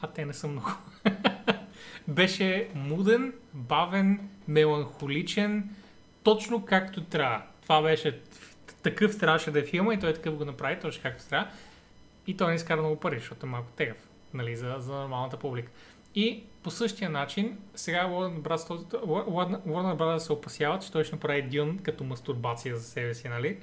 а 0.00 0.06
те 0.06 0.24
не 0.24 0.32
са 0.32 0.48
много. 0.48 0.70
Беше 2.08 2.68
муден, 2.74 3.32
бавен, 3.54 4.28
меланхоличен, 4.48 5.68
точно 6.22 6.64
както 6.64 7.04
трябва. 7.04 7.42
Това 7.62 7.82
беше 7.82 8.20
такъв 8.82 9.18
трябваше 9.18 9.50
да 9.50 9.58
е 9.58 9.64
филма 9.64 9.94
и 9.94 10.00
той 10.00 10.12
такъв 10.12 10.34
го 10.34 10.44
направи, 10.44 10.80
точно 10.80 11.02
както 11.02 11.28
трябва. 11.28 11.50
И 12.26 12.36
той 12.36 12.48
не 12.48 12.54
изкара 12.54 12.80
много 12.80 13.00
пари, 13.00 13.18
защото 13.18 13.46
е 13.46 13.48
малко 13.48 13.70
тегъв 13.76 13.96
нали, 14.34 14.56
за, 14.56 14.76
за 14.78 14.92
нормалната 14.92 15.36
публика. 15.36 15.70
И 16.14 16.42
по 16.62 16.70
същия 16.70 17.10
начин, 17.10 17.58
сега 17.74 18.04
Warner 18.04 18.40
Brothers 19.96 20.18
се 20.18 20.32
опасява, 20.32 20.78
че 20.78 20.92
той 20.92 21.04
ще 21.04 21.14
направи 21.14 21.42
Дюн 21.42 21.78
като 21.78 22.04
мастурбация 22.04 22.76
за 22.76 22.84
себе 22.84 23.14
си, 23.14 23.28
нали? 23.28 23.58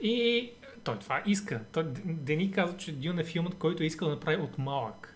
И 0.00 0.50
той 0.84 0.98
това 0.98 1.22
иска. 1.26 1.60
Той, 1.72 1.84
Дени 2.04 2.50
каза, 2.52 2.76
че 2.76 2.92
Дюн 2.92 3.18
е 3.18 3.24
филмът, 3.24 3.54
който 3.54 3.82
е 3.82 3.86
искал 3.86 4.08
да 4.08 4.14
направи 4.14 4.42
от 4.42 4.58
малък. 4.58 5.13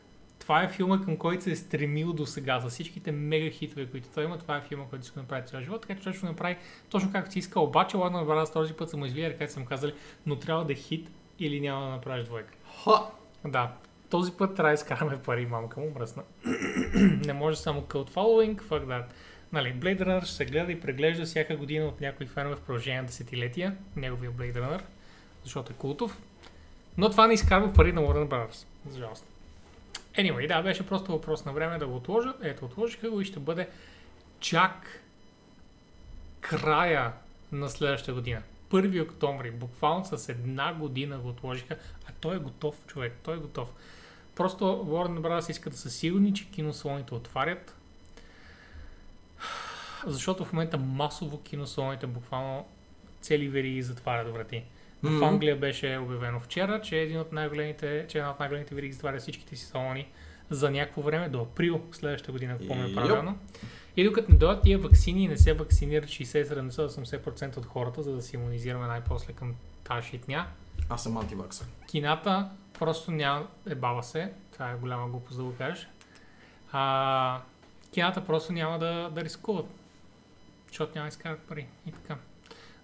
Това 0.49 0.63
е 0.63 0.69
филма, 0.69 1.01
към 1.01 1.17
който 1.17 1.45
се 1.45 1.51
е 1.51 1.57
стремил 1.57 2.13
до 2.13 2.27
сега. 2.27 2.61
За 2.61 2.69
всичките 2.69 3.13
мега 3.13 3.51
хитове, 3.51 3.87
които 3.87 4.09
той 4.15 4.25
има, 4.25 4.39
това 4.39 4.57
е 4.57 4.61
филма, 4.61 4.85
който 4.85 5.05
иска 5.05 5.15
да 5.15 5.21
направи 5.21 5.47
цял 5.47 5.61
живот. 5.61 5.81
Така 5.81 5.95
че 5.95 6.03
той 6.03 6.13
ще 6.13 6.21
го 6.21 6.27
направи 6.27 6.57
точно 6.91 7.13
както 7.13 7.33
си 7.33 7.39
иска. 7.39 7.61
Обаче 7.61 7.97
Warner 7.97 8.25
Brothers 8.25 8.53
този 8.53 8.75
път 8.75 8.91
са 8.91 8.99
извили 9.07 9.31
ръката, 9.31 9.53
са 9.53 9.61
му 9.61 9.67
казали, 9.67 9.95
но 10.27 10.37
трябва 10.37 10.65
да 10.65 10.73
е 10.73 10.77
хит 10.77 11.11
или 11.39 11.61
няма 11.61 11.85
да 11.85 11.91
направиш 11.91 12.25
двойка. 12.25 12.55
Ха! 12.85 13.03
Да, 13.45 13.73
този 14.11 14.33
път 14.33 14.57
трябва 14.57 14.71
да 14.71 14.75
изкараме 14.75 15.19
пари, 15.23 15.47
мамка 15.47 15.81
му 15.81 15.91
мръсна. 15.99 16.23
не 17.27 17.33
може 17.33 17.57
само 17.57 17.83
cult 17.83 18.11
following, 18.11 18.63
fuck 18.63 18.85
that. 18.85 19.05
Нали, 19.53 19.75
Blade 19.75 20.01
Runner 20.01 20.25
ще 20.25 20.35
се 20.35 20.45
гледа 20.45 20.73
и 20.73 20.81
преглежда 20.81 21.25
всяка 21.25 21.57
година 21.57 21.87
от 21.87 22.01
някои 22.01 22.27
фенове 22.27 22.57
в 22.57 22.61
продължение 22.61 23.01
на 23.01 23.07
десетилетия, 23.07 23.77
неговия 23.97 24.31
Blade 24.31 24.57
Runner, 24.57 24.83
защото 25.45 25.73
е 25.73 25.77
култов. 25.77 26.19
Но 26.99 27.11
това 27.11 27.27
не 27.27 27.35
изкарва 27.35 27.73
пари 27.73 27.93
на 27.93 28.01
Warner 28.01 28.29
Brothers, 28.29 28.67
за 28.89 28.99
жалост. 28.99 29.28
Anyway, 30.15 30.49
да, 30.49 30.63
беше 30.63 30.87
просто 30.87 31.13
въпрос 31.13 31.45
на 31.45 31.53
време 31.53 31.79
да 31.79 31.87
го 31.87 31.97
отложат. 31.97 32.37
Ето, 32.43 32.65
отложиха 32.65 33.11
го 33.11 33.21
и 33.21 33.25
ще 33.25 33.41
бъде 33.41 33.69
чак 34.41 35.03
края 36.41 37.13
на 37.53 37.69
следващата 37.69 38.13
година. 38.13 38.43
1 38.71 39.03
октомври, 39.03 39.51
буквално 39.51 40.05
с 40.05 40.29
една 40.29 40.75
година 40.75 41.19
го 41.19 41.29
отложиха, 41.29 41.77
а 42.07 42.13
той 42.21 42.37
е 42.37 42.39
готов, 42.39 42.87
човек, 42.87 43.13
той 43.23 43.35
е 43.35 43.41
готов. 43.41 43.69
Просто 44.37 44.65
Warner 44.65 45.21
Brothers 45.21 45.51
иска 45.51 45.71
да 45.71 45.77
са 45.77 45.91
сигурни, 45.91 46.35
че 46.35 46.51
киносалоните 46.51 47.15
отварят, 47.15 47.75
защото 50.07 50.45
в 50.45 50.53
момента 50.53 50.79
масово 50.79 51.43
киносалоните 51.43 52.07
буквално 52.07 52.67
цели 53.21 53.49
вериги 53.49 53.83
затварят 53.83 54.33
врати. 54.33 54.65
В 55.03 55.11
Мгм. 55.11 55.25
Англия 55.25 55.57
беше 55.57 55.99
обявено 56.03 56.41
вчера, 56.41 56.81
че, 56.81 56.97
един 56.97 57.21
от 57.21 57.33
най-големите, 57.33 58.07
че 58.09 58.19
една 58.19 58.31
от 58.31 58.41
най-големите 58.41 58.75
вериги 58.75 58.93
затваря 58.93 59.19
всичките 59.19 59.57
си 59.57 59.65
салони 59.67 60.09
за 60.51 60.71
някакво 60.71 61.03
време, 61.03 61.29
до 61.29 61.41
април 61.41 61.81
следващата 61.93 62.33
година, 62.33 62.53
ако 62.55 62.67
помня 62.67 62.95
правилно. 62.95 63.39
И 63.97 64.05
докато 64.05 64.33
не 64.33 64.39
дойдат 64.39 64.63
тия 64.63 64.79
вакцини 64.79 65.25
и 65.25 65.29
не 65.29 65.37
се 65.37 65.53
вакцинират 65.53 66.09
60-70-80% 66.09 67.57
от 67.57 67.67
хората, 67.67 68.03
за 68.03 68.13
да 68.13 68.23
се 68.23 68.37
иммунизираме 68.37 68.87
най-после 68.87 69.33
към 69.33 69.55
тази 69.85 70.09
шитня, 70.09 70.47
Аз 70.89 71.03
съм 71.03 71.17
антиваксър. 71.17 71.67
кината 71.87 72.51
просто 72.79 73.11
няма, 73.11 73.47
ебава 73.69 74.03
се, 74.03 74.33
това 74.53 74.71
е 74.71 74.75
голяма 74.75 75.09
глупост 75.09 75.37
да 75.37 75.45
го 75.45 75.55
кажеш, 75.59 75.89
а, 76.73 77.41
кината 77.93 78.27
просто 78.27 78.53
няма 78.53 78.79
да, 78.79 79.11
да 79.15 79.25
рискуват, 79.25 79.67
защото 80.69 80.93
няма 80.95 81.05
да 81.05 81.09
изкарат 81.09 81.41
пари 81.41 81.67
и 81.87 81.93
така. 81.93 82.17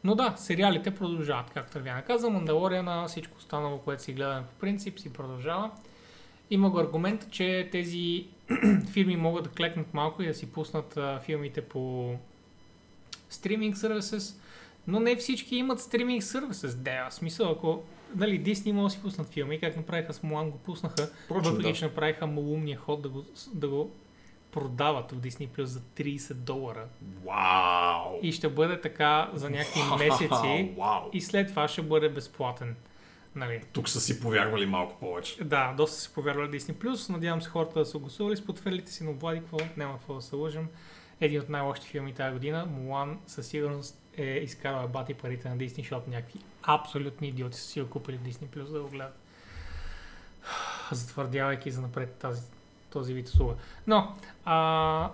Но 0.04 0.14
да, 0.14 0.34
сериалите 0.36 0.94
продължават, 0.94 1.50
както 1.50 1.72
Тървяна 1.72 2.02
каза, 2.02 2.30
Мандалориана, 2.30 3.08
всичко 3.08 3.36
останало, 3.38 3.78
което 3.78 4.02
си 4.02 4.12
гледаме 4.12 4.46
по 4.46 4.54
принцип, 4.60 4.98
си 4.98 5.12
продължава. 5.12 5.70
Има 6.50 6.70
го 6.70 6.78
аргумент, 6.78 7.30
че 7.30 7.68
тези 7.72 8.26
фирми 8.92 9.16
могат 9.16 9.44
да 9.44 9.50
клекнат 9.50 9.94
малко 9.94 10.22
и 10.22 10.26
да 10.26 10.34
си 10.34 10.52
пуснат 10.52 10.96
а, 10.96 11.20
филмите 11.24 11.60
по 11.60 12.14
стриминг 13.30 13.76
сервисес, 13.76 14.40
но 14.86 15.00
не 15.00 15.16
всички 15.16 15.56
имат 15.56 15.80
стриминг 15.80 16.22
сервисес. 16.22 16.74
Да, 16.74 17.08
в 17.10 17.14
смисъл, 17.14 17.50
ако 17.50 17.82
нали, 18.16 18.44
Disney 18.44 18.72
могат 18.72 18.86
да 18.86 18.90
си 18.90 19.02
пуснат 19.02 19.28
филми, 19.28 19.60
как 19.60 19.76
направиха 19.76 20.12
с 20.14 20.22
Мулан, 20.22 20.50
го 20.50 20.58
пуснаха, 20.58 21.10
въпреки 21.30 21.62
да. 21.62 21.72
че 21.72 21.84
направиха 21.84 22.26
малумния 22.26 22.78
ход 22.78 23.02
да 23.02 23.08
го, 23.08 23.24
да 23.54 23.68
го 23.68 23.90
продават 24.54 25.12
в 25.12 25.20
Disney 25.20 25.48
Plus 25.48 25.64
за 25.64 25.80
30 25.80 26.34
долара. 26.34 26.86
Вау! 27.24 28.18
И 28.22 28.32
ще 28.32 28.48
бъде 28.48 28.80
така 28.80 29.30
за 29.34 29.50
някакви 29.50 29.80
месеци 29.98 30.74
Вау! 30.78 31.10
и 31.12 31.20
след 31.20 31.48
това 31.48 31.68
ще 31.68 31.82
бъде 31.82 32.08
безплатен. 32.08 32.76
Нали. 33.34 33.62
Тук 33.72 33.88
са 33.88 34.00
си 34.00 34.20
повярвали 34.20 34.66
малко 34.66 35.00
повече. 35.00 35.44
Да, 35.44 35.74
доста 35.76 36.00
си 36.00 36.14
повярвали 36.14 36.60
Disney 36.60 36.74
Plus. 36.74 37.10
Надявам 37.10 37.42
се 37.42 37.50
хората 37.50 37.78
да 37.78 37.84
са 37.84 37.98
гласували 37.98 38.36
с 38.36 38.46
потвърлите 38.46 38.92
си, 38.92 39.04
но 39.04 39.12
Влади, 39.12 39.40
какво? 39.40 39.58
Няма 39.76 39.94
какво 39.94 40.14
да 40.14 40.22
се 40.22 40.36
лъжим. 40.36 40.68
Един 41.20 41.40
от 41.40 41.48
най-лошите 41.48 41.86
филми 41.86 42.14
тази 42.14 42.32
година, 42.32 42.66
Мулан, 42.66 43.18
със 43.26 43.46
сигурност 43.46 44.02
е 44.16 44.24
изкарал 44.24 44.88
бати 44.88 45.14
парите 45.14 45.48
на 45.48 45.56
Disney, 45.56 45.76
защото 45.76 46.10
някакви 46.10 46.40
абсолютни 46.62 47.28
идиоти 47.28 47.58
са 47.58 47.64
си 47.64 47.80
го 47.80 47.90
купили 47.90 48.18
Disney 48.18 48.46
Plus 48.46 48.72
да 48.72 48.80
го 48.80 48.88
гледат. 48.88 49.18
Затвърдявайки 50.92 51.70
за 51.70 51.80
напред 51.80 52.14
тази, 52.14 52.42
този 52.94 53.14
вид 53.14 53.28
услуга. 53.28 53.54
Но, 53.86 54.14
а, 54.44 55.10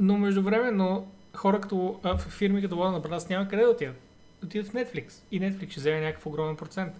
но 0.00 0.18
междувременно 0.18 1.10
хора 1.34 1.60
като 1.60 2.00
а, 2.02 2.18
в 2.18 2.22
фирми 2.22 2.62
като 2.62 2.74
Warner 2.76 3.08
Brothers 3.08 3.30
няма 3.30 3.48
къде 3.48 3.62
да 3.62 3.70
отидат. 3.70 3.96
Отидат 4.44 4.68
в 4.68 4.72
Netflix. 4.72 5.12
И 5.30 5.40
Netflix 5.40 5.70
ще 5.70 5.80
вземе 5.80 6.00
някакъв 6.00 6.26
огромен 6.26 6.56
процент. 6.56 6.92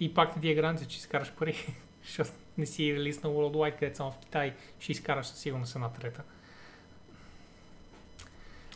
И 0.00 0.14
пак 0.14 0.36
не 0.36 0.42
ти 0.42 0.50
е 0.50 0.54
гаранция, 0.54 0.88
че 0.88 0.98
изкараш 0.98 1.32
пари. 1.32 1.56
Защото 2.06 2.30
не 2.58 2.66
си 2.66 2.94
релиз 2.94 3.22
на 3.22 3.30
Worldwide, 3.30 3.78
където 3.78 3.96
само 3.96 4.10
в 4.10 4.18
Китай 4.18 4.54
ще 4.78 4.92
изкараш 4.92 5.26
със 5.26 5.38
сигурност 5.38 5.74
една 5.74 5.88
трета. 5.88 6.22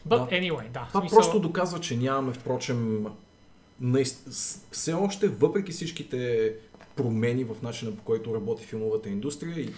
But 0.08 0.28
Да. 0.30 0.36
anyway, 0.36 0.68
да. 0.68 0.86
Това 0.88 1.00
смисъл- 1.00 1.18
просто 1.18 1.40
доказва, 1.40 1.80
че 1.80 1.96
нямаме, 1.96 2.32
впрочем, 2.32 3.06
наист... 3.80 4.28
все 4.70 4.92
още, 4.92 5.28
въпреки 5.28 5.72
всичките 5.72 6.52
промени 6.96 7.44
в 7.44 7.56
начина 7.62 7.96
по 7.96 8.02
който 8.02 8.34
работи 8.34 8.64
филмовата 8.64 9.08
индустрия, 9.08 9.60
и 9.60 9.72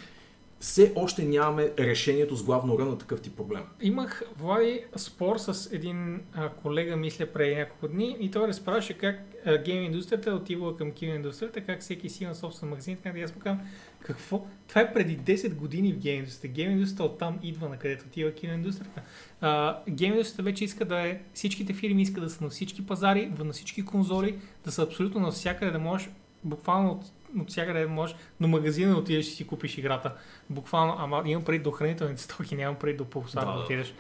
все 0.63 0.93
още 0.97 1.25
нямаме 1.25 1.71
решението 1.79 2.37
с 2.37 2.45
главно 2.45 2.79
на 2.79 2.99
такъв 2.99 3.21
тип 3.21 3.37
проблем. 3.37 3.63
Имах, 3.81 4.23
Влади, 4.39 4.85
спор 4.97 5.37
с 5.39 5.73
един 5.73 6.21
а, 6.35 6.49
колега, 6.49 6.97
мисля, 6.97 7.27
преди 7.27 7.55
няколко 7.55 7.89
дни 7.89 8.17
и 8.21 8.31
той 8.31 8.49
разправяше 8.49 8.99
как 8.99 9.17
а, 9.47 9.59
гейм 9.59 9.85
индустрията 9.85 10.31
е 10.31 10.33
отивала 10.33 10.77
към 10.77 10.93
кино 10.93 11.15
индустрията, 11.15 11.61
как 11.61 11.81
всеки 11.81 12.09
си 12.09 12.25
има 12.25 12.35
собствен 12.35 12.69
магазин, 12.69 12.97
така 12.97 13.19
да 13.19 13.25
аз 13.25 13.35
му 13.35 13.41
казвам, 13.41 13.61
Какво? 14.01 14.47
Това 14.69 14.81
е 14.81 14.93
преди 14.93 15.19
10 15.19 15.55
години 15.55 15.93
в 15.93 15.99
гейм 15.99 16.19
индустрията. 16.19 16.55
Гейм 16.55 16.71
индустрията 16.71 17.05
оттам 17.05 17.39
идва 17.43 17.69
на 17.69 17.79
където 17.79 18.05
отива 18.07 18.33
киноиндустрията. 18.33 19.03
А, 19.41 19.79
гейм 19.91 20.13
индустрията 20.13 20.43
вече 20.43 20.65
иска 20.65 20.85
да 20.85 21.09
е, 21.09 21.21
всичките 21.35 21.73
фирми 21.73 22.03
искат 22.03 22.25
да 22.25 22.31
са 22.31 22.45
на 22.45 22.51
всички 22.51 22.87
пазари, 22.87 23.33
на 23.45 23.53
всички 23.53 23.85
конзоли, 23.85 24.39
да 24.65 24.73
са 24.73 24.83
абсолютно 24.83 25.21
навсякъде, 25.21 25.71
да 25.71 25.79
можеш, 25.79 26.11
буквално 26.45 26.91
от, 26.91 27.13
от 27.41 27.51
всякъде 27.51 27.87
можеш 27.87 28.17
до 28.41 28.49
магазина 28.49 28.99
отидеш 28.99 29.27
и 29.27 29.31
си 29.31 29.47
купиш 29.47 29.79
играта. 29.79 30.15
Буквално, 30.51 30.95
ама 30.99 31.23
имам 31.27 31.45
преди 31.45 31.59
до 31.59 31.71
хранителните 31.71 32.23
стоки, 32.23 32.55
нямам 32.55 32.77
преди 32.77 32.97
до 32.97 33.05
пулсар 33.05 33.45
да, 33.45 33.53
Да, 33.53 33.59
отидеш. 33.59 33.95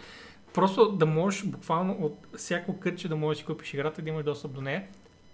Просто 0.55 0.93
да 0.93 1.07
можеш 1.07 1.44
буквално 1.44 1.93
от 1.93 2.19
всяко 2.36 2.81
кътче 2.81 3.09
да 3.09 3.17
можеш 3.17 3.39
да 3.39 3.41
си 3.41 3.47
купиш 3.47 3.75
играта 3.75 4.01
и 4.01 4.05
да 4.05 4.11
имаш 4.11 4.25
достъп 4.25 4.52
до 4.52 4.61
нея. 4.61 4.85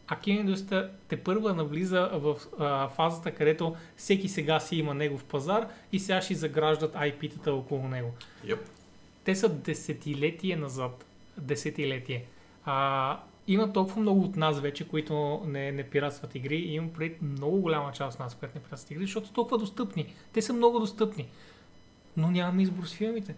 А 0.08 0.16
киноиндустрията 0.16 0.90
те 1.08 1.16
първа 1.16 1.54
навлиза 1.54 2.10
в 2.12 2.36
а, 2.58 2.88
фазата, 2.88 3.30
където 3.30 3.76
всеки 3.96 4.28
сега 4.28 4.60
си 4.60 4.76
има 4.76 4.94
негов 4.94 5.24
пазар 5.24 5.68
и 5.92 5.98
сега 5.98 6.20
ще 6.20 6.34
заграждат 6.34 6.94
IP-тата 6.94 7.48
около 7.48 7.88
него. 7.88 8.12
Yep. 8.46 8.58
Те 9.24 9.34
са 9.34 9.48
десетилетие 9.48 10.56
назад. 10.56 11.04
Десетилетие. 11.38 12.24
А, 12.64 13.20
има 13.48 13.72
толкова 13.72 14.00
много 14.00 14.20
от 14.20 14.36
нас 14.36 14.60
вече, 14.60 14.88
които 14.88 15.42
не, 15.46 15.72
не 15.72 15.82
пиратстват 15.82 16.34
игри 16.34 16.56
и 16.56 16.74
имам 16.74 16.90
пред 16.92 17.22
много 17.22 17.60
голяма 17.60 17.92
част 17.92 18.14
от 18.14 18.20
нас, 18.20 18.34
които 18.34 18.54
не 18.54 18.62
пиратстват 18.62 18.90
игри, 18.90 19.02
защото 19.02 19.26
са 19.26 19.32
толкова 19.32 19.58
достъпни. 19.58 20.14
Те 20.32 20.42
са 20.42 20.52
много 20.52 20.78
достъпни. 20.78 21.28
Но 22.16 22.30
нямаме 22.30 22.62
избор 22.62 22.84
с 22.84 22.94
филмите. 22.94 23.34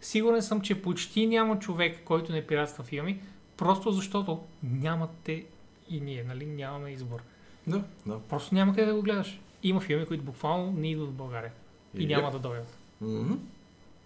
Сигурен 0.00 0.42
съм, 0.42 0.60
че 0.60 0.82
почти 0.82 1.26
няма 1.26 1.58
човек, 1.58 2.00
който 2.04 2.32
не 2.32 2.46
пиратства 2.46 2.84
филми, 2.84 3.20
просто 3.56 3.92
защото 3.92 4.40
нямате 4.62 5.44
и 5.90 6.00
ние, 6.00 6.24
нали, 6.24 6.46
нямаме 6.46 6.90
избор. 6.90 7.22
Да, 7.66 7.84
да. 8.06 8.20
Просто 8.20 8.54
няма 8.54 8.74
къде 8.74 8.86
да 8.86 8.94
го 8.94 9.02
гледаш. 9.02 9.40
Има 9.62 9.80
филми, 9.80 10.06
които 10.06 10.24
буквално 10.24 10.72
не 10.72 10.90
идват 10.90 11.08
в 11.08 11.12
България 11.12 11.52
и 11.98 12.08
Yep. 12.08 12.16
няма 12.16 12.30
да 12.30 12.38
дойдат. 12.38 12.78
Мгм. 13.00 13.34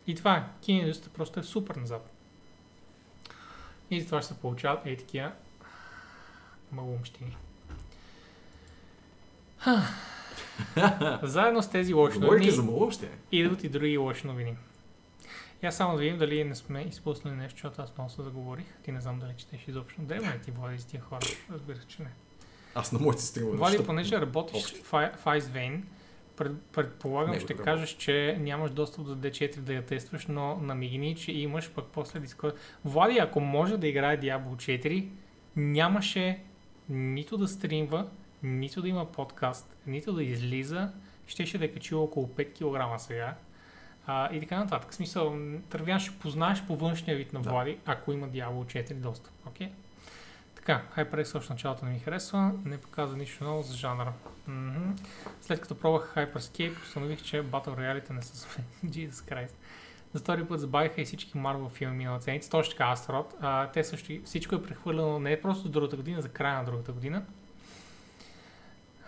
И 0.06 0.14
това 0.14 0.36
е. 0.36 0.44
Киноиндустрията 0.60 1.16
просто 1.16 1.40
е 1.40 1.42
супер 1.42 1.74
назад. 1.74 2.15
И 3.90 4.00
затова 4.00 4.22
ще 4.22 4.34
се 4.34 4.40
получават 4.40 4.86
ей 4.86 4.96
такива 4.96 5.32
малумщини. 6.72 7.36
Заедно 11.22 11.62
с 11.62 11.70
тези 11.70 11.94
лоши 11.94 12.18
новини 12.18 12.50
за 12.50 12.62
идват 13.32 13.64
и 13.64 13.68
други 13.68 13.96
лоши 13.96 14.26
новини. 14.26 14.56
Аз 15.62 15.76
само 15.76 15.92
да 15.92 15.98
видим 15.98 16.18
дали 16.18 16.44
не 16.44 16.54
сме 16.54 16.80
изпуснали 16.80 17.34
нещо, 17.34 17.56
защото 17.56 17.82
аз 17.82 17.96
много 17.96 18.10
се 18.10 18.22
заговорих. 18.22 18.64
Ти 18.82 18.92
не 18.92 19.00
знам 19.00 19.18
дали 19.18 19.34
четеш 19.36 19.68
изобщо. 19.68 20.02
Древно 20.02 20.30
е 20.30 20.38
ти 20.38 20.50
води 20.50 20.78
с 20.78 20.84
тия 20.84 21.02
хора. 21.02 21.26
Разбира 21.52 21.76
се, 21.76 21.86
че 21.86 22.02
не. 22.02 22.10
Аз 22.74 22.92
на 22.92 22.98
моите 22.98 23.22
стримове. 23.22 23.56
Влади, 23.56 23.76
ще- 23.76 23.86
понеже 23.86 24.20
работиш 24.20 24.74
в, 24.74 25.10
в 25.16 25.24
IceVein, 25.24 25.80
пред, 26.36 26.62
предполагам, 26.62 27.30
Него 27.30 27.44
ще 27.44 27.54
работя. 27.54 27.64
кажеш, 27.64 27.90
че 27.90 28.36
нямаш 28.40 28.70
достъп 28.70 29.04
до 29.06 29.16
D4 29.16 29.56
да 29.56 29.72
я 29.74 29.82
тестваш, 29.86 30.26
но 30.26 30.56
намигни, 30.56 31.16
че 31.16 31.32
имаш 31.32 31.70
пък 31.70 31.84
после 31.92 32.20
Discord. 32.20 32.54
Влади, 32.84 33.18
ако 33.18 33.40
може 33.40 33.76
да 33.76 33.88
играе 33.88 34.20
Diablo 34.20 34.54
4, 34.54 35.08
нямаше 35.56 36.40
нито 36.88 37.36
да 37.36 37.48
стримва, 37.48 38.06
нито 38.42 38.82
да 38.82 38.88
има 38.88 39.12
подкаст, 39.12 39.76
нито 39.86 40.12
да 40.12 40.24
излиза, 40.24 40.92
щеше 41.26 41.58
да 41.58 41.64
е 41.64 41.68
качило 41.68 42.04
около 42.04 42.26
5 42.26 42.52
кг 42.96 43.00
сега. 43.00 43.34
А, 44.06 44.34
и 44.34 44.40
така 44.40 44.58
нататък. 44.58 44.90
В 44.90 44.94
смисъл, 44.94 45.36
Тървян 45.70 46.00
ще 46.00 46.18
познаеш 46.18 46.62
по 46.66 46.76
външния 46.76 47.16
вид 47.16 47.32
на 47.32 47.40
Да. 47.42 47.50
Влади, 47.50 47.78
ако 47.86 48.12
има 48.12 48.28
Diablo 48.28 48.84
4 48.90 48.94
достъп. 48.94 49.32
Окей? 49.46 49.68
Така, 50.66 50.82
HyperX 50.96 51.40
в 51.40 51.50
началото 51.50 51.84
не 51.84 51.90
ми 51.90 51.98
харесва, 51.98 52.52
не 52.64 52.80
показва 52.80 53.16
нищо 53.16 53.44
ново 53.44 53.62
за 53.62 53.76
жанра. 53.76 54.12
Мгм. 54.48 54.92
След 55.40 55.60
като 55.60 55.74
пробвах 55.74 56.14
Hyperscape, 56.16 56.82
установих, 56.82 57.22
че 57.22 57.42
Battle 57.42 57.68
Royale 57.68 58.10
не 58.10 58.22
са 58.22 58.36
за 58.36 58.46
мен. 58.58 58.92
Jesus 58.92 59.10
Christ. 59.10 59.52
За 60.12 60.20
втори 60.20 60.44
път 60.44 60.60
забавиха 60.60 61.00
и 61.00 61.04
всички 61.04 61.32
Marvel 61.34 61.70
филми 61.70 62.04
на 62.04 62.20
седмица. 62.20 62.50
Точно 62.50 62.70
така, 62.70 62.84
Астрот. 62.84 63.34
А, 63.40 63.70
те 63.70 63.84
също, 63.84 64.12
всичко 64.24 64.54
е 64.54 64.62
прехвърлено 64.62 65.18
не 65.18 65.40
просто 65.40 65.62
за 65.62 65.68
другата 65.68 65.96
година, 65.96 66.22
за 66.22 66.28
края 66.28 66.58
на 66.58 66.64
другата 66.64 66.92
година. 66.92 67.22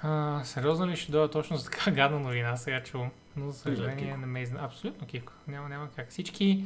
А, 0.03 0.41
сериозно 0.45 0.87
ли 0.87 0.97
ще 0.97 1.13
дойда 1.13 1.31
точно 1.31 1.57
за 1.57 1.71
така 1.71 1.91
гадна 1.95 2.19
новина, 2.19 2.57
сега 2.57 2.83
чувам. 2.83 3.11
Но 3.37 3.51
за 3.51 3.59
съжаление 3.59 4.17
не 4.17 4.27
ме 4.27 4.43
изна... 4.43 4.65
Абсолютно 4.65 5.07
кико. 5.07 5.33
Няма, 5.49 5.69
няма 5.69 5.89
как. 5.97 6.11
Всички, 6.11 6.65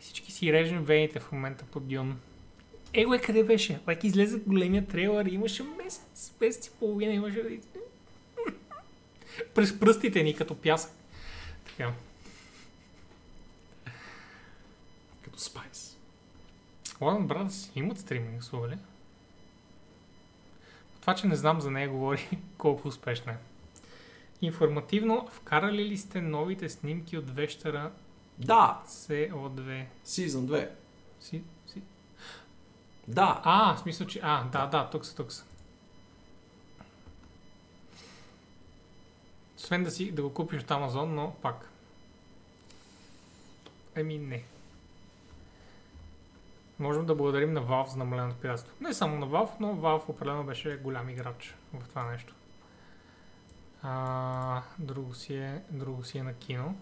всички 0.00 0.32
си 0.32 0.52
режем 0.52 0.84
вените 0.84 1.20
в 1.20 1.32
момента 1.32 1.64
под 1.64 1.88
Дюн. 1.88 2.20
Его 2.94 3.14
е 3.14 3.20
къде 3.20 3.44
беше? 3.44 3.80
Лайк 3.86 4.04
излезе 4.04 4.38
големия 4.38 4.86
трейлър, 4.86 5.26
имаше 5.26 5.62
месец, 5.62 6.34
месец 6.40 6.66
и 6.66 6.70
половина, 6.70 7.12
имаше... 7.12 7.60
През 9.54 9.80
пръстите 9.80 10.22
ни 10.22 10.36
като 10.36 10.54
пясък. 10.54 10.92
Така. 11.66 11.92
Като 15.22 15.38
Спайс. 15.38 15.96
Warner 16.84 17.26
Brothers 17.26 17.70
имат 17.76 17.98
стриминг 17.98 18.40
услуга 18.40 18.68
ли? 18.68 18.78
Това, 21.00 21.14
че 21.14 21.26
не 21.26 21.36
знам 21.36 21.60
за 21.60 21.70
нея, 21.70 21.88
говори 21.88 22.28
колко 22.58 22.88
успешна 22.88 23.32
е. 23.32 23.36
Информативно, 24.42 25.28
вкарали 25.32 25.84
ли 25.84 25.98
сте 25.98 26.20
новите 26.20 26.68
снимки 26.68 27.16
от 27.16 27.30
вещера 27.30 27.92
Да, 28.38 28.82
CO2? 28.86 29.84
Season 30.06 30.26
2. 30.28 30.68
Си, 31.20 31.28
си... 31.28 31.42
Да. 33.10 33.40
А, 33.44 33.74
в 33.74 33.80
смисъл, 33.80 34.06
че... 34.06 34.20
А, 34.22 34.44
да, 34.44 34.66
да, 34.66 34.90
тук 34.90 35.06
са, 35.06 35.16
тук 35.16 35.32
са. 35.32 35.44
Освен 39.56 39.84
да, 39.84 39.90
си, 39.90 40.12
да 40.12 40.22
го 40.22 40.34
купиш 40.34 40.62
от 40.62 40.70
Амазон, 40.70 41.14
но 41.14 41.34
пак. 41.42 41.70
Еми 43.94 44.18
не. 44.18 44.42
Можем 46.78 47.06
да 47.06 47.14
благодарим 47.14 47.52
на 47.52 47.62
Valve 47.62 47.88
за 47.88 47.96
намаленото 47.96 48.40
пиратство. 48.40 48.74
Не 48.80 48.94
само 48.94 49.18
на 49.18 49.26
Valve, 49.26 49.50
но 49.60 49.76
Valve 49.76 50.08
определено 50.08 50.44
беше 50.44 50.76
голям 50.76 51.08
играч 51.08 51.54
в 51.74 51.88
това 51.88 52.10
нещо. 52.10 52.34
А, 53.82 54.62
друго, 54.78 55.14
си 55.14 55.34
е, 55.34 55.62
друго 55.70 56.04
си 56.04 56.18
е 56.18 56.22
на 56.22 56.34
кино. 56.34 56.76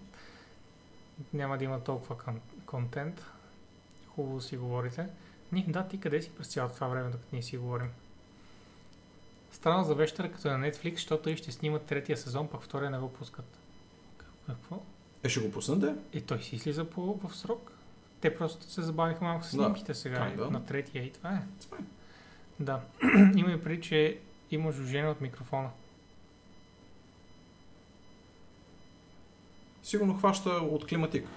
Няма 1.33 1.59
да 1.59 1.65
има 1.65 1.85
толкова 1.85 2.17
кон- 2.17 2.41
контент. 2.67 3.25
Хубаво 4.15 4.41
си 4.41 4.57
говорите. 4.57 5.09
Ни, 5.53 5.65
да, 5.69 5.89
ти 5.89 6.01
къде 6.01 6.23
си 6.23 6.31
през 6.31 6.47
цялото 6.49 6.75
това 6.75 6.89
време, 6.89 7.11
докато 7.11 7.29
ние 7.33 7.43
си 7.43 7.57
говорим? 7.57 7.89
Странно 9.53 9.85
за 9.85 9.95
вещера, 9.95 10.33
като 10.33 10.49
е 10.49 10.57
на 10.57 10.71
Netflix, 10.71 10.95
защото 10.95 11.31
и 11.31 11.37
ще 11.37 11.53
снимат 11.53 11.83
третия 11.83 12.17
сезон, 12.17 12.49
пък 12.49 12.63
втория 12.63 12.91
не 12.91 12.99
го 12.99 13.13
пускат. 13.13 13.59
Какво? 14.47 14.83
Е, 15.23 15.29
ще 15.29 15.41
го 15.41 15.51
пуснете? 15.51 15.95
И 16.13 16.21
той 16.21 16.43
си 16.43 16.57
излиза 16.57 16.85
по, 16.85 17.15
в 17.15 17.37
срок. 17.37 17.73
Те 18.21 18.37
просто 18.37 18.71
се 18.71 18.83
забавиха 18.83 19.25
малко 19.25 19.45
с 19.45 19.57
Да, 19.57 19.63
снимките 19.63 19.95
сега 19.95 20.19
kinda. 20.19 20.51
на 20.51 20.65
третия 20.65 21.05
и 21.05 21.13
това 21.13 21.31
е. 21.31 21.43
It's 21.59 21.65
fine. 21.65 21.85
Да. 22.61 22.81
Има 23.39 23.53
и 23.53 23.63
преди, 23.63 23.83
че 23.83 24.19
има 24.51 24.73
жужене 24.73 25.09
от 25.09 25.21
микрофона. 25.21 25.71
Сигурно 29.83 30.19
хваща 30.19 30.51
от 30.51 30.87
климатик. 30.87 31.29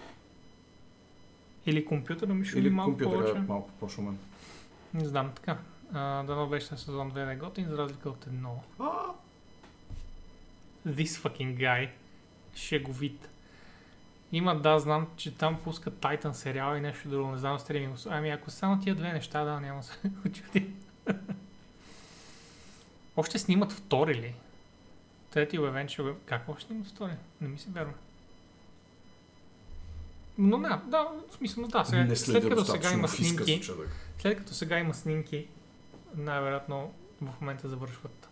Или 1.65 1.85
компютъра 1.85 2.33
ми 2.33 2.45
шуми 2.45 2.61
Или 2.61 2.69
малко 2.69 2.91
компютъра 2.91 3.19
повече. 3.21 3.39
малко 3.39 3.69
по-шумен. 3.79 4.17
Не 4.93 5.05
знам, 5.05 5.31
така. 5.35 5.57
А, 5.93 6.23
дано 6.23 6.47
беше 6.47 6.65
сезон 6.65 7.11
2 7.11 7.13
да 7.13 7.31
е 7.31 7.35
готин, 7.35 7.67
за 7.69 7.77
разлика 7.77 8.09
от 8.09 8.27
едно. 8.27 8.63
This 10.87 11.05
fucking 11.05 11.57
guy. 11.57 11.89
Шеговит. 12.55 13.29
Има, 14.31 14.55
да, 14.59 14.79
знам, 14.79 15.07
че 15.15 15.35
там 15.35 15.59
пускат 15.63 15.93
Titan 15.93 16.31
сериал 16.31 16.75
и 16.75 16.81
нещо 16.81 17.09
друго, 17.09 17.31
не 17.31 17.37
знам 17.37 17.59
стриминг. 17.59 17.97
Ами 18.09 18.29
ако 18.29 18.51
само 18.51 18.79
тия 18.79 18.95
две 18.95 19.13
неща, 19.13 19.43
да, 19.43 19.59
няма 19.59 19.83
се 19.83 19.93
очуди. 20.25 20.73
Още 23.17 23.39
снимат 23.39 23.71
втори 23.71 24.15
ли? 24.15 24.33
Трети 25.31 25.59
обявен, 25.59 25.87
че... 25.87 26.03
Как 26.25 26.49
още 26.49 26.65
снимат 26.67 26.87
втори? 26.87 27.11
Не 27.41 27.47
ми 27.47 27.59
се 27.59 27.69
вярва. 27.69 27.93
Но 30.43 30.57
не, 30.57 30.69
да, 30.69 31.07
в 31.29 31.35
смисъл, 31.35 31.67
да, 31.67 31.85
сега, 31.85 32.03
не 32.03 32.15
след 32.15 32.49
като 32.49 32.65
сега 32.65 32.91
има 32.91 33.07
снимки, 33.07 33.61
след 34.19 34.37
като 34.37 34.53
сега 34.53 34.79
има 34.79 34.93
снимки, 34.93 35.47
най-вероятно 36.15 36.93
в 37.21 37.41
момента 37.41 37.69
завършват 37.69 38.29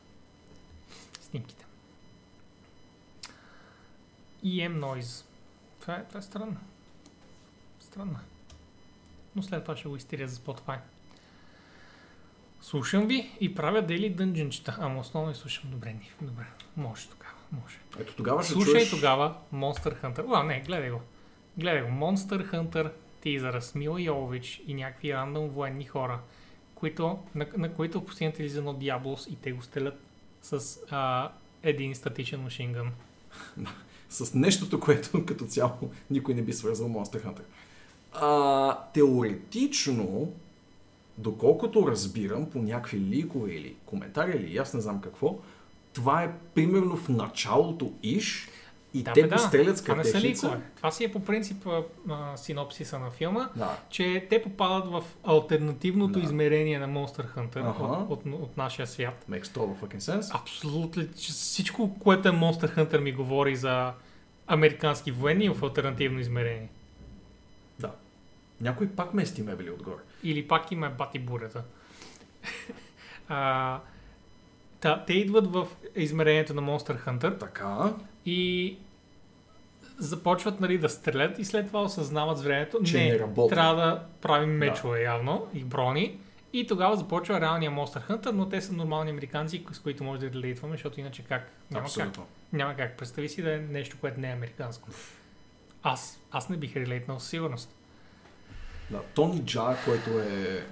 снимките. 1.22 1.66
EM 4.46 4.80
Noise. 4.80 5.26
Това 5.82 5.96
е, 5.96 6.04
това 6.08 6.20
е 6.20 6.24
странно. 6.24 6.58
Странно. 7.80 8.20
Но 9.36 9.44
след 9.44 9.64
това 9.64 9.78
ще 9.78 9.90
го 9.90 9.96
изтиря 9.96 10.28
за 10.28 10.36
Spotify. 10.36 10.78
Слушам 12.62 13.08
ви 13.08 13.32
и 13.42 13.56
правя 13.56 13.82
дели 13.82 14.10
дъндженчета. 14.10 14.78
Ама 14.80 15.00
основно 15.00 15.32
и 15.32 15.36
слушам 15.36 15.70
добре. 15.70 15.94
ни. 15.94 16.12
Добре. 16.22 16.46
Може 16.78 17.08
тогава. 17.08 17.34
Може. 17.52 17.78
Ето 18.00 18.16
тогава 18.16 18.44
ще 18.44 18.54
Слушай 18.54 18.74
чуеш... 18.74 18.90
тогава 18.90 19.36
Monster 19.54 20.02
Hunter. 20.02 20.26
А, 20.34 20.44
не, 20.44 20.62
гледай 20.62 20.90
го. 20.90 21.02
Гледай 21.60 21.82
го. 21.82 21.88
Monster 21.88 22.52
Hunter 22.54 22.92
тизъра 23.22 23.62
с 23.62 23.76
Мила 23.76 24.02
Йович 24.02 24.62
и 24.68 24.74
някакви 24.74 25.14
рандом 25.14 25.50
военни 25.50 25.86
хора, 25.86 26.20
които, 26.76 27.20
на, 27.36 27.48
на 27.58 27.74
които 27.74 28.06
постигнат 28.06 28.40
излиза 28.40 28.60
едно 28.60 28.74
Diablos 28.74 29.30
и 29.30 29.36
те 29.36 29.52
го 29.52 29.62
стрелят 29.62 30.00
с 30.42 30.80
а, 30.90 31.32
един 31.64 31.96
статичен 31.96 32.42
машингън. 32.42 32.92
с 34.10 34.34
нещото, 34.34 34.80
което 34.80 35.26
като 35.26 35.46
цяло 35.46 35.92
никой 36.10 36.34
не 36.34 36.42
би 36.42 36.54
свързал 36.54 36.88
Monster 36.88 37.26
Hunter. 37.26 37.44
А, 38.14 38.78
теоретично, 38.94 40.34
доколкото 41.18 41.88
разбирам 41.88 42.50
по 42.50 42.60
някакви 42.60 43.00
ликове 43.00 43.52
или 43.52 43.76
коментари 43.86 44.38
или 44.38 44.58
аз 44.58 44.74
не 44.74 44.82
знам 44.82 45.02
какво, 45.02 45.40
това 45.94 46.24
е 46.24 46.34
примерно 46.56 46.98
в 46.98 47.10
началото 47.10 47.94
иш 48.04 48.48
и 48.94 49.04
Да, 49.04 49.14
те 49.14 49.24
да. 49.24 49.30
пострелят 49.30 49.78
с 49.78 49.84
Това 49.84 49.96
не 49.96 50.04
са 50.04 50.12
картечница. 50.12 50.48
ликове. 50.48 50.62
Това 50.76 50.92
си 50.92 51.04
е 51.04 51.12
по 51.12 51.20
принцип 51.20 51.68
а, 51.68 51.84
а, 52.10 52.38
синопсиса 52.38 53.00
на 53.00 53.12
филма, 53.12 53.50
Да. 53.56 53.78
че 53.90 54.28
те 54.30 54.42
попадат 54.42 54.88
в 54.88 55.04
альтернативното 55.24 56.14
Да. 56.14 56.26
измерение 56.26 56.80
на 56.80 56.88
Monster 56.90 57.36
Hunter 57.36 57.70
Аха. 57.70 57.84
от, 57.84 58.26
от, 58.26 58.34
от 58.34 58.58
нашия 58.58 58.88
свят. 58.88 59.26
Makes 59.30 59.44
total 59.44 59.76
fucking 59.76 60.00
sense. 60.00 60.36
Абсолютно. 60.36 61.04
Всичко, 61.16 62.00
което 62.00 62.28
е 62.28 62.32
Monster 62.32 62.78
Hunter 62.78 62.98
ми 62.98 63.12
говори 63.12 63.56
за 63.56 63.94
американски 64.48 65.12
военни 65.12 65.50
в 65.50 65.64
альтернативно 65.64 66.20
измерение. 66.20 66.70
Да. 67.80 67.92
Някой 68.62 68.88
пак 68.88 69.14
мести 69.14 69.42
мебели 69.42 69.70
отгоре. 69.70 70.02
Или 70.24 70.48
пак 70.48 70.72
има 70.72 70.90
бати 70.90 71.20
бурята. 71.20 71.64
а, 73.30 73.80
та, 74.80 75.04
те 75.06 75.14
идват 75.14 75.48
в 75.48 75.68
измерението 75.96 76.54
на 76.54 76.62
Monster 76.62 77.06
Hunter 77.06 77.40
Така, 77.40 77.94
и 78.26 78.78
започват 79.98 80.60
нали, 80.60 80.78
да 80.78 80.90
стрелят 80.90 81.40
и 81.40 81.46
след 81.46 81.68
това 81.68 81.82
осъзнават 81.82 82.38
с 82.38 82.42
времето, 82.42 82.84
Че 82.84 82.98
не 82.98 83.20
работи. 83.20 83.56
трябва 83.56 83.76
да 83.76 84.04
правим 84.22 84.50
мечове 84.50 85.02
явно 85.02 85.48
и 85.54 85.64
брони. 85.64 86.20
И 86.54 86.68
тогава 86.68 86.98
започва 86.98 87.42
реалния 87.42 87.72
Monster 87.72 88.10
Hunter, 88.10 88.32
но 88.32 88.50
те 88.50 88.62
са 88.62 88.74
нормални 88.74 89.10
американци, 89.10 89.66
с 89.72 89.80
които 89.80 90.04
може 90.04 90.20
да 90.20 90.32
релейтваме, 90.32 90.74
защото 90.74 91.00
иначе 91.00 91.24
как? 91.24 91.52
Няма 91.72 91.84
как. 91.84 91.86
абсолютно. 91.86 92.26
Няма 92.54 92.76
как. 92.76 92.98
Представи 92.98 93.30
си 93.30 93.42
да 93.42 93.54
е 93.54 93.58
нещо, 93.58 93.98
което 94.02 94.20
не 94.20 94.30
е 94.30 94.34
американско. 94.34 94.90
Аз, 95.84 96.20
аз 96.32 96.50
не 96.50 96.58
бих 96.58 96.76
релейтнал 96.76 97.20
със 97.20 97.30
сигурност. 97.30 97.76
Да, 98.92 99.02
Тони 99.16 99.46
Джа, 99.46 99.78
който 99.86 100.20
е 100.20 100.66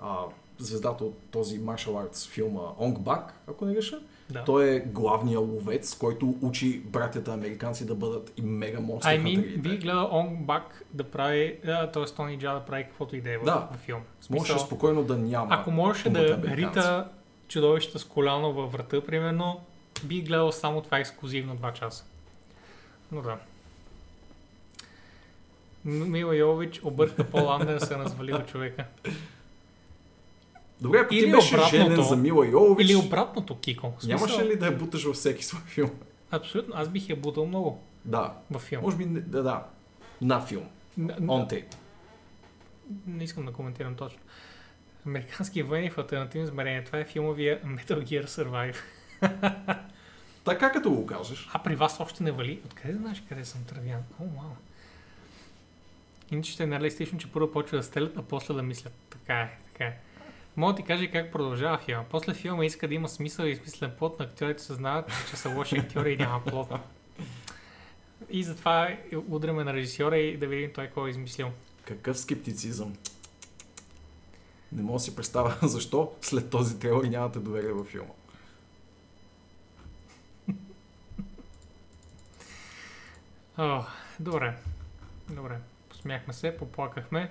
а, 0.00 0.16
звездата 0.58 1.04
от 1.04 1.18
този 1.30 1.60
martial 1.60 2.08
arts 2.08 2.28
филма 2.28 2.62
Онг 2.78 3.00
Бак, 3.00 3.40
ако 3.46 3.64
не 3.64 3.74
греша, 3.74 4.00
Да. 4.30 4.44
той 4.44 4.70
е 4.70 4.80
главният 4.80 5.42
ловец, 5.42 5.94
който 5.94 6.34
учи 6.42 6.80
братята 6.80 7.32
американци 7.32 7.86
да 7.86 7.94
бъдат 7.94 8.32
и 8.36 8.42
мега 8.42 8.80
монстри. 8.80 9.10
I 9.10 9.22
mean, 9.22 9.58
бих 9.58 9.80
гледал 9.80 10.08
Он 10.12 10.36
Бак 10.36 10.82
да 10.92 11.04
прави, 11.04 11.56
т.е. 11.92 12.04
Тони 12.06 12.38
Джа 12.38 12.52
да 12.52 12.60
прави 12.60 12.84
каквото 12.84 13.16
и 13.16 13.20
да 13.20 13.30
е 13.30 13.38
Да. 13.38 13.68
в 13.72 13.78
филм. 13.78 14.00
В 14.20 14.30
Можеше 14.30 14.52
смисъл, 14.52 14.66
спокойно 14.66 15.04
да 15.04 15.16
няма. 15.16 15.46
ако 15.50 15.70
можеше 15.70 16.10
да 16.10 16.18
американци. 16.20 16.56
рита 16.56 17.08
чудовищата 17.48 17.98
с 17.98 18.04
коляно 18.04 18.52
във 18.52 18.72
врата, 18.72 19.00
примерно, 19.00 19.60
бих 20.04 20.24
гледал 20.24 20.52
само 20.52 20.80
това 20.80 20.98
ексклюзивно 20.98 21.56
2 21.56 21.72
часа. 21.72 22.04
Но 23.12 23.22
да. 23.22 23.36
Мила 25.84 26.36
Йович 26.36 26.80
обърка 26.84 27.24
Пол 27.24 27.52
Андерсън, 27.52 28.00
развалил 28.00 28.38
човека. 28.38 28.84
Добре, 30.80 30.98
ако 30.98 31.14
Или 31.14 31.24
ти 31.24 31.30
беше 31.30 31.54
обратното. 31.54 31.76
женен 31.76 32.02
за 32.02 32.16
Мила 32.16 32.46
Йович, 32.46 32.84
Или 32.84 32.96
обратното, 32.96 33.58
Кико. 33.58 33.92
Смисъл, 33.98 34.16
нямаше 34.18 34.44
ли 34.46 34.58
да 34.58 34.66
я 34.66 34.72
буташ 34.72 35.04
във 35.04 35.16
всеки 35.16 35.44
свой 35.44 35.60
филм? 35.62 35.90
Абсолютно, 36.30 36.74
аз 36.76 36.88
бих 36.88 37.08
я 37.08 37.16
бутал 37.16 37.46
много 37.46 37.82
Да, 38.04 38.32
във 38.50 38.62
филм. 38.62 38.82
може 38.82 38.96
би, 38.96 39.04
да, 39.06 39.42
да, 39.42 39.64
на 40.20 40.40
филм, 40.40 40.64
Н- 40.98 41.06
н- 41.10 41.20
on 41.20 41.50
tape. 41.50 41.74
Не 43.06 43.24
искам 43.24 43.46
да 43.46 43.52
коментирам 43.52 43.94
точно. 43.94 44.18
Американски 45.06 45.62
военни 45.62 45.90
в 45.90 45.98
альтернативно 45.98 46.44
измерение. 46.44 46.84
Това 46.84 46.98
е 46.98 47.04
филмовия 47.04 47.60
Metal 47.62 48.02
Gear 48.02 48.24
Survive. 48.26 48.76
Така 50.44 50.72
като 50.72 50.90
го 50.90 51.06
кажеш. 51.06 51.48
А 51.52 51.58
при 51.58 51.76
вас 51.76 52.00
още 52.00 52.22
не 52.22 52.32
вали. 52.32 52.60
Откъде 52.64 52.94
знаеш 52.94 53.22
къде 53.28 53.44
съм 53.44 53.64
тръвян? 53.64 54.00
О, 54.20 54.24
вау. 54.36 54.50
Иначе 56.30 56.52
ще 56.52 56.62
е 56.62 56.66
нереалистично, 56.66 57.18
че 57.18 57.32
първо 57.32 57.52
почва 57.52 57.76
да 57.76 57.82
стрелят, 57.82 58.16
а 58.16 58.22
после 58.22 58.54
да 58.54 58.62
мислят. 58.62 58.92
Така 59.10 59.34
е, 59.34 59.58
така 59.66 59.84
е. 59.84 59.98
Мога 60.58 60.72
да 60.72 60.76
ти 60.76 60.82
кажа 60.82 61.10
как 61.10 61.32
продължава 61.32 61.78
филма. 61.78 62.04
После 62.10 62.34
филма 62.34 62.64
иска 62.64 62.88
да 62.88 62.94
има 62.94 63.08
смисъл 63.08 63.44
и 63.44 63.56
смислен 63.56 63.92
плод, 63.98 64.18
на 64.18 64.24
актьорите 64.24 64.62
съзнават, 64.62 65.12
че 65.30 65.36
са 65.36 65.48
лоши 65.48 65.78
актьори 65.78 66.12
и 66.12 66.16
няма 66.16 66.44
плод. 66.44 66.68
И 68.30 68.44
затова 68.44 68.96
удряме 69.28 69.64
на 69.64 69.74
режисьора 69.74 70.18
и 70.18 70.36
да 70.36 70.46
видим 70.46 70.70
той 70.74 70.86
кой 70.86 71.08
е 71.08 71.10
измислил. 71.10 71.50
Какъв 71.84 72.18
скептицизъм. 72.18 72.96
Не 74.72 74.82
мога 74.82 74.96
да 74.96 75.00
си 75.00 75.16
представя 75.16 75.54
защо 75.68 76.12
след 76.20 76.50
този 76.50 76.78
трейлър 76.78 77.04
нямате 77.04 77.38
доверие 77.38 77.72
във 77.72 77.86
филма. 77.86 78.12
О, 83.58 83.84
добре. 84.20 84.56
Добре. 85.28 85.58
Посмяхме 85.88 86.32
се, 86.32 86.56
поплакахме. 86.56 87.30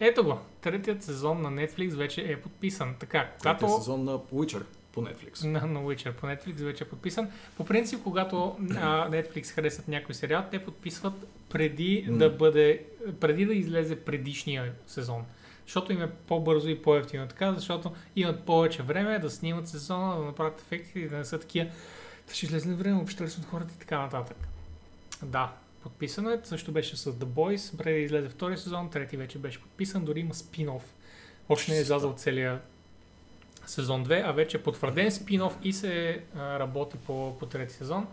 Ето 0.00 0.24
го. 0.24 0.38
Третият 0.60 1.02
сезон 1.02 1.42
на 1.42 1.50
Netflix 1.50 1.94
вече 1.94 2.32
е 2.32 2.40
подписан. 2.40 2.94
Така, 2.98 3.30
Когато... 3.40 3.66
когато... 3.66 3.82
сезон 3.82 4.04
на 4.04 4.18
Witcher 4.18 4.62
по 4.92 5.02
Netflix. 5.02 5.44
На, 5.44 5.66
на 5.66 5.80
Witcher 5.80 6.12
по 6.12 6.26
Netflix 6.26 6.64
вече 6.64 6.84
е 6.84 6.88
подписан. 6.88 7.30
По 7.56 7.64
принцип, 7.64 8.02
когато 8.02 8.56
а, 8.76 9.10
Netflix 9.10 9.54
харесат 9.54 9.88
някой 9.88 10.14
сериал, 10.14 10.44
те 10.50 10.64
подписват 10.64 11.14
преди 11.48 12.06
да 12.10 12.30
бъде, 12.30 12.84
преди 13.20 13.46
да 13.46 13.54
излезе 13.54 13.96
предишния 14.00 14.72
сезон. 14.86 15.24
Защото 15.66 15.92
им 15.92 16.02
е 16.02 16.10
по-бързо 16.10 16.68
и 16.68 16.82
по-ефтино 16.82 17.28
така, 17.28 17.52
защото 17.52 17.92
имат 18.16 18.44
повече 18.44 18.82
време 18.82 19.18
да 19.18 19.30
снимат 19.30 19.68
сезона, 19.68 20.16
да 20.16 20.24
направят 20.24 20.60
ефекти 20.60 21.00
и 21.00 21.08
да 21.08 21.16
не 21.16 21.24
са 21.24 21.38
такива. 21.40 21.70
Ще 22.32 22.46
излезе 22.46 22.68
на 22.68 22.76
време, 22.76 23.00
от 23.00 23.44
хората 23.50 23.74
и 23.76 23.78
така 23.78 23.98
нататък. 23.98 24.36
Да, 25.22 25.52
подписано 25.82 26.30
е. 26.30 26.40
Също 26.44 26.72
беше 26.72 26.96
с 26.96 27.12
The 27.12 27.24
Boys, 27.24 27.76
преди 27.76 28.00
излезе 28.00 28.28
втори 28.28 28.56
сезон, 28.56 28.90
трети 28.90 29.16
вече 29.16 29.38
беше 29.38 29.62
подписан, 29.62 30.04
дори 30.04 30.20
има 30.20 30.34
спин-оф. 30.34 30.82
Още 31.48 31.72
не 31.72 31.78
е 31.78 31.80
излязъл 31.80 32.14
целия 32.14 32.60
сезон 33.66 34.06
2, 34.06 34.22
а 34.24 34.32
вече 34.32 34.56
е 34.56 34.62
потвърден 34.62 35.10
спин-оф 35.10 35.52
и 35.62 35.72
се 35.72 36.22
а, 36.36 36.58
работи 36.58 36.96
по, 37.06 37.36
по 37.38 37.46
трети 37.46 37.74
сезон. 37.74 38.06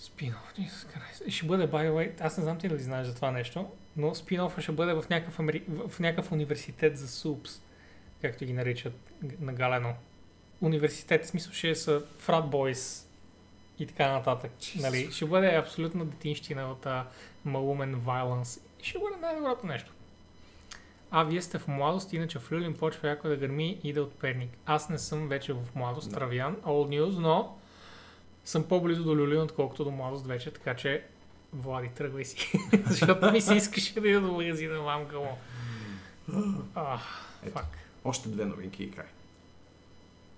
Спин-оф, 0.00 1.28
Ще 1.28 1.46
бъде, 1.46 1.68
by 1.68 1.88
the 1.88 1.90
way, 1.90 2.20
аз 2.20 2.38
не 2.38 2.44
знам 2.44 2.58
ти 2.58 2.68
дали 2.68 2.82
знаеш 2.82 3.06
за 3.06 3.14
това 3.14 3.30
нещо, 3.30 3.70
но 3.96 4.14
спин-оф 4.14 4.60
ще 4.60 4.72
бъде 4.72 4.94
в 4.94 5.04
някакъв, 5.10 5.40
амери... 5.40 5.62
в 5.88 6.00
някакъв 6.00 6.32
университет 6.32 6.98
за 6.98 7.08
супс, 7.08 7.60
както 8.22 8.44
ги 8.44 8.52
наричат 8.52 8.94
г- 9.20 9.36
нагалено. 9.40 9.94
Университет, 10.60 11.24
в 11.24 11.26
смисъл 11.26 11.52
ще 11.52 11.74
са 11.74 12.02
фрат 12.18 12.50
бойс 12.50 13.08
и 13.78 13.86
така 13.86 14.12
нататък. 14.12 14.50
Нали? 14.80 15.12
Ще 15.12 15.26
бъде 15.26 15.56
абсолютно 15.56 16.04
детинщина 16.04 16.70
от 16.70 16.84
uh, 16.84 17.04
малумен. 17.44 18.02
И 18.80 18.84
ще 18.84 18.98
бъде 18.98 19.16
най-доброто 19.20 19.66
нещо. 19.66 19.92
А, 21.10 21.24
вие 21.24 21.42
сте 21.42 21.58
в 21.58 21.68
младост, 21.68 22.12
иначе 22.12 22.38
в 22.38 22.52
Люлин 22.52 22.74
почва 22.74 23.08
яко 23.08 23.28
да 23.28 23.36
гърми 23.36 23.78
и 23.84 23.92
да 23.92 24.02
от 24.02 24.12
Перник. 24.12 24.50
Аз 24.66 24.88
не 24.88 24.98
съм 24.98 25.28
вече 25.28 25.52
в 25.52 25.74
младост, 25.74 26.10
Да. 26.10 26.16
Травян, 26.16 26.56
old 26.56 27.00
news, 27.00 27.18
но 27.18 27.58
съм 28.44 28.64
по-близо 28.64 29.04
до 29.04 29.16
Люлин, 29.16 29.40
отколкото 29.40 29.84
до 29.84 29.90
младост 29.90 30.26
вече, 30.26 30.50
така 30.50 30.76
че 30.76 31.04
Влади, 31.52 31.88
тръгвай 31.88 32.24
си. 32.24 32.52
Защото 32.86 33.32
ми 33.32 33.40
се 33.40 33.54
искаше 33.54 34.00
да 34.00 34.08
ида 34.08 34.20
до 34.20 34.32
магазина, 34.32 34.80
мамка 34.80 35.18
му. 35.18 35.38
А, 36.74 36.98
Ето. 37.42 37.52
фак. 37.52 37.66
Още 38.04 38.28
две 38.28 38.44
новинки 38.44 38.84
и 38.84 38.90
край. 38.90 39.06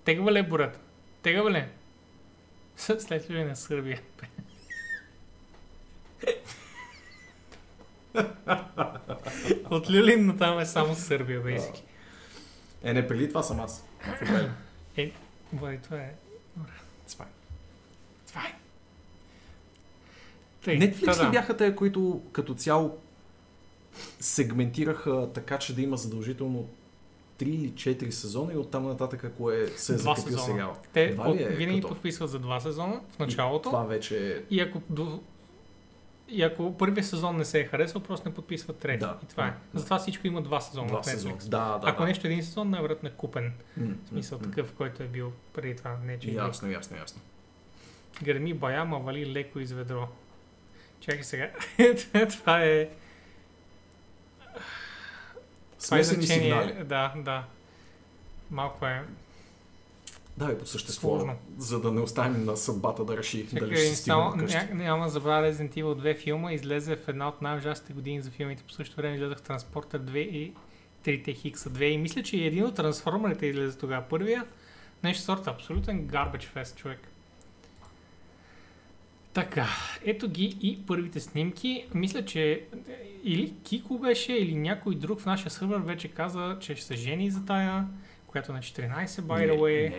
Тега 0.03 0.31
ли 0.31 0.43
бурата? 0.43 0.79
Тега 1.21 1.51
ли? 1.51 1.65
След 2.77 3.29
Люлин 3.29 3.47
на 3.47 3.55
Сърбия. 3.55 4.01
От 9.69 9.89
Люлин 9.89 10.25
на 10.25 10.37
там 10.37 10.59
е 10.59 10.65
само 10.65 10.95
Сърбия, 10.95 11.43
basically. 11.43 11.81
Е, 12.83 12.93
не, 12.93 13.07
преди 13.07 13.27
това 13.27 13.43
съм 13.43 13.59
аз. 13.59 13.85
Украина. 14.21 14.55
Влади, 15.53 15.77
това 15.77 15.97
е... 15.97 16.13
It's 17.07 17.17
fine. 17.17 17.25
Това 18.27 18.41
е. 18.41 18.55
Тъй, 20.63 20.79
Netflix 20.79 21.27
ли 21.27 21.31
бяха 21.31 21.57
те, 21.57 21.75
които 21.75 22.21
като 22.31 22.55
цяло 22.55 22.97
сегментираха 24.19 25.29
така, 25.33 25.59
че 25.59 25.75
да 25.75 25.81
има 25.81 25.97
задължително 25.97 26.69
3 27.39 27.43
или 27.43 27.71
4 27.71 28.09
сезона 28.09 28.53
и 28.53 28.57
оттам 28.57 28.87
нататък 28.87 29.23
ако 29.23 29.51
е 29.51 29.67
се 29.67 29.93
е 29.93 29.95
Два 29.95 30.15
закрепил 30.15 30.37
сезона. 30.37 30.53
сериал. 30.53 30.77
Те 30.93 31.15
под, 31.15 31.35
ли 31.35 31.43
е 31.43 31.47
винаги 31.47 31.81
като? 31.81 31.93
подписват 31.93 32.29
за 32.29 32.39
два 32.39 32.59
сезона 32.59 33.01
в 33.09 33.19
началото. 33.19 33.69
И 33.69 33.71
това 33.71 33.83
вече 33.83 34.31
е... 34.31 34.41
И 34.49 34.61
ако, 34.61 34.81
до... 34.89 35.19
и 36.29 36.43
ако 36.43 36.77
първият 36.77 37.07
сезон 37.07 37.37
не 37.37 37.45
се 37.45 37.59
е 37.59 37.65
харесал, 37.65 38.01
просто 38.01 38.29
не 38.29 38.35
подписват 38.35 38.77
трети. 38.77 38.99
Да, 38.99 39.17
И 39.23 39.27
това 39.27 39.47
е. 39.47 39.53
да. 39.73 39.79
Затова 39.79 39.97
всичко 39.99 40.27
има 40.27 40.41
два 40.41 40.61
сезона 40.61 40.87
Два 40.87 41.01
в 41.01 41.05
Netflix. 41.05 41.11
сезона. 41.11 41.35
Да, 41.41 41.77
да, 41.77 41.79
ако 41.83 42.01
да. 42.01 42.07
нещо 42.07 42.27
е 42.27 42.31
един 42.31 42.43
сезон, 42.43 42.69
най-вероятно 42.69 43.09
е 43.09 43.11
купен. 43.11 43.53
М, 43.77 43.93
В 44.05 44.09
смисъл 44.09 44.37
м. 44.39 44.43
такъв, 44.43 44.73
който 44.73 45.03
е 45.03 45.07
бил 45.07 45.31
преди 45.53 45.75
това. 45.75 45.97
Не, 46.05 46.19
че 46.19 46.29
е 46.29 46.33
Ясно, 46.33 46.71
ясно, 46.71 46.97
ясно. 46.97 47.21
гърми 48.23 48.53
бая, 48.53 48.85
ма 48.85 48.99
вали 48.99 49.33
леко 49.33 49.59
из 49.59 49.71
ведро. 49.71 50.07
Чакай 50.99 51.23
сега. 51.23 51.49
това 52.29 52.63
е... 52.63 52.89
Това 55.85 55.97
е 55.97 56.01
изречение. 56.01 56.43
сигнали. 56.43 56.83
Да, 56.83 57.13
да. 57.17 57.43
Малко 58.51 58.85
е... 58.85 59.03
Давай 60.37 60.57
по 60.57 60.65
същество, 60.65 61.09
Сложно. 61.09 61.35
за 61.57 61.81
да 61.81 61.91
не 61.91 62.01
оставим 62.01 62.45
на 62.45 62.57
съдбата 62.57 63.05
да 63.05 63.17
реши 63.17 63.43
дали 63.43 63.59
Чакай, 63.59 63.77
ще 63.77 63.95
си 63.95 63.95
стигне 63.95 64.43
ня, 64.43 64.67
няма 64.71 65.03
да 65.03 65.09
забравя 65.09 65.51
Resident 65.51 65.75
Evil 65.75 65.83
2 65.83 66.17
филма, 66.17 66.53
излезе 66.53 66.95
в 66.95 67.07
една 67.07 67.27
от 67.27 67.41
най-ужасните 67.41 67.93
години 67.93 68.21
за 68.21 68.31
филмите. 68.31 68.63
По 68.63 68.73
същото 68.73 69.01
време 69.01 69.15
излезах 69.15 69.41
Транспортер 69.41 70.01
2 70.01 70.17
и 70.17 70.53
3 71.05 71.35
Хикса 71.35 71.69
2 71.69 71.83
и 71.83 71.97
мисля, 71.97 72.23
че 72.23 72.37
и 72.37 72.47
един 72.47 72.65
от 72.65 72.75
трансформерите 72.75 73.45
излезе 73.45 73.77
тогава. 73.77 74.03
Първия, 74.09 74.45
нещо 75.03 75.23
сорта, 75.23 75.49
абсолютен 75.49 76.07
garbage 76.07 76.55
fest, 76.55 76.75
човек. 76.75 76.99
Така, 79.35 79.67
ето 80.05 80.29
ги 80.29 80.57
и 80.61 80.85
първите 80.87 81.19
снимки. 81.19 81.85
Мисля, 81.93 82.25
че 82.25 82.51
е, 82.51 82.59
или 83.23 83.53
Кико 83.63 83.99
беше, 83.99 84.33
или 84.33 84.55
някой 84.55 84.95
друг 84.95 85.19
в 85.19 85.25
нашия 85.25 85.51
сървър 85.51 85.79
вече 85.79 86.07
каза, 86.07 86.57
че 86.59 86.75
ще 86.75 86.85
се 86.85 86.95
жени 86.95 87.31
за 87.31 87.45
тая, 87.45 87.85
която 88.27 88.51
е 88.51 88.55
на 88.55 88.61
14, 88.61 89.05
by 89.05 89.51
the 89.51 89.59
way. 89.59 89.89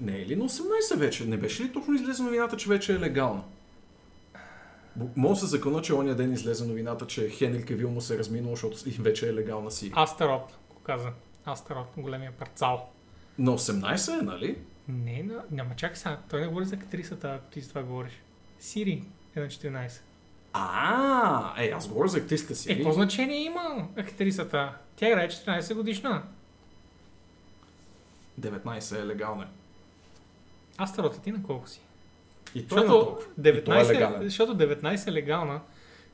Не, 0.00 0.12
не 0.12 0.18
е 0.18 0.26
ли 0.26 0.36
на 0.36 0.44
18 0.44 0.96
вече? 0.96 1.24
Не 1.24 1.36
беше 1.36 1.62
ли 1.62 1.72
точно 1.72 1.94
излезе 1.94 2.22
новината, 2.22 2.56
че 2.56 2.68
вече 2.68 2.94
е 2.94 2.98
легална? 2.98 3.42
Да 4.96 5.36
се 5.36 5.46
закъна, 5.46 5.82
че 5.82 5.94
ония 5.94 6.14
ден 6.14 6.32
излезе 6.32 6.66
новината, 6.66 7.06
че 7.06 7.28
Хенри 7.28 7.64
Кавил 7.64 7.90
му 7.90 8.00
се 8.00 8.14
е 8.14 8.18
разминал, 8.18 8.50
защото 8.50 8.76
вече 9.02 9.28
е 9.28 9.34
легална 9.34 9.70
си. 9.70 9.92
Астерот, 9.96 10.58
го 10.70 10.80
каза. 10.82 11.08
Астерот, 11.46 11.88
големия 11.96 12.32
парцал. 12.32 12.88
На 13.38 13.50
18 13.58 14.20
е, 14.20 14.22
нали? 14.22 14.58
Не, 14.88 15.22
на... 15.22 15.44
няма 15.50 15.74
чакай 15.76 15.96
сега. 15.96 16.18
Той 16.30 16.40
не 16.40 16.46
говори 16.46 16.64
за 16.64 16.74
актрисата, 16.74 17.40
ти 17.50 17.62
с 17.62 17.68
това 17.68 17.82
говориш. 17.82 18.12
Сири 18.60 19.02
е 19.36 19.40
на 19.40 19.46
14. 19.46 20.00
А, 20.52 21.62
е, 21.62 21.68
аз 21.70 21.88
говоря 21.88 22.08
за 22.08 22.18
актрисата 22.18 22.54
си. 22.54 22.72
Е, 22.72 22.76
какво 22.76 22.92
значение 22.92 23.44
има 23.44 23.88
актрисата? 23.96 24.72
Тя 24.96 25.08
играе 25.08 25.28
14 25.28 25.74
годишна. 25.74 26.22
19 28.40 29.02
е 29.02 29.06
легална. 29.06 29.46
Астерот, 30.78 31.22
ти 31.22 31.32
на 31.32 31.42
колко 31.42 31.68
си? 31.68 31.80
И 32.54 32.66
той 32.68 32.78
е 32.78 32.80
Защото 32.80 33.04
толкова. 33.04 33.26
И 33.50 33.64
той 33.64 33.80
е 33.80 33.84
19, 33.84 33.88
легален. 33.88 34.22
защото 34.22 34.56
19 34.56 35.08
е 35.08 35.12
легална, 35.12 35.60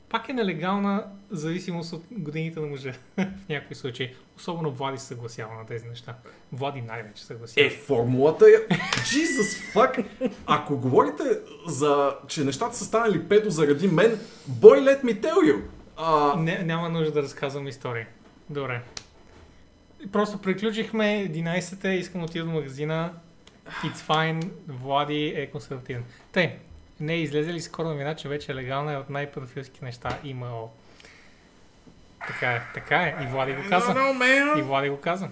пак 0.09 0.29
е 0.29 0.33
нелегална 0.33 1.05
зависимост 1.31 1.93
от 1.93 2.03
годините 2.11 2.59
на 2.59 2.67
мъжа 2.67 2.93
в 3.17 3.49
някои 3.49 3.75
случаи. 3.75 4.13
Особено 4.37 4.71
Влади 4.71 4.97
се 4.97 5.05
съгласява 5.05 5.55
на 5.55 5.65
тези 5.65 5.87
неща. 5.87 6.15
Влади 6.51 6.81
най-вече 6.81 7.25
съгласява. 7.25 7.67
Е, 7.67 7.69
формулата 7.69 8.45
е... 8.45 8.75
Jesus 8.97 9.73
fuck! 9.73 10.05
Ако 10.45 10.77
говорите 10.77 11.23
за, 11.67 12.15
че 12.27 12.43
нещата 12.43 12.75
са 12.75 12.85
станали 12.85 13.27
педо 13.27 13.49
заради 13.49 13.87
мен, 13.87 14.19
boy 14.49 14.79
let 14.79 15.03
me 15.03 15.21
tell 15.21 15.35
you! 15.35 15.61
А, 15.97 16.35
Не, 16.37 16.63
няма 16.63 16.89
нужда 16.89 17.11
да 17.11 17.21
разказвам 17.21 17.67
истории. 17.67 18.05
Добре. 18.49 18.81
Просто 20.11 20.37
приключихме 20.37 21.29
11-те, 21.31 21.89
искам 21.89 22.21
да 22.21 22.25
отида 22.25 22.45
до 22.45 22.51
магазина. 22.51 23.13
It's 23.83 23.95
fine, 23.95 24.49
Влади 24.67 25.33
е 25.35 25.47
консервативен. 25.47 26.03
Тъй, 26.31 26.57
не 26.99 27.13
е 27.13 27.21
излезе 27.21 27.53
ли 27.53 27.61
скоро 27.61 27.87
новина, 27.87 28.15
че 28.15 28.29
вече 28.29 28.51
е 28.51 28.55
легална 28.55 28.93
е 28.93 28.97
от 28.97 29.09
най-педофилски 29.09 29.83
неща 29.83 30.19
има. 30.23 30.51
Така 32.27 32.51
е, 32.51 32.61
така 32.73 32.95
е. 32.97 33.15
И 33.23 33.27
Влади 33.27 33.53
го 33.53 33.61
каза. 33.69 33.95
И 34.57 34.61
Влади 34.61 34.89
го 34.89 34.97
каза. 34.97 35.29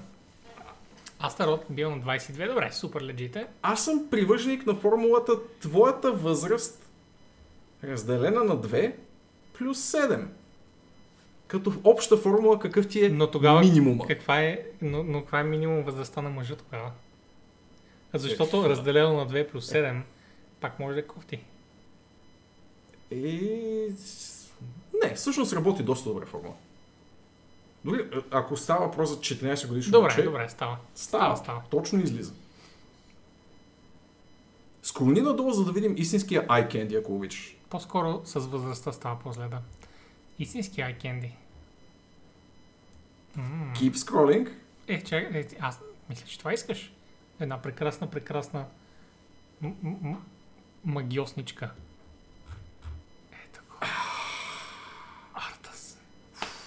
Астарот 1.20 1.66
бил 1.70 1.96
на 1.96 1.98
22, 2.18 2.48
добре, 2.48 2.72
супер 2.72 3.02
легите. 3.02 3.48
Аз 3.62 3.86
съм 3.86 4.08
привърженик 4.12 4.66
на 4.66 4.76
формулата 4.76 5.32
твоята 5.62 6.12
възраст 6.12 6.90
разделена 7.84 8.44
на 8.44 8.58
2 8.58 8.94
плюс 9.54 9.92
7. 9.92 10.26
Като 11.48 11.72
в 11.72 11.78
обща 11.84 12.18
формула 12.18 12.60
какъв 12.60 12.88
ти 12.88 13.06
е 13.06 13.10
Но 13.10 13.32
тогава 13.32 13.60
минимума. 13.60 14.08
каква 14.08 14.42
е, 14.42 14.60
но, 14.82 15.04
но 15.04 15.22
каква 15.22 15.40
е 15.40 15.44
минимум 15.44 15.84
възрастта 15.84 16.22
на 16.22 16.30
мъжа 16.30 16.56
тогава? 16.56 16.92
А 18.14 18.18
Защото 18.18 18.66
Е, 18.66 18.70
разделено 18.70 19.14
на 19.14 19.28
2 19.28 19.48
плюс 19.52 19.72
7, 19.72 20.02
пак 20.60 20.80
може 20.80 20.94
да 20.94 21.00
е 21.00 21.08
кофти. 21.08 21.40
С- 23.98 24.52
Не, 25.04 25.16
всъщност 25.16 25.54
работи 25.54 25.84
доста 25.84 26.10
добре 26.10 26.26
формула. 26.26 26.54
Дори 27.86 28.10
а- 28.14 28.24
ако 28.32 28.58
става 28.58 28.86
въпрос 28.86 29.10
за 29.10 29.16
14 29.18 29.68
годишно 29.68 29.92
Добре, 29.92 30.08
момче, 30.08 30.24
добре, 30.24 30.50
става. 30.50 30.78
става, 30.96 31.24
Става, 31.26 31.38
става. 31.38 31.62
точно 31.72 32.00
излиза. 32.00 32.34
Склони 34.84 35.22
надолу, 35.22 35.52
за 35.52 35.66
да 35.66 35.72
видим 35.72 35.96
истинския 35.98 36.48
eye 36.48 36.68
candy, 36.68 37.00
ако 37.00 37.16
обичаш. 37.16 37.56
По-скоро 37.70 38.22
с 38.26 38.34
възрастта 38.36 38.92
става 38.92 39.20
по-зле, 39.20 39.48
да. 39.48 39.62
Истински 40.40 40.82
eye 40.82 40.98
candy. 40.98 41.32
М. 43.36 43.74
Keep 43.76 43.92
scrolling. 43.94 44.50
Е, 44.88 45.04
чакай, 45.04 45.40
е, 45.42 45.48
аз 45.60 45.80
мисля, 46.10 46.26
че 46.28 46.40
това 46.40 46.54
искаш. 46.54 46.92
Една 47.40 47.62
прекрасна, 47.62 48.10
прекрасна 48.10 48.66
м- 49.62 49.74
м- 49.84 50.22
магиосничка. 50.86 51.72
Артас. 55.34 55.98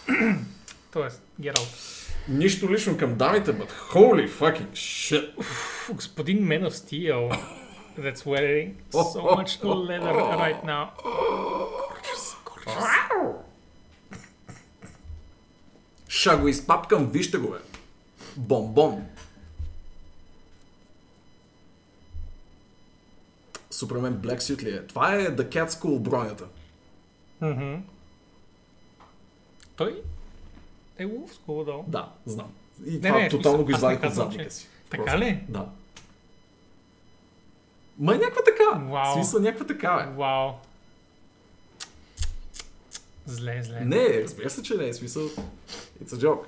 Тоест, 0.92 1.22
Гералт. 1.40 1.68
Нищо 2.28 2.70
лично 2.70 2.96
към 2.96 3.14
дамите, 3.14 3.52
but 3.52 3.70
holy 3.70 4.28
fucking 4.28 4.72
shit. 4.72 5.34
Господин 5.92 6.38
Man 6.38 6.64
of 6.68 6.72
Steel 6.72 7.30
that's 7.98 8.26
wearing 8.26 8.76
so 8.90 9.20
much 9.38 9.62
leather 9.62 10.12
right 10.44 10.64
now. 10.64 10.84
Gorgeous, 11.02 12.36
gorgeous. 12.44 12.84
Ша 16.08 16.36
го 16.36 16.48
изпапкам, 16.48 17.06
вижте 17.10 17.38
го 17.38 17.50
бе. 17.50 17.58
Бомбон. 18.36 19.06
Супермен 23.70 24.14
Black 24.14 24.38
Suit 24.38 24.62
ли 24.62 24.70
е? 24.70 24.86
Това 24.86 25.14
е 25.14 25.36
The 25.36 25.48
Cat 25.48 25.68
School 25.68 25.98
бронята. 25.98 26.44
Мгм. 27.40 27.74
Той 29.76 30.02
е 30.98 31.06
School, 31.06 31.64
да. 31.64 31.82
Да, 31.86 32.12
знам. 32.26 32.52
И 32.86 32.90
Не, 32.90 33.08
това 33.08 33.18
не, 33.18 33.28
тотално 33.28 33.64
го 33.64 33.70
извадих 33.70 34.02
от 34.02 34.14
задника 34.14 34.50
си. 34.50 34.68
Така 34.90 35.04
Просто. 35.04 35.20
ли? 35.20 35.44
Да. 35.48 35.68
Ма 37.98 38.14
е 38.14 38.18
някаква 38.18 38.42
така. 38.44 38.78
Вау. 38.78 39.14
Смисъл 39.14 39.40
някаква 39.40 39.66
така 39.66 40.06
е. 40.08 40.12
Вау. 40.16 40.52
Зле, 43.26 43.62
зле. 43.62 43.80
Не, 43.80 44.22
разбира 44.22 44.50
се, 44.50 44.62
че 44.62 44.74
не 44.74 44.88
е 44.88 44.94
смисъл. 44.94 45.22
It's 45.22 46.08
a 46.08 46.26
joke. 46.26 46.44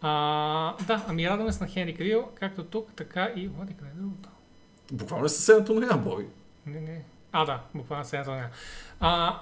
А, 0.00 0.84
да, 0.86 1.04
ами 1.08 1.28
радваме 1.28 1.52
се 1.52 1.64
на 1.64 1.70
Хенри 1.70 1.94
Кавил, 1.94 2.28
както 2.34 2.64
тук, 2.64 2.92
така 2.96 3.32
и... 3.36 3.48
Води, 3.48 3.74
къде 3.74 3.90
е 3.90 3.94
другото? 3.94 4.28
Буквално 4.92 5.26
е 5.26 5.28
съседното 5.28 5.74
на 5.74 5.96
бой. 5.96 6.28
Не, 6.66 6.80
не. 6.80 7.02
А, 7.32 7.44
да, 7.44 7.60
буквално 7.74 8.04
се 8.04 8.18
няма. 8.18 8.48
А, 9.06 9.40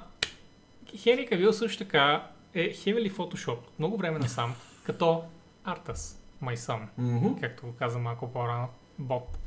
Хенри 0.96 1.26
Кавил 1.26 1.52
също 1.52 1.78
така 1.84 2.28
е 2.54 2.72
heavily 2.72 3.12
Photoshop 3.12 3.58
много 3.78 3.96
време 3.96 4.18
насам, 4.18 4.54
като 4.84 5.24
Artas, 5.66 6.16
my 6.42 6.54
son, 6.54 6.86
Мгм. 6.98 7.40
както 7.40 7.66
го 7.66 7.74
каза 7.76 7.98
малко 7.98 8.32
по-рано, 8.32 8.68
бот. 8.98 9.38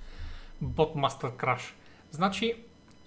Бот 0.62 0.96
Master 0.96 1.32
Crash. 1.44 1.74
Значи, 2.12 2.56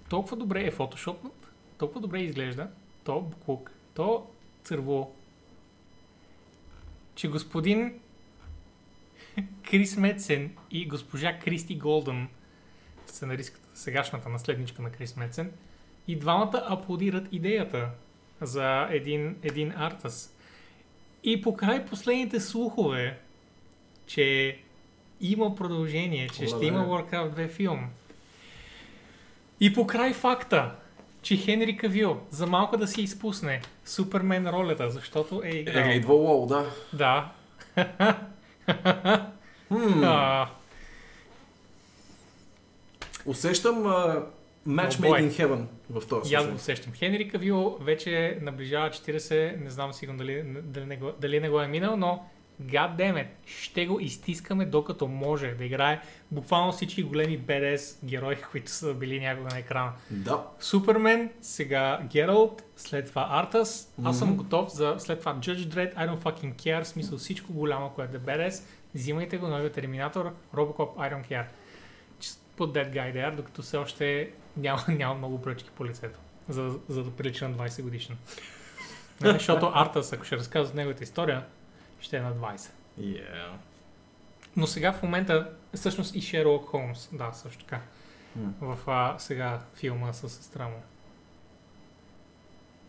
толкова 0.08 0.36
добре 0.36 0.64
е 0.64 0.70
фотошопнат, 0.70 1.52
толкова 1.78 2.00
добре 2.00 2.20
изглежда, 2.20 2.70
то 3.04 3.20
буклук, 3.20 3.70
то 3.94 4.30
църво, 4.64 5.14
че 7.14 7.28
господин 7.28 8.00
Крис 9.70 9.96
Медсен 9.96 10.56
и 10.70 10.88
госпожа 10.88 11.38
Кристи 11.38 11.78
Голдън, 11.78 12.28
сценаристката, 13.06 13.68
сегашната 13.74 14.28
наследничка 14.28 14.82
на 14.82 14.92
Крис 14.92 15.16
Медсен, 15.16 15.52
и 16.08 16.16
двамата 16.16 16.62
аплодират 16.68 17.28
идеята 17.32 17.88
за 18.40 18.86
един, 18.90 19.36
един 19.42 19.72
артас. 19.76 20.34
И 21.24 21.42
покрай 21.42 21.84
последните 21.84 22.40
слухове, 22.40 23.18
че 24.06 24.58
има 25.20 25.54
продължение, 25.54 26.28
че 26.28 26.46
ще 26.46 26.56
Оле. 26.56 26.66
има 26.66 26.86
Warcraft 26.86 27.30
2 27.30 27.48
филм. 27.50 27.88
И 29.60 29.72
покрай 29.74 30.12
факта, 30.12 30.74
че 31.22 31.36
Хенри 31.36 31.76
Кавил 31.76 32.20
за 32.30 32.46
малко 32.46 32.76
да 32.76 32.86
си 32.86 33.02
изпусне 33.02 33.62
Супермен 33.84 34.48
ролята, 34.48 34.90
защото 34.90 35.42
е 35.44 35.48
играл. 35.48 35.84
Е, 35.84 35.92
идва 35.92 36.14
лоу, 36.14 36.46
да. 36.46 36.66
Да. 36.92 37.32
Хм, 39.68 40.04
А, 40.04 40.48
усещам 43.26 43.74
uh, 43.74 44.24
Match 44.68 44.90
Oh. 44.90 45.00
Made 45.00 45.30
in 45.30 45.30
Heaven 45.30 45.64
в 45.90 46.08
този 46.08 46.32
и 46.32 46.34
аз 46.34 46.42
случай. 46.42 46.50
го 46.50 46.56
усещам. 46.56 46.92
Хенри 46.92 47.28
Кавил 47.28 47.78
вече 47.80 48.38
наближава 48.42 48.90
40, 48.90 49.64
не 49.64 49.70
знам 49.70 49.92
сигурно 49.92 50.18
дали, 50.18 50.42
дали, 50.62 50.86
не 50.86 50.96
го, 50.96 51.12
дали 51.20 51.40
не 51.40 51.48
го 51.48 51.60
е 51.60 51.66
минал, 51.66 51.96
но 51.96 52.26
God 52.62 52.96
damn 52.96 53.14
it, 53.14 53.26
ще 53.46 53.86
го 53.86 54.00
изтискаме 54.00 54.64
докато 54.64 55.08
може 55.08 55.54
да 55.54 55.64
играе 55.64 56.00
буквално 56.30 56.72
всички 56.72 57.02
големи 57.02 57.40
BDS 57.40 58.04
герои, 58.04 58.36
които 58.50 58.70
са 58.70 58.94
били 58.94 59.20
някога 59.20 59.48
на 59.50 59.58
екрана. 59.58 59.92
Да. 60.10 60.46
Супермен, 60.60 61.30
сега 61.40 62.00
Гералт, 62.10 62.62
след 62.76 63.06
това 63.06 63.28
Артас. 63.30 63.94
Аз 64.04 64.18
съм 64.18 64.36
готов 64.36 64.72
за 64.74 64.94
след 64.98 65.18
това 65.18 65.34
Judge 65.34 65.66
Dredd, 65.66 65.94
I 65.94 66.10
don't 66.10 66.22
fucking 66.22 66.54
care, 66.54 66.82
смисъл 66.82 67.18
всичко 67.18 67.52
голямо, 67.52 67.90
което 67.90 68.16
е 68.16 68.20
BDS. 68.20 68.62
Взимайте 68.94 69.38
го, 69.38 69.48
новия 69.48 69.72
Терминатор, 69.72 70.34
Robocop, 70.54 70.96
I 70.96 71.12
don't 71.12 71.28
care. 71.30 71.44
Just 72.20 72.38
put 72.58 72.72
that 72.72 72.92
guy 72.92 73.14
there, 73.14 73.34
докато 73.34 73.62
все 73.62 73.76
още 73.76 74.30
няма, 74.58 74.82
няма 74.88 75.14
много 75.14 75.38
бръчки 75.38 75.70
по 75.70 75.86
лицето, 75.86 76.18
за, 76.48 76.78
за 76.88 77.04
да 77.04 77.10
прилича 77.10 77.48
на 77.48 77.56
20 77.56 77.82
годишен. 77.82 78.16
Нали, 79.20 79.32
Защото 79.32 79.72
Артас, 79.74 80.12
ако 80.12 80.24
ще 80.24 80.36
разказват 80.36 80.74
неговата 80.74 81.04
история, 81.04 81.44
ще 82.00 82.16
е 82.16 82.20
на 82.20 82.32
20. 82.34 82.70
Yeah. 83.00 83.48
Но 84.56 84.66
сега 84.66 84.92
в 84.92 85.02
момента, 85.02 85.50
всъщност 85.74 86.14
и 86.14 86.20
Шерлок 86.20 86.66
Холмс, 86.66 87.08
да, 87.12 87.32
също 87.32 87.64
така, 87.64 87.80
М. 88.36 88.52
в 88.60 88.78
а, 88.86 89.14
сега 89.18 89.60
филма 89.74 90.12
с 90.12 90.28
сестра 90.28 90.68
му. 90.68 90.82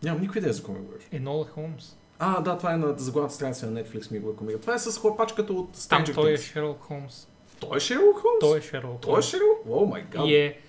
Нямам 0.02 0.20
никаква 0.20 0.38
идея 0.38 0.52
за 0.52 0.62
кого 0.62 0.78
говориш. 0.78 1.04
Енола 1.12 1.44
Холмс. 1.44 1.96
А, 2.18 2.40
да, 2.40 2.58
това 2.58 2.72
е 2.72 2.76
на 2.76 2.98
заглавната 2.98 3.34
страница 3.34 3.70
на 3.70 3.84
Netflix 3.84 4.12
ми 4.12 4.18
го 4.18 4.32
рекомира. 4.32 4.60
Това 4.60 4.74
е 4.74 4.78
с 4.78 5.00
хлапачката 5.00 5.52
от 5.52 5.72
Там 5.88 6.04
Stranger 6.04 6.14
той 6.14 6.32
е. 6.32 6.36
Шерлок 6.36 6.80
Холмс. 6.80 7.28
Той 7.60 7.76
е 7.76 7.80
Шерлок 7.80 8.16
Холмс? 8.16 8.40
Той 8.40 8.58
е 8.58 8.62
Шерлок 8.62 9.00
Той 9.00 9.10
е 9.10 9.14
Холмс. 9.14 9.26
Шерлок? 9.26 9.58
О, 9.68 9.86
май 9.86 10.04
гад. 10.10 10.26
И 10.26 10.36
е 10.36 10.60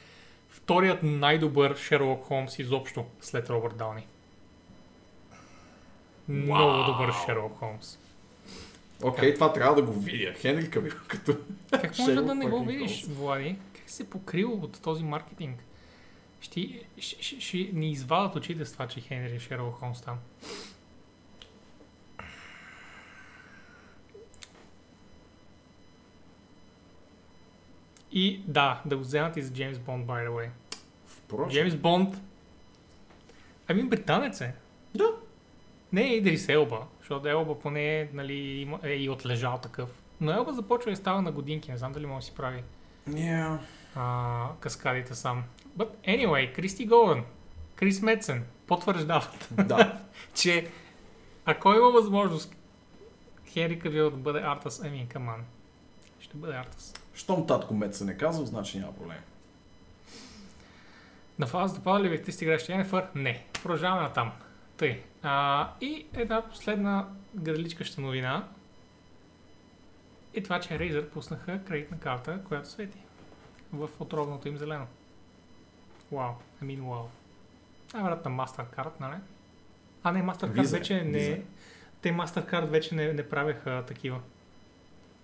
вторият 0.63 1.03
най-добър 1.03 1.75
Шерлок 1.75 2.23
Холмс 2.23 2.59
изобщо 2.59 3.05
след 3.21 3.49
Робърт 3.49 3.77
Дауни. 3.77 4.07
Много 6.27 6.83
добър 6.83 7.13
Шерлок 7.25 7.57
Холмс. 7.57 7.97
Окей, 9.03 9.33
това 9.33 9.53
трябва 9.53 9.75
да 9.75 9.81
го 9.81 9.93
видя. 9.93 10.33
Хенри 10.33 10.69
Кавил 10.69 10.93
като... 11.07 11.37
Как 11.71 11.99
може 11.99 12.15
да 12.15 12.35
не 12.35 12.45
го 12.45 12.65
видиш. 12.65 13.05
Влади? 13.05 13.55
Как 13.73 13.89
се 13.89 14.09
покрил 14.09 14.53
от 14.53 14.81
този 14.81 15.03
маркетинг? 15.03 15.63
Ще, 16.41 16.83
ще, 16.97 17.23
ще, 17.23 17.39
ще 17.39 17.57
ни 17.57 17.91
извадат 17.91 18.35
очите 18.35 18.65
с 18.65 18.73
това, 18.73 18.87
че 18.87 19.01
Хенри 19.01 19.35
е 19.35 19.39
Шерлок 19.39 19.75
Холмс 19.75 20.01
там. 20.01 20.17
И 28.11 28.41
да, 28.47 28.81
да 28.85 28.97
го 28.97 29.03
вземат 29.03 29.37
и 29.37 29.41
за 29.41 29.53
Джеймс 29.53 29.79
Бонд, 29.79 30.07
by 30.07 30.27
the 30.27 30.29
way. 30.29 30.49
Впрочем. 31.05 31.49
Джеймс 31.49 31.75
Бонд. 31.75 32.21
Ами 33.67 33.83
британец 33.83 34.41
е. 34.41 34.53
Да. 34.95 35.07
Не 35.93 36.01
е 36.01 36.15
Идрис 36.15 36.49
Елба, 36.49 36.79
защото 36.99 37.27
Елба 37.27 37.59
поне 37.59 38.09
нали, 38.13 38.69
е 38.83 38.93
и 38.93 39.09
отлежал 39.09 39.57
такъв. 39.57 39.89
Но 40.21 40.31
Елба 40.31 40.53
започва 40.53 40.91
и 40.91 40.95
става 40.95 41.21
на 41.21 41.31
годинки, 41.31 41.71
не 41.71 41.77
знам 41.77 41.91
дали 41.91 42.05
може 42.05 42.25
да 42.25 42.25
си 42.25 42.35
прави 42.37 42.63
Yeah. 43.09 43.57
а, 43.95 44.47
каскадите 44.59 45.15
сам. 45.15 45.43
But 45.77 45.89
anyway, 46.07 46.53
Кристи 46.55 46.85
Голден, 46.85 47.23
Крис 47.75 48.01
Медсен 48.01 48.45
потвърждават, 48.67 49.47
да. 49.51 49.99
че 50.35 50.67
ако 51.45 51.73
има 51.73 51.89
възможност 51.89 52.55
Хенри 53.47 53.79
Кавил 53.79 54.09
да 54.09 54.17
бъде 54.17 54.39
Артас, 54.39 54.81
ами, 54.83 55.07
каман, 55.09 55.45
ще 56.19 56.37
бъде 56.37 56.53
Артас. 56.53 56.93
Щом 57.13 57.47
татко 57.47 57.73
Мет 57.73 57.95
се 57.95 58.05
не 58.05 58.17
казва, 58.17 58.45
значи 58.45 58.79
няма 58.79 58.95
проблем. 58.95 59.17
На 61.39 61.47
фаза 61.47 61.75
допада 61.75 62.03
ли 62.03 62.09
бихте 62.09 62.31
сте 62.31 62.45
игращи 62.45 62.71
Енефър? 62.71 63.07
Не. 63.15 63.45
Продължаваме 63.63 64.01
на 64.01 64.13
там. 64.13 64.31
Тъй. 64.77 65.03
А, 65.23 65.69
и 65.81 66.05
една 66.13 66.41
последна 66.49 67.07
гаделичкаща 67.35 68.01
новина 68.01 68.47
е 70.33 70.43
това, 70.43 70.59
че 70.59 70.69
Razer 70.69 71.09
пуснаха 71.09 71.63
кредитна 71.67 71.99
карта, 71.99 72.39
която 72.47 72.69
свети 72.69 72.97
в 73.73 73.89
отровното 73.99 74.47
им 74.47 74.57
зелено. 74.57 74.87
Вау. 76.11 76.31
I 76.63 76.65
mean, 76.65 76.81
wow. 76.81 77.05
Най-вероятно 77.93 78.31
MasterCard, 78.31 78.91
нали? 78.99 79.15
А 80.03 80.11
не, 80.11 80.23
MasterCard 80.23 80.61
Visa, 80.61 80.77
вече 80.77 81.03
не... 81.03 81.19
Visa. 81.19 81.41
Те 82.01 82.13
MasterCard 82.13 82.65
вече 82.65 82.95
не, 82.95 83.13
не 83.13 83.29
правеха 83.29 83.83
такива. 83.87 84.19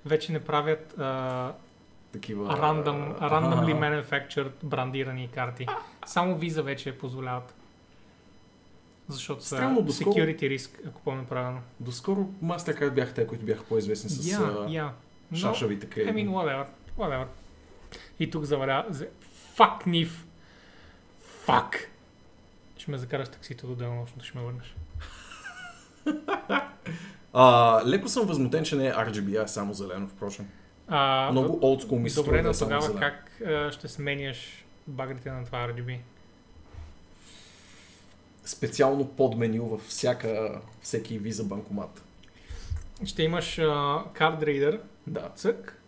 Вече 0.06 0.32
не 0.32 0.44
правят 0.44 1.00
а, 1.00 1.54
Такива... 2.18 2.44
random, 2.52 3.20
randomly 3.22 3.74
manufactured 3.76 4.52
брандирани 4.64 5.28
карти. 5.28 5.68
Само 6.06 6.36
Visa 6.36 6.62
вече 6.62 6.98
позволяват. 6.98 7.54
Защото 9.08 9.42
са 9.42 9.48
Странно, 9.48 9.82
доскоро- 9.82 10.06
security 10.08 10.42
риск, 10.42 10.80
ако 10.88 11.02
помня 11.02 11.26
правилно. 11.26 11.60
Доскоро 11.80 12.30
MasterCard 12.44 12.90
бяха 12.92 13.14
те, 13.14 13.28
които 13.28 13.46
бяха 13.46 13.64
по-известни 13.64 14.10
с 14.10 14.28
Я, 14.28 14.66
я. 14.70 14.92
Но, 15.32 15.38
шашавите 15.38 15.88
I 15.88 15.90
кредити. 15.90 16.14
mean, 16.14 16.30
whatever, 16.30 16.68
whatever. 16.98 17.26
И 18.20 18.30
тук 18.30 18.44
заваря... 18.44 18.86
за- 18.90 19.08
Fuck, 19.58 19.88
Нив! 19.88 20.26
Fuck! 21.48 21.76
Ще 22.78 22.92
ме 22.92 22.98
закараш 22.98 23.30
таксито 23.30 23.68
до 23.68 23.76
денонощното, 23.76 24.26
ще 24.26 24.38
ме 24.38 24.44
върнеш. 24.44 24.76
А, 27.34 27.82
леко 27.86 28.08
съм 28.08 28.28
възмутен, 28.28 28.64
че 28.64 28.76
не 28.76 28.88
е 28.88 28.92
RGB, 28.92 29.44
а 29.44 29.48
само 29.48 29.74
зелено, 29.74 30.08
впрочем. 30.08 30.48
А, 30.88 31.30
Много 31.32 31.60
олдскул 31.62 32.00
ми 32.00 32.10
се 32.10 32.16
Добре, 32.16 32.42
но 32.42 32.50
е 32.50 32.54
тогава 32.54 33.00
как 33.00 33.42
а, 33.48 33.72
ще 33.72 33.88
сменяш 33.88 34.66
багрите 34.88 35.32
на 35.32 35.46
това 35.46 35.68
RGB? 35.68 35.98
Специално 38.46 39.08
подменю 39.08 39.66
във 39.66 39.82
всяка, 39.82 40.62
всеки 40.82 41.20
виза 41.20 41.44
банкомат. 41.44 42.04
Ще 43.06 43.24
имаш 43.24 43.56
card 43.56 44.40
reader, 44.44 44.80
Да. 45.08 45.30
цък 45.36 45.82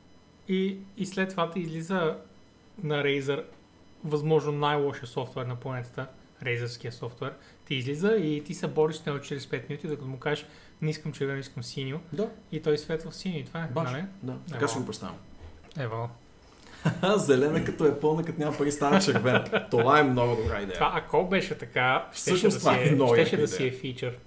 и, 0.48 0.78
и 0.98 1.06
след 1.06 1.30
това 1.30 1.52
ти 1.52 1.60
излиза 1.60 2.18
на 2.84 3.03
Razer 3.03 3.44
възможно 4.03 4.52
най-лошия 4.52 5.08
софтуер 5.08 5.45
на 5.45 5.56
планетата, 5.56 6.08
Razerския 6.44 6.92
софтуер. 6.92 7.34
Ти 7.66 7.76
излиза 7.76 8.11
и 8.16 8.44
ти 8.44 8.53
се 8.53 8.68
бориш 8.68 8.95
с 8.95 9.06
него 9.06 9.22
через 9.22 9.45
5 9.45 9.69
минути, 9.69 9.88
докато 9.88 10.08
му 10.08 10.19
кажеш 10.19 10.45
не 10.82 10.90
искам 10.90 11.11
червено, 11.11 11.40
искам 11.40 11.64
синьо 11.64 11.99
Да, 12.14 12.30
и 12.51 12.61
той 12.61 12.77
светва 12.77 13.11
в 13.11 13.16
синьо 13.16 13.45
това 13.45 13.64
е, 13.64 13.67
баш. 13.67 13.91
нали? 13.91 14.03
Да, 14.24 14.38
така 14.48 14.58
Ево. 14.58 14.67
си 14.67 14.80
го 14.80 14.85
представям. 14.85 15.17
Ево. 15.80 16.09
Зелена 17.17 17.66
като 17.66 17.85
е 17.85 17.99
пълна, 17.99 18.25
като 18.25 18.40
няма 18.40 18.58
пари, 18.58 18.72
стана 18.72 19.01
червена. 19.01 19.67
Това 19.72 19.99
е 19.99 20.03
много 20.03 20.35
добра 20.35 20.61
идея. 20.61 20.74
Това 20.74 20.91
ако 20.95 21.27
беше 21.27 21.58
така, 21.58 22.08
щеше 22.11 22.24
Всъщност 22.24 22.56
да, 22.56 22.59
това 22.59 22.74
си 22.74 22.80
е 22.80 22.88
е, 22.88 22.91
много 22.91 23.16
щеше 23.16 23.38
да 23.38 23.48
си 23.48 23.67
е 23.67 23.72
фичър. 23.72 24.17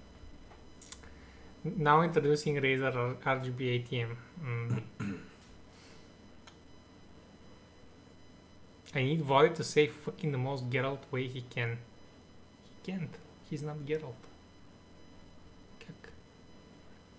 Now 1.67 2.13
introducing 2.13 2.61
Razer 2.61 3.17
RGB 3.25 3.61
ATM. 3.77 4.09
Mm. 4.45 4.83
I 8.95 9.01
need 9.09 9.23
Vladdy 9.23 9.55
to 9.55 9.65
say 9.65 9.89
fucking 9.89 10.33
the 10.33 10.43
most 10.49 10.63
Geralt 10.71 11.05
way 11.13 11.25
he 11.35 11.43
can. 11.55 11.71
He 12.67 12.75
can't. 12.87 13.15
He's 13.49 13.63
not 13.63 13.79
Geralt. 13.87 14.23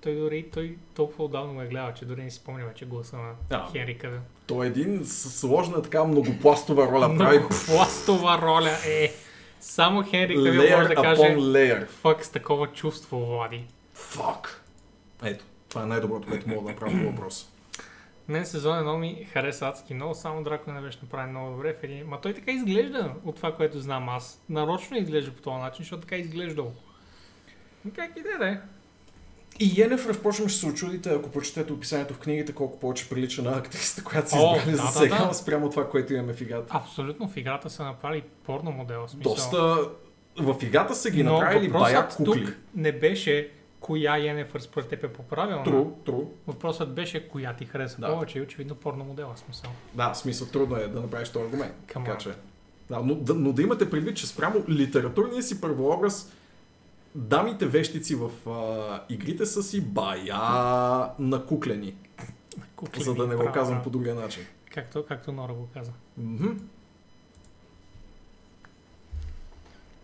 Той 0.03 0.15
дори, 0.15 0.45
той 0.53 0.77
толкова 0.95 1.23
отдавна 1.23 1.53
ме 1.53 1.67
гледал, 1.67 1.93
че 1.93 2.05
дори 2.05 2.23
не 2.23 2.31
си 2.31 2.37
спомня 2.37 2.65
вече 2.65 2.85
гласа 2.85 3.17
на 3.17 3.31
Да. 3.49 3.69
Хенри 3.71 3.97
Кавил. 3.97 4.19
Той 4.47 4.65
е 4.65 4.69
един 4.69 5.05
с 5.05 5.39
сложна 5.39 5.81
така 5.81 6.03
многопластова 6.03 6.87
роля. 6.91 7.17
Прави 7.17 7.37
Много 7.37 7.55
пластова 7.65 8.41
роля 8.41 8.77
е. 8.87 9.13
Само 9.59 10.03
Хенри 10.03 10.35
Кавил 10.35 10.77
може 10.77 10.87
да 10.87 10.95
каже 10.95 11.21
upon 11.21 11.37
layer. 11.37 11.87
фак 11.87 12.25
с 12.25 12.29
такова 12.29 12.67
чувство, 12.67 13.25
Влади. 13.25 13.65
Fuck. 13.97 14.47
Ето, 15.23 15.45
това 15.69 15.83
е 15.83 15.85
най-доброто, 15.85 16.27
което 16.27 16.49
мога 16.49 16.61
да 16.61 16.69
направя 16.69 16.91
по 16.91 17.09
въпроса. 17.11 17.47
Мен 18.27 18.45
сезон 18.45 18.77
едно 18.77 18.97
ми 18.97 19.27
хареса 19.33 19.67
адски 19.67 19.93
много, 19.93 20.15
само 20.15 20.43
Дракула 20.43 20.75
не 20.75 20.81
беше 20.81 20.99
направен 21.01 21.29
много 21.29 21.51
добре 21.51 21.73
в 21.73 21.83
един... 21.83 22.07
Ма 22.07 22.21
той 22.21 22.33
така 22.33 22.51
изглежда 22.51 23.13
от 23.25 23.35
това, 23.35 23.55
което 23.55 23.79
знам 23.79 24.09
аз. 24.09 24.41
Нарочно 24.49 24.97
изглежда 24.97 25.31
по 25.31 25.41
този 25.41 25.57
начин, 25.57 25.83
защото 25.83 26.01
така 26.01 26.15
изглеждал. 26.15 26.73
Как 27.95 28.11
и 28.17 28.21
да 28.21 28.29
е, 28.29 28.37
да 28.37 28.47
е. 28.47 28.57
И 29.59 29.73
Йенефер, 29.77 30.13
впрочем, 30.13 30.47
ще 30.47 30.59
се 30.59 30.65
очудите, 30.65 31.09
ако 31.09 31.29
прочетете 31.29 31.73
описанието 31.73 32.13
в 32.13 32.19
книгите, 32.19 32.53
колко 32.53 32.79
повече 32.79 33.09
прилича 33.09 33.41
на 33.41 33.57
актрисата, 33.57 34.03
която 34.03 34.29
О, 34.33 34.55
избрали 34.55 34.71
да, 34.71 34.77
за 34.77 34.87
сега, 34.87 35.25
да. 35.25 35.33
спрямо 35.33 35.69
това, 35.69 35.89
което 35.89 36.13
имаме 36.13 36.33
в 36.33 36.41
играта. 36.41 36.65
Абсолютно 36.69 37.27
в 37.27 37.37
играта 37.37 37.69
са 37.69 37.83
направили 37.83 38.23
порно 38.45 38.71
модел. 38.71 39.07
Смисъл. 39.07 39.33
Доста... 39.33 39.77
В 40.39 40.55
играта 40.61 40.95
са 40.95 41.11
ги 41.11 41.23
Но 41.23 41.33
направили 41.33 41.69
бая 41.69 42.07
кукли. 42.07 42.45
тук 42.45 42.55
не 42.75 42.91
беше 42.91 43.51
коя 43.79 44.17
Йенефър 44.17 44.59
според 44.59 44.87
теб 44.87 45.03
е 45.03 45.07
по-правилна. 45.07 45.63
Тру, 45.63 45.85
тру. 46.05 46.21
Въпросът 46.47 46.93
беше 46.93 47.27
коя 47.27 47.53
ти 47.53 47.65
хареса 47.65 47.97
Да. 48.01 48.07
повече 48.07 48.39
и 48.39 48.41
очевидно 48.41 48.75
порно 48.75 49.03
модела 49.03 49.37
смисъл. 49.37 49.71
Да, 49.93 50.13
смисъл 50.13 50.47
трудно 50.47 50.75
е 50.75 50.87
да 50.87 51.01
направиш 51.01 51.29
този 51.29 51.45
аргумент. 51.45 51.73
Come 51.87 52.05
Така 52.05 52.17
че... 52.17 52.29
Да, 52.89 52.99
но, 52.99 53.15
да, 53.15 53.33
но 53.33 53.53
да 53.53 53.61
имате 53.61 53.89
предвид, 53.89 54.17
че 54.17 54.27
спрямо 54.27 54.63
литературния 54.69 55.43
си 55.43 55.61
първообраз, 55.61 56.31
дамите 57.15 57.65
вещици 57.65 58.15
в 58.15 58.49
а, 58.49 59.01
игрите 59.09 59.45
са 59.45 59.63
си 59.63 59.81
бая 59.81 60.35
накуклени. 61.19 61.95
Куклени, 62.75 63.03
За 63.03 63.13
да 63.15 63.27
не 63.27 63.35
го 63.35 63.41
право, 63.41 63.53
казвам 63.53 63.83
по 63.83 63.89
другия 63.89 64.15
начин. 64.15 64.43
Както, 64.71 65.05
както 65.05 65.31
Нора 65.31 65.53
го 65.53 65.67
каза. 65.73 65.91
Мгм. 66.17 66.47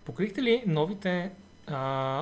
Покрихте 0.06 0.44
ли 0.44 0.64
новите 0.68 1.32
а, 1.68 1.76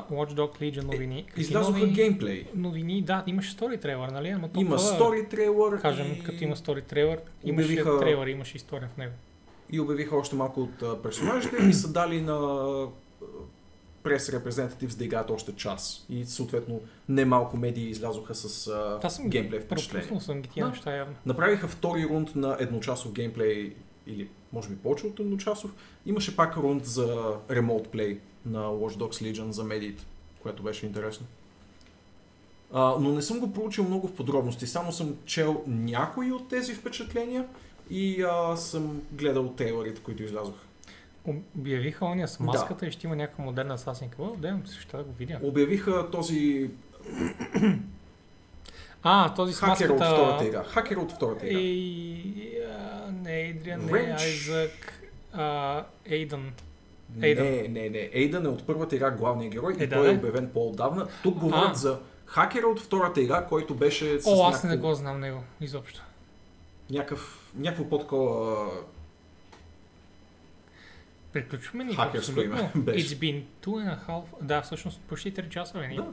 Watch 0.04 0.32
Dogs 0.32 0.62
Legion 0.62 0.84
новини. 0.84 1.24
Какви 1.28 1.42
Излязоха 1.42 1.80
нови 1.80 1.92
геймплей. 1.92 2.46
Новини, 2.56 3.02
да, 3.02 3.24
имаше 3.28 3.52
стори 3.52 3.80
трейлър, 3.80 4.10
нали? 4.10 4.28
Ама 4.28 4.38
Има 4.40 4.50
толкова, 4.50 4.80
стори 4.80 5.28
трейлър 5.28 5.82
Кажем, 5.82 6.14
и... 6.14 6.24
като 6.24 6.44
има 6.44 6.56
стори 6.56 6.82
трейлър, 6.82 7.20
имаше 7.44 7.68
Обявиха- 7.68 8.00
трейлър, 8.00 8.28
имаше 8.28 8.58
история 8.58 8.90
в 8.94 8.98
него. 8.98 9.14
и 9.72 9.80
обявиха 9.80 10.16
още 10.18 10.36
малко 10.36 10.62
от 10.62 11.04
персонажите 11.04 11.56
и 11.58 11.74
са 11.74 11.92
дали 11.92 12.22
на 12.22 12.38
прес 14.08 14.30
репрезентатив 14.30 14.96
да 14.98 15.06
играят 15.06 15.30
още 15.30 15.56
час. 15.56 16.06
И 16.10 16.26
съответно 16.26 16.82
немалко 17.10 17.58
медии 17.58 17.90
излязоха 17.90 18.36
с 18.36 18.68
а, 18.68 19.00
Аз 19.04 19.16
съм 19.16 19.30
геймплей 19.30 19.60
впечатление. 19.60 20.08
Пропуснал 20.08 20.36
съм 20.36 20.42
ги 20.42 20.50
тия 20.50 20.66
Да. 20.66 20.70
неща 20.72 20.96
явно. 20.96 21.16
Направиха 21.26 21.68
втори 21.68 22.06
рунд 22.06 22.36
на 22.36 22.58
едночасов 22.60 23.14
геймплей 23.14 23.76
или 24.08 24.30
може 24.54 24.70
би 24.70 24.76
повече 24.76 25.08
от 25.08 25.20
едночасов. 25.20 25.72
Имаше 26.06 26.36
пак 26.36 26.58
рунд 26.58 26.86
за 26.86 27.36
ремонт 27.52 27.88
плей 27.90 28.20
на 28.46 28.60
Watch 28.60 28.98
Dogs 28.98 29.32
Legion 29.34 29.50
за 29.50 29.64
медиите, 29.64 30.06
което 30.42 30.64
беше 30.64 30.86
интересно. 30.86 31.26
А, 32.74 32.96
но 33.00 33.12
не 33.14 33.22
съм 33.22 33.40
го 33.40 33.54
проучил 33.54 33.84
много 33.84 34.08
в 34.08 34.14
подробности, 34.16 34.68
само 34.68 34.92
съм 34.92 35.16
чел 35.26 35.64
някои 35.68 36.32
от 36.32 36.50
тези 36.50 36.74
впечатления 36.74 37.48
и 37.90 38.22
а, 38.22 38.58
съм 38.58 39.02
гледал 39.12 39.54
трейлерите, 39.54 40.02
които 40.02 40.24
излязоха. 40.24 40.67
Обявиха 41.58 42.06
ония 42.06 42.28
с 42.28 42.38
Да. 42.38 42.44
маската 42.44 42.86
и 42.88 42.92
ще 42.92 43.08
има 43.08 43.16
някаква 43.16 43.44
модерна 43.44 43.78
Assassin's 43.78 44.16
Creed. 44.18 44.36
Да, 44.38 44.60
ще 44.80 44.98
да 44.98 45.04
го 45.04 45.12
видя. 45.14 45.40
Обявиха 45.44 46.12
този 46.12 46.70
А, 49.04 49.34
този 49.34 49.54
с 49.54 49.60
хакер 49.60 49.90
от 49.90 49.96
втората 49.96 50.22
маската... 50.24 50.46
игра. 50.46 50.64
Хакер 50.64 50.96
от 50.98 51.12
втората 51.12 51.48
игра. 51.48 51.60
И... 51.60 52.60
Не, 53.24 53.42
Ейдриан, 53.42 53.80
не, 53.82 53.92
Wrench. 53.92 54.22
Айзък, 54.22 55.04
а, 55.34 55.84
Ейдън. 56.06 56.52
Ейдън. 57.22 57.46
Не, 57.46 57.68
не, 57.68 57.90
не. 57.90 58.10
Ейдън 58.14 58.46
е 58.46 58.50
от 58.50 58.68
първата 58.68 58.96
игра 58.96 59.12
главният 59.12 59.54
герой 59.54 59.76
Е, 59.80 59.84
и 59.84 59.88
да, 59.88 59.96
той 59.96 60.08
е 60.14 60.18
обявен 60.18 60.50
по-отдавна. 60.54 61.08
Тук 61.24 61.38
говорят 61.38 61.72
А. 61.72 61.76
за 61.76 62.00
хакера 62.26 62.68
от 62.68 62.80
втората 62.80 63.22
игра, 63.22 63.46
който 63.46 63.76
беше 63.76 64.20
с 64.20 64.28
О, 64.28 64.48
аз 64.48 64.64
не 64.64 64.70
някакво, 64.70 64.88
го 64.90 64.96
знам 64.96 65.20
него, 65.20 65.44
изобщо. 65.62 66.02
някакъв, 66.90 67.52
някакво 67.56 67.90
по-такова... 67.90 68.66
Приключваме 71.42 71.84
ни 71.84 71.96
Хакерско 71.96 72.42
име. 72.42 72.72
It's 72.76 73.16
been 73.20 73.44
two 73.62 73.86
and 73.86 73.98
a 73.98 74.08
half... 74.08 74.24
Да, 74.42 74.62
всъщност 74.62 75.02
почти 75.02 75.34
3 75.34 75.50
часа, 75.50 75.80
бе, 75.80 75.88
ни. 75.88 75.96
Да. 75.96 76.08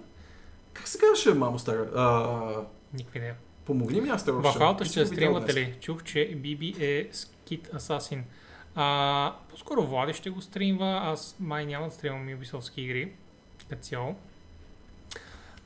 Как 0.72 0.88
се 0.88 0.98
казваше, 0.98 1.34
мамо 1.34 1.58
стара? 1.58 1.90
А, 1.94 2.66
Никаква 2.94 3.18
идея. 3.18 3.36
помогни 3.64 4.00
ми, 4.00 4.08
аз 4.08 4.24
те 4.24 4.32
Вахалта 4.32 4.84
Ти 4.84 4.90
ще 4.90 5.06
стримвате 5.06 5.54
ли? 5.54 5.74
Чух, 5.80 6.02
че 6.04 6.34
Биби 6.36 6.74
е 6.80 7.08
скит 7.12 7.74
асасин. 7.74 8.24
А, 8.74 9.34
по-скоро 9.50 9.86
Влади 9.86 10.12
ще 10.12 10.30
го 10.30 10.40
стримва, 10.40 11.00
аз 11.04 11.36
май 11.40 11.66
няма 11.66 11.86
да 11.86 11.92
стримам 11.94 12.26
Ubisoft 12.28 12.78
игри. 12.78 13.12
Като 13.68 13.82
цяло. 13.82 14.16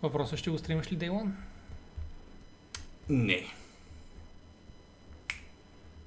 Въпросът 0.02 0.38
ще 0.38 0.50
го 0.50 0.58
стримаш 0.58 0.92
ли 0.92 0.98
Day 0.98 1.10
One? 1.10 1.30
Не. 3.08 3.46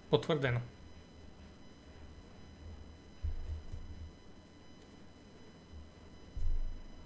Потвърдено. 0.09 0.59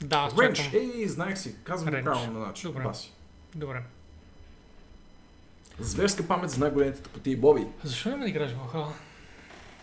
Да, 0.05 0.29
чакам. 0.53 0.71
ей, 0.73 1.07
знаех 1.07 1.37
си, 1.37 1.55
казвам 1.63 1.93
Ренч. 1.93 2.03
правилно 2.05 2.39
на 2.39 2.45
начин. 2.45 2.69
Добре. 2.71 2.83
Баси. 2.83 3.11
Добре. 3.55 3.81
Зверска 5.79 6.27
памет 6.27 6.49
за 6.49 6.59
най-големите 6.59 7.01
тъпоти 7.01 7.35
Боби. 7.35 7.67
Защо 7.83 8.09
не 8.09 8.15
ме 8.15 8.23
да 8.23 8.29
играш 8.29 8.51
в 8.51 8.73
Valhalla? 8.73 8.91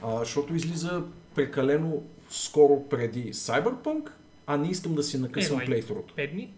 А, 0.03 0.19
защото 0.19 0.55
излиза 0.55 1.03
прекалено 1.35 2.03
скоро 2.31 2.89
преди 2.89 3.33
Cyberpunk, 3.33 4.11
а 4.47 4.57
не 4.57 4.69
искам 4.69 4.95
да 4.95 5.03
си 5.03 5.19
накъсвам 5.19 5.55
Е, 5.55 5.59
май. 5.59 5.67
плейтрото. 5.67 6.15
5 6.15 6.33
дни? 6.33 6.53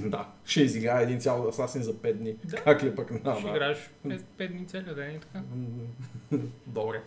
да, 0.08 0.28
ще 0.44 0.62
изиграя 0.62 1.02
един 1.02 1.20
цял 1.20 1.52
Assassin 1.52 1.80
за 1.80 1.94
5 1.94 2.12
дни. 2.12 2.34
Да. 2.44 2.56
Как 2.56 2.82
ли 2.82 2.94
пък? 2.94 3.22
Да, 3.22 3.34
Ще 3.34 3.42
да. 3.42 3.50
играеш 3.50 3.90
5, 4.06 4.48
дни 4.48 4.66
целия 4.66 4.94
ден 4.94 5.16
и 5.16 5.20
така. 5.20 5.42
Добре. 6.66 7.02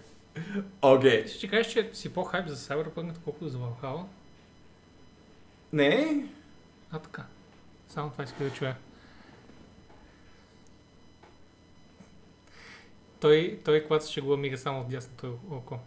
Окей. 0.82 1.26
Ти 1.26 1.34
ще 1.34 1.48
кажеш, 1.48 1.74
че 1.74 1.90
си 1.94 2.14
по-хайп 2.14 2.48
за 2.48 2.56
Cyberpunk, 2.56 3.12
колкото 3.24 3.50
за 3.50 3.58
Valhalla. 3.58 4.04
Не, 5.76 6.26
А 6.92 7.00
така. 7.00 7.26
Само 7.90 8.10
това 8.10 8.24
иска 8.24 8.44
да 8.44 8.54
чуя. 8.54 8.76
Той, 13.20 13.60
той 13.66 13.84
когато 13.84 14.06
се 14.06 14.12
шегува, 14.12 14.38
мига 14.38 14.58
само 14.58 14.82
от 14.82 14.90
дясното 14.90 15.38
око. 15.52 15.80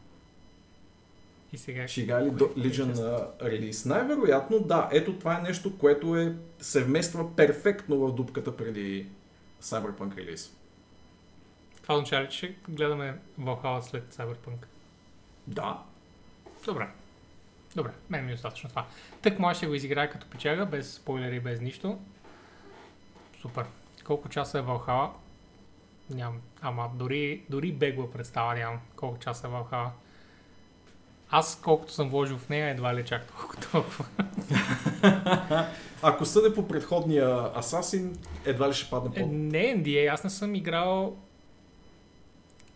И 1.53 1.59
сега... 1.59 1.87
играе 1.97 2.25
ли 2.25 2.31
до 2.31 2.45
Legion 2.45 2.89
част? 2.89 3.03
на 3.03 3.29
релиз? 3.43 3.85
Най-вероятно 3.85 4.61
да. 4.61 4.89
Ето 4.93 5.19
това 5.19 5.39
е 5.39 5.43
нещо, 5.43 5.79
което 5.79 6.17
е, 6.17 6.37
се 6.61 6.85
вмества 6.85 7.37
перфектно 7.37 7.99
в 7.99 8.15
дупката 8.15 8.57
преди 8.57 9.07
Cyberpunk 9.63 10.17
релиз. 10.17 10.57
Това 11.83 11.95
означава 11.95 12.25
ли, 12.25 12.31
че 12.31 12.37
ще 12.37 12.57
гледаме 12.69 13.19
Valhalla 13.41 13.81
след 13.81 14.15
Cyberpunk? 14.15 14.67
Да. 15.47 15.83
Добре. 16.65 16.89
Добре, 17.77 17.91
мен 18.11 18.25
ми 18.25 18.31
е 18.31 18.35
достатъчно 18.35 18.69
това. 18.69 18.87
Тък 19.23 19.39
може 19.39 19.57
ще 19.57 19.67
го 19.67 19.75
изиграя 19.75 20.11
като 20.11 20.27
печага, 20.27 20.67
без 20.67 20.93
спойлери, 20.93 21.41
без 21.41 21.61
нищо. 21.61 21.99
Супер. 23.41 23.65
Колко 24.05 24.29
часа 24.29 24.59
е 24.59 24.63
Valhalla? 24.63 25.11
Нямам. 26.11 26.41
Ама 26.61 26.91
дори, 26.95 27.43
дори 27.51 27.73
бегла 27.73 28.11
представа 28.11 28.55
нямам 28.55 28.81
колко 28.97 29.19
часа 29.19 29.47
е 29.47 29.51
Valhalla. 29.51 29.91
Аз 31.31 31.61
колкото 31.65 31.93
съм 31.93 32.09
вложил 32.09 32.39
в 32.39 32.49
нея, 32.49 32.69
едва 32.69 32.95
ли 32.95 33.05
чак 33.05 33.27
толкова 33.27 33.61
толкова. 33.73 34.05
Ако 36.03 36.25
съде 36.25 36.55
по 36.55 36.69
предходния 36.69 37.29
Assassin, 37.55 38.17
едва 38.45 38.69
ли 38.69 38.75
ще 38.75 38.91
падне 38.91 39.11
Е, 39.15 39.23
по... 39.23 39.29
не 39.33 39.77
NDA, 39.77 40.13
аз 40.15 40.25
не 40.25 40.31
съм 40.31 40.55
играл 40.55 41.17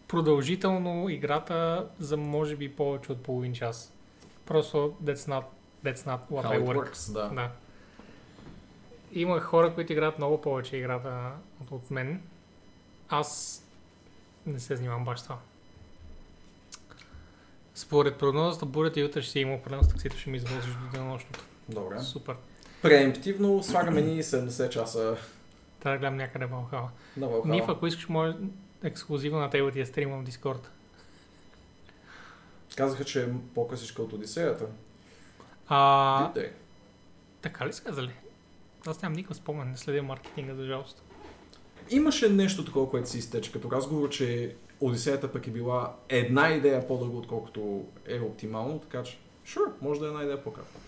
продължително 0.09 1.09
играта 1.09 1.89
за 1.99 2.17
може 2.17 2.57
би 2.57 2.77
повече 2.77 3.13
от 3.13 3.23
половин 3.23 3.53
час. 3.53 3.93
Просто 4.47 4.95
that's 5.05 5.29
not, 5.29 5.45
that's 5.85 6.07
not 6.07 6.19
what 6.31 6.45
How 6.45 6.53
I 6.53 6.65
work. 6.65 6.93
works, 6.93 7.13
да. 7.13 7.29
Да. 7.29 7.51
Има 9.13 9.41
хора, 9.41 9.75
които 9.75 9.93
играят 9.93 10.19
много 10.19 10.41
повече 10.41 10.77
играта 10.77 11.31
от, 11.71 11.91
мен. 11.91 12.23
Аз 13.09 13.63
не 14.47 14.61
се 14.61 14.77
занимавам 14.77 15.05
баш 15.05 15.21
с 15.21 15.23
това. 15.23 15.39
Според 17.75 18.19
прогнозата, 18.19 18.67
бурята 18.67 19.01
и 19.01 19.05
утре 19.05 19.23
ще 19.23 19.41
има 19.41 19.55
определено 19.55 19.85
с 19.85 19.89
таксито, 19.89 20.19
ще 20.19 20.31
ми 20.31 20.37
извозиш 20.37 20.75
до 20.75 20.91
денонощното. 20.93 21.45
Добре. 21.69 22.01
Супер. 22.01 22.37
Преемптивно 22.83 23.63
слагаме 23.63 24.01
ни 24.01 24.23
70 24.23 24.69
часа 24.69 25.17
Трябва 25.81 25.97
да 25.97 26.01
гледам 26.01 26.17
някъде 26.17 26.47
в 26.47 26.51
Valhalla. 26.51 26.89
на 27.17 27.27
Valhalla. 27.27 27.51
Ниф, 27.51 27.65
ако 27.69 27.87
искаш, 27.87 28.09
може 28.09 28.35
ексклюзивно 28.83 29.39
на 29.41 29.51
тебе 29.51 29.65
да 29.65 29.71
ти 29.71 29.81
я 29.81 29.87
стримам 29.87 30.25
в 30.25 30.29
Discord. 30.29 30.61
Казаха, 32.77 33.05
че 33.05 33.23
е 33.23 33.29
по-късичка 33.55 34.03
от 34.03 34.13
Одисеята. 34.13 34.67
А, 35.69 36.33
Дите. 36.33 36.53
така 37.43 37.67
ли 37.67 37.73
са 37.73 37.83
казали? 37.83 38.11
Аз 38.87 39.03
нямам 39.03 39.17
никакъв 39.17 39.37
спомен, 39.37 39.71
не 39.71 39.77
следя 39.77 40.03
маркетинга, 40.03 40.55
за 40.55 40.67
жалост. 40.67 41.03
Имаше 41.91 42.29
нещо 42.29 42.65
такова, 42.65 42.91
което 42.91 43.11
си 43.11 43.19
изтече 43.19 43.53
като 43.53 43.71
разговор, 43.71 44.09
че 44.09 44.55
Одисеята 44.81 45.33
пък 45.33 45.47
е 45.47 45.51
била 45.51 45.95
една 46.09 46.51
идея 46.51 46.89
по-дълго, 46.89 47.19
отколкото 47.19 47.85
е 48.07 48.21
оптимално, 48.21 48.79
така 48.79 49.03
че, 49.03 49.19
sure, 49.47 49.71
може 49.81 50.01
да 50.01 50.07
е 50.07 50.09
една 50.09 50.23
идея 50.23 50.45
по-кратка. 50.45 50.79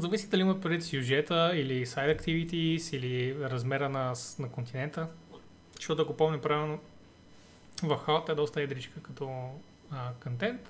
Зависи 0.00 0.28
дали 0.28 0.40
има 0.40 0.60
преди 0.60 0.82
сюжета 0.82 1.52
или 1.54 1.86
side 1.86 2.20
activities 2.20 2.96
или 2.96 3.36
размера 3.40 3.88
на, 3.88 4.14
на 4.38 4.48
континента. 4.48 5.08
Защото 5.76 6.02
ако 6.02 6.16
помня 6.16 6.40
правилно, 6.40 6.78
Valhalla 7.82 8.32
е 8.32 8.34
доста 8.34 8.62
едричка 8.62 9.00
като 9.02 9.50
а, 9.90 10.10
контент. 10.22 10.60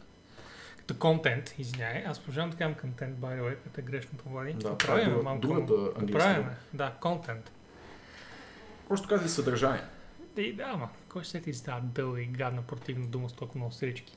Като 0.77 0.99
контент, 0.99 1.55
извиняй. 1.59 2.05
Аз 2.07 2.19
продължавам 2.19 2.51
да 2.51 2.57
казвам 2.57 2.75
контент, 2.75 3.19
by 3.19 3.41
the 3.41 3.43
way, 3.43 3.57
като 3.57 3.81
е 3.81 3.85
грешното 3.85 4.29
влади. 4.29 4.53
Да, 4.53 4.59
това 4.59 4.71
е 4.71 4.79
Поправяме 4.79 5.11
друга- 5.39 5.55
малко. 5.55 5.95
Поправяме. 5.97 6.39
дума. 6.39 6.55
Да, 6.73 6.93
контент. 7.01 7.51
Просто 8.89 9.09
казали 9.09 9.29
съдържание. 9.29 9.83
И 10.37 10.53
да, 10.53 10.63
ама, 10.63 10.89
кой 11.09 11.25
ще 11.25 11.53
за 11.53 11.65
тази 11.65 11.87
дълга 11.87 12.21
и 12.21 12.27
гадна 12.27 12.63
противна 12.63 13.07
дума 13.07 13.29
с 13.29 13.33
толкова 13.33 13.59
много 13.59 13.73
сирички? 13.73 14.17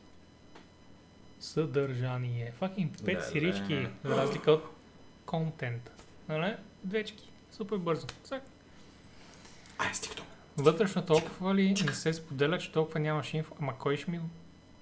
Съдържание. 1.39 2.51
Факин 2.51 2.91
пет 3.05 3.25
сирички, 3.25 3.87
за 4.03 4.17
разлика 4.17 4.51
от 4.51 4.63
контент. 5.25 5.91
Нали? 6.29 6.55
Двечки. 6.83 7.29
Супер 7.51 7.77
бързо. 7.77 8.07
Цак. 8.23 8.43
Ай, 9.77 9.93
с 9.93 9.99
TikTok. 9.99 10.23
Вътрешно 10.57 11.05
толкова 11.05 11.55
ли 11.55 11.73
не 11.85 11.93
се 11.93 12.13
споделя, 12.13 12.57
че 12.57 12.71
толкова 12.71 12.99
нямаш 12.99 13.33
инфо? 13.33 13.55
Ама 13.61 13.77
кой 13.77 13.97
ще 13.97 14.11
ми 14.11 14.17
го... 14.19 14.25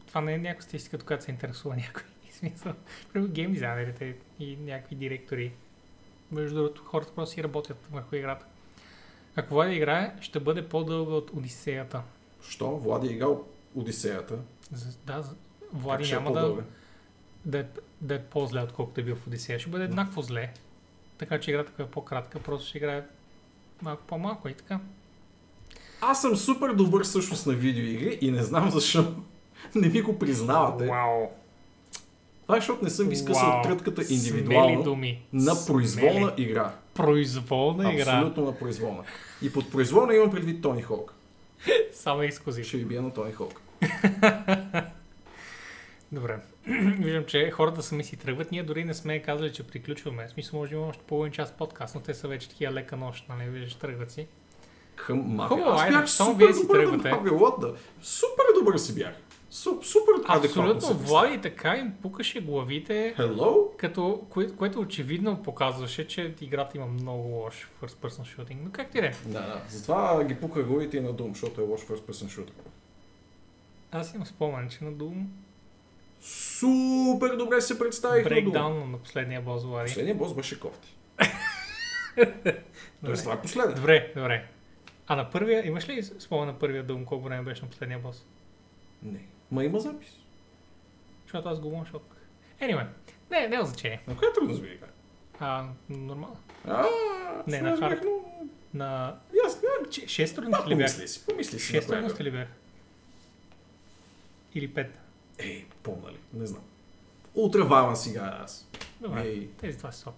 Това 0.07 0.21
не 0.21 0.33
е 0.33 0.37
някаква 0.37 0.61
статистика, 0.61 0.95
от 0.95 1.03
която 1.03 1.23
се 1.23 1.31
интересува 1.31 1.75
някой. 1.75 2.03
Смисъл, 2.31 2.73
примерно 3.13 3.33
гейм 3.33 3.53
дизайнерите 3.53 4.15
и 4.39 4.55
някакви 4.55 4.95
директори. 4.95 5.51
Между 6.31 6.55
другото, 6.55 6.83
хората 6.85 7.11
просто 7.15 7.33
си 7.33 7.43
работят 7.43 7.77
върху 7.91 8.15
играта. 8.15 8.45
Ако 9.35 9.53
Влади 9.53 9.75
играе, 9.75 10.15
ще 10.21 10.39
бъде 10.39 10.69
по-дълга 10.69 11.13
от 11.13 11.31
Одисеята. 11.33 12.01
Що? 12.49 12.77
Влади 12.77 13.07
е 13.07 13.11
играл 13.11 13.43
Одисеята. 13.75 14.37
За, 14.71 14.97
да, 15.05 15.21
за- 15.21 15.35
Влади 15.73 16.09
е 16.09 16.11
няма 16.11 16.31
да, 16.31 16.39
по-дълга? 16.39 16.63
да 17.45 17.59
е 17.59 17.65
да 18.01 18.15
е 18.15 18.23
по-зле, 18.23 18.61
отколкото 18.61 19.01
е 19.01 19.03
бил 19.03 19.15
в 19.15 19.27
Одисея. 19.27 19.59
Ще 19.59 19.69
бъде 19.69 19.83
еднакво 19.83 20.21
зле. 20.21 20.53
Така 21.17 21.39
че 21.39 21.51
играта, 21.51 21.71
която 21.71 21.89
е 21.89 21.93
по-кратка, 21.93 22.39
просто 22.39 22.67
ще 22.67 22.77
играе 22.77 23.05
малко 23.81 24.03
по-малко 24.07 24.49
и 24.49 24.53
така. 24.53 24.79
Аз 26.01 26.21
съм 26.21 26.35
супер 26.35 26.73
добър 26.73 27.03
всъщност 27.03 27.47
на 27.47 27.53
видеоигри 27.53 28.17
и 28.21 28.31
не 28.31 28.43
знам 28.43 28.71
защо 28.71 29.15
не 29.75 29.89
ми 29.89 30.01
го 30.01 30.19
признавате. 30.19 30.85
Вау! 30.85 31.27
Това 32.43 32.57
е 32.57 32.59
защото 32.59 32.83
не 32.83 32.89
съм 32.89 33.11
изкъсал 33.11 33.49
Вау. 33.49 33.61
трътката 33.61 34.03
Смели 34.03 34.17
индивидуално 34.17 34.97
на 35.33 35.55
произволна 35.67 36.27
Смели. 36.27 36.49
игра. 36.49 36.73
Произволна 36.93 37.93
игра. 37.93 38.11
Абсолютно 38.11 38.45
на 38.45 38.57
произволна. 38.57 39.03
И 39.41 39.53
под 39.53 39.71
произволна 39.71 40.15
имам 40.15 40.31
предвид 40.31 40.61
Тони 40.61 40.81
Хок. 40.81 41.13
Само 41.93 42.21
ексклюзив. 42.21 42.65
Ще 42.65 42.77
ви 42.77 42.85
бия 42.85 43.01
на 43.01 43.13
Тони 43.13 43.33
Хок. 43.33 43.61
Добре. 46.11 46.39
Виждам, 46.99 47.25
че 47.25 47.51
хората 47.51 47.83
сами 47.83 48.03
си 48.03 48.17
тръгват. 48.17 48.51
Ние 48.51 48.63
дори 48.63 48.83
не 48.83 48.93
сме 48.93 49.21
казали, 49.21 49.53
че 49.53 49.63
приключваме. 49.63 50.27
В 50.27 50.31
смисъл, 50.31 50.59
може 50.59 50.71
да 50.71 50.77
има 50.77 50.87
още 50.87 51.03
половин 51.07 51.31
час 51.31 51.51
подкаст, 51.51 51.95
но 51.95 52.01
те 52.01 52.13
са 52.13 52.27
вече 52.27 52.49
такива 52.49 52.73
лека 52.73 52.97
нощ, 52.97 53.25
нали? 53.29 53.49
Виждаш, 53.49 53.73
тръгват 53.75 54.11
си. 54.11 54.27
Към 54.95 55.17
мафия. 55.19 55.57
Хубаво, 55.57 55.79
айде, 55.79 56.07
супер 56.07 56.45
вие 56.45 56.53
си 56.53 56.67
тръгвате. 56.67 57.09
the? 57.09 57.75
Супер 58.01 58.43
добър 58.59 58.77
си 58.77 58.95
бях. 58.95 59.13
Су- 59.51 59.82
Супер 59.84 60.14
Абсолютно. 60.27 60.93
Влади 60.93 61.42
така 61.42 61.76
им 61.76 61.93
пукаше 62.01 62.42
главите, 62.42 63.16
Hello? 63.17 63.77
като, 63.77 64.26
кое, 64.30 64.48
което 64.48 64.80
очевидно 64.80 65.43
показваше, 65.43 66.08
че 66.08 66.35
играта 66.42 66.77
има 66.77 66.85
много 66.85 67.27
лош 67.27 67.69
first 67.84 67.95
person 68.08 68.22
shooting. 68.22 68.58
Но 68.64 68.72
как 68.72 68.92
ти 68.92 68.98
е? 68.98 69.16
Да, 69.26 69.42
да. 69.42 69.61
Затова 69.69 70.24
ги 70.24 70.35
пука 70.35 70.64
главите 70.64 70.98
и 70.98 71.01
на 71.01 71.14
Doom, 71.14 71.30
защото 71.34 71.61
е 71.61 71.64
лош 71.64 71.82
first 71.82 72.01
person 72.01 72.26
shooter. 72.26 72.51
Аз 73.92 74.14
имам 74.14 74.26
спомен, 74.26 74.69
че 74.69 74.84
на 74.84 74.92
Doom 74.92 75.26
Супер 76.22 77.35
добре 77.35 77.61
се 77.61 77.80
представих 77.80 78.24
на 78.24 78.30
брейкдаун 78.30 78.92
на 78.92 78.98
последния 78.98 79.42
бос 79.42 79.64
Влади. 79.64 79.85
Последният 79.88 80.17
бос 80.17 80.34
беше 80.34 80.59
кофти. 80.59 80.95
Тоест 83.06 83.24
това 83.24 83.34
е 83.35 83.42
последен. 83.42 83.76
Добре, 83.76 84.11
добре. 84.16 84.48
А 85.08 85.16
на 85.16 85.30
първия, 85.32 85.67
имаш 85.67 85.90
ли 85.90 86.03
спомен 86.03 86.48
на 86.48 86.59
първия 86.59 86.85
Doom, 86.85 87.06
колко 87.06 87.26
време 87.26 87.43
беше 87.43 87.61
на 87.61 87.69
последния 87.69 88.00
бос? 88.00 88.26
Не. 89.03 89.19
Ма 89.51 89.64
има 89.64 89.80
запис. 89.80 90.09
Защото 91.24 91.50
аз 91.50 91.59
го 91.59 91.67
one-shot. 91.69 92.01
Anyway, 92.61 92.85
не, 93.32 93.48
не 93.48 93.56
е 93.56 93.66
значение. 93.66 94.01
На 94.08 94.17
коя 94.17 94.34
трудно 94.34 94.53
сби 94.53 94.67
игра? 94.67 94.88
А, 95.40 95.66
нормално. 95.90 96.38
А, 96.67 96.85
Не, 97.48 97.61
на 97.61 97.77
хард. 97.77 98.03
На 98.74 99.16
че- 99.90 100.08
шест 100.08 100.35
трудности 100.35 100.69
ли 100.69 100.76
бях? 100.76 100.88
помисли 100.88 101.08
си, 101.08 101.26
помисли 101.26 101.59
си. 101.59 101.66
Шест 101.66 101.88
трудности 101.88 102.24
ли 102.24 102.32
бях? 102.32 102.48
Или 104.56 104.67
пет? 104.67 105.00
Ей, 105.40 105.66
помна 105.84 106.11
ли? 106.11 106.17
Не 106.34 106.45
знам. 106.45 106.61
Ултра 107.35 107.64
Валан 107.64 107.95
сега 107.95 108.40
аз. 108.43 108.67
Добре, 109.01 109.22
Ей. 109.22 109.48
тези 109.50 109.77
два 109.77 109.92
са 109.92 110.03
топ. 110.06 110.14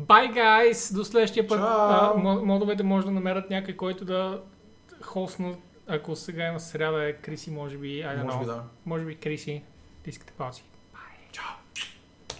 Bye, 0.00 0.32
guys! 0.32 0.94
До 0.94 1.04
следващия 1.04 1.48
път. 1.48 1.58
А, 1.62 2.12
мо- 2.14 2.44
модовете 2.44 2.82
може 2.82 3.06
да 3.06 3.12
намерят 3.12 3.50
някой, 3.50 3.76
който 3.76 4.04
да 4.04 4.42
хостна, 5.02 5.54
ако 5.88 6.16
сега 6.16 6.46
има 6.46 6.60
сряда 6.60 7.04
е 7.08 7.12
Криси, 7.12 7.50
може 7.50 7.78
би, 7.78 7.88
I 7.88 8.04
don't 8.06 8.22
може 8.22 8.36
know. 8.36 8.40
би 8.40 8.46
да. 8.46 8.64
Може 8.86 9.04
би 9.04 9.14
Криси, 9.16 9.62
тискате 10.02 10.32
паузи. 10.32 10.62
Чао! 11.32 11.44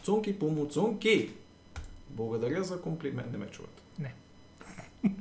Цунки 0.03 0.39
по 0.39 0.51
муцунки! 0.51 1.31
Благодаря 2.11 2.65
за 2.65 2.83
комплимент, 2.83 3.33
не 3.33 3.39
ме 3.39 3.47
чуват. 3.51 3.83
Не. 3.99 4.15